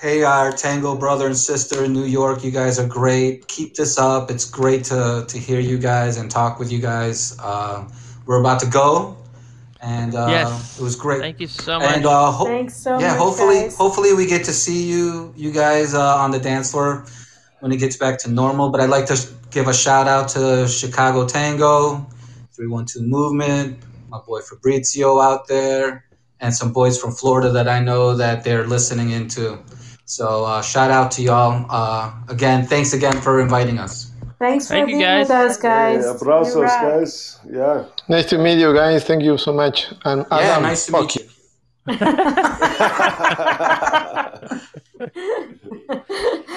Hey, 0.00 0.22
our 0.22 0.50
Tango 0.50 0.94
brother 0.96 1.26
and 1.26 1.36
sister 1.36 1.84
in 1.84 1.92
New 1.92 2.04
York, 2.04 2.42
you 2.42 2.50
guys 2.50 2.78
are 2.78 2.86
great. 2.86 3.46
Keep 3.48 3.74
this 3.74 3.98
up. 3.98 4.30
It's 4.30 4.48
great 4.48 4.84
to, 4.84 5.26
to 5.28 5.38
hear 5.38 5.60
you 5.60 5.76
guys 5.78 6.16
and 6.16 6.30
talk 6.30 6.58
with 6.58 6.72
you 6.72 6.78
guys. 6.80 7.36
Uh, 7.38 7.86
we're 8.24 8.40
about 8.40 8.60
to 8.60 8.66
go, 8.66 9.18
and 9.82 10.14
uh, 10.14 10.28
Yes. 10.30 10.78
it 10.80 10.82
was 10.82 10.96
great. 10.96 11.20
Thank 11.20 11.38
you 11.40 11.46
so 11.48 11.78
much. 11.78 11.96
And 11.96 12.06
uh, 12.06 12.30
ho- 12.32 12.46
Thanks 12.46 12.76
so 12.76 12.92
yeah, 12.92 12.94
much, 12.96 13.02
Yeah, 13.02 13.16
hopefully, 13.18 13.60
guys. 13.60 13.76
hopefully 13.76 14.14
we 14.14 14.24
get 14.26 14.42
to 14.46 14.52
see 14.54 14.88
you, 14.88 15.34
you 15.36 15.52
guys, 15.52 15.92
uh, 15.92 16.16
on 16.16 16.30
the 16.30 16.38
dance 16.38 16.70
floor 16.70 17.04
when 17.58 17.70
it 17.70 17.76
gets 17.76 17.96
back 17.96 18.18
to 18.20 18.30
normal. 18.30 18.70
But 18.70 18.80
I'd 18.80 18.88
like 18.90 19.04
to 19.06 19.16
sh- 19.16 19.26
give 19.50 19.68
a 19.68 19.74
shout 19.74 20.08
out 20.08 20.28
to 20.30 20.66
Chicago 20.66 21.26
Tango, 21.26 22.06
Three 22.54 22.68
One 22.68 22.86
Two 22.86 23.02
Movement, 23.02 23.80
my 24.08 24.18
boy 24.26 24.40
Fabrizio 24.40 25.20
out 25.20 25.46
there, 25.46 26.06
and 26.40 26.54
some 26.54 26.72
boys 26.72 26.98
from 26.98 27.12
Florida 27.12 27.50
that 27.52 27.68
I 27.68 27.80
know 27.80 28.16
that 28.16 28.44
they're 28.44 28.66
listening 28.66 29.10
into. 29.10 29.58
So 30.10 30.44
uh, 30.44 30.60
shout 30.60 30.90
out 30.90 31.12
to 31.12 31.22
y'all. 31.22 31.64
Uh, 31.70 32.10
again, 32.28 32.66
thanks 32.66 32.92
again 32.94 33.20
for 33.20 33.40
inviting 33.40 33.78
us. 33.78 34.10
Thanks 34.40 34.66
for 34.66 34.70
Thank 34.74 34.88
you, 34.90 34.96
being 34.96 35.00
guys. 35.02 35.28
with 35.28 35.30
us, 35.36 35.56
guys. 35.56 36.02
Hey, 36.04 36.10
abrazos, 36.10 36.54
You 36.56 36.62
rock. 36.62 36.82
guys. 36.82 37.38
Yeah. 37.48 37.84
Nice 38.08 38.26
to 38.30 38.38
meet 38.38 38.58
you 38.58 38.74
guys. 38.74 39.04
Thank 39.04 39.22
you 39.22 39.38
so 39.38 39.52
much. 39.52 39.86
And 40.04 40.26
Yeah, 40.32 40.38
Adam, 40.38 40.62
nice 40.64 40.86
to 40.86 40.92
fuck 40.92 41.02
meet 41.02 41.16
you. 41.16 41.26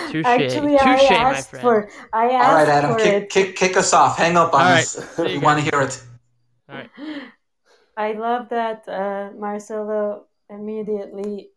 Touche. 0.10 0.26
Actually, 0.26 0.78
Touche, 0.78 1.12
I 1.12 1.24
my 1.24 1.30
asked 1.38 1.50
friend. 1.52 1.62
for. 1.62 1.90
I 2.12 2.30
asked 2.32 2.50
All 2.50 2.56
right, 2.56 2.68
Adam, 2.70 2.92
for 2.94 3.00
kick, 3.00 3.24
it. 3.24 3.30
kick, 3.30 3.56
kick 3.56 3.78
us 3.78 3.94
off. 3.94 4.18
Hang 4.18 4.36
up 4.36 4.54
on 4.54 4.62
All 4.62 4.68
right, 4.72 4.82
us. 4.84 4.90
see 5.16 5.34
you 5.34 5.40
We 5.40 5.46
want 5.46 5.64
to 5.64 5.70
hear 5.70 5.82
it. 5.82 6.04
All 6.70 6.76
right. 6.76 6.90
I 7.98 8.14
love 8.14 8.50
that 8.50 8.88
uh, 8.90 9.30
Marcelo 9.38 10.26
immediately 10.50 11.50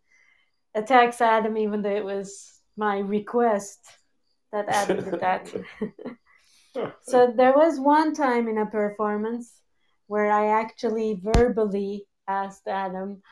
attacks 0.76 1.20
Adam, 1.20 1.56
even 1.56 1.82
though 1.82 1.96
it 1.96 2.04
was 2.04 2.60
my 2.76 2.98
request 2.98 3.80
that 4.52 4.68
Adam 4.68 5.04
did 5.04 5.20
that. 5.20 5.52
so 7.02 7.32
there 7.34 7.54
was 7.54 7.80
one 7.80 8.14
time 8.14 8.48
in 8.48 8.58
a 8.58 8.66
performance 8.66 9.52
where 10.06 10.30
I 10.30 10.60
actually 10.60 11.20
verbally 11.22 12.06
asked 12.28 12.68
Adam. 12.68 13.22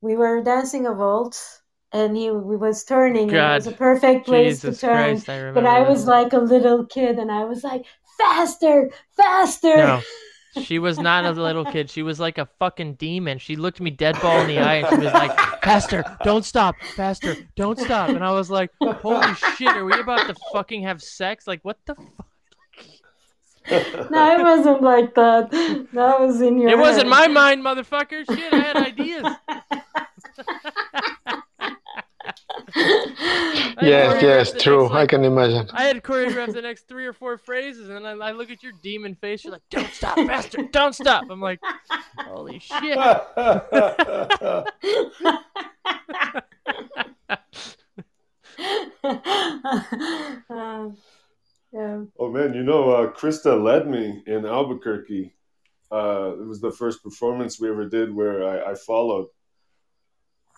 We 0.00 0.16
were 0.16 0.42
dancing 0.42 0.86
a 0.86 0.92
waltz, 0.92 1.62
and 1.92 2.16
he, 2.16 2.24
he 2.24 2.30
was 2.30 2.84
turning. 2.84 3.30
and 3.30 3.38
it 3.38 3.54
was 3.54 3.66
a 3.66 3.72
perfect 3.72 4.26
place 4.26 4.60
Jesus 4.60 4.80
to 4.80 4.86
turn. 4.86 5.14
Christ, 5.14 5.28
I. 5.28 5.50
But 5.52 5.66
I 5.66 5.88
was 5.88 6.06
like 6.06 6.32
a 6.32 6.38
little 6.38 6.86
kid, 6.86 7.18
and 7.18 7.32
I 7.32 7.44
was 7.44 7.64
like, 7.64 7.86
faster, 8.18 8.90
faster. 9.16 9.76
No. 9.76 10.02
She 10.62 10.78
was 10.78 10.98
not 10.98 11.24
a 11.24 11.32
little 11.32 11.64
kid. 11.64 11.90
She 11.90 12.02
was 12.02 12.20
like 12.20 12.38
a 12.38 12.46
fucking 12.58 12.94
demon. 12.94 13.38
She 13.38 13.56
looked 13.56 13.80
me 13.80 13.90
dead 13.90 14.20
ball 14.20 14.40
in 14.40 14.48
the 14.48 14.58
eye 14.58 14.76
and 14.76 14.88
she 14.88 15.04
was 15.04 15.12
like, 15.12 15.36
Faster, 15.62 16.04
don't 16.22 16.44
stop, 16.44 16.76
faster, 16.94 17.36
don't 17.56 17.78
stop. 17.78 18.10
And 18.10 18.24
I 18.24 18.30
was 18.32 18.50
like, 18.50 18.70
Holy 18.80 19.34
shit, 19.56 19.68
are 19.68 19.84
we 19.84 19.98
about 19.98 20.26
to 20.28 20.34
fucking 20.52 20.82
have 20.82 21.02
sex? 21.02 21.46
Like, 21.46 21.60
what 21.62 21.78
the 21.86 21.94
fuck? 21.94 22.26
No, 23.70 24.38
it 24.38 24.42
wasn't 24.42 24.82
like 24.82 25.14
that. 25.14 25.50
That 25.94 26.20
was 26.20 26.40
in 26.42 26.58
your. 26.58 26.70
It 26.70 26.78
wasn't 26.78 27.08
my 27.08 27.28
mind, 27.28 27.62
motherfucker. 27.62 28.26
Shit, 28.26 28.52
I 28.52 28.58
had 28.58 28.76
ideas. 28.76 29.24
I 32.76 33.74
had 33.76 33.86
Yes, 33.86 34.22
yes, 34.22 34.62
true. 34.62 34.82
next, 34.84 34.94
I 34.94 35.06
can 35.06 35.24
imagine. 35.24 35.68
I 35.72 35.84
had 35.84 36.02
choreographed 36.02 36.54
the 36.54 36.62
next 36.62 36.88
three 36.88 37.06
or 37.06 37.12
four 37.12 37.38
phrases, 37.38 37.88
and 37.88 38.04
then 38.04 38.04
I, 38.04 38.28
I 38.28 38.32
look 38.32 38.50
at 38.50 38.62
your 38.62 38.72
demon 38.82 39.14
face. 39.14 39.44
You're 39.44 39.52
like, 39.52 39.62
"Don't 39.70 39.90
stop, 39.90 40.16
faster! 40.16 40.62
Don't 40.72 40.94
stop!" 40.94 41.24
I'm 41.30 41.40
like, 41.40 41.60
"Holy 42.18 42.58
shit!" 42.58 42.98
Um, 42.98 43.20
yeah. 51.72 52.02
Oh 52.18 52.30
man, 52.30 52.54
you 52.54 52.64
know, 52.64 52.90
uh, 52.90 53.12
Krista 53.12 53.62
led 53.62 53.88
me 53.88 54.22
in 54.26 54.46
Albuquerque. 54.46 55.32
Uh, 55.92 56.32
it 56.40 56.46
was 56.46 56.60
the 56.60 56.72
first 56.72 57.04
performance 57.04 57.60
we 57.60 57.68
ever 57.68 57.88
did 57.88 58.12
where 58.12 58.66
I, 58.66 58.72
I 58.72 58.74
followed. 58.74 59.28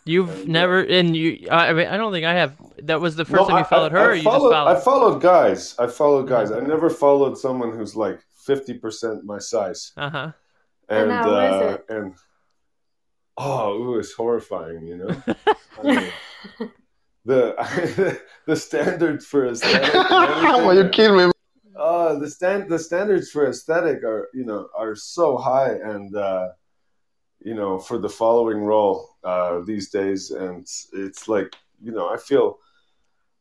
You've 0.06 0.46
never, 0.48 0.80
and 0.82 1.16
you. 1.16 1.48
I 1.50 1.68
I 1.68 1.72
mean, 1.72 1.86
I 1.88 1.96
don't 1.96 2.12
think 2.12 2.24
I 2.24 2.34
have. 2.34 2.54
That 2.82 3.00
was 3.00 3.16
the 3.16 3.24
first 3.24 3.42
No, 3.42 3.48
time 3.48 3.58
you 3.58 3.64
followed 3.64 3.92
I- 3.92 3.98
her, 3.98 3.98
I 3.98 4.04
or 4.06 4.14
you 4.14 4.22
followed, 4.22 4.50
just 4.50 4.52
followed. 4.54 4.76
I 4.76 4.80
followed 4.80 5.20
guys. 5.22 5.74
I 5.78 5.86
followed 5.88 6.28
guys. 6.28 6.52
I 6.52 6.60
never 6.60 6.88
followed 6.90 7.36
someone 7.36 7.76
who's 7.76 7.96
like 7.96 8.20
fifty 8.44 8.74
percent 8.74 9.24
my 9.24 9.38
size. 9.38 9.92
Uh 9.96 10.10
huh. 10.10 10.32
And 10.88 11.10
And 11.10 11.12
how 11.12 11.34
uh, 11.34 11.78
it? 11.80 11.84
and 11.94 12.14
oh, 13.36 13.82
it 13.92 13.96
was 13.96 14.12
horrifying. 14.12 14.86
You 14.86 14.96
know, 14.98 15.22
I 15.78 15.82
mean, 15.82 16.70
the 17.24 18.20
the 18.46 18.56
standards 18.56 19.26
for 19.26 19.46
aesthetic. 19.48 19.94
and 19.94 20.04
Why 20.10 20.72
you 20.74 20.80
everything- 20.80 20.90
kill 20.92 21.16
me? 21.28 21.32
Uh, 21.76 22.18
the 22.18 22.30
stand 22.30 22.70
the 22.70 22.78
standards 22.78 23.30
for 23.30 23.48
aesthetic 23.48 24.02
are 24.02 24.28
you 24.32 24.44
know 24.44 24.68
are 24.76 24.94
so 24.94 25.36
high 25.36 25.72
and 25.72 26.14
uh, 26.16 26.48
you 27.46 27.54
know 27.54 27.78
for 27.78 27.96
the 27.96 28.08
following 28.08 28.58
role 28.58 29.16
uh, 29.22 29.60
these 29.60 29.88
days 29.88 30.32
and 30.32 30.66
it's, 30.92 31.28
like 31.28 31.54
you 31.80 31.92
know 31.92 32.08
I 32.12 32.16
feel 32.16 32.58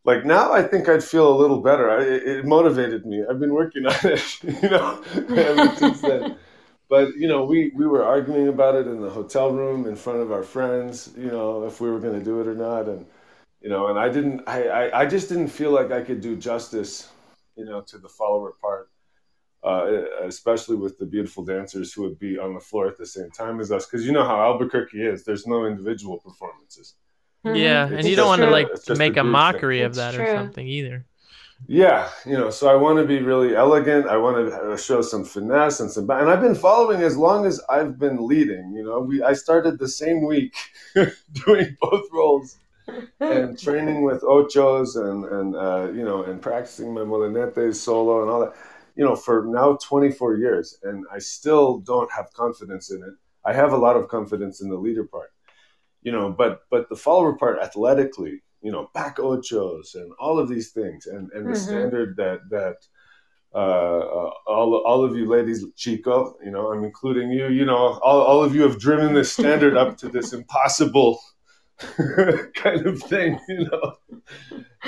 like 0.04 0.24
now 0.24 0.54
I 0.54 0.62
think 0.62 0.88
I'd 0.88 1.04
feel 1.04 1.28
a 1.34 1.40
little 1.42 1.60
better. 1.60 1.90
I, 1.90 2.04
it, 2.04 2.24
it 2.28 2.46
motivated 2.46 3.08
me. 3.08 3.24
I've 3.28 3.40
been 3.40 3.56
working 3.56 3.88
on 3.88 3.96
it, 4.04 4.44
you 4.64 4.70
know, 4.70 5.02
ever 5.16 5.76
since 5.76 6.02
then. 6.02 6.38
But 6.88 7.16
you 7.16 7.28
know, 7.28 7.46
we 7.46 7.72
we 7.76 7.88
were 7.88 8.06
arguing 8.06 8.48
about 8.48 8.76
it 8.76 8.86
in 8.86 9.02
the 9.02 9.10
hotel 9.10 9.50
room 9.52 9.88
in 9.88 9.96
front 9.96 10.20
of 10.20 10.32
our 10.32 10.44
friends. 10.44 11.12
You 11.18 11.32
know, 11.32 11.66
if 11.66 11.82
we 11.82 11.90
were 11.90 12.00
going 12.00 12.18
to 12.20 12.24
do 12.24 12.40
it 12.42 12.48
or 12.48 12.54
not, 12.54 12.88
and 12.88 13.08
you 13.62 13.70
know, 13.70 13.88
and 13.88 13.98
I 13.98 14.10
didn't, 14.10 14.44
I, 14.48 14.68
I, 14.68 15.02
I 15.02 15.06
just 15.08 15.30
didn't 15.30 15.48
feel 15.48 15.72
like 15.72 15.92
I 15.92 16.02
could 16.02 16.22
do 16.22 16.36
justice, 16.36 17.10
you 17.56 17.66
know, 17.66 17.82
to 17.82 17.98
the 17.98 18.10
follower 18.10 18.54
part. 18.62 18.90
Uh, 19.66 20.04
especially 20.34 20.76
with 20.76 20.96
the 21.00 21.06
beautiful 21.16 21.44
dancers 21.44 21.92
who 21.92 22.02
would 22.04 22.20
be 22.20 22.38
on 22.38 22.54
the 22.54 22.60
floor 22.60 22.88
at 22.88 22.98
the 22.98 23.06
same 23.18 23.32
time 23.32 23.60
as 23.60 23.72
us, 23.72 23.86
because 23.88 24.06
you 24.06 24.12
know 24.12 24.24
how 24.24 24.40
Albuquerque 24.40 25.02
is. 25.12 25.24
There's 25.24 25.48
no 25.48 25.66
individual 25.66 26.18
performances. 26.20 26.88
Yeah, 27.44 27.52
Mhm. 27.88 27.90
and 27.92 28.00
It's 28.00 28.08
you 28.10 28.16
don't 28.16 28.28
want 28.28 28.42
to 28.44 28.50
like 28.60 28.68
it's 28.72 28.86
just 28.86 29.00
a 29.00 29.04
make 29.06 29.18
a 29.18 29.24
mockery 29.24 29.78
thing. 29.80 29.86
of 29.86 29.92
It's 29.92 29.98
that 29.98 30.14
or 30.16 30.26
true. 30.26 30.36
something 30.36 30.68
either. 30.68 31.06
Yeah, 31.68 32.10
you 32.26 32.34
know, 32.40 32.50
so 32.50 32.68
I 32.68 32.76
want 32.76 33.00
to 33.00 33.06
be 33.06 33.20
really 33.32 33.56
elegant. 33.56 34.08
I 34.08 34.18
want 34.18 34.36
to 34.52 34.78
show 34.78 35.02
some 35.02 35.24
finesse 35.24 35.80
and 35.80 35.90
some, 35.90 36.08
and 36.10 36.30
I've 36.30 36.42
been 36.42 36.54
following 36.70 37.02
as 37.02 37.16
long 37.18 37.46
as 37.46 37.62
I've 37.70 37.98
been 37.98 38.28
leading. 38.28 38.74
You 38.78 38.84
know, 38.84 39.00
we 39.00 39.24
I 39.24 39.34
started 39.34 39.80
the 39.80 39.88
same 39.88 40.20
week 40.34 40.54
doing 41.46 41.68
both 41.82 42.06
roles 42.12 42.58
and 43.20 43.58
training 43.58 44.04
with 44.04 44.22
ochos 44.22 44.90
and 44.96 45.20
and 45.26 45.56
uh, 45.56 45.86
you 45.98 46.04
know 46.04 46.24
and 46.24 46.42
practicing 46.42 46.94
my 46.94 47.02
molinetes 47.02 47.76
solo 47.76 48.22
and 48.22 48.30
all 48.32 48.42
that. 48.42 48.54
You 48.96 49.04
know, 49.06 49.16
for 49.16 49.46
now 49.48 49.78
24 49.82 50.36
years, 50.38 50.78
and 50.84 51.06
I 51.12 51.20
still 51.20 51.80
don't 51.80 52.12
have 52.12 52.32
confidence 52.34 52.92
in 52.92 53.04
it. 53.04 53.14
I 53.44 53.54
have 53.54 53.74
a 53.74 53.78
lot 53.78 53.98
of 53.98 54.08
confidence 54.08 54.62
in 54.62 54.70
the 54.70 54.78
leader 54.78 55.04
part. 55.04 55.32
You 56.02 56.12
know, 56.12 56.32
but 56.32 56.62
but 56.70 56.88
the 56.90 56.96
follower 56.96 57.34
part 57.34 57.60
athletically, 57.62 58.42
you 58.62 58.72
know, 58.72 58.90
back 58.94 59.18
ochos 59.18 59.96
and 59.96 60.12
all 60.20 60.40
of 60.40 60.48
these 60.50 60.72
things, 60.72 61.08
and 61.08 61.32
and 61.34 61.46
the 61.48 61.54
Mhm. 61.54 61.68
standard 61.68 62.16
that 62.18 62.40
that 62.50 62.78
uh, 63.54 63.58
uh, 63.58 64.32
all 64.48 64.76
all 64.86 65.04
of 65.04 65.16
you 65.16 65.26
ladies, 65.28 65.66
Chico, 65.76 66.36
you 66.44 66.52
know, 66.52 66.72
I'm 66.72 66.84
including 66.84 67.32
you. 67.32 67.48
You 67.48 67.66
know, 67.66 67.76
all 68.04 68.22
all 68.22 68.44
of 68.44 68.54
you 68.56 68.62
have 68.64 68.80
driven 68.80 69.14
this 69.14 69.32
standard 69.32 69.76
up 69.78 69.98
to 70.00 70.10
this 70.10 70.34
impossible 70.34 71.20
kind 72.56 72.86
of 72.86 73.02
thing, 73.04 73.40
you 73.50 73.66
know. 73.70 73.94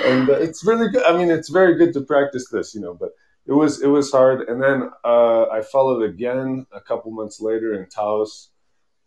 And 0.04 0.28
uh, 0.28 0.34
it's 0.34 0.64
really 0.64 0.88
good. 0.90 1.04
I 1.04 1.16
mean, 1.16 1.30
it's 1.30 1.48
very 1.48 1.76
good 1.76 1.92
to 1.94 2.00
practice 2.02 2.48
this, 2.50 2.74
you 2.74 2.80
know. 2.80 2.94
But 2.94 3.10
it 3.48 3.52
was 3.52 3.82
it 3.82 3.88
was 3.88 4.12
hard, 4.12 4.48
and 4.48 4.62
then 4.62 4.90
uh, 5.04 5.46
I 5.48 5.62
followed 5.62 6.02
again 6.02 6.66
a 6.70 6.80
couple 6.80 7.10
months 7.10 7.40
later 7.40 7.72
in 7.80 7.88
Taos, 7.88 8.50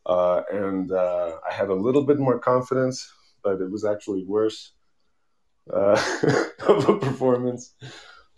uh, 0.07 0.41
and 0.51 0.91
uh, 0.91 1.37
I 1.47 1.53
had 1.53 1.69
a 1.69 1.75
little 1.75 2.03
bit 2.03 2.17
more 2.19 2.39
confidence, 2.39 3.13
but 3.43 3.61
it 3.61 3.69
was 3.71 3.85
actually 3.85 4.23
worse 4.25 4.73
uh, 5.71 6.01
of 6.67 6.89
a 6.89 6.97
performance. 6.97 7.75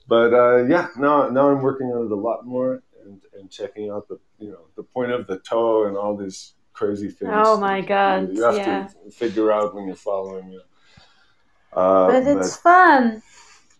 But 0.07 0.33
uh, 0.33 0.63
yeah, 0.65 0.89
now 0.97 1.29
now 1.29 1.49
I'm 1.49 1.61
working 1.61 1.87
on 1.87 2.05
it 2.05 2.11
a 2.11 2.15
lot 2.15 2.45
more 2.45 2.83
and, 3.05 3.21
and 3.39 3.49
checking 3.49 3.89
out 3.89 4.07
the 4.09 4.19
you 4.39 4.51
know 4.51 4.65
the 4.75 4.83
point 4.83 5.11
of 5.11 5.25
the 5.27 5.39
toe 5.39 5.85
and 5.87 5.95
all 5.95 6.17
these 6.17 6.53
crazy 6.73 7.09
things. 7.09 7.31
Oh 7.33 7.57
my 7.57 7.79
God, 7.79 8.35
You 8.35 8.43
have 8.43 8.57
yeah. 8.57 8.87
to 9.05 9.11
figure 9.11 9.51
out 9.53 9.73
when 9.73 9.87
you're 9.87 9.95
following. 9.95 10.51
You 10.51 10.57
know. 10.57 11.81
uh, 11.81 12.07
But 12.11 12.27
it's 12.27 12.57
fun. 12.57 13.21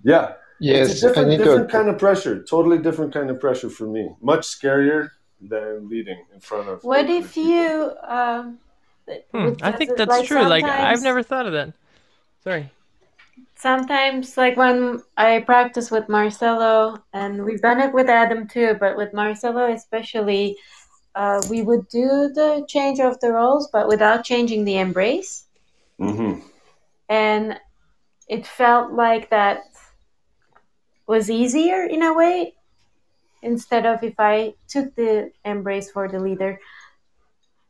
yeah, 0.04 0.36
Yes, 0.64 0.92
it's 0.92 1.04
a 1.04 1.08
I 1.08 1.10
different, 1.10 1.30
need 1.30 1.38
different 1.40 1.70
to. 1.70 1.78
kind 1.78 1.90
of 1.90 1.98
pressure. 1.98 2.44
Totally 2.44 2.78
different 2.78 3.14
kind 3.14 3.30
of 3.30 3.40
pressure 3.40 3.70
for 3.70 3.86
me. 3.86 4.10
Much 4.22 4.48
scarier 4.48 5.10
than 5.42 5.90
leading 5.90 6.24
in 6.34 6.40
front 6.40 6.70
of. 6.70 6.84
What 6.84 7.10
if 7.10 7.34
people. 7.34 7.52
you? 7.52 7.92
Um, 8.08 8.60
Hmm, 9.34 9.50
I 9.62 9.74
think 9.74 9.90
does 9.98 10.00
it- 10.00 10.10
that's 10.10 10.28
true. 10.28 10.44
Like 10.44 10.64
I've 10.64 11.02
never 11.04 11.22
thought 11.22 11.46
of 11.46 11.52
that. 11.54 11.74
Sorry. 12.42 12.72
Sometimes, 13.56 14.38
like 14.38 14.56
when 14.58 15.02
I 15.18 15.42
practice 15.42 15.92
with 15.92 16.08
Marcelo, 16.08 17.04
and 17.14 17.44
we've 17.44 17.62
done 17.62 17.82
it 17.82 17.94
with 17.94 18.08
Adam 18.10 18.48
too, 18.48 18.76
but 18.80 18.96
with 18.96 19.14
Marcelo 19.14 19.72
especially, 19.72 20.56
uh, 21.16 21.42
we 21.50 21.62
would 21.64 21.88
do 21.90 22.30
the 22.34 22.66
change 22.70 23.00
of 23.02 23.20
the 23.20 23.32
roles, 23.32 23.70
but 23.72 23.88
without 23.90 24.24
changing 24.24 24.64
the 24.66 24.78
embrace. 24.78 25.48
Mm-hmm. 26.00 26.40
And 27.10 27.60
it 28.30 28.48
felt 28.48 28.94
like 28.94 29.30
that 29.30 29.64
was 31.08 31.30
easier 31.30 31.84
in 31.84 32.04
a 32.04 32.14
way, 32.14 32.54
instead 33.42 33.86
of 33.86 34.04
if 34.04 34.16
I 34.20 34.54
took 34.68 34.96
the 34.96 35.32
embrace 35.46 35.92
for 35.92 36.08
the 36.08 36.20
leader. 36.20 36.60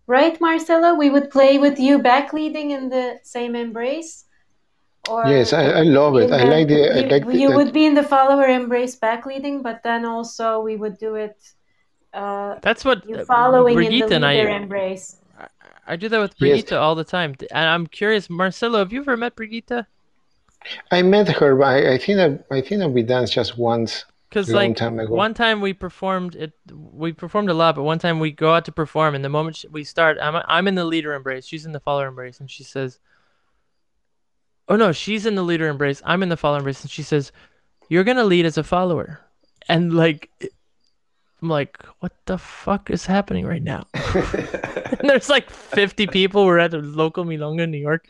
Right, 0.06 0.40
Marcelo? 0.42 0.96
We 0.96 1.10
would 1.10 1.32
play 1.32 1.58
with 1.58 1.80
you 1.80 2.00
back 2.00 2.34
leading 2.34 2.72
in 2.72 2.90
the 2.90 3.20
same 3.24 3.56
embrace. 3.56 4.26
Or 5.10 5.26
Yes, 5.28 5.54
I, 5.54 5.64
I 5.64 5.82
love 5.82 6.16
it. 6.18 6.30
in 6.30 6.34
I 6.34 6.44
like 6.44 6.68
the. 6.68 6.92
I 6.92 7.00
you, 7.00 7.08
like 7.10 7.26
the, 7.26 7.38
you 7.38 7.50
that- 7.50 7.58
would 7.58 7.74
be 7.74 7.86
in 7.86 7.94
the 7.94 8.04
follower 8.04 8.46
embrace 8.46 8.96
back 8.96 9.26
leading, 9.26 9.62
but 9.62 9.82
then 9.84 10.06
also 10.06 10.60
we 10.62 10.76
would 10.76 10.98
do 10.98 11.16
it 11.16 11.38
uh, 12.14 12.56
That's 12.62 12.86
what 12.86 13.08
you 13.08 13.16
uh, 13.18 13.26
following 13.26 13.82
in 13.82 14.00
the 14.08 14.20
leader 14.20 14.50
I 14.50 14.56
embrace. 14.56 15.18
I 15.86 15.96
do 15.98 16.08
that 16.10 16.20
with 16.20 16.32
Yes. 16.38 16.38
Brigitte 16.40 16.74
all 16.74 16.96
the 16.96 17.04
time. 17.04 17.36
And 17.52 17.68
I'm 17.68 17.88
curious, 17.88 18.30
Marcelo, 18.30 18.80
have 18.80 18.94
you 18.94 19.02
ever 19.02 19.18
met 19.18 19.36
Brigitte? 19.36 19.86
I 20.92 21.02
met 21.02 21.28
her, 21.30 21.56
but 21.56 21.66
I, 21.68 21.94
I 21.94 21.98
think 21.98 22.18
that 22.18 22.46
I 22.52 22.62
think 22.62 22.80
that 22.80 22.90
we 22.90 23.04
danced 23.04 23.34
just 23.34 23.58
once. 23.58 24.06
Because 24.30 24.50
Long 24.50 24.70
like 24.70 24.78
time 24.78 25.00
ago. 25.00 25.14
one 25.14 25.36
time 25.36 25.62
we 25.62 25.74
performed 25.74 26.36
it, 26.36 26.54
we 26.72 27.14
performed 27.14 27.50
a 27.50 27.54
lot. 27.54 27.76
But 27.76 27.84
one 27.84 28.00
time 28.00 28.20
we 28.20 28.32
go 28.32 28.54
out 28.54 28.66
to 28.66 28.72
perform, 28.72 29.14
and 29.14 29.24
the 29.24 29.30
moment 29.30 29.58
sh- 29.58 29.66
we 29.72 29.84
start, 29.84 30.18
I'm 30.20 30.42
I'm 30.48 30.68
in 30.68 30.74
the 30.76 30.86
leader 30.86 31.14
embrace, 31.14 31.46
she's 31.46 31.68
in 31.68 31.72
the 31.72 31.80
follower 31.80 32.08
embrace, 32.08 32.40
and 32.40 32.50
she 32.50 32.64
says, 32.64 33.00
"Oh 34.68 34.76
no, 34.76 34.92
she's 34.92 35.28
in 35.28 35.36
the 35.36 35.44
leader 35.44 35.68
embrace, 35.68 36.02
I'm 36.04 36.24
in 36.24 36.30
the 36.30 36.38
follower 36.38 36.58
embrace," 36.60 36.82
and 36.82 36.90
she 36.90 37.04
says, 37.04 37.32
"You're 37.90 38.04
gonna 38.04 38.24
lead 38.24 38.46
as 38.48 38.58
a 38.58 38.64
follower," 38.64 39.20
and 39.70 39.94
like, 39.94 40.32
it- 40.40 40.54
I'm 41.44 41.50
like, 41.50 41.78
"What 42.00 42.14
the 42.26 42.40
fuck 42.40 42.90
is 42.90 43.06
happening 43.06 43.46
right 43.46 43.62
now?" 43.62 43.86
and 43.94 45.08
there's 45.10 45.30
like 45.30 45.50
50 45.52 46.08
people. 46.08 46.46
We're 46.46 46.58
at 46.58 46.74
a 46.74 46.80
local 46.80 47.24
Milonga, 47.26 47.64
in 47.64 47.72
New 47.72 47.78
York. 47.78 48.08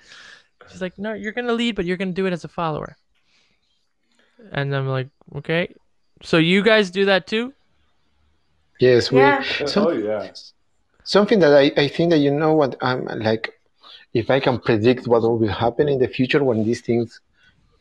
She's 0.70 0.82
like, 0.82 0.98
"No, 0.98 1.14
you're 1.14 1.32
gonna 1.32 1.54
lead, 1.54 1.76
but 1.76 1.86
you're 1.86 1.98
gonna 1.98 2.12
do 2.12 2.26
it 2.26 2.34
as 2.34 2.44
a 2.44 2.48
follower." 2.48 2.98
And 4.52 4.76
I'm 4.76 4.88
like, 4.88 5.10
"Okay." 5.36 5.74
So 6.24 6.38
you 6.38 6.64
guys 6.64 6.92
do 6.92 7.06
that 7.06 7.28
too? 7.28 7.54
Yes, 8.80 9.12
we. 9.12 9.20
Yeah. 9.20 9.44
Some- 9.66 9.88
oh 9.88 9.92
yeah. 9.92 10.32
Something 11.04 11.40
that 11.40 11.54
I, 11.54 11.72
I 11.76 11.88
think 11.90 12.12
that 12.12 12.20
you 12.20 12.32
know 12.32 12.54
what 12.54 12.78
I'm 12.82 13.04
like, 13.06 13.60
if 14.14 14.30
I 14.30 14.40
can 14.40 14.58
predict 14.60 15.06
what 15.06 15.22
will 15.22 15.48
happen 15.48 15.90
in 15.90 16.00
the 16.00 16.08
future 16.08 16.42
when 16.44 16.64
these 16.64 16.80
things 16.80 17.20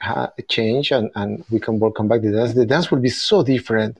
ha- 0.00 0.32
change 0.48 0.90
and, 0.90 1.08
and 1.14 1.44
we 1.48 1.60
can 1.60 1.78
welcome 1.78 2.08
back 2.08 2.22
the 2.22 2.32
dance, 2.32 2.54
the 2.54 2.66
dance 2.66 2.90
will 2.90 2.98
be 2.98 3.10
so 3.10 3.44
different. 3.44 3.98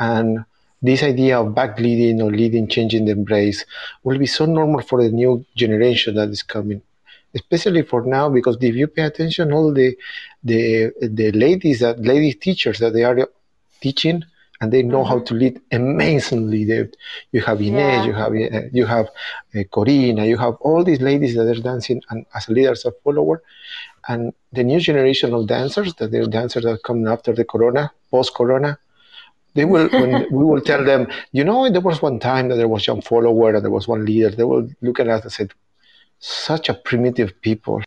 And 0.00 0.44
this 0.82 1.04
idea 1.04 1.40
of 1.40 1.54
back 1.54 1.78
leading 1.78 2.20
or 2.20 2.32
leading, 2.32 2.66
changing 2.68 3.04
the 3.04 3.12
embrace 3.12 3.64
will 4.02 4.18
be 4.18 4.26
so 4.26 4.44
normal 4.44 4.80
for 4.82 5.00
the 5.02 5.10
new 5.10 5.44
generation 5.54 6.16
that 6.16 6.28
is 6.30 6.42
coming. 6.42 6.82
Especially 7.34 7.82
for 7.82 8.04
now, 8.04 8.28
because 8.30 8.56
if 8.60 8.74
you 8.74 8.86
pay 8.86 9.02
attention, 9.02 9.52
all 9.52 9.72
the 9.72 9.96
the 10.42 10.92
the 11.02 11.30
ladies 11.32 11.80
that 11.80 12.00
ladies 12.00 12.36
teachers 12.36 12.78
that 12.78 12.92
they 12.94 13.04
are 13.04 13.28
teaching 13.80 14.24
and 14.60 14.72
they 14.72 14.82
know 14.82 15.04
how 15.04 15.20
to 15.20 15.34
lead 15.34 15.60
amazingly. 15.70 16.64
They, 16.64 16.88
you 17.32 17.40
have 17.42 17.60
Inez, 17.60 17.70
Yeah. 17.70 18.04
you 18.06 18.12
have 18.14 18.32
uh, 18.32 18.68
you 18.72 18.86
have 18.86 19.06
uh, 19.54 19.58
Corina, 19.74 20.26
you 20.26 20.36
have 20.38 20.54
all 20.60 20.82
these 20.84 21.00
ladies 21.00 21.34
that 21.36 21.46
are 21.46 21.60
dancing 21.62 22.02
and 22.10 22.26
as 22.34 22.48
leaders 22.48 22.84
of 22.84 22.94
follower, 23.04 23.42
and 24.08 24.32
the 24.52 24.64
new 24.64 24.80
generation 24.80 25.32
of 25.34 25.46
dancers 25.46 25.94
that 25.94 26.10
they're 26.10 26.26
dancers 26.26 26.64
that 26.64 26.82
coming 26.82 27.06
after 27.06 27.32
the 27.32 27.44
Corona, 27.44 27.92
post 28.10 28.34
Corona. 28.34 28.78
They 29.54 29.64
will 29.64 29.88
when 30.00 30.26
we 30.30 30.44
will 30.44 30.60
tell 30.60 30.84
them, 30.84 31.08
you 31.32 31.44
know, 31.44 31.70
there 31.70 31.80
was 31.80 32.02
one 32.02 32.18
time 32.18 32.48
that 32.48 32.56
there 32.56 32.68
was 32.68 32.88
one 32.88 33.02
follower 33.02 33.54
and 33.54 33.64
there 33.64 33.70
was 33.70 33.86
one 33.86 34.04
leader. 34.04 34.30
They 34.30 34.44
will 34.44 34.68
look 34.82 34.98
at 35.00 35.08
us 35.08 35.22
and 35.24 35.32
say, 35.32 35.48
such 36.20 36.68
a 36.68 36.74
primitive 36.74 37.40
people. 37.40 37.82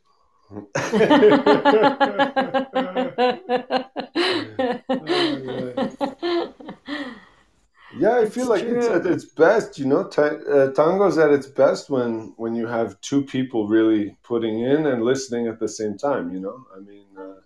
Yeah, 7.98 8.20
I 8.20 8.26
feel 8.30 8.48
like 8.48 8.64
it's 8.64 8.88
at 8.88 9.06
its 9.06 9.26
best. 9.26 9.78
You 9.78 9.86
know, 9.86 10.06
ta- 10.08 10.40
uh, 10.50 10.72
tango's 10.72 11.18
at 11.18 11.30
its 11.32 11.46
best 11.48 11.90
when 11.90 12.34
when 12.38 12.56
you 12.56 12.66
have 12.68 13.00
two 13.02 13.22
people 13.22 13.68
really 13.68 14.16
putting 14.24 14.62
in 14.62 14.86
and 14.86 15.04
listening 15.04 15.48
at 15.48 15.60
the 15.60 15.68
same 15.68 15.98
time. 15.98 16.34
You 16.34 16.40
know, 16.40 16.66
I 16.74 16.80
mean, 16.80 17.06
uh, 17.18 17.42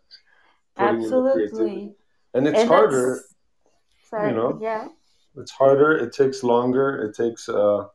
putting 0.76 1.02
in 1.04 1.10
the 1.10 1.32
creativity. 1.34 1.46
Absolutely. 1.50 1.96
and 2.36 2.48
it's 2.48 2.60
And 2.60 2.70
harder. 2.70 3.08
that's- 3.16 3.34
Sorry. 4.10 4.34
know. 4.34 4.60
Yeah. 4.62 4.88
It's 5.36 5.52
harder. 5.52 5.98
It 5.98 6.14
takes 6.14 6.44
longer. 6.44 7.02
It 7.06 7.16
takes 7.16 7.50
uh, 7.50 7.88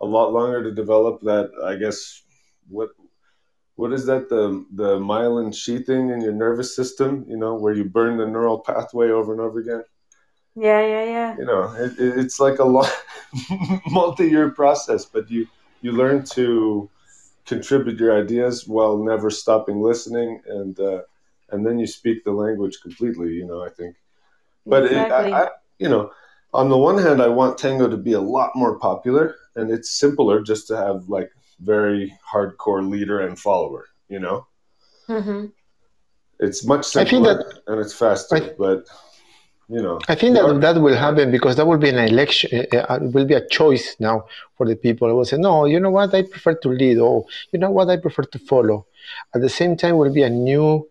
a 0.00 0.06
lot 0.06 0.32
longer 0.32 0.62
to 0.62 0.72
develop 0.72 1.20
that. 1.20 1.50
I 1.62 1.76
guess 1.76 2.22
what 2.68 2.90
what 3.76 3.92
is 3.92 4.06
that 4.06 4.28
the 4.28 4.64
the 4.74 4.98
myelin 4.98 5.54
sheathing 5.54 6.10
in 6.10 6.20
your 6.20 6.32
nervous 6.32 6.76
system? 6.76 7.24
You 7.28 7.36
know, 7.38 7.54
where 7.56 7.74
you 7.74 7.84
burn 7.84 8.18
the 8.18 8.26
neural 8.26 8.60
pathway 8.60 9.10
over 9.10 9.32
and 9.32 9.40
over 9.40 9.60
again. 9.60 9.84
Yeah, 10.54 10.80
yeah, 10.80 11.04
yeah. 11.04 11.36
you 11.36 11.44
know 11.44 11.72
it, 11.74 11.92
it- 11.98 12.18
it's 12.18 12.40
like 12.40 12.58
a 12.58 12.64
long 12.64 12.88
multi-year 13.90 14.50
process 14.50 15.04
but 15.04 15.30
you 15.30 15.46
you 15.80 15.92
learn 15.92 16.24
to 16.24 16.90
contribute 17.46 17.98
your 18.00 18.18
ideas 18.18 18.66
while 18.68 18.98
never 18.98 19.30
stopping 19.30 19.80
listening 19.80 20.40
and 20.48 20.78
uh, 20.80 21.00
and 21.50 21.66
then 21.66 21.78
you 21.78 21.86
speak 21.86 22.24
the 22.24 22.32
language 22.32 22.78
completely 22.82 23.30
you 23.30 23.46
know 23.46 23.62
i 23.64 23.68
think 23.70 23.96
but 24.68 24.84
exactly. 24.84 25.00
it, 25.08 25.10
I, 25.10 25.44
I, 25.44 25.48
you 25.78 25.88
know 25.88 26.10
on 26.52 26.68
the 26.68 26.78
one 26.78 26.98
hand 26.98 27.22
i 27.22 27.28
want 27.28 27.58
tango 27.58 27.88
to 27.88 27.96
be 27.96 28.12
a 28.14 28.20
lot 28.20 28.50
more 28.54 28.78
popular 28.78 29.36
and 29.56 29.70
it's 29.70 29.90
simpler 29.98 30.42
just 30.42 30.68
to 30.68 30.76
have 30.76 31.08
like 31.08 31.30
very 31.60 32.12
hardcore 32.32 32.88
leader 32.88 33.20
and 33.20 33.38
follower 33.38 33.86
you 34.08 34.18
know 34.18 34.46
hmm 35.06 35.46
It's 36.38 36.64
much 36.64 36.84
I 36.96 37.04
think 37.04 37.24
simpler 37.24 37.34
that 37.34 37.44
and 37.66 37.80
it's 37.80 37.94
faster, 37.94 38.36
I, 38.36 38.54
but 38.58 38.84
you 39.68 39.82
know, 39.82 39.98
I 40.08 40.14
think 40.14 40.34
that 40.34 40.44
art, 40.44 40.60
that 40.62 40.80
will 40.80 40.96
happen 40.96 41.30
because 41.30 41.56
that 41.56 41.66
will 41.66 41.78
be 41.78 41.88
an 41.90 41.98
election. 41.98 42.66
Uh, 42.72 42.76
uh, 42.78 42.98
it 43.02 43.12
will 43.12 43.24
be 43.26 43.34
a 43.34 43.46
choice 43.46 43.96
now 44.00 44.24
for 44.56 44.66
the 44.66 44.76
people. 44.76 45.08
I 45.08 45.12
will 45.12 45.24
say, 45.24 45.36
no, 45.36 45.64
you 45.66 45.78
know 45.78 45.90
what, 45.90 46.14
I 46.14 46.22
prefer 46.22 46.54
to 46.54 46.68
lead, 46.68 46.98
or 46.98 47.26
you 47.52 47.58
know 47.58 47.70
what, 47.70 47.88
I 47.88 47.96
prefer 47.96 48.22
to 48.22 48.38
follow. 48.38 48.86
At 49.34 49.42
the 49.42 49.48
same 49.48 49.76
time, 49.76 49.96
will 49.96 50.12
be 50.12 50.22
a 50.22 50.30
new 50.30 50.88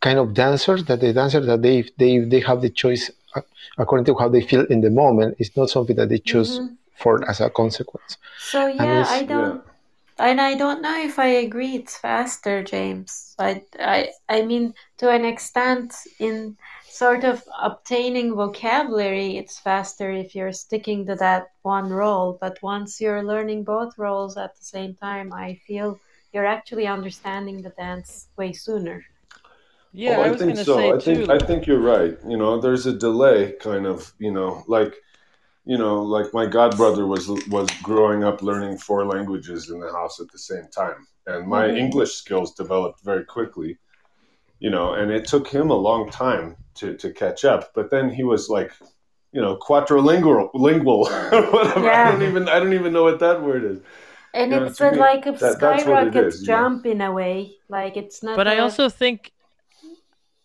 kind 0.00 0.18
of 0.18 0.34
dancer 0.34 0.80
that 0.82 1.00
the 1.00 1.12
dancer 1.12 1.40
that 1.40 1.62
they 1.62 1.84
they 1.98 2.18
they 2.20 2.40
have 2.40 2.60
the 2.62 2.70
choice 2.70 3.10
uh, 3.34 3.40
according 3.78 4.04
to 4.06 4.14
how 4.18 4.28
they 4.28 4.42
feel 4.42 4.64
in 4.66 4.80
the 4.80 4.90
moment. 4.90 5.36
It's 5.38 5.56
not 5.56 5.70
something 5.70 5.96
that 5.96 6.08
they 6.08 6.18
choose 6.18 6.58
hmm 6.58 6.66
for 6.96 7.28
as 7.28 7.40
a 7.40 7.50
consequence. 7.50 8.18
So 8.36 8.66
yeah, 8.66 9.04
I 9.08 9.18
it's 9.18 9.22
yeah. 9.28 9.54
Don't, 10.18 10.28
and 10.28 10.40
I 10.40 10.54
don't 10.54 10.82
know 10.82 10.98
if 11.02 11.18
I 11.18 11.26
agree 11.28 11.76
it's 11.76 11.96
faster, 11.96 12.62
James. 12.62 13.34
I, 13.38 13.62
I, 13.78 14.10
I 14.28 14.42
mean, 14.42 14.74
to 14.98 15.10
an 15.10 15.24
extent, 15.24 15.94
in 16.18 16.56
sort 16.88 17.24
of 17.24 17.42
obtaining 17.60 18.34
vocabulary, 18.34 19.36
it's 19.36 19.58
faster 19.58 20.10
if 20.10 20.34
you're 20.34 20.52
sticking 20.52 21.06
to 21.06 21.16
that 21.16 21.48
one 21.62 21.90
role. 21.90 22.38
But 22.40 22.58
once 22.62 23.00
you're 23.00 23.22
learning 23.24 23.64
both 23.64 23.98
roles 23.98 24.36
at 24.36 24.56
the 24.56 24.64
same 24.64 24.94
time, 24.96 25.32
I 25.32 25.56
feel 25.66 26.00
you're 26.32 26.46
actually 26.46 26.86
understanding 26.86 27.62
the 27.62 27.70
dance 27.70 28.28
way 28.36 28.52
sooner. 28.52 29.04
Yeah, 29.92 30.18
Oh, 30.18 30.22
I 30.22 30.28
I 30.28 30.30
was 30.30 30.42
think 30.42 30.56
so. 30.56 30.74
say 30.74 30.92
I 30.92 30.98
think. 31.00 31.30
I 31.30 31.38
think 31.38 31.66
you're 31.66 31.78
right. 31.80 32.16
You 32.26 32.36
know, 32.36 32.60
there's 32.60 32.86
a 32.86 32.92
delay, 32.92 33.52
kind 33.60 33.86
of. 33.86 34.12
You 34.18 34.32
know, 34.32 34.64
like 34.68 34.94
you 35.66 35.78
know, 35.78 36.02
like 36.02 36.32
my 36.34 36.46
godbrother 36.46 37.06
was 37.08 37.28
was 37.48 37.68
growing 37.82 38.24
up 38.24 38.42
learning 38.42 38.78
four 38.78 39.04
languages 39.06 39.70
in 39.70 39.80
the 39.80 39.92
house 39.92 40.20
at 40.20 40.30
the 40.32 40.38
same 40.38 40.66
time, 40.76 41.06
and 41.26 41.48
my 41.48 41.68
hmm 41.68 41.74
English 41.74 42.14
skills 42.14 42.54
developed 42.54 43.02
very 43.04 43.24
quickly. 43.24 43.78
You 44.60 44.70
know, 44.70 44.94
and 44.94 45.10
it 45.10 45.26
took 45.26 45.48
him 45.48 45.70
a 45.70 45.74
long 45.76 46.10
time 46.10 46.56
to 46.76 46.96
to 46.98 47.12
catch 47.12 47.44
up. 47.44 47.72
But 47.74 47.90
then 47.90 48.10
he 48.10 48.24
was 48.24 48.48
like, 48.48 48.72
you 49.32 49.40
know, 49.42 49.56
quadrilingual, 49.56 50.50
lingual, 50.54 51.06
whatever. 51.30 51.90
I 51.90 52.04
don't 52.04 52.22
even 52.22 52.48
I 52.48 52.58
don't 52.58 52.74
even 52.74 52.92
know 52.92 53.04
what 53.04 53.20
that 53.20 53.42
word 53.42 53.64
is. 53.64 53.78
And 54.34 54.52
You 54.52 54.60
know, 54.60 54.68
it's 54.68 54.80
to 54.80 54.84
a, 54.84 54.90
me, 54.90 54.98
like 54.98 55.26
a 55.26 55.38
that 55.40 55.60
that's 55.60 55.86
what 55.86 56.02
it 56.02 56.16
skyrocket 56.16 56.16
is. 56.16 56.42
You 56.42 56.50
know. 56.52 56.72
jump 56.72 56.86
in 56.86 57.00
a 57.00 57.12
way. 57.12 57.56
Like 57.68 57.96
it's 57.96 58.22
not 58.22 58.36
But 58.36 58.48
I 58.48 58.58
a. 58.58 58.58
also 58.58 58.88
think 58.88 59.32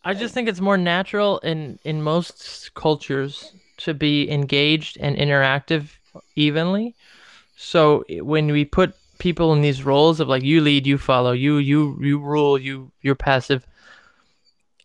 I 0.03 0.13
just 0.13 0.33
think 0.33 0.47
it's 0.49 0.61
more 0.61 0.77
natural 0.77 1.39
in 1.39 1.79
in 1.83 2.01
most 2.01 2.73
cultures 2.73 3.53
to 3.79 3.93
be 3.93 4.29
engaged 4.29 4.97
and 4.99 5.17
interactive 5.17 5.89
evenly. 6.35 6.95
So 7.57 8.03
when 8.09 8.51
we 8.51 8.65
put 8.65 8.95
people 9.17 9.53
in 9.53 9.61
these 9.61 9.83
roles 9.83 10.19
of 10.19 10.27
like 10.27 10.43
you 10.43 10.61
lead, 10.61 10.87
you 10.87 10.97
follow, 10.97 11.31
you 11.31 11.57
you 11.57 11.97
you 12.01 12.19
rule, 12.19 12.57
you 12.57 12.91
you're 13.01 13.15
passive, 13.15 13.65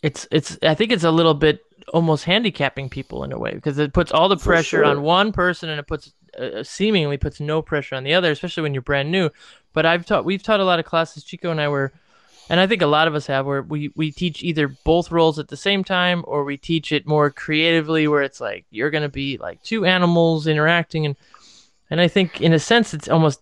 it's 0.02 0.26
it's 0.30 0.58
I 0.62 0.74
think 0.74 0.92
it's 0.92 1.04
a 1.04 1.10
little 1.10 1.34
bit 1.34 1.60
almost 1.92 2.24
handicapping 2.24 2.88
people 2.88 3.24
in 3.24 3.32
a 3.32 3.38
way 3.38 3.54
because 3.54 3.78
it 3.78 3.92
puts 3.92 4.12
all 4.12 4.28
the 4.28 4.36
For 4.36 4.44
pressure 4.44 4.84
on 4.84 5.02
one 5.02 5.32
person 5.32 5.68
and 5.68 5.78
it 5.78 5.86
puts 5.86 6.12
uh, 6.38 6.62
seemingly 6.62 7.16
puts 7.16 7.40
no 7.40 7.62
pressure 7.62 7.94
on 7.94 8.04
the 8.04 8.14
other, 8.14 8.30
especially 8.30 8.62
when 8.62 8.74
you're 8.74 8.82
brand 8.82 9.10
new. 9.10 9.30
But 9.72 9.86
I've 9.86 10.04
taught 10.04 10.24
we've 10.24 10.42
taught 10.42 10.60
a 10.60 10.64
lot 10.64 10.78
of 10.78 10.84
classes. 10.84 11.24
Chico 11.24 11.50
and 11.50 11.60
I 11.60 11.68
were, 11.68 11.92
and 12.50 12.60
I 12.60 12.66
think 12.66 12.82
a 12.82 12.86
lot 12.86 13.08
of 13.08 13.14
us 13.14 13.26
have, 13.26 13.46
where 13.46 13.62
we 13.62 13.90
we 13.96 14.10
teach 14.12 14.42
either 14.42 14.68
both 14.68 15.10
roles 15.10 15.38
at 15.38 15.48
the 15.48 15.56
same 15.56 15.82
time 15.84 16.24
or 16.26 16.44
we 16.44 16.56
teach 16.56 16.92
it 16.92 17.06
more 17.06 17.30
creatively, 17.30 18.06
where 18.08 18.22
it's 18.22 18.40
like 18.40 18.66
you're 18.70 18.90
gonna 18.90 19.08
be 19.08 19.38
like 19.38 19.62
two 19.62 19.84
animals 19.84 20.46
interacting 20.46 21.06
and 21.06 21.16
and 21.90 22.00
I 22.00 22.08
think 22.08 22.40
in 22.40 22.52
a 22.52 22.58
sense 22.58 22.94
it's 22.94 23.08
almost 23.08 23.40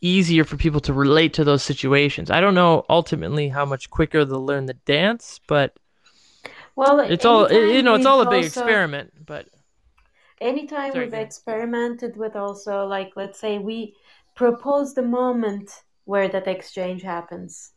easier 0.00 0.44
for 0.44 0.56
people 0.56 0.80
to 0.80 0.92
relate 0.92 1.34
to 1.34 1.44
those 1.44 1.62
situations. 1.62 2.30
I 2.30 2.40
don't 2.40 2.54
know 2.54 2.84
ultimately 2.90 3.48
how 3.48 3.64
much 3.64 3.90
quicker 3.90 4.24
they'll 4.24 4.44
learn 4.44 4.66
the 4.66 4.74
dance, 4.74 5.40
but 5.46 5.74
Well, 6.74 7.00
it's 7.00 7.24
all 7.24 7.50
you 7.50 7.82
know 7.82 7.94
it's 7.94 8.06
all 8.06 8.20
a 8.20 8.26
big 8.26 8.44
also 8.44 8.60
experiment. 8.60 9.12
But 9.24 9.46
anytime 10.40 10.92
sorry, 10.92 11.04
we've 11.06 11.14
experimented 11.14 12.16
with 12.16 12.36
also 12.36 12.86
like 12.86 13.12
let's 13.16 13.38
say 13.38 13.58
we 13.58 13.94
propose 14.34 14.94
the 14.94 15.02
moment 15.02 15.70
where 16.04 16.28
that 16.28 16.48
exchange 16.48 17.02
happens 17.02 17.72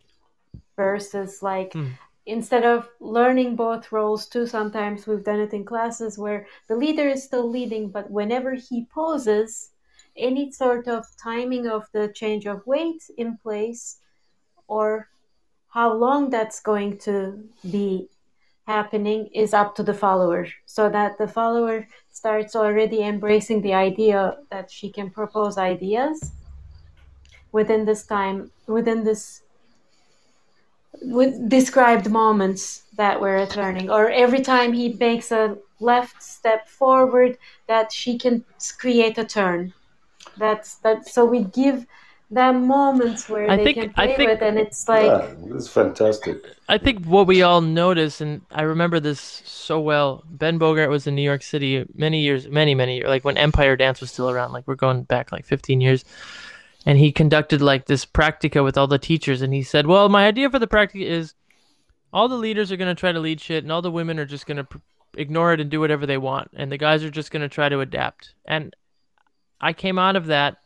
versus 0.75 1.41
like 1.41 1.73
Hmm. 1.73 1.89
instead 2.25 2.65
of 2.65 2.89
learning 2.99 3.55
both 3.55 3.91
roles 3.91 4.27
too 4.27 4.45
sometimes 4.47 5.05
we've 5.07 5.23
done 5.23 5.39
it 5.39 5.53
in 5.53 5.63
classes 5.63 6.17
where 6.17 6.47
the 6.67 6.75
leader 6.75 7.07
is 7.07 7.23
still 7.23 7.47
leading 7.49 7.89
but 7.89 8.09
whenever 8.09 8.53
he 8.55 8.85
poses 8.93 9.71
any 10.17 10.51
sort 10.51 10.87
of 10.87 11.05
timing 11.21 11.67
of 11.67 11.83
the 11.91 12.07
change 12.15 12.45
of 12.47 12.65
weight 12.65 13.03
in 13.17 13.37
place 13.37 13.99
or 14.67 15.09
how 15.69 15.93
long 15.93 16.29
that's 16.29 16.59
going 16.61 16.97
to 16.97 17.43
be 17.69 18.09
happening 18.65 19.27
is 19.33 19.53
up 19.53 19.75
to 19.75 19.83
the 19.83 19.93
follower 19.93 20.47
so 20.65 20.89
that 20.89 21.17
the 21.19 21.27
follower 21.27 21.87
starts 22.11 22.55
already 22.55 23.03
embracing 23.03 23.61
the 23.61 23.73
idea 23.73 24.37
that 24.49 24.71
she 24.71 24.89
can 24.89 25.09
propose 25.11 25.57
ideas 25.57 26.31
within 27.51 27.85
this 27.85 28.05
time 28.05 28.49
within 28.67 29.03
this 29.03 29.41
with 31.01 31.49
described 31.49 32.09
moments 32.09 32.83
that 32.97 33.19
we're 33.19 33.45
learning 33.55 33.89
or 33.89 34.09
every 34.09 34.41
time 34.41 34.73
he 34.73 34.93
makes 34.93 35.31
a 35.31 35.57
left 35.79 36.21
step 36.21 36.67
forward 36.67 37.37
that 37.67 37.91
she 37.91 38.17
can 38.17 38.43
create 38.79 39.17
a 39.17 39.25
turn 39.25 39.73
that's 40.37 40.75
that 40.77 41.07
so 41.07 41.25
we 41.25 41.43
give 41.43 41.85
them 42.31 42.65
moments 42.67 43.29
where 43.29 43.49
I 43.49 43.57
they 43.57 43.65
think 43.65 43.77
can 43.77 43.93
I 43.95 44.07
play 44.07 44.15
think 44.15 44.29
with 44.31 44.41
and 44.41 44.57
it's 44.57 44.87
like 44.87 45.05
Yeah, 45.05 45.27
this 45.45 45.63
is 45.63 45.67
fantastic. 45.69 46.37
I 46.67 46.77
think 46.79 47.05
what 47.05 47.27
we 47.27 47.43
all 47.43 47.61
notice, 47.61 48.19
and 48.19 48.41
I 48.51 48.63
remember 48.63 48.99
this 48.99 49.19
so 49.45 49.79
well. 49.79 50.23
Ben 50.27 50.57
Bogart 50.57 50.89
was 50.89 51.05
in 51.05 51.13
New 51.13 51.21
York 51.21 51.43
City 51.43 51.85
many 51.93 52.21
years, 52.21 52.47
many 52.47 52.73
many 52.73 52.97
years, 52.97 53.07
like 53.07 53.23
when 53.23 53.37
Empire 53.37 53.75
Dance 53.75 54.01
was 54.01 54.11
still 54.11 54.29
around. 54.29 54.53
Like 54.53 54.67
we're 54.67 54.75
going 54.75 55.03
back 55.03 55.31
like 55.31 55.45
15 55.45 55.81
years, 55.81 56.03
and 56.85 56.97
he 56.97 57.11
conducted 57.11 57.61
like 57.61 57.85
this 57.85 58.05
practica 58.05 58.63
with 58.63 58.77
all 58.77 58.87
the 58.87 58.99
teachers, 58.99 59.41
and 59.41 59.53
he 59.53 59.63
said, 59.63 59.87
"Well, 59.87 60.07
my 60.09 60.27
idea 60.27 60.49
for 60.49 60.59
the 60.59 60.67
practica 60.67 61.05
is 61.05 61.33
all 62.13 62.27
the 62.27 62.35
leaders 62.37 62.71
are 62.71 62.77
gonna 62.77 62.95
try 62.95 63.11
to 63.11 63.19
lead 63.19 63.41
shit, 63.41 63.63
and 63.63 63.71
all 63.71 63.81
the 63.81 63.91
women 63.91 64.19
are 64.19 64.25
just 64.25 64.45
gonna 64.45 64.63
pr- 64.63 64.77
ignore 65.17 65.53
it 65.53 65.59
and 65.59 65.69
do 65.69 65.79
whatever 65.79 66.05
they 66.05 66.17
want, 66.17 66.51
and 66.53 66.71
the 66.71 66.77
guys 66.77 67.03
are 67.03 67.09
just 67.09 67.31
gonna 67.31 67.49
try 67.49 67.69
to 67.69 67.79
adapt." 67.79 68.35
And 68.45 68.75
I 69.59 69.73
came 69.73 69.97
out 69.97 70.15
of 70.15 70.27
that 70.27 70.57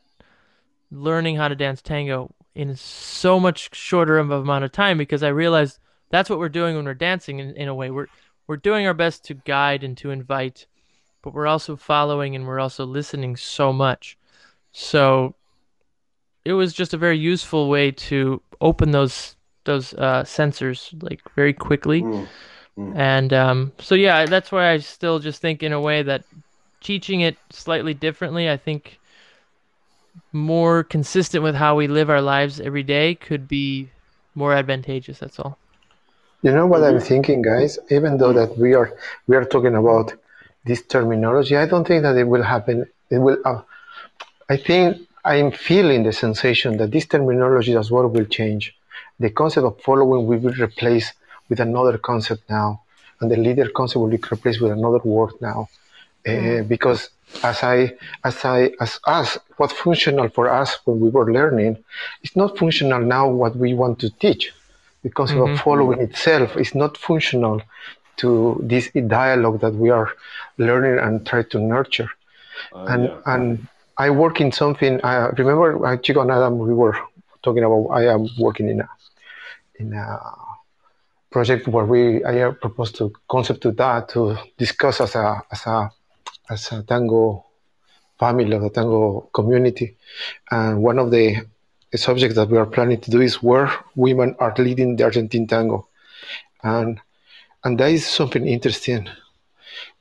learning 0.92 1.38
how 1.38 1.48
to 1.48 1.56
dance 1.56 1.82
tango 1.82 2.34
in 2.56 2.76
so 2.76 3.40
much 3.40 3.74
shorter 3.74 4.18
amount 4.18 4.66
of 4.66 4.72
time 4.72 4.98
because 4.98 5.24
I 5.24 5.30
realized 5.30 5.80
that's 6.10 6.30
what 6.30 6.40
we're 6.40 6.50
doing 6.50 6.76
when 6.76 6.86
we're 6.86 6.94
dancing 6.94 7.40
in, 7.40 7.56
in 7.56 7.68
a 7.68 7.76
way. 7.76 7.90
We're 7.90 8.08
we're 8.48 8.58
doing 8.58 8.88
our 8.88 8.96
best 8.96 9.24
to 9.26 9.36
guide 9.36 9.84
and 9.84 9.96
to 10.00 10.10
invite, 10.10 10.66
but 11.22 11.34
we're 11.34 11.48
also 11.48 11.76
following 11.76 12.36
and 12.36 12.48
we're 12.48 12.60
also 12.60 12.84
listening 12.84 13.38
so 13.38 13.72
much. 13.72 14.18
So 14.72 15.36
it 16.46 16.54
was 16.54 16.74
just 16.74 16.94
a 16.94 16.98
very 16.98 17.18
useful 17.18 17.70
way 17.70 17.92
to 17.92 18.42
open 18.62 18.92
those 18.92 19.36
those 19.66 19.94
uh, 19.96 20.24
sensors 20.24 20.92
like 21.04 21.22
very 21.36 21.54
quickly. 21.54 22.02
Mm, 22.02 22.28
mm. 22.78 22.96
And 22.98 23.34
um, 23.34 23.72
so 23.80 23.96
yeah, 23.96 24.26
that's 24.26 24.52
why 24.52 24.72
I 24.72 24.78
still 24.80 25.20
just 25.20 25.42
think 25.42 25.64
in 25.64 25.74
a 25.74 25.82
way 25.82 26.02
that 26.04 26.24
teaching 26.82 27.22
it 27.22 27.38
slightly 27.52 27.94
differently, 27.94 28.50
I 28.50 28.58
think 28.58 29.00
more 30.34 30.84
consistent 30.84 31.44
with 31.44 31.56
how 31.56 31.76
we 31.76 31.88
live 31.88 32.10
our 32.10 32.22
lives 32.22 32.60
every 32.60 32.84
day 32.84 33.16
could 33.16 33.48
be 33.48 33.90
more 34.36 34.54
advantageous. 34.54 35.20
That's 35.20 35.40
all. 35.40 35.60
You 36.42 36.52
know 36.52 36.68
what 36.68 36.84
I'm 36.84 37.00
Mhm. 37.00 37.08
thinking, 37.12 37.42
guys? 37.42 37.80
Even 37.90 38.18
though 38.18 38.34
that 38.34 38.58
we 38.58 38.74
are 38.74 38.92
we 39.28 39.36
are 39.36 39.46
talking 39.46 39.76
about 39.76 40.14
this 40.66 40.82
terminology, 40.86 41.56
I 41.58 41.66
don't 41.66 41.86
think 41.88 42.04
that 42.04 42.18
it 42.18 42.26
will 42.26 42.44
happen. 42.44 42.86
It 43.10 43.20
will. 43.20 43.38
Uh, 43.46 43.62
I 44.50 44.58
think 44.58 44.98
I'm 45.26 45.52
feeling 45.52 46.04
the 46.04 46.14
sensation 46.14 46.78
that 46.78 46.92
this 46.92 47.06
terminology 47.06 47.76
as 47.76 47.92
well 47.92 48.08
will 48.08 48.26
change. 48.26 48.76
The 49.20 49.30
concept 49.30 49.66
of 49.66 49.80
following 49.82 50.26
will 50.28 50.40
be 50.40 50.48
replaced 50.62 51.14
with 51.50 51.60
another 51.60 51.98
concept 51.98 52.50
now, 52.50 52.82
and 53.20 53.30
the 53.30 53.38
leader 53.38 53.68
concept 53.70 54.00
will 54.02 54.10
be 54.10 54.22
replaced 54.32 54.62
with 54.62 54.72
another 54.72 55.00
word 55.00 55.34
now. 55.42 55.68
Uh, 56.28 56.62
because 56.64 57.10
as 57.44 57.64
I, 57.64 57.94
as 58.24 58.44
I, 58.46 58.72
as 58.80 59.00
us, 59.08 59.38
what's 59.58 59.74
functional 59.74 60.30
for 60.30 60.50
us 60.50 60.78
when 60.86 61.00
we 61.00 61.10
were 61.10 61.32
learning, 61.32 61.84
it's 62.24 62.36
not 62.36 62.58
functional 62.58 63.02
now 63.02 63.28
what 63.30 63.56
we 63.56 63.74
want 63.74 64.00
to 64.00 64.10
teach. 64.20 64.54
The 65.04 65.10
concept 65.10 65.40
Mhm. 65.40 65.54
of 65.54 65.60
following 65.62 66.00
itself 66.02 66.58
is 66.58 66.76
not 66.76 66.98
functional 66.98 67.62
to 68.18 68.60
this 68.62 68.90
dialogue 68.92 69.62
that 69.62 69.74
we 69.74 69.90
are 69.90 70.10
learning 70.58 71.00
and 71.00 71.26
try 71.26 71.42
to 71.44 71.58
nurture 71.60 72.10
Uh, 72.76 72.86
and 72.92 73.04
yeah. 73.06 73.34
and 73.34 73.68
I 74.00 74.10
work 74.10 74.40
in 74.40 74.54
something. 74.54 75.02
I 75.04 75.28
remember 75.38 75.86
uh, 75.86 75.98
Chico 75.98 76.22
and 76.22 76.32
Adam. 76.32 76.58
We 76.58 76.74
were 76.74 76.98
talking 77.44 77.66
about. 77.66 77.88
I 77.92 78.08
am 78.08 78.30
working 78.40 78.70
in 78.70 78.80
a 78.80 78.90
in 79.76 79.94
a 79.94 80.20
project 81.30 81.68
where 81.68 81.84
we 81.84 82.24
I 82.24 82.52
proposed 82.52 82.96
to 82.96 83.12
concept 83.30 83.62
to 83.64 83.72
that 83.72 84.08
to 84.10 84.38
discuss 84.58 85.02
as 85.02 85.16
a 85.16 85.44
as 85.52 85.66
a 85.68 85.92
as 86.50 86.72
a 86.72 86.84
tango 86.84 87.46
family 88.18 88.54
of 88.54 88.62
the 88.62 88.70
tango 88.70 89.30
community, 89.34 89.98
and 90.50 90.82
one 90.82 90.98
of 90.98 91.12
the 91.12 91.46
a 91.92 91.98
subject 91.98 92.36
that 92.36 92.48
we 92.48 92.58
are 92.58 92.68
planning 92.68 93.02
to 93.02 93.12
do 93.12 93.20
is 93.20 93.44
where 93.44 93.70
women 93.96 94.34
are 94.40 94.54
leading 94.58 94.96
the 94.96 95.04
Argentine 95.04 95.46
tango, 95.46 95.90
and 96.64 97.02
and 97.66 97.78
that 97.78 97.92
is 97.92 98.06
something 98.06 98.48
interesting 98.48 99.10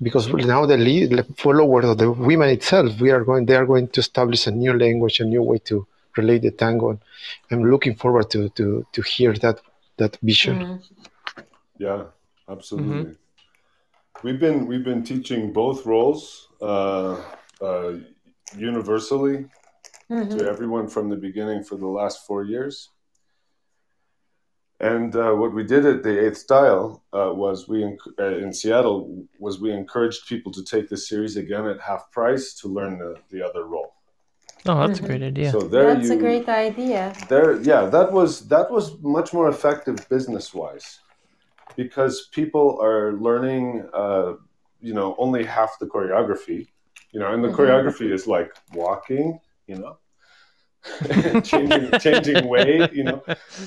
because 0.00 0.28
now 0.28 0.64
the, 0.66 0.76
lead, 0.76 1.10
the 1.10 1.24
followers 1.36 1.84
of 1.84 1.98
the 1.98 2.10
women 2.10 2.48
itself, 2.50 3.00
we 3.00 3.10
are 3.10 3.24
going, 3.24 3.46
they 3.46 3.56
are 3.56 3.66
going 3.66 3.88
to 3.88 4.00
establish 4.00 4.46
a 4.46 4.50
new 4.50 4.72
language, 4.72 5.20
a 5.20 5.24
new 5.24 5.42
way 5.42 5.58
to 5.58 5.86
relate 6.16 6.42
the 6.42 6.50
tango. 6.50 6.98
I'm 7.50 7.64
looking 7.64 7.94
forward 7.94 8.30
to 8.30 8.48
to 8.50 8.86
to 8.92 9.02
hear 9.02 9.32
that 9.34 9.60
that 9.96 10.16
vision. 10.22 10.56
Mm. 10.58 10.82
Yeah, 11.78 12.04
absolutely. 12.48 13.16
We've 14.22 14.40
been 14.40 14.66
we've 14.66 14.84
been 14.84 15.04
teaching 15.04 15.52
both 15.52 15.86
roles 15.86 16.48
uh, 16.60 17.22
uh, 17.60 17.92
universally 18.56 19.46
Mhm. 20.10 20.38
to 20.38 20.48
everyone 20.48 20.88
from 20.88 21.08
the 21.10 21.16
beginning 21.16 21.62
for 21.62 21.76
the 21.76 21.86
last 21.86 22.26
four 22.26 22.42
years. 22.44 22.90
And 24.80 25.14
uh, 25.16 25.32
what 25.32 25.52
we 25.52 25.64
did 25.64 25.84
at 25.86 26.02
the 26.04 26.24
Eighth 26.26 26.36
Style 26.38 27.02
uh, 27.12 27.32
was 27.34 27.66
we 27.68 27.82
enc- 27.82 28.14
uh, 28.18 28.36
in 28.38 28.52
Seattle 28.52 29.26
was 29.40 29.60
we 29.60 29.72
encouraged 29.72 30.28
people 30.28 30.52
to 30.52 30.62
take 30.62 30.88
the 30.88 30.96
series 30.96 31.36
again 31.36 31.66
at 31.66 31.80
half 31.80 32.10
price 32.12 32.54
to 32.60 32.68
learn 32.68 32.98
the, 32.98 33.16
the 33.30 33.42
other 33.44 33.64
role. 33.64 33.94
Oh, 34.66 34.86
that's 34.86 35.00
a 35.00 35.02
Mhm. 35.02 35.06
great 35.06 35.22
idea. 35.22 35.50
So 35.50 35.60
there 35.62 35.94
That's 35.94 36.06
you 36.08 36.12
a 36.12 36.16
great 36.16 36.48
idea. 36.48 37.12
there 37.28 37.60
yeah 37.62 37.82
that 37.96 38.12
was 38.12 38.46
that 38.48 38.70
was 38.70 38.84
much 39.02 39.32
more 39.32 39.48
effective 39.48 39.96
business 40.08 40.54
wise 40.54 41.00
because 41.76 42.28
people 42.32 42.78
are 42.80 43.12
learning 43.14 43.88
uh, 43.92 44.34
you 44.80 44.94
know 44.94 45.14
only 45.18 45.42
half 45.44 45.78
the 45.80 45.86
choreography 45.86 46.60
you 47.12 47.18
know 47.20 47.32
and 47.34 47.42
the 47.42 47.48
Mhm. 47.48 47.56
choreography 47.58 48.08
is 48.12 48.26
like 48.36 48.50
walking 48.82 49.40
you 49.66 49.76
know 49.76 49.98
changing 51.42 51.90
changing 51.98 52.48
you 52.92 53.04
know? 53.04 53.22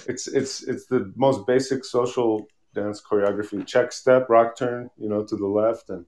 It's 0.07 0.27
it's 0.27 0.63
it's 0.63 0.85
the 0.85 1.11
most 1.15 1.45
basic 1.45 1.85
social 1.85 2.47
dance 2.73 3.01
choreography. 3.01 3.65
Check 3.65 3.91
step 3.91 4.29
rock 4.29 4.57
turn 4.57 4.89
you 4.97 5.09
know 5.09 5.23
to 5.23 5.35
the 5.35 5.47
left 5.47 5.89
and 5.89 6.05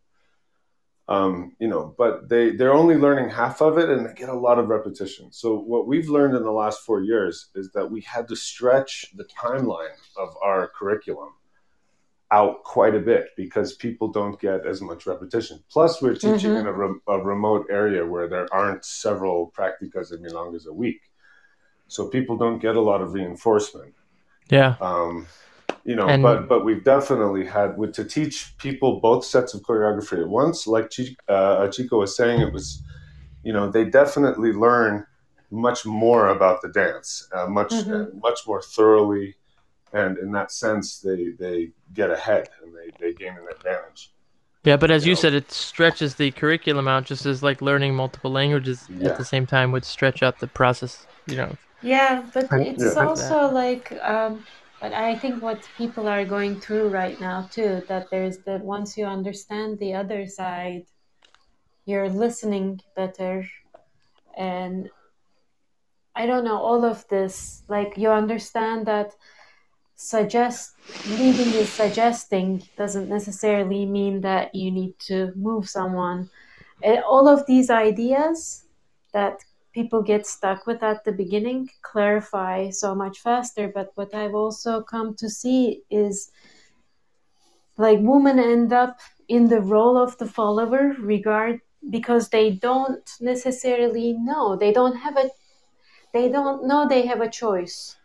um, 1.09 1.56
you 1.59 1.67
know 1.67 1.93
but 1.98 2.30
they 2.30 2.51
they're 2.56 2.73
only 2.73 2.95
learning 2.95 3.30
half 3.30 3.61
of 3.61 3.77
it 3.77 3.90
and 3.90 4.06
they 4.06 4.14
get 4.14 4.30
a 4.30 4.33
lot 4.33 4.59
of 4.59 4.69
repetition. 4.69 5.32
So 5.32 5.57
what 5.57 5.88
we've 5.88 6.09
learned 6.09 6.35
in 6.35 6.43
the 6.43 6.51
last 6.51 6.82
four 6.82 7.01
years 7.01 7.49
is 7.56 7.72
that 7.73 7.90
we 7.90 8.01
had 8.01 8.27
to 8.30 8.35
stretch 8.35 9.11
the 9.15 9.25
timeline 9.25 9.98
of 10.17 10.35
our 10.43 10.69
curriculum 10.69 11.33
out 12.32 12.64
quite 12.64 12.95
a 12.95 13.00
bit 13.00 13.27
because 13.38 13.74
people 13.74 14.08
don't 14.08 14.40
get 14.40 14.66
as 14.66 14.82
much 14.82 15.06
repetition 15.06 15.60
plus 15.69 16.02
we're 16.02 16.16
teaching 16.16 16.52
Mhm. 16.52 16.60
in 16.61 16.68
a, 16.68 16.74
rem- 16.74 17.02
a 17.08 17.19
remote 17.19 17.68
area 17.69 18.06
where 18.06 18.27
there 18.27 18.48
aren't 18.52 18.84
several 18.85 19.52
practicas 19.58 20.11
and 20.11 20.26
milongas 20.26 20.66
a 20.68 20.74
week 20.74 21.02
so 21.88 22.08
people 22.08 22.35
don't 22.38 22.60
get 22.60 22.76
a 22.76 22.82
lot 22.82 23.02
of 23.02 23.14
reinforcement 23.14 23.93
Yeah. 24.50 24.76
um, 24.82 25.27
you 25.85 25.95
know, 25.98 26.08
And- 26.08 26.24
but 26.24 26.48
but 26.48 26.64
we've 26.64 26.84
definitely 26.84 27.45
had 27.45 27.77
with 27.77 27.93
to 27.95 28.06
teach 28.06 28.56
people 28.58 29.00
both 29.02 29.26
sets 29.26 29.53
of 29.53 29.61
choreography 29.64 30.22
at 30.22 30.30
once. 30.30 30.66
Like 30.66 30.90
Chi- 30.95 31.16
uh, 31.27 31.68
Chico 31.68 32.00
was 32.00 32.16
saying, 32.16 32.40
it 32.40 32.53
was, 32.53 32.82
you 33.43 33.52
know, 33.52 33.69
they 33.69 33.84
definitely 33.84 34.53
learn 34.53 35.06
much 35.52 35.85
more 35.85 36.30
about 36.30 36.61
the 36.61 36.69
dance, 36.69 37.27
uh, 37.35 37.48
much 37.48 37.72
Mhm. 37.74 38.08
uh, 38.08 38.10
much 38.27 38.48
more 38.48 38.61
thoroughly, 38.61 39.35
and 39.93 40.17
in 40.17 40.31
that 40.31 40.51
sense, 40.51 40.99
they 40.99 41.31
they 41.39 41.72
get 41.93 42.09
ahead 42.11 42.49
and 42.61 42.73
they 42.75 42.91
they 42.99 43.13
gain 43.13 43.33
an 43.38 43.47
advantage. 43.55 44.11
Yeah, 44.63 44.77
but 44.77 44.91
as 44.91 45.05
you 45.05 45.11
you 45.11 45.15
know. 45.15 45.22
said, 45.22 45.33
it 45.33 45.51
stretches 45.51 46.15
the 46.15 46.31
curriculum 46.31 46.88
out 46.88 47.05
just 47.05 47.25
as 47.25 47.43
like 47.43 47.61
learning 47.61 47.95
multiple 47.95 48.31
languages 48.31 48.88
Yeah. 48.89 49.09
at 49.09 49.17
the 49.17 49.25
same 49.25 49.45
time 49.45 49.72
would 49.72 49.85
stretch 49.85 50.23
out 50.23 50.39
the 50.39 50.47
process. 50.47 51.05
You 51.27 51.38
know. 51.38 51.57
Yeah, 51.81 52.23
but 52.33 52.49
it's 52.53 52.95
Yeah. 52.95 53.01
also 53.07 53.51
like, 53.51 53.91
um, 54.01 54.45
but 54.80 54.93
I 54.93 55.15
think 55.19 55.41
what 55.41 55.67
people 55.77 56.07
are 56.07 56.25
going 56.25 56.59
through 56.61 56.89
right 56.89 57.19
now 57.19 57.47
too, 57.51 57.81
that 57.89 58.09
there's 58.09 58.38
that 58.45 58.63
once 58.63 58.97
you 58.97 59.05
understand 59.05 59.80
the 59.80 59.93
other 59.95 60.25
side, 60.27 60.83
you're 61.85 62.09
listening 62.09 62.80
better, 62.95 63.45
and 64.38 64.89
I 66.15 66.25
don't 66.25 66.43
know 66.43 66.57
all 66.57 66.85
of 66.85 67.07
this. 67.07 67.63
Like 67.67 67.97
you 67.97 68.09
understand 68.11 68.85
that 68.88 69.13
suggest 69.95 70.75
leading 71.07 71.53
is 71.53 71.69
suggesting 71.69 72.63
doesn't 72.77 73.09
necessarily 73.09 73.85
mean 73.85 74.22
that 74.22 74.53
you 74.53 74.72
need 74.72 74.97
to 74.99 75.31
move 75.35 75.69
someone. 75.69 76.30
Eh, 76.81 76.99
all 77.07 77.27
of 77.27 77.45
these 77.45 77.69
ideas 77.69 78.65
that 79.13 79.43
people 79.73 80.01
get 80.01 80.25
stuck 80.25 80.67
with 80.67 80.83
at 80.83 81.03
the 81.03 81.11
beginning 81.11 81.69
clarify 81.81 82.69
so 82.69 82.93
much 82.93 83.19
faster. 83.19 83.67
But 83.67 83.91
what 83.95 84.13
I've 84.13 84.35
also 84.35 84.81
come 84.81 85.15
to 85.15 85.30
see 85.30 85.81
is 85.89 86.31
like 87.77 87.99
women 88.01 88.39
end 88.39 88.73
up 88.73 88.99
in 89.27 89.47
the 89.47 89.61
role 89.61 89.97
of 89.97 90.17
the 90.17 90.27
follower 90.27 90.93
regard 90.99 91.61
because 91.89 92.30
they 92.30 92.51
don't 92.51 93.09
necessarily 93.19 94.13
know 94.13 94.55
they 94.55 94.72
don't 94.72 94.95
have 94.95 95.17
a 95.17 95.30
they 96.13 96.30
don't 96.30 96.65
know 96.65 96.88
they 96.88 97.05
have 97.05 97.19
a 97.19 97.30
choice 97.30 97.97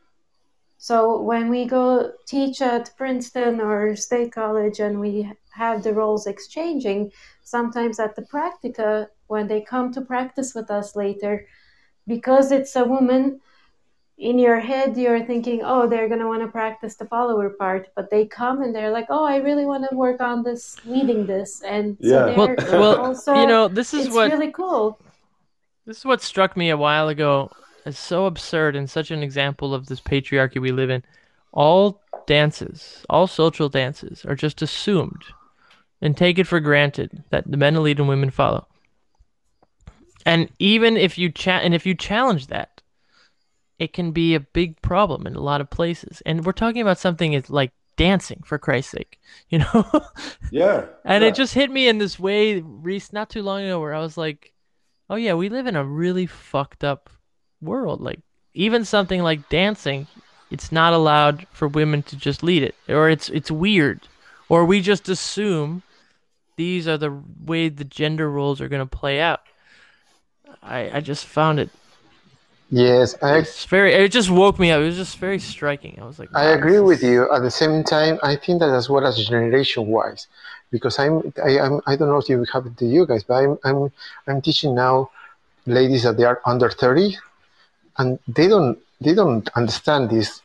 so 0.78 1.20
when 1.20 1.50
we 1.50 1.64
go 1.64 2.12
teach 2.26 2.62
at 2.62 2.90
princeton 2.96 3.60
or 3.60 3.94
state 3.96 4.32
college 4.32 4.78
and 4.78 4.98
we 4.98 5.30
have 5.50 5.82
the 5.82 5.92
roles 5.92 6.26
exchanging 6.26 7.10
sometimes 7.42 7.98
at 7.98 8.14
the 8.14 8.22
practica 8.22 9.08
when 9.26 9.48
they 9.48 9.60
come 9.60 9.92
to 9.92 10.00
practice 10.00 10.54
with 10.54 10.70
us 10.70 10.94
later 10.94 11.46
because 12.06 12.52
it's 12.52 12.76
a 12.76 12.84
woman 12.84 13.40
in 14.18 14.38
your 14.38 14.58
head 14.58 14.96
you're 14.96 15.24
thinking 15.24 15.62
oh 15.64 15.88
they're 15.88 16.08
going 16.08 16.20
to 16.20 16.26
want 16.26 16.42
to 16.42 16.48
practice 16.48 16.96
the 16.96 17.06
follower 17.06 17.50
part 17.50 17.88
but 17.94 18.10
they 18.10 18.26
come 18.26 18.62
and 18.62 18.74
they're 18.74 18.90
like 18.90 19.06
oh 19.10 19.24
i 19.24 19.36
really 19.36 19.64
want 19.64 19.88
to 19.88 19.96
work 19.96 20.20
on 20.20 20.42
this 20.42 20.76
leading 20.84 21.24
this 21.24 21.62
and 21.62 21.96
so 22.02 22.26
Yeah. 22.26 22.36
Well, 22.36 22.46
they're 22.46 22.80
well, 22.80 22.96
also 23.00 23.34
you 23.34 23.46
know, 23.46 23.68
this 23.68 23.94
is 23.94 24.06
it's 24.06 24.14
what 24.14 24.30
really 24.30 24.50
cool 24.50 24.98
This 25.86 25.98
is 25.98 26.04
what 26.04 26.20
struck 26.20 26.56
me 26.56 26.70
a 26.70 26.76
while 26.76 27.08
ago 27.08 27.50
as 27.84 27.98
so 27.98 28.26
absurd 28.26 28.76
and 28.76 28.88
such 28.88 29.10
an 29.10 29.22
example 29.22 29.74
of 29.74 29.86
this 29.86 30.00
patriarchy 30.00 30.60
we 30.60 30.72
live 30.72 30.90
in. 30.90 31.02
All 31.52 32.02
dances, 32.26 33.04
all 33.08 33.26
social 33.26 33.68
dances, 33.68 34.24
are 34.24 34.34
just 34.34 34.62
assumed 34.62 35.22
and 36.00 36.16
take 36.16 36.38
it 36.38 36.46
for 36.46 36.60
granted 36.60 37.24
that 37.30 37.50
the 37.50 37.56
men 37.56 37.82
lead 37.82 37.98
and 37.98 38.08
women 38.08 38.30
follow. 38.30 38.66
And 40.26 40.50
even 40.58 40.96
if 40.96 41.16
you 41.16 41.30
cha- 41.30 41.60
and 41.60 41.74
if 41.74 41.86
you 41.86 41.94
challenge 41.94 42.48
that, 42.48 42.82
it 43.78 43.92
can 43.92 44.12
be 44.12 44.34
a 44.34 44.40
big 44.40 44.80
problem 44.82 45.26
in 45.26 45.34
a 45.36 45.40
lot 45.40 45.60
of 45.60 45.70
places. 45.70 46.20
And 46.26 46.44
we're 46.44 46.52
talking 46.52 46.82
about 46.82 46.98
something 46.98 47.34
as 47.34 47.48
like 47.48 47.72
dancing, 47.96 48.42
for 48.44 48.58
Christ's 48.58 48.92
sake, 48.92 49.18
you 49.48 49.58
know. 49.58 49.84
Yeah, 50.50 50.86
And 51.04 51.22
yeah. 51.22 51.28
it 51.28 51.34
just 51.34 51.54
hit 51.54 51.70
me 51.70 51.88
in 51.88 51.98
this 51.98 52.18
way, 52.18 52.60
Reese, 52.60 53.12
not 53.12 53.30
too 53.30 53.42
long 53.42 53.62
ago, 53.62 53.80
where 53.80 53.94
I 53.94 54.00
was 54.00 54.16
like, 54.16 54.52
"Oh 55.08 55.16
yeah, 55.16 55.34
we 55.34 55.48
live 55.48 55.66
in 55.66 55.76
a 55.76 55.84
really 55.84 56.26
fucked 56.26 56.84
up 56.84 57.10
world. 57.60 58.00
Like 58.00 58.20
even 58.54 58.84
something 58.84 59.22
like 59.22 59.48
dancing, 59.48 60.06
it's 60.50 60.72
not 60.72 60.92
allowed 60.92 61.46
for 61.52 61.68
women 61.68 62.02
to 62.04 62.16
just 62.16 62.42
lead 62.42 62.62
it, 62.62 62.74
or 62.88 63.08
it's 63.08 63.28
it's 63.28 63.50
weird, 63.50 64.00
or 64.48 64.64
we 64.64 64.80
just 64.80 65.08
assume 65.08 65.82
these 66.56 66.88
are 66.88 66.98
the 66.98 67.22
way 67.44 67.68
the 67.68 67.84
gender 67.84 68.30
roles 68.30 68.60
are 68.60 68.68
going 68.68 68.86
to 68.86 68.96
play 68.96 69.20
out." 69.20 69.40
I 70.62 70.90
I 70.94 71.00
just 71.00 71.26
found 71.26 71.60
it. 71.60 71.70
Yes, 72.70 73.14
I 73.22 73.38
It's 73.38 73.64
very. 73.64 73.94
It 73.94 74.12
just 74.12 74.28
woke 74.28 74.58
me 74.58 74.70
up. 74.70 74.80
It 74.80 74.84
was 74.84 74.96
just 74.96 75.16
very 75.16 75.38
striking. 75.38 75.98
I 76.00 76.04
was 76.04 76.18
like, 76.18 76.28
I 76.34 76.50
agree 76.50 76.80
with 76.80 76.98
is- 76.98 77.10
you. 77.10 77.32
At 77.32 77.40
the 77.42 77.50
same 77.50 77.82
time, 77.82 78.18
I 78.22 78.36
think 78.36 78.60
that 78.60 78.68
as 78.68 78.90
well 78.90 79.06
as 79.06 79.16
generation 79.26 79.86
wise, 79.86 80.26
because 80.70 80.98
I'm 80.98 81.32
I, 81.42 81.58
I'm 81.60 81.80
I 81.86 81.96
don't 81.96 82.08
know 82.08 82.18
if 82.18 82.28
it 82.28 82.48
happened 82.52 82.76
to 82.78 82.86
you 82.86 83.06
guys, 83.06 83.24
but 83.24 83.34
I'm 83.34 83.58
I'm 83.64 83.90
I'm 84.26 84.42
teaching 84.42 84.74
now 84.74 85.10
ladies 85.64 86.02
that 86.02 86.18
they 86.18 86.24
are 86.24 86.42
under 86.44 86.68
thirty, 86.68 87.16
and 87.98 88.18
they 88.28 88.48
don't 88.48 88.78
they 89.00 89.14
don't 89.14 89.48
understand 89.54 90.10
this 90.10 90.42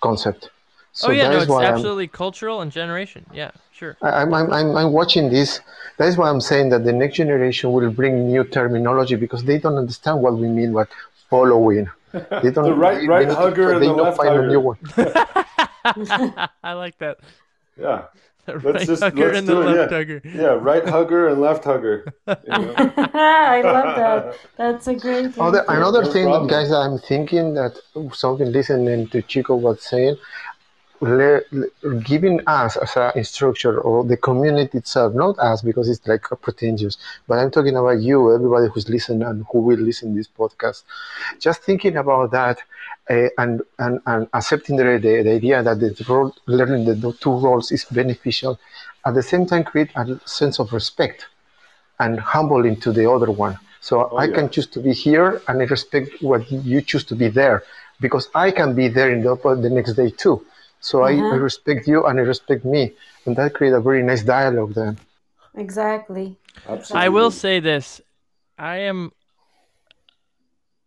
concept. 0.00 0.50
Oh, 0.50 0.50
so 0.92 1.08
oh 1.08 1.10
yeah, 1.12 1.28
no, 1.30 1.38
it's 1.38 1.48
why 1.48 1.64
I'm, 1.66 1.74
absolutely 1.74 2.08
cultural 2.08 2.60
and 2.60 2.70
generation. 2.72 3.24
Yeah, 3.32 3.50
sure. 3.72 3.96
I- 4.02 4.22
I'm, 4.22 4.34
I'm, 4.34 4.52
I'm, 4.52 4.76
I'm 4.76 4.92
watching 4.92 5.30
this. 5.30 5.60
That 5.98 6.08
is 6.08 6.16
why 6.16 6.28
I'm 6.28 6.40
saying 6.40 6.70
that 6.70 6.84
the 6.84 6.92
next 6.92 7.16
generation 7.16 7.70
will 7.72 7.90
bring 7.90 8.26
new 8.28 8.42
terminology 8.44 9.14
because 9.14 9.44
they 9.44 9.58
don't 9.58 9.76
understand 9.76 10.20
what 10.22 10.34
we 10.38 10.48
mean 10.48 10.72
by 10.72 10.84
following. 11.30 11.88
They 12.42 12.50
don't. 12.50 12.64
The 12.64 12.74
right- 12.74 13.06
right 13.06 13.20
they 13.20 13.26
need 13.26 13.34
to- 13.34 13.34
hugger 13.34 13.72
and 13.72 13.82
they 13.82 13.86
the 13.88 13.94
don't 13.94 14.04
left 14.04 14.16
find 14.16 14.34
a 14.34 14.46
new 14.46 14.60
hugger. 14.60 14.70
one. 14.70 16.48
I 16.64 16.72
like 16.72 16.98
that. 16.98 17.18
Yeah, 17.80 18.04
The 18.48 18.60
let's 18.72 18.86
just 18.86 19.02
hugger 19.02 19.26
let's 19.26 19.38
and 19.38 19.48
the 19.48 19.54
do 19.54 19.62
it. 19.62 19.66
left 19.66 19.90
Yeah, 19.92 19.98
hugger. 19.98 20.20
yeah, 20.24 20.56
right 20.60 20.86
hugger 20.88 21.28
and 21.28 21.40
left 21.40 21.64
hugger. 21.64 22.04
You 22.26 22.34
know? 22.58 22.74
I 22.78 23.60
love 23.62 23.96
that. 23.96 24.38
That's 24.56 24.86
a 24.88 24.94
great 24.94 25.36
Other, 25.38 25.62
idea. 25.70 25.76
another 25.78 26.02
No 26.02 26.12
thing, 26.12 26.24
problem. 26.26 26.48
guys, 26.48 26.72
I'm 26.72 26.98
thinking 26.98 27.54
that 27.54 27.78
something 28.12 28.50
listening 28.52 29.08
to 29.08 29.22
Chico 29.22 29.54
was 29.56 29.82
saying, 29.82 30.16
le- 31.00 31.40
le- 31.52 32.00
giving 32.00 32.40
us 32.46 32.76
as 32.76 32.96
an 32.96 33.12
instructor 33.16 33.80
or 33.80 34.04
the 34.04 34.16
community 34.16 34.78
itself, 34.78 35.14
not 35.14 35.38
us 35.38 35.62
because 35.62 35.88
it's 35.88 36.06
like 36.06 36.22
pretentious, 36.42 36.96
but 37.26 37.38
I'm 37.38 37.50
talking 37.50 37.76
about 37.76 38.00
you, 38.00 38.34
everybody 38.34 38.68
who's 38.72 38.88
listening 38.88 39.22
and 39.22 39.44
who 39.50 39.60
will 39.60 39.78
listen 39.78 40.10
to 40.12 40.16
this 40.18 40.28
podcast. 40.28 40.84
Just 41.40 41.62
thinking 41.62 41.96
about 41.96 42.30
that 42.32 42.58
uh, 43.10 43.28
and, 43.38 43.62
and, 43.78 44.00
and 44.06 44.28
accepting 44.32 44.76
the, 44.76 44.84
the, 44.84 45.22
the 45.22 45.30
idea 45.30 45.62
that 45.62 45.80
the 45.80 46.04
role, 46.08 46.34
learning 46.46 46.84
the 46.84 47.12
two 47.20 47.32
roles 47.32 47.70
is 47.72 47.84
beneficial, 47.84 48.58
at 49.06 49.14
the 49.14 49.22
same 49.22 49.46
time 49.46 49.64
create 49.64 49.90
a 49.96 50.20
sense 50.26 50.58
of 50.58 50.72
respect 50.72 51.26
and 52.00 52.18
humbling 52.20 52.76
to 52.80 52.92
the 52.92 53.10
other 53.10 53.30
one. 53.30 53.58
So 53.80 54.08
Oh, 54.12 54.16
I 54.16 54.26
yeah. 54.26 54.34
can 54.34 54.50
choose 54.50 54.66
to 54.68 54.80
be 54.80 54.92
here 54.92 55.40
and 55.48 55.60
I 55.62 55.64
respect 55.66 56.22
what 56.22 56.50
you 56.50 56.80
choose 56.82 57.04
to 57.04 57.14
be 57.14 57.28
there 57.28 57.62
because 58.00 58.28
I 58.34 58.50
can 58.50 58.74
be 58.74 58.88
there 58.88 59.10
in 59.10 59.22
the, 59.22 59.34
the 59.36 59.70
next 59.70 59.94
day 59.94 60.10
too. 60.10 60.44
So 60.80 61.02
I, 61.02 61.10
I 61.30 61.34
Uh-huh. 61.34 61.36
respect 61.36 61.86
you 61.86 62.04
and 62.06 62.18
I 62.18 62.22
respect 62.22 62.64
me. 62.64 62.94
And 63.26 63.36
that 63.36 63.54
create 63.54 63.72
a 63.74 63.80
very 63.80 64.02
nice 64.02 64.22
dialogue 64.22 64.74
then. 64.74 64.98
Exactly. 65.54 66.36
Absolutely. 66.68 67.06
I 67.06 67.08
will 67.08 67.30
say 67.30 67.60
this. 67.60 68.00
I 68.58 68.78
am 68.78 69.12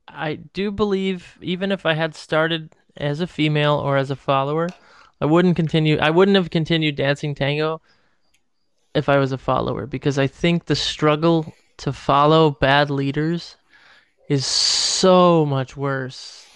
I 0.07 0.35
do 0.35 0.71
believe 0.71 1.37
even 1.41 1.71
if 1.71 1.85
I 1.85 1.93
had 1.93 2.15
started 2.15 2.75
as 2.97 3.21
a 3.21 3.27
female 3.27 3.75
or 3.75 3.97
as 3.97 4.11
a 4.11 4.15
follower, 4.15 4.75
I 5.21 5.25
wouldn't 5.25 5.55
continue 5.55 5.97
I 5.99 6.09
wouldn't 6.09 6.35
have 6.35 6.49
continued 6.49 6.95
dancing 6.95 7.35
tango 7.35 7.81
if 8.93 9.09
I 9.09 9.17
was 9.17 9.31
a 9.31 9.37
follower 9.37 9.85
because 9.85 10.17
I 10.17 10.27
think 10.27 10.65
the 10.65 10.75
struggle 10.75 11.53
to 11.77 11.93
follow 11.93 12.51
bad 12.51 12.89
leaders 12.89 13.55
is 14.29 14.45
so 14.45 15.45
much 15.45 15.75
worse 15.77 16.50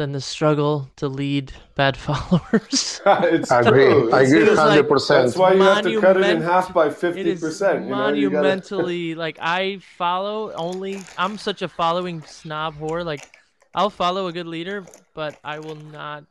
than 0.00 0.12
the 0.12 0.20
struggle 0.20 0.88
to 0.96 1.06
lead 1.08 1.52
bad 1.74 1.94
followers. 2.08 3.02
it's 3.06 3.50
I 3.52 3.60
agree. 3.60 3.84
true. 3.84 4.10
I 4.12 4.22
agree 4.22 4.42
It 4.42 4.48
is 4.48 4.56
like- 4.58 4.80
100%. 4.86 5.08
That's 5.08 5.36
why 5.36 5.52
you 5.52 5.60
have 5.60 5.84
to 5.84 6.00
cut 6.00 6.16
it 6.16 6.24
in 6.24 6.40
half 6.40 6.72
by 6.72 6.88
fifty 6.88 7.20
is 7.32 7.40
percent. 7.40 7.84
You 7.84 7.90
know, 7.90 8.08
you 8.08 8.30
gotta- 8.30 8.42
monumentally 8.48 9.14
like 9.24 9.36
I 9.40 9.78
follow 9.98 10.52
only. 10.52 11.02
I'm 11.18 11.36
such 11.36 11.60
a 11.60 11.68
following 11.68 12.22
snob 12.22 12.78
whore. 12.80 13.04
Like 13.04 13.28
I'll 13.74 13.90
follow 13.90 14.26
a 14.28 14.32
good 14.32 14.46
leader, 14.46 14.86
but 15.12 15.38
I 15.44 15.58
will 15.58 15.76
not. 15.76 16.24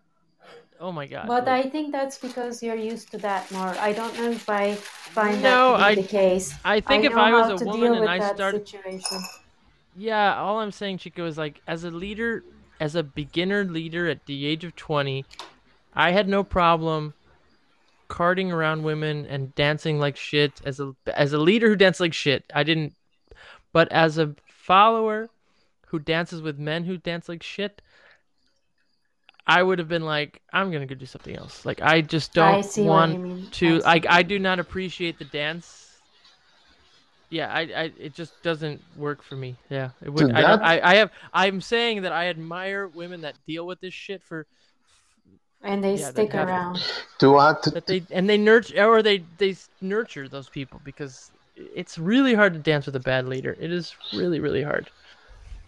Oh 0.81 0.91
my 0.91 1.05
god! 1.05 1.27
But 1.27 1.45
like- 1.45 1.65
I 1.67 1.69
think 1.69 1.91
that's 1.91 2.17
because 2.17 2.63
you're 2.63 2.81
used 2.93 3.11
to 3.11 3.17
that 3.19 3.51
more. 3.51 3.75
I 3.89 3.93
don't 3.93 4.15
know 4.17 4.31
if 4.31 4.49
I 4.49 4.73
find 4.73 5.43
No, 5.43 5.77
that 5.77 5.89
to 5.89 5.95
be 5.95 6.01
I- 6.01 6.01
the 6.01 6.07
case. 6.07 6.53
I 6.65 6.79
think 6.79 7.05
if 7.05 7.13
I 7.15 7.29
was 7.37 7.61
a 7.61 7.65
woman 7.65 7.93
and 7.93 8.09
I 8.09 8.17
that 8.17 8.35
start- 8.35 8.55
situation. 8.55 9.19
Yeah, 9.95 10.39
all 10.41 10.59
I'm 10.59 10.71
saying, 10.71 10.99
Chico, 10.99 11.25
is 11.27 11.37
like 11.37 11.61
as 11.67 11.83
a 11.83 11.91
leader, 11.91 12.43
as 12.79 12.95
a 12.95 13.03
beginner 13.03 13.63
leader 13.63 14.07
at 14.07 14.25
the 14.25 14.45
age 14.45 14.63
of 14.63 14.75
20, 14.75 15.25
I 15.93 16.11
had 16.11 16.27
no 16.27 16.43
problem 16.43 17.13
carting 18.07 18.51
around 18.51 18.83
women 18.83 19.25
and 19.25 19.53
dancing 19.55 19.99
like 19.99 20.17
shit. 20.17 20.61
As 20.65 20.79
a 20.79 20.93
as 21.13 21.33
a 21.33 21.37
leader 21.37 21.69
who 21.69 21.75
danced 21.75 21.99
like 21.99 22.13
shit, 22.13 22.43
I 22.53 22.63
didn't. 22.63 22.95
But 23.71 23.91
as 23.91 24.17
a 24.17 24.35
follower 24.47 25.29
who 25.87 25.99
dances 25.99 26.41
with 26.41 26.57
men 26.57 26.83
who 26.83 26.97
dance 26.97 27.29
like 27.29 27.43
shit, 27.43 27.81
I 29.45 29.63
would 29.63 29.79
have 29.79 29.87
been 29.87 30.05
like, 30.05 30.41
I'm 30.53 30.71
gonna 30.71 30.85
go 30.85 30.95
do 30.95 31.05
something 31.05 31.35
else. 31.35 31.65
Like 31.65 31.81
I 31.81 32.01
just 32.01 32.33
don't 32.33 32.65
what 32.65 32.77
want 32.77 33.53
to. 33.53 33.81
I 33.83 33.93
Like 33.93 34.05
I 34.07 34.23
do 34.23 34.39
not 34.39 34.59
appreciate 34.59 35.19
the 35.19 35.25
dance. 35.25 35.88
Yeah, 37.29 37.51
I, 37.53 37.61
I, 37.61 37.91
it 37.99 38.13
just 38.15 38.41
doesn't 38.41 38.81
work 38.97 39.21
for 39.21 39.35
me. 39.35 39.55
Yeah, 39.69 39.89
it 40.03 40.09
would. 40.09 40.27
Dude, 40.27 40.35
I, 40.35 40.41
don't- 40.41 40.59
that- 40.59 40.83
I, 40.85 40.91
I 40.91 40.95
have. 40.95 41.11
I'm 41.33 41.61
saying 41.61 42.01
that 42.01 42.11
I 42.11 42.27
admire 42.29 42.87
women 42.87 43.21
that 43.21 43.35
deal 43.47 43.67
with 43.67 43.79
this 43.81 43.93
shit 43.93 44.23
for 44.23 44.47
And 45.63 45.83
they 45.83 45.95
Yeah, 45.95 46.09
stick 46.09 46.31
happens. 46.33 46.49
around. 46.49 46.83
To 47.19 47.39
add 47.39 47.61
to, 47.63 47.69
that 47.71 47.85
they 47.85 48.01
and 48.11 48.27
they 48.29 48.37
nurture 48.37 48.83
or 48.85 49.03
they 49.03 49.23
they 49.37 49.55
nurture 49.81 50.27
those 50.27 50.49
people 50.49 50.81
because 50.83 51.31
it's 51.55 51.97
really 51.99 52.33
hard 52.33 52.53
to 52.53 52.59
dance 52.59 52.85
with 52.85 52.95
a 52.95 52.99
bad 53.01 53.27
leader. 53.27 53.55
It 53.59 53.71
is 53.71 53.93
really 54.13 54.39
really 54.39 54.63
hard. 54.63 54.89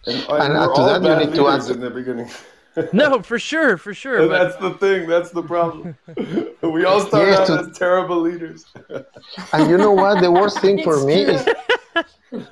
And, 0.06 0.16
And 0.30 0.42
and 0.42 0.52
add 0.58 0.74
to 0.74 0.82
that, 0.82 1.02
you 1.04 1.26
need 1.26 1.34
to 1.36 1.44
leaders 1.44 1.70
add- 1.70 1.76
in 1.76 1.80
the 1.82 1.90
beginning. 1.90 2.28
No, 2.92 3.22
for 3.22 3.38
sure, 3.38 3.76
for 3.76 3.92
sure. 3.94 4.26
But 4.26 4.28
that's 4.28 4.56
the 4.56 4.72
thing. 4.74 5.06
That's 5.08 5.30
the 5.30 5.42
problem. 5.42 5.96
we 6.62 6.84
all 6.84 7.00
start 7.00 7.28
Yes, 7.28 7.38
out 7.40 7.46
to- 7.64 7.70
as 7.70 7.78
terrible 7.78 8.20
leaders. 8.20 8.64
and 9.52 9.70
you 9.70 9.76
know 9.78 9.92
what? 9.92 10.20
The 10.20 10.30
worst 10.30 10.60
thing 10.60 10.82
for 10.82 11.04
me 11.04 11.22
is 11.34 11.46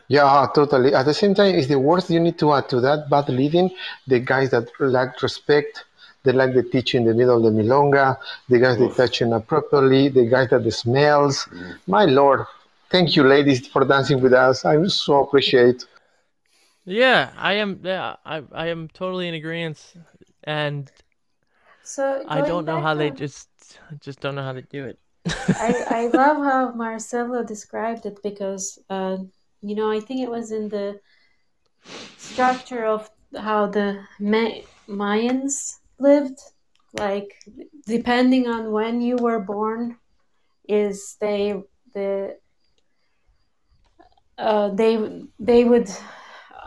Yeah, 0.09 0.25
uh, 0.27 0.47
totally. 0.53 0.95
At 0.95 1.07
the 1.07 1.15
same 1.15 1.35
time, 1.35 1.55
it's 1.55 1.69
the 1.69 1.79
worst 1.79 2.11
you 2.11 2.21
need 2.21 2.39
to 2.41 2.53
add 2.53 2.69
to 2.69 2.81
that 2.83 3.09
bad 3.09 3.29
leading 3.31 3.71
the 4.07 4.21
guys 4.21 4.51
that 4.51 4.69
lack 4.79 5.23
respect, 5.23 5.85
they 6.23 6.33
like 6.33 6.53
the 6.53 6.63
teach 6.63 6.95
in 6.95 7.05
the 7.05 7.15
middle 7.15 7.39
of 7.39 7.55
the 7.55 7.63
milonga, 7.63 8.19
the 8.49 8.59
guys 8.59 8.77
that 8.79 8.95
touch 8.95 9.23
not 9.23 9.47
properly, 9.47 10.09
the 10.09 10.27
guys 10.27 10.51
that 10.51 10.65
the 10.65 10.71
smells. 10.71 11.47
Mm. 11.47 11.79
My 11.87 12.05
lord, 12.05 12.45
thank 12.91 13.17
you, 13.17 13.23
ladies, 13.25 13.67
for 13.69 13.85
dancing 13.87 14.21
with 14.21 14.35
us. 14.35 14.67
I 14.67 14.85
so 14.89 15.23
appreciate. 15.25 15.87
Yeah, 16.85 17.31
I 17.39 17.55
am. 17.55 17.81
Yeah, 17.83 18.17
I 18.25 18.43
I 18.53 18.67
am 18.69 18.89
totally 18.89 19.29
in 19.29 19.35
agreement, 19.35 19.95
and 20.45 20.91
So 21.83 22.25
I 22.29 22.41
don't 22.41 22.65
know 22.67 22.81
how 22.81 22.95
they 22.95 23.11
to- 23.11 23.17
just 23.17 23.49
just 24.01 24.21
don't 24.21 24.35
know 24.35 24.43
how 24.43 24.53
to 24.53 24.63
do 24.63 24.87
it. 24.87 24.99
I, 25.27 25.75
I 25.91 26.07
love 26.09 26.37
how 26.39 26.73
Marcelo 26.75 27.43
described 27.45 28.07
it 28.07 28.19
because, 28.23 28.79
uh, 28.89 29.19
you 29.63 29.75
know, 29.75 29.91
I 29.91 30.01
think 30.01 30.21
it 30.21 30.31
was 30.31 30.53
in 30.53 30.69
the 30.69 31.01
structure 32.17 32.85
of 32.85 33.11
how 33.37 33.67
the 33.67 34.03
Ma- 34.19 34.63
Mayans 34.89 35.79
lived. 35.99 36.39
Like, 36.93 37.35
depending 37.87 38.49
on 38.49 38.73
when 38.73 39.01
you 39.01 39.17
were 39.17 39.41
born, 39.41 39.97
is 40.69 41.17
they 41.21 41.63
the 41.95 42.37
uh, 44.39 44.69
they 44.71 45.23
they 45.39 45.65
would 45.65 45.89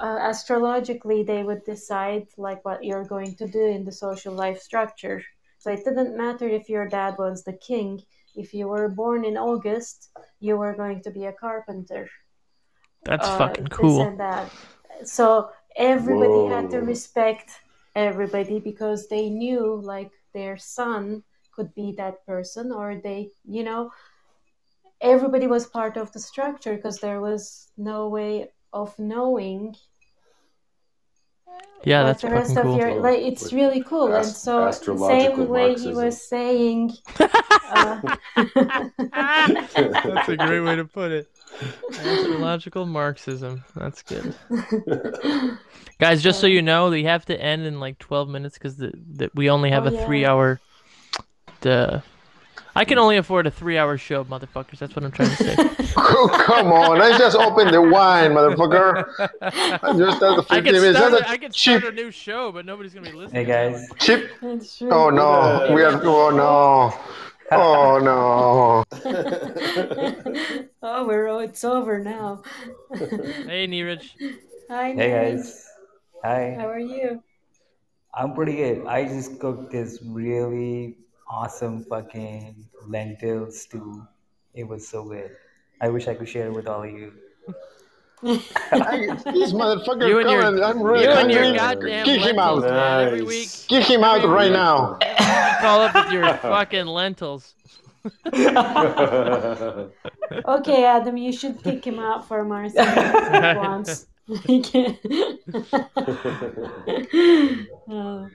uh, 0.02 0.20
astrologically 0.22 1.24
they 1.24 1.44
would 1.44 1.64
decide 1.66 2.28
like 2.38 2.64
what 2.66 2.84
you're 2.84 3.06
going 3.06 3.36
to 3.36 3.48
do 3.48 3.66
in 3.66 3.86
the 3.86 3.92
social 3.92 4.34
life 4.34 4.62
structure. 4.62 5.24
So 5.60 5.72
it 5.72 5.84
didn't 5.86 6.18
matter 6.18 6.48
if 6.48 6.70
your 6.70 6.88
dad 6.88 7.16
was 7.18 7.44
the 7.44 7.54
king. 7.54 8.02
If 8.36 8.54
you 8.54 8.68
were 8.68 8.90
born 8.90 9.24
in 9.24 9.38
August, 9.38 10.10
you 10.40 10.58
were 10.58 10.76
going 10.76 11.02
to 11.04 11.12
be 11.12 11.26
a 11.26 11.34
carpenter. 11.34 12.10
That's 13.06 13.28
uh, 13.28 13.38
fucking 13.38 13.66
this 13.66 13.78
cool. 13.78 14.02
and 14.02 14.20
that. 14.20 14.52
So 15.04 15.50
everybody 15.76 16.54
had 16.54 16.70
to 16.72 16.80
respect 16.80 17.50
everybody 17.96 18.60
because 18.60 19.08
they 19.08 19.30
knew 19.30 19.80
like 19.82 20.12
their 20.34 20.58
son 20.58 21.24
could 21.56 21.74
be 21.76 21.94
that 21.98 22.26
person 22.26 22.72
or 22.72 22.96
they, 22.96 23.30
you 23.46 23.64
know, 23.64 23.92
everybody 25.02 25.48
was 25.48 25.68
part 25.68 25.98
of 25.98 26.12
the 26.12 26.20
structure 26.20 26.76
because 26.76 27.00
there 27.00 27.22
was 27.22 27.72
no 27.78 28.08
way 28.08 28.50
of 28.74 28.98
knowing 28.98 29.76
Yeah, 31.84 32.03
that's 32.03 32.22
the 32.22 32.30
rest 32.30 32.58
of 32.58 32.64
cool. 32.64 32.77
your 32.77 33.02
like 33.02 33.19
it's 33.19 33.43
Like 33.43 33.53
really 33.53 33.84
cool 33.84 34.14
and 34.14 34.26
so 34.26 34.72
same 34.72 35.50
way 35.50 35.76
he 35.76 35.93
Marxism. 35.93 35.95
was 35.95 36.22
saying 36.22 36.93
uh, 37.69 38.02
That's 40.06 40.30
a 40.30 40.38
great 40.38 40.61
way 40.61 40.76
to 40.76 40.85
put 40.85 41.11
it. 41.11 41.27
Astrological 42.00 42.85
Marxism. 42.85 43.64
That's 43.76 44.02
good. 44.02 44.35
Guys, 46.00 46.24
just 46.24 46.40
so 46.40 46.48
you 46.48 46.61
know, 46.61 46.90
we 46.90 47.03
have 47.03 47.26
to 47.26 47.40
end 47.40 47.66
in 47.66 47.80
like 47.80 48.00
12 48.00 48.27
minutes 48.30 48.58
because 48.58 48.76
the, 48.77 48.92
the, 48.95 49.32
we 49.35 49.50
only 49.50 49.69
have 49.72 49.85
Oh, 49.85 49.90
a 49.90 49.92
yeah. 49.92 50.06
three 50.06 50.26
hour. 50.26 50.60
The 51.61 52.03
I 52.76 52.85
can 52.85 52.98
only 52.98 53.18
afford 53.18 53.45
a 53.45 53.52
three 53.52 53.77
hour 53.77 53.98
show, 53.98 54.24
motherfuckers. 54.26 54.80
That's 54.80 54.95
what 54.95 55.06
I'm 55.06 55.11
trying 55.11 55.30
to 55.30 55.35
say. 55.35 55.56
Oh, 55.95 56.27
come 56.45 56.72
on, 56.72 56.98
let's 56.98 57.18
just 57.19 57.38
open 57.38 57.72
the 57.72 57.82
wine, 57.82 58.32
motherfucker. 58.32 59.06
I 59.42 59.93
Just 59.98 60.18
start 60.18 60.38
the 60.38 60.45
I 60.50 60.61
15 60.61 60.74
minutes. 60.74 60.98
start, 60.98 61.11
That's 61.11 61.24
a, 61.24 61.30
I 61.30 61.38
could 61.38 61.53
cheap, 61.53 61.80
start 61.80 61.93
a 61.93 61.95
new 61.95 62.10
show, 62.10 62.52
but 62.52 62.66
nobody's 62.66 62.93
gonna 62.93 63.11
be 63.11 63.16
listening. 63.16 63.45
Hey 63.45 63.52
guys, 63.52 63.88
cheap. 64.00 64.27
Oh 64.90 65.10
no, 65.11 65.72
we 65.74 65.84
are. 65.84 66.02
Oh 66.03 66.30
no. 66.32 66.98
Oh 67.52 68.00
no. 68.00 68.84
oh 70.82 71.06
we're 71.06 71.27
oh, 71.27 71.40
it's 71.40 71.64
over 71.64 72.00
now 72.00 72.42
Hey, 72.95 73.68
Neeraj. 73.68 74.10
hi 74.69 74.93
hey 74.93 75.10
guys, 75.11 75.68
hi. 76.24 76.56
how 76.58 76.68
are 76.68 76.80
you 76.80 77.22
I'm 78.16 78.34
pretty 78.34 78.56
good. 78.56 78.85
I 78.88 79.06
just 79.06 79.40
cooked 79.40 79.72
this 79.72 80.00
really 80.06 80.98
awesome 81.38 81.84
fucking 81.86 82.56
lentil 82.88 83.52
stew. 83.52 84.08
It 84.53 84.66
was 84.68 84.88
so 84.88 85.03
good. 85.06 85.32
I 85.82 85.90
wish 85.90 86.08
I 86.08 86.14
could 86.14 86.30
share 86.30 86.45
it 86.48 86.53
with 86.53 86.68
all 86.68 86.84
of 86.84 86.92
you. 86.92 87.12
I, 88.24 89.08
this 89.26 89.52
motherfucker 89.52 90.08
You 90.08 90.20
and 90.20 90.30
your- 90.30 90.42
coming. 90.42 90.64
I'm 90.64 90.82
really 90.82 91.03
You 91.06 91.10
and 91.10 91.32
hungry. 91.32 91.48
your 91.48 91.56
goddamn 91.56 92.06
Kick 92.06 92.22
him 92.22 92.40
out. 92.40 92.56
lentils, 92.60 92.72
man. 92.72 93.08
Every 93.08 93.22
week 93.24 93.40
Nice. 93.48 93.66
Kick 93.68 93.84
him 93.86 94.03
out 94.03 94.24
right 94.30 94.52
now. 94.52 94.98
you 95.02 95.58
call 95.60 95.82
up 95.82 95.94
with 95.95 96.12
your 96.14 96.34
fucking 96.38 96.86
lentils. 96.86 97.56
okay 100.45 100.84
adam 100.84 101.16
you 101.16 101.32
should 101.32 101.64
kick 101.64 101.86
him 101.88 102.00
out 102.00 102.28
for 102.28 102.44
marcel 102.44 102.86
once 103.56 104.08
He 104.45 104.62
Oh. 107.90 108.28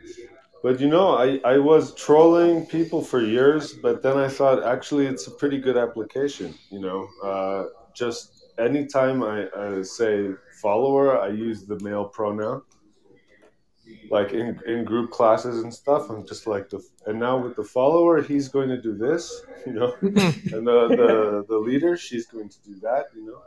But 0.62 0.80
you 0.80 0.88
know, 0.88 1.16
I, 1.16 1.40
I 1.44 1.58
was 1.58 1.94
trolling 1.94 2.66
people 2.66 3.02
for 3.02 3.20
years, 3.22 3.72
but 3.72 4.02
then 4.02 4.16
I 4.16 4.28
thought 4.28 4.62
actually 4.64 5.06
it's 5.06 5.26
a 5.26 5.30
pretty 5.30 5.58
good 5.58 5.76
application. 5.76 6.54
You 6.70 6.80
know, 6.80 7.08
uh, 7.22 7.64
just 7.94 8.52
anytime 8.58 9.22
I, 9.22 9.48
I 9.56 9.82
say 9.82 10.30
follower, 10.60 11.20
I 11.20 11.28
use 11.28 11.64
the 11.64 11.78
male 11.80 12.06
pronoun. 12.06 12.62
Like 14.10 14.32
in, 14.32 14.60
in 14.66 14.84
group 14.84 15.10
classes 15.10 15.62
and 15.62 15.72
stuff, 15.72 16.10
I'm 16.10 16.26
just 16.26 16.46
like 16.46 16.68
the 16.68 16.82
and 17.06 17.18
now 17.18 17.38
with 17.38 17.56
the 17.56 17.64
follower, 17.64 18.20
he's 18.20 18.48
going 18.48 18.68
to 18.68 18.80
do 18.80 18.94
this, 18.94 19.42
you 19.66 19.72
know, 19.72 19.94
and 20.02 20.12
the, 20.66 20.88
the 20.88 21.44
the 21.48 21.56
leader, 21.56 21.96
she's 21.96 22.26
going 22.26 22.48
to 22.50 22.62
do 22.62 22.74
that, 22.80 23.06
you 23.14 23.24
know, 23.24 23.42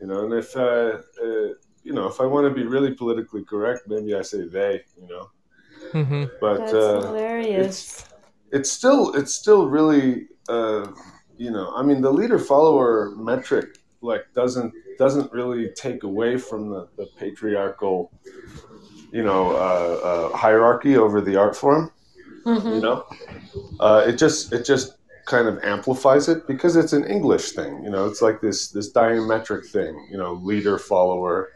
you 0.00 0.06
know, 0.08 0.24
and 0.24 0.34
if 0.34 0.56
uh, 0.56 0.98
uh, 1.22 1.54
you 1.84 1.92
know, 1.92 2.08
if 2.08 2.20
I 2.20 2.26
want 2.26 2.48
to 2.48 2.54
be 2.54 2.66
really 2.66 2.94
politically 2.94 3.44
correct, 3.44 3.82
maybe 3.86 4.14
I 4.14 4.22
say 4.22 4.48
they, 4.48 4.82
you 5.00 5.06
know, 5.08 5.30
hmm 5.92 6.24
but 6.40 6.58
That's 6.58 6.72
uh, 6.72 7.00
hilarious. 7.02 8.04
it's 8.52 8.70
still 8.70 9.14
it's 9.14 9.34
still 9.34 9.68
really 9.68 10.26
uh, 10.48 10.86
you 11.36 11.50
know 11.50 11.72
i 11.76 11.82
mean 11.82 12.00
the 12.00 12.10
leader 12.12 12.38
follower 12.38 13.12
metric 13.16 13.66
like 14.02 14.22
doesn't 14.34 14.72
doesn't 14.98 15.30
really 15.32 15.70
take 15.76 16.02
away 16.04 16.36
from 16.38 16.70
the, 16.70 16.88
the 16.96 17.06
patriarchal 17.18 18.12
you 19.12 19.22
know 19.22 19.50
uh, 19.52 20.30
uh, 20.32 20.36
hierarchy 20.36 20.96
over 20.96 21.20
the 21.20 21.36
art 21.36 21.56
form 21.56 21.90
you 22.68 22.80
Mhm. 22.80 22.80
know 22.80 23.04
uh, 23.80 24.04
it 24.06 24.14
just 24.18 24.52
it 24.52 24.64
just 24.64 24.92
kind 25.26 25.48
of 25.48 25.58
amplifies 25.64 26.28
it 26.28 26.46
because 26.46 26.76
it's 26.76 26.92
an 26.92 27.04
english 27.04 27.52
thing 27.52 27.82
you 27.84 27.90
know 27.90 28.06
it's 28.06 28.22
like 28.22 28.40
this 28.40 28.70
this 28.70 28.92
diametric 28.92 29.66
thing 29.70 29.94
you 30.10 30.18
know 30.18 30.34
leader 30.34 30.78
follower 30.78 31.48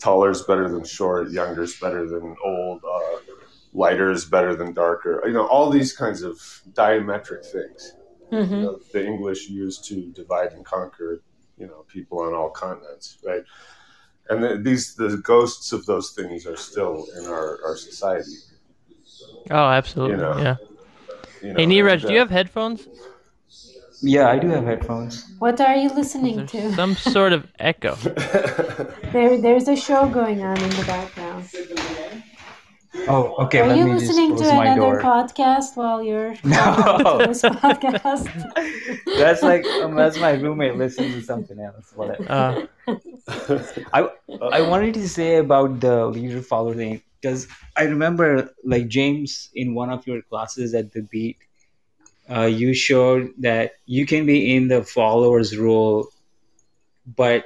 taller 0.00 0.30
is 0.30 0.42
better 0.42 0.68
than 0.70 0.84
short 0.84 1.30
younger 1.32 1.62
is 1.62 1.76
better 1.80 2.08
than 2.08 2.36
old 2.44 2.80
uh, 2.84 3.18
lighter 3.82 4.10
is 4.16 4.24
better 4.36 4.52
than 4.60 4.72
darker 4.84 5.12
you 5.26 5.32
know 5.36 5.46
all 5.54 5.68
these 5.78 5.92
kinds 6.02 6.20
of 6.30 6.34
diametric 6.82 7.42
things 7.56 7.80
you 8.30 8.38
Mhm. 8.38 8.60
know, 8.62 8.74
the 8.94 9.02
english 9.12 9.42
used 9.64 9.80
to 9.90 9.96
divide 10.20 10.50
and 10.56 10.64
conquer 10.74 11.10
you 11.60 11.66
know 11.70 11.80
people 11.96 12.18
on 12.26 12.32
all 12.38 12.50
continents 12.50 13.06
right 13.30 13.44
and 14.30 14.38
the, 14.42 14.50
these 14.68 14.84
the 15.02 15.10
ghosts 15.32 15.68
of 15.76 15.80
those 15.92 16.08
things 16.18 16.46
are 16.50 16.60
still 16.70 16.96
in 17.18 17.24
our, 17.36 17.48
our 17.66 17.76
society 17.88 18.36
Oh, 19.50 19.68
absolutely. 19.80 20.16
You 20.16 20.22
know, 20.22 20.38
yeah. 20.46 20.56
you 21.42 21.48
know 21.52 21.58
Hey, 21.60 21.66
Neeraj, 21.66 22.00
do 22.06 22.12
you 22.12 22.16
uh, 22.18 22.24
have 22.24 22.30
headphones? 22.30 22.88
Yeah, 24.02 24.28
I 24.28 24.38
do 24.38 24.48
have 24.48 24.64
headphones. 24.64 25.24
What 25.38 25.60
are 25.60 25.76
you 25.76 25.88
listening 26.00 26.46
to? 26.48 26.72
some 26.80 26.94
sort 26.96 27.32
of 27.32 27.46
echo. 27.58 27.96
There, 29.12 29.40
there's 29.40 29.68
a 29.68 29.76
show 29.76 30.08
going 30.08 30.42
on 30.42 30.60
in 30.60 30.70
the 30.70 30.84
background. 30.86 31.48
Oh, 33.08 33.34
okay. 33.44 33.60
Are 33.60 33.68
let 33.68 33.78
you 33.78 33.84
me 33.84 33.92
just 33.98 34.06
listening 34.08 34.30
to 34.36 34.44
close 34.44 34.52
my 34.54 34.66
another 34.66 34.80
door. 34.80 35.00
podcast 35.02 35.76
while 35.76 36.02
you're 36.02 36.34
No. 36.44 37.18
listening 37.18 37.20
to 37.20 37.26
this 37.28 37.42
podcast? 37.42 39.04
that's 39.18 39.42
like 39.42 39.64
um, 39.80 39.94
that's 39.94 40.18
my 40.18 40.32
roommate 40.32 40.76
listening 40.76 41.12
to 41.12 41.22
something 41.22 41.58
else. 41.60 41.92
Whatever. 41.94 42.26
Uh, 42.28 42.66
I 43.92 44.08
I 44.40 44.62
wanted 44.62 44.94
to 44.94 45.08
say 45.08 45.36
about 45.36 45.80
the 45.80 46.06
leader 46.06 46.42
follower 46.42 46.74
thing 46.74 47.02
because 47.20 47.48
I 47.76 47.84
remember 47.84 48.50
like 48.64 48.88
James 48.88 49.50
in 49.54 49.74
one 49.74 49.90
of 49.90 50.06
your 50.06 50.22
classes 50.22 50.74
at 50.74 50.92
the 50.92 51.02
beat, 51.02 51.38
uh, 52.30 52.42
you 52.46 52.74
showed 52.74 53.32
that 53.38 53.72
you 53.86 54.06
can 54.06 54.26
be 54.26 54.54
in 54.54 54.68
the 54.68 54.82
followers 54.82 55.56
role, 55.56 56.08
but 57.06 57.44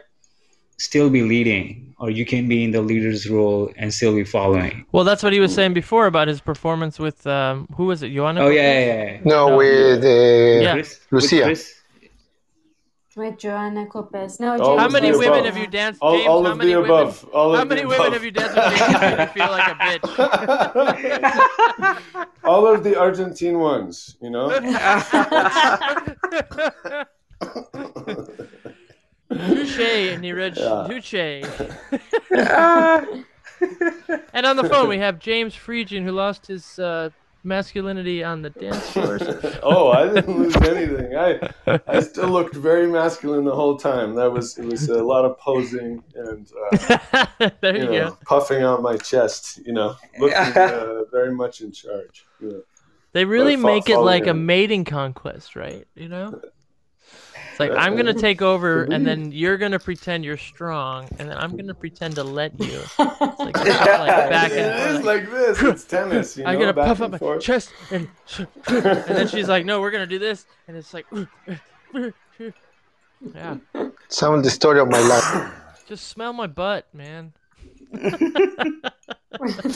still 0.78 1.10
be 1.10 1.22
leading, 1.22 1.89
or 2.00 2.08
you 2.10 2.24
can 2.24 2.48
be 2.48 2.64
in 2.64 2.70
the 2.72 2.80
leader's 2.82 3.28
role 3.28 3.70
and 3.76 3.92
still 3.94 4.14
be 4.14 4.24
following. 4.24 4.84
well, 4.92 5.04
that's 5.04 5.22
what 5.22 5.32
he 5.32 5.40
was 5.40 5.54
saying 5.54 5.74
before 5.74 6.06
about 6.06 6.26
his 6.28 6.40
performance 6.40 6.98
with 6.98 7.26
um, 7.26 7.68
who 7.76 7.84
was 7.86 8.02
it? 8.02 8.10
Johana? 8.10 8.40
Oh 8.40 8.48
yeah, 8.48 8.62
yeah, 8.80 9.04
yeah. 9.04 9.20
No, 9.24 9.48
No. 9.50 9.56
with 9.58 10.02
uh, 10.04 10.08
Yeah. 10.64 10.72
Chris, 10.72 10.98
with 11.10 11.28
Chris? 11.28 11.74
With 13.16 13.36
Johana 13.38 13.86
Copes. 13.90 14.38
No, 14.40 14.56
All 14.58 14.78
How 14.78 14.88
many 14.88 15.10
women 15.12 15.40
above. 15.40 15.44
have 15.44 15.56
you 15.58 15.66
danced? 15.66 16.00
all, 16.00 16.14
James, 16.16 16.28
all 16.28 16.44
how 16.44 16.52
of 16.52 16.58
many 16.58 16.72
the 16.72 16.80
women? 16.80 16.90
above 17.00 17.24
all 17.34 17.54
How 17.54 17.62
of 17.62 17.68
many 17.68 17.82
the 17.82 17.88
women 17.88 18.06
above. 18.06 18.14
have 18.14 18.24
you 18.24 18.30
danced 18.30 18.54
with 18.56 18.64
James 18.78 19.18
you 19.20 19.26
feel 19.36 19.50
like 19.50 19.68
a 19.68 19.74
bitch? 19.84 20.06
all 22.44 22.66
of 22.72 22.82
the 22.82 22.94
argentine 22.98 23.58
ones 23.58 24.16
you 24.22 24.30
know 24.30 24.48
Touche, 29.32 30.18
Neeraj. 30.18 30.56
Yeah. 30.56 30.86
Touche. 30.88 31.14
and 34.32 34.46
on 34.46 34.56
the 34.56 34.68
phone, 34.68 34.88
we 34.88 34.98
have 34.98 35.18
James 35.18 35.54
Friedgen, 35.54 36.04
who 36.04 36.12
lost 36.12 36.46
his 36.46 36.78
uh, 36.78 37.10
masculinity 37.42 38.22
on 38.22 38.42
the 38.42 38.50
dance 38.50 38.90
floor. 38.90 39.18
oh 39.62 39.90
i 39.90 40.12
didn't 40.12 40.38
lose 40.38 40.54
anything 40.56 41.16
i 41.16 41.40
i 41.86 41.98
still 41.98 42.28
looked 42.28 42.54
very 42.54 42.86
masculine 42.86 43.44
the 43.44 43.54
whole 43.54 43.78
time 43.78 44.14
that 44.14 44.30
was 44.30 44.58
it 44.58 44.66
was 44.66 44.90
a 44.90 45.02
lot 45.02 45.24
of 45.24 45.38
posing 45.38 46.02
and 46.14 46.50
uh, 46.52 47.48
there 47.62 47.76
you 47.76 47.84
you 47.84 47.86
know 47.86 48.10
go. 48.10 48.18
puffing 48.26 48.62
out 48.62 48.82
my 48.82 48.94
chest 48.98 49.58
you 49.64 49.72
know 49.72 49.96
looking 50.18 50.54
uh, 50.54 51.04
very 51.10 51.34
much 51.34 51.62
in 51.62 51.72
charge 51.72 52.26
you 52.40 52.48
know. 52.48 52.62
They 53.12 53.24
really 53.24 53.56
fo- 53.56 53.66
make 53.66 53.88
it 53.88 53.98
like 53.98 54.28
a 54.28 54.34
mating 54.34 54.84
conquest, 54.84 55.56
right? 55.56 55.84
You 55.96 56.08
know? 56.08 56.40
It's 57.50 57.60
like, 57.60 57.72
I'm 57.72 57.94
going 57.94 58.06
to 58.06 58.14
take 58.14 58.40
over, 58.42 58.84
and 58.84 59.06
then 59.06 59.32
you're 59.32 59.56
going 59.58 59.72
to 59.72 59.78
pretend 59.78 60.24
you're 60.24 60.36
strong, 60.36 61.08
and 61.18 61.28
then 61.28 61.36
I'm 61.36 61.50
going 61.52 61.66
to 61.66 61.74
pretend 61.74 62.14
to 62.16 62.24
let 62.24 62.58
you. 62.60 62.80
It's 62.80 62.98
like, 62.98 63.16
it's 63.56 63.66
like 63.66 64.30
back 64.30 64.52
it 64.52 64.58
and 64.58 64.90
is 64.90 65.02
forth. 65.02 65.04
like 65.04 65.30
this 65.30 65.62
it's 65.62 65.84
tennis 65.84 66.36
you 66.36 66.44
know 66.44 66.50
I'm 66.50 66.58
gonna 66.58 66.72
back 66.72 66.86
puff 66.86 67.00
up 67.02 67.10
my 67.12 67.18
forth. 67.18 67.42
chest 67.42 67.72
and 67.90 68.08
and 68.66 69.04
then 69.16 69.28
she's 69.28 69.48
like, 69.48 69.64
"No, 69.64 69.80
we're 69.80 69.90
gonna 69.90 70.06
do 70.06 70.18
this," 70.18 70.46
and 70.68 70.76
it's 70.76 70.94
like, 70.94 71.06
yeah, 73.34 73.56
some 74.08 74.42
the 74.42 74.50
story 74.50 74.80
of 74.80 74.88
my 74.88 75.00
life. 75.00 75.52
just 75.86 76.08
smell 76.08 76.32
my 76.32 76.46
butt, 76.46 76.86
man. 76.94 77.32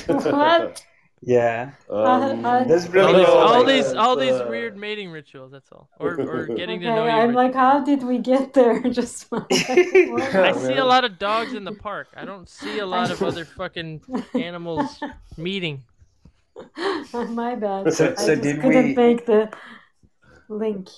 what? 0.07 0.85
Yeah. 1.27 1.71
Um, 1.89 2.45
Uh, 2.45 2.65
That's 2.65 2.87
All 2.87 2.93
really 2.93 3.13
these, 3.21 3.29
all 3.29 3.39
all 3.39 3.59
like 3.63 3.67
these, 3.67 3.93
all 3.95 4.17
these 4.17 4.33
Uh, 4.33 4.47
weird 4.51 4.77
mating 4.77 5.11
rituals. 5.11 5.53
That's 5.53 5.71
all, 5.73 5.89
or 5.99 6.21
or 6.21 6.47
getting 6.61 6.81
Okay, 6.81 6.87
to 6.89 6.95
know. 6.95 7.05
I'm 7.05 7.29
rit- 7.29 7.37
like, 7.37 7.55
how 7.55 7.81
did 7.83 8.03
we 8.03 8.19
get 8.19 8.53
there? 8.53 8.81
Just? 8.99 9.27
I 9.33 10.53
see 10.53 10.77
a 10.77 10.85
lot 10.85 11.05
of 11.05 11.19
dogs 11.19 11.55
in 11.55 11.65
the 11.65 11.73
park. 11.73 12.09
I 12.15 12.25
don't 12.27 12.49
see 12.49 12.79
a 12.81 12.87
lot 12.87 13.11
of 13.11 13.23
other 13.23 13.45
fucking 13.47 14.03
animals 14.35 15.01
meeting. 15.39 15.83
My 17.13 17.55
bad. 17.55 17.93
So- 17.95 18.09
I 18.13 18.15
just 18.15 18.43
did 18.43 18.61
couldn't 18.61 18.89
we- 18.89 18.95
make 18.95 19.25
the 19.27 19.51
link. 20.49 20.89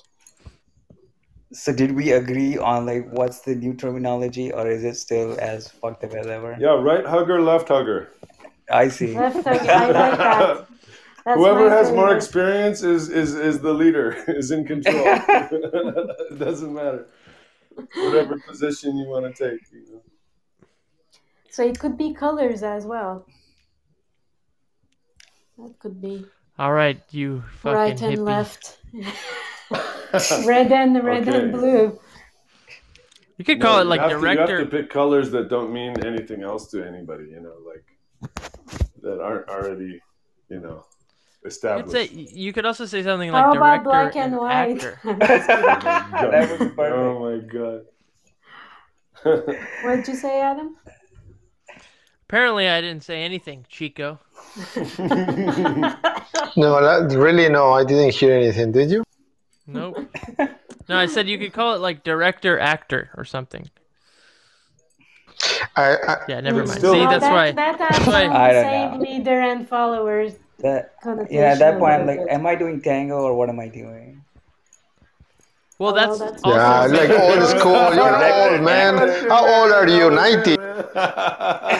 So 1.52 1.72
did 1.72 1.92
we 1.92 2.10
agree 2.12 2.58
on 2.58 2.84
like 2.86 3.08
what's 3.12 3.40
the 3.40 3.54
new 3.54 3.74
terminology, 3.74 4.52
or 4.52 4.66
is 4.68 4.82
it 4.84 4.96
still 4.96 5.38
as 5.40 5.68
fucked 5.68 6.02
up 6.04 6.12
as 6.14 6.26
ever? 6.26 6.56
yeah 6.58 6.74
right 6.90 7.06
hugger 7.06 7.40
left 7.40 7.68
hugger 7.68 8.10
I 8.70 8.88
see. 8.88 9.14
Left 9.16 9.36
hug, 9.44 9.46
I 9.46 9.86
like 9.90 10.18
that. 10.18 10.66
That's 11.24 11.38
Whoever 11.38 11.68
my 11.68 11.74
has 11.74 11.90
more 11.90 12.14
experience 12.14 12.82
is, 12.84 13.08
is 13.08 13.34
is 13.34 13.58
the 13.60 13.72
leader, 13.74 14.12
is 14.28 14.50
in 14.52 14.64
control. 14.64 14.94
it 15.06 16.38
doesn't 16.38 16.72
matter. 16.72 17.06
Whatever 17.96 18.38
position 18.46 18.96
you 18.96 19.08
want 19.08 19.24
to 19.26 19.32
take. 19.50 19.60
You 19.72 19.84
know. 19.92 20.02
So 21.50 21.64
it 21.64 21.78
could 21.78 21.96
be 21.98 22.14
colors 22.14 22.62
as 22.62 22.86
well. 22.86 23.26
That 25.58 25.78
could 25.78 26.00
be 26.00 26.24
All 26.58 26.72
right, 26.72 27.00
you 27.10 27.42
fucking 27.60 27.76
right 27.76 28.02
and 28.02 28.18
hippie. 28.18 28.24
left. 28.24 28.78
red 30.46 30.70
and 30.72 31.02
red 31.04 31.28
Okay. 31.28 31.38
and 31.42 31.52
blue. 31.52 31.98
You 33.38 33.44
could 33.44 33.60
call 33.60 33.74
No, 33.76 33.80
it 33.80 33.84
you 33.84 33.90
like 33.90 34.00
have 34.00 34.10
to- 34.20 34.32
you 34.32 34.38
have 34.38 34.48
to 34.48 34.66
pick 34.66 34.90
colors 34.90 35.30
that 35.32 35.48
don't 35.48 35.72
mean 35.72 35.94
anything 36.04 36.42
else 36.42 36.68
to 36.70 36.86
anybody. 36.86 37.24
You 37.30 37.40
know, 37.40 37.54
like 37.66 37.84
that 39.06 39.20
aren't 39.22 39.48
already, 39.48 40.00
you 40.50 40.60
know, 40.60 40.84
You'd 41.42 41.48
established. 41.52 41.90
say 41.92 42.08
you 42.12 42.52
could 42.52 42.66
also 42.66 42.86
say 42.86 43.02
something 43.02 43.30
like 43.30 43.44
How 43.44 43.52
about 43.56 43.84
director 43.84 43.88
black 43.88 44.16
and 44.16 44.34
and 44.34 44.40
white? 44.42 44.84
actor. 44.84 45.00
Oh 45.06 46.10
my 46.10 46.18
God. 46.18 46.32
That 46.32 46.50
was 46.50 46.58
perfect. 46.58 46.92
Oh 46.96 47.20
my 47.22 47.38
god. 47.46 47.82
what 49.84 49.96
did 49.96 50.08
you 50.08 50.14
say, 50.16 50.40
Adam? 50.40 50.76
Apparently, 52.28 52.68
I 52.68 52.80
didn't 52.80 53.04
say 53.04 53.22
anything, 53.22 53.64
Chico. 53.68 54.18
No, 56.56 56.80
that, 56.80 57.14
really, 57.16 57.48
no, 57.50 57.72
I 57.72 57.84
didn't 57.84 58.14
hear 58.14 58.34
anything. 58.34 58.72
Did 58.72 58.90
you? 58.90 59.04
Nope. 59.66 59.96
No, 60.88 60.96
I 60.96 61.06
said 61.06 61.28
you 61.28 61.38
could 61.38 61.52
call 61.52 61.74
it 61.74 61.80
like 61.80 62.02
director, 62.02 62.58
actor, 62.58 63.10
or 63.16 63.24
something. 63.24 63.68
I, 65.76 65.96
I 65.96 66.16
Yeah, 66.28 66.40
never 66.40 66.58
mind. 66.64 66.70
Still- 66.78 66.94
See, 66.94 67.04
No, 67.04 67.10
that's 67.10 67.24
that, 67.24 67.32
why. 67.32 67.52
That 67.52 67.78
That's 67.78 68.06
why. 68.06 68.26
I 68.26 68.52
don't 68.52 68.64
same 68.64 68.90
know. 68.92 68.98
leader 69.10 69.40
and 69.40 69.68
followers 69.68 70.34
That 70.60 70.94
connotation. 71.02 71.34
yeah, 71.36 71.52
at 71.52 71.58
that 71.58 71.78
point 71.78 71.92
I'm 71.94 72.06
like, 72.06 72.20
am 72.28 72.46
I 72.46 72.54
doing 72.54 72.80
tango 72.80 73.16
or 73.22 73.34
what 73.34 73.48
am 73.48 73.60
I 73.60 73.68
doing? 73.68 74.22
Well, 75.78 75.92
Oh, 75.92 75.94
that's, 75.94 76.18
that's- 76.18 76.40
also 76.42 76.56
yeah, 76.56 76.86
like 76.86 77.10
old 77.10 77.42
school. 77.50 77.72
You're 77.94 78.14
old, 78.14 78.60
oh, 78.60 78.62
man. 78.62 78.96
How 79.28 79.44
old 79.62 79.72
are 79.72 79.86
you? 79.88 80.10
90? 80.10 80.56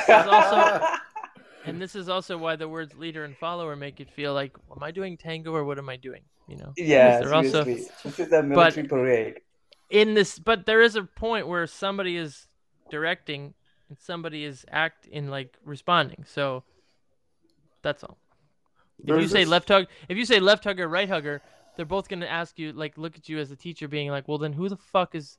Also 0.08 0.86
and 1.64 1.80
this 1.80 1.96
is 1.96 2.08
also 2.08 2.36
why 2.38 2.56
the 2.56 2.68
words 2.68 2.94
leader 2.96 3.24
and 3.24 3.36
follower 3.36 3.74
make 3.74 4.00
it 4.00 4.10
feel 4.10 4.34
like, 4.34 4.52
am 4.74 4.82
I 4.82 4.90
doing 4.90 5.16
tango 5.16 5.52
or 5.52 5.64
what 5.64 5.78
am 5.78 5.88
I 5.88 5.96
doing? 5.96 6.20
You 6.46 6.56
know? 6.58 6.72
Because 6.76 6.88
Yeah, 6.88 7.20
They're 7.20 7.34
also, 7.34 7.64
seriously. 7.64 7.90
This 8.04 8.18
is 8.20 8.32
a 8.32 8.42
military 8.42 8.86
parade. 8.86 9.40
in 9.90 10.14
this 10.14 10.38
but 10.38 10.66
there 10.66 10.82
is 10.82 10.94
a 10.96 11.02
point 11.02 11.48
where 11.48 11.66
somebody 11.66 12.16
is 12.16 12.45
directing 12.90 13.54
and 13.88 13.98
somebody 13.98 14.44
is 14.44 14.64
act 14.70 15.06
in 15.06 15.28
like 15.28 15.56
responding 15.64 16.24
so 16.26 16.62
that's 17.82 18.02
all 18.04 18.18
if 19.02 19.08
you 19.08 19.14
There's 19.16 19.30
say 19.30 19.40
this- 19.44 19.48
left 19.50 19.68
hug 19.68 19.86
if 20.08 20.16
you 20.16 20.24
say 20.24 20.40
left 20.40 20.64
hugger 20.64 20.88
right 20.88 21.08
hugger 21.08 21.42
they're 21.76 21.84
both 21.86 22.08
going 22.08 22.20
to 22.20 22.30
ask 22.30 22.58
you 22.58 22.72
like 22.72 22.96
look 22.96 23.16
at 23.16 23.28
you 23.28 23.38
as 23.38 23.50
a 23.50 23.56
teacher 23.56 23.86
being 23.88 24.10
like 24.10 24.26
well 24.28 24.38
then 24.38 24.52
who 24.54 24.68
the 24.68 24.76
fuck 24.76 25.14
is 25.14 25.38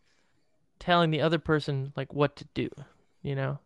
telling 0.80 1.10
the 1.10 1.22
other 1.22 1.40
person 1.40 1.92
like 1.96 2.14
what 2.14 2.36
to 2.36 2.46
do 2.54 2.70
you 3.24 3.36
know 3.36 3.60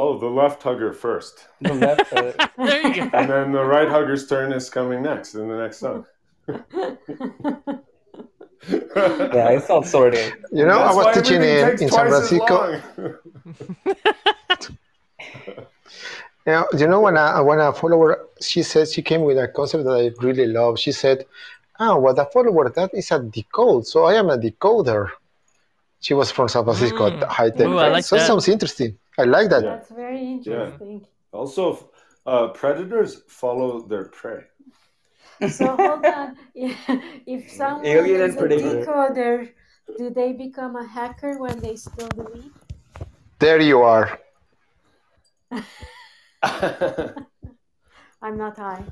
Oh, 0.00 0.16
the 0.16 0.26
left 0.26 0.62
hugger 0.62 0.92
first. 0.92 1.48
The 1.60 1.74
left. 1.74 2.12
Uh, 2.12 2.30
there 2.56 2.86
you 2.86 2.94
go 2.94 3.10
And 3.12 3.28
then 3.28 3.50
the 3.50 3.64
right 3.64 3.88
hugger's 3.88 4.28
turn 4.28 4.52
is 4.52 4.70
coming 4.70 5.02
next 5.02 5.34
in 5.34 5.48
the 5.48 5.56
next 5.58 5.78
song. 5.78 6.06
yeah, 8.70 9.50
it's 9.50 9.70
all 9.70 9.82
sorting. 9.82 10.32
You 10.52 10.66
know, 10.66 10.78
That's 10.78 10.96
I 10.96 10.96
was 10.96 11.16
teaching 11.16 11.42
in, 11.42 11.70
in 11.82 11.88
San 11.88 12.08
Francisco. 12.08 12.80
long. 12.96 13.14
You 16.46 16.52
know, 16.54 16.66
you 16.78 16.86
know 16.88 17.00
when 17.00 17.16
a 17.18 17.42
when 17.44 17.60
a 17.60 17.72
follower 17.74 18.26
she 18.40 18.62
said 18.62 18.88
she 18.88 19.02
came 19.02 19.22
with 19.22 19.36
a 19.36 19.48
concept 19.48 19.84
that 19.84 19.90
I 19.90 20.10
really 20.24 20.46
love. 20.46 20.78
She 20.78 20.92
said, 20.92 21.26
"Ah, 21.78 21.94
what 21.96 22.18
a 22.18 22.24
follower 22.24 22.70
that 22.70 22.90
is 22.94 23.10
a 23.10 23.18
decode. 23.20 23.86
So 23.86 24.04
I 24.04 24.14
am 24.14 24.30
a 24.30 24.38
decoder." 24.38 25.10
She 26.00 26.14
was 26.14 26.30
from 26.30 26.48
San 26.48 26.64
Francisco 26.64 27.10
Mm. 27.10 27.22
at 27.22 27.28
high 27.28 27.50
tech. 27.50 27.66
Ooh, 27.66 27.76
I 27.76 27.88
like 27.88 28.04
so 28.04 28.16
it 28.16 28.20
that. 28.20 28.26
sounds 28.28 28.48
interesting. 28.48 28.96
I 29.18 29.24
like 29.24 29.50
that. 29.50 29.62
That's 29.62 29.90
very 29.90 30.22
interesting. 30.22 31.04
Also, 31.32 31.90
uh, 32.24 32.48
predators 32.48 33.22
follow 33.28 33.82
their 33.82 34.04
prey. 34.04 34.44
So 35.46 35.76
hold 35.76 36.04
on. 36.04 36.36
If 37.26 37.50
someone 37.52 37.86
Alien 37.86 38.20
is 38.22 38.34
a 38.34 38.38
Predator. 38.38 38.84
decoder, 38.84 39.50
do 39.96 40.10
they 40.10 40.32
become 40.32 40.74
a 40.76 40.84
hacker 40.86 41.38
when 41.38 41.60
they 41.60 41.76
steal 41.76 42.08
the 42.08 42.24
lead? 42.24 42.50
There 43.38 43.60
you 43.60 43.82
are. 43.82 44.18
I'm 48.20 48.36
not 48.36 48.56
high. 48.56 48.84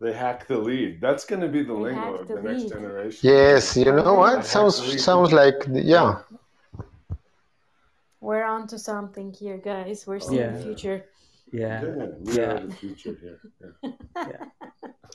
They 0.00 0.12
hack 0.12 0.46
the 0.46 0.58
lead. 0.58 1.00
That's 1.00 1.24
going 1.24 1.40
to 1.40 1.48
be 1.48 1.62
the 1.62 1.72
They 1.72 1.80
lingo 1.80 2.14
of 2.20 2.28
the 2.28 2.34
the 2.36 2.42
next 2.42 2.62
lead. 2.64 2.68
generation. 2.72 3.20
Yes, 3.30 3.76
you 3.76 3.92
know 3.92 4.14
I 4.16 4.18
what? 4.18 4.44
Sounds 4.44 4.76
sounds 5.02 5.32
like 5.32 5.54
yeah. 5.72 6.18
We're 8.20 8.44
on 8.44 8.66
to 8.68 8.78
something 8.78 9.32
here, 9.32 9.56
guys. 9.56 10.06
We're 10.06 10.20
seeing 10.20 10.52
the 10.52 10.58
Yeah. 10.58 10.62
future. 10.64 11.04
Yeah. 11.52 11.82
Yeah, 11.84 12.06
we 12.20 12.32
Yeah. 12.36 12.52
are 12.52 12.66
the 12.66 12.74
future 12.74 13.16
here. 13.22 13.40
Yeah. 14.16 14.44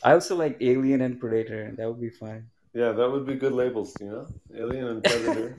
I 0.04 0.14
also 0.14 0.36
like 0.36 0.58
Alien 0.62 1.02
and 1.02 1.20
Predator. 1.20 1.74
That 1.78 1.88
would 1.88 2.02
be 2.02 2.10
fun. 2.10 2.48
yeah, 2.74 2.92
that 2.92 3.10
would 3.12 3.26
be 3.26 3.36
good 3.36 3.54
labels, 3.54 3.96
you 4.00 4.08
know? 4.08 4.28
Alien 4.56 4.88
and 4.88 5.04
Predator. 5.04 5.58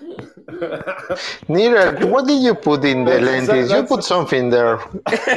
Neither. 1.48 2.06
What 2.06 2.26
did 2.26 2.42
you 2.42 2.54
put 2.54 2.84
in 2.84 3.04
the 3.04 3.12
That's- 3.12 3.48
lentils? 3.48 3.70
You 3.70 3.82
put 3.84 4.04
something 4.04 4.50
there. 4.50 4.76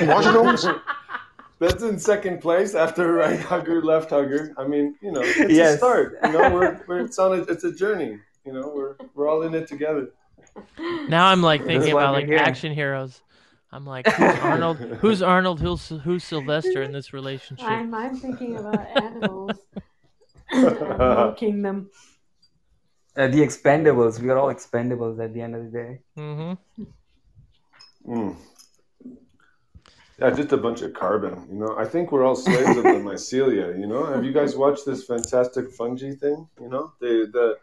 Mushrooms. 0.06 0.66
That's 1.60 1.84
in 1.84 1.98
second 1.98 2.42
place 2.42 2.76
after 2.76 3.14
right 3.14 3.40
hugger, 3.40 3.82
left 3.82 4.10
hugger. 4.10 4.54
I 4.58 4.68
mean, 4.68 4.96
you 5.02 5.12
know, 5.14 5.22
it's 5.24 5.40
a 5.40 5.78
start. 5.78 6.18
You 6.26 6.34
know, 6.34 6.54
we're, 6.54 6.82
we're 6.86 7.00
it's 7.00 7.18
on 7.18 7.32
a, 7.40 7.42
it's 7.44 7.64
a 7.64 7.74
journey. 7.74 8.20
You 8.46 8.52
know, 8.54 8.72
we're 8.76 8.96
we're 9.14 9.30
all 9.30 9.42
in 9.44 9.54
it 9.56 9.66
together. 9.68 10.10
now 11.10 11.26
i'm 11.28 11.42
like 11.42 11.66
thinking 11.66 11.92
about 11.92 12.14
like 12.14 12.28
here. 12.28 12.38
action 12.38 12.74
heroes 12.74 13.20
i'm 13.76 13.86
like 13.86 14.08
who's 14.08 14.40
arnold 14.40 14.78
who's 14.78 15.22
arnold 15.34 15.60
who's 15.60 15.90
who's 16.04 16.24
sylvester 16.24 16.82
in 16.82 16.92
this 16.92 17.14
relationship 17.14 17.68
I'm, 17.68 17.94
I'm 17.94 18.16
thinking 18.16 18.58
about 18.58 18.86
animals. 19.04 19.60
Animal 20.52 21.34
Kingdom. 21.34 21.90
Uh, 23.18 23.28
the 23.28 23.40
Expendables. 23.40 24.20
We 24.20 24.30
are 24.30 24.38
all 24.38 24.54
Expendables 24.54 25.24
at 25.24 25.34
the 25.34 25.42
end 25.42 25.56
of 25.56 25.66
the 25.66 25.72
day. 25.72 26.00
Mm-hmm. 26.18 26.84
Mm. 28.14 28.36
Yeah, 30.20 30.30
just 30.30 30.52
a 30.52 30.58
bunch 30.58 30.82
of 30.82 30.94
carbon. 30.94 31.48
You 31.50 31.60
know, 31.60 31.76
I 31.78 31.86
think 31.86 32.12
we're 32.12 32.24
all 32.24 32.36
slaves 32.36 32.78
of 32.78 32.84
the 32.84 33.02
mycelia. 33.10 33.78
You 33.78 33.88
know, 33.88 34.06
have 34.06 34.24
you 34.24 34.32
guys 34.32 34.56
watched 34.56 34.86
this 34.86 35.04
fantastic 35.06 35.72
fungi 35.72 36.14
thing? 36.14 36.48
You 36.62 36.70
know, 36.70 36.94
the 37.02 37.30
the 37.32 37.58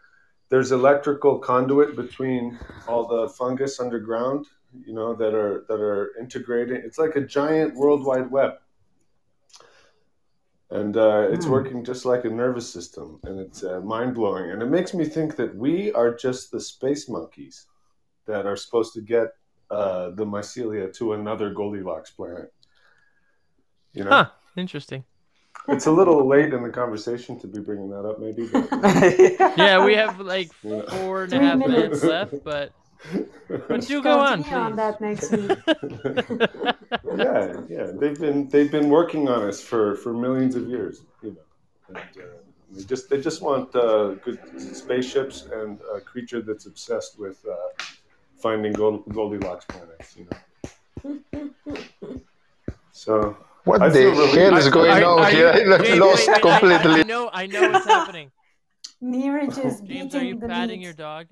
there's 0.49 0.71
electrical 0.71 1.39
conduit 1.39 1.95
between 1.95 2.59
all 2.87 3.07
the 3.07 3.29
fungus 3.29 3.79
underground. 3.79 4.45
You 4.73 4.93
know 4.93 5.13
that 5.15 5.33
are 5.33 5.65
that 5.69 5.79
are 5.79 6.11
integrating. 6.19 6.77
It's 6.83 6.97
like 6.97 7.15
a 7.15 7.21
giant 7.25 7.75
World 7.75 8.05
Wide 8.05 8.31
Web, 8.31 8.53
and 10.71 10.97
uh, 10.97 11.27
it's 11.31 11.45
Hmm. 11.45 11.49
working 11.49 11.83
just 11.83 12.05
like 12.05 12.25
a 12.25 12.29
nervous 12.29 12.71
system, 12.71 13.19
and 13.23 13.39
it's 13.39 13.63
uh, 13.63 13.79
mind 13.81 14.15
blowing. 14.15 14.51
And 14.51 14.61
it 14.61 14.67
makes 14.69 14.93
me 14.93 15.05
think 15.05 15.35
that 15.35 15.55
we 15.55 15.91
are 15.93 16.13
just 16.15 16.51
the 16.51 16.59
space 16.59 17.07
monkeys 17.09 17.67
that 18.27 18.45
are 18.45 18.57
supposed 18.57 18.93
to 18.93 19.01
get 19.01 19.29
uh, 19.71 20.11
the 20.11 20.25
mycelia 20.25 20.93
to 20.95 21.13
another 21.13 21.53
Goldilocks 21.53 22.11
planet. 22.11 22.53
You 23.93 24.03
know, 24.03 24.11
huh 24.11 24.29
interesting 24.55 25.03
it's 25.67 25.85
a 25.87 25.91
little 25.91 26.27
late 26.27 26.53
in 26.53 26.63
the 26.63 26.69
conversation 26.69 27.39
to 27.39 27.47
be 27.47 27.59
bringing 27.59 27.89
that 27.89 28.05
up, 28.05 28.19
maybe. 28.19 28.47
But, 28.47 28.69
yeah 29.55 29.79
we 29.79 29.93
have 29.95 30.19
like 30.19 30.53
Yeah. 30.63 30.81
four 30.89 31.23
and 31.23 31.33
a 31.33 31.37
Three 31.37 31.39
half 31.39 31.59
minutes 31.59 32.01
minutes. 32.01 32.03
left 32.03 32.43
but 32.43 32.73
but 33.47 33.81
do 33.81 33.81
Should 33.81 34.03
go 34.03 34.19
on 34.19 34.43
continue 34.43 34.59
on 34.65 34.75
that 34.77 35.01
next 35.01 35.31
week. 35.31 35.57
yeah, 37.17 37.61
yeah, 37.69 37.91
they've 37.99 38.19
been 38.19 38.47
they've 38.49 38.71
been 38.71 38.89
working 38.89 39.27
on 39.29 39.43
us 39.43 39.61
for 39.61 39.95
for 39.97 40.13
millions 40.13 40.55
of 40.55 40.67
years. 40.67 41.01
You 41.21 41.31
know, 41.31 41.45
and, 41.89 41.97
uh, 41.97 42.27
they 42.71 42.83
just 42.83 43.09
they 43.09 43.21
just 43.21 43.41
want 43.41 43.75
uh, 43.75 44.15
good 44.25 44.39
spaceships 44.57 45.45
and 45.51 45.79
a 45.95 45.99
creature 46.01 46.41
that's 46.41 46.65
obsessed 46.65 47.19
with 47.19 47.43
uh, 47.45 47.55
finding 48.37 48.73
Gold, 48.73 49.03
Goldilocks 49.09 49.65
planets. 49.65 50.15
You 50.17 50.27
know, 50.29 51.19
so. 52.91 53.37
What 53.65 53.81
I 53.81 53.87
the 53.87 53.95
feel 53.95 54.11
relieved. 54.11 54.35
hell 54.37 54.57
is 54.57 54.69
going 54.69 54.91
are- 54.91 55.05
on 55.05 55.19
are 55.19 55.29
here? 55.31 55.55
you- 55.65 55.73
I'm 55.73 55.99
lost 55.99 56.27
wait, 56.27 56.43
wait, 56.43 56.45
I- 56.45 56.49
I, 56.49 56.59
completely. 56.59 57.03
know 57.05 57.29
I 57.31 57.45
know 57.47 57.71
what's 57.71 57.85
happening 57.85 58.29
Neeraj 59.01 59.57
is 59.65 59.79
James 59.79 60.13
are 60.15 60.19
you 60.21 60.35
beating 60.35 60.39
the 60.41 60.47
patting 60.49 60.79
meat. 60.81 60.83
your 60.85 60.93
dog 60.93 61.27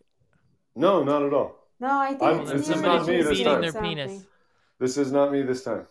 No, 0.77 1.03
not 1.03 1.23
at 1.23 1.33
all. 1.33 1.57
No, 1.81 1.99
I 1.99 2.09
think 2.09 2.21
I'm- 2.21 2.39
it's 2.41 2.51
this 2.51 2.69
is 2.69 2.81
not 2.81 3.07
me 3.07 3.17
this 3.17 3.27
doing 3.39 3.43
time. 3.45 3.61
their 3.61 3.73
penis. 3.81 4.23
This 4.79 4.97
is 4.97 5.11
not 5.11 5.31
me 5.31 5.41
this 5.41 5.63
time. 5.63 5.87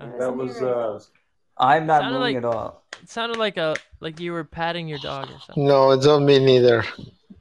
Uh, 0.00 0.06
That 0.18 0.34
was 0.36 0.56
Neeraj. 0.56 1.00
uh, 1.02 1.62
I'm 1.70 1.86
not 1.86 2.00
Sounded 2.02 2.18
moving 2.18 2.34
like- 2.34 2.36
at 2.36 2.44
all. 2.44 2.82
it 3.02 3.08
sounded 3.10 3.36
like 3.38 3.56
a 3.58 3.74
like 4.00 4.18
you 4.20 4.32
were 4.32 4.44
patting 4.44 4.88
your 4.88 4.98
dog 4.98 5.24
or 5.30 5.38
something 5.44 5.66
No, 5.66 5.90
it's 5.92 6.06
not 6.06 6.20
me 6.22 6.38
neither. 6.38 6.84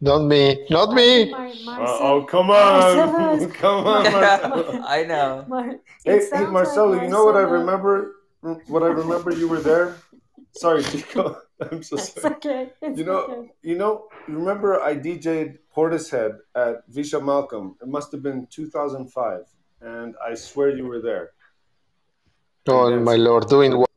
Not 0.01 0.19
me. 0.23 0.67
Not 0.69 0.89
I 0.89 0.95
think 0.95 1.31
me. 1.31 1.33
Uh, 1.33 1.97
oh, 2.07 2.23
come 2.33 2.51
on. 2.51 2.97
Marcellus. 2.97 3.51
come 3.63 3.87
on, 3.87 4.03
Marcelo. 4.11 4.81
I 4.97 5.03
know. 5.03 5.45
Mar- 5.47 5.69
it 5.71 5.81
hey, 6.05 6.19
sounds 6.19 6.43
like 6.43 6.51
Marcelo, 6.51 7.01
you 7.01 7.07
know 7.09 7.25
what 7.25 7.35
I 7.35 7.41
remember? 7.41 8.15
What 8.67 8.83
I 8.83 8.87
remember 8.87 9.31
you 9.31 9.47
were 9.47 9.59
there? 9.59 9.95
Sorry, 10.51 10.83
Chico. 10.83 11.41
I'm 11.71 11.81
so 11.83 11.95
It's 11.97 12.23
okay. 12.23 12.71
It's 12.81 12.97
You 12.99 13.05
know, 13.05 13.19
okay. 13.21 13.51
you 13.63 13.75
know, 13.77 14.07
remember 14.27 14.79
I 14.81 14.93
DJ'd 14.95 15.57
Portishead 15.77 16.39
at 16.55 16.89
Visha 16.91 17.23
Malcolm. 17.23 17.75
It 17.81 17.87
must 17.87 18.11
have 18.11 18.23
been 18.23 18.47
2005. 18.49 19.41
And 19.81 20.15
I 20.27 20.33
swear 20.33 20.75
you 20.75 20.87
were 20.87 21.01
there. 21.01 21.33
Oh 22.67 22.99
my 22.99 23.15
lord, 23.15 23.47
doing 23.47 23.77
what? 23.77 23.89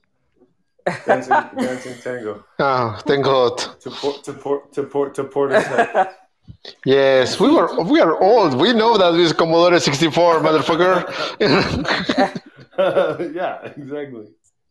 Dancing, 1.06 1.34
dancing 1.56 1.94
tango. 2.02 2.44
Ah, 2.58 3.00
thank 3.06 3.24
God. 3.24 3.56
To 3.80 3.90
port, 3.90 4.22
to 4.24 4.32
port, 4.34 4.72
to 4.74 4.82
port, 4.82 5.14
to 5.14 5.24
Portishead. 5.24 6.12
Yes, 6.84 7.38
we 7.40 7.48
were 7.50 7.68
we 7.84 8.00
are 8.00 8.20
old. 8.20 8.60
We 8.60 8.72
know 8.72 8.98
that 8.98 9.12
this 9.12 9.32
Commodore 9.32 9.78
64, 9.78 10.40
motherfucker. 10.40 10.96
yeah, 13.34 13.72
exactly. 13.76 14.26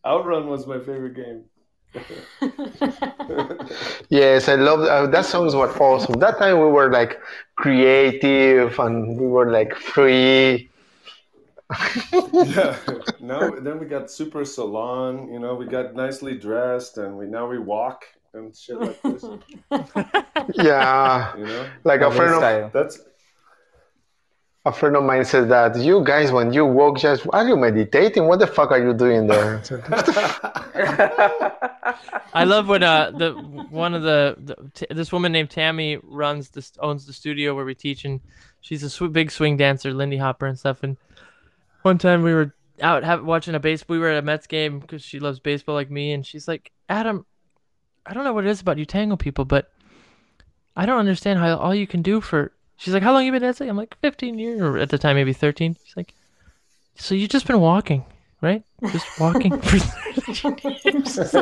Outrun 0.06 0.46
was 0.46 0.66
my 0.66 0.78
favorite 0.78 1.16
game. 1.16 1.44
yes, 4.08 4.48
I 4.48 4.54
love 4.54 4.80
uh, 4.80 5.06
that. 5.08 5.24
Songs 5.24 5.54
were 5.54 5.70
awesome. 5.78 6.20
That 6.20 6.38
time 6.38 6.60
we 6.60 6.66
were 6.66 6.90
like 6.90 7.20
creative 7.56 8.78
and 8.78 9.18
we 9.18 9.26
were 9.26 9.50
like 9.50 9.74
free. 9.74 10.70
yeah. 12.12 12.76
Now 13.20 13.50
then 13.50 13.78
we 13.78 13.86
got 13.86 14.10
super 14.10 14.44
salon. 14.44 15.32
You 15.32 15.38
know, 15.38 15.54
we 15.54 15.66
got 15.66 15.94
nicely 15.94 16.38
dressed, 16.38 16.98
and 16.98 17.16
we 17.16 17.26
now 17.26 17.48
we 17.48 17.58
walk 17.58 18.04
and 18.34 18.56
shit 18.56 18.80
like 18.80 19.00
this. 19.02 19.24
Yeah, 20.54 21.36
You 21.36 21.44
know, 21.44 21.70
like 21.84 22.00
a 22.00 22.04
Lovely 22.04 22.18
friend 22.18 22.44
of 22.44 22.72
that's 22.72 23.00
a 24.66 24.72
friend 24.72 24.94
of 24.96 25.04
mine 25.04 25.24
said 25.24 25.48
that 25.48 25.76
you 25.76 26.04
guys 26.04 26.32
when 26.32 26.52
you 26.52 26.66
walk, 26.66 26.98
just 26.98 27.26
are 27.32 27.46
you 27.46 27.56
meditating? 27.56 28.26
What 28.26 28.40
the 28.40 28.46
fuck 28.46 28.70
are 28.72 28.82
you 28.82 28.92
doing 28.92 29.26
there? 29.26 29.62
I 32.34 32.44
love 32.44 32.68
when 32.68 32.82
uh 32.82 33.10
the 33.10 33.32
one 33.32 33.94
of 33.94 34.02
the, 34.02 34.36
the 34.38 34.56
t- 34.74 34.86
this 34.90 35.12
woman 35.12 35.32
named 35.32 35.50
Tammy 35.50 35.98
runs 36.02 36.50
this 36.50 36.72
owns 36.80 37.06
the 37.06 37.12
studio 37.12 37.54
where 37.54 37.64
we 37.64 37.74
teach 37.74 38.04
and 38.04 38.20
she's 38.60 38.82
a 38.82 38.90
sw- 38.90 39.12
big 39.12 39.30
swing 39.30 39.56
dancer, 39.56 39.94
Lindy 39.94 40.18
Hopper 40.18 40.46
and 40.46 40.58
stuff. 40.58 40.82
And 40.82 40.98
one 41.82 41.98
time 41.98 42.22
we 42.22 42.34
were 42.34 42.54
out 42.82 43.04
have, 43.04 43.24
watching 43.24 43.54
a 43.54 43.60
base. 43.60 43.84
We 43.88 43.98
were 43.98 44.10
at 44.10 44.18
a 44.18 44.22
Mets 44.22 44.46
game 44.46 44.78
because 44.80 45.02
she 45.02 45.20
loves 45.20 45.38
baseball 45.38 45.74
like 45.74 45.90
me, 45.90 46.12
and 46.12 46.24
she's 46.24 46.48
like, 46.48 46.70
Adam, 46.88 47.26
I 48.06 48.14
don't 48.14 48.24
know 48.24 48.32
what 48.32 48.46
it 48.46 48.50
is 48.50 48.60
about 48.60 48.78
you 48.78 48.84
Tango 48.84 49.16
people, 49.16 49.44
but 49.44 49.72
I 50.76 50.86
don't 50.86 50.98
understand 50.98 51.38
how 51.38 51.56
all 51.56 51.74
you 51.74 51.86
can 51.86 52.02
do 52.02 52.20
for. 52.20 52.52
She's 52.80 52.94
like, 52.94 53.02
how 53.02 53.12
long 53.12 53.26
you 53.26 53.30
been 53.32 53.42
dancing? 53.42 53.68
I'm 53.68 53.76
like, 53.76 53.94
15 54.00 54.38
years, 54.38 54.58
or 54.62 54.78
at 54.78 54.88
the 54.88 54.96
time 54.96 55.14
maybe 55.14 55.34
13. 55.34 55.76
She's 55.84 55.96
like, 55.98 56.14
so 56.96 57.14
you 57.14 57.28
just 57.28 57.46
been 57.46 57.60
walking, 57.60 58.06
right? 58.40 58.62
Just 58.90 59.06
walking 59.20 59.60
for 59.60 59.78
13 60.22 60.78
years. 60.82 61.18
it's 61.18 61.34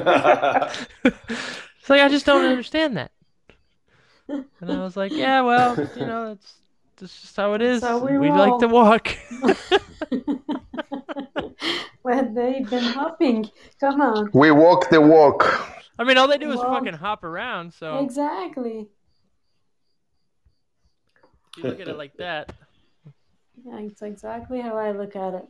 like 1.89 2.01
I 2.01 2.09
just 2.09 2.27
don't 2.27 2.45
understand 2.45 2.97
that. 2.97 3.13
And 4.29 4.45
I 4.69 4.83
was 4.83 4.97
like, 4.97 5.13
yeah, 5.13 5.43
well, 5.43 5.77
you 5.97 6.07
know, 6.07 6.31
that's 6.35 6.55
that's 6.97 7.21
just 7.21 7.37
how 7.37 7.55
it 7.55 7.63
is. 7.63 7.83
how 7.83 7.99
we 7.99 8.19
we 8.19 8.31
like 8.31 8.59
to 8.59 8.67
walk. 8.67 9.17
Well, 12.05 12.33
they've 12.33 12.69
been 12.69 12.83
hopping. 12.83 13.51
Come 13.81 14.01
on. 14.01 14.31
We 14.33 14.51
walk 14.51 14.89
the 14.89 15.01
walk. 15.01 15.45
I 15.99 16.05
mean, 16.05 16.17
all 16.17 16.27
they 16.27 16.39
do 16.39 16.51
is 16.51 16.57
Well, 16.57 16.73
fucking 16.73 16.95
hop 16.95 17.23
around. 17.23 17.75
So 17.75 17.99
Exactly. 17.99 18.89
If 21.59 21.65
you 21.65 21.71
look 21.71 21.81
at 21.81 21.89
it 21.89 21.97
like 21.99 22.17
that. 22.17 22.53
Yeah, 23.65 23.79
it's 23.81 24.03
exactly 24.03 24.61
how 24.61 24.77
I 24.77 24.93
look 24.93 25.17
at 25.17 25.35
it. 25.35 25.45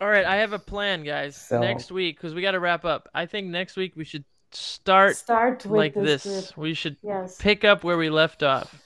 All 0.00 0.08
right, 0.08 0.24
I 0.24 0.36
have 0.36 0.52
a 0.52 0.58
plan, 0.58 1.02
guys. 1.02 1.36
So- 1.36 1.60
Next 1.60 1.90
week, 1.90 2.16
because 2.16 2.34
we 2.34 2.42
got 2.42 2.52
to 2.52 2.60
wrap 2.60 2.84
up. 2.84 3.08
I 3.14 3.26
think 3.26 3.48
next 3.48 3.76
week 3.76 3.94
we 3.96 4.04
should 4.04 4.24
start 4.52 5.16
Start 5.16 5.64
with 5.66 5.76
like 5.78 5.94
this 5.94 6.22
this. 6.22 6.56
We 6.56 6.72
should 6.74 6.96
Yes. 7.02 7.36
pick 7.38 7.64
up 7.64 7.84
where 7.84 7.98
we 7.98 8.08
left 8.10 8.42
off 8.42 8.80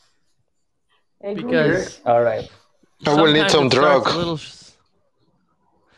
Agree. 1.23 1.45
because 1.45 2.01
All 2.07 2.23
right. 2.23 2.51
I 3.07 3.15
will 3.15 3.33
need 3.33 3.51
some 3.51 3.67
it 3.67 3.73
starts 3.73 4.05
drug. 4.05 4.17
little. 4.17 4.35
s- 4.35 4.75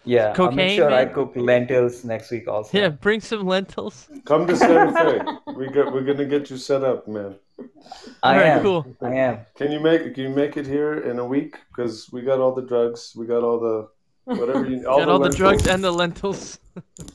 Yeah. 0.05 0.35
I'll 0.37 0.51
make 0.53 0.77
sure 0.77 0.93
I 0.93 1.07
cook 1.07 1.33
lentils 1.37 2.05
next 2.05 2.31
week 2.31 2.47
also. 2.49 2.77
Yeah, 2.77 2.89
bring 2.89 3.21
some 3.21 3.47
lentils. 3.47 4.09
Come 4.27 4.47
to 4.49 4.57
Santa 4.57 4.93
Fe. 4.93 5.53
We 5.55 5.69
got. 5.69 5.93
We're 5.93 6.03
gonna 6.05 6.25
get 6.27 6.51
you 6.51 6.57
set 6.59 6.83
up, 6.83 7.07
man. 7.09 7.37
I 7.58 7.65
All 8.23 8.36
right, 8.36 8.47
am. 8.47 8.62
cool. 8.62 8.86
I 9.02 9.15
am. 9.15 9.39
Can 9.57 9.70
you 9.70 9.81
make? 9.81 10.15
Can 10.15 10.24
you 10.24 10.31
make 10.31 10.57
it 10.57 10.66
here 10.66 10.94
in 11.00 11.18
a 11.18 11.24
week? 11.24 11.57
Because 11.68 12.10
we 12.12 12.23
got 12.23 12.41
all 12.41 12.55
the 12.55 12.62
drugs. 12.62 13.12
We 13.16 13.26
got 13.26 13.42
all 13.42 13.60
the 13.60 13.89
whatever 14.24 14.66
you. 14.68 14.84
All 14.89 14.99
Got 14.99 15.08
all 15.08 15.18
the 15.18 15.28
drugs 15.28 15.66
and 15.66 15.83
the 15.84 15.92
lentils. 15.92 16.58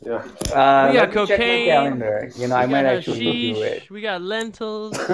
Yeah. 0.05 0.23
Uh, 0.53 0.87
We 0.89 0.93
got 0.93 0.93
let 0.93 1.11
check 1.11 1.13
cocaine. 1.13 1.65
calendar. 1.67 2.31
You 2.37 2.47
know, 2.47 2.55
I 2.55 2.65
might 2.65 2.83
got 2.83 2.95
actually 2.95 3.53
do 3.53 3.61
it. 3.61 3.89
We 3.91 3.99
got 3.99 4.21
lentils. 4.21 4.97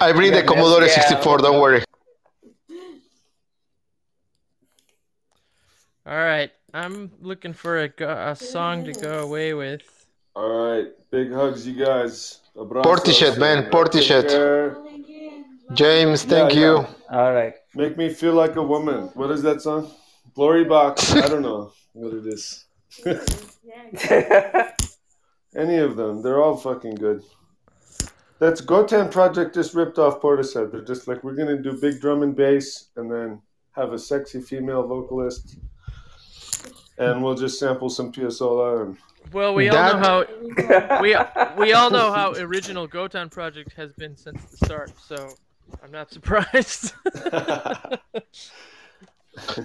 I 0.00 0.12
bring 0.12 0.32
the 0.32 0.42
Commodore 0.42 0.82
yeah. 0.82 0.88
64, 1.08 1.38
don't 1.38 1.60
worry. 1.60 1.82
All 6.06 6.14
right, 6.16 6.50
I'm 6.74 7.10
looking 7.22 7.54
for 7.54 7.82
a, 7.84 8.30
a 8.30 8.36
song 8.36 8.84
to 8.84 8.92
go 8.92 9.22
away 9.22 9.54
with. 9.54 9.82
All 10.34 10.48
right. 10.50 10.88
Big 11.10 11.32
hugs, 11.32 11.66
you 11.66 11.74
guys. 11.84 12.40
Abrazos. 12.56 12.84
Portishead, 12.84 13.38
man, 13.38 13.70
Portishead. 13.70 14.28
James, 15.72 16.24
thank 16.24 16.52
Yeah, 16.54 16.60
you. 16.60 16.74
yeah. 16.76 16.86
All 17.18 17.32
right. 17.32 17.54
Make 17.74 17.96
me 17.96 18.08
feel 18.12 18.34
like 18.34 18.56
a 18.56 18.62
woman. 18.62 19.10
What 19.14 19.30
is 19.30 19.42
that 19.42 19.62
song? 19.62 19.90
Glory 20.34 20.64
Box. 20.64 21.12
I 21.14 21.28
don't 21.28 21.42
know 21.42 21.72
what 21.92 22.12
it 22.14 22.26
is. 22.26 22.66
Any 25.56 25.76
of 25.76 25.96
them. 25.96 26.22
They're 26.22 26.42
all 26.42 26.56
fucking 26.56 26.96
good. 26.96 27.22
That's 28.40 28.60
Gotan 28.60 29.10
Project 29.10 29.54
just 29.54 29.74
ripped 29.74 29.98
off 29.98 30.20
Portishead. 30.20 30.72
They're 30.72 30.84
just 30.84 31.06
like, 31.06 31.22
we're 31.22 31.36
going 31.36 31.56
to 31.56 31.62
do 31.62 31.80
big 31.80 32.00
drum 32.00 32.22
and 32.22 32.34
bass 32.34 32.88
and 32.96 33.10
then 33.10 33.40
have 33.72 33.92
a 33.92 33.98
sexy 33.98 34.40
female 34.40 34.86
vocalist. 34.86 35.56
And 36.98 37.22
we'll 37.22 37.36
just 37.36 37.58
sample 37.58 37.88
some 37.88 38.12
Piazzolla. 38.12 38.86
And... 38.86 38.96
Well, 39.32 39.54
we 39.54 39.68
all 39.68 39.94
know 39.94 39.98
how 39.98 41.00
we 41.00 41.16
we 41.58 41.72
all 41.72 41.90
know 41.90 42.12
how 42.12 42.32
original 42.34 42.86
Gotan 42.86 43.28
Project 43.30 43.72
has 43.74 43.92
been 43.92 44.16
since 44.16 44.42
the 44.44 44.56
start. 44.66 44.92
So 45.00 45.28
I'm 45.82 45.90
not 45.90 46.10
surprised. 46.10 46.92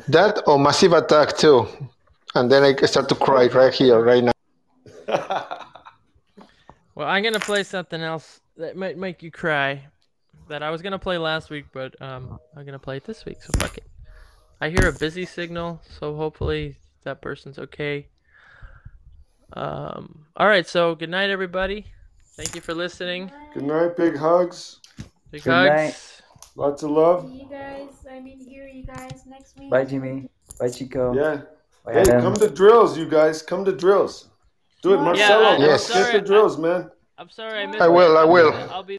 That 0.08 0.42
or 0.48 0.58
Massive 0.58 0.94
Attack 0.94 1.38
too. 1.38 1.68
And 2.36 2.52
then 2.52 2.64
I 2.64 2.76
start 2.86 3.10
to 3.10 3.16
cry 3.16 3.48
right 3.48 3.74
here, 3.74 4.02
right 4.02 4.24
now. 4.24 4.32
well, 6.96 7.08
I'm 7.08 7.24
gonna 7.24 7.40
play 7.40 7.64
something 7.64 8.02
else 8.02 8.42
that 8.58 8.76
might 8.76 8.98
make 8.98 9.24
you 9.24 9.32
cry. 9.32 9.86
That 10.48 10.64
I 10.64 10.72
was 10.72 10.82
gonna 10.82 11.00
play 11.00 11.18
last 11.18 11.50
week, 11.50 11.66
but 11.72 12.00
um, 12.02 12.40
I'm 12.56 12.66
gonna 12.66 12.80
play 12.80 12.98
it 12.98 13.06
this 13.06 13.26
week. 13.26 13.42
So 13.42 13.54
fuck 13.60 13.78
it. 13.78 13.86
I 14.62 14.70
hear 14.70 14.90
a 14.90 14.94
busy 14.94 15.26
signal, 15.26 15.82
so 16.00 16.16
hopefully 16.16 16.78
that 17.04 17.22
person's 17.22 17.60
okay. 17.60 18.08
Um, 19.54 20.26
all 20.36 20.48
right. 20.48 20.68
So 20.68 20.96
good 20.96 21.10
night, 21.10 21.30
everybody. 21.30 21.86
Thank 22.36 22.56
you 22.56 22.62
for 22.62 22.74
listening. 22.74 23.32
Good 23.54 23.64
night, 23.64 23.96
big 23.98 24.16
hugs. 24.16 24.80
Big 25.32 25.44
Good 25.44 25.52
hugs. 25.52 25.70
night. 25.70 26.22
Lots 26.56 26.84
of 26.84 26.92
love. 26.92 27.28
See 27.30 27.42
you 27.44 27.50
guys. 27.50 27.90
I 28.10 28.20
mean, 28.20 28.40
hear 28.40 28.68
you 28.68 28.84
guys 28.86 29.24
next 29.28 29.58
week. 29.58 29.70
Bye, 29.70 29.86
Jimmy. 29.86 30.30
Bye, 30.60 30.70
Chico. 30.70 31.14
Yeah. 31.14 31.42
Bye, 31.86 31.94
Hey, 31.94 32.02
Adam. 32.02 32.22
come 32.22 32.34
to 32.36 32.50
drills, 32.50 32.98
you 32.98 33.08
guys. 33.10 33.42
Come 33.42 33.64
to 33.66 33.72
drills. 33.72 34.30
Do 34.82 34.94
it, 34.94 34.98
Marcelo. 34.98 35.44
I- 35.46 35.56
I'm 35.56 35.62
Yes. 35.62 35.88
Get 35.92 36.14
the 36.14 36.22
drills, 36.22 36.58
man. 36.58 36.90
I'm 37.18 37.30
sorry 37.30 37.64
I 37.64 37.66
missed. 37.66 37.82
I 37.82 37.88
will, 37.88 38.18
I 38.18 38.24
will. 38.24 38.54
I'll 38.72 38.84
be. 38.84 38.98